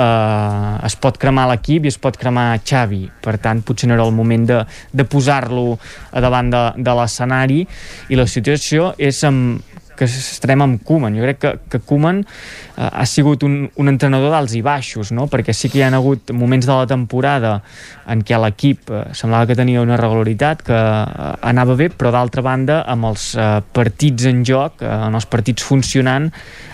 eh, 0.00 0.86
es 0.88 0.96
pot 1.00 1.18
cremar 1.20 1.46
l'equip 1.50 1.86
i 1.86 1.92
es 1.92 1.98
pot 2.00 2.16
cremar 2.20 2.48
Xavi. 2.64 3.02
Per 3.22 3.36
tant 3.42 3.62
potser 3.66 3.90
no 3.90 3.96
era 3.98 4.06
el 4.08 4.16
moment 4.16 4.46
de, 4.48 4.60
de 4.92 5.06
posar-lo 5.08 5.76
davant 6.12 6.52
de, 6.52 6.64
de 6.80 6.96
l'escenari. 6.98 7.64
I 8.10 8.20
la 8.20 8.28
situació 8.30 8.94
és 8.98 9.22
amb, 9.28 9.60
que 10.00 10.08
estarem 10.08 10.64
amb 10.64 10.80
Koeman. 10.86 11.16
Jo 11.18 11.26
crec 11.26 11.40
que, 11.42 11.52
que 11.72 11.82
Koeman 11.84 12.22
eh, 12.24 12.88
ha 12.88 13.06
sigut 13.08 13.44
un, 13.46 13.66
un 13.76 13.92
entrenador 13.92 14.32
d'alts 14.32 14.56
i 14.56 14.62
baixos, 14.64 15.12
no? 15.16 15.28
perquè 15.30 15.54
sí 15.56 15.68
que 15.68 15.80
hi 15.80 15.84
ha 15.84 15.92
hagut 15.98 16.32
moments 16.32 16.68
de 16.68 16.72
la 16.72 16.88
temporada 16.88 17.58
en 18.10 18.24
què 18.26 18.40
l'equip 18.40 18.90
eh, 18.90 19.04
semblava 19.16 19.50
que 19.50 19.58
tenia 19.58 19.84
una 19.84 20.00
regularitat, 20.00 20.64
que 20.66 20.80
eh, 20.80 21.30
anava 21.52 21.76
bé, 21.78 21.90
però 21.92 22.14
d'altra 22.14 22.44
banda, 22.46 22.80
amb 22.88 23.12
els 23.12 23.30
eh, 23.36 23.52
partits 23.76 24.30
en 24.30 24.42
joc, 24.48 24.80
eh, 24.82 24.90
en 25.10 25.20
els 25.20 25.28
partits 25.30 25.66
funcionant, 25.66 26.30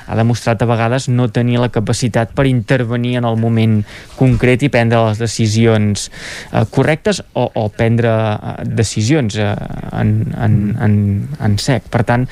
ha 0.07 0.15
demostrat 0.15 0.63
a 0.63 0.69
vegades 0.71 1.09
no 1.11 1.27
tenir 1.35 1.59
la 1.61 1.71
capacitat 1.75 2.33
per 2.37 2.47
intervenir 2.47 3.17
en 3.19 3.27
el 3.27 3.39
moment 3.41 3.81
concret 4.19 4.63
i 4.63 4.71
prendre 4.73 5.03
les 5.09 5.21
decisions 5.23 6.07
eh, 6.53 6.63
correctes 6.71 7.23
o, 7.35 7.49
o 7.51 7.67
prendre 7.75 8.13
eh, 8.13 8.55
decisions 8.79 9.39
eh, 9.39 9.51
en, 9.93 10.15
en, 10.39 10.61
en, 10.87 10.97
en 11.43 11.59
sec. 11.63 11.91
Per 11.91 12.05
tant, 12.07 12.27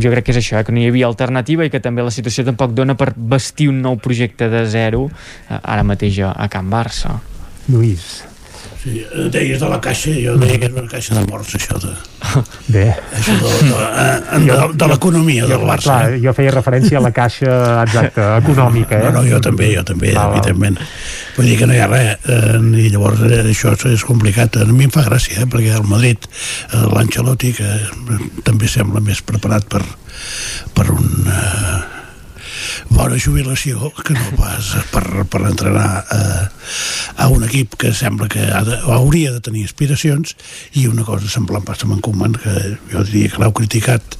jo 0.00 0.12
crec 0.14 0.19
crec 0.20 0.28
que 0.28 0.38
és 0.38 0.44
això, 0.44 0.60
eh, 0.60 0.64
que 0.64 0.72
no 0.72 0.80
hi 0.80 0.88
havia 0.88 1.08
alternativa 1.08 1.64
i 1.64 1.70
que 1.72 1.80
també 1.80 2.04
la 2.04 2.12
situació 2.14 2.44
tampoc 2.44 2.74
dona 2.76 2.94
per 2.94 3.12
vestir 3.16 3.68
un 3.72 3.80
nou 3.82 3.96
projecte 3.96 4.48
de 4.52 4.64
zero 4.68 5.08
eh, 5.08 5.58
ara 5.60 5.82
mateix 5.82 6.20
a, 6.24 6.48
Can 6.50 6.70
Barça. 6.70 7.18
Lluís. 7.68 8.29
Sí, 8.80 9.02
deies 9.28 9.60
de 9.60 9.68
la 9.68 9.76
caixa, 9.84 10.12
jo 10.16 10.38
deia 10.40 10.56
que 10.56 10.70
és 10.70 10.72
una 10.72 10.88
caixa 10.88 11.12
de 11.18 11.22
morts, 11.28 11.50
això 11.58 11.76
de... 11.82 11.90
Bé. 12.72 12.86
Això 13.18 13.34
de, 13.36 13.50
de, 13.66 13.74
de, 13.74 14.38
de, 14.46 14.56
de 14.80 14.88
l'economia 14.88 15.48
del 15.50 15.66
Barça. 15.68 15.90
Clar, 15.90 16.14
jo 16.22 16.32
feia 16.38 16.54
referència 16.54 16.96
a 16.96 17.04
la 17.04 17.10
caixa 17.12 17.58
exacta, 17.82 18.30
econòmica, 18.40 18.96
eh? 18.96 19.10
No, 19.10 19.18
no, 19.18 19.26
jo 19.28 19.42
també, 19.44 19.68
jo 19.74 19.84
també, 19.84 20.14
ah, 20.16 20.30
evidentment. 20.32 20.80
Vull 21.36 21.52
dir 21.52 21.58
que 21.60 21.68
no 21.68 21.76
hi 21.76 21.84
ha 21.84 21.90
res, 21.92 22.24
eh, 22.24 22.56
i 22.80 22.88
llavors 22.94 23.20
eh, 23.28 23.42
això 23.52 23.76
és 23.92 24.08
complicat. 24.08 24.56
A 24.64 24.68
mi 24.72 24.88
em 24.88 24.96
fa 24.96 25.04
gràcia, 25.10 25.42
eh, 25.44 25.50
perquè 25.52 25.76
el 25.76 25.84
Madrid, 25.90 26.24
eh, 26.70 26.84
l'Ancelotti, 26.88 27.52
que 27.60 27.70
també 28.48 28.72
sembla 28.72 29.04
més 29.04 29.20
preparat 29.20 29.68
per, 29.68 29.84
per 30.72 30.88
un... 30.96 31.16
Eh, 31.28 31.89
bona 32.90 33.18
jubilació 33.22 33.90
que 34.04 34.14
no 34.16 34.36
pas 34.38 34.72
per, 34.92 35.04
per 35.30 35.42
entrenar 35.48 35.88
a, 36.10 36.20
a 37.16 37.28
un 37.32 37.44
equip 37.46 37.76
que 37.80 37.92
sembla 37.96 38.28
que 38.30 38.42
ha 38.50 38.62
de, 38.66 38.78
hauria 38.92 39.32
de 39.34 39.42
tenir 39.44 39.64
aspiracions 39.68 40.36
i 40.78 40.86
una 40.90 41.06
cosa 41.06 41.30
semblant 41.30 41.66
passa 41.66 41.86
amb 41.86 41.98
en 41.98 42.04
Koeman 42.04 42.38
que 42.40 42.56
jo 42.92 43.04
diria 43.06 43.32
que 43.32 43.42
l'heu 43.42 43.54
criticat 43.56 44.18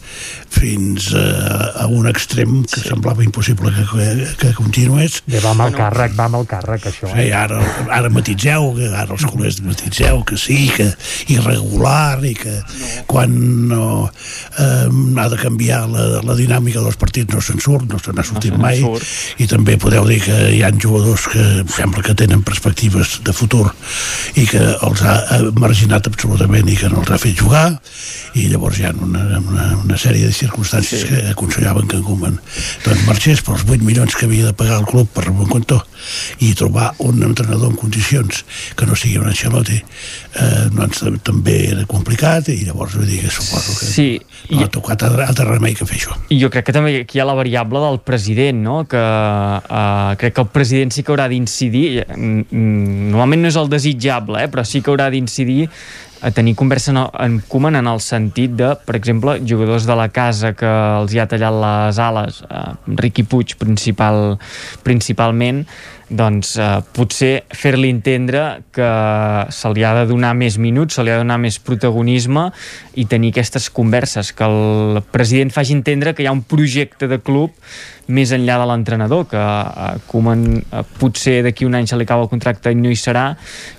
fins 0.50 1.12
a, 1.14 1.84
a 1.84 1.86
un 1.86 2.08
extrem 2.10 2.64
que 2.66 2.80
sí. 2.80 2.88
semblava 2.88 3.24
impossible 3.24 3.70
que, 3.74 3.84
que, 3.86 4.26
que 4.40 4.52
continués. 4.58 5.20
Bé, 5.26 5.38
va 5.42 5.52
amb 5.54 5.68
el 5.68 5.76
càrrec, 5.76 6.16
va 6.18 6.26
amb 6.26 6.40
el 6.40 6.48
càrrec 6.50 6.88
això 6.90 7.10
sí, 7.12 7.28
ara, 7.36 7.60
ara 7.94 8.10
matitzeu 8.12 8.72
que 8.76 8.90
ara 8.90 9.14
els 9.14 9.26
culers 9.30 9.60
matitzeu 9.66 10.24
que 10.26 10.38
sí, 10.40 10.58
que 10.74 10.90
irregular 11.32 12.18
i 12.26 12.34
que 12.38 12.56
quan 13.10 13.36
no, 13.70 13.86
eh, 14.58 14.88
ha 14.90 15.28
de 15.30 15.40
canviar 15.40 15.84
la, 15.90 16.08
la 16.26 16.38
dinàmica 16.38 16.82
dels 16.82 16.98
partits 17.00 17.32
no 17.34 17.42
se'n 17.44 17.62
surt, 17.62 17.86
no 17.90 18.02
se 18.02 18.14
n'ha 18.16 18.26
sortit 18.26 18.58
no 18.60 18.66
mai 18.68 19.02
i 19.40 19.48
també 19.50 19.76
podeu 19.80 20.06
dir 20.08 20.20
que 20.24 20.38
hi 20.54 20.62
ha 20.64 20.70
jugadors 20.76 21.26
que 21.32 21.44
sembla 21.72 22.04
que 22.06 22.14
tenen 22.18 22.44
perspectives 22.46 23.18
de 23.26 23.34
futur 23.36 23.66
i 24.40 24.46
que 24.50 24.60
els 24.60 25.02
ha 25.02 25.40
marginat 25.58 26.10
absolutament 26.10 26.68
i 26.68 26.76
que 26.78 26.90
no 26.92 27.02
els 27.02 27.10
ha 27.10 27.20
fet 27.20 27.38
jugar 27.40 27.66
i 28.38 28.46
llavors 28.52 28.78
hi 28.78 28.86
ha 28.86 28.92
una, 28.94 29.24
una, 29.40 29.66
una 29.80 29.98
sèrie 29.98 30.28
de 30.28 30.36
circumstàncies 30.36 31.04
sí. 31.04 31.10
que 31.10 31.22
aconsellaven 31.32 31.88
que 31.90 31.98
en 31.98 32.06
Koeman 32.06 32.38
doncs 32.84 33.06
marxés 33.08 33.42
pels 33.46 33.64
8 33.66 33.82
milions 33.86 34.16
que 34.16 34.28
havia 34.28 34.50
de 34.50 34.56
pagar 34.56 34.80
el 34.80 34.88
club 34.90 35.10
per 35.14 35.28
un 35.32 35.48
Contó 35.50 35.80
i 36.44 36.52
trobar 36.54 36.92
un 37.02 37.22
entrenador 37.26 37.72
en 37.72 37.78
condicions 37.80 38.44
que 38.76 38.86
no 38.86 38.96
sigui 38.98 39.18
un 39.20 39.28
Ancelotti 39.30 39.78
eh, 39.80 40.66
doncs 40.74 41.02
també 41.26 41.56
era 41.72 41.86
complicat 41.90 42.50
i 42.52 42.60
llavors 42.66 42.96
vull 42.98 43.08
dir 43.08 43.22
que 43.24 43.32
suposo 43.34 43.76
que 43.78 43.88
sí. 43.88 44.08
no 44.50 44.64
ha 44.64 44.70
tocat 44.72 45.04
altre 45.06 45.48
remei 45.48 45.74
que 45.78 45.88
fer 45.88 45.98
això 45.98 46.16
jo 46.30 46.50
crec 46.52 46.68
que 46.68 46.76
també 46.76 46.94
aquí 47.02 47.18
hi 47.18 47.24
ha 47.24 47.28
la 47.28 47.36
variable 47.38 47.82
del 47.86 48.00
president 48.06 48.49
no? 48.56 48.84
que 48.90 48.98
eh, 48.98 50.16
crec 50.18 50.34
que 50.34 50.44
el 50.44 50.52
president 50.52 50.94
sí 50.94 51.04
que 51.04 51.14
haurà 51.14 51.28
d'incidir 51.30 52.04
normalment 52.10 53.44
no 53.44 53.50
és 53.50 53.58
el 53.60 53.70
desitjable 53.72 54.44
eh? 54.44 54.50
però 54.50 54.66
sí 54.66 54.82
que 54.82 54.90
haurà 54.92 55.10
d'incidir 55.12 55.68
a 56.20 56.30
tenir 56.30 56.54
conversa 56.54 56.90
en, 56.92 56.98
en 57.18 57.38
Koeman 57.48 57.76
en 57.76 57.86
el 57.88 58.00
sentit 58.04 58.52
de, 58.52 58.74
per 58.84 58.96
exemple, 58.98 59.38
jugadors 59.46 59.86
de 59.88 59.96
la 59.96 60.10
casa 60.12 60.52
que 60.52 60.68
els 60.68 61.14
hi 61.14 61.20
ha 61.20 61.28
tallat 61.30 61.56
les 61.62 62.00
ales, 62.02 62.42
eh, 62.44 62.66
Riqui 63.00 63.24
Puig 63.24 63.56
principal, 63.60 64.36
principalment, 64.84 65.64
doncs 66.10 66.56
eh, 66.58 66.68
potser 66.92 67.44
fer-li 67.56 67.92
entendre 67.94 68.42
que 68.74 68.90
se 69.54 69.72
li 69.72 69.86
ha 69.86 69.94
de 70.00 70.04
donar 70.10 70.34
més 70.36 70.58
minuts, 70.60 70.98
se 70.98 71.06
li 71.06 71.12
ha 71.12 71.20
de 71.20 71.24
donar 71.24 71.38
més 71.40 71.60
protagonisme 71.62 72.48
i 73.00 73.06
tenir 73.08 73.32
aquestes 73.32 73.70
converses, 73.72 74.34
que 74.34 74.44
el 74.44 75.00
president 75.14 75.54
faci 75.54 75.76
entendre 75.76 76.12
que 76.12 76.26
hi 76.26 76.28
ha 76.28 76.36
un 76.36 76.44
projecte 76.44 77.08
de 77.08 77.20
club 77.22 77.54
més 78.08 78.32
enllà 78.34 78.56
de 78.60 78.66
l'entrenador, 78.70 79.26
que 79.30 79.40
a 79.40 79.92
Koeman 80.08 80.44
eh, 80.60 80.84
potser 80.98 81.40
d'aquí 81.46 81.66
un 81.68 81.76
any 81.78 81.88
se 81.90 81.98
li 81.98 82.06
acaba 82.08 82.24
el 82.26 82.30
contracte 82.32 82.72
i 82.72 82.78
no 82.78 82.90
hi 82.90 82.98
serà, 82.98 83.30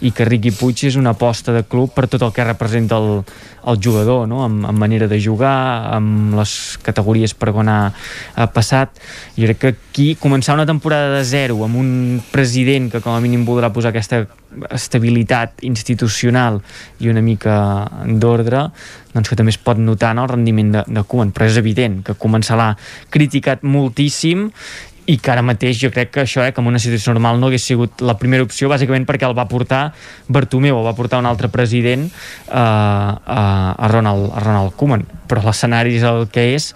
i 0.02 0.12
que 0.16 0.28
Riqui 0.28 0.54
Puig 0.56 0.86
és 0.88 0.98
una 1.00 1.16
aposta 1.16 1.56
de 1.56 1.64
club 1.68 1.94
per 1.96 2.08
tot 2.12 2.24
el 2.26 2.34
que 2.36 2.46
representa 2.48 3.00
el, 3.02 3.24
el 3.68 3.80
jugador, 3.84 4.28
no? 4.28 4.44
amb, 4.46 4.66
amb 4.70 4.86
manera 4.86 5.08
de 5.12 5.20
jugar, 5.22 5.56
amb 5.96 6.36
les 6.40 6.56
categories 6.84 7.34
per 7.38 7.52
on 7.56 7.70
ha 7.72 7.92
passat. 8.54 9.02
Jo 9.38 9.50
crec 9.50 9.62
que 9.62 9.74
aquí 9.76 10.12
començar 10.20 10.56
una 10.58 10.68
temporada 10.70 11.18
de 11.18 11.26
zero 11.28 11.64
amb 11.66 11.80
un 11.80 12.22
president 12.32 12.92
que 12.92 13.02
com 13.02 13.16
a 13.16 13.24
mínim 13.24 13.46
voldrà 13.48 13.72
posar 13.74 13.92
aquesta 13.92 14.26
estabilitat 14.70 15.64
institucional 15.68 16.60
i 17.00 17.10
una 17.10 17.24
mica 17.24 17.56
d'ordre 18.06 18.68
doncs 19.14 19.28
que 19.28 19.36
també 19.40 19.52
es 19.52 19.60
pot 19.60 19.80
notar 19.80 20.14
en 20.16 20.22
el 20.24 20.30
rendiment 20.32 20.72
de, 20.76 20.86
de 20.88 21.04
Koeman, 21.04 21.34
però 21.36 21.48
és 21.50 21.60
evident 21.60 22.00
que 22.06 22.16
Koeman 22.16 22.46
se 22.48 22.56
l'ha 22.60 22.72
criticat 23.12 23.64
moltíssim 23.68 24.50
i 25.12 25.18
que 25.18 25.32
ara 25.34 25.44
mateix 25.44 25.80
jo 25.82 25.90
crec 25.92 26.12
que 26.14 26.24
això, 26.24 26.44
eh, 26.46 26.54
que 26.54 26.62
en 26.62 26.70
una 26.70 26.80
situació 26.80 27.14
normal 27.14 27.40
no 27.40 27.50
hagués 27.50 27.66
sigut 27.66 28.04
la 28.06 28.18
primera 28.20 28.46
opció, 28.46 28.70
bàsicament 28.70 29.08
perquè 29.10 29.28
el 29.28 29.36
va 29.38 29.48
portar 29.50 29.82
Bartomeu, 30.30 30.78
el 30.78 30.86
va 30.86 30.96
portar 30.96 31.20
un 31.20 31.30
altre 31.30 31.50
president 31.52 32.06
eh, 32.06 32.54
a, 32.54 33.42
a, 33.76 33.88
Ronald, 33.92 34.30
a 34.32 34.44
Ronald 34.46 34.76
Koeman, 34.78 35.08
però 35.28 35.44
l'escenari 35.48 35.98
és 35.98 36.06
el 36.08 36.28
que 36.32 36.52
és, 36.56 36.72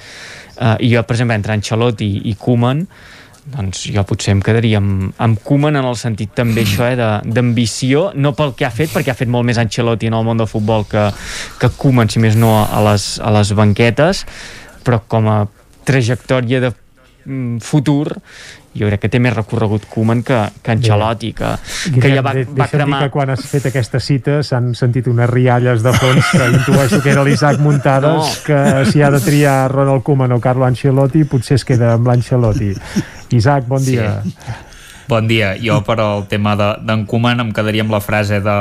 eh, 0.58 0.76
i 0.80 0.92
jo, 0.95 1.04
per 1.06 1.16
exemple, 1.16 1.38
entre 1.38 1.56
Ancelotti 1.56 2.10
i 2.32 2.36
Koeman, 2.40 2.86
doncs 3.46 3.84
jo 3.94 4.02
potser 4.10 4.34
em 4.34 4.42
quedaria 4.44 4.80
amb, 4.82 5.12
amb 5.22 5.42
Koeman 5.46 5.78
en 5.78 5.86
el 5.86 5.98
sentit 6.00 6.32
també 6.38 6.64
això 6.66 6.88
eh, 6.90 6.96
d'ambició, 6.98 8.08
no 8.18 8.34
pel 8.38 8.56
que 8.58 8.66
ha 8.66 8.74
fet, 8.74 8.90
perquè 8.94 9.14
ha 9.14 9.18
fet 9.18 9.30
molt 9.32 9.46
més 9.46 9.60
Ancelotti 9.62 10.10
en 10.10 10.18
el 10.18 10.26
món 10.26 10.42
del 10.42 10.50
futbol 10.50 10.88
que, 10.90 11.06
que 11.62 11.70
Koeman, 11.78 12.10
si 12.10 12.24
més 12.24 12.38
no, 12.40 12.56
a 12.66 12.82
les, 12.90 13.16
a 13.22 13.34
les 13.38 13.54
banquetes, 13.58 14.26
però 14.86 15.04
com 15.12 15.30
a 15.30 15.38
trajectòria 15.86 16.64
de 16.64 16.74
mm, 16.74 17.62
futur 17.62 18.18
jo 18.76 18.90
crec 18.90 19.06
que 19.06 19.10
té 19.12 19.22
més 19.24 19.34
recorregut 19.36 19.88
Koeman 19.92 20.22
que, 20.28 20.40
que 20.62 20.74
Ancelotti, 20.76 21.32
que, 21.38 21.54
Guillem, 21.86 22.02
que 22.04 22.12
ja 22.18 22.26
va, 22.26 22.34
va 22.60 22.68
cremar... 22.72 23.02
que 23.06 23.14
quan 23.14 23.32
has 23.32 23.45
fet 23.48 23.70
aquesta 23.72 24.02
cita 24.04 24.42
s'han 24.44 24.74
sentit 24.76 25.08
unes 25.12 25.30
rialles 25.32 25.86
de 25.86 25.95
fons 25.95 26.34
que 26.34 26.52
intueixo 26.58 27.02
que 27.02 27.14
era 27.14 27.24
l'Isaac 27.28 27.64
Muntades, 27.64 28.20
no. 28.20 28.45
que 28.45 28.86
si 28.92 29.02
ha 29.02 29.12
de 29.14 29.24
triar 29.24 29.58
Ronald 29.72 30.04
Koeman 30.04 30.36
o 30.36 30.42
Carlo 30.44 30.68
Ancelotti, 30.68 31.24
potser 31.30 31.60
es 31.62 31.68
queda 31.68 31.95
amb 31.95 32.12
l'Ancelotti. 32.12 32.74
Isaac, 33.36 33.68
bon 33.72 33.84
dia. 33.84 34.20
Sí. 34.24 34.36
Bon 35.08 35.27
dia. 35.27 35.53
Jo, 35.61 35.82
per 35.85 36.00
al 36.01 36.25
tema 36.30 36.56
d'en 36.58 36.85
de, 36.85 36.95
Koeman, 37.09 37.43
em 37.43 37.51
quedaria 37.53 37.84
amb 37.85 37.93
la 37.93 38.01
frase 38.01 38.40
de, 38.42 38.56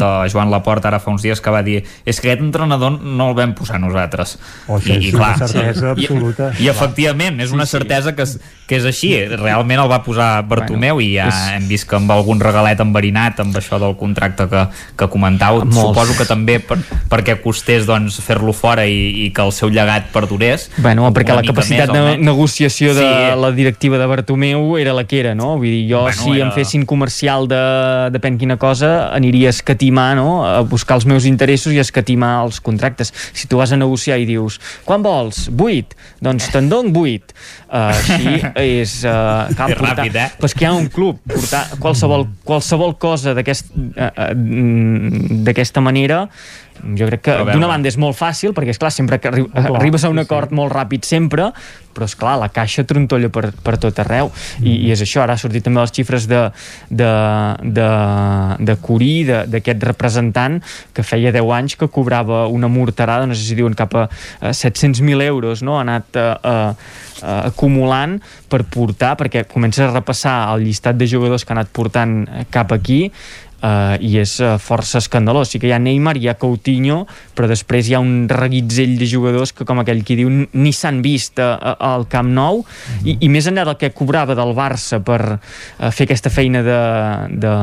de 0.00 0.10
Joan 0.32 0.50
Laporta 0.52 0.88
ara 0.88 1.00
fa 1.02 1.12
uns 1.12 1.24
dies 1.24 1.42
que 1.44 1.52
va 1.52 1.60
dir 1.66 1.82
és 2.08 2.20
que 2.20 2.30
aquest 2.30 2.44
entrenador 2.44 2.96
no 3.00 3.30
el 3.30 3.36
vam 3.36 3.52
posar 3.58 3.80
nosaltres. 3.82 4.38
Oh, 4.66 4.78
I, 4.80 4.96
i, 4.96 5.10
clar, 5.12 5.34
una 5.36 5.48
certesa 5.50 5.80
sí. 5.80 5.90
absoluta. 5.92 6.50
I, 6.56 6.64
i 6.64 6.70
efectivament, 6.72 7.40
és 7.44 7.52
una 7.52 7.66
certesa 7.68 8.14
que, 8.16 8.26
que 8.70 8.78
és 8.80 8.88
així. 8.88 9.12
Realment 9.34 9.84
el 9.84 9.90
va 9.92 10.00
posar 10.06 10.30
Bartomeu 10.48 11.00
bueno, 11.00 11.04
i 11.04 11.18
ja 11.18 11.28
és... 11.28 11.42
hem 11.58 11.68
vist 11.68 11.88
que 11.90 11.98
amb 11.98 12.12
algun 12.14 12.40
regalet 12.40 12.80
enverinat 12.80 13.44
amb 13.44 13.60
això 13.60 13.80
del 13.82 13.96
contracte 14.00 14.48
que, 14.48 14.64
que 14.96 15.10
comentau, 15.12 15.60
Molts. 15.60 15.76
suposo 15.80 16.16
que 16.16 16.28
també 16.28 16.58
per, 16.64 16.80
perquè 17.12 17.36
costés 17.44 17.84
doncs, 17.88 18.20
fer-lo 18.24 18.54
fora 18.56 18.86
i, 18.88 19.26
i 19.26 19.28
que 19.36 19.44
el 19.44 19.52
seu 19.52 19.72
llegat 19.72 20.08
perdurés. 20.14 20.70
Bueno, 20.80 21.10
perquè 21.12 21.36
la 21.36 21.44
capacitat 21.44 21.92
més, 21.92 22.16
de 22.16 22.24
negociació 22.24 22.96
de 22.96 23.04
sí. 23.04 23.38
la 23.44 23.52
directiva 23.52 24.00
de 24.00 24.08
Bartomeu 24.08 24.78
era 24.80 24.96
la 24.96 25.04
que 25.04 25.20
era, 25.20 25.36
no? 25.36 25.56
Vull 25.60 25.68
dir, 25.68 25.89
jo, 25.90 26.04
bueno, 26.06 26.22
si 26.22 26.36
era... 26.36 26.46
em 26.46 26.52
fessin 26.54 26.86
comercial 26.88 27.48
de 27.50 27.60
depèn 28.14 28.38
quina 28.40 28.56
cosa, 28.60 29.10
aniria 29.16 29.50
a 29.50 29.56
escatimar, 29.56 30.12
no? 30.18 30.40
a 30.46 30.60
buscar 30.66 31.00
els 31.00 31.08
meus 31.10 31.26
interessos 31.28 31.74
i 31.74 31.82
a 31.82 31.86
escatimar 31.86 32.36
els 32.44 32.60
contractes. 32.64 33.12
Si 33.34 33.50
tu 33.50 33.60
vas 33.60 33.74
a 33.74 33.80
negociar 33.80 34.20
i 34.22 34.28
dius, 34.28 34.60
quan 34.86 35.04
vols? 35.04 35.48
8? 35.50 35.98
Doncs 36.22 36.50
te'n 36.54 36.70
dono 36.70 36.94
8. 37.02 37.36
Uh, 37.70 37.90
així 37.90 38.38
és... 38.80 38.96
Uh, 39.04 39.50
cal 39.58 39.74
és 39.74 39.78
portar, 39.78 39.98
ràpid, 39.98 40.22
eh? 40.22 40.30
Però 40.38 40.54
que 40.54 40.66
hi 40.66 40.70
ha 40.70 40.74
un 40.78 40.88
club, 40.92 41.20
portar 41.30 41.66
qualsevol, 41.82 42.28
qualsevol 42.46 42.96
cosa 43.00 43.34
d'aquesta 43.36 43.74
uh, 43.74 45.82
uh, 45.82 45.84
manera 45.84 46.24
jo 46.98 47.08
crec 47.10 47.22
que 47.26 47.36
d'una 47.52 47.68
banda 47.70 47.90
és 47.90 47.98
molt 48.00 48.16
fàcil 48.18 48.54
perquè 48.56 48.74
és 48.74 48.80
clar 48.80 48.92
sempre 48.94 49.18
que 49.20 49.30
arri 49.30 49.44
clar, 49.46 49.76
arribes 49.80 50.04
a 50.04 50.10
un 50.12 50.22
acord 50.22 50.50
sí. 50.50 50.58
molt 50.58 50.72
ràpid 50.74 51.06
sempre 51.08 51.50
però 51.94 52.06
és 52.06 52.14
clar 52.18 52.36
la 52.38 52.48
caixa 52.54 52.84
trontolla 52.86 53.30
per, 53.34 53.50
per 53.64 53.76
tot 53.82 53.98
arreu 54.02 54.30
mm. 54.30 54.66
I, 54.66 54.74
i 54.86 54.92
és 54.94 55.02
això, 55.02 55.24
ara 55.24 55.34
ha 55.34 55.40
sortit 55.40 55.64
també 55.66 55.82
les 55.82 55.94
xifres 55.94 56.28
de, 56.30 56.42
de, 56.88 57.10
de, 57.78 57.88
de 58.70 58.76
Curí 58.84 59.12
d'aquest 59.26 59.86
representant 59.88 60.60
que 60.94 61.04
feia 61.06 61.34
10 61.34 61.54
anys 61.56 61.76
que 61.80 61.90
cobrava 61.90 62.44
una 62.48 62.70
morterada, 62.70 63.26
no 63.26 63.36
sé 63.36 63.44
si 63.48 63.58
diuen 63.58 63.74
cap 63.78 63.96
a, 63.98 64.06
a 64.40 64.54
700.000 64.54 65.26
euros 65.26 65.64
no? 65.66 65.78
ha 65.78 65.84
anat 65.86 66.16
a, 66.16 66.28
a, 66.30 66.56
a, 67.20 67.36
acumulant 67.50 68.18
per 68.50 68.64
portar, 68.70 69.16
perquè 69.18 69.44
comences 69.50 69.86
a 69.86 69.92
repassar 69.92 70.38
el 70.54 70.66
llistat 70.68 70.98
de 70.98 71.10
jugadors 71.10 71.44
que 71.44 71.54
ha 71.54 71.58
anat 71.58 71.74
portant 71.74 72.22
cap 72.54 72.72
aquí 72.76 73.08
uh, 73.62 73.96
i 74.00 74.16
és 74.20 74.36
uh, 74.42 74.56
força 74.60 75.00
escandalós. 75.00 75.52
Sí 75.52 75.60
que 75.60 75.68
hi 75.70 75.74
ha 75.74 75.80
Neymar, 75.82 76.16
hi 76.18 76.28
ha 76.30 76.36
Coutinho, 76.40 77.04
però 77.36 77.48
després 77.50 77.88
hi 77.88 77.96
ha 77.96 78.02
un 78.02 78.28
reguitzell 78.30 78.96
de 79.00 79.08
jugadors 79.08 79.54
que, 79.56 79.66
com 79.68 79.82
aquell 79.82 80.02
qui 80.06 80.18
diu, 80.20 80.30
ni 80.30 80.72
s'han 80.76 81.00
vist 81.04 81.40
uh, 81.42 81.54
al 81.78 82.06
Camp 82.10 82.30
Nou, 82.34 82.62
mm. 82.64 83.06
i, 83.06 83.16
i 83.26 83.30
més 83.32 83.48
enllà 83.50 83.66
del 83.68 83.78
que 83.80 83.92
cobrava 83.96 84.36
del 84.38 84.54
Barça 84.56 85.00
per 85.04 85.20
uh, 85.36 85.90
fer 85.90 86.08
aquesta 86.08 86.32
feina 86.32 86.62
de, 86.66 86.80
de, 87.42 87.54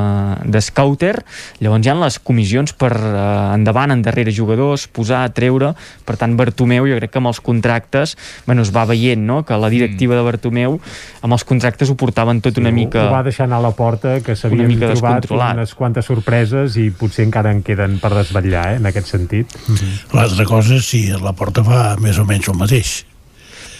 de 0.45 0.63
scouter, 0.63 1.15
llavors 1.61 1.85
hi 1.85 1.93
ha 1.93 1.97
les 1.97 2.19
comissions 2.23 2.73
per 2.77 2.93
uh, 2.97 3.53
endavant, 3.55 3.93
endarrere 3.95 4.33
jugadors, 4.33 4.87
posar, 4.91 5.25
treure, 5.35 5.73
per 6.07 6.17
tant 6.19 6.35
Bartomeu 6.37 6.87
jo 6.89 6.97
crec 6.99 7.13
que 7.13 7.21
amb 7.21 7.31
els 7.31 7.41
contractes 7.43 8.15
bueno, 8.45 8.63
es 8.65 8.71
va 8.75 8.85
veient 8.89 9.23
no? 9.27 9.41
que 9.45 9.57
la 9.57 9.69
directiva 9.73 10.15
mm. 10.15 10.19
de 10.19 10.25
Bartomeu 10.27 10.77
amb 11.25 11.37
els 11.37 11.45
contractes 11.47 11.91
ho 11.91 11.97
portaven 11.99 12.41
tot 12.43 12.57
sí, 12.57 12.63
una 12.63 12.73
mica 12.75 13.07
ho 13.07 13.13
va 13.13 13.23
deixar 13.25 13.47
anar 13.47 13.61
a 13.61 13.67
la 13.67 13.73
porta 13.77 14.17
que 14.23 14.35
s'havien 14.37 14.75
trobat 14.79 15.29
unes 15.31 15.73
quantes 15.77 15.86
sorpreses 16.03 16.77
i 16.77 16.89
potser 16.91 17.25
encara 17.25 17.51
en 17.51 17.63
queden 17.63 17.99
per 17.99 18.13
desvetllar 18.13 18.73
eh, 18.73 18.77
en 18.77 18.85
aquest 18.85 19.07
sentit 19.07 19.47
mm 19.67 19.75
-hmm. 19.75 20.15
l'altra 20.15 20.45
cosa 20.45 20.79
si 20.81 21.07
la 21.07 21.33
porta 21.33 21.63
fa 21.63 21.95
més 21.99 22.17
o 22.17 22.25
menys 22.25 22.47
el 22.47 22.55
mateix 22.55 23.05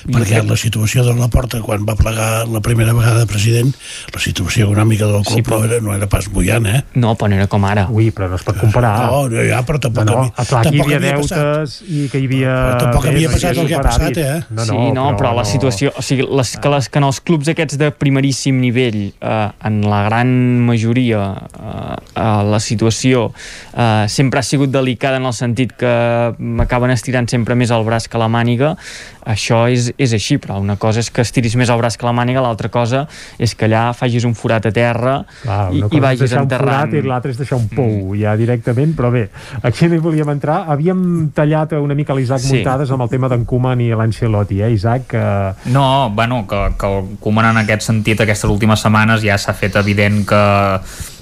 perquè 0.06 0.44
la 0.46 0.58
situació 0.60 1.06
de 1.08 1.16
la 1.18 1.30
porta 1.34 1.62
quan 1.66 1.86
va 1.88 1.98
plegar 2.00 2.48
la 2.52 2.62
primera 2.62 2.94
vegada 2.98 3.26
president 3.30 3.74
la 4.14 4.22
situació 4.22 4.68
econòmica 4.70 5.08
del 5.10 5.24
club 5.26 5.40
sí, 5.40 5.44
però... 5.46 5.60
no, 5.60 5.66
era, 5.70 5.82
no 5.84 5.96
era 5.96 6.08
pas 6.12 6.28
bullant, 6.32 6.68
eh? 6.70 6.84
No, 6.96 7.16
però 7.18 7.32
no 7.32 7.38
era 7.40 7.48
com 7.52 7.66
ara. 7.68 7.88
Ui, 7.94 8.10
però 8.16 8.30
no 8.32 8.38
es 8.40 8.46
pot 8.46 8.58
comparar. 8.60 8.94
No, 9.08 9.24
no 9.32 9.44
ja, 9.46 9.62
però 9.68 9.82
tampoc, 9.84 10.08
no, 10.08 10.16
no. 10.18 10.32
Havia, 10.36 10.62
tampoc 10.68 10.92
hi 10.92 10.98
havia 10.98 11.00
deutes 11.04 11.34
passat. 11.34 11.78
i 11.88 12.04
que 12.12 12.22
hi 12.22 12.30
havia... 12.30 12.54
Però 12.54 12.80
tampoc 12.86 13.08
havia 13.12 13.32
passat 13.34 13.62
el 13.62 13.70
que 13.70 13.78
ha 13.78 13.84
passat, 13.86 14.20
eh? 14.22 14.38
No, 14.50 14.62
no, 14.62 14.66
sí, 14.70 14.78
no, 14.98 15.06
però, 15.10 15.18
però 15.22 15.34
la 15.40 15.46
situació... 15.50 15.94
O 15.98 16.06
sigui, 16.06 16.28
les, 16.40 16.54
que, 16.58 16.72
les, 16.74 16.90
que 16.92 17.02
en 17.02 17.08
els 17.10 17.22
clubs 17.30 17.52
aquests 17.54 17.80
de 17.82 17.92
primeríssim 17.96 18.60
nivell, 18.62 19.00
eh, 19.10 19.38
en 19.70 19.82
la 19.88 20.04
gran 20.08 20.34
majoria, 20.68 21.24
eh, 21.58 21.98
eh, 22.14 22.28
la 22.52 22.62
situació 22.64 23.28
eh, 23.74 24.06
sempre 24.12 24.42
ha 24.42 24.46
sigut 24.46 24.74
delicada 24.74 25.22
en 25.22 25.28
el 25.30 25.36
sentit 25.38 25.76
que 25.78 25.94
acaben 26.64 26.94
estirant 26.94 27.30
sempre 27.32 27.58
més 27.60 27.74
el 27.74 27.86
braç 27.88 28.10
que 28.12 28.22
la 28.22 28.30
màniga, 28.32 28.76
això 29.28 29.66
és, 29.72 29.87
és 29.98 30.14
així, 30.18 30.38
però 30.42 30.60
una 30.62 30.78
cosa 30.82 31.02
és 31.04 31.10
que 31.14 31.24
estiris 31.26 31.56
més 31.60 31.72
el 31.74 31.80
braç 31.80 31.98
que 31.98 32.08
la 32.08 32.14
màniga, 32.16 32.44
l'altra 32.44 32.70
cosa 32.74 33.06
és 33.40 33.54
que 33.56 33.68
allà 33.68 33.92
facis 33.98 34.26
un 34.28 34.36
forat 34.38 34.68
a 34.70 34.74
terra 34.76 35.18
Clar, 35.42 35.60
i, 35.74 35.84
i 35.84 36.02
vagis 36.04 36.36
enterrant. 36.38 36.94
i 36.94 37.04
l'altra 37.06 37.32
és 37.34 37.40
deixar 37.40 37.60
un 37.60 37.68
pou 37.72 37.88
mm. 37.88 38.20
ja 38.22 38.36
directament, 38.40 38.94
però 38.98 39.12
bé, 39.14 39.28
aquí 39.62 39.90
li 39.92 40.02
volíem 40.04 40.30
entrar. 40.36 40.64
Havíem 40.74 41.32
tallat 41.36 41.78
una 41.80 41.98
mica 41.98 42.16
l'Isaac 42.18 42.44
sí. 42.44 42.58
Muntades 42.58 42.92
amb 42.94 43.08
el 43.08 43.12
tema 43.14 43.32
d'en 43.32 43.46
Koeman 43.48 43.84
i 43.84 43.92
l'Ancelotti, 43.96 44.62
eh, 44.64 44.72
Isaac? 44.76 45.10
Que... 45.14 45.26
No, 45.74 46.10
bueno, 46.16 46.44
que, 46.50 46.64
que 46.80 46.94
el 46.94 47.12
Koeman 47.24 47.52
en 47.54 47.64
aquest 47.64 47.88
sentit 47.88 48.24
aquestes 48.24 48.50
últimes 48.50 48.84
setmanes 48.84 49.24
ja 49.26 49.38
s'ha 49.40 49.56
fet 49.58 49.78
evident 49.80 50.24
que 50.28 50.42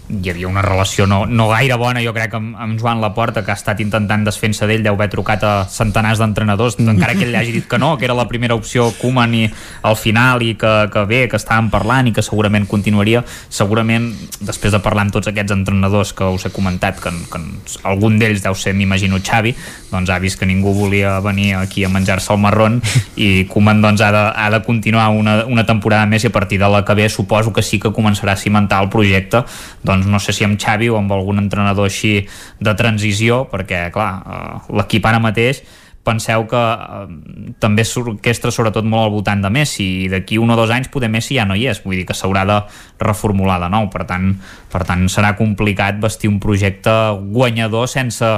hi 0.09 0.29
havia 0.29 0.47
una 0.47 0.61
relació 0.61 1.07
no, 1.09 1.25
no 1.25 1.47
gaire 1.49 1.77
bona 1.81 2.03
jo 2.03 2.13
crec 2.13 2.33
amb, 2.37 2.55
amb 2.61 2.79
Joan 2.79 3.01
Laporta 3.01 3.43
que 3.45 3.51
ha 3.53 3.57
estat 3.57 3.81
intentant 3.81 4.25
desfensa 4.25 4.67
d'ell, 4.69 4.83
deu 4.85 4.93
haver 4.93 5.09
trucat 5.09 5.43
a 5.43 5.53
centenars 5.69 6.21
d'entrenadors, 6.21 6.77
encara 6.79 7.15
que 7.17 7.25
ell 7.25 7.35
hagi 7.35 7.55
dit 7.55 7.67
que 7.69 7.79
no 7.81 7.95
que 7.97 8.05
era 8.05 8.13
la 8.17 8.27
primera 8.29 8.55
opció 8.55 8.91
Koeman 8.99 9.33
i 9.35 9.43
al 9.81 9.97
final 9.97 10.43
i 10.45 10.53
que, 10.59 10.73
que 10.93 11.05
bé, 11.09 11.21
que 11.31 11.39
estàvem 11.39 11.69
parlant 11.73 12.09
i 12.09 12.13
que 12.15 12.23
segurament 12.25 12.67
continuaria. 12.69 13.23
Segurament 13.49 14.11
després 14.39 14.73
de 14.73 14.81
parlar 14.83 15.05
amb 15.05 15.15
tots 15.15 15.29
aquests 15.31 15.55
entrenadors 15.55 16.13
que 16.17 16.27
us 16.35 16.45
he 16.47 16.53
comentat, 16.53 16.99
que, 17.01 17.13
que 17.31 17.41
algun 17.87 18.19
d'ells 18.21 18.43
deu 18.45 18.57
ser, 18.57 18.75
m'imagino, 18.77 19.21
Xavi 19.25 19.55
doncs 19.95 20.11
ha 20.11 20.19
vist 20.19 20.39
que 20.39 20.47
ningú 20.49 20.73
volia 20.75 21.19
venir 21.23 21.55
aquí 21.55 21.85
a 21.85 21.89
menjar-se 21.89 22.33
el 22.33 22.41
marron 22.43 22.81
i 23.15 23.45
Koeman 23.49 23.81
doncs 23.83 24.03
ha 24.03 24.11
de, 24.11 24.23
ha 24.35 24.49
de 24.51 24.61
continuar 24.65 25.07
una, 25.15 25.37
una 25.45 25.65
temporada 25.65 26.05
més 26.09 26.25
i 26.25 26.31
a 26.31 26.35
partir 26.35 26.59
de 26.59 26.69
la 26.69 26.83
que 26.85 26.95
ve 26.97 27.07
suposo 27.09 27.53
que 27.53 27.63
sí 27.63 27.79
que 27.79 27.93
començarà 27.95 28.35
a 28.35 28.41
cimentar 28.41 28.81
el 28.83 28.91
projecte 28.91 29.45
doncs 29.83 29.94
doncs 29.95 30.11
no 30.11 30.19
sé 30.19 30.35
si 30.35 30.45
amb 30.45 30.59
Xavi 30.61 30.91
o 30.91 30.99
amb 30.99 31.15
algun 31.15 31.41
entrenador 31.41 31.89
així 31.89 32.19
de 32.59 32.75
transició, 32.77 33.45
perquè 33.51 33.87
clar, 33.95 34.11
eh, 34.21 34.75
l'equip 34.75 35.07
ara 35.07 35.23
mateix 35.23 35.63
penseu 36.05 36.45
que 36.49 36.61
eh, 36.61 37.55
també 37.61 37.85
s'orquestra 37.87 38.53
sobretot 38.53 38.85
molt 38.85 39.07
al 39.07 39.15
voltant 39.15 39.41
de 39.43 39.51
Messi 39.53 39.87
i 40.05 40.11
d'aquí 40.11 40.37
un 40.41 40.53
o 40.53 40.59
dos 40.59 40.71
anys 40.73 40.91
poder 40.93 41.09
Messi 41.11 41.39
ja 41.39 41.47
no 41.49 41.57
hi 41.57 41.67
és. 41.71 41.81
Vull 41.83 41.97
dir 41.99 42.05
que 42.07 42.17
s'haurà 42.17 42.45
de 42.47 42.59
reformular 43.01 43.57
de 43.63 43.71
nou. 43.73 43.89
Per 43.93 44.05
tant, 44.07 44.31
per 44.71 44.83
tant 44.87 45.07
serà 45.11 45.33
complicat 45.37 45.99
vestir 46.01 46.31
un 46.31 46.39
projecte 46.43 46.93
guanyador 47.33 47.89
sense 47.91 48.35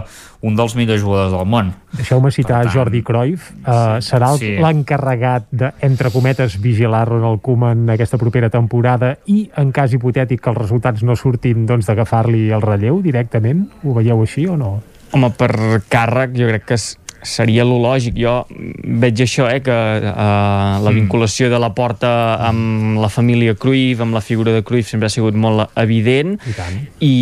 un 0.48 0.56
dels 0.56 0.76
millors 0.78 1.02
jugadors 1.02 1.34
del 1.34 1.48
món. 1.50 1.72
Deixeu-me 1.98 2.30
citar 2.32 2.62
tant, 2.64 2.74
Jordi 2.76 3.02
Cruyff. 3.06 3.50
Uh, 3.64 3.98
serà 4.06 4.30
sí. 4.38 4.54
l'encarregat 4.62 5.48
de, 5.50 5.72
entre 5.86 6.12
cometes, 6.14 6.60
vigilar 6.62 7.08
Ronald 7.10 7.42
Koeman 7.46 7.88
aquesta 7.96 8.20
propera 8.22 8.52
temporada 8.54 9.16
i 9.34 9.48
en 9.58 9.74
cas 9.76 9.96
hipotètic 9.98 10.44
que 10.44 10.54
els 10.54 10.62
resultats 10.62 11.04
no 11.04 11.18
surtin 11.18 11.66
doncs 11.70 11.90
d'agafar-li 11.90 12.48
el 12.54 12.64
relleu 12.64 13.02
directament? 13.02 13.66
Ho 13.84 13.98
veieu 13.98 14.22
així 14.24 14.46
o 14.48 14.56
no? 14.60 14.78
Home, 15.16 15.32
per 15.40 15.52
càrrec 15.90 16.36
jo 16.38 16.50
crec 16.52 16.66
que 16.68 16.78
seria 17.22 17.66
lo 17.66 17.78
lògic. 17.82 18.18
Jo 18.18 18.42
veig 18.48 19.22
això, 19.24 19.48
eh, 19.52 19.62
que 19.64 19.74
uh, 19.74 20.14
la 20.14 20.92
mm. 20.92 20.96
vinculació 21.02 21.50
de 21.52 21.60
la 21.62 21.72
porta 21.76 22.10
amb 22.48 23.00
la 23.02 23.10
família 23.14 23.56
Cruyff, 23.58 24.02
amb 24.04 24.18
la 24.18 24.22
figura 24.22 24.54
de 24.56 24.64
Cruyff, 24.66 24.90
sempre 24.90 25.10
ha 25.10 25.14
sigut 25.14 25.38
molt 25.38 25.74
evident. 25.80 26.36
I 26.48 26.56
tant. 26.58 26.80
I... 27.04 27.14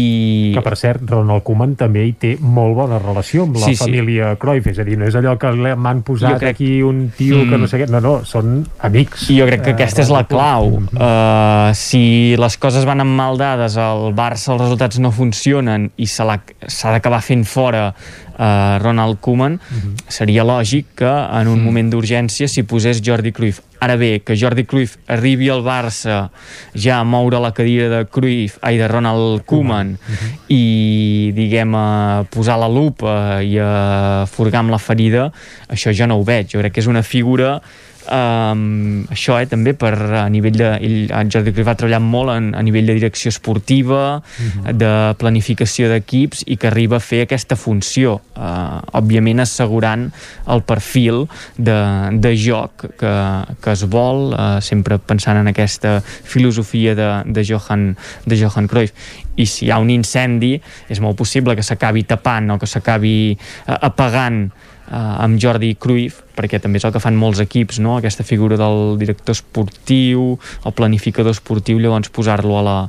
Que, 0.56 0.64
per 0.65 0.75
cert, 0.80 1.06
Ronald 1.09 1.45
Koeman 1.48 1.75
també 1.80 2.06
hi 2.07 2.14
té 2.19 2.35
molt 2.40 2.75
bona 2.77 2.99
relació 3.01 3.45
amb 3.48 3.59
la 3.59 3.72
sí, 3.72 3.77
família 3.80 4.33
sí. 4.33 4.41
Cruyff, 4.41 4.69
és 4.74 4.82
a 4.82 4.88
dir, 4.88 4.99
no 5.01 5.09
és 5.09 5.17
allò 5.19 5.35
que 5.41 5.53
m'han 5.56 6.03
posat 6.07 6.40
crec... 6.41 6.56
aquí 6.56 6.82
un 6.85 7.07
tio 7.15 7.43
mm. 7.43 7.51
que 7.51 7.61
no 7.61 7.72
sé 7.72 7.82
què, 7.82 7.90
no, 7.91 8.03
no, 8.03 8.15
són 8.27 8.59
amics. 8.85 9.30
I 9.33 9.40
jo 9.41 9.49
crec 9.49 9.65
que 9.65 9.74
uh, 9.74 9.80
aquesta 9.80 10.06
és 10.06 10.14
la 10.14 10.25
clau. 10.30 10.80
Uh, 10.95 11.72
si 11.77 12.35
les 12.40 12.59
coses 12.61 12.88
van 12.88 13.03
amb 13.03 13.15
mal 13.15 13.40
dades, 13.41 13.80
al 13.82 14.11
Barça 14.15 14.53
els 14.53 14.64
resultats 14.65 14.99
no 15.01 15.11
funcionen 15.15 15.90
i 16.01 16.07
s'ha 16.09 16.27
d'acabar 16.27 17.22
fent 17.25 17.45
fora 17.48 17.90
uh, 18.38 18.77
Ronald 18.81 19.19
Koeman, 19.19 19.53
uh 19.53 19.57
mhm. 19.57 19.93
-huh. 19.93 20.03
seria 20.07 20.43
lògic 20.43 20.85
que 20.95 21.05
en 21.05 21.47
un 21.47 21.59
-huh. 21.59 21.64
moment 21.64 21.89
d'urgència 21.91 22.47
s'hi 22.47 22.64
posés 22.64 23.01
Jordi 23.01 23.31
Cruyff. 23.31 23.61
Ara 23.80 23.97
bé, 23.97 24.23
que 24.23 24.35
Jordi 24.35 24.65
Cruyff 24.65 24.97
arribi 25.07 25.49
al 25.49 25.61
Barça 25.61 26.30
ja 26.73 26.99
a 26.99 27.03
moure 27.03 27.39
la 27.39 27.51
cadira 27.51 27.89
de 27.89 28.05
Cruyff, 28.05 28.57
ai, 28.61 28.77
de 28.77 28.88
Ronald 28.88 29.43
Koeman, 29.45 29.88
uh 29.91 30.14
-huh. 30.14 30.39
i, 30.47 31.31
diguem, 31.35 31.75
a 31.75 32.25
posar 32.30 32.57
la 32.57 32.67
lupa 32.67 33.43
i 33.43 33.59
a 33.59 34.25
furgar 34.25 34.59
amb 34.59 34.69
la 34.69 34.80
ferida, 34.80 35.31
això 35.69 35.93
jo 35.93 36.07
no 36.07 36.15
ho 36.15 36.23
veig. 36.23 36.47
Jo 36.47 36.59
crec 36.59 36.73
que 36.73 36.80
és 36.80 36.88
una 36.88 37.03
figura 37.03 37.61
Um, 38.06 39.08
això 39.09 39.40
eh, 39.42 39.48
també 39.50 39.72
per 39.74 39.95
a 39.98 40.25
nivell 40.30 40.59
de 40.59 40.67
ell, 40.77 40.98
en 41.09 41.30
Jordi 41.34 41.50
Cruyff 41.56 41.72
va 41.72 41.74
treballar 41.74 42.03
molt 42.06 42.35
en, 42.35 42.51
a 42.53 42.61
nivell 42.61 42.85
de 42.92 42.93
direcció 43.00 43.32
esportiva 43.34 44.17
uh 44.17 44.22
mhm. 44.22 44.61
-huh. 44.61 44.74
de 44.77 45.16
planificació 45.17 45.90
d'equips 45.90 46.43
i 46.45 46.58
que 46.58 46.67
arriba 46.67 46.98
a 46.98 47.00
fer 47.00 47.22
aquesta 47.24 47.56
funció 47.56 48.22
uh, 48.38 48.82
òbviament 48.93 49.40
assegurant 49.40 50.11
el 50.48 50.61
perfil 50.61 51.27
de, 51.58 51.80
de 52.11 52.35
joc 52.38 52.85
que, 53.00 53.16
que 53.61 53.72
es 53.72 53.84
vol 53.90 54.34
uh, 54.34 54.61
sempre 54.61 55.00
pensant 55.00 55.38
en 55.38 55.48
aquesta 55.48 56.01
filosofia 56.01 56.93
de, 56.93 57.24
de, 57.25 57.43
Johan, 57.43 57.98
de 58.25 58.38
Johan 58.38 58.67
Cruyff 58.67 58.93
i 59.35 59.45
si 59.45 59.66
hi 59.66 59.72
ha 59.72 59.80
un 59.80 59.90
incendi 59.90 60.61
és 60.90 61.00
molt 61.00 61.17
possible 61.17 61.56
que 61.56 61.64
s'acabi 61.64 62.03
tapant 62.03 62.51
o 62.51 62.59
que 62.59 62.67
s'acabi 62.67 63.38
uh, 63.67 63.77
apagant 63.82 64.51
eh, 64.88 65.23
amb 65.25 65.39
Jordi 65.41 65.73
Cruyff, 65.80 66.22
perquè 66.35 66.59
també 66.61 66.80
és 66.81 66.88
el 66.88 66.93
que 66.95 67.01
fan 67.03 67.17
molts 67.19 67.41
equips, 67.43 67.80
no? 67.83 67.97
aquesta 67.97 68.25
figura 68.27 68.57
del 68.59 68.97
director 69.01 69.35
esportiu, 69.35 70.33
el 70.65 70.75
planificador 70.77 71.35
esportiu, 71.35 71.80
llavors 71.80 72.11
posar-lo 72.14 72.59
a, 72.59 72.64
la, 72.65 72.80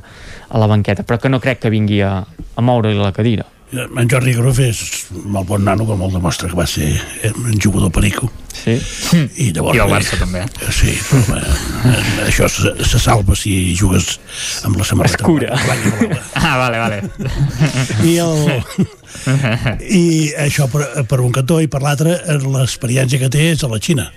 a 0.49 0.63
la 0.63 0.71
banqueta, 0.71 1.05
però 1.07 1.19
que 1.21 1.31
no 1.31 1.41
crec 1.43 1.63
que 1.63 1.73
vingui 1.73 2.01
a, 2.05 2.19
a 2.23 2.65
moure-li 2.65 2.99
la 2.99 3.13
cadira. 3.15 3.47
En 3.75 4.07
Jordi 4.07 4.31
Cruyff 4.31 4.61
és 4.63 4.81
molt 5.27 5.47
bon 5.49 5.65
nano, 5.67 5.87
com 5.87 6.03
el 6.05 6.13
demostra 6.15 6.47
que 6.47 6.55
va 6.55 6.67
ser 6.69 6.93
un 7.35 7.57
jugador 7.59 7.91
perico. 7.91 8.31
Sí. 8.57 8.75
I, 9.37 9.51
llavors, 9.55 9.77
I 9.77 9.81
el 9.83 9.91
Barça 9.91 10.15
eh, 10.15 10.21
també. 10.21 10.43
Sí, 10.73 10.93
però 11.07 11.37
eh, 11.39 12.27
això 12.27 12.49
se, 12.51 12.73
se 12.87 13.01
salva 13.01 13.37
si 13.37 13.55
jugues 13.77 14.17
amb 14.67 14.79
la 14.79 14.87
samarreta. 14.87 15.21
Escura. 15.21 15.53
Ah, 16.37 16.57
vale, 16.57 16.77
vale. 16.79 17.01
I 18.05 18.13
el, 18.23 18.87
i 19.89 20.05
això 20.39 20.67
per, 20.71 20.85
per 21.09 21.19
un 21.23 21.33
cantó 21.35 21.59
i 21.63 21.67
per 21.71 21.81
l'altre 21.83 22.15
l'experiència 22.45 23.19
que 23.19 23.31
té 23.33 23.51
és 23.55 23.65
a 23.65 23.71
la 23.71 23.81
Xina 23.83 24.07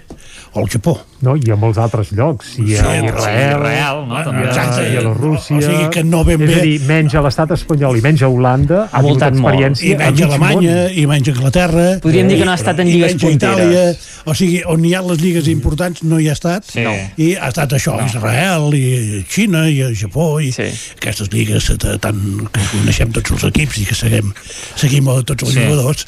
o 0.53 0.61
al 0.61 0.69
Japó. 0.69 0.97
No, 1.23 1.37
i 1.37 1.51
a 1.53 1.57
molts 1.61 1.79
altres 1.79 2.11
llocs. 2.17 2.57
I 2.59 2.75
a 2.81 2.83
sí, 2.83 3.07
Israel, 3.07 3.61
Israel 3.61 4.01
no? 4.09 4.23
També. 4.25 4.47
Exacte, 4.49 4.87
i 4.89 4.97
a 4.99 5.05
la 5.05 5.13
Rússia. 5.15 5.59
O 5.59 5.63
sigui 5.63 5.91
que 5.95 6.03
no 6.03 6.23
ben 6.27 6.41
bé... 6.43 6.49
És 6.49 6.59
a 6.59 6.65
dir, 6.65 6.79
menys 6.89 7.15
a 7.15 7.23
l'estat 7.23 7.53
espanyol 7.55 7.99
i 8.01 8.03
menys 8.03 8.25
a 8.27 8.31
Holanda 8.33 8.81
ha 8.89 9.03
tingut 9.05 9.27
experiència 9.29 9.93
I 9.93 9.99
menys 10.01 10.23
a 10.25 10.31
Alemanya, 10.31 10.77
món. 10.81 10.97
i 10.97 11.07
menys 11.13 11.31
a 11.31 11.35
Anglaterra. 11.37 11.87
Podríem 12.03 12.33
dir 12.33 12.41
que 12.41 12.49
no 12.49 12.55
ha 12.55 12.59
estat 12.59 12.83
en 12.83 12.91
lligues 12.91 13.15
punteres. 13.21 13.63
Itàlia, 13.71 13.85
o 14.25 14.30
sigui, 14.35 14.61
on 14.67 14.85
hi 14.85 14.95
ha 14.95 15.03
les 15.03 15.21
lligues 15.21 15.49
importants 15.49 16.03
no 16.03 16.19
hi 16.21 16.29
ha 16.29 16.33
estat, 16.37 16.65
Sí. 16.71 16.81
No. 16.85 16.93
i 17.17 17.35
ha 17.37 17.49
estat 17.49 17.73
això, 17.77 17.97
No. 18.01 18.07
Israel, 18.07 18.75
i 18.75 19.25
Xina, 19.29 19.69
i 19.71 19.81
Japó, 19.95 20.41
i 20.41 20.53
sí. 20.53 20.69
aquestes 20.97 21.31
lligues 21.33 21.71
tant 22.01 22.21
que 22.53 22.61
coneixem 22.73 23.13
tots 23.13 23.31
els 23.33 23.45
equips 23.51 23.79
i 23.79 23.85
que 23.89 23.95
seguim, 23.95 24.33
seguim 24.77 25.09
a 25.09 25.23
tots 25.23 25.43
els 25.45 25.55
Sí. 25.55 25.61
jugadors. 25.65 26.07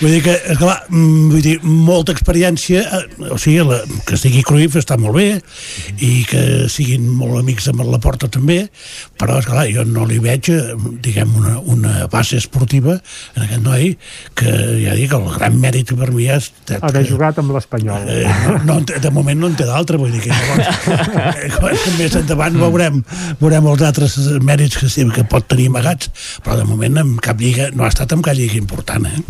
Vull 0.00 0.10
dir 0.10 0.22
que, 0.22 0.34
esclar, 0.52 0.84
mm, 0.88 1.30
vull 1.30 1.42
dir, 1.42 1.58
molta 1.62 2.12
experiència, 2.12 2.80
eh, 2.80 3.30
o 3.30 3.38
sigui, 3.38 3.64
la, 3.66 3.80
que 4.06 4.14
estigui 4.14 4.42
Cruyff 4.42 4.76
està 4.76 4.98
molt 4.98 5.14
bé, 5.16 5.42
i 5.98 6.24
que 6.28 6.68
siguin 6.68 7.08
molt 7.08 7.38
amics 7.40 7.68
amb 7.68 7.80
la 7.84 7.98
porta 7.98 8.28
també, 8.28 8.68
però, 9.18 9.38
esclar, 9.38 9.66
jo 9.72 9.84
no 9.84 10.04
li 10.06 10.18
veig, 10.18 10.48
eh, 10.50 10.74
diguem, 11.02 11.34
una, 11.36 11.58
una 11.60 12.06
base 12.06 12.36
esportiva 12.36 13.00
en 13.36 13.42
aquest 13.42 13.62
noi, 13.62 13.96
que 14.34 14.50
ja 14.84 14.94
dic, 14.94 15.12
el 15.12 15.28
gran 15.38 15.58
mèrit 15.60 15.94
per 15.96 16.10
mi 16.12 16.26
és... 16.28 16.50
Que, 16.66 16.78
Haver 16.82 17.04
jugat 17.08 17.38
amb 17.38 17.52
l'Espanyol. 17.64 18.08
Eh, 18.08 18.60
no, 18.68 18.76
té- 18.84 19.00
de 19.00 19.10
moment 19.10 19.40
no 19.40 19.48
en 19.50 19.56
té 19.56 19.64
d'altre, 19.66 19.96
vull 20.00 20.12
dir 20.12 20.20
que 20.24 20.30
llavors, 20.30 20.68
eh, 21.72 21.94
més 21.98 22.16
endavant 22.20 22.56
veurem, 22.60 23.00
veurem 23.40 23.66
els 23.72 23.82
altres 23.88 24.16
mèrits 24.44 24.76
que, 24.80 24.88
sí, 24.92 25.06
que 25.14 25.24
pot 25.24 25.46
tenir 25.48 25.70
amagats, 25.72 26.10
però 26.44 26.58
de 26.60 26.66
moment 26.68 27.00
en 27.02 27.16
cap 27.24 27.40
lliga, 27.40 27.70
no 27.74 27.84
ha 27.86 27.90
estat 27.92 28.12
en 28.14 28.22
cap 28.24 28.36
lliga 28.38 28.58
important, 28.60 29.08
eh? 29.08 29.24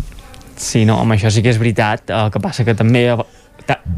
Sí, 0.57 0.85
no, 0.87 0.99
home, 1.01 1.17
això 1.17 1.31
sí 1.31 1.41
que 1.43 1.51
és 1.51 1.57
veritat. 1.59 2.11
El 2.15 2.29
que 2.31 2.39
passa 2.39 2.63
que 2.67 2.75
també 2.79 3.07
ta- 3.11 3.25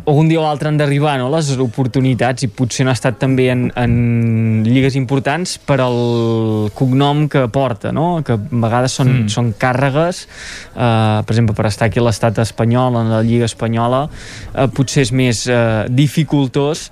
algun 0.07 0.29
dia 0.29 0.39
o 0.39 0.43
l'altre 0.45 0.69
han 0.69 0.77
d'arribar 0.79 1.17
no, 1.19 1.27
les 1.33 1.49
oportunitats 1.59 2.45
i 2.45 2.49
potser 2.51 2.85
no 2.85 2.93
ha 2.93 2.97
estat 2.97 3.17
també 3.19 3.49
en, 3.51 3.65
en 3.75 4.63
lligues 4.67 4.95
importants 4.99 5.57
per 5.59 5.79
al 5.83 6.69
cognom 6.77 7.25
que 7.31 7.43
porta, 7.51 7.91
no? 7.95 8.23
que 8.23 8.37
a 8.37 8.39
vegades 8.39 8.95
són, 8.99 9.13
mm. 9.13 9.33
són 9.33 9.51
càrregues 9.59 10.23
eh, 10.23 11.19
per 11.27 11.35
exemple, 11.35 11.57
per 11.57 11.67
estar 11.71 11.89
aquí 11.89 11.99
a 11.99 12.07
l'estat 12.07 12.39
espanyol 12.43 13.01
en 13.01 13.13
la 13.17 13.21
Lliga 13.27 13.49
Espanyola 13.49 14.05
eh, 14.07 14.67
potser 14.71 15.07
és 15.07 15.13
més 15.15 15.43
eh, 15.51 15.59
dificultós 15.91 16.87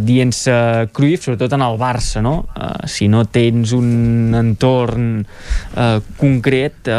dient-se 0.00 0.52
Cruyff, 0.92 1.24
sobretot 1.24 1.52
en 1.54 1.62
el 1.62 1.76
Barça, 1.78 2.22
no? 2.24 2.48
Eh, 2.56 2.88
si 2.90 3.08
no 3.08 3.24
tens 3.30 3.72
un 3.76 4.34
entorn 4.36 5.20
eh, 5.20 6.00
concret 6.18 6.88
eh, 6.88 6.96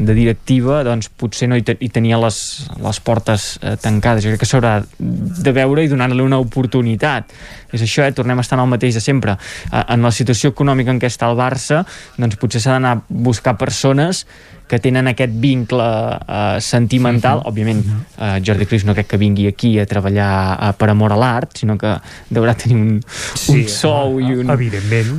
de 0.00 0.16
directiva, 0.16 0.82
doncs 0.86 1.10
potser 1.12 1.48
no 1.50 1.58
hi, 1.58 1.64
hi 1.64 1.90
tenia 1.92 2.18
les, 2.22 2.40
les 2.82 3.00
portes 3.04 3.48
eh, 3.60 3.76
tancades. 3.82 4.24
Jo 4.24 4.34
crec 4.34 4.42
que 4.44 4.50
s'haurà 4.50 4.78
de 4.98 5.54
veure 5.56 5.84
i 5.84 5.92
donar-li 5.92 6.24
una 6.24 6.40
oportunitat. 6.42 7.32
És 7.72 7.84
això, 7.84 8.04
eh? 8.06 8.14
tornem 8.16 8.38
a 8.38 8.44
estar 8.46 8.58
en 8.58 8.64
el 8.64 8.72
mateix 8.72 8.96
de 8.96 9.04
sempre. 9.04 9.36
Eh, 9.70 9.84
en 9.84 10.04
la 10.06 10.14
situació 10.14 10.52
econòmica 10.54 10.94
en 10.94 11.00
què 11.02 11.10
està 11.10 11.30
el 11.30 11.38
Barça, 11.38 11.84
doncs 12.16 12.38
potser 12.40 12.62
s'ha 12.62 12.76
d'anar 12.76 12.96
a 12.96 13.02
buscar 13.08 13.56
persones 13.60 14.26
que 14.66 14.80
tenen 14.82 15.10
aquest 15.12 15.32
vincle 15.42 15.86
eh, 15.86 16.58
sentimental. 16.60 17.42
Òbviament, 17.46 17.82
eh, 18.18 18.36
Jordi 18.44 18.66
Cruyff 18.66 18.86
no 18.86 18.94
crec 18.96 19.12
que 19.14 19.20
vingui 19.20 19.46
aquí 19.50 19.76
a 19.78 19.86
treballar 19.86 20.30
eh, 20.54 20.70
per 20.78 20.90
amor 20.90 21.14
a 21.14 21.20
l'art, 21.20 21.56
sinó 21.58 21.78
que 21.78 21.96
deurà 22.30 22.56
tenir 22.58 22.78
un, 22.80 22.94
Sí, 23.36 23.60
un 23.60 23.68
sou 23.70 24.20
i 24.20 24.32
un, 24.34 24.50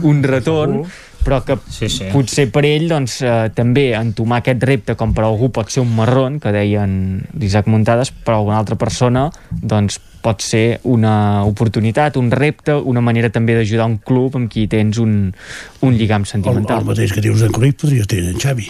un 0.03 0.23
retorn, 0.23 0.81
però 1.27 1.41
que 1.43 1.57
sí, 1.69 1.89
sí. 1.91 2.07
potser 2.13 2.47
per 2.51 2.63
ell 2.67 2.87
doncs, 2.91 3.19
eh, 3.23 3.49
també 3.55 3.89
entomar 3.97 4.41
aquest 4.41 4.63
repte 4.67 4.95
com 4.99 5.15
per 5.15 5.25
algú 5.27 5.49
pot 5.55 5.71
ser 5.71 5.83
un 5.83 5.91
marrón, 5.95 6.39
que 6.43 6.53
deien 6.55 7.23
l'Isaac 7.35 7.67
Muntades, 7.71 8.11
però 8.11 8.41
alguna 8.41 8.59
altra 8.61 8.79
persona 8.79 9.27
doncs, 9.51 9.99
pot 10.23 10.41
ser 10.43 10.81
una 10.89 11.45
oportunitat, 11.47 12.17
un 12.19 12.31
repte, 12.31 12.73
una 12.75 13.03
manera 13.05 13.29
també 13.31 13.55
d'ajudar 13.55 13.85
un 13.87 13.99
club 14.03 14.35
amb 14.39 14.51
qui 14.51 14.65
tens 14.71 14.99
un, 14.99 15.31
un 15.87 15.95
lligam 15.95 16.25
El, 16.25 16.31
sentimental. 16.33 16.83
el 16.83 16.91
mateix 16.91 17.15
que 17.15 17.23
dius 17.23 17.43
d'en 17.43 17.55
Cruyff 17.55 17.79
podria 17.83 18.07
tenir 18.09 18.33
en 18.33 18.41
Xavi. 18.41 18.67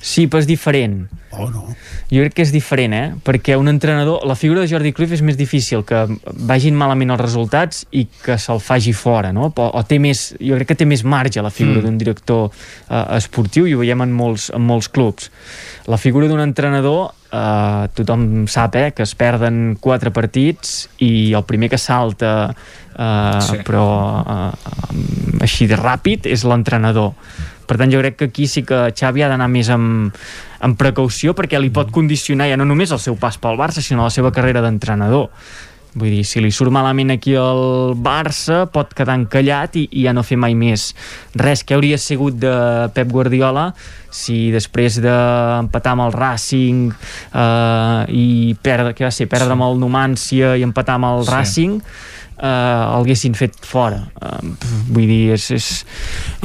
Sí, 0.00 0.26
però 0.30 0.40
és 0.42 0.46
diferent. 0.46 1.06
Oh, 1.38 1.48
no. 1.52 1.66
Jo 2.08 2.22
crec 2.24 2.34
que 2.38 2.44
és 2.46 2.52
diferent, 2.54 2.94
eh? 2.94 3.06
Perquè 3.24 3.56
un 3.58 3.68
entrenador... 3.68 4.22
La 4.26 4.34
figura 4.38 4.62
de 4.62 4.70
Jordi 4.70 4.92
Cruyff 4.96 5.12
és 5.18 5.22
més 5.22 5.36
difícil 5.36 5.82
que 5.86 6.04
vagin 6.48 6.76
malament 6.78 7.12
els 7.14 7.20
resultats 7.20 7.82
i 7.92 8.06
que 8.24 8.38
se'l 8.40 8.62
faci 8.64 8.94
fora, 8.96 9.32
no? 9.34 9.50
O, 9.50 9.66
o 9.68 9.82
té 9.86 9.98
més... 10.02 10.32
Jo 10.40 10.56
crec 10.56 10.72
que 10.72 10.78
té 10.80 10.88
més 10.88 11.04
marge 11.04 11.42
la 11.44 11.50
figura 11.54 11.78
Mm. 11.78 11.84
d'un 11.84 11.98
director 12.00 12.48
eh, 12.48 13.04
esportiu 13.18 13.66
i 13.68 13.74
ho 13.74 13.82
veiem 13.82 14.00
en 14.06 14.14
molts, 14.16 14.48
en 14.54 14.64
molts 14.64 14.88
clubs. 14.88 15.28
La 15.86 15.98
figura 16.00 16.28
d'un 16.30 16.40
entrenador 16.40 17.12
eh, 17.30 17.88
tothom 17.94 18.46
sap 18.48 18.78
eh, 18.80 18.90
que 18.96 19.04
es 19.04 19.14
perden 19.14 19.76
quatre 19.80 20.10
partits 20.10 20.88
i 21.04 21.34
el 21.36 21.44
primer 21.44 21.68
que 21.68 21.78
salta 21.78 22.32
eh, 22.48 23.40
sí. 23.44 23.60
però 23.68 23.84
eh, 24.24 25.44
així 25.44 25.68
de 25.68 25.76
ràpid 25.78 26.26
és 26.26 26.44
l'entrenador 26.48 27.12
per 27.68 27.78
tant 27.80 27.92
jo 27.92 28.00
crec 28.02 28.18
que 28.18 28.28
aquí 28.32 28.48
sí 28.48 28.64
que 28.66 28.88
Xavi 28.96 29.22
ha 29.22 29.30
d'anar 29.30 29.48
més 29.52 29.68
amb, 29.70 30.16
amb 30.64 30.80
precaució 30.80 31.36
perquè 31.36 31.60
li 31.60 31.70
pot 31.74 31.92
condicionar 31.94 32.48
ja 32.50 32.58
no 32.58 32.66
només 32.68 32.92
el 32.94 33.02
seu 33.02 33.18
pas 33.20 33.36
pel 33.38 33.60
Barça 33.60 33.84
sinó 33.84 34.08
la 34.08 34.14
seva 34.14 34.32
carrera 34.34 34.64
d'entrenador. 34.64 35.28
Vull 35.98 36.12
dir, 36.12 36.24
si 36.28 36.40
li 36.44 36.50
surt 36.52 36.70
malament 36.70 37.10
aquí 37.14 37.32
el 37.38 37.94
Barça 38.04 38.66
pot 38.70 38.92
quedar 38.94 39.16
encallat 39.18 39.78
i, 39.80 39.86
i 39.98 40.04
ja 40.04 40.12
no 40.14 40.22
fer 40.26 40.36
mai 40.38 40.54
més 40.54 40.90
res. 41.34 41.64
Que 41.64 41.74
hauria 41.78 41.98
sigut 41.98 42.36
de 42.38 42.52
Pep 42.94 43.08
Guardiola 43.10 43.70
si 44.12 44.50
després 44.52 45.00
d'empatar 45.04 45.96
amb 45.96 46.06
el 46.06 46.14
Racing 46.14 46.92
eh, 46.92 48.04
i 48.14 48.28
perdre, 48.62 48.94
què 48.96 49.08
va 49.08 49.12
ser, 49.14 49.28
perdre 49.32 49.56
amb 49.56 49.66
el 49.66 49.80
Numància 49.80 50.54
i 50.56 50.64
empatar 50.66 50.96
amb 51.00 51.10
el 51.10 51.24
Sí. 51.24 51.32
Racing 51.34 51.80
eh, 52.38 52.48
el 52.48 53.02
haguessin 53.02 53.36
fet 53.38 53.56
fora 53.66 54.00
eh, 54.22 54.38
vull 54.88 55.06
dir, 55.08 55.34
és, 55.36 55.50
és, 55.56 55.70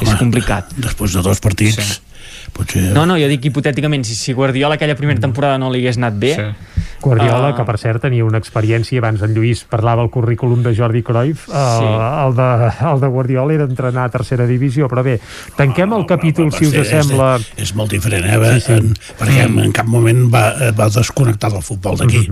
és 0.02 0.16
complicat 0.20 0.74
Després 0.76 1.16
de 1.16 1.24
dos 1.24 1.42
partits, 1.44 1.78
sí. 1.78 2.00
Potser... 2.54 2.92
no, 2.94 3.04
no, 3.06 3.18
jo 3.20 3.28
dic 3.30 3.44
hipotèticament 3.50 4.04
si, 4.06 4.14
si 4.14 4.32
Guardiola 4.32 4.78
aquella 4.78 4.96
primera 4.96 5.20
temporada 5.20 5.58
no 5.58 5.70
li 5.74 5.82
hagués 5.82 5.98
anat 6.00 6.18
bé 6.22 6.34
sí. 6.38 6.48
Guardiola, 7.04 7.50
Ah. 7.50 7.54
que 7.56 7.64
per 7.68 7.74
cert 7.76 8.00
tenia 8.00 8.24
una 8.24 8.38
experiència, 8.40 8.96
abans 9.02 9.20
en 9.20 9.34
Lluís 9.36 9.60
parlava 9.68 10.00
el 10.00 10.08
currículum 10.08 10.62
de 10.64 10.70
Jordi 10.74 11.02
Cruyff, 11.04 11.42
eh, 11.50 11.52
Sí. 11.52 11.84
el, 11.84 12.32
de, 12.38 12.46
el 12.94 13.00
de 13.02 13.08
Guardiola 13.12 13.52
era 13.52 13.64
entrenar 13.68 14.06
a 14.06 14.08
tercera 14.08 14.46
divisió, 14.48 14.88
però 14.88 15.02
bé, 15.04 15.18
tanquem 15.58 15.92
el 15.92 16.06
capítol, 16.08 16.48
si 16.50 16.64
us 16.64 16.72
Sí, 16.72 16.78
és- 16.80 16.88
sembla... 16.88 17.34
És, 17.60 17.74
molt 17.76 17.90
diferent, 17.92 18.24
eh? 18.24 18.54
Sí, 18.54 18.60
sí. 18.64 18.72
En, 18.78 18.94
perquè 19.20 19.44
en, 19.44 19.58
en 19.66 19.72
cap 19.76 19.84
moment 19.86 20.30
va, 20.32 20.46
va 20.72 20.88
desconnectar 20.88 21.52
del 21.52 21.60
futbol 21.66 21.98
d'aquí. 22.00 22.22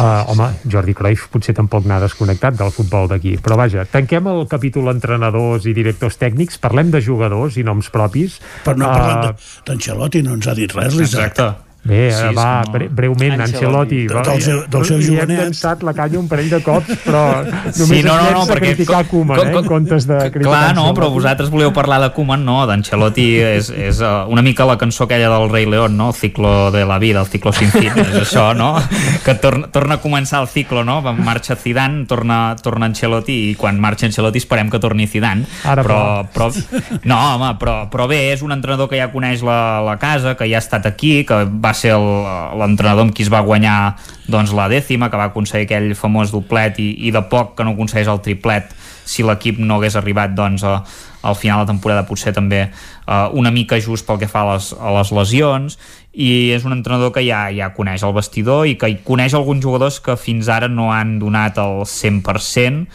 Uh, 0.00 0.24
home, 0.32 0.48
Jordi 0.70 0.94
Cruyff 0.96 1.26
potser 1.28 1.52
tampoc 1.58 1.84
n'ha 1.84 2.00
desconnectat 2.00 2.56
del 2.56 2.72
futbol 2.72 3.04
d'aquí, 3.10 3.36
però 3.42 3.58
vaja, 3.60 3.84
tanquem 3.84 4.30
el 4.32 4.46
capítol 4.48 4.88
entrenadors 4.94 5.66
i 5.68 5.74
directors 5.76 6.16
tècnics, 6.16 6.56
parlem 6.62 6.88
de 6.94 7.02
jugadors 7.04 7.58
i 7.60 7.66
noms 7.68 7.90
propis. 7.92 8.40
Però 8.64 8.78
no 8.80 8.88
Ah, 8.88 8.96
parlant 8.96 9.36
d'Ancelotti, 9.66 10.22
no 10.26 10.34
ens 10.38 10.48
ha 10.50 10.54
dit 10.54 10.72
res, 10.72 10.94
l'Isaac. 10.94 11.30
Exacte. 11.32 11.69
Bé, 11.82 12.10
Sí, 12.12 12.34
va, 12.36 12.60
com- 12.62 12.74
bre 12.74 12.88
breument, 12.92 13.40
Ancelotti. 13.40 14.02
Ancelotti. 14.04 14.44
Del 14.44 14.64
del 14.70 14.84
seu 14.84 14.98
li 15.00 15.14
hem 15.18 15.30
llançat 15.32 15.82
la 15.82 15.94
canya 15.96 16.18
un 16.20 16.26
parell 16.28 16.50
de 16.52 16.58
cops, 16.62 16.90
però 17.06 17.22
només 17.44 17.76
Sí, 17.78 18.02
no, 18.04 18.16
no, 18.20 18.30
no, 18.34 18.42
perquè 18.46 18.74
criticar 18.74 19.06
com- 19.08 19.24
Koeman, 19.26 19.38
com- 19.40 19.48
eh, 19.48 19.58
en 19.62 19.64
comptes 19.70 20.06
de 20.06 20.18
criticar 20.30 20.42
Clar, 20.50 20.74
no, 20.76 20.92
però 20.94 21.08
vosaltres 21.10 21.48
voleu 21.50 21.72
parlar 21.72 22.00
de 22.04 22.10
Koeman, 22.12 22.44
no, 22.44 22.58
d'Ancelotti 22.68 23.24
és, 23.40 23.70
és 23.72 24.00
uh, 24.04 24.26
una 24.28 24.42
mica 24.44 24.66
la 24.68 24.76
cançó 24.76 25.04
aquella 25.08 25.30
del 25.32 25.48
Rei 25.48 25.64
León, 25.66 25.96
no? 25.96 26.10
El 26.12 26.14
ciclo 26.20 26.70
de 26.70 26.84
la 26.84 26.98
vida, 26.98 27.20
el 27.24 27.26
ciclo 27.32 27.52
sin 27.52 27.72
fin, 27.72 27.90
és 27.96 28.14
això, 28.26 28.50
no? 28.54 28.74
Que 29.24 29.34
torna, 29.40 29.68
torna 29.72 29.96
a 29.96 30.00
començar 30.04 30.42
el 30.44 30.48
ciclo, 30.52 30.84
no? 30.84 31.00
Marxa 31.16 31.56
Zidane, 31.56 32.04
torna, 32.06 32.56
torna 32.60 32.86
Ancelotti 32.92 33.38
i 33.50 33.54
quan 33.56 33.80
marxa 33.80 34.04
Ancelotti 34.06 34.38
esperem 34.44 34.68
que 34.70 34.78
torni 34.78 35.08
Zidane. 35.08 35.48
Ara 35.64 35.82
però, 35.82 36.00
però, 36.32 36.50
no, 37.08 37.18
home, 37.34 37.54
però, 37.58 37.88
però 37.90 38.06
bé, 38.06 38.20
és 38.34 38.44
un 38.44 38.52
entrenador 38.52 38.88
que 38.92 39.00
ja 39.00 39.10
coneix 39.12 39.42
la, 39.42 39.80
la 39.80 39.96
casa, 39.98 40.36
que 40.36 40.44
ja 40.50 40.60
ha 40.60 40.64
estat 40.64 40.84
aquí, 40.86 41.24
que 41.24 41.44
va 41.50 41.69
ser 41.74 41.92
el- 41.96 42.58
l'entrenador 42.60 43.06
amb 43.06 43.14
qui 43.14 43.22
es 43.22 43.32
va 43.32 43.40
guanyar 43.40 43.96
doncs, 44.28 44.52
la 44.52 44.68
dècima, 44.68 45.10
que 45.10 45.16
va 45.16 45.30
aconseguir 45.30 45.66
aquell 45.66 45.94
famós 45.94 46.30
doblet 46.32 46.78
i, 46.78 46.90
i 47.06 47.10
de 47.10 47.22
poc 47.22 47.56
que 47.56 47.64
no 47.64 47.74
aconsegueix 47.74 48.08
el 48.08 48.20
triplet 48.22 48.74
si 49.04 49.24
l'equip 49.26 49.58
no 49.58 49.80
hagués 49.80 49.96
arribat 49.98 50.34
doncs, 50.36 50.62
a, 50.62 50.84
al 51.22 51.34
final 51.36 51.64
de 51.64 51.72
temporada 51.72 52.06
potser 52.06 52.32
també 52.32 52.62
uh, 52.70 53.28
una 53.34 53.50
mica 53.50 53.80
just 53.82 54.06
pel 54.06 54.20
que 54.20 54.28
fa 54.30 54.44
a 54.44 54.54
les, 54.54 54.70
a 54.78 54.92
les 54.98 55.10
lesions. 55.12 55.78
I 56.12 56.50
és 56.54 56.64
un 56.64 56.72
entrenador 56.72 57.12
que 57.12 57.24
ja, 57.26 57.48
ja 57.54 57.72
coneix 57.74 58.02
el 58.06 58.14
vestidor 58.14 58.66
i 58.66 58.76
que 58.78 58.88
hi 58.88 59.00
coneix 59.04 59.34
alguns 59.34 59.62
jugadors 59.64 60.00
que 60.00 60.16
fins 60.16 60.48
ara 60.48 60.68
no 60.68 60.92
han 60.94 61.18
donat 61.18 61.58
el 61.58 61.82
100% 61.86 62.86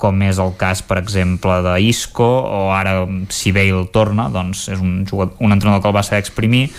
com 0.00 0.22
és 0.24 0.38
el 0.40 0.54
cas, 0.56 0.80
per 0.80 0.96
exemple, 0.96 1.58
d'Isco 1.60 2.24
o 2.24 2.70
ara, 2.72 3.02
si 3.28 3.52
Bale 3.52 3.84
torna 3.92 4.30
doncs 4.32 4.70
és 4.72 4.80
un, 4.80 5.04
jugador, 5.04 5.36
un 5.44 5.52
entrenador 5.52 5.82
que 5.82 5.90
el 5.92 5.96
va 5.98 6.02
saber 6.06 6.22
exprimir 6.24 6.70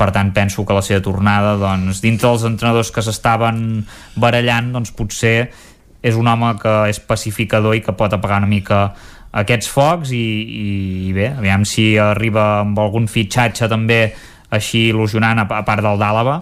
per 0.00 0.08
tant 0.16 0.32
penso 0.32 0.64
que 0.64 0.76
la 0.76 0.84
seva 0.84 1.02
tornada 1.04 1.56
doncs, 1.60 2.00
dintre 2.00 2.30
dels 2.30 2.46
entrenadors 2.48 2.92
que 2.94 3.04
s'estaven 3.04 3.84
barallant 4.16 4.72
doncs 4.72 4.94
potser 4.96 5.50
és 6.00 6.16
un 6.16 6.28
home 6.32 6.54
que 6.60 6.74
és 6.88 7.00
pacificador 7.04 7.76
i 7.76 7.82
que 7.84 7.92
pot 7.96 8.12
apagar 8.16 8.40
una 8.40 8.48
mica 8.48 8.80
aquests 9.42 9.68
focs 9.70 10.14
i, 10.16 10.24
i, 10.40 10.70
i 11.10 11.12
bé, 11.14 11.28
aviam 11.36 11.66
si 11.68 11.92
arriba 12.00 12.62
amb 12.64 12.80
algun 12.80 13.06
fitxatge 13.10 13.68
també 13.70 14.00
així 14.50 14.88
il·lusionant 14.90 15.44
a, 15.44 15.46
a 15.60 15.62
part 15.66 15.84
del 15.84 16.00
d'Àlava 16.00 16.40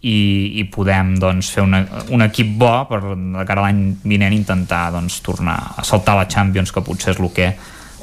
i, 0.00 0.60
i 0.62 0.64
podem 0.72 1.12
doncs, 1.20 1.50
fer 1.52 1.66
una, 1.66 1.82
un 2.14 2.24
equip 2.24 2.54
bo 2.62 2.72
per 2.88 3.02
de 3.10 3.44
cara 3.44 3.60
a 3.60 3.66
l'any 3.66 3.82
vinent 4.06 4.32
intentar 4.32 4.86
doncs, 4.94 5.18
tornar 5.26 5.58
a 5.76 5.84
saltar 5.84 6.16
la 6.16 6.28
Champions 6.30 6.72
que 6.72 6.84
potser 6.86 7.12
és 7.12 7.20
el 7.20 7.28
que 7.36 7.50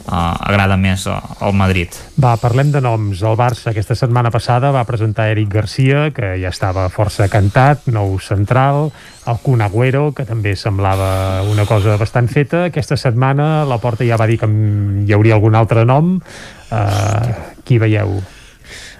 uh, 0.08 0.34
agrada 0.48 0.77
més 0.80 1.06
al 1.08 1.53
Madrid. 1.58 1.94
Va, 2.19 2.36
parlem 2.42 2.72
de 2.74 2.82
noms. 2.84 3.22
El 3.22 3.38
Barça 3.40 3.72
aquesta 3.72 3.95
setmana 3.95 4.32
passada 4.34 4.72
va 4.76 4.86
presentar 4.88 5.30
Eric 5.34 5.52
Garcia, 5.53 6.08
que 6.16 6.34
ja 6.42 6.52
estava 6.53 6.88
força 6.94 7.30
cantat, 7.32 7.88
nou 7.92 8.18
central, 8.24 8.90
el 9.27 9.42
Kun 9.44 9.61
Agüero, 9.66 10.11
que 10.16 10.26
també 10.27 10.56
semblava 10.56 11.44
una 11.48 11.68
cosa 11.69 11.98
bastant 12.00 12.32
feta. 12.32 12.68
Aquesta 12.72 12.98
setmana 12.98 13.66
la 13.68 13.80
Porta 13.84 14.08
ja 14.08 14.19
va 14.19 14.30
dir 14.30 14.40
que 14.42 14.50
hi 14.50 15.14
hauria 15.14 15.36
algun 15.38 15.60
altre 15.60 15.86
nom. 15.86 16.18
Uh, 16.72 17.36
qui 17.68 17.77
veieu? 17.80 18.18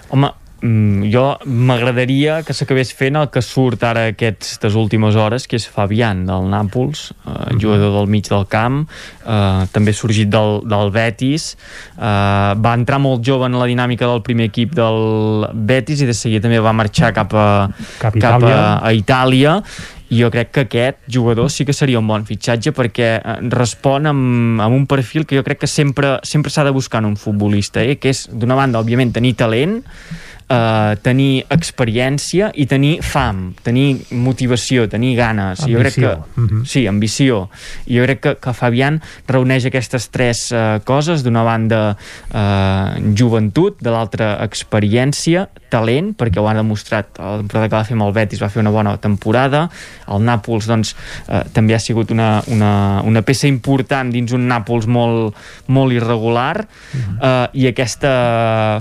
Home, 0.08 0.30
mm, 0.60 1.08
jo 1.12 1.24
m'agradaria 1.46 2.42
que 2.46 2.54
s'acabés 2.56 2.92
fent 2.96 3.18
el 3.20 3.28
que 3.34 3.42
surt 3.44 3.82
ara 3.86 4.06
aquestes 4.12 4.76
últimes 4.78 5.16
hores, 5.18 5.46
que 5.48 5.58
és 5.60 5.66
Fabián, 5.68 6.24
del 6.28 6.48
Nàpols, 6.52 7.10
eh, 7.26 7.56
jugador 7.60 7.94
del 7.98 8.08
mig 8.10 8.28
del 8.28 8.46
camp, 8.50 8.84
eh, 9.24 9.66
també 9.72 9.92
sorgit 9.92 10.30
del, 10.32 10.62
del 10.68 10.90
Betis, 10.94 11.52
eh, 11.96 12.54
va 12.58 12.74
entrar 12.74 12.98
molt 13.02 13.24
jove 13.26 13.46
en 13.46 13.58
la 13.58 13.68
dinàmica 13.70 14.08
del 14.08 14.22
primer 14.22 14.48
equip 14.52 14.74
del 14.78 15.46
Betis 15.54 16.02
i 16.02 16.10
de 16.10 16.16
seguida 16.16 16.46
també 16.48 16.58
va 16.62 16.74
marxar 16.76 17.12
cap 17.16 17.34
a, 17.34 17.46
Cap 17.98 18.16
a 18.16 18.20
cap 18.20 18.42
a, 18.42 18.48
Itàlia. 18.48 18.58
a 18.82 18.92
Itàlia 18.92 19.62
i 20.08 20.22
jo 20.22 20.30
crec 20.32 20.52
que 20.52 20.62
aquest 20.64 21.00
jugador 21.12 21.50
sí 21.52 21.66
que 21.68 21.74
seria 21.76 22.00
un 22.00 22.06
bon 22.08 22.24
fitxatge 22.24 22.72
perquè 22.76 23.08
eh, 23.18 23.34
respon 23.52 24.08
amb, 24.08 24.62
amb 24.64 24.76
un 24.76 24.86
perfil 24.88 25.26
que 25.28 25.36
jo 25.36 25.44
crec 25.44 25.60
que 25.64 25.70
sempre 25.70 26.16
sempre 26.24 26.52
s'ha 26.52 26.64
de 26.64 26.72
buscar 26.72 27.02
en 27.02 27.10
un 27.12 27.16
futbolista, 27.20 27.82
eh? 27.84 27.98
que 28.00 28.12
és 28.14 28.24
d'una 28.32 28.56
banda, 28.56 28.80
òbviament, 28.80 29.12
tenir 29.12 29.34
talent 29.36 29.82
eh, 30.48 30.96
tenir 31.02 31.44
experiència 31.50 32.50
i 32.54 32.66
tenir 32.66 32.98
fam, 33.02 33.54
tenir 33.62 34.00
motivació, 34.10 34.88
tenir 34.88 35.14
ganes. 35.18 35.60
I 35.66 35.72
Jo 35.74 35.78
crec 35.82 35.98
Ambició. 35.98 36.24
que, 36.34 36.40
Mhm. 36.40 36.64
Sí, 36.66 36.86
ambició. 36.86 37.50
Jo 37.86 38.04
crec 38.04 38.20
que, 38.20 38.34
que 38.36 38.52
Fabián 38.54 39.00
reuneix 39.26 39.66
aquestes 39.66 40.08
tres 40.10 40.50
eh, 40.52 40.80
coses, 40.84 41.22
d'una 41.22 41.42
banda 41.42 41.96
eh, 42.32 43.12
joventut, 43.14 43.80
de 43.80 43.90
l'altra 43.90 44.38
experiència, 44.44 45.48
talent, 45.70 46.12
perquè 46.18 46.40
ho 46.40 46.48
ha 46.48 46.54
demostrat 46.56 47.18
la 47.18 47.36
temporada 47.40 47.68
que 47.68 47.76
va 47.76 47.84
fer 47.86 47.96
amb 47.96 48.06
el 48.06 48.14
Betis, 48.16 48.42
va 48.42 48.50
fer 48.52 48.62
una 48.62 48.72
bona 48.74 48.96
temporada, 49.02 49.66
el 50.08 50.24
Nàpols 50.26 50.68
doncs, 50.70 50.94
eh, 51.26 51.42
també 51.54 51.76
ha 51.76 51.82
sigut 51.82 52.12
una, 52.14 52.30
una, 52.52 52.72
una 53.08 53.22
peça 53.26 53.48
important 53.50 54.12
dins 54.14 54.32
un 54.36 54.48
Nàpols 54.50 54.88
molt, 54.90 55.36
molt 55.68 55.96
irregular. 55.96 56.64
Eh, 56.94 57.46
i 57.60 57.68
aquesta 57.70 58.12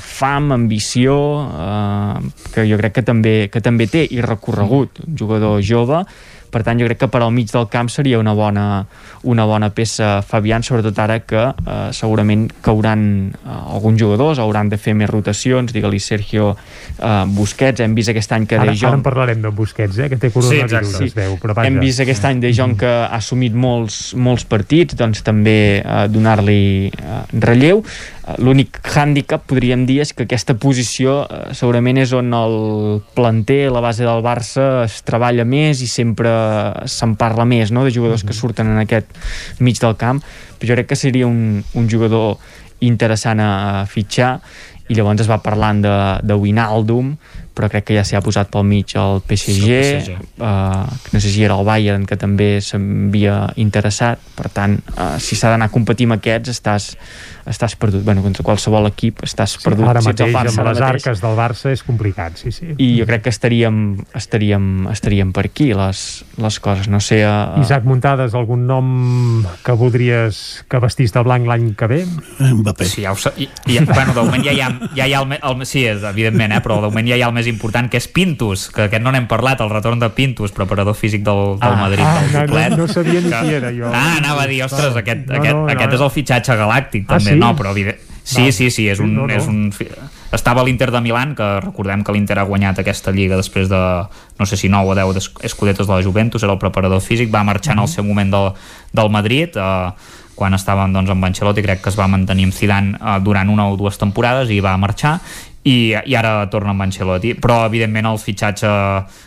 fam, 0.03 0.51
ambició 0.55 1.17
eh, 1.47 2.31
que 2.53 2.67
jo 2.69 2.79
crec 2.81 2.99
que 2.99 3.05
també, 3.07 3.35
que 3.53 3.63
també 3.63 3.89
té 3.91 4.07
i 4.07 4.23
recorregut, 4.23 5.03
un 5.07 5.19
jugador 5.19 5.61
jove 5.65 6.03
per 6.51 6.63
tant 6.63 6.79
jo 6.79 6.87
crec 6.87 7.01
que 7.03 7.09
per 7.11 7.21
al 7.23 7.31
mig 7.35 7.51
del 7.51 7.67
camp 7.71 7.89
seria 7.91 8.19
una 8.19 8.33
bona, 8.37 8.85
una 9.23 9.45
bona 9.45 9.69
peça 9.75 10.21
Fabián, 10.25 10.63
sobretot 10.63 10.97
ara 10.99 11.19
que 11.25 11.43
eh, 11.51 11.77
segurament 11.95 12.47
cauran 12.65 13.03
eh, 13.33 13.57
alguns 13.75 13.99
jugadors, 14.01 14.39
hauran 14.39 14.69
de 14.69 14.79
fer 14.81 14.95
més 14.97 15.09
rotacions, 15.09 15.73
digue-li 15.75 15.99
Sergio 16.03 16.53
eh, 16.53 17.23
Busquets, 17.37 17.83
hem 17.83 17.95
vist 17.97 18.13
aquest 18.13 18.31
any 18.37 18.47
que 18.47 18.57
Ara, 18.57 18.71
De 18.71 18.77
Jong 18.77 18.91
ara 18.91 18.99
en 19.01 19.05
parlarem 19.05 19.41
de 19.43 19.51
Busquets, 19.53 19.97
eh, 19.99 20.09
que 20.09 20.17
té 20.21 20.31
coronavirus, 20.33 20.93
Sí, 20.97 21.09
es 21.11 21.15
veu, 21.17 21.37
però 21.41 21.53
vaja. 21.57 21.67
hem 21.69 21.79
vist 21.83 22.01
aquest 22.03 22.25
any 22.29 22.41
De 22.43 22.53
Jong 22.55 22.77
que 22.79 22.89
ha 22.89 23.15
assumit 23.17 23.53
molts, 23.53 24.13
molts 24.15 24.45
partits, 24.49 24.95
doncs 24.97 25.23
també 25.25 25.57
eh, 25.81 26.05
donar-li 26.11 26.91
eh, 26.91 27.19
relleu. 27.43 27.83
Eh, 27.83 28.37
L'únic 28.43 28.79
hàndicap, 28.83 29.45
podríem 29.47 29.85
dir, 29.87 30.01
és 30.03 30.13
que 30.13 30.25
aquesta 30.27 30.55
posició 30.59 31.21
eh, 31.25 31.53
segurament 31.57 32.01
és 32.01 32.13
on 32.15 32.33
el 32.37 32.57
planter, 33.17 33.67
la 33.73 33.81
base 33.83 34.05
del 34.07 34.23
Barça, 34.25 34.67
es 34.85 35.01
treballa 35.07 35.45
més 35.47 35.81
i 35.81 35.87
sempre 35.87 36.36
se'n 36.85 37.15
parla 37.19 37.45
més, 37.45 37.71
no?, 37.71 37.83
de 37.85 37.91
jugadors 37.95 38.23
que 38.27 38.33
surten 38.33 38.67
en 38.73 38.79
aquest 38.83 39.07
mig 39.59 39.79
del 39.81 39.95
camp. 39.99 40.21
Però 40.57 40.71
jo 40.71 40.77
crec 40.79 40.87
que 40.93 40.99
seria 40.99 41.27
un, 41.27 41.63
un 41.73 41.89
jugador 41.89 42.37
interessant 42.85 43.39
a 43.41 43.85
fitxar 43.89 44.35
i 44.87 44.95
llavors 44.95 45.19
es 45.19 45.27
va 45.27 45.41
parlant 45.43 45.81
de, 45.83 45.93
de 46.23 46.35
Winaldum 46.39 47.09
però 47.57 47.67
crec 47.73 47.87
que 47.89 47.95
ja 47.97 48.03
s'hi 48.05 48.15
ha 48.15 48.21
posat 48.21 48.51
pel 48.53 48.63
mig 48.69 48.93
el 48.95 49.17
PSG, 49.25 49.49
Sí, 49.49 49.63
el 49.73 50.03
PSG. 50.03 50.13
eh, 50.45 50.99
que 51.03 51.15
no 51.15 51.19
sé 51.23 51.31
si 51.33 51.41
era 51.43 51.57
el 51.57 51.65
Bayern 51.65 52.05
que 52.07 52.15
també 52.21 52.61
s'havia 52.61 53.39
interessat 53.57 54.21
per 54.37 54.51
tant, 54.53 54.77
eh, 54.77 55.07
si 55.19 55.35
s'ha 55.35 55.49
d'anar 55.55 55.71
a 55.71 55.73
competir 55.73 56.05
amb 56.07 56.19
aquests 56.19 56.53
estàs, 56.53 56.91
estàs 57.49 57.75
perdut 57.79 58.03
bueno, 58.03 58.21
contra 58.21 58.43
qualsevol 58.43 58.87
equip 58.89 59.23
estàs 59.23 59.57
perdut 59.63 59.87
Ara 59.87 60.01
si 60.01 60.09
el 60.09 60.13
mateix, 60.13 60.33
Barça, 60.35 60.59
amb 60.59 60.67
les 60.69 60.79
mateix. 60.81 60.87
arques 61.07 61.21
del 61.21 61.35
Barça, 61.37 61.71
és 61.71 61.83
complicat, 61.83 62.37
sí, 62.37 62.51
sí. 62.51 62.73
i 62.77 62.89
jo 62.99 63.05
crec 63.09 63.23
que 63.27 63.29
estaríem, 63.33 63.97
estaríem, 64.17 64.87
estaríem 64.91 65.31
per 65.33 65.45
aquí 65.47 65.71
les, 65.73 66.25
les 66.37 66.59
coses, 66.59 66.87
no 66.91 66.99
sé 66.99 67.21
uh, 67.25 67.59
Isaac 67.61 67.83
Muntades, 67.87 68.33
algun 68.35 68.65
nom 68.67 69.45
que 69.63 69.71
voldries 69.77 70.65
que 70.69 70.79
vestís 70.83 71.13
de 71.15 71.23
blanc 71.25 71.47
l'any 71.47 71.71
que 71.77 71.87
ve? 71.87 71.99
Mbappé. 72.39 72.85
Sí, 72.85 73.01
ja 73.05 73.11
ho 73.13 73.19
sa... 73.19 73.31
I, 73.37 73.47
i, 73.67 73.79
bueno, 73.85 74.13
de 74.13 74.21
moment 74.23 74.43
ja 74.45 74.53
hi 74.53 74.61
ha, 74.61 74.69
ja 74.95 75.07
hi 75.07 75.13
ha 75.15 75.21
el, 75.23 75.37
el, 75.37 75.65
sí, 75.65 75.85
és, 75.87 76.03
evidentment, 76.03 76.53
eh, 76.57 76.61
però 76.63 76.79
de 76.83 76.89
moment 76.91 77.07
ja 77.09 77.17
hi 77.17 77.23
ha 77.25 77.29
el 77.31 77.35
més 77.37 77.47
important, 77.49 77.89
que 77.91 77.99
és 78.01 78.07
Pintus, 78.11 78.67
que 78.73 78.87
aquest 78.87 79.03
no 79.03 79.11
n'hem 79.15 79.27
parlat, 79.29 79.61
el 79.63 79.71
retorn 79.71 79.99
de 80.01 80.09
Pintus, 80.15 80.51
preparador 80.55 80.95
físic 80.97 81.23
del, 81.25 81.55
del 81.61 81.73
Ah, 81.73 81.81
Madrid, 81.81 82.03
ah, 82.03 82.21
del 82.33 82.49
no, 82.51 82.77
no- 82.77 82.77
no 82.83 82.87
sabia 82.91 83.21
ni 83.21 83.29
Que- 83.31 83.41
qui 83.47 83.53
era, 83.57 83.71
jo. 83.75 83.89
Ah, 83.93 84.17
anava 84.17 84.43
a 84.43 84.47
dir, 84.47 84.61
ostres, 84.65 84.93
No, 84.93 84.99
aquest, 84.99 85.25
no, 85.27 85.35
aquest, 85.39 85.55
no, 85.55 85.65
no. 85.65 85.71
aquest 85.73 85.93
és 85.97 86.01
el 86.01 86.11
fitxatge 86.15 86.57
galàctic, 86.59 87.05
Ah, 87.07 87.17
també. 87.17 87.31
sí? 87.31 87.36
No, 87.39 87.55
però 87.55 87.71
evident... 87.71 87.97
Sí, 88.27 88.51
sí, 88.51 88.67
sí, 88.69 88.89
és 88.91 88.99
un, 88.99 89.13
no, 89.15 89.23
no. 89.27 89.33
és 89.33 89.45
un... 89.47 89.69
Estava 90.35 90.59
a 90.59 90.65
l'Inter 90.67 90.89
de 90.91 90.99
Milan, 90.99 91.31
que 91.37 91.45
recordem 91.63 92.01
que 92.03 92.11
l'Inter 92.11 92.35
ha 92.41 92.43
guanyat 92.43 92.81
aquesta 92.81 93.13
lliga 93.15 93.37
després 93.39 93.69
de, 93.71 93.79
no 94.39 94.45
sé 94.45 94.57
si 94.59 94.67
9 94.67 94.91
o 94.91 94.95
10 94.99 95.13
des- 95.15 95.29
escudetes 95.47 95.87
de 95.87 95.93
la 95.95 96.03
Juventus, 96.03 96.43
era 96.43 96.51
el 96.51 96.59
preparador 96.59 96.99
físic, 96.99 97.31
va 97.33 97.45
marxar 97.47 97.77
en 97.77 97.85
el 97.85 97.87
seu 97.87 98.03
moment 98.03 98.33
del, 98.35 98.49
del 98.91 99.09
Madrid, 99.09 99.55
eh, 99.55 99.91
quan 100.35 100.53
estàvem 100.53 100.91
doncs, 100.93 101.09
amb 101.15 101.23
Ancelotti 101.29 101.63
crec 101.63 101.79
que 101.81 101.89
es 101.89 101.95
va 101.97 102.09
mantenir 102.11 102.49
amb 102.49 102.53
Zidane 102.53 102.99
eh, 102.99 103.15
durant 103.23 103.47
una 103.49 103.69
o 103.71 103.77
dues 103.79 103.95
temporades 103.97 104.51
i 104.51 104.59
va 104.59 104.75
marxar 104.77 105.21
i, 105.67 105.75
i 105.91 106.15
ara 106.17 106.47
torna 106.51 106.71
amb 106.73 106.85
Ancelotti 106.85 107.33
però 107.41 107.59
evidentment 107.67 108.07
el 108.09 108.19
fitxatge 108.21 108.71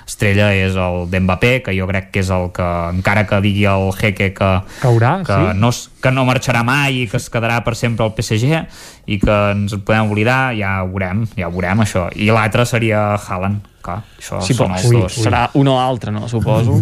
estrella 0.09 0.51
és 0.57 0.79
el 0.81 1.05
d'Mbappé 1.13 1.53
que 1.67 1.75
jo 1.77 1.89
crec 1.91 2.11
que 2.15 2.25
és 2.25 2.31
el 2.35 2.49
que 2.57 2.69
encara 2.95 3.27
que 3.29 3.41
digui 3.45 3.67
el 3.71 3.91
Jeque 3.99 4.31
que, 4.37 4.51
Caurà, 4.81 5.15
que, 5.27 5.37
sí? 5.37 5.59
no, 5.61 5.73
que 6.03 6.15
no 6.15 6.27
marxarà 6.29 6.65
mai 6.67 7.03
i 7.03 7.09
que 7.11 7.21
es 7.21 7.29
quedarà 7.33 7.61
per 7.67 7.77
sempre 7.79 8.07
al 8.07 8.15
PSG 8.17 8.65
i 9.11 9.21
que 9.21 9.41
ens 9.55 9.77
en 9.77 9.85
podem 9.85 10.11
oblidar 10.11 10.41
ja 10.59 10.79
ho 10.85 10.91
veurem, 10.93 11.27
ja 11.37 11.51
ho 11.51 11.55
veurem 11.55 11.85
això 11.85 12.09
i 12.17 12.31
l'altre 12.33 12.67
seria 12.69 13.11
Haaland 13.19 13.67
clar, 13.85 14.01
això 14.19 14.41
sí, 14.45 14.55
són 14.55 14.71
però, 14.71 14.79
els 14.79 14.89
ui, 14.89 15.01
dos 15.01 15.21
serà 15.25 15.45
un 15.59 15.71
o 15.73 15.77
altre, 15.81 16.13
no? 16.13 16.29
Suposo. 16.29 16.77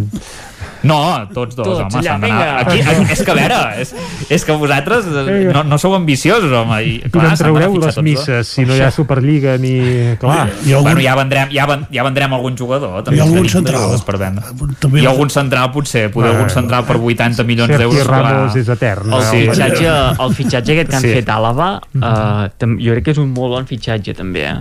No, 0.82 1.26
tots 1.34 1.56
dos, 1.56 1.66
Tots, 1.66 1.94
home, 1.94 2.02
s'han 2.04 2.20
d'anar... 2.20 2.60
Aquí, 2.62 2.80
aquí, 2.80 3.12
és 3.12 3.22
que 3.24 3.30
a 3.32 3.34
veure, 3.34 3.58
és, 3.82 3.92
és 4.30 4.44
que 4.44 4.52
vosaltres 4.60 5.06
eh, 5.10 5.50
no, 5.52 5.64
no 5.66 5.78
sou 5.78 5.94
ambiciosos, 5.96 6.52
home. 6.52 6.78
I, 6.84 6.92
clar, 7.10 7.32
s'han 7.36 7.52
d'anar 7.54 7.66
a 7.68 7.72
les 7.74 7.94
dos. 7.96 8.04
misses 8.04 8.48
si 8.54 8.64
no 8.68 8.76
hi 8.76 8.82
ha 8.86 8.90
Superliga 8.94 9.56
ni... 9.58 9.74
Clar. 10.20 10.48
I 10.66 10.72
algun- 10.74 10.88
Bueno, 10.88 11.02
ja 11.04 11.14
vendrem, 11.18 11.50
ja, 11.52 11.66
ven, 11.66 11.86
ja 11.92 12.04
vendrem 12.06 12.32
algun 12.32 12.56
jugador. 12.56 13.02
També 13.04 13.18
I 13.18 13.24
algun 13.26 13.48
central. 13.48 13.96
Per 14.06 14.16
vendre. 14.20 14.44
També- 14.80 15.02
I 15.02 15.06
algun 15.10 15.30
central, 15.30 15.70
potser. 15.74 16.06
Poder 16.14 16.30
algun 16.34 16.50
central 16.50 16.84
per 16.88 16.96
80 16.96 17.44
milions 17.44 17.68
Sergi 17.68 17.82
d'euros. 17.84 18.06
Ramos 18.06 18.52
clar. 18.52 18.62
és 18.62 18.68
etern. 18.68 19.12
El, 19.12 19.22
Sí. 19.28 19.42
fitxatge, 19.48 19.90
el 20.24 20.34
fitxatge 20.34 20.72
aquest 20.72 20.88
que 20.90 20.96
han 20.96 21.02
Sí. 21.02 21.12
fet 21.18 21.28
Àlava 21.28 21.68
eh, 21.94 22.66
jo 22.80 22.92
crec 22.94 23.04
que 23.04 23.10
és 23.12 23.18
un 23.20 23.32
molt 23.34 23.52
bon 23.52 23.66
fitxatge 23.68 24.14
també 24.16 24.44
eh? 24.48 24.54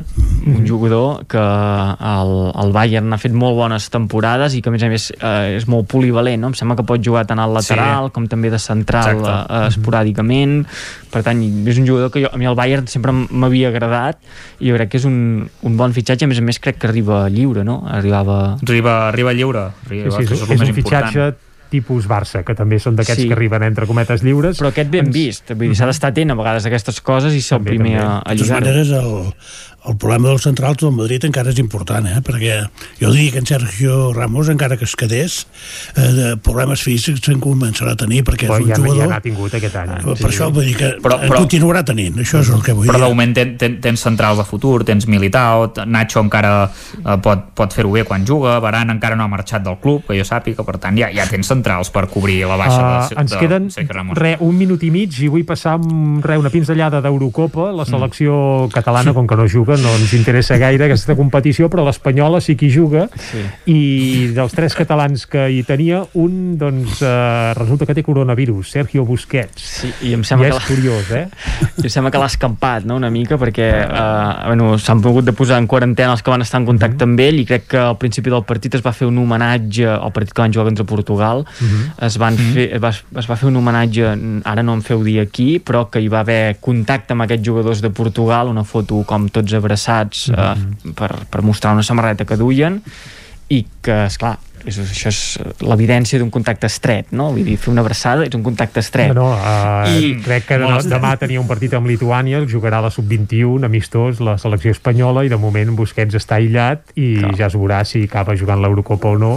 un 0.48 0.66
jugador 0.68 1.26
que 1.30 1.38
el, 1.40 2.34
el 2.64 2.72
Bayern 2.76 3.14
ha 3.14 3.18
fet 3.22 3.34
molt 3.38 3.56
bones 3.58 3.90
temporades 3.94 4.56
i 4.58 4.62
que 4.62 4.70
a 4.70 4.74
més 4.76 4.84
a 4.84 4.90
més 4.92 5.08
eh, 5.16 5.56
és 5.58 5.68
molt 5.70 5.88
polivalent 6.08 6.40
no? 6.42 6.48
em 6.48 6.56
sembla 6.58 6.78
que 6.80 6.86
pot 6.88 7.04
jugar 7.04 7.26
tant 7.28 7.40
al 7.44 7.54
lateral 7.54 8.08
Sí. 8.08 8.14
com 8.16 8.28
també 8.32 8.50
de 8.50 8.60
central 8.60 9.20
Exacte. 9.20 9.54
eh, 9.54 9.60
eh, 9.60 9.68
esporàdicament 9.74 10.66
per 11.12 11.24
tant 11.26 11.42
és 11.44 11.78
un 11.82 11.88
jugador 11.88 12.12
que 12.12 12.22
jo, 12.24 12.30
a 12.32 12.38
mi 12.40 12.46
el 12.48 12.56
Bayern 12.56 12.88
sempre 12.88 13.12
m'havia 13.12 13.70
agradat 13.70 14.18
i 14.60 14.70
jo 14.72 14.76
crec 14.78 14.90
que 14.94 14.98
és 15.02 15.06
un, 15.06 15.50
un 15.62 15.78
bon 15.78 15.94
fitxatge 15.94 16.26
a 16.26 16.28
més 16.32 16.40
a 16.40 16.46
més 16.46 16.60
crec 16.60 16.80
que 16.80 16.88
arriba 16.88 17.26
lliure 17.30 17.64
no? 17.68 17.84
arribava 17.88 18.58
Arriba, 18.68 19.08
arriba 19.10 19.34
lliure. 19.34 19.68
Sí, 19.88 20.00
Arriba, 20.04 20.12
sí, 20.12 20.26
que 20.26 20.34
és, 20.34 20.42
és 20.42 20.50
és 20.62 20.62
un 20.70 20.74
fitxatge 20.76 21.18
important. 21.20 21.44
tipus 21.70 22.06
Barça, 22.08 22.44
que 22.48 22.54
també 22.56 22.78
són 22.80 22.96
d'aquests 22.96 23.22
Sí. 23.24 23.28
que 23.28 23.34
arriben 23.36 23.64
entre 23.64 23.86
cometes 23.86 24.22
lliures. 24.24 24.58
però 24.60 24.70
aquest 24.72 24.90
ben 24.90 25.10
vist 25.12 25.50
vull 25.52 25.68
dir, 25.68 25.76
s'ha 25.76 25.86
d'estar 25.90 26.12
atent 26.14 26.32
a 26.32 26.36
vegades 26.36 26.64
a 26.66 26.70
aquestes 26.70 27.02
coses 27.02 27.34
i 27.36 27.42
ser 27.42 27.58
el 27.58 27.64
primer 27.66 27.98
també. 28.00 28.06
a, 28.08 28.22
a 28.24 28.32
De 28.34 28.38
totes 28.38 28.52
maneres, 28.52 28.92
el, 28.92 29.34
el 29.88 29.96
problema 29.98 30.30
dels 30.30 30.44
centrals 30.44 30.78
del 30.82 30.92
Madrid 30.92 31.24
encara 31.28 31.50
és 31.54 31.60
important, 31.62 32.06
eh? 32.08 32.20
perquè 32.26 32.58
jo 33.00 33.12
diria 33.14 33.32
que 33.32 33.40
en 33.40 33.46
Sergio 33.48 34.12
Ramos, 34.14 34.50
encara 34.50 34.78
que 34.78 34.86
es 34.86 34.96
quedés, 35.00 35.48
eh, 35.96 36.08
de 36.18 36.28
problemes 36.38 36.82
físics 36.84 37.22
se'n 37.24 37.40
començarà 37.44 37.94
a 37.96 38.00
tenir, 38.00 38.24
perquè 38.28 38.48
Però 38.50 38.58
és 38.60 38.66
un 38.66 38.70
ja, 38.70 38.76
ja 38.76 38.82
jugador... 38.84 39.08
n'ha 39.14 39.22
tingut 39.24 39.54
aquest 39.58 39.76
any. 39.80 39.94
Per 40.04 40.28
això 40.30 40.50
vull 40.52 40.66
dir 40.68 40.76
que 40.78 40.90
Però- 41.04 41.20
en 41.22 41.30
però- 41.32 41.40
continuarà 41.46 41.84
tenint, 41.88 42.18
això 42.20 42.42
és 42.44 42.50
el 42.52 42.62
que 42.66 42.74
vull 42.74 42.88
Però 42.88 43.00
de 43.00 43.06
dir. 43.06 43.14
moment 43.16 43.34
ten, 43.38 43.56
ten, 43.58 43.80
tens 43.82 44.00
centrals 44.04 44.38
de 44.38 44.46
futur, 44.46 44.84
tens 44.84 45.08
Militao, 45.08 45.72
Nacho 45.86 46.20
encara 46.26 46.70
eh, 46.70 47.18
pot, 47.24 47.48
pot 47.56 47.74
fer-ho 47.74 47.92
bé 47.92 48.04
quan 48.04 48.26
juga, 48.26 48.60
Baran 48.60 48.90
encara 48.92 49.16
no 49.16 49.24
ha 49.24 49.28
marxat 49.32 49.64
del 49.64 49.78
club, 49.80 50.04
que 50.08 50.18
jo 50.20 50.26
sàpiga, 50.28 50.66
per 50.68 50.78
tant 50.84 50.98
ja, 51.00 51.08
ja 51.14 51.26
tens 51.30 51.48
centrals 51.48 51.90
per 51.94 52.08
cobrir 52.12 52.42
la 52.46 52.58
baixa 52.58 52.78
Uh, 52.78 53.10
de, 53.10 53.16
ens 53.22 53.32
de 53.32 53.38
queden 53.40 53.70
Sergio 53.72 53.94
Ramos. 53.96 54.18
re, 54.18 54.36
un 54.42 54.56
minut 54.58 54.84
i 54.84 54.90
mig 54.92 55.14
i 55.24 55.28
vull 55.32 55.44
passar 55.48 55.74
amb 55.80 56.24
re, 56.26 56.38
una 56.38 56.50
pinzellada 56.54 57.00
d'Eurocopa 57.02 57.72
la 57.72 57.86
selecció 57.86 58.68
catalana, 58.74 59.14
com 59.14 59.26
que 59.28 59.36
no 59.36 59.48
juga 59.48 59.77
no 59.82 59.94
ens 59.98 60.14
interessa 60.18 60.58
gaire 60.62 60.88
aquesta 60.88 61.16
competició, 61.18 61.70
però 61.72 61.86
l'Espanyola 61.86 62.42
sí 62.44 62.56
que 62.58 62.68
hi 62.68 62.74
juga, 62.74 63.08
sí. 63.30 63.44
i 63.72 63.80
dels 64.36 64.56
tres 64.56 64.76
catalans 64.78 65.26
que 65.30 65.48
hi 65.54 65.62
tenia, 65.68 66.04
un, 66.20 66.56
doncs, 66.60 67.02
eh, 67.06 67.54
resulta 67.58 67.88
que 67.88 67.96
té 67.98 68.04
coronavirus, 68.06 68.74
Sergio 68.78 69.06
Busquets. 69.08 69.68
Sí, 69.82 69.92
i 70.10 70.14
em 70.18 70.26
sembla 70.28 70.50
I 70.50 70.56
que 70.56 70.62
és 70.62 70.70
curiós, 70.70 71.12
eh? 71.16 71.26
I 71.78 71.86
em 71.88 71.94
sembla 71.94 72.12
que 72.14 72.22
l'ha 72.22 72.30
escampat, 72.32 72.88
no?, 72.90 72.98
una 72.98 73.12
mica, 73.14 73.40
perquè 73.42 73.70
eh, 73.86 74.48
bueno, 74.48 74.74
s'han 74.82 75.02
pogut 75.04 75.28
de 75.28 75.36
posar 75.38 75.62
en 75.62 75.70
quarantena 75.70 76.16
els 76.16 76.24
que 76.26 76.34
van 76.34 76.46
estar 76.46 76.62
en 76.62 76.68
contacte 76.70 77.08
amb 77.08 77.22
ell, 77.24 77.42
i 77.44 77.48
crec 77.50 77.70
que 77.74 77.82
al 77.82 77.98
principi 78.02 78.34
del 78.34 78.46
partit 78.48 78.78
es 78.80 78.86
va 78.86 78.96
fer 78.96 79.10
un 79.10 79.18
homenatge 79.22 79.88
al 79.92 80.14
partit 80.16 80.34
que 80.34 80.44
van 80.44 80.54
jugar 80.54 80.68
contra 80.70 80.88
Portugal, 80.88 81.46
es, 82.02 82.18
van 82.22 82.38
fer, 82.38 82.70
es, 82.78 82.82
va, 82.84 82.92
es 82.92 83.30
va 83.30 83.38
fer 83.40 83.50
un 83.50 83.60
homenatge, 83.62 84.14
ara 84.48 84.66
no 84.66 84.78
em 84.78 84.84
feu 84.86 85.04
dir 85.06 85.20
aquí, 85.22 85.58
però 85.64 85.86
que 85.92 86.02
hi 86.02 86.10
va 86.12 86.22
haver 86.26 86.58
contacte 86.64 87.16
amb 87.16 87.26
aquests 87.26 87.46
jugadors 87.46 87.82
de 87.84 87.92
Portugal, 87.94 88.52
una 88.52 88.66
foto 88.68 89.04
com 89.08 89.28
tots 89.34 89.57
abraçats 89.60 90.28
eh, 90.32 90.52
per, 90.98 91.12
per 91.30 91.44
mostrar 91.46 91.74
una 91.78 91.86
samarreta 91.86 92.26
que 92.26 92.38
duien, 92.40 92.82
i 93.54 93.64
que, 93.82 94.06
esclar, 94.08 94.36
és, 94.68 94.78
això 94.82 95.12
és 95.12 95.20
l'evidència 95.64 96.20
d'un 96.20 96.32
contacte 96.34 96.68
estret, 96.68 97.12
no? 97.16 97.30
Vull 97.36 97.46
dir, 97.48 97.56
fer 97.62 97.72
una 97.72 97.84
abraçada 97.86 98.26
és 98.28 98.36
un 98.36 98.44
contacte 98.44 98.82
estret. 98.84 99.14
No, 99.16 99.30
no, 99.30 99.38
uh, 99.38 99.88
I 99.88 100.18
crec 100.26 100.48
que 100.50 100.58
no, 100.62 100.72
demà 100.84 101.14
tenia 101.22 101.42
un 101.42 101.48
partit 101.50 101.76
amb 101.78 101.90
Lituània, 101.90 102.42
jugarà 102.50 102.82
la 102.84 102.92
sub-21, 102.94 103.68
amistós, 103.68 104.22
la 104.24 104.38
selecció 104.42 104.74
espanyola, 104.76 105.24
i 105.28 105.32
de 105.32 105.40
moment 105.40 105.72
Busquets 105.78 106.18
està 106.20 106.42
aïllat 106.42 106.94
i 107.00 107.14
ja 107.38 107.48
es 107.48 107.56
veurà 107.56 107.84
si 107.88 108.04
acaba 108.08 108.36
jugant 108.40 108.62
l'Eurocopa 108.64 109.14
o 109.14 109.22
no, 109.22 109.34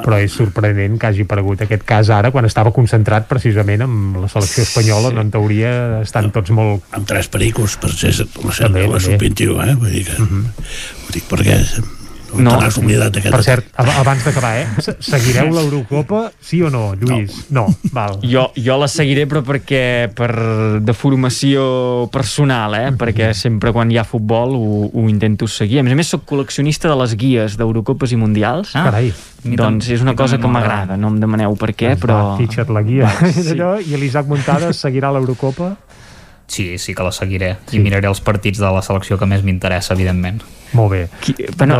però 0.00 0.18
és 0.22 0.34
sorprenent 0.34 0.98
que 0.98 1.10
hagi 1.10 1.26
aparegut 1.28 1.62
aquest 1.66 1.86
cas 1.86 2.10
ara, 2.10 2.32
quan 2.34 2.48
estava 2.48 2.74
concentrat 2.74 3.28
precisament 3.30 3.86
amb 3.86 4.22
la 4.24 4.30
selecció 4.32 4.66
espanyola, 4.66 5.12
on 5.14 5.26
en 5.26 5.32
teoria 5.34 5.72
estan 6.02 6.32
tots 6.34 6.54
molt... 6.54 6.86
Amb 6.96 7.06
tres 7.08 7.30
pericos 7.32 7.78
per 7.82 7.94
ser 7.94 8.14
la, 8.18 8.50
la 8.50 8.56
també. 8.66 8.86
sub-21, 9.06 9.58
eh? 9.68 9.74
Vull 9.78 9.98
dir 10.00 10.06
que... 10.10 10.22
Ho 10.22 11.12
dic 11.14 11.28
perquè... 11.30 11.60
No, 12.34 12.52
No, 12.52 12.58
t'has 12.60 12.78
oblidat 12.80 13.16
aquest... 13.20 13.32
per 13.34 13.42
cert, 13.44 13.66
ab- 13.76 13.90
abans 14.00 14.24
d'acabar, 14.24 14.52
eh? 14.62 14.66
se- 14.80 14.96
seguireu 15.04 15.50
l'Eurocopa, 15.52 16.30
sí 16.40 16.62
o 16.62 16.70
no, 16.72 16.94
Lluís? 16.98 17.46
No, 17.50 17.66
no 17.68 17.90
val. 17.92 18.18
Jo, 18.24 18.48
jo 18.56 18.76
la 18.80 18.88
seguiré 18.88 19.26
però 19.30 19.42
perquè 19.46 20.08
per 20.14 20.30
de 20.82 20.94
formació 20.96 22.08
personal, 22.12 22.74
eh? 22.78 22.90
perquè 22.96 23.32
sempre 23.36 23.72
quan 23.72 23.90
hi 23.92 23.98
ha 24.00 24.04
futbol 24.08 24.54
ho, 24.56 24.88
ho 24.92 25.04
intento 25.10 25.46
seguir. 25.50 25.80
A 25.80 25.86
més 25.86 25.92
a 25.92 25.98
més 25.98 26.08
soc 26.12 26.24
col·leccionista 26.28 26.88
de 26.90 26.96
les 27.02 27.14
guies 27.18 27.56
d'Eurocopes 27.60 28.12
i 28.12 28.18
Mundials. 28.20 28.72
Ah, 28.76 28.86
Carai. 28.90 29.12
Doncs 29.42 29.88
és 29.90 30.02
una 30.04 30.14
cosa 30.14 30.38
que 30.38 30.46
m'agrada. 30.46 30.96
no 30.96 31.08
em 31.10 31.16
demaneu 31.18 31.56
per 31.58 31.72
què, 31.74 31.96
Doncs 31.96 32.02
però... 32.04 32.18
Va, 32.32 32.36
fitxa't 32.38 32.70
la 32.72 32.82
guia. 32.86 33.08
Sí. 33.32 33.48
Allò, 33.56 33.72
I 33.82 33.98
l'Isaac 33.98 34.28
Montades 34.30 34.78
seguirà 34.78 35.10
l'Eurocopa? 35.12 35.72
Sí, 36.52 36.76
sí 36.78 36.92
que 36.94 37.04
la 37.06 37.12
seguiré. 37.16 37.54
Sí. 37.70 37.78
I 37.78 37.80
miraré 37.84 38.10
els 38.10 38.20
partits 38.20 38.60
de 38.60 38.68
la 38.74 38.82
selecció 38.84 39.16
que 39.16 39.28
més 39.30 39.40
m'interessa, 39.46 39.94
evidentment. 39.96 40.42
Molt 40.76 40.92
bé. 40.92 41.00
Qui, 41.24 41.34
bueno, 41.56 41.78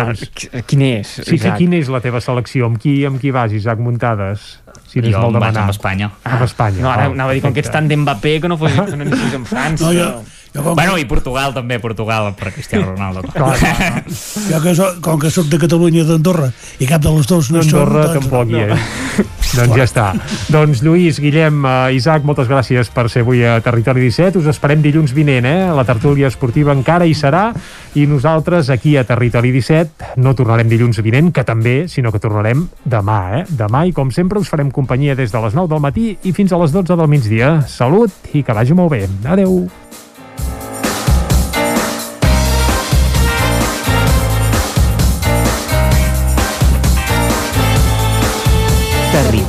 quin 0.68 0.82
és? 0.86 1.10
Sí, 1.18 1.24
sí, 1.26 1.34
Isaac? 1.38 1.58
quina 1.60 1.76
és 1.80 1.88
la 1.92 2.00
teva 2.04 2.20
selecció? 2.24 2.68
Amb 2.68 2.80
qui, 2.80 2.98
amb 3.08 3.20
qui 3.20 3.32
vas, 3.32 3.52
Isaac 3.56 3.80
Muntades? 3.84 4.46
Si 4.88 5.00
Jo 5.00 5.20
molt 5.20 5.38
vaig 5.38 5.52
demanar. 5.52 5.62
amb 5.66 5.72
Espanya. 5.72 6.10
Amb 6.28 6.44
Espanya. 6.44 6.82
No, 6.84 6.90
ara 6.90 7.06
val, 7.06 7.16
anava 7.16 7.32
a 7.32 7.36
dir, 7.36 7.42
com 7.44 7.52
que 7.56 7.60
ets 7.64 7.72
tant 7.72 7.88
d'Mbappé 7.88 8.38
que 8.40 8.48
no 8.48 8.58
fos 8.60 8.72
que 8.72 8.96
no 8.96 9.06
anessis 9.06 9.36
amb 9.38 9.48
França. 9.48 9.86
No, 9.86 9.92
jo, 9.96 10.08
jo 10.54 10.62
com, 10.62 10.74
Bueno, 10.76 10.98
i 11.00 11.06
Portugal 11.08 11.54
també, 11.56 11.78
Portugal 11.80 12.32
per 12.38 12.52
Cristiano 12.52 12.92
Ronaldo. 12.92 13.22
Clar, 13.32 13.56
clar. 13.58 14.04
jo 14.50 14.60
que 14.62 14.74
so, 14.76 14.88
com 15.00 15.20
que 15.20 15.30
soc 15.32 15.48
de 15.48 15.58
Catalunya 15.62 16.04
d'Andorra 16.04 16.50
i 16.78 16.88
cap 16.88 17.02
de 17.02 17.12
les 17.14 17.28
dues 17.30 17.50
no 17.54 17.62
són... 17.62 17.80
Andorra 17.80 18.06
doncs- 18.08 18.18
tampoc 18.20 18.52
hi 18.52 18.60
és. 18.66 18.90
doncs 19.58 19.76
ja 19.78 19.86
està. 19.86 20.06
Doncs 20.52 20.82
Lluís, 20.84 21.20
Guillem, 21.22 21.62
eh, 21.64 21.96
Isaac, 21.96 22.26
moltes 22.28 22.50
gràcies 22.50 22.90
per 22.92 23.08
ser 23.12 23.24
avui 23.24 23.44
a 23.44 23.58
Territori 23.64 24.04
17. 24.04 24.40
Us 24.42 24.50
esperem 24.52 24.82
dilluns 24.84 25.14
vinent, 25.16 25.48
eh? 25.48 25.70
La 25.72 25.86
tertúlia 25.88 26.28
esportiva 26.28 26.74
encara 26.76 27.08
hi 27.08 27.16
serà 27.16 27.48
i 27.96 28.06
nosaltres 28.08 28.70
aquí 28.72 28.96
a 28.96 29.04
Territori 29.08 29.52
17 29.54 30.16
no 30.22 30.34
tornarem 30.36 30.68
dilluns 30.68 31.00
vinent, 31.04 31.32
que 31.32 31.44
també, 31.48 31.86
sinó 31.88 32.12
que 32.12 32.20
tornarem 32.22 32.66
demà, 32.84 33.20
eh? 33.40 33.44
Demà 33.48 33.86
i 33.88 33.96
com 33.96 34.12
sempre 34.12 34.40
us 34.40 34.52
farem 34.52 34.70
companyia 34.72 35.16
des 35.16 35.32
de 35.32 35.44
les 35.44 35.56
9 35.56 35.72
del 35.72 35.84
matí 35.84 36.10
i 36.22 36.36
fins 36.36 36.52
a 36.52 36.60
les 36.60 36.72
12 36.72 36.96
del 36.96 37.08
migdia. 37.08 37.54
Salut 37.68 38.32
i 38.32 38.44
que 38.44 38.56
vagi 38.56 38.76
molt 38.76 38.92
bé. 38.92 39.06
Adeu. 39.28 39.62